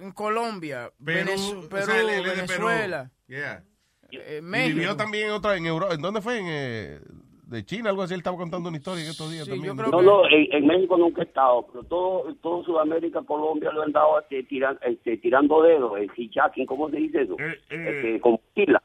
en 0.00 0.12
Colombia, 0.12 0.90
Perú, 1.04 1.30
Venezu- 1.30 1.64
o 1.64 1.68
Perú, 1.68 1.86
sea, 1.86 2.00
él- 2.00 2.08
él 2.10 2.26
es 2.26 2.36
de 2.36 2.42
Perú. 2.46 2.66
Venezuela, 2.66 3.10
Yeah. 3.26 3.64
Eh, 4.12 4.38
Y 4.38 4.42
México. 4.42 4.74
vivió 4.76 4.96
también 4.96 5.28
en 5.28 5.32
otra, 5.32 5.56
en 5.56 5.66
Europa. 5.66 5.94
¿En 5.94 6.00
dónde 6.02 6.20
fue? 6.20 6.38
En, 6.38 6.46
eh, 6.48 6.98
de 7.46 7.64
China, 7.64 7.90
algo 7.90 8.02
así. 8.02 8.14
Él 8.14 8.20
estaba 8.20 8.36
contando 8.36 8.68
una 8.68 8.78
historia 8.78 9.02
en 9.04 9.10
estos 9.10 9.30
días 9.30 9.48
también. 9.48 9.76
No, 9.76 10.00
no, 10.02 10.28
en, 10.28 10.52
en 10.52 10.66
México 10.66 10.96
nunca 10.96 11.22
he 11.22 11.24
estado, 11.24 11.66
pero 11.72 11.82
todo, 11.84 12.34
todo 12.42 12.62
Sudamérica, 12.64 13.22
Colombia 13.22 13.72
lo 13.72 13.82
han 13.82 13.90
dado 13.92 14.20
este, 14.20 14.46
tiran- 14.46 14.78
este, 14.82 15.16
tirando 15.16 15.60
dedos, 15.62 15.98
el 15.98 16.10
hijaking, 16.16 16.66
¿cómo 16.66 16.88
se 16.90 16.96
dice 16.98 17.22
eso? 17.22 17.36
Este, 17.68 18.20
con 18.20 18.38
pila. 18.54 18.80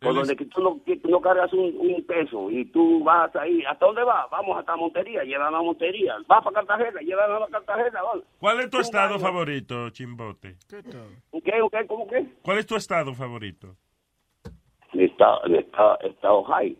Por 0.00 0.14
donde 0.14 0.34
que 0.34 0.46
tú 0.46 0.62
no, 0.62 0.80
que 0.82 0.96
tú 0.96 1.10
no 1.10 1.20
cargas 1.20 1.52
un, 1.52 1.76
un 1.78 2.02
peso 2.06 2.50
y 2.50 2.64
tú 2.66 3.04
vas 3.04 3.36
ahí, 3.36 3.62
¿hasta 3.68 3.84
dónde 3.84 4.02
vas? 4.02 4.30
Vamos 4.30 4.58
hasta 4.58 4.74
Montería, 4.74 5.24
llévame 5.24 5.58
a 5.58 5.60
Montería. 5.60 6.14
Vas 6.26 6.42
para 6.42 6.64
Cartagena, 6.64 7.02
llévame 7.02 7.44
a 7.44 7.48
Cartagena. 7.48 8.02
vamos. 8.02 8.24
¿Cuál 8.38 8.60
es 8.60 8.70
tu 8.70 8.80
estado 8.80 9.18
favorito, 9.18 9.90
Chimbote? 9.90 10.56
¿Un 11.32 11.40
qué, 11.42 11.52
qué, 11.70 11.86
cómo 11.86 12.06
qué? 12.06 12.26
¿Cuál 12.40 12.58
es 12.58 12.66
tu 12.66 12.76
estado 12.76 13.12
favorito? 13.14 13.76
Está, 15.00 15.38
está, 15.46 15.94
estado 16.06 16.44
high. 16.44 16.76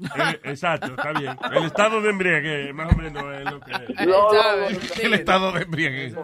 Eh, 0.00 0.40
exacto, 0.44 0.88
está 0.88 1.12
bien. 1.12 1.36
El 1.52 1.64
estado 1.64 2.00
de 2.00 2.10
embriaguez, 2.10 2.74
más 2.74 2.92
o 2.92 2.96
menos, 2.98 3.22
es 3.34 3.44
lo 3.50 3.60
que 3.60 3.72
es. 3.72 4.06
No, 4.06 4.32
no, 4.32 4.32
no, 4.32 4.66
El 5.02 5.14
estado 5.14 5.52
de 5.52 5.62
embriaguez. 5.62 6.16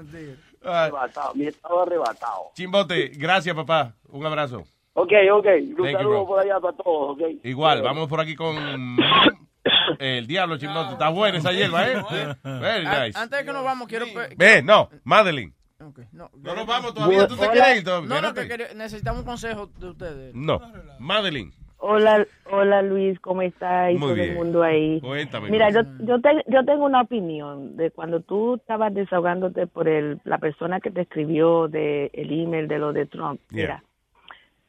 Arrebatado, 0.65 1.35
mi 1.35 1.47
estado 1.47 1.83
arrebatado. 1.83 2.51
Chimbote, 2.55 3.09
gracias, 3.15 3.55
papá. 3.55 3.95
Un 4.09 4.27
abrazo. 4.27 4.65
Ok, 4.95 5.13
ok. 5.33 5.47
Un 5.79 5.93
saludo 5.93 6.27
por 6.27 6.41
allá 6.41 6.61
para 6.61 6.77
todos, 6.77 7.13
ok. 7.13 7.23
Igual, 7.45 7.83
vamos 7.83 8.09
por 8.09 8.21
aquí 8.21 8.35
con 8.35 8.57
el 9.99 10.27
diablo, 10.27 10.59
Chimbote. 10.59 10.93
Está 10.93 11.09
buena 11.09 11.39
esa 11.39 11.53
hierba, 11.53 11.89
¿eh? 11.89 12.03
Very 12.43 12.85
nice. 12.85 13.19
Antes 13.19 13.39
de 13.39 13.45
que 13.45 13.53
nos 13.53 13.65
vamos, 13.65 13.89
quiero... 13.89 14.07
Ve, 14.37 14.61
no, 14.63 14.89
Madeline. 15.05 15.55
No, 16.13 16.31
No 16.37 16.55
nos 16.55 16.67
vamos 16.67 16.95
todavía. 16.95 17.27
¿Tú 17.27 17.37
te 17.37 17.49
quieres? 17.49 17.85
No, 17.85 18.21
no, 18.21 18.35
que 18.35 18.49
quería- 18.49 18.75
necesitamos 18.75 19.21
un 19.21 19.27
consejo 19.27 19.67
de 19.79 19.89
ustedes. 19.89 20.35
No. 20.35 20.61
Madeline. 20.99 21.53
Hola, 21.85 22.25
hola 22.49 22.81
Luis, 22.83 23.19
¿cómo 23.19 23.43
está? 23.43 23.91
Y 23.91 23.95
Muy 23.95 24.03
todo 24.11 24.15
bien. 24.15 24.29
el 24.31 24.37
mundo 24.37 24.63
ahí. 24.63 25.01
Cuéntame. 25.01 25.51
Mira, 25.51 25.69
yo, 25.71 25.81
yo, 25.99 26.21
te- 26.21 26.45
yo 26.47 26.65
tengo 26.65 26.85
una 26.85 27.01
opinión 27.01 27.77
de 27.77 27.91
cuando 27.91 28.21
tú 28.21 28.55
estabas 28.55 28.95
desahogándote 28.95 29.67
por 29.67 29.89
el, 29.89 30.21
la 30.23 30.39
persona 30.39 30.79
que 30.79 30.93
te 30.93 31.01
escribió 31.01 31.67
de 31.67 32.09
el 32.15 32.31
email 32.41 32.69
de 32.69 32.79
lo 32.79 32.93
de 32.93 33.07
Trump. 33.07 33.41
Yeah. 33.51 33.63
Mira, 33.63 33.85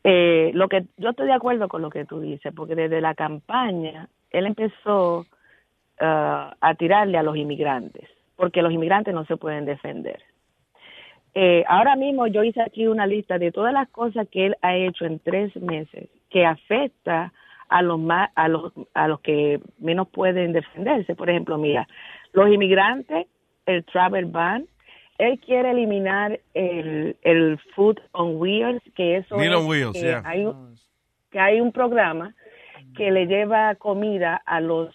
eh, 0.04 0.52
lo 0.56 0.68
que 0.68 0.86
yo 0.98 1.12
estoy 1.12 1.28
de 1.28 1.34
acuerdo 1.34 1.68
con 1.68 1.84
lo 1.84 1.92
que 1.92 2.04
tú 2.06 2.20
dices, 2.20 2.52
porque 2.56 2.74
desde 2.74 3.00
la 3.00 3.14
campaña 3.14 4.10
él 4.32 4.48
empezó 4.48 5.28
ah, 6.00 6.56
a 6.60 6.74
tirarle 6.74 7.20
a 7.20 7.24
los 7.24 7.38
inmigrantes, 7.38 8.10
porque 8.36 8.64
los 8.64 8.74
inmigrantes 8.74 9.14
no 9.14 9.24
se 9.26 9.38
pueden 9.38 9.66
defender. 9.66 10.20
Eh, 11.36 11.64
ahora 11.68 11.96
mismo 11.96 12.28
yo 12.28 12.44
hice 12.44 12.62
aquí 12.62 12.86
una 12.88 13.08
lista 13.08 13.40
de 13.40 13.52
todas 13.52 13.74
las 13.74 13.90
cosas 13.90 14.28
que 14.30 14.46
él 14.48 14.56
ha 14.62 14.76
hecho 14.76 15.06
en 15.06 15.20
tres 15.20 15.56
meses 15.56 16.10
que 16.30 16.46
afecta 16.46 17.34
a 17.70 17.82
los 17.82 18.00
más 18.00 18.30
a 18.36 18.48
los 18.48 18.72
a 18.94 19.08
los 19.08 19.20
que 19.22 19.60
menos 19.80 20.08
pueden 20.10 20.54
defenderse. 20.54 21.16
Por 21.16 21.30
ejemplo, 21.30 21.58
mira, 21.58 21.88
los 22.34 22.50
inmigrantes, 22.52 23.26
el 23.66 23.84
travel 23.86 24.26
ban, 24.26 24.66
él 25.18 25.40
quiere 25.40 25.72
eliminar 25.72 26.40
el, 26.54 27.16
el 27.24 27.58
food 27.76 27.98
on 28.12 28.36
wheels, 28.38 28.82
que 28.96 29.18
eso 29.18 29.38
Meal 29.38 29.54
es 29.54 29.60
on 29.60 29.68
wheels, 29.68 29.94
que 29.94 30.02
yeah. 30.02 30.22
hay 30.26 30.46
un- 30.46 30.76
que 31.32 31.40
hay 31.40 31.60
un 31.62 31.72
programa 31.72 32.36
que 32.96 33.10
le 33.10 33.26
lleva 33.26 33.74
comida 33.76 34.40
a 34.46 34.60
los 34.62 34.94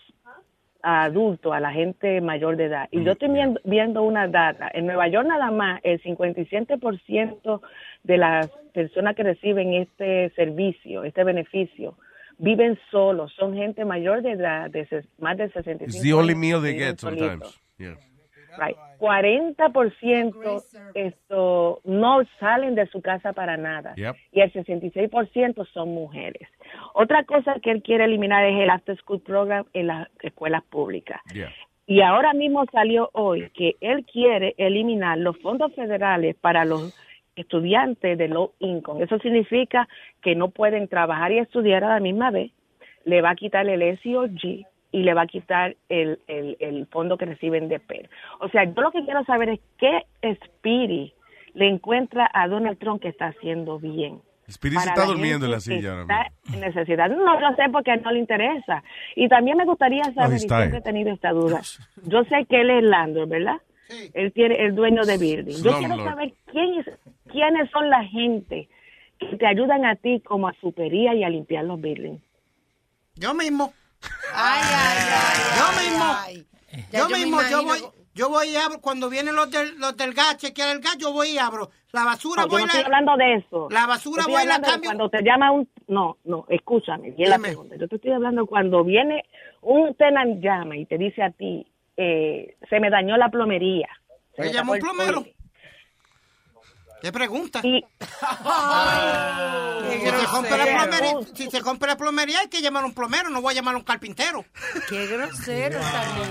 adultos, 0.83 1.53
a 1.53 1.61
la 1.61 1.73
gente 1.73 2.21
mayor 2.21 2.57
de 2.57 2.67
edad. 2.67 2.89
Y 2.91 3.03
yo 3.05 3.13
estoy 3.13 3.29
viendo, 3.31 3.61
viendo 3.65 4.03
una 4.03 4.29
data. 4.29 4.71
En 4.73 4.87
Nueva 4.87 5.09
York 5.09 5.27
nada 5.27 5.51
más, 5.51 5.81
el 5.83 6.01
57% 6.03 7.61
de 8.05 8.17
las 8.17 8.49
personas 8.73 9.15
que 9.17 9.23
reciben 9.25 9.75
este 9.75 10.31
servicio, 10.37 11.05
este 11.05 11.25
beneficio, 11.25 11.97
viven 12.39 12.79
solos. 12.91 13.33
Son 13.37 13.55
gente 13.55 13.85
mayor 13.85 14.23
de 14.23 14.33
edad, 14.33 14.71
de 14.71 14.87
ses- 14.89 15.09
más 15.19 15.37
de 15.37 15.49
65 15.51 15.85
It's 15.87 16.01
the 16.03 16.13
only 16.13 16.35
meal 16.35 16.63
they 16.63 16.75
get 16.79 16.99
sometimes. 16.99 17.59
Yeah. 17.79 17.97
Right. 18.59 18.77
40% 18.99 20.63
esto 20.95 21.81
no 21.85 22.23
salen 22.41 22.75
de 22.75 22.87
su 22.87 23.01
casa 23.01 23.33
para 23.33 23.57
nada 23.57 23.95
Yep. 23.97 24.17
y 24.33 24.41
el 24.41 24.53
66% 24.53 25.65
son 25.73 25.91
mujeres. 25.91 26.49
Otra 26.95 27.25
cosa 27.25 27.57
que 27.63 27.71
él 27.71 27.83
quiere 27.83 28.05
eliminar 28.05 28.45
es 28.45 28.59
el 28.59 28.71
after 28.71 28.97
school 28.99 29.21
program 29.21 29.65
en 29.73 29.89
las 29.89 30.09
escuelas 30.23 30.63
públicas. 30.65 31.21
Yeah. 31.33 31.53
Y 31.87 32.03
ahora 32.03 32.35
mismo 32.35 32.65
salió 32.71 33.09
hoy 33.15 33.49
que 33.55 33.77
él 33.81 34.05
quiere 34.05 34.55
eliminar 34.59 35.17
los 35.17 35.39
fondos 35.39 35.75
federales 35.75 36.37
para 36.37 36.67
los 36.67 36.95
estudiantes 37.35 38.19
de 38.19 38.29
low 38.29 38.53
income. 38.59 39.03
Eso 39.03 39.19
significa 39.21 39.89
que 40.21 40.35
no 40.35 40.51
pueden 40.51 40.89
trabajar 40.89 41.33
y 41.33 41.39
estudiar 41.39 41.85
a 41.85 41.95
la 41.95 42.01
misma 42.01 42.31
vez. 42.31 42.53
Le 43.05 43.23
va 43.23 43.31
a 43.31 43.37
quitar 43.37 43.67
el 43.67 43.99
SEOG 44.01 44.67
y 44.91 45.03
le 45.03 45.15
va 45.15 45.23
a 45.23 45.27
quitar 45.27 45.77
el, 45.89 46.19
el, 46.27 46.59
el 46.61 46.87
fondo 46.89 47.17
que 47.17 47.25
reciben 47.25 47.69
de 47.69 47.81
PER. 47.81 48.11
O 48.41 48.49
sea, 48.49 48.65
yo 48.65 48.83
lo 48.83 48.91
que 48.91 49.05
quiero 49.05 49.25
saber 49.25 49.49
es 49.51 49.61
qué 49.79 50.05
Spirit 50.21 51.15
le 51.55 51.69
encuentra 51.69 52.31
a 52.35 52.49
Donald 52.49 52.79
Trump 52.79 53.01
que 53.01 53.09
está 53.09 53.29
haciendo 53.29 53.79
bien. 53.79 54.21
Spirit 54.49 54.79
está 54.79 55.05
durmiendo 55.05 55.45
en 55.47 55.53
la 55.53 55.61
silla 55.61 55.91
ahora 55.91 56.03
está 56.03 56.55
en 56.55 56.61
necesidad. 56.61 57.09
No, 57.11 57.41
yo 57.41 57.55
sé 57.57 57.63
porque 57.71 57.97
no 57.99 58.11
le 58.13 58.19
interesa. 58.21 58.83
Y 59.15 59.29
también 59.29 59.57
me 59.59 59.65
gustaría 59.67 60.05
saber, 60.15 60.33
he's 60.37 60.45
y 60.45 60.49
siempre 60.49 60.79
he 60.79 60.83
tenido 60.83 61.13
esta 61.13 61.31
duda. 61.33 61.61
Yo 62.05 62.25
sé 62.25 62.47
que 62.49 62.61
él 62.63 62.71
es 62.71 62.83
landlord, 62.83 63.29
¿verdad? 63.29 63.57
Él 64.15 64.33
tiene 64.33 64.65
el 64.65 64.75
dueño 64.75 65.05
de 65.05 65.19
building. 65.19 65.63
Yo 65.63 65.79
quiero 65.79 65.95
saber 66.05 66.33
quién 66.51 66.75
es- 66.81 66.91
quiénes 67.31 67.71
son 67.71 67.89
la 67.91 68.05
gente 68.05 68.69
que 69.19 69.37
te 69.37 69.47
ayudan 69.47 69.85
a 69.85 69.97
ti 69.97 70.21
como 70.25 70.49
a 70.49 70.55
supería 70.61 71.15
y 71.15 71.25
a 71.25 71.29
limpiar 71.29 71.65
los 71.65 71.81
buildings. 71.81 72.23
Yo 73.17 73.35
mismo. 73.35 73.73
Ay, 74.35 74.63
ay, 74.63 74.99
ay. 75.13 75.59
Yo 75.59 75.83
mismo. 75.83 76.85
Yo 76.93 76.99
yo 77.09 77.17
mismo, 77.17 77.43
yo 77.51 77.65
voy, 77.65 77.79
yo 78.19 78.29
voy 78.29 78.49
y 78.49 78.57
abro, 78.57 78.81
cuando 78.81 79.09
vienen 79.09 79.37
los 79.37 79.49
del, 79.49 79.79
los 79.79 79.97
del 79.97 80.13
gas, 80.13 80.39
chequear 80.39 80.75
el 80.75 80.83
gas, 80.83 80.99
yo 80.99 81.13
voy 81.13 81.29
y 81.29 81.39
abro. 81.39 81.71
La 81.93 82.05
basura 82.05 82.43
No, 82.43 82.49
yo 82.49 82.51
voy 82.51 82.63
no 82.63 82.67
y 82.67 82.69
estoy 82.69 82.81
la... 82.81 82.87
hablando 82.87 83.17
de 83.17 83.35
eso. 83.37 83.69
La 83.71 83.87
basura 83.87 84.25
Yo 84.27 84.33
voy 84.33 84.45
la 84.45 84.61
cambio. 84.61 84.91
Cuando 84.91 85.09
te 85.09 85.23
llama 85.23 85.53
un... 85.53 85.69
No, 85.87 86.17
no, 86.25 86.45
escúchame, 86.49 87.13
bien 87.13 87.31
la 87.31 87.39
pregunta. 87.39 87.77
Yo 87.77 87.87
te 87.87 87.97
estoy 87.97 88.11
hablando 88.11 88.45
cuando 88.47 88.83
viene 88.83 89.25
un 89.63 89.95
tenant 89.95 90.43
llama 90.43 90.77
y 90.77 90.85
te 90.87 90.99
dice 90.99 91.23
a 91.23 91.31
ti, 91.31 91.65
eh, 91.97 92.57
se 92.69 92.81
me 92.81 92.91
dañó 92.91 93.17
la 93.17 93.29
plomería. 93.31 93.89
Se 94.35 94.43
Me 94.43 94.49
me 94.49 94.53
llamó 94.53 94.73
un 94.73 94.79
plomero. 94.81 95.25
¿Qué 97.01 97.13
pregunta? 97.13 97.61
Y- 97.63 97.85
Si 99.89 100.11
se, 100.11 100.27
compra 100.27 100.57
la 100.57 100.65
plomería, 100.65 101.13
si 101.35 101.51
se 101.51 101.61
compra 101.63 101.89
la 101.89 101.97
plomería 101.97 102.41
hay 102.41 102.49
que 102.49 102.61
llamar 102.61 102.83
a 102.85 102.87
un 102.87 102.95
plomero, 102.95 103.31
no 103.31 103.41
voy 103.41 103.53
a 103.53 103.57
llamar 103.57 103.75
a 103.75 103.79
un 103.79 103.85
carpintero. 103.85 104.45
Qué 104.89 105.07
grosero 105.07 105.79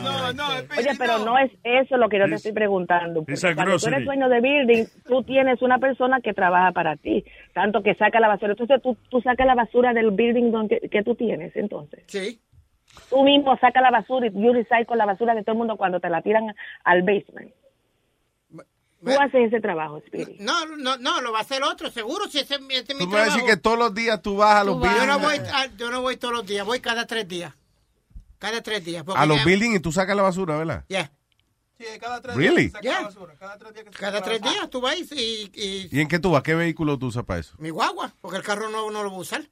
No, 0.04 0.34
no, 0.34 0.48
Oye, 0.78 0.90
pero 0.98 1.20
no 1.20 1.38
es 1.38 1.52
eso 1.64 1.98
lo 1.98 2.10
que 2.10 2.20
yo 2.20 2.26
te 2.26 2.36
estoy 2.36 2.52
preguntando. 2.54 3.24
Cuando 3.26 3.78
tú 3.80 3.88
eres 3.88 4.06
dueño 4.06 4.30
de 4.30 4.42
building, 4.42 4.86
tú 5.06 5.24
tienes 5.24 5.62
una 5.62 5.80
persona 5.80 6.20
que 6.22 6.34
trabaja 6.34 6.72
para 6.72 6.96
ti, 6.98 7.24
tanto 7.54 7.82
que 7.82 7.96
saca 7.96 8.20
la 8.20 8.28
basura. 8.28 8.52
Entonces 8.52 8.82
tú, 8.82 8.98
tú 9.10 9.22
sacas 9.22 9.48
la 9.48 9.56
basura 9.56 9.94
del 9.94 10.12
building 10.12 10.52
donde, 10.52 10.90
que 10.92 11.04
tú 11.04 11.16
tienes, 11.16 11.56
entonces. 11.56 12.04
Sí. 12.08 12.40
Tú 13.10 13.24
mismo 13.24 13.58
sacas 13.60 13.82
la 13.84 13.92
basura 13.92 14.28
y 14.28 14.32
you 14.32 14.54
recycle 14.54 14.96
la 14.96 15.06
basura 15.06 15.34
de 15.36 15.44
todo 15.44 15.54
el 15.54 15.58
mundo 15.60 15.78
cuando 15.78 16.00
te 16.00 16.10
la 16.10 16.22
tiran 16.22 16.54
al 16.84 17.02
basement. 17.04 17.52
Tú 19.04 19.12
haces 19.12 19.48
ese 19.48 19.62
trabajo, 19.62 19.98
Spirit. 20.00 20.40
No, 20.40 20.66
no, 20.66 20.98
no, 20.98 21.22
lo 21.22 21.32
va 21.32 21.40
a 21.40 21.42
hacer 21.42 21.62
otro, 21.64 21.92
seguro, 21.92 22.28
si 22.28 22.40
ese, 22.40 22.56
ese 22.56 22.94
es 22.94 22.96
mi 22.98 23.06
Tú 23.06 23.08
me 23.08 23.14
vas 23.14 23.22
a 23.22 23.26
decir 23.26 23.32
trabajo. 23.42 23.46
que 23.48 23.58
todos 23.58 23.78
los 23.78 23.94
días 23.94 24.22
tú 24.22 24.38
vas 24.38 24.56
a 24.62 24.64
los 24.64 24.76
Yo 24.76 24.82
buildings. 24.82 25.06
no, 25.08 25.20
voy, 25.20 25.36
a- 25.38 25.66
yo 25.78 25.92
no 25.92 26.02
voy 26.02 26.18
todos 26.18 26.34
los 26.34 26.46
días, 26.46 26.66
voy 26.66 26.80
cada 26.80 27.06
tres 27.06 27.28
días. 27.28 27.54
Cada 28.40 28.62
tres 28.62 28.84
días. 28.84 29.04
A 29.16 29.26
los 29.26 29.44
buildings 29.44 29.76
y 29.78 29.80
tú 29.80 29.92
sacas 29.92 30.16
la 30.16 30.24
basura, 30.24 30.58
¿verdad? 30.58 30.84
Yeah. 30.88 31.12
cada 32.00 32.22
tres 32.22 32.36
Really? 32.36 32.68
días 32.70 32.82
Yeah. 32.82 33.00
la 33.02 33.06
basura. 33.08 33.36
Cada 33.40 33.58
tres 33.58 33.74
días 33.74 33.86
que 33.86 33.92
Cada 33.92 34.22
tres 34.24 34.42
días 34.42 34.70
tú 34.70 34.82
vas 34.82 34.96
y, 35.12 35.52
y, 35.54 35.90
¿Y 35.92 36.02
en 36.02 36.08
qué 36.08 36.18
tú 36.18 36.32
vas? 36.32 36.42
¿Qué 36.42 36.56
vehículo 36.56 36.98
tú 36.98 37.08
usas 37.08 37.24
para 37.24 37.40
eso? 37.40 37.54
mi 37.60 37.70
guagua, 37.70 38.12
porque 38.22 38.38
el 38.38 38.44
carro 38.44 38.70
no, 38.70 38.90
no 38.90 39.04
lo 39.04 39.10
voy 39.12 39.20
a 39.20 39.22
usar. 39.22 39.48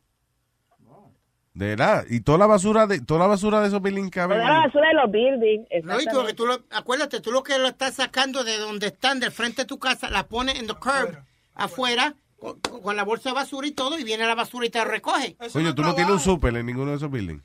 De 1.56 1.68
verdad. 1.68 2.06
Y 2.10 2.20
toda 2.20 2.38
la 2.38 2.48
basura 2.48 2.86
de 2.86 3.00
toda 3.00 3.22
la 3.22 3.28
basura 3.28 3.62
de 3.62 3.68
esos 3.68 3.82
buildings 3.82 4.12
caben. 4.12 4.38
Toda 4.38 4.52
la 4.52 4.60
basura 4.68 4.90
de 4.90 4.94
los 4.94 5.10
buildings. 5.10 5.68
No, 5.86 6.02
y 6.02 6.06
porque 6.14 6.34
tú 6.34 6.46
lo, 6.46 6.60
acuérdate, 6.70 7.22
tú 7.22 7.32
lo 7.32 7.44
que 7.44 7.58
lo 7.58 7.70
estás 7.70 7.96
sacando 7.96 8.44
de 8.44 8.58
donde 8.58 8.88
están, 8.88 9.22
del 9.22 9.32
frente 9.32 9.62
de 9.62 9.66
tu 9.66 9.80
casa, 9.80 10.10
la 10.10 10.28
pones 10.28 10.60
en 10.60 10.68
the 10.68 10.74
curb, 10.74 11.18
afuera, 11.54 12.14
con, 12.38 12.60
con 12.60 12.98
la 12.98 13.04
bolsa 13.04 13.30
de 13.30 13.36
basura 13.36 13.66
y 13.68 13.72
todo, 13.72 13.98
y 13.98 14.04
viene 14.04 14.28
la 14.28 14.36
basura 14.36 14.66
y 14.66 14.70
te 14.70 14.80
lo 14.80 14.86
recoge. 14.86 15.38
Oye, 15.54 15.74
tú 15.74 15.82
no 15.82 15.96
tienes 15.96 16.12
un 16.12 16.20
súper 16.20 16.58
en 16.58 16.66
ninguno 16.66 16.92
de 16.92 16.98
esos 16.98 17.10
buildings. 17.10 17.42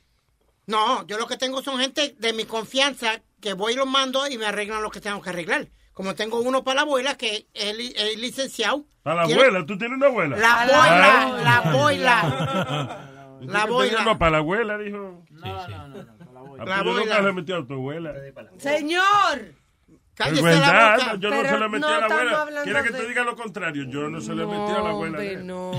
No, 0.67 1.07
yo 1.07 1.17
lo 1.17 1.25
que 1.25 1.37
tengo 1.37 1.61
son 1.61 1.79
gente 1.79 2.13
de 2.19 2.33
mi 2.33 2.43
confianza 2.43 3.21
que 3.39 3.53
voy 3.53 3.73
y 3.73 3.75
los 3.77 3.87
mando 3.87 4.27
y 4.27 4.37
me 4.37 4.45
arreglan 4.45 4.83
lo 4.83 4.91
que 4.91 4.99
tengo 4.99 5.21
que 5.21 5.29
arreglar. 5.29 5.69
Como 5.93 6.15
tengo 6.15 6.41
uno 6.41 6.65
para 6.65 6.75
la 6.75 6.81
abuela 6.81 7.15
que 7.15 7.47
es, 7.53 7.77
es 7.95 8.17
licenciado. 8.17 8.83
Para 9.03 9.25
la 9.25 9.33
abuela, 9.33 9.65
¿tú 9.65 9.77
tienes 9.77 9.97
una 9.97 10.07
abuela? 10.07 10.37
La 10.37 10.65
boila, 10.65 11.43
la 11.43 11.71
boila. 11.71 13.07
La 13.41 13.65
boila. 13.65 14.03
No, 14.05 14.17
para 14.17 14.31
la 14.31 14.37
abuela, 14.39 14.77
dijo. 14.77 15.23
La 15.31 15.67
La 16.65 16.77
yo 16.77 16.83
boila. 16.83 16.99
nunca 17.03 17.21
le 17.21 17.33
metí 17.33 17.51
a 17.53 17.65
tu 17.65 17.73
abuela. 17.73 18.13
Señor. 18.57 19.01
Cállese 20.13 20.39
Es 20.39 20.43
la 20.43 20.49
verdad, 20.71 20.97
boca. 20.97 21.15
yo 21.19 21.29
no 21.29 21.41
se 21.49 21.59
le 21.59 21.69
metí 21.69 21.81
no 21.81 21.87
a 21.87 21.99
la 21.99 22.05
abuela. 22.05 22.63
¿Quieres 22.63 22.83
que 22.83 22.89
de- 22.91 22.99
te 22.99 23.07
diga 23.07 23.23
lo 23.23 23.35
contrario? 23.35 23.83
Yo 23.89 24.09
no 24.09 24.21
se 24.21 24.35
le 24.35 24.45
metí 24.45 24.71
a 24.71 24.79
la 24.81 24.89
abuela. 24.89 24.91
hombre, 25.17 25.21
de 25.23 25.33
él. 25.33 25.47
no. 25.47 25.71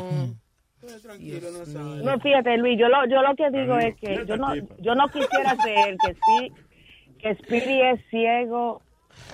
No, 2.03 2.19
fíjate, 2.21 2.57
Luis, 2.57 2.77
yo 2.79 2.89
lo, 2.89 3.07
yo 3.07 3.23
lo 3.23 3.37
que 3.37 3.51
digo 3.57 3.79
es 3.79 3.95
que 4.01 4.25
yo 4.27 4.37
no, 4.37 4.53
yo 4.81 4.95
no 4.97 5.07
quisiera 5.09 5.57
creer 5.63 5.97
que 6.05 6.15
sí, 6.15 6.53
que 7.21 7.35
Speedy 7.37 7.81
es 7.83 8.01
ciego 8.11 8.83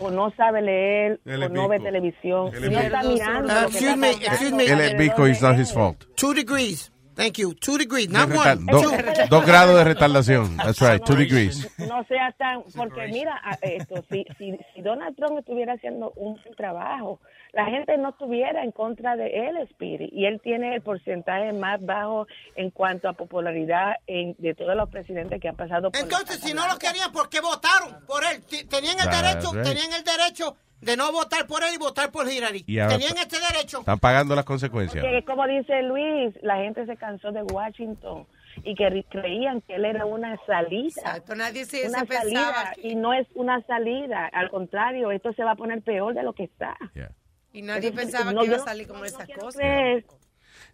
o 0.01 0.11
no 0.11 0.31
sabe 0.37 0.61
leer 0.61 1.21
o 1.25 1.49
no 1.49 1.69
ve 1.69 1.81
televisión. 1.81 2.51
No 2.53 2.79
está 2.79 3.03
mirando. 3.03 3.49
Uh, 3.49 3.53
lo 3.55 3.61
excuse 3.69 3.97
me, 3.97 4.11
excuse 4.11 4.53
me. 4.55 4.65
Él 4.67 4.81
es 4.81 4.99
bico, 4.99 5.27
it's 5.27 5.41
not 5.41 5.57
his 5.59 5.73
fault. 5.73 6.05
Two 6.17 6.35
degrees. 6.35 6.93
Thank 7.19 7.39
you. 7.39 7.53
Two 7.55 7.77
degrees, 7.79 8.07
De 8.07 8.13
not 8.13 8.31
one. 8.31 8.65
do- 8.71 9.27
dos 9.29 9.45
grados 9.45 9.77
de 9.77 9.83
retardación. 9.85 10.57
That's 10.57 10.81
right, 10.81 11.03
two 11.05 11.17
degrees. 11.17 11.69
No 11.79 12.05
sea 12.05 12.33
tan, 12.39 12.63
porque 12.77 13.09
mira, 13.09 13.35
a- 13.45 13.59
esto, 13.61 14.05
si, 14.09 14.25
si, 14.39 14.57
si 14.73 14.83
Donald 14.83 15.17
Trump 15.17 15.37
estuviera 15.41 15.73
haciendo 15.73 16.13
un 16.15 16.35
buen 16.41 16.55
trabajo, 16.55 17.19
la 17.55 17.65
gente 17.65 17.99
no 17.99 18.11
estuviera 18.11 18.63
en 18.63 18.71
contra 18.71 19.17
de 19.17 19.27
él, 19.49 19.57
Spirit, 19.71 20.13
y 20.13 20.27
él 20.27 20.41
tiene 20.45 20.77
el 20.77 20.81
porcentaje 20.83 21.53
más 21.53 21.85
bajo 21.85 22.29
en 22.55 22.71
cuanto 22.71 23.09
a 23.09 23.15
popularidad 23.15 23.97
en- 24.07 24.37
de 24.39 24.55
todos 24.55 24.77
los 24.77 24.89
presidentes 24.89 25.41
que 25.41 25.49
han 25.49 25.57
pasado 25.57 25.91
por 25.91 26.01
Entonces, 26.01 26.39
si 26.41 26.55
no 26.55 26.69
lo 26.69 26.79
querían, 26.79 27.11
¿por 27.11 27.29
qué 27.29 27.41
votaron 27.41 27.99
por 28.07 28.23
él? 28.23 28.43
Tenían 28.69 28.97
el 29.01 29.05
That's 29.11 29.23
derecho, 29.23 29.53
right. 29.55 29.65
tenían 29.65 29.93
el 29.93 30.05
derecho 30.05 30.57
de 30.81 30.97
no 30.97 31.11
votar 31.13 31.47
por 31.47 31.63
él 31.65 31.71
y 31.75 31.79
votar 31.79 32.11
por 32.11 32.31
Hillary. 32.31 32.63
Tenían 32.63 33.17
este 33.19 33.37
derecho. 33.53 33.81
Están 33.81 33.99
pagando 33.99 34.35
las 34.35 34.45
consecuencias. 34.45 35.05
Porque 35.05 35.25
como 35.25 35.47
dice 35.47 35.83
Luis, 35.83 36.35
la 36.43 36.57
gente 36.59 36.87
se 36.87 36.97
cansó 36.97 37.33
de 37.33 37.43
Washington 37.43 38.27
y 38.65 38.75
que 38.75 38.89
re- 38.91 39.07
creían 39.09 39.61
que 39.63 39.75
él 39.77 39.85
era 39.85 40.05
una 40.07 40.37
salida. 40.47 40.89
Exacto, 40.97 41.35
nadie 41.35 41.65
se, 41.65 41.89
una 41.89 42.01
se 42.01 42.07
pensaba 42.07 42.65
salida 42.65 42.75
y 42.83 42.95
no 42.97 43.13
es 43.15 43.27
una 43.35 43.61
salida, 43.67 44.27
al 44.33 44.51
contrario, 44.51 45.11
esto 45.13 45.33
se 45.33 45.45
va 45.45 45.53
a 45.53 45.57
poner 45.57 45.83
peor 45.83 46.15
de 46.15 46.23
lo 46.23 46.33
que 46.33 46.45
está. 46.45 46.77
Yeah. 46.95 47.11
Y 47.53 47.63
nadie 47.63 47.93
pensaba 47.93 48.33
No, 48.33 48.41
que 48.41 48.47
iba 48.49 48.57
a 48.57 48.61
salir 48.61 48.87
con 48.87 49.05
esas 49.05 49.29
cosas. 49.29 49.63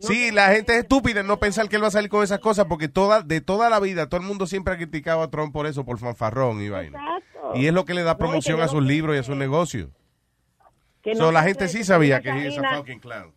Sí, 0.01 0.31
la 0.33 0.49
gente 0.49 0.73
es 0.75 0.81
estúpida 0.81 1.21
en 1.21 1.27
no 1.27 1.39
pensar 1.39 1.69
que 1.69 1.77
él 1.77 1.83
va 1.83 1.89
a 1.89 1.93
salir 1.93 2.11
con 2.11 2.23
esas 2.23 2.39
cosas 2.41 2.67
porque 2.67 2.89
toda, 2.89 3.23
de 3.23 3.41
toda 3.41 3.71
la 3.71 3.81
vida 3.81 4.09
todo 4.09 4.21
el 4.21 4.27
mundo 4.27 4.47
siempre 4.47 4.75
ha 4.75 4.77
criticado 4.77 5.23
a 5.23 5.31
Trump 5.31 5.53
por 5.53 5.67
eso, 5.67 5.85
por 5.85 5.99
fanfarrón 5.99 6.61
y 6.63 6.69
vaina. 6.69 6.99
Exacto. 7.19 7.53
Y 7.59 7.67
es 7.67 7.73
lo 7.73 7.85
que 7.85 7.95
le 7.95 8.03
da 8.03 8.19
promoción 8.19 8.61
a 8.61 8.69
sus 8.69 8.83
no- 8.83 8.89
libros 8.89 9.17
y 9.17 9.19
a 9.19 9.23
sus 9.23 9.37
negocios. 9.37 9.89
que 11.03 11.15
So, 11.15 11.25
no 11.25 11.33
la 11.33 11.43
gente 11.43 11.69
sí 11.69 11.85
sabía 11.85 12.21
que 12.21 12.31
he 12.31 12.49
is 12.49 12.59
a 12.59 12.77
fucking 12.77 12.99
clown. 13.01 13.33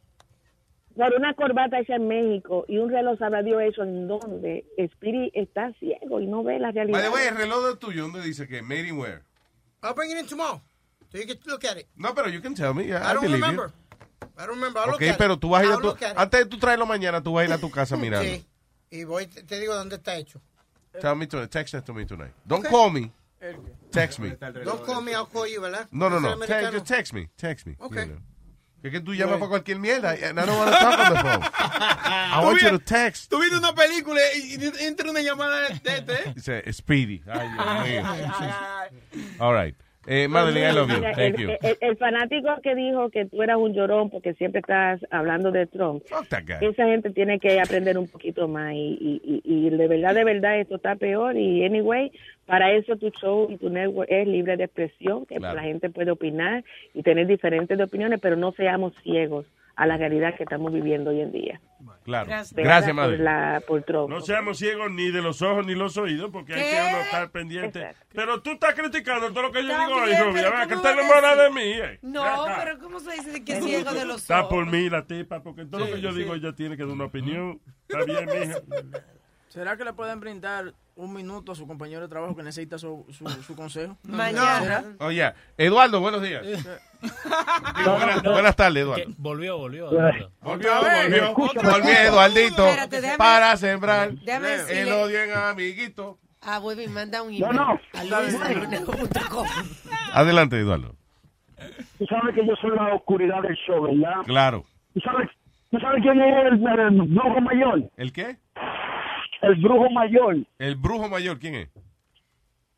Por 0.95 1.14
una 1.14 1.34
corbata 1.36 1.80
hecha 1.80 1.95
en 1.95 2.08
México 2.08 2.66
y 2.68 2.80
un 2.80 2.90
reloj 2.90 3.19
sabrá 3.19 3.44
Dios 3.44 3.61
eso 3.61 3.84
en 3.84 4.08
donde 4.08 4.66
Spirit 4.77 5.32
está 5.36 5.72
ciego 5.74 6.19
y 6.19 6.26
no 6.26 6.44
ve 6.44 6.58
la 6.60 6.72
realidad. 6.72 6.98
By 7.00 7.08
the 7.08 7.14
way, 7.16 7.27
el 7.27 7.36
reloj 7.38 7.66
de 7.68 7.76
tuyo, 7.76 8.02
¿dónde 8.03 8.24
dice 8.24 8.48
que 8.48 8.64
made 8.64 8.88
in 8.88 8.98
where? 8.98 9.22
I'll 9.84 9.94
bring 9.94 10.10
it 10.11 10.18
in 10.18 10.26
tomorrow. 10.27 10.60
So 11.11 11.19
you 11.19 11.27
can 11.27 11.38
look 11.45 11.64
at 11.66 11.77
it. 11.77 11.88
No, 11.95 12.16
pero 12.16 12.30
you 12.30 12.42
can 12.42 12.56
tell 12.56 12.74
me. 12.74 12.86
I, 12.92 12.95
I 12.98 13.14
don't 13.14 13.22
believe 13.22 13.42
remember. 13.42 13.68
you. 13.68 13.86
I 14.22 14.46
don't 14.46 14.50
remember. 14.56 14.80
I'll 14.82 14.96
Ok, 14.96 15.02
pero 15.18 15.34
it. 15.36 15.40
tú 15.40 15.50
vas 15.50 15.64
a 15.64 15.66
ir 15.66 15.72
a 15.74 15.78
tu, 15.78 15.96
antes 16.16 16.40
de 16.42 16.46
tú 16.46 16.58
traerlo 16.60 16.86
mañana, 16.86 17.22
tú 17.22 17.34
vas 17.34 17.44
a 17.44 17.46
ir 17.46 17.54
a 17.54 17.58
tu 17.58 17.70
casa 17.72 17.96
mirando. 17.98 18.30
Sí. 18.30 18.46
Y 18.92 19.04
voy, 19.04 19.28
te, 19.28 19.60
digo 19.60 19.76
dónde 19.76 19.96
está 19.98 20.16
hecho. 20.16 20.42
Tell 21.02 21.16
me 21.16 21.28
tonight, 21.28 21.50
text 21.52 21.74
it 21.74 21.84
to 21.86 21.94
me 21.94 22.06
tonight. 22.06 22.32
Don't 22.46 22.66
Okay. 22.66 22.72
call 22.72 22.92
me. 22.92 23.12
Text 23.92 24.20
me. 24.20 24.30
Don't 24.64 24.84
call 24.86 25.02
me, 25.02 25.12
I'll 25.14 25.28
call 25.28 25.48
you, 25.48 25.62
¿verdad? 25.62 25.88
No, 25.92 26.10
no, 26.10 26.20
no. 26.20 26.36
Te- 26.46 26.72
just 26.72 26.86
text 26.88 27.14
me. 27.14 27.30
Text 27.38 27.68
me. 27.68 27.76
Ok. 27.80 27.96
you 27.96 28.06
know. 28.06 28.22
Es 28.84 28.92
que 28.92 29.00
tú 29.02 29.14
llamas 29.14 29.38
para 29.40 29.50
cualquier 29.50 29.80
mierda. 29.80 30.12
And 30.12 30.40
I 30.40 30.46
don't 30.46 30.58
want 30.58 30.72
to 30.72 30.78
talk 30.78 31.00
on 31.00 31.14
the 31.14 31.20
phone. 31.22 31.44
I 31.54 32.42
want 32.44 32.62
you 32.62 32.70
to 32.70 32.80
text. 32.80 33.30
Tú 33.30 33.40
viste 33.40 33.58
una 33.58 33.74
película 33.74 34.20
y, 34.36 34.56
y 34.56 34.86
entra 34.86 35.10
una 35.10 35.20
llamada 35.22 35.68
de 35.68 35.74
este. 35.98 36.34
Dice 36.36 36.74
Speedy. 36.74 37.22
Ay, 37.28 37.50
Dios 37.50 37.84
mío. 39.28 39.40
All 39.40 39.54
right. 39.54 39.76
Eh, 40.10 40.27
Madeline, 40.30 40.69
I 40.69 40.74
love 40.74 40.90
you. 40.90 41.02
Thank 41.02 41.18
el, 41.19 41.36
you. 41.36 41.50
el- 41.61 41.77
el 41.82 41.98
fanático 41.98 42.48
que 42.64 42.74
dijo 42.76 43.10
que 43.10 43.26
tú 43.26 43.44
eras 43.44 43.58
un 43.58 43.74
llorón 43.74 44.10
porque 44.10 44.34
siempre 44.36 44.61
estás 44.61 45.02
hablando 45.11 45.52
de 45.52 45.66
Trump, 45.68 46.02
that 46.30 46.44
guy. 46.48 46.66
esa 46.69 46.86
gente 46.86 47.10
tiene 47.10 47.40
que 47.40 47.60
aprender 47.60 47.98
un 47.98 48.08
poquito 48.08 48.48
más 48.48 48.74
y, 48.74 48.98
y, 49.02 49.42
y, 49.44 49.68
y 49.68 49.69
de 49.69 49.88
verdad, 49.88 50.16
de 50.16 50.24
verdad, 50.24 50.60
esto 50.60 50.77
está 50.77 50.95
peor 50.95 51.36
y 51.36 51.66
anyway, 51.66 52.11
para 52.45 52.72
eso 52.72 52.95
tu 52.95 53.10
show 53.10 53.48
y 53.52 53.58
tu 53.58 53.69
network 53.69 54.10
es 54.10 54.26
libre 54.27 54.56
de 54.56 54.64
expresión, 54.64 55.26
que 55.26 55.36
Claro. 55.36 55.56
la 55.56 55.64
gente 55.64 55.90
puede 55.90 56.11
opinar 56.11 56.64
y 56.94 57.03
tener 57.03 57.27
diferentes 57.27 57.77
de 57.77 57.84
opiniones, 57.84 58.19
pero 58.22 58.38
no 58.38 58.53
seamos 58.53 58.94
ciegos 59.03 59.45
a 59.77 59.85
la 59.85 59.95
realidad 59.95 60.35
que 60.35 60.43
estamos 60.43 60.73
viviendo 60.73 61.11
hoy 61.11 61.22
en 61.22 61.31
día. 61.31 61.61
Claro. 62.03 62.25
Gracias. 62.27 62.53
Gracias, 62.56 62.85
por, 62.88 62.95
Madeline. 62.95 63.23
la, 63.23 63.61
por 63.67 63.83
Trump. 63.83 64.09
No 64.09 64.22
seamos 64.22 64.57
ciegos 64.57 64.89
ni 64.91 65.11
de 65.11 65.22
los 65.22 65.41
ojos 65.41 65.65
ni 65.67 65.75
los 65.75 65.95
oídos, 65.97 66.31
porque 66.31 66.53
hay 66.56 66.61
que 66.64 66.89
uno 66.89 67.01
estar 67.01 67.30
pendiente. 67.31 67.88
Pero 68.14 68.41
tú 68.41 68.51
estás 68.51 68.73
criticando 68.73 69.30
todo 69.31 69.43
lo 69.43 69.51
que 69.51 69.64
yo 69.64 69.69
Está 69.69 69.85
digo 69.85 69.99
hoy, 69.99 70.15
Rubia. 70.15 70.43
que 70.43 70.73
¿cómo 70.73 70.75
está 70.75 70.89
a 70.89 70.93
enamorada 70.93 71.43
de 71.43 71.49
mí. 71.51 71.61
eh. 71.73 71.99
No, 72.01 72.23
acá. 72.23 72.61
pero 72.64 72.80
¿cómo 72.80 72.99
se 72.99 73.11
dice 73.11 73.43
que 73.45 73.53
es 73.53 73.64
ciego 73.64 73.91
de 73.93 74.06
los 74.06 74.22
Está 74.22 74.39
ojos? 74.41 74.49
por 74.49 74.65
mí 74.65 74.89
la 74.89 75.06
tipa, 75.06 75.43
porque 75.43 75.65
todo 75.65 75.81
lo 75.81 75.85
Sí, 75.88 75.93
que 75.93 76.01
yo 76.01 76.11
sí. 76.11 76.17
digo 76.19 76.33
ella 76.33 76.53
tiene 76.56 76.75
que 76.75 76.83
dar 76.83 76.91
una 76.93 77.06
opinión. 77.06 77.61
Está 77.88 78.03
bien, 78.03 78.25
mija. 78.25 78.59
¿Será 79.50 79.77
que 79.77 79.85
le 79.85 79.93
pueden 79.93 80.19
brindar 80.19 80.74
un 80.95 81.14
minuto 81.14 81.51
a 81.51 81.56
su 81.56 81.66
compañero 81.67 82.01
de 82.01 82.08
trabajo 82.08 82.35
que 82.35 82.43
necesita 82.43 82.77
su, 82.77 83.06
su, 83.11 83.27
su 83.43 83.56
consejo? 83.56 83.98
Mañana. 84.03 84.84
Oh, 85.00 85.09
yeah. 85.11 85.34
Eduardo, 85.58 86.00
buenos 86.01 86.22
días. 86.22 86.43
Digo, 86.45 87.92
buenas, 87.95 88.24
buenas 88.24 88.56
tardes, 88.56 88.84
Eduardo. 88.84 89.06
Volvió, 89.17 89.58
volvió. 89.58 89.90
Volvió, 89.90 90.30
volvió. 90.42 90.82
vez. 90.82 91.34
Volvió, 91.34 91.92
Eduardito. 91.93 92.66
Espérate, 92.67 93.01
déjame- 93.01 93.17
para 93.17 93.56
sembrar 93.58 94.11
déjame 94.14 94.56
el 94.82 94.92
odio 94.92 95.24
en 95.24 95.32
amiguito. 95.32 96.17
Ah, 96.42 96.59
Webby, 96.59 96.88
manda 96.88 97.22
un 97.24 97.38
No, 97.40 97.48
email 97.51 97.56
no. 97.58 97.80
Adelante, 100.14 100.59
Eduardo. 100.59 100.95
Tú 101.98 102.06
sabes 102.06 102.35
que 102.35 102.45
yo 102.45 102.56
soy 102.61 102.72
la 102.76 102.93
oscuridad 102.95 103.42
del 103.42 103.56
show, 103.66 103.84
¿verdad? 103.84 104.22
Claro. 104.26 104.66
¿Tú 104.93 105.00
sabes, 105.01 105.30
¿tú 105.72 105.80
sabes 105.80 106.01
quién 106.01 106.19
es 106.22 106.45
el, 106.45 106.53
el 106.80 107.01
brujo 107.08 107.42
mayor? 107.42 107.90
¿El 107.98 108.14
qué? 108.14 108.38
El 109.41 109.56
brujo 109.56 109.90
mayor. 109.91 110.38
El 110.59 110.75
brujo 110.75 111.07
mayor, 111.09 111.38
¿quién 111.40 111.56
es? 111.56 111.69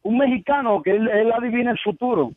Un 0.01 0.17
mexicano 0.17 0.81
que 0.81 0.91
él, 0.91 1.07
él 1.09 1.31
adivina 1.31 1.71
el 1.71 1.79
futuro. 1.79 2.31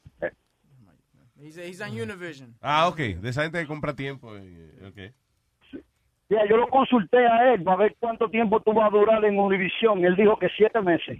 He's, 1.41 1.57
he's 1.59 1.81
on 1.81 1.91
Univision. 1.91 2.55
Ah, 2.61 2.87
ok. 2.89 2.97
De 2.99 3.31
esa 3.31 3.43
gente 3.43 3.59
que 3.61 3.67
compra 3.67 3.95
tiempo. 3.95 4.37
eh, 4.37 4.79
ok. 4.87 5.13
Mira, 6.29 6.47
yo 6.49 6.57
lo 6.57 6.67
consulté 6.69 7.19
a 7.27 7.53
él 7.53 7.63
para 7.63 7.77
ver 7.77 7.97
cuánto 8.01 8.31
tiempo 8.31 8.61
tú 8.63 8.73
vas 8.73 8.87
a 8.87 8.97
durar 8.97 9.23
en 9.25 9.39
Univision. 9.39 10.05
Él 10.05 10.17
dijo 10.17 10.39
que 10.39 10.49
siete 10.57 10.81
meses. 10.81 11.19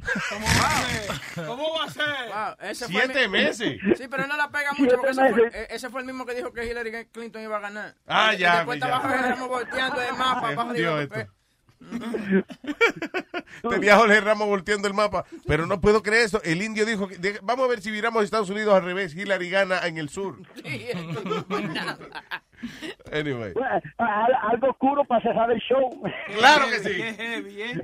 ¿Cómo 1.47 1.65
va 1.79 1.85
a 1.85 1.91
ser? 1.91 2.05
Wow, 2.29 2.71
ese 2.71 2.87
¿Siete 2.87 3.13
fue 3.13 3.23
el 3.25 3.29
mi- 3.31 3.39
meses? 3.39 3.79
Sí, 3.99 4.05
pero 4.11 4.27
no 4.27 4.37
la 4.37 4.49
pega 4.49 4.71
Siete 4.75 4.83
mucho 4.83 4.97
porque 4.97 5.11
ese 5.11 5.21
fue, 5.21 5.43
meses. 5.45 5.55
eh, 5.61 5.67
ese 5.71 5.91
fue 5.91 6.01
el 6.01 6.07
mismo 6.07 6.25
que 6.25 6.35
dijo 6.35 6.53
que 6.53 6.67
Hillary 6.67 7.07
Clinton 7.13 7.43
iba 7.43 7.57
a 7.57 7.61
ganar. 7.61 7.95
Ah, 8.07 8.33
Y- 8.35 8.39
ya, 8.39 8.55
Y 8.55 8.57
después 8.59 8.81
ya. 8.81 8.87
estaba 8.87 9.47
volteando 9.49 10.01
el 10.03 10.17
mapa. 10.17 10.73
De 10.73 11.03
esto. 11.03 11.33
Tenía 13.71 13.97
Jorge 13.97 14.21
Ramos 14.21 14.49
volteando 14.49 14.89
el 14.89 14.95
mapa, 14.95 15.25
pero 15.47 15.67
no 15.67 15.81
puedo 15.81 16.03
creer 16.03 16.25
eso. 16.27 16.41
El 16.43 16.63
indio 16.63 16.85
dijo, 16.87 17.09
que, 17.09 17.19
de- 17.19 17.39
vamos 17.43 17.67
a 17.67 17.69
ver 17.69 17.81
si 17.81 17.91
viramos 17.91 18.25
Estados 18.25 18.51
Unidos 18.51 18.75
al 18.75 18.85
revés. 18.85 19.15
Hillary 19.15 19.51
gana 19.51 19.87
en 19.87 19.99
el 19.99 20.09
sur. 20.09 20.37
Anyway. 23.13 23.53
Al- 23.99 24.35
Algo 24.53 24.71
oscuro 24.71 25.05
para 25.05 25.21
cerrar 25.21 25.51
el 25.51 25.59
show. 25.61 25.91
Claro 26.39 26.67
que 26.71 26.79
sí. 26.79 27.03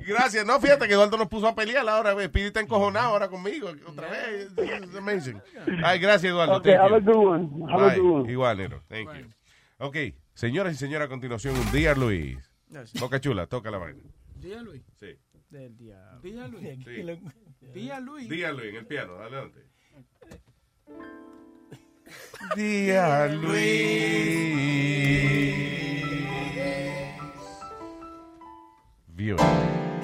Gracias. 0.06 0.46
No, 0.46 0.60
fíjate 0.60 0.86
que 0.86 0.94
Eduardo 0.94 1.16
nos 1.16 1.28
puso 1.28 1.48
a 1.48 1.54
pelear 1.54 1.86
ahora. 1.88 2.14
ve, 2.14 2.28
Pidi 2.28 2.46
está 2.46 2.60
encojonado 2.60 3.08
ahora 3.08 3.28
conmigo. 3.28 3.70
Otra 3.86 4.08
vez. 4.08 4.48
It's 4.56 4.94
amazing. 4.96 5.40
Ay, 5.84 5.98
gracias, 5.98 6.30
Eduardo. 6.30 6.56
Okay, 6.58 6.74
Thank 6.76 6.92
have 6.92 7.02
you. 7.04 7.10
a 7.10 7.14
good 7.14 7.26
one. 7.28 7.72
Have 7.72 7.82
a 7.82 7.86
Bye. 7.88 7.98
good 7.98 8.10
one. 8.22 8.32
Igual, 8.32 8.56
Nero. 8.56 8.82
Thank 8.88 9.08
you. 9.14 9.26
Ok, 9.78 9.96
señoras 10.34 10.74
y 10.74 10.76
señores, 10.76 11.06
a 11.06 11.08
continuación, 11.08 11.56
un 11.56 11.70
día, 11.72 11.94
Luis. 11.94 12.47
Boca 13.00 13.20
chula, 13.20 13.46
toca 13.46 13.70
la 13.70 13.78
vaina. 13.78 14.02
Día 14.36 14.62
Luis. 14.62 14.82
Sí. 14.98 15.18
Del 15.50 15.76
diablo. 15.76 16.20
Día 16.20 16.46
Luis. 16.48 16.68
Sí. 16.84 17.70
Día 17.72 18.00
Luis. 18.00 18.28
Día 18.28 18.52
Luis, 18.52 18.68
en 18.68 18.76
el 18.76 18.86
piano, 18.86 19.14
adelante. 19.16 19.64
Día 22.56 23.26
Luis. 23.28 23.58
Vio. 29.08 29.36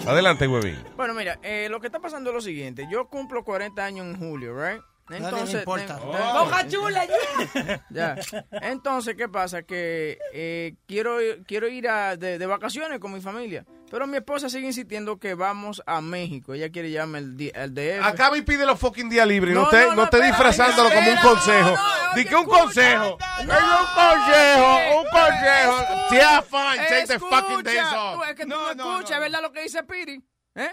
Adelante, 0.06 0.48
huevín. 0.48 0.76
Bueno, 0.96 1.14
mira, 1.14 1.38
eh, 1.42 1.68
lo 1.70 1.80
que 1.80 1.86
está 1.86 2.00
pasando 2.00 2.30
es 2.30 2.34
lo 2.34 2.40
siguiente. 2.40 2.86
Yo 2.90 3.08
cumplo 3.08 3.44
40 3.44 3.84
años 3.84 4.06
en 4.06 4.16
julio, 4.18 4.54
¿right? 4.54 4.82
Le 5.08 5.18
importa. 5.18 5.94
de- 5.96 6.00
Oh. 6.02 6.44
Boca 6.44 6.66
chula, 6.68 7.04
ya. 7.06 7.84
Ya. 7.90 8.16
Entonces, 8.62 9.14
¿qué 9.16 9.28
pasa? 9.28 9.62
Que 9.62 10.18
eh, 10.32 10.74
quiero, 10.86 11.18
quiero 11.46 11.68
ir 11.68 11.88
a, 11.88 12.16
de, 12.16 12.38
de 12.38 12.46
vacaciones 12.46 12.98
con 12.98 13.12
mi 13.12 13.20
familia. 13.20 13.64
Pero 13.90 14.06
mi 14.06 14.16
esposa 14.16 14.48
sigue 14.48 14.66
insistiendo 14.66 15.18
que 15.18 15.34
vamos 15.34 15.82
a 15.86 16.00
México. 16.00 16.54
Ella 16.54 16.70
quiere 16.70 16.90
llevarme 16.90 17.18
el, 17.18 17.52
el 17.54 17.74
DF. 17.74 18.04
Acaba 18.04 18.36
y 18.38 18.42
pide 18.42 18.64
los 18.66 18.78
fucking 18.80 19.08
días 19.10 19.26
libres. 19.28 19.54
No, 19.54 19.60
No, 19.62 19.66
esté, 19.66 19.82
no, 19.82 19.90
no, 19.90 19.94
no, 19.96 20.04
esté 20.04 20.16
espera, 20.16 20.30
disfrazándolo 20.32 20.90
como 20.90 21.10
un 21.10 21.16
consejo. 21.18 21.70
no, 21.70 22.06
no, 22.08 22.14
Di 22.16 22.24
que 22.24 22.34
un 22.34 22.44
consejo. 22.46 23.18
Es 23.38 23.44
un 23.44 23.48
consejo. 23.94 24.78
Un 25.00 25.06
consejo. 25.10 26.10
Yeah, 26.10 26.42
fine. 26.42 26.88
Take 26.88 27.06
the 27.06 27.18
fucking 27.18 27.62
days 27.62 27.76
Escucha, 27.78 28.02
off. 28.04 28.16
tú, 28.18 28.24
es 28.24 28.34
que 28.34 28.42
tú 28.44 28.48
no, 28.48 28.70
escuchas, 28.70 29.20
¿verdad 29.20 29.42
lo 29.42 29.52
que 29.52 29.62
dice 29.62 29.82
Piri? 29.84 30.24
¿Eh? 30.56 30.70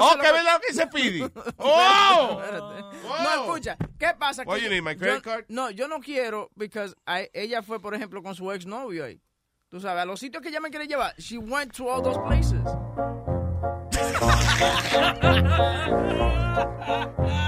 Oh, 0.00 0.10
sé 0.10 0.16
lo 0.18 0.22
que 0.22 0.32
verdad 0.32 0.52
lo 0.54 0.60
que 0.60 0.72
dice 0.72 0.86
Pidi. 0.88 1.22
Oh. 1.58 2.40
No, 3.22 3.34
escucha, 3.44 3.76
¿qué 3.98 4.12
pasa? 4.18 4.42
What 4.44 4.58
you 4.58 4.64
yo- 4.64 4.70
need, 4.70 4.82
my 4.82 4.94
credit 4.96 5.16
yo- 5.16 5.22
card? 5.22 5.44
No, 5.48 5.70
yo 5.70 5.88
no 5.88 6.00
quiero, 6.00 6.50
because 6.56 6.94
I- 7.06 7.28
ella 7.32 7.62
fue, 7.62 7.80
por 7.80 7.94
ejemplo, 7.94 8.22
con 8.22 8.34
su 8.34 8.50
exnovio 8.52 9.04
ahí. 9.04 9.20
Tú 9.70 9.80
sabes, 9.80 10.02
a 10.02 10.06
los 10.06 10.20
sitios 10.20 10.42
que 10.42 10.48
ella 10.50 10.60
me 10.60 10.70
quiere 10.70 10.86
llevar, 10.86 11.14
she 11.18 11.38
went 11.38 11.72
to 11.74 11.88
all 11.88 12.02
those 12.02 12.18
places. 12.26 12.60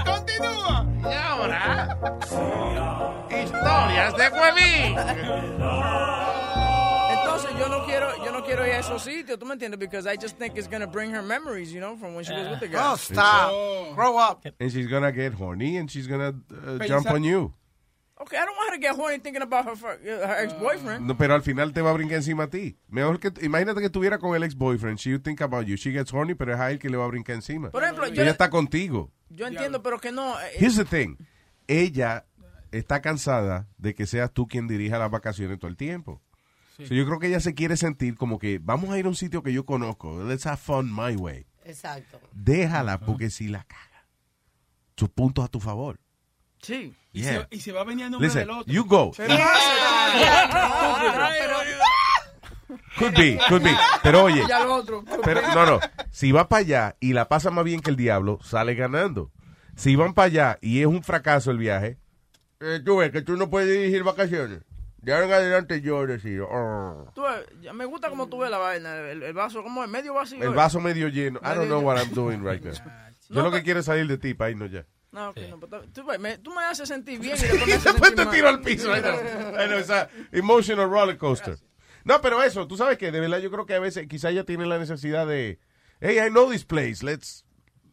Continúa. 0.05 0.85
Y 1.03 1.13
ahora, 1.13 1.97
historias 3.29 4.15
de 4.17 4.29
huevín. 4.29 4.95
Yo 7.61 7.69
no 7.69 7.85
quiero, 7.85 8.25
yo 8.25 8.31
no 8.31 8.43
quiero 8.43 8.65
ir 8.65 8.73
a 8.73 8.79
esos 8.79 9.03
sitios, 9.03 9.37
¿tú 9.37 9.45
me 9.45 9.53
entiendes? 9.53 9.77
Because 9.79 10.07
I 10.11 10.17
just 10.19 10.37
think 10.37 10.57
it's 10.57 10.67
gonna 10.67 10.87
bring 10.87 11.13
her 11.13 11.21
memories, 11.21 11.71
you 11.71 11.79
know, 11.79 11.95
from 11.95 12.15
when 12.15 12.23
she 12.25 12.33
was 12.33 12.49
with 12.49 12.59
the 12.59 12.67
guy. 12.67 12.79
Oh, 12.91 12.95
stop. 12.97 13.51
Grow 13.95 14.17
up. 14.17 14.45
And 14.59 14.71
she's 14.71 14.87
gonna 14.87 15.11
get 15.11 15.33
horny 15.33 15.77
and 15.77 15.87
she's 15.89 16.07
gonna 16.07 16.33
uh, 16.51 16.79
jump 16.87 17.09
on 17.11 17.23
you. 17.23 17.53
Okay, 18.19 18.37
I 18.37 18.45
don't 18.45 18.55
want 18.55 18.69
her 18.69 18.75
to 18.75 18.81
get 18.81 18.95
horny 18.95 19.17
thinking 19.19 19.41
about 19.41 19.65
her, 19.65 19.71
uh, 19.73 20.27
her 20.27 20.43
ex-boyfriend. 20.43 21.07
No, 21.07 21.15
pero 21.17 21.33
al 21.33 21.41
final 21.41 21.71
te 21.73 21.81
va 21.81 21.89
a 21.89 21.93
brincar 21.93 22.17
encima 22.17 22.43
a 22.43 22.47
ti. 22.49 22.77
Mejor 22.87 23.19
que 23.19 23.31
imagínate 23.41 23.79
que 23.79 23.87
estuviera 23.87 24.17
con 24.19 24.35
el 24.35 24.43
ex 24.43 24.55
boyfriend. 24.55 24.97
She 24.99 25.11
would 25.11 25.23
think 25.23 25.41
about 25.41 25.65
you. 25.65 25.75
She 25.75 25.91
gets 25.91 26.11
horny, 26.13 26.35
pero 26.35 26.53
es 26.53 26.59
a 26.59 26.69
él 26.71 26.77
que 26.79 26.89
le 26.89 26.97
va 26.97 27.05
a 27.05 27.07
brincar 27.07 27.35
encima. 27.35 27.69
Por 27.71 27.83
ejemplo, 27.83 28.07
yo- 28.07 28.21
ella 28.21 28.31
está 28.31 28.49
contigo. 28.49 29.11
Yo 29.29 29.47
entiendo, 29.47 29.81
pero 29.81 29.99
que 29.99 30.11
no. 30.11 30.39
eh, 30.39 30.51
Here's 30.59 30.75
the 30.77 30.85
thing. 30.85 31.15
Ella 31.67 32.25
está 32.71 33.01
cansada 33.01 33.67
de 33.77 33.95
que 33.95 34.05
seas 34.05 34.31
tú 34.31 34.47
quien 34.47 34.67
dirija 34.67 34.99
las 34.99 35.09
vacaciones 35.09 35.57
todo 35.57 35.69
el 35.69 35.77
tiempo. 35.77 36.21
Sí. 36.83 36.87
So, 36.87 36.93
yo 36.93 37.05
creo 37.05 37.19
que 37.19 37.27
ella 37.27 37.39
se 37.39 37.53
quiere 37.53 37.77
sentir 37.77 38.15
como 38.15 38.39
que 38.39 38.59
vamos 38.61 38.89
a 38.91 38.97
ir 38.99 39.05
a 39.05 39.09
un 39.09 39.15
sitio 39.15 39.43
que 39.43 39.53
yo 39.53 39.65
conozco. 39.65 40.23
Let's 40.23 40.45
have 40.45 40.57
fun 40.57 40.91
my 40.93 41.15
way. 41.15 41.45
Exacto. 41.65 42.19
Déjala 42.33 42.99
porque 42.99 43.29
si 43.29 43.47
la 43.47 43.63
caga. 43.63 44.05
Sus 44.95 45.09
puntos 45.09 45.43
a 45.45 45.47
tu 45.47 45.59
favor. 45.59 45.99
Sí. 46.61 46.93
Y, 47.13 47.21
Yeah. 47.23 47.47
se, 47.49 47.55
y 47.57 47.59
se 47.59 47.71
va 47.71 47.83
nombre 47.83 48.19
Listen, 48.19 48.41
del 48.41 48.49
otro. 48.51 48.71
you 48.73 48.85
go. 48.85 49.11
Se 49.13 49.27
Could 52.97 53.15
be, 53.17 53.37
could 53.49 53.63
be. 53.63 53.75
Pero 54.03 54.23
oye, 54.23 54.43
pero, 55.23 55.41
no, 55.53 55.65
no. 55.65 55.79
Si 56.11 56.31
va 56.31 56.47
para 56.47 56.59
allá 56.61 56.95
y 56.99 57.13
la 57.13 57.27
pasa 57.27 57.49
más 57.51 57.65
bien 57.65 57.81
que 57.81 57.89
el 57.89 57.95
diablo, 57.97 58.39
sale 58.43 58.75
ganando. 58.75 59.31
Si 59.75 59.95
van 59.95 60.13
para 60.13 60.27
allá 60.27 60.59
y 60.61 60.79
es 60.81 60.85
un 60.85 61.03
fracaso 61.03 61.51
el 61.51 61.57
viaje, 61.57 61.97
eh, 62.59 62.79
tú 62.85 62.97
ves 62.97 63.11
que 63.11 63.21
tú 63.21 63.35
no 63.35 63.49
puedes 63.49 63.69
dirigir 63.69 64.03
vacaciones. 64.03 64.61
De 65.01 65.13
ahora 65.13 65.37
adelante 65.37 65.81
yo 65.81 66.05
decido. 66.05 66.47
oh. 66.49 67.11
Tú 67.15 67.23
ya 67.61 67.73
me 67.73 67.85
gusta 67.85 68.09
como 68.09 68.27
tú 68.29 68.39
ves 68.39 68.51
la 68.51 68.59
vaina, 68.59 68.97
el, 69.09 69.23
el 69.23 69.33
vaso, 69.33 69.63
como 69.63 69.83
es 69.83 69.89
medio 69.89 70.13
vacío. 70.13 70.43
El 70.43 70.53
vaso 70.53 70.79
medio 70.79 71.07
lleno. 71.07 71.39
I 71.41 71.55
don't 71.55 71.65
know 71.65 71.79
lleno. 71.79 71.87
what 71.87 71.97
I'm 71.97 72.13
doing 72.13 72.43
right 72.43 72.63
now. 72.63 72.71
Yo 73.29 73.35
No, 73.35 73.43
lo 73.43 73.51
que 73.51 73.63
quiero 73.63 73.79
es 73.79 73.85
salir 73.85 74.07
de 74.07 74.17
ti, 74.17 74.33
para 74.33 74.51
irnos 74.51 74.69
ya. 74.71 74.85
No, 75.11 75.29
ok, 75.29 75.39
no, 75.49 75.59
pero 75.59 75.83
tú, 75.91 76.05
ves, 76.05 76.19
me, 76.19 76.37
tú 76.37 76.53
me 76.53 76.63
haces 76.63 76.87
sentir 76.87 77.19
bien 77.19 77.35
y 77.35 77.39
después 77.41 77.65
me 77.67 77.73
haces 77.73 77.83
Después 77.93 78.09
sentir 78.09 78.15
te 78.15 78.25
mal. 78.25 78.33
tiro 78.35 78.49
al 78.49 78.61
piso. 78.61 78.95
I 78.95 78.99
know. 79.01 79.13
I 79.59 79.67
know, 79.67 79.79
it's 79.79 79.89
a 79.89 80.09
emotional 80.31 80.89
roller 80.89 81.17
coaster. 81.17 81.57
No, 82.03 82.21
pero 82.21 82.41
eso, 82.43 82.67
tú 82.67 82.77
sabes 82.77 82.97
que 82.97 83.11
de 83.11 83.19
verdad 83.19 83.39
yo 83.39 83.49
creo 83.51 83.65
que 83.65 83.75
a 83.75 83.79
veces 83.79 84.07
quizá 84.07 84.29
ella 84.29 84.43
tiene 84.43 84.65
la 84.65 84.77
necesidad 84.79 85.25
de, 85.27 85.59
hey, 85.99 86.17
I 86.19 86.29
know 86.29 86.49
this 86.49 86.63
place, 86.65 87.03
let's, 87.03 87.45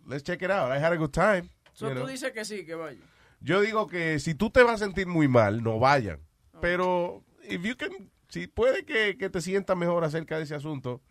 let's 0.06 0.22
check 0.22 0.42
it 0.42 0.50
out. 0.50 0.70
I 0.72 0.78
had 0.78 0.92
a 0.92 0.96
good 0.96 1.10
time. 1.12 1.50
So, 1.72 1.88
tú 1.88 1.94
know. 1.94 2.06
dices 2.06 2.32
que 2.32 2.44
sí, 2.44 2.64
que 2.66 2.74
vaya. 2.74 2.98
Yo 3.40 3.60
digo 3.60 3.86
que 3.86 4.18
si 4.18 4.34
tú 4.34 4.50
te 4.50 4.62
vas 4.62 4.80
a 4.80 4.84
sentir 4.84 5.06
muy 5.06 5.28
mal, 5.28 5.62
no 5.62 5.78
vayan. 5.78 6.20
Pero 6.60 7.24
if 7.48 7.62
you 7.62 7.76
can, 7.76 8.10
si 8.28 8.46
puede 8.46 8.84
que, 8.84 9.16
que 9.16 9.30
te 9.30 9.40
sientas 9.40 9.76
mejor 9.76 10.04
acerca 10.04 10.36
de 10.36 10.44
ese 10.44 10.54
asunto, 10.54 11.02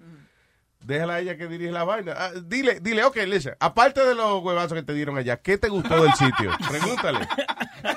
déjala 0.82 1.16
a 1.16 1.20
ella 1.20 1.38
que 1.38 1.48
dirige 1.48 1.72
la 1.72 1.84
vaina. 1.84 2.14
Ah, 2.16 2.32
dile, 2.44 2.80
dile, 2.80 3.04
ok, 3.04 3.18
listen, 3.28 3.56
aparte 3.60 4.06
de 4.06 4.16
los 4.16 4.44
huevazos 4.44 4.74
que 4.74 4.84
te 4.84 4.94
dieron 4.94 5.18
allá, 5.18 5.38
¿qué 5.42 5.58
te 5.58 5.70
gustó 5.70 6.02
del 6.02 6.14
sitio? 6.14 6.52
Pregúntale. 6.70 7.28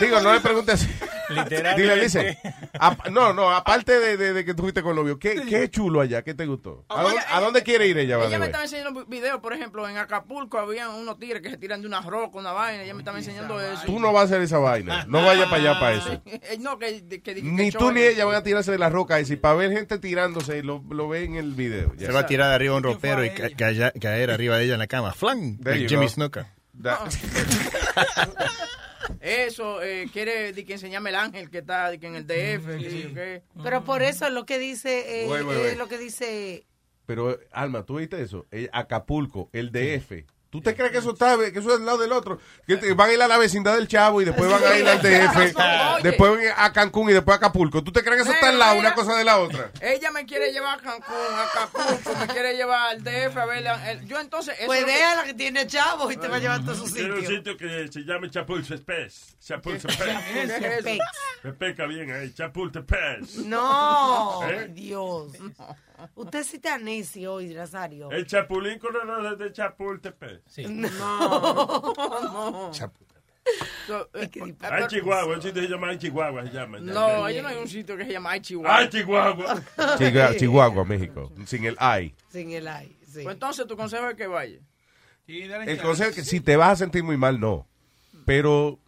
Digo, 0.00 0.20
no 0.20 0.32
le 0.34 0.40
preguntes. 0.40 0.88
Literalmente. 1.28 2.08
Dile, 2.08 2.38
ap- 2.78 3.08
no, 3.08 3.32
no, 3.32 3.50
aparte 3.50 3.98
de, 3.98 4.16
de- 4.16 4.32
de 4.32 4.44
que 4.44 4.54
tú 4.54 4.62
fuiste 4.64 4.82
con 4.82 4.94
novio, 4.96 5.18
¿qué, 5.18 5.42
qué 5.48 5.70
chulo 5.70 6.00
allá? 6.00 6.22
¿Qué 6.22 6.34
te 6.34 6.44
gustó? 6.46 6.84
¿A 6.88 7.02
dónde, 7.02 7.20
a 7.30 7.40
dónde 7.40 7.62
quiere 7.62 7.86
ir 7.86 7.96
ella? 7.98 8.18
Ella 8.24 8.38
me 8.38 8.46
estaba 8.46 8.64
enseñando 8.64 9.04
videos, 9.06 9.40
por 9.40 9.52
ejemplo, 9.54 9.88
en 9.88 9.96
Acapulco 9.96 10.58
había 10.58 10.88
unos 10.90 11.18
tigres 11.18 11.40
que 11.42 11.50
se 11.50 11.56
tiran 11.56 11.80
de 11.80 11.86
una 11.86 12.00
roca, 12.02 12.38
una 12.38 12.52
vaina, 12.52 12.82
ella 12.82 12.94
me 12.94 13.00
estaba 13.00 13.18
enseñando 13.18 13.60
eso. 13.60 13.82
Tú 13.86 13.98
no 13.98 14.12
vas 14.12 14.22
a 14.22 14.24
hacer 14.26 14.42
esa 14.42 14.58
vaina. 14.58 15.04
No 15.08 15.24
vayas 15.24 15.48
para 15.48 15.56
allá 15.70 15.80
para 15.80 15.96
eso. 15.96 16.22
No, 16.60 16.78
que, 16.78 17.06
que, 17.08 17.22
que- 17.22 17.42
Ni 17.42 17.70
que 17.70 17.78
tú 17.78 17.90
ni 17.92 18.02
ella 18.02 18.24
van 18.24 18.36
a 18.36 18.42
tirarse 18.42 18.70
de 18.72 18.78
la 18.78 18.88
roca 18.90 19.18
y 19.20 19.24
si 19.24 19.36
para 19.36 19.54
ver 19.54 19.72
gente 19.72 19.98
tirándose 19.98 20.62
lo, 20.62 20.82
lo 20.90 21.08
ve 21.08 21.24
en 21.24 21.36
el 21.36 21.52
video. 21.54 21.92
Se 21.98 22.10
va 22.12 22.20
a 22.20 22.26
tirar 22.26 22.48
de 22.50 22.54
arriba 22.56 22.76
un 22.76 22.82
ropero 22.82 23.24
y 23.24 23.30
ca- 23.30 23.50
caer 24.00 24.30
arriba 24.30 24.56
de 24.58 24.64
ella 24.64 24.74
en 24.74 24.78
la 24.80 24.86
cama. 24.86 25.12
Flan. 25.12 25.58
You 25.58 25.88
Jimmy. 25.88 26.08
Snooker. 26.08 26.46
Eso, 29.20 29.82
eh, 29.82 30.08
quiere 30.12 30.52
di 30.52 30.64
que 30.64 30.74
enseñarme 30.74 31.10
el 31.10 31.16
ángel 31.16 31.50
que 31.50 31.58
está 31.58 31.90
di 31.90 31.98
que 31.98 32.06
en 32.06 32.16
el 32.16 32.26
DF, 32.26 32.78
sí, 32.78 33.10
qué. 33.14 33.42
Pero 33.62 33.84
por 33.84 34.02
eso 34.02 34.26
es 34.26 34.32
lo 34.32 34.46
que 34.46 34.58
dice, 34.58 35.24
eh, 35.24 35.28
Wait, 35.28 35.44
wait, 35.44 35.58
eh, 35.58 35.76
lo 35.76 35.88
que 35.88 35.98
dice, 35.98 36.64
Pero, 37.06 37.38
Alma, 37.50 37.84
¿tú 37.84 37.96
viste 37.96 38.20
eso? 38.22 38.46
Eh, 38.50 38.68
Acapulco, 38.72 39.50
el 39.52 39.72
DF. 39.72 40.24
¿Tú 40.52 40.60
te 40.60 40.76
crees 40.76 40.92
que 40.92 40.98
eso 40.98 41.12
está, 41.14 41.38
que 41.50 41.58
eso 41.58 41.70
es 41.72 41.76
al 41.80 41.86
lado 41.86 41.96
del 41.96 42.12
otro? 42.12 42.38
Que 42.66 42.76
te- 42.76 42.92
van 42.92 43.08
a 43.08 43.12
ir 43.14 43.22
a 43.22 43.26
la 43.26 43.38
vecindad 43.38 43.74
del 43.74 43.88
Chavo 43.88 44.20
y 44.20 44.26
después 44.26 44.50
van 44.50 44.62
a 44.62 44.76
ir 44.76 44.86
al 44.86 44.98
DF, 45.00 46.02
después 46.02 46.30
van 46.30 46.40
a 46.58 46.72
Cancún 46.74 47.08
y 47.08 47.14
después 47.14 47.32
a 47.32 47.38
Acapulco. 47.38 47.82
¿Tú 47.82 47.90
te 47.90 48.02
crees 48.04 48.16
que 48.18 48.22
eso 48.24 48.32
está 48.32 48.50
al 48.50 48.58
lado 48.58 48.78
una 48.78 48.92
cosa 48.92 49.16
de 49.16 49.24
la 49.24 49.38
otra? 49.38 49.70
Ella 49.80 50.10
me 50.10 50.26
quiere 50.26 50.52
llevar 50.52 50.78
a 50.78 50.82
Cancún, 50.82 51.16
a 51.16 51.42
Acapulco, 51.44 52.18
me 52.20 52.26
quiere 52.26 52.54
llevar 52.54 52.90
al 52.90 53.02
DF 53.02 53.34
a 53.38 53.46
ver. 53.46 53.64
el- 53.88 54.06
Yo 54.06 54.20
entonces. 54.20 54.54
eso 54.58 54.66
pues 54.66 54.82
es 54.86 55.16
lo 55.16 55.22
que- 55.24 55.32
tiene 55.32 55.66
chavo 55.66 56.12
y 56.12 56.18
te 56.18 56.28
va 56.28 56.36
a 56.36 56.38
llevar 56.38 56.60
a 56.60 56.64
todos 56.66 56.76
sus 56.80 56.92
Tiene 56.92 57.14
un 57.14 57.20
sitios. 57.22 57.34
sitio 57.38 57.56
que 57.56 57.88
se 57.90 58.00
llama 58.00 58.28
Chapultepec. 58.30 59.10
Chapultepec. 59.40 61.00
Me 61.44 61.52
peca 61.54 61.86
bien 61.86 62.10
ahí, 62.12 62.30
Chapultepec. 62.34 63.22
No, 63.46 64.40
¿Eh? 64.50 64.68
Dios. 64.70 65.32
Usted 66.14 66.44
sí 66.44 66.56
está 66.56 66.78
necio 66.78 67.34
hoy, 67.34 67.54
Nazario. 67.54 68.10
El 68.10 68.26
Chapulín 68.26 68.78
con 68.78 68.92
los 68.92 69.38
de 69.38 69.52
Chapultepec. 69.52 70.42
No. 70.68 71.92
no. 71.92 72.72
So, 73.86 74.08
eh, 74.14 74.30
Ay, 74.60 74.86
Chihuahua, 74.86 75.34
el 75.34 75.42
sitio 75.42 75.62
se 75.62 75.68
llama 75.68 75.88
Ay, 75.88 75.98
Chihuahua, 75.98 76.44
se 76.44 76.52
llama. 76.52 76.78
No, 76.78 77.24
allá 77.24 77.42
no 77.42 77.48
hay 77.48 77.56
un 77.56 77.68
sitio 77.68 77.96
que 77.96 78.04
se 78.04 78.12
llama 78.12 78.30
Ay 78.30 78.40
Chihuahua. 78.40 78.78
Ay, 78.78 78.88
Chihuahua. 78.88 79.62
Chihuahua, 79.98 80.36
Chihuahua, 80.36 80.84
México, 80.84 81.32
sin 81.46 81.64
el 81.64 81.76
I. 81.80 82.14
Sin 82.30 82.52
el 82.52 82.68
ay, 82.68 82.96
sí. 83.04 83.24
Pues 83.24 83.34
entonces 83.34 83.66
tu 83.66 83.76
consejo 83.76 84.08
es 84.08 84.16
que 84.16 84.28
vaya. 84.28 84.60
El 85.26 85.80
consejo 85.80 86.10
es 86.10 86.16
que 86.16 86.24
si 86.24 86.40
te 86.40 86.56
vas 86.56 86.72
a 86.72 86.76
sentir 86.76 87.02
muy 87.02 87.16
mal, 87.16 87.40
no. 87.40 87.66
Pero 88.24 88.78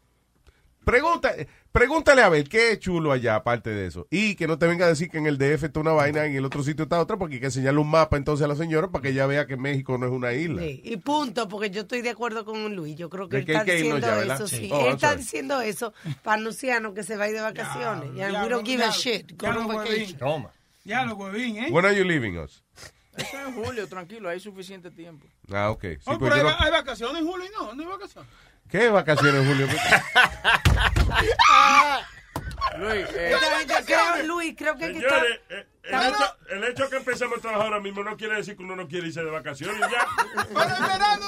pregunta, 0.84 1.34
pregúntale 1.74 2.22
a 2.22 2.28
ver 2.28 2.48
qué 2.48 2.70
es 2.70 2.78
chulo 2.78 3.10
allá 3.10 3.34
aparte 3.34 3.70
de 3.70 3.86
eso. 3.86 4.06
Y 4.08 4.36
que 4.36 4.46
no 4.46 4.58
te 4.58 4.66
venga 4.68 4.86
a 4.86 4.88
decir 4.88 5.10
que 5.10 5.18
en 5.18 5.26
el 5.26 5.38
DF 5.38 5.64
está 5.64 5.80
una 5.80 5.90
vaina, 5.90 6.24
en 6.24 6.36
el 6.36 6.44
otro 6.44 6.62
sitio 6.62 6.84
está 6.84 7.00
otra, 7.00 7.16
porque 7.16 7.34
hay 7.34 7.40
que 7.40 7.46
enseñarle 7.46 7.80
un 7.80 7.90
mapa 7.90 8.16
entonces 8.16 8.44
a 8.44 8.48
la 8.48 8.54
señora 8.54 8.88
para 8.92 9.02
que 9.02 9.08
ella 9.08 9.26
vea 9.26 9.46
que 9.46 9.56
México 9.56 9.98
no 9.98 10.06
es 10.06 10.12
una 10.12 10.32
isla. 10.32 10.62
Sí, 10.62 10.80
y 10.84 10.96
punto, 10.98 11.48
porque 11.48 11.70
yo 11.70 11.82
estoy 11.82 12.00
de 12.00 12.10
acuerdo 12.10 12.44
con 12.44 12.74
Luis. 12.76 12.94
Yo 12.96 13.10
creo 13.10 13.28
que 13.28 13.38
él 13.38 13.44
que 13.44 13.52
está 13.52 13.64
diciendo 13.64 13.98
ya, 13.98 14.34
eso. 14.34 14.46
Sí. 14.46 14.56
Sí. 14.56 14.70
Oh, 14.72 14.80
él 14.86 14.94
está 14.94 15.08
sorry. 15.08 15.20
diciendo 15.22 15.60
eso 15.60 15.92
para 16.22 16.40
anunciarnos 16.40 16.94
que 16.94 17.02
se 17.02 17.16
va 17.16 17.24
a 17.24 17.28
ir 17.28 17.34
de 17.34 17.40
vacaciones. 17.42 18.04
y 18.06 18.08
we 18.10 18.14
diablo, 18.28 18.56
don't 18.56 18.66
give 18.66 18.84
a 18.84 18.90
shit. 18.90 19.32
Go 19.36 19.48
on 19.48 19.66
vacation. 19.66 20.16
Toma. 20.18 20.50
Ya 20.84 21.04
lo 21.04 21.16
huevín, 21.16 21.56
¿eh? 21.56 21.68
When 21.70 21.84
are 21.84 21.96
you 21.96 22.04
leaving 22.04 22.38
us? 22.38 22.62
Eso 23.16 23.38
es 23.38 23.46
en 23.48 23.54
julio, 23.54 23.88
tranquilo, 23.88 24.28
hay 24.28 24.40
suficiente 24.40 24.90
tiempo. 24.90 25.26
Ah, 25.52 25.70
ok. 25.70 25.82
Sí, 25.82 25.96
Oh, 26.06 26.18
pues 26.18 26.32
pero 26.32 26.34
hay, 26.34 26.42
no- 26.42 26.64
hay 26.64 26.70
vacaciones 26.70 27.20
en 27.22 27.26
julio 27.28 27.46
y 27.46 27.50
no, 27.52 27.74
no 27.74 27.82
hay 27.82 27.88
vacaciones. 27.88 28.30
¿Qué 28.70 28.88
vacaciones, 28.88 29.46
Julio? 29.46 29.66
Luis, 32.78 33.06
eh, 33.14 33.36
creo, 33.86 34.22
Luis, 34.24 34.54
creo 34.56 34.76
que 34.76 34.84
hay 34.86 34.92
que 34.92 34.98
estar- 34.98 35.24
eh, 35.50 35.66
el, 35.84 36.00
hecho, 36.08 36.24
el 36.50 36.64
hecho 36.64 36.88
que 36.90 36.96
empecemos 36.96 37.38
a 37.38 37.40
trabajar 37.42 37.66
ahora 37.66 37.80
mismo 37.80 38.02
no 38.02 38.16
quiere 38.16 38.36
decir 38.36 38.56
que 38.56 38.62
uno 38.62 38.74
no 38.76 38.88
quiere 38.88 39.08
irse 39.08 39.22
de 39.22 39.30
vacaciones 39.30 39.78
ya. 39.80 40.06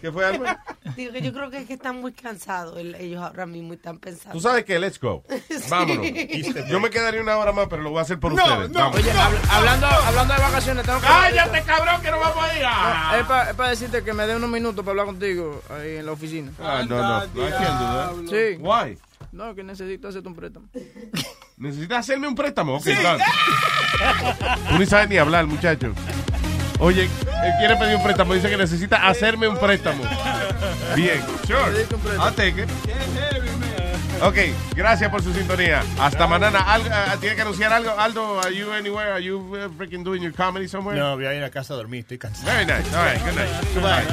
¿Qué 0.00 0.12
fue, 0.12 0.24
Alma? 0.24 0.62
Digo 0.94 1.12
que 1.12 1.20
yo 1.20 1.32
creo 1.32 1.50
que 1.50 1.58
es 1.58 1.66
que 1.66 1.74
están 1.74 2.00
muy 2.00 2.12
cansados 2.12 2.78
el- 2.78 2.94
ellos 2.94 3.20
ahora 3.20 3.46
mismo 3.46 3.72
y 3.72 3.76
están 3.76 3.98
pensando. 3.98 4.32
Tú 4.32 4.40
sabes 4.40 4.64
que, 4.64 4.78
let's 4.78 5.00
go. 5.00 5.24
Vámonos. 5.68 6.06
Yo 6.68 6.78
me 6.78 6.88
quedaría 6.90 7.20
una 7.20 7.36
hora 7.36 7.50
más, 7.50 7.66
pero 7.68 7.82
lo 7.82 7.90
voy 7.90 7.98
a 7.98 8.02
hacer 8.02 8.20
por 8.20 8.32
No, 8.32 8.44
ustedes. 8.44 8.70
no, 8.70 8.78
Vamos. 8.78 8.96
Oye, 8.96 9.10
habl- 9.12 9.48
hablando, 9.50 9.86
hablando 9.88 10.34
de 10.34 10.40
vacaciones, 10.40 10.86
tengo 10.86 11.00
que. 11.00 11.06
¡Cállate, 11.06 11.62
cabrón, 11.64 12.00
que 12.00 12.10
no 12.12 12.20
vamos 12.20 12.44
a 12.44 12.56
ir! 12.56 12.62
No, 12.62 13.16
es 13.50 13.54
para 13.56 13.70
decirte 13.70 14.04
que 14.04 14.12
me 14.12 14.24
dé 14.28 14.36
unos 14.36 14.50
minutos 14.50 14.84
para 14.84 14.90
hablar 14.92 15.06
contigo 15.06 15.62
ahí 15.70 15.96
en 15.96 16.06
la 16.06 16.12
oficina. 16.12 16.52
Ah, 16.60 16.84
no, 16.88 16.96
no. 16.96 17.24
I 17.24 17.50
can't 17.50 17.80
do 17.80 18.28
that. 18.28 18.30
Sí. 18.30 18.56
Why? 18.60 18.96
No, 19.32 19.52
que 19.56 19.64
necesito 19.64 20.06
hacerte 20.08 20.28
un 20.28 20.36
préstamo. 20.36 20.68
¿Necesitas 21.58 21.98
hacerme 21.98 22.28
un 22.28 22.34
préstamo? 22.34 22.76
Ok, 22.76 22.86
done. 22.86 23.24
Tú 24.68 24.78
ni 24.78 24.86
sabes 24.86 25.08
ni 25.08 25.18
hablar, 25.18 25.46
muchacho. 25.46 25.92
Oye, 26.78 27.02
él 27.04 27.52
quiere 27.58 27.76
pedir 27.76 27.96
un 27.96 28.02
préstamo. 28.02 28.34
Dice 28.34 28.48
que 28.48 28.56
necesita 28.56 29.08
hacerme 29.08 29.48
un 29.48 29.58
préstamo. 29.58 30.02
Bien, 30.94 31.20
sure. 31.46 31.86
I'll 32.18 32.32
take 32.34 32.62
it. 32.62 32.68
Ok, 34.20 34.36
gracias 34.74 35.10
por 35.10 35.22
su 35.22 35.32
sintonía. 35.32 35.82
Hasta 36.00 36.26
mañana. 36.26 36.64
¿Tiene 37.20 37.36
que 37.36 37.42
anunciar 37.42 37.72
algo? 37.72 37.90
Aldo, 37.98 38.40
are 38.40 38.54
you 38.54 38.72
anywhere? 38.72 39.12
Are 39.12 39.22
you 39.22 39.38
uh, 39.38 39.68
freaking 39.76 40.02
doing 40.04 40.22
your 40.22 40.32
comedy 40.32 40.68
somewhere? 40.68 40.98
No, 40.98 41.14
voy 41.16 41.26
a 41.26 41.34
ir 41.34 41.44
a 41.44 41.50
casa 41.50 41.74
a 41.74 41.76
dormir, 41.76 42.00
estoy 42.00 42.18
cansado. 42.18 42.46
Very 42.46 42.66
nice. 42.66 42.92
All 42.94 43.04
right, 43.04 43.20
good 43.24 43.36
night. 43.36 43.50
Goodbye. 43.74 44.04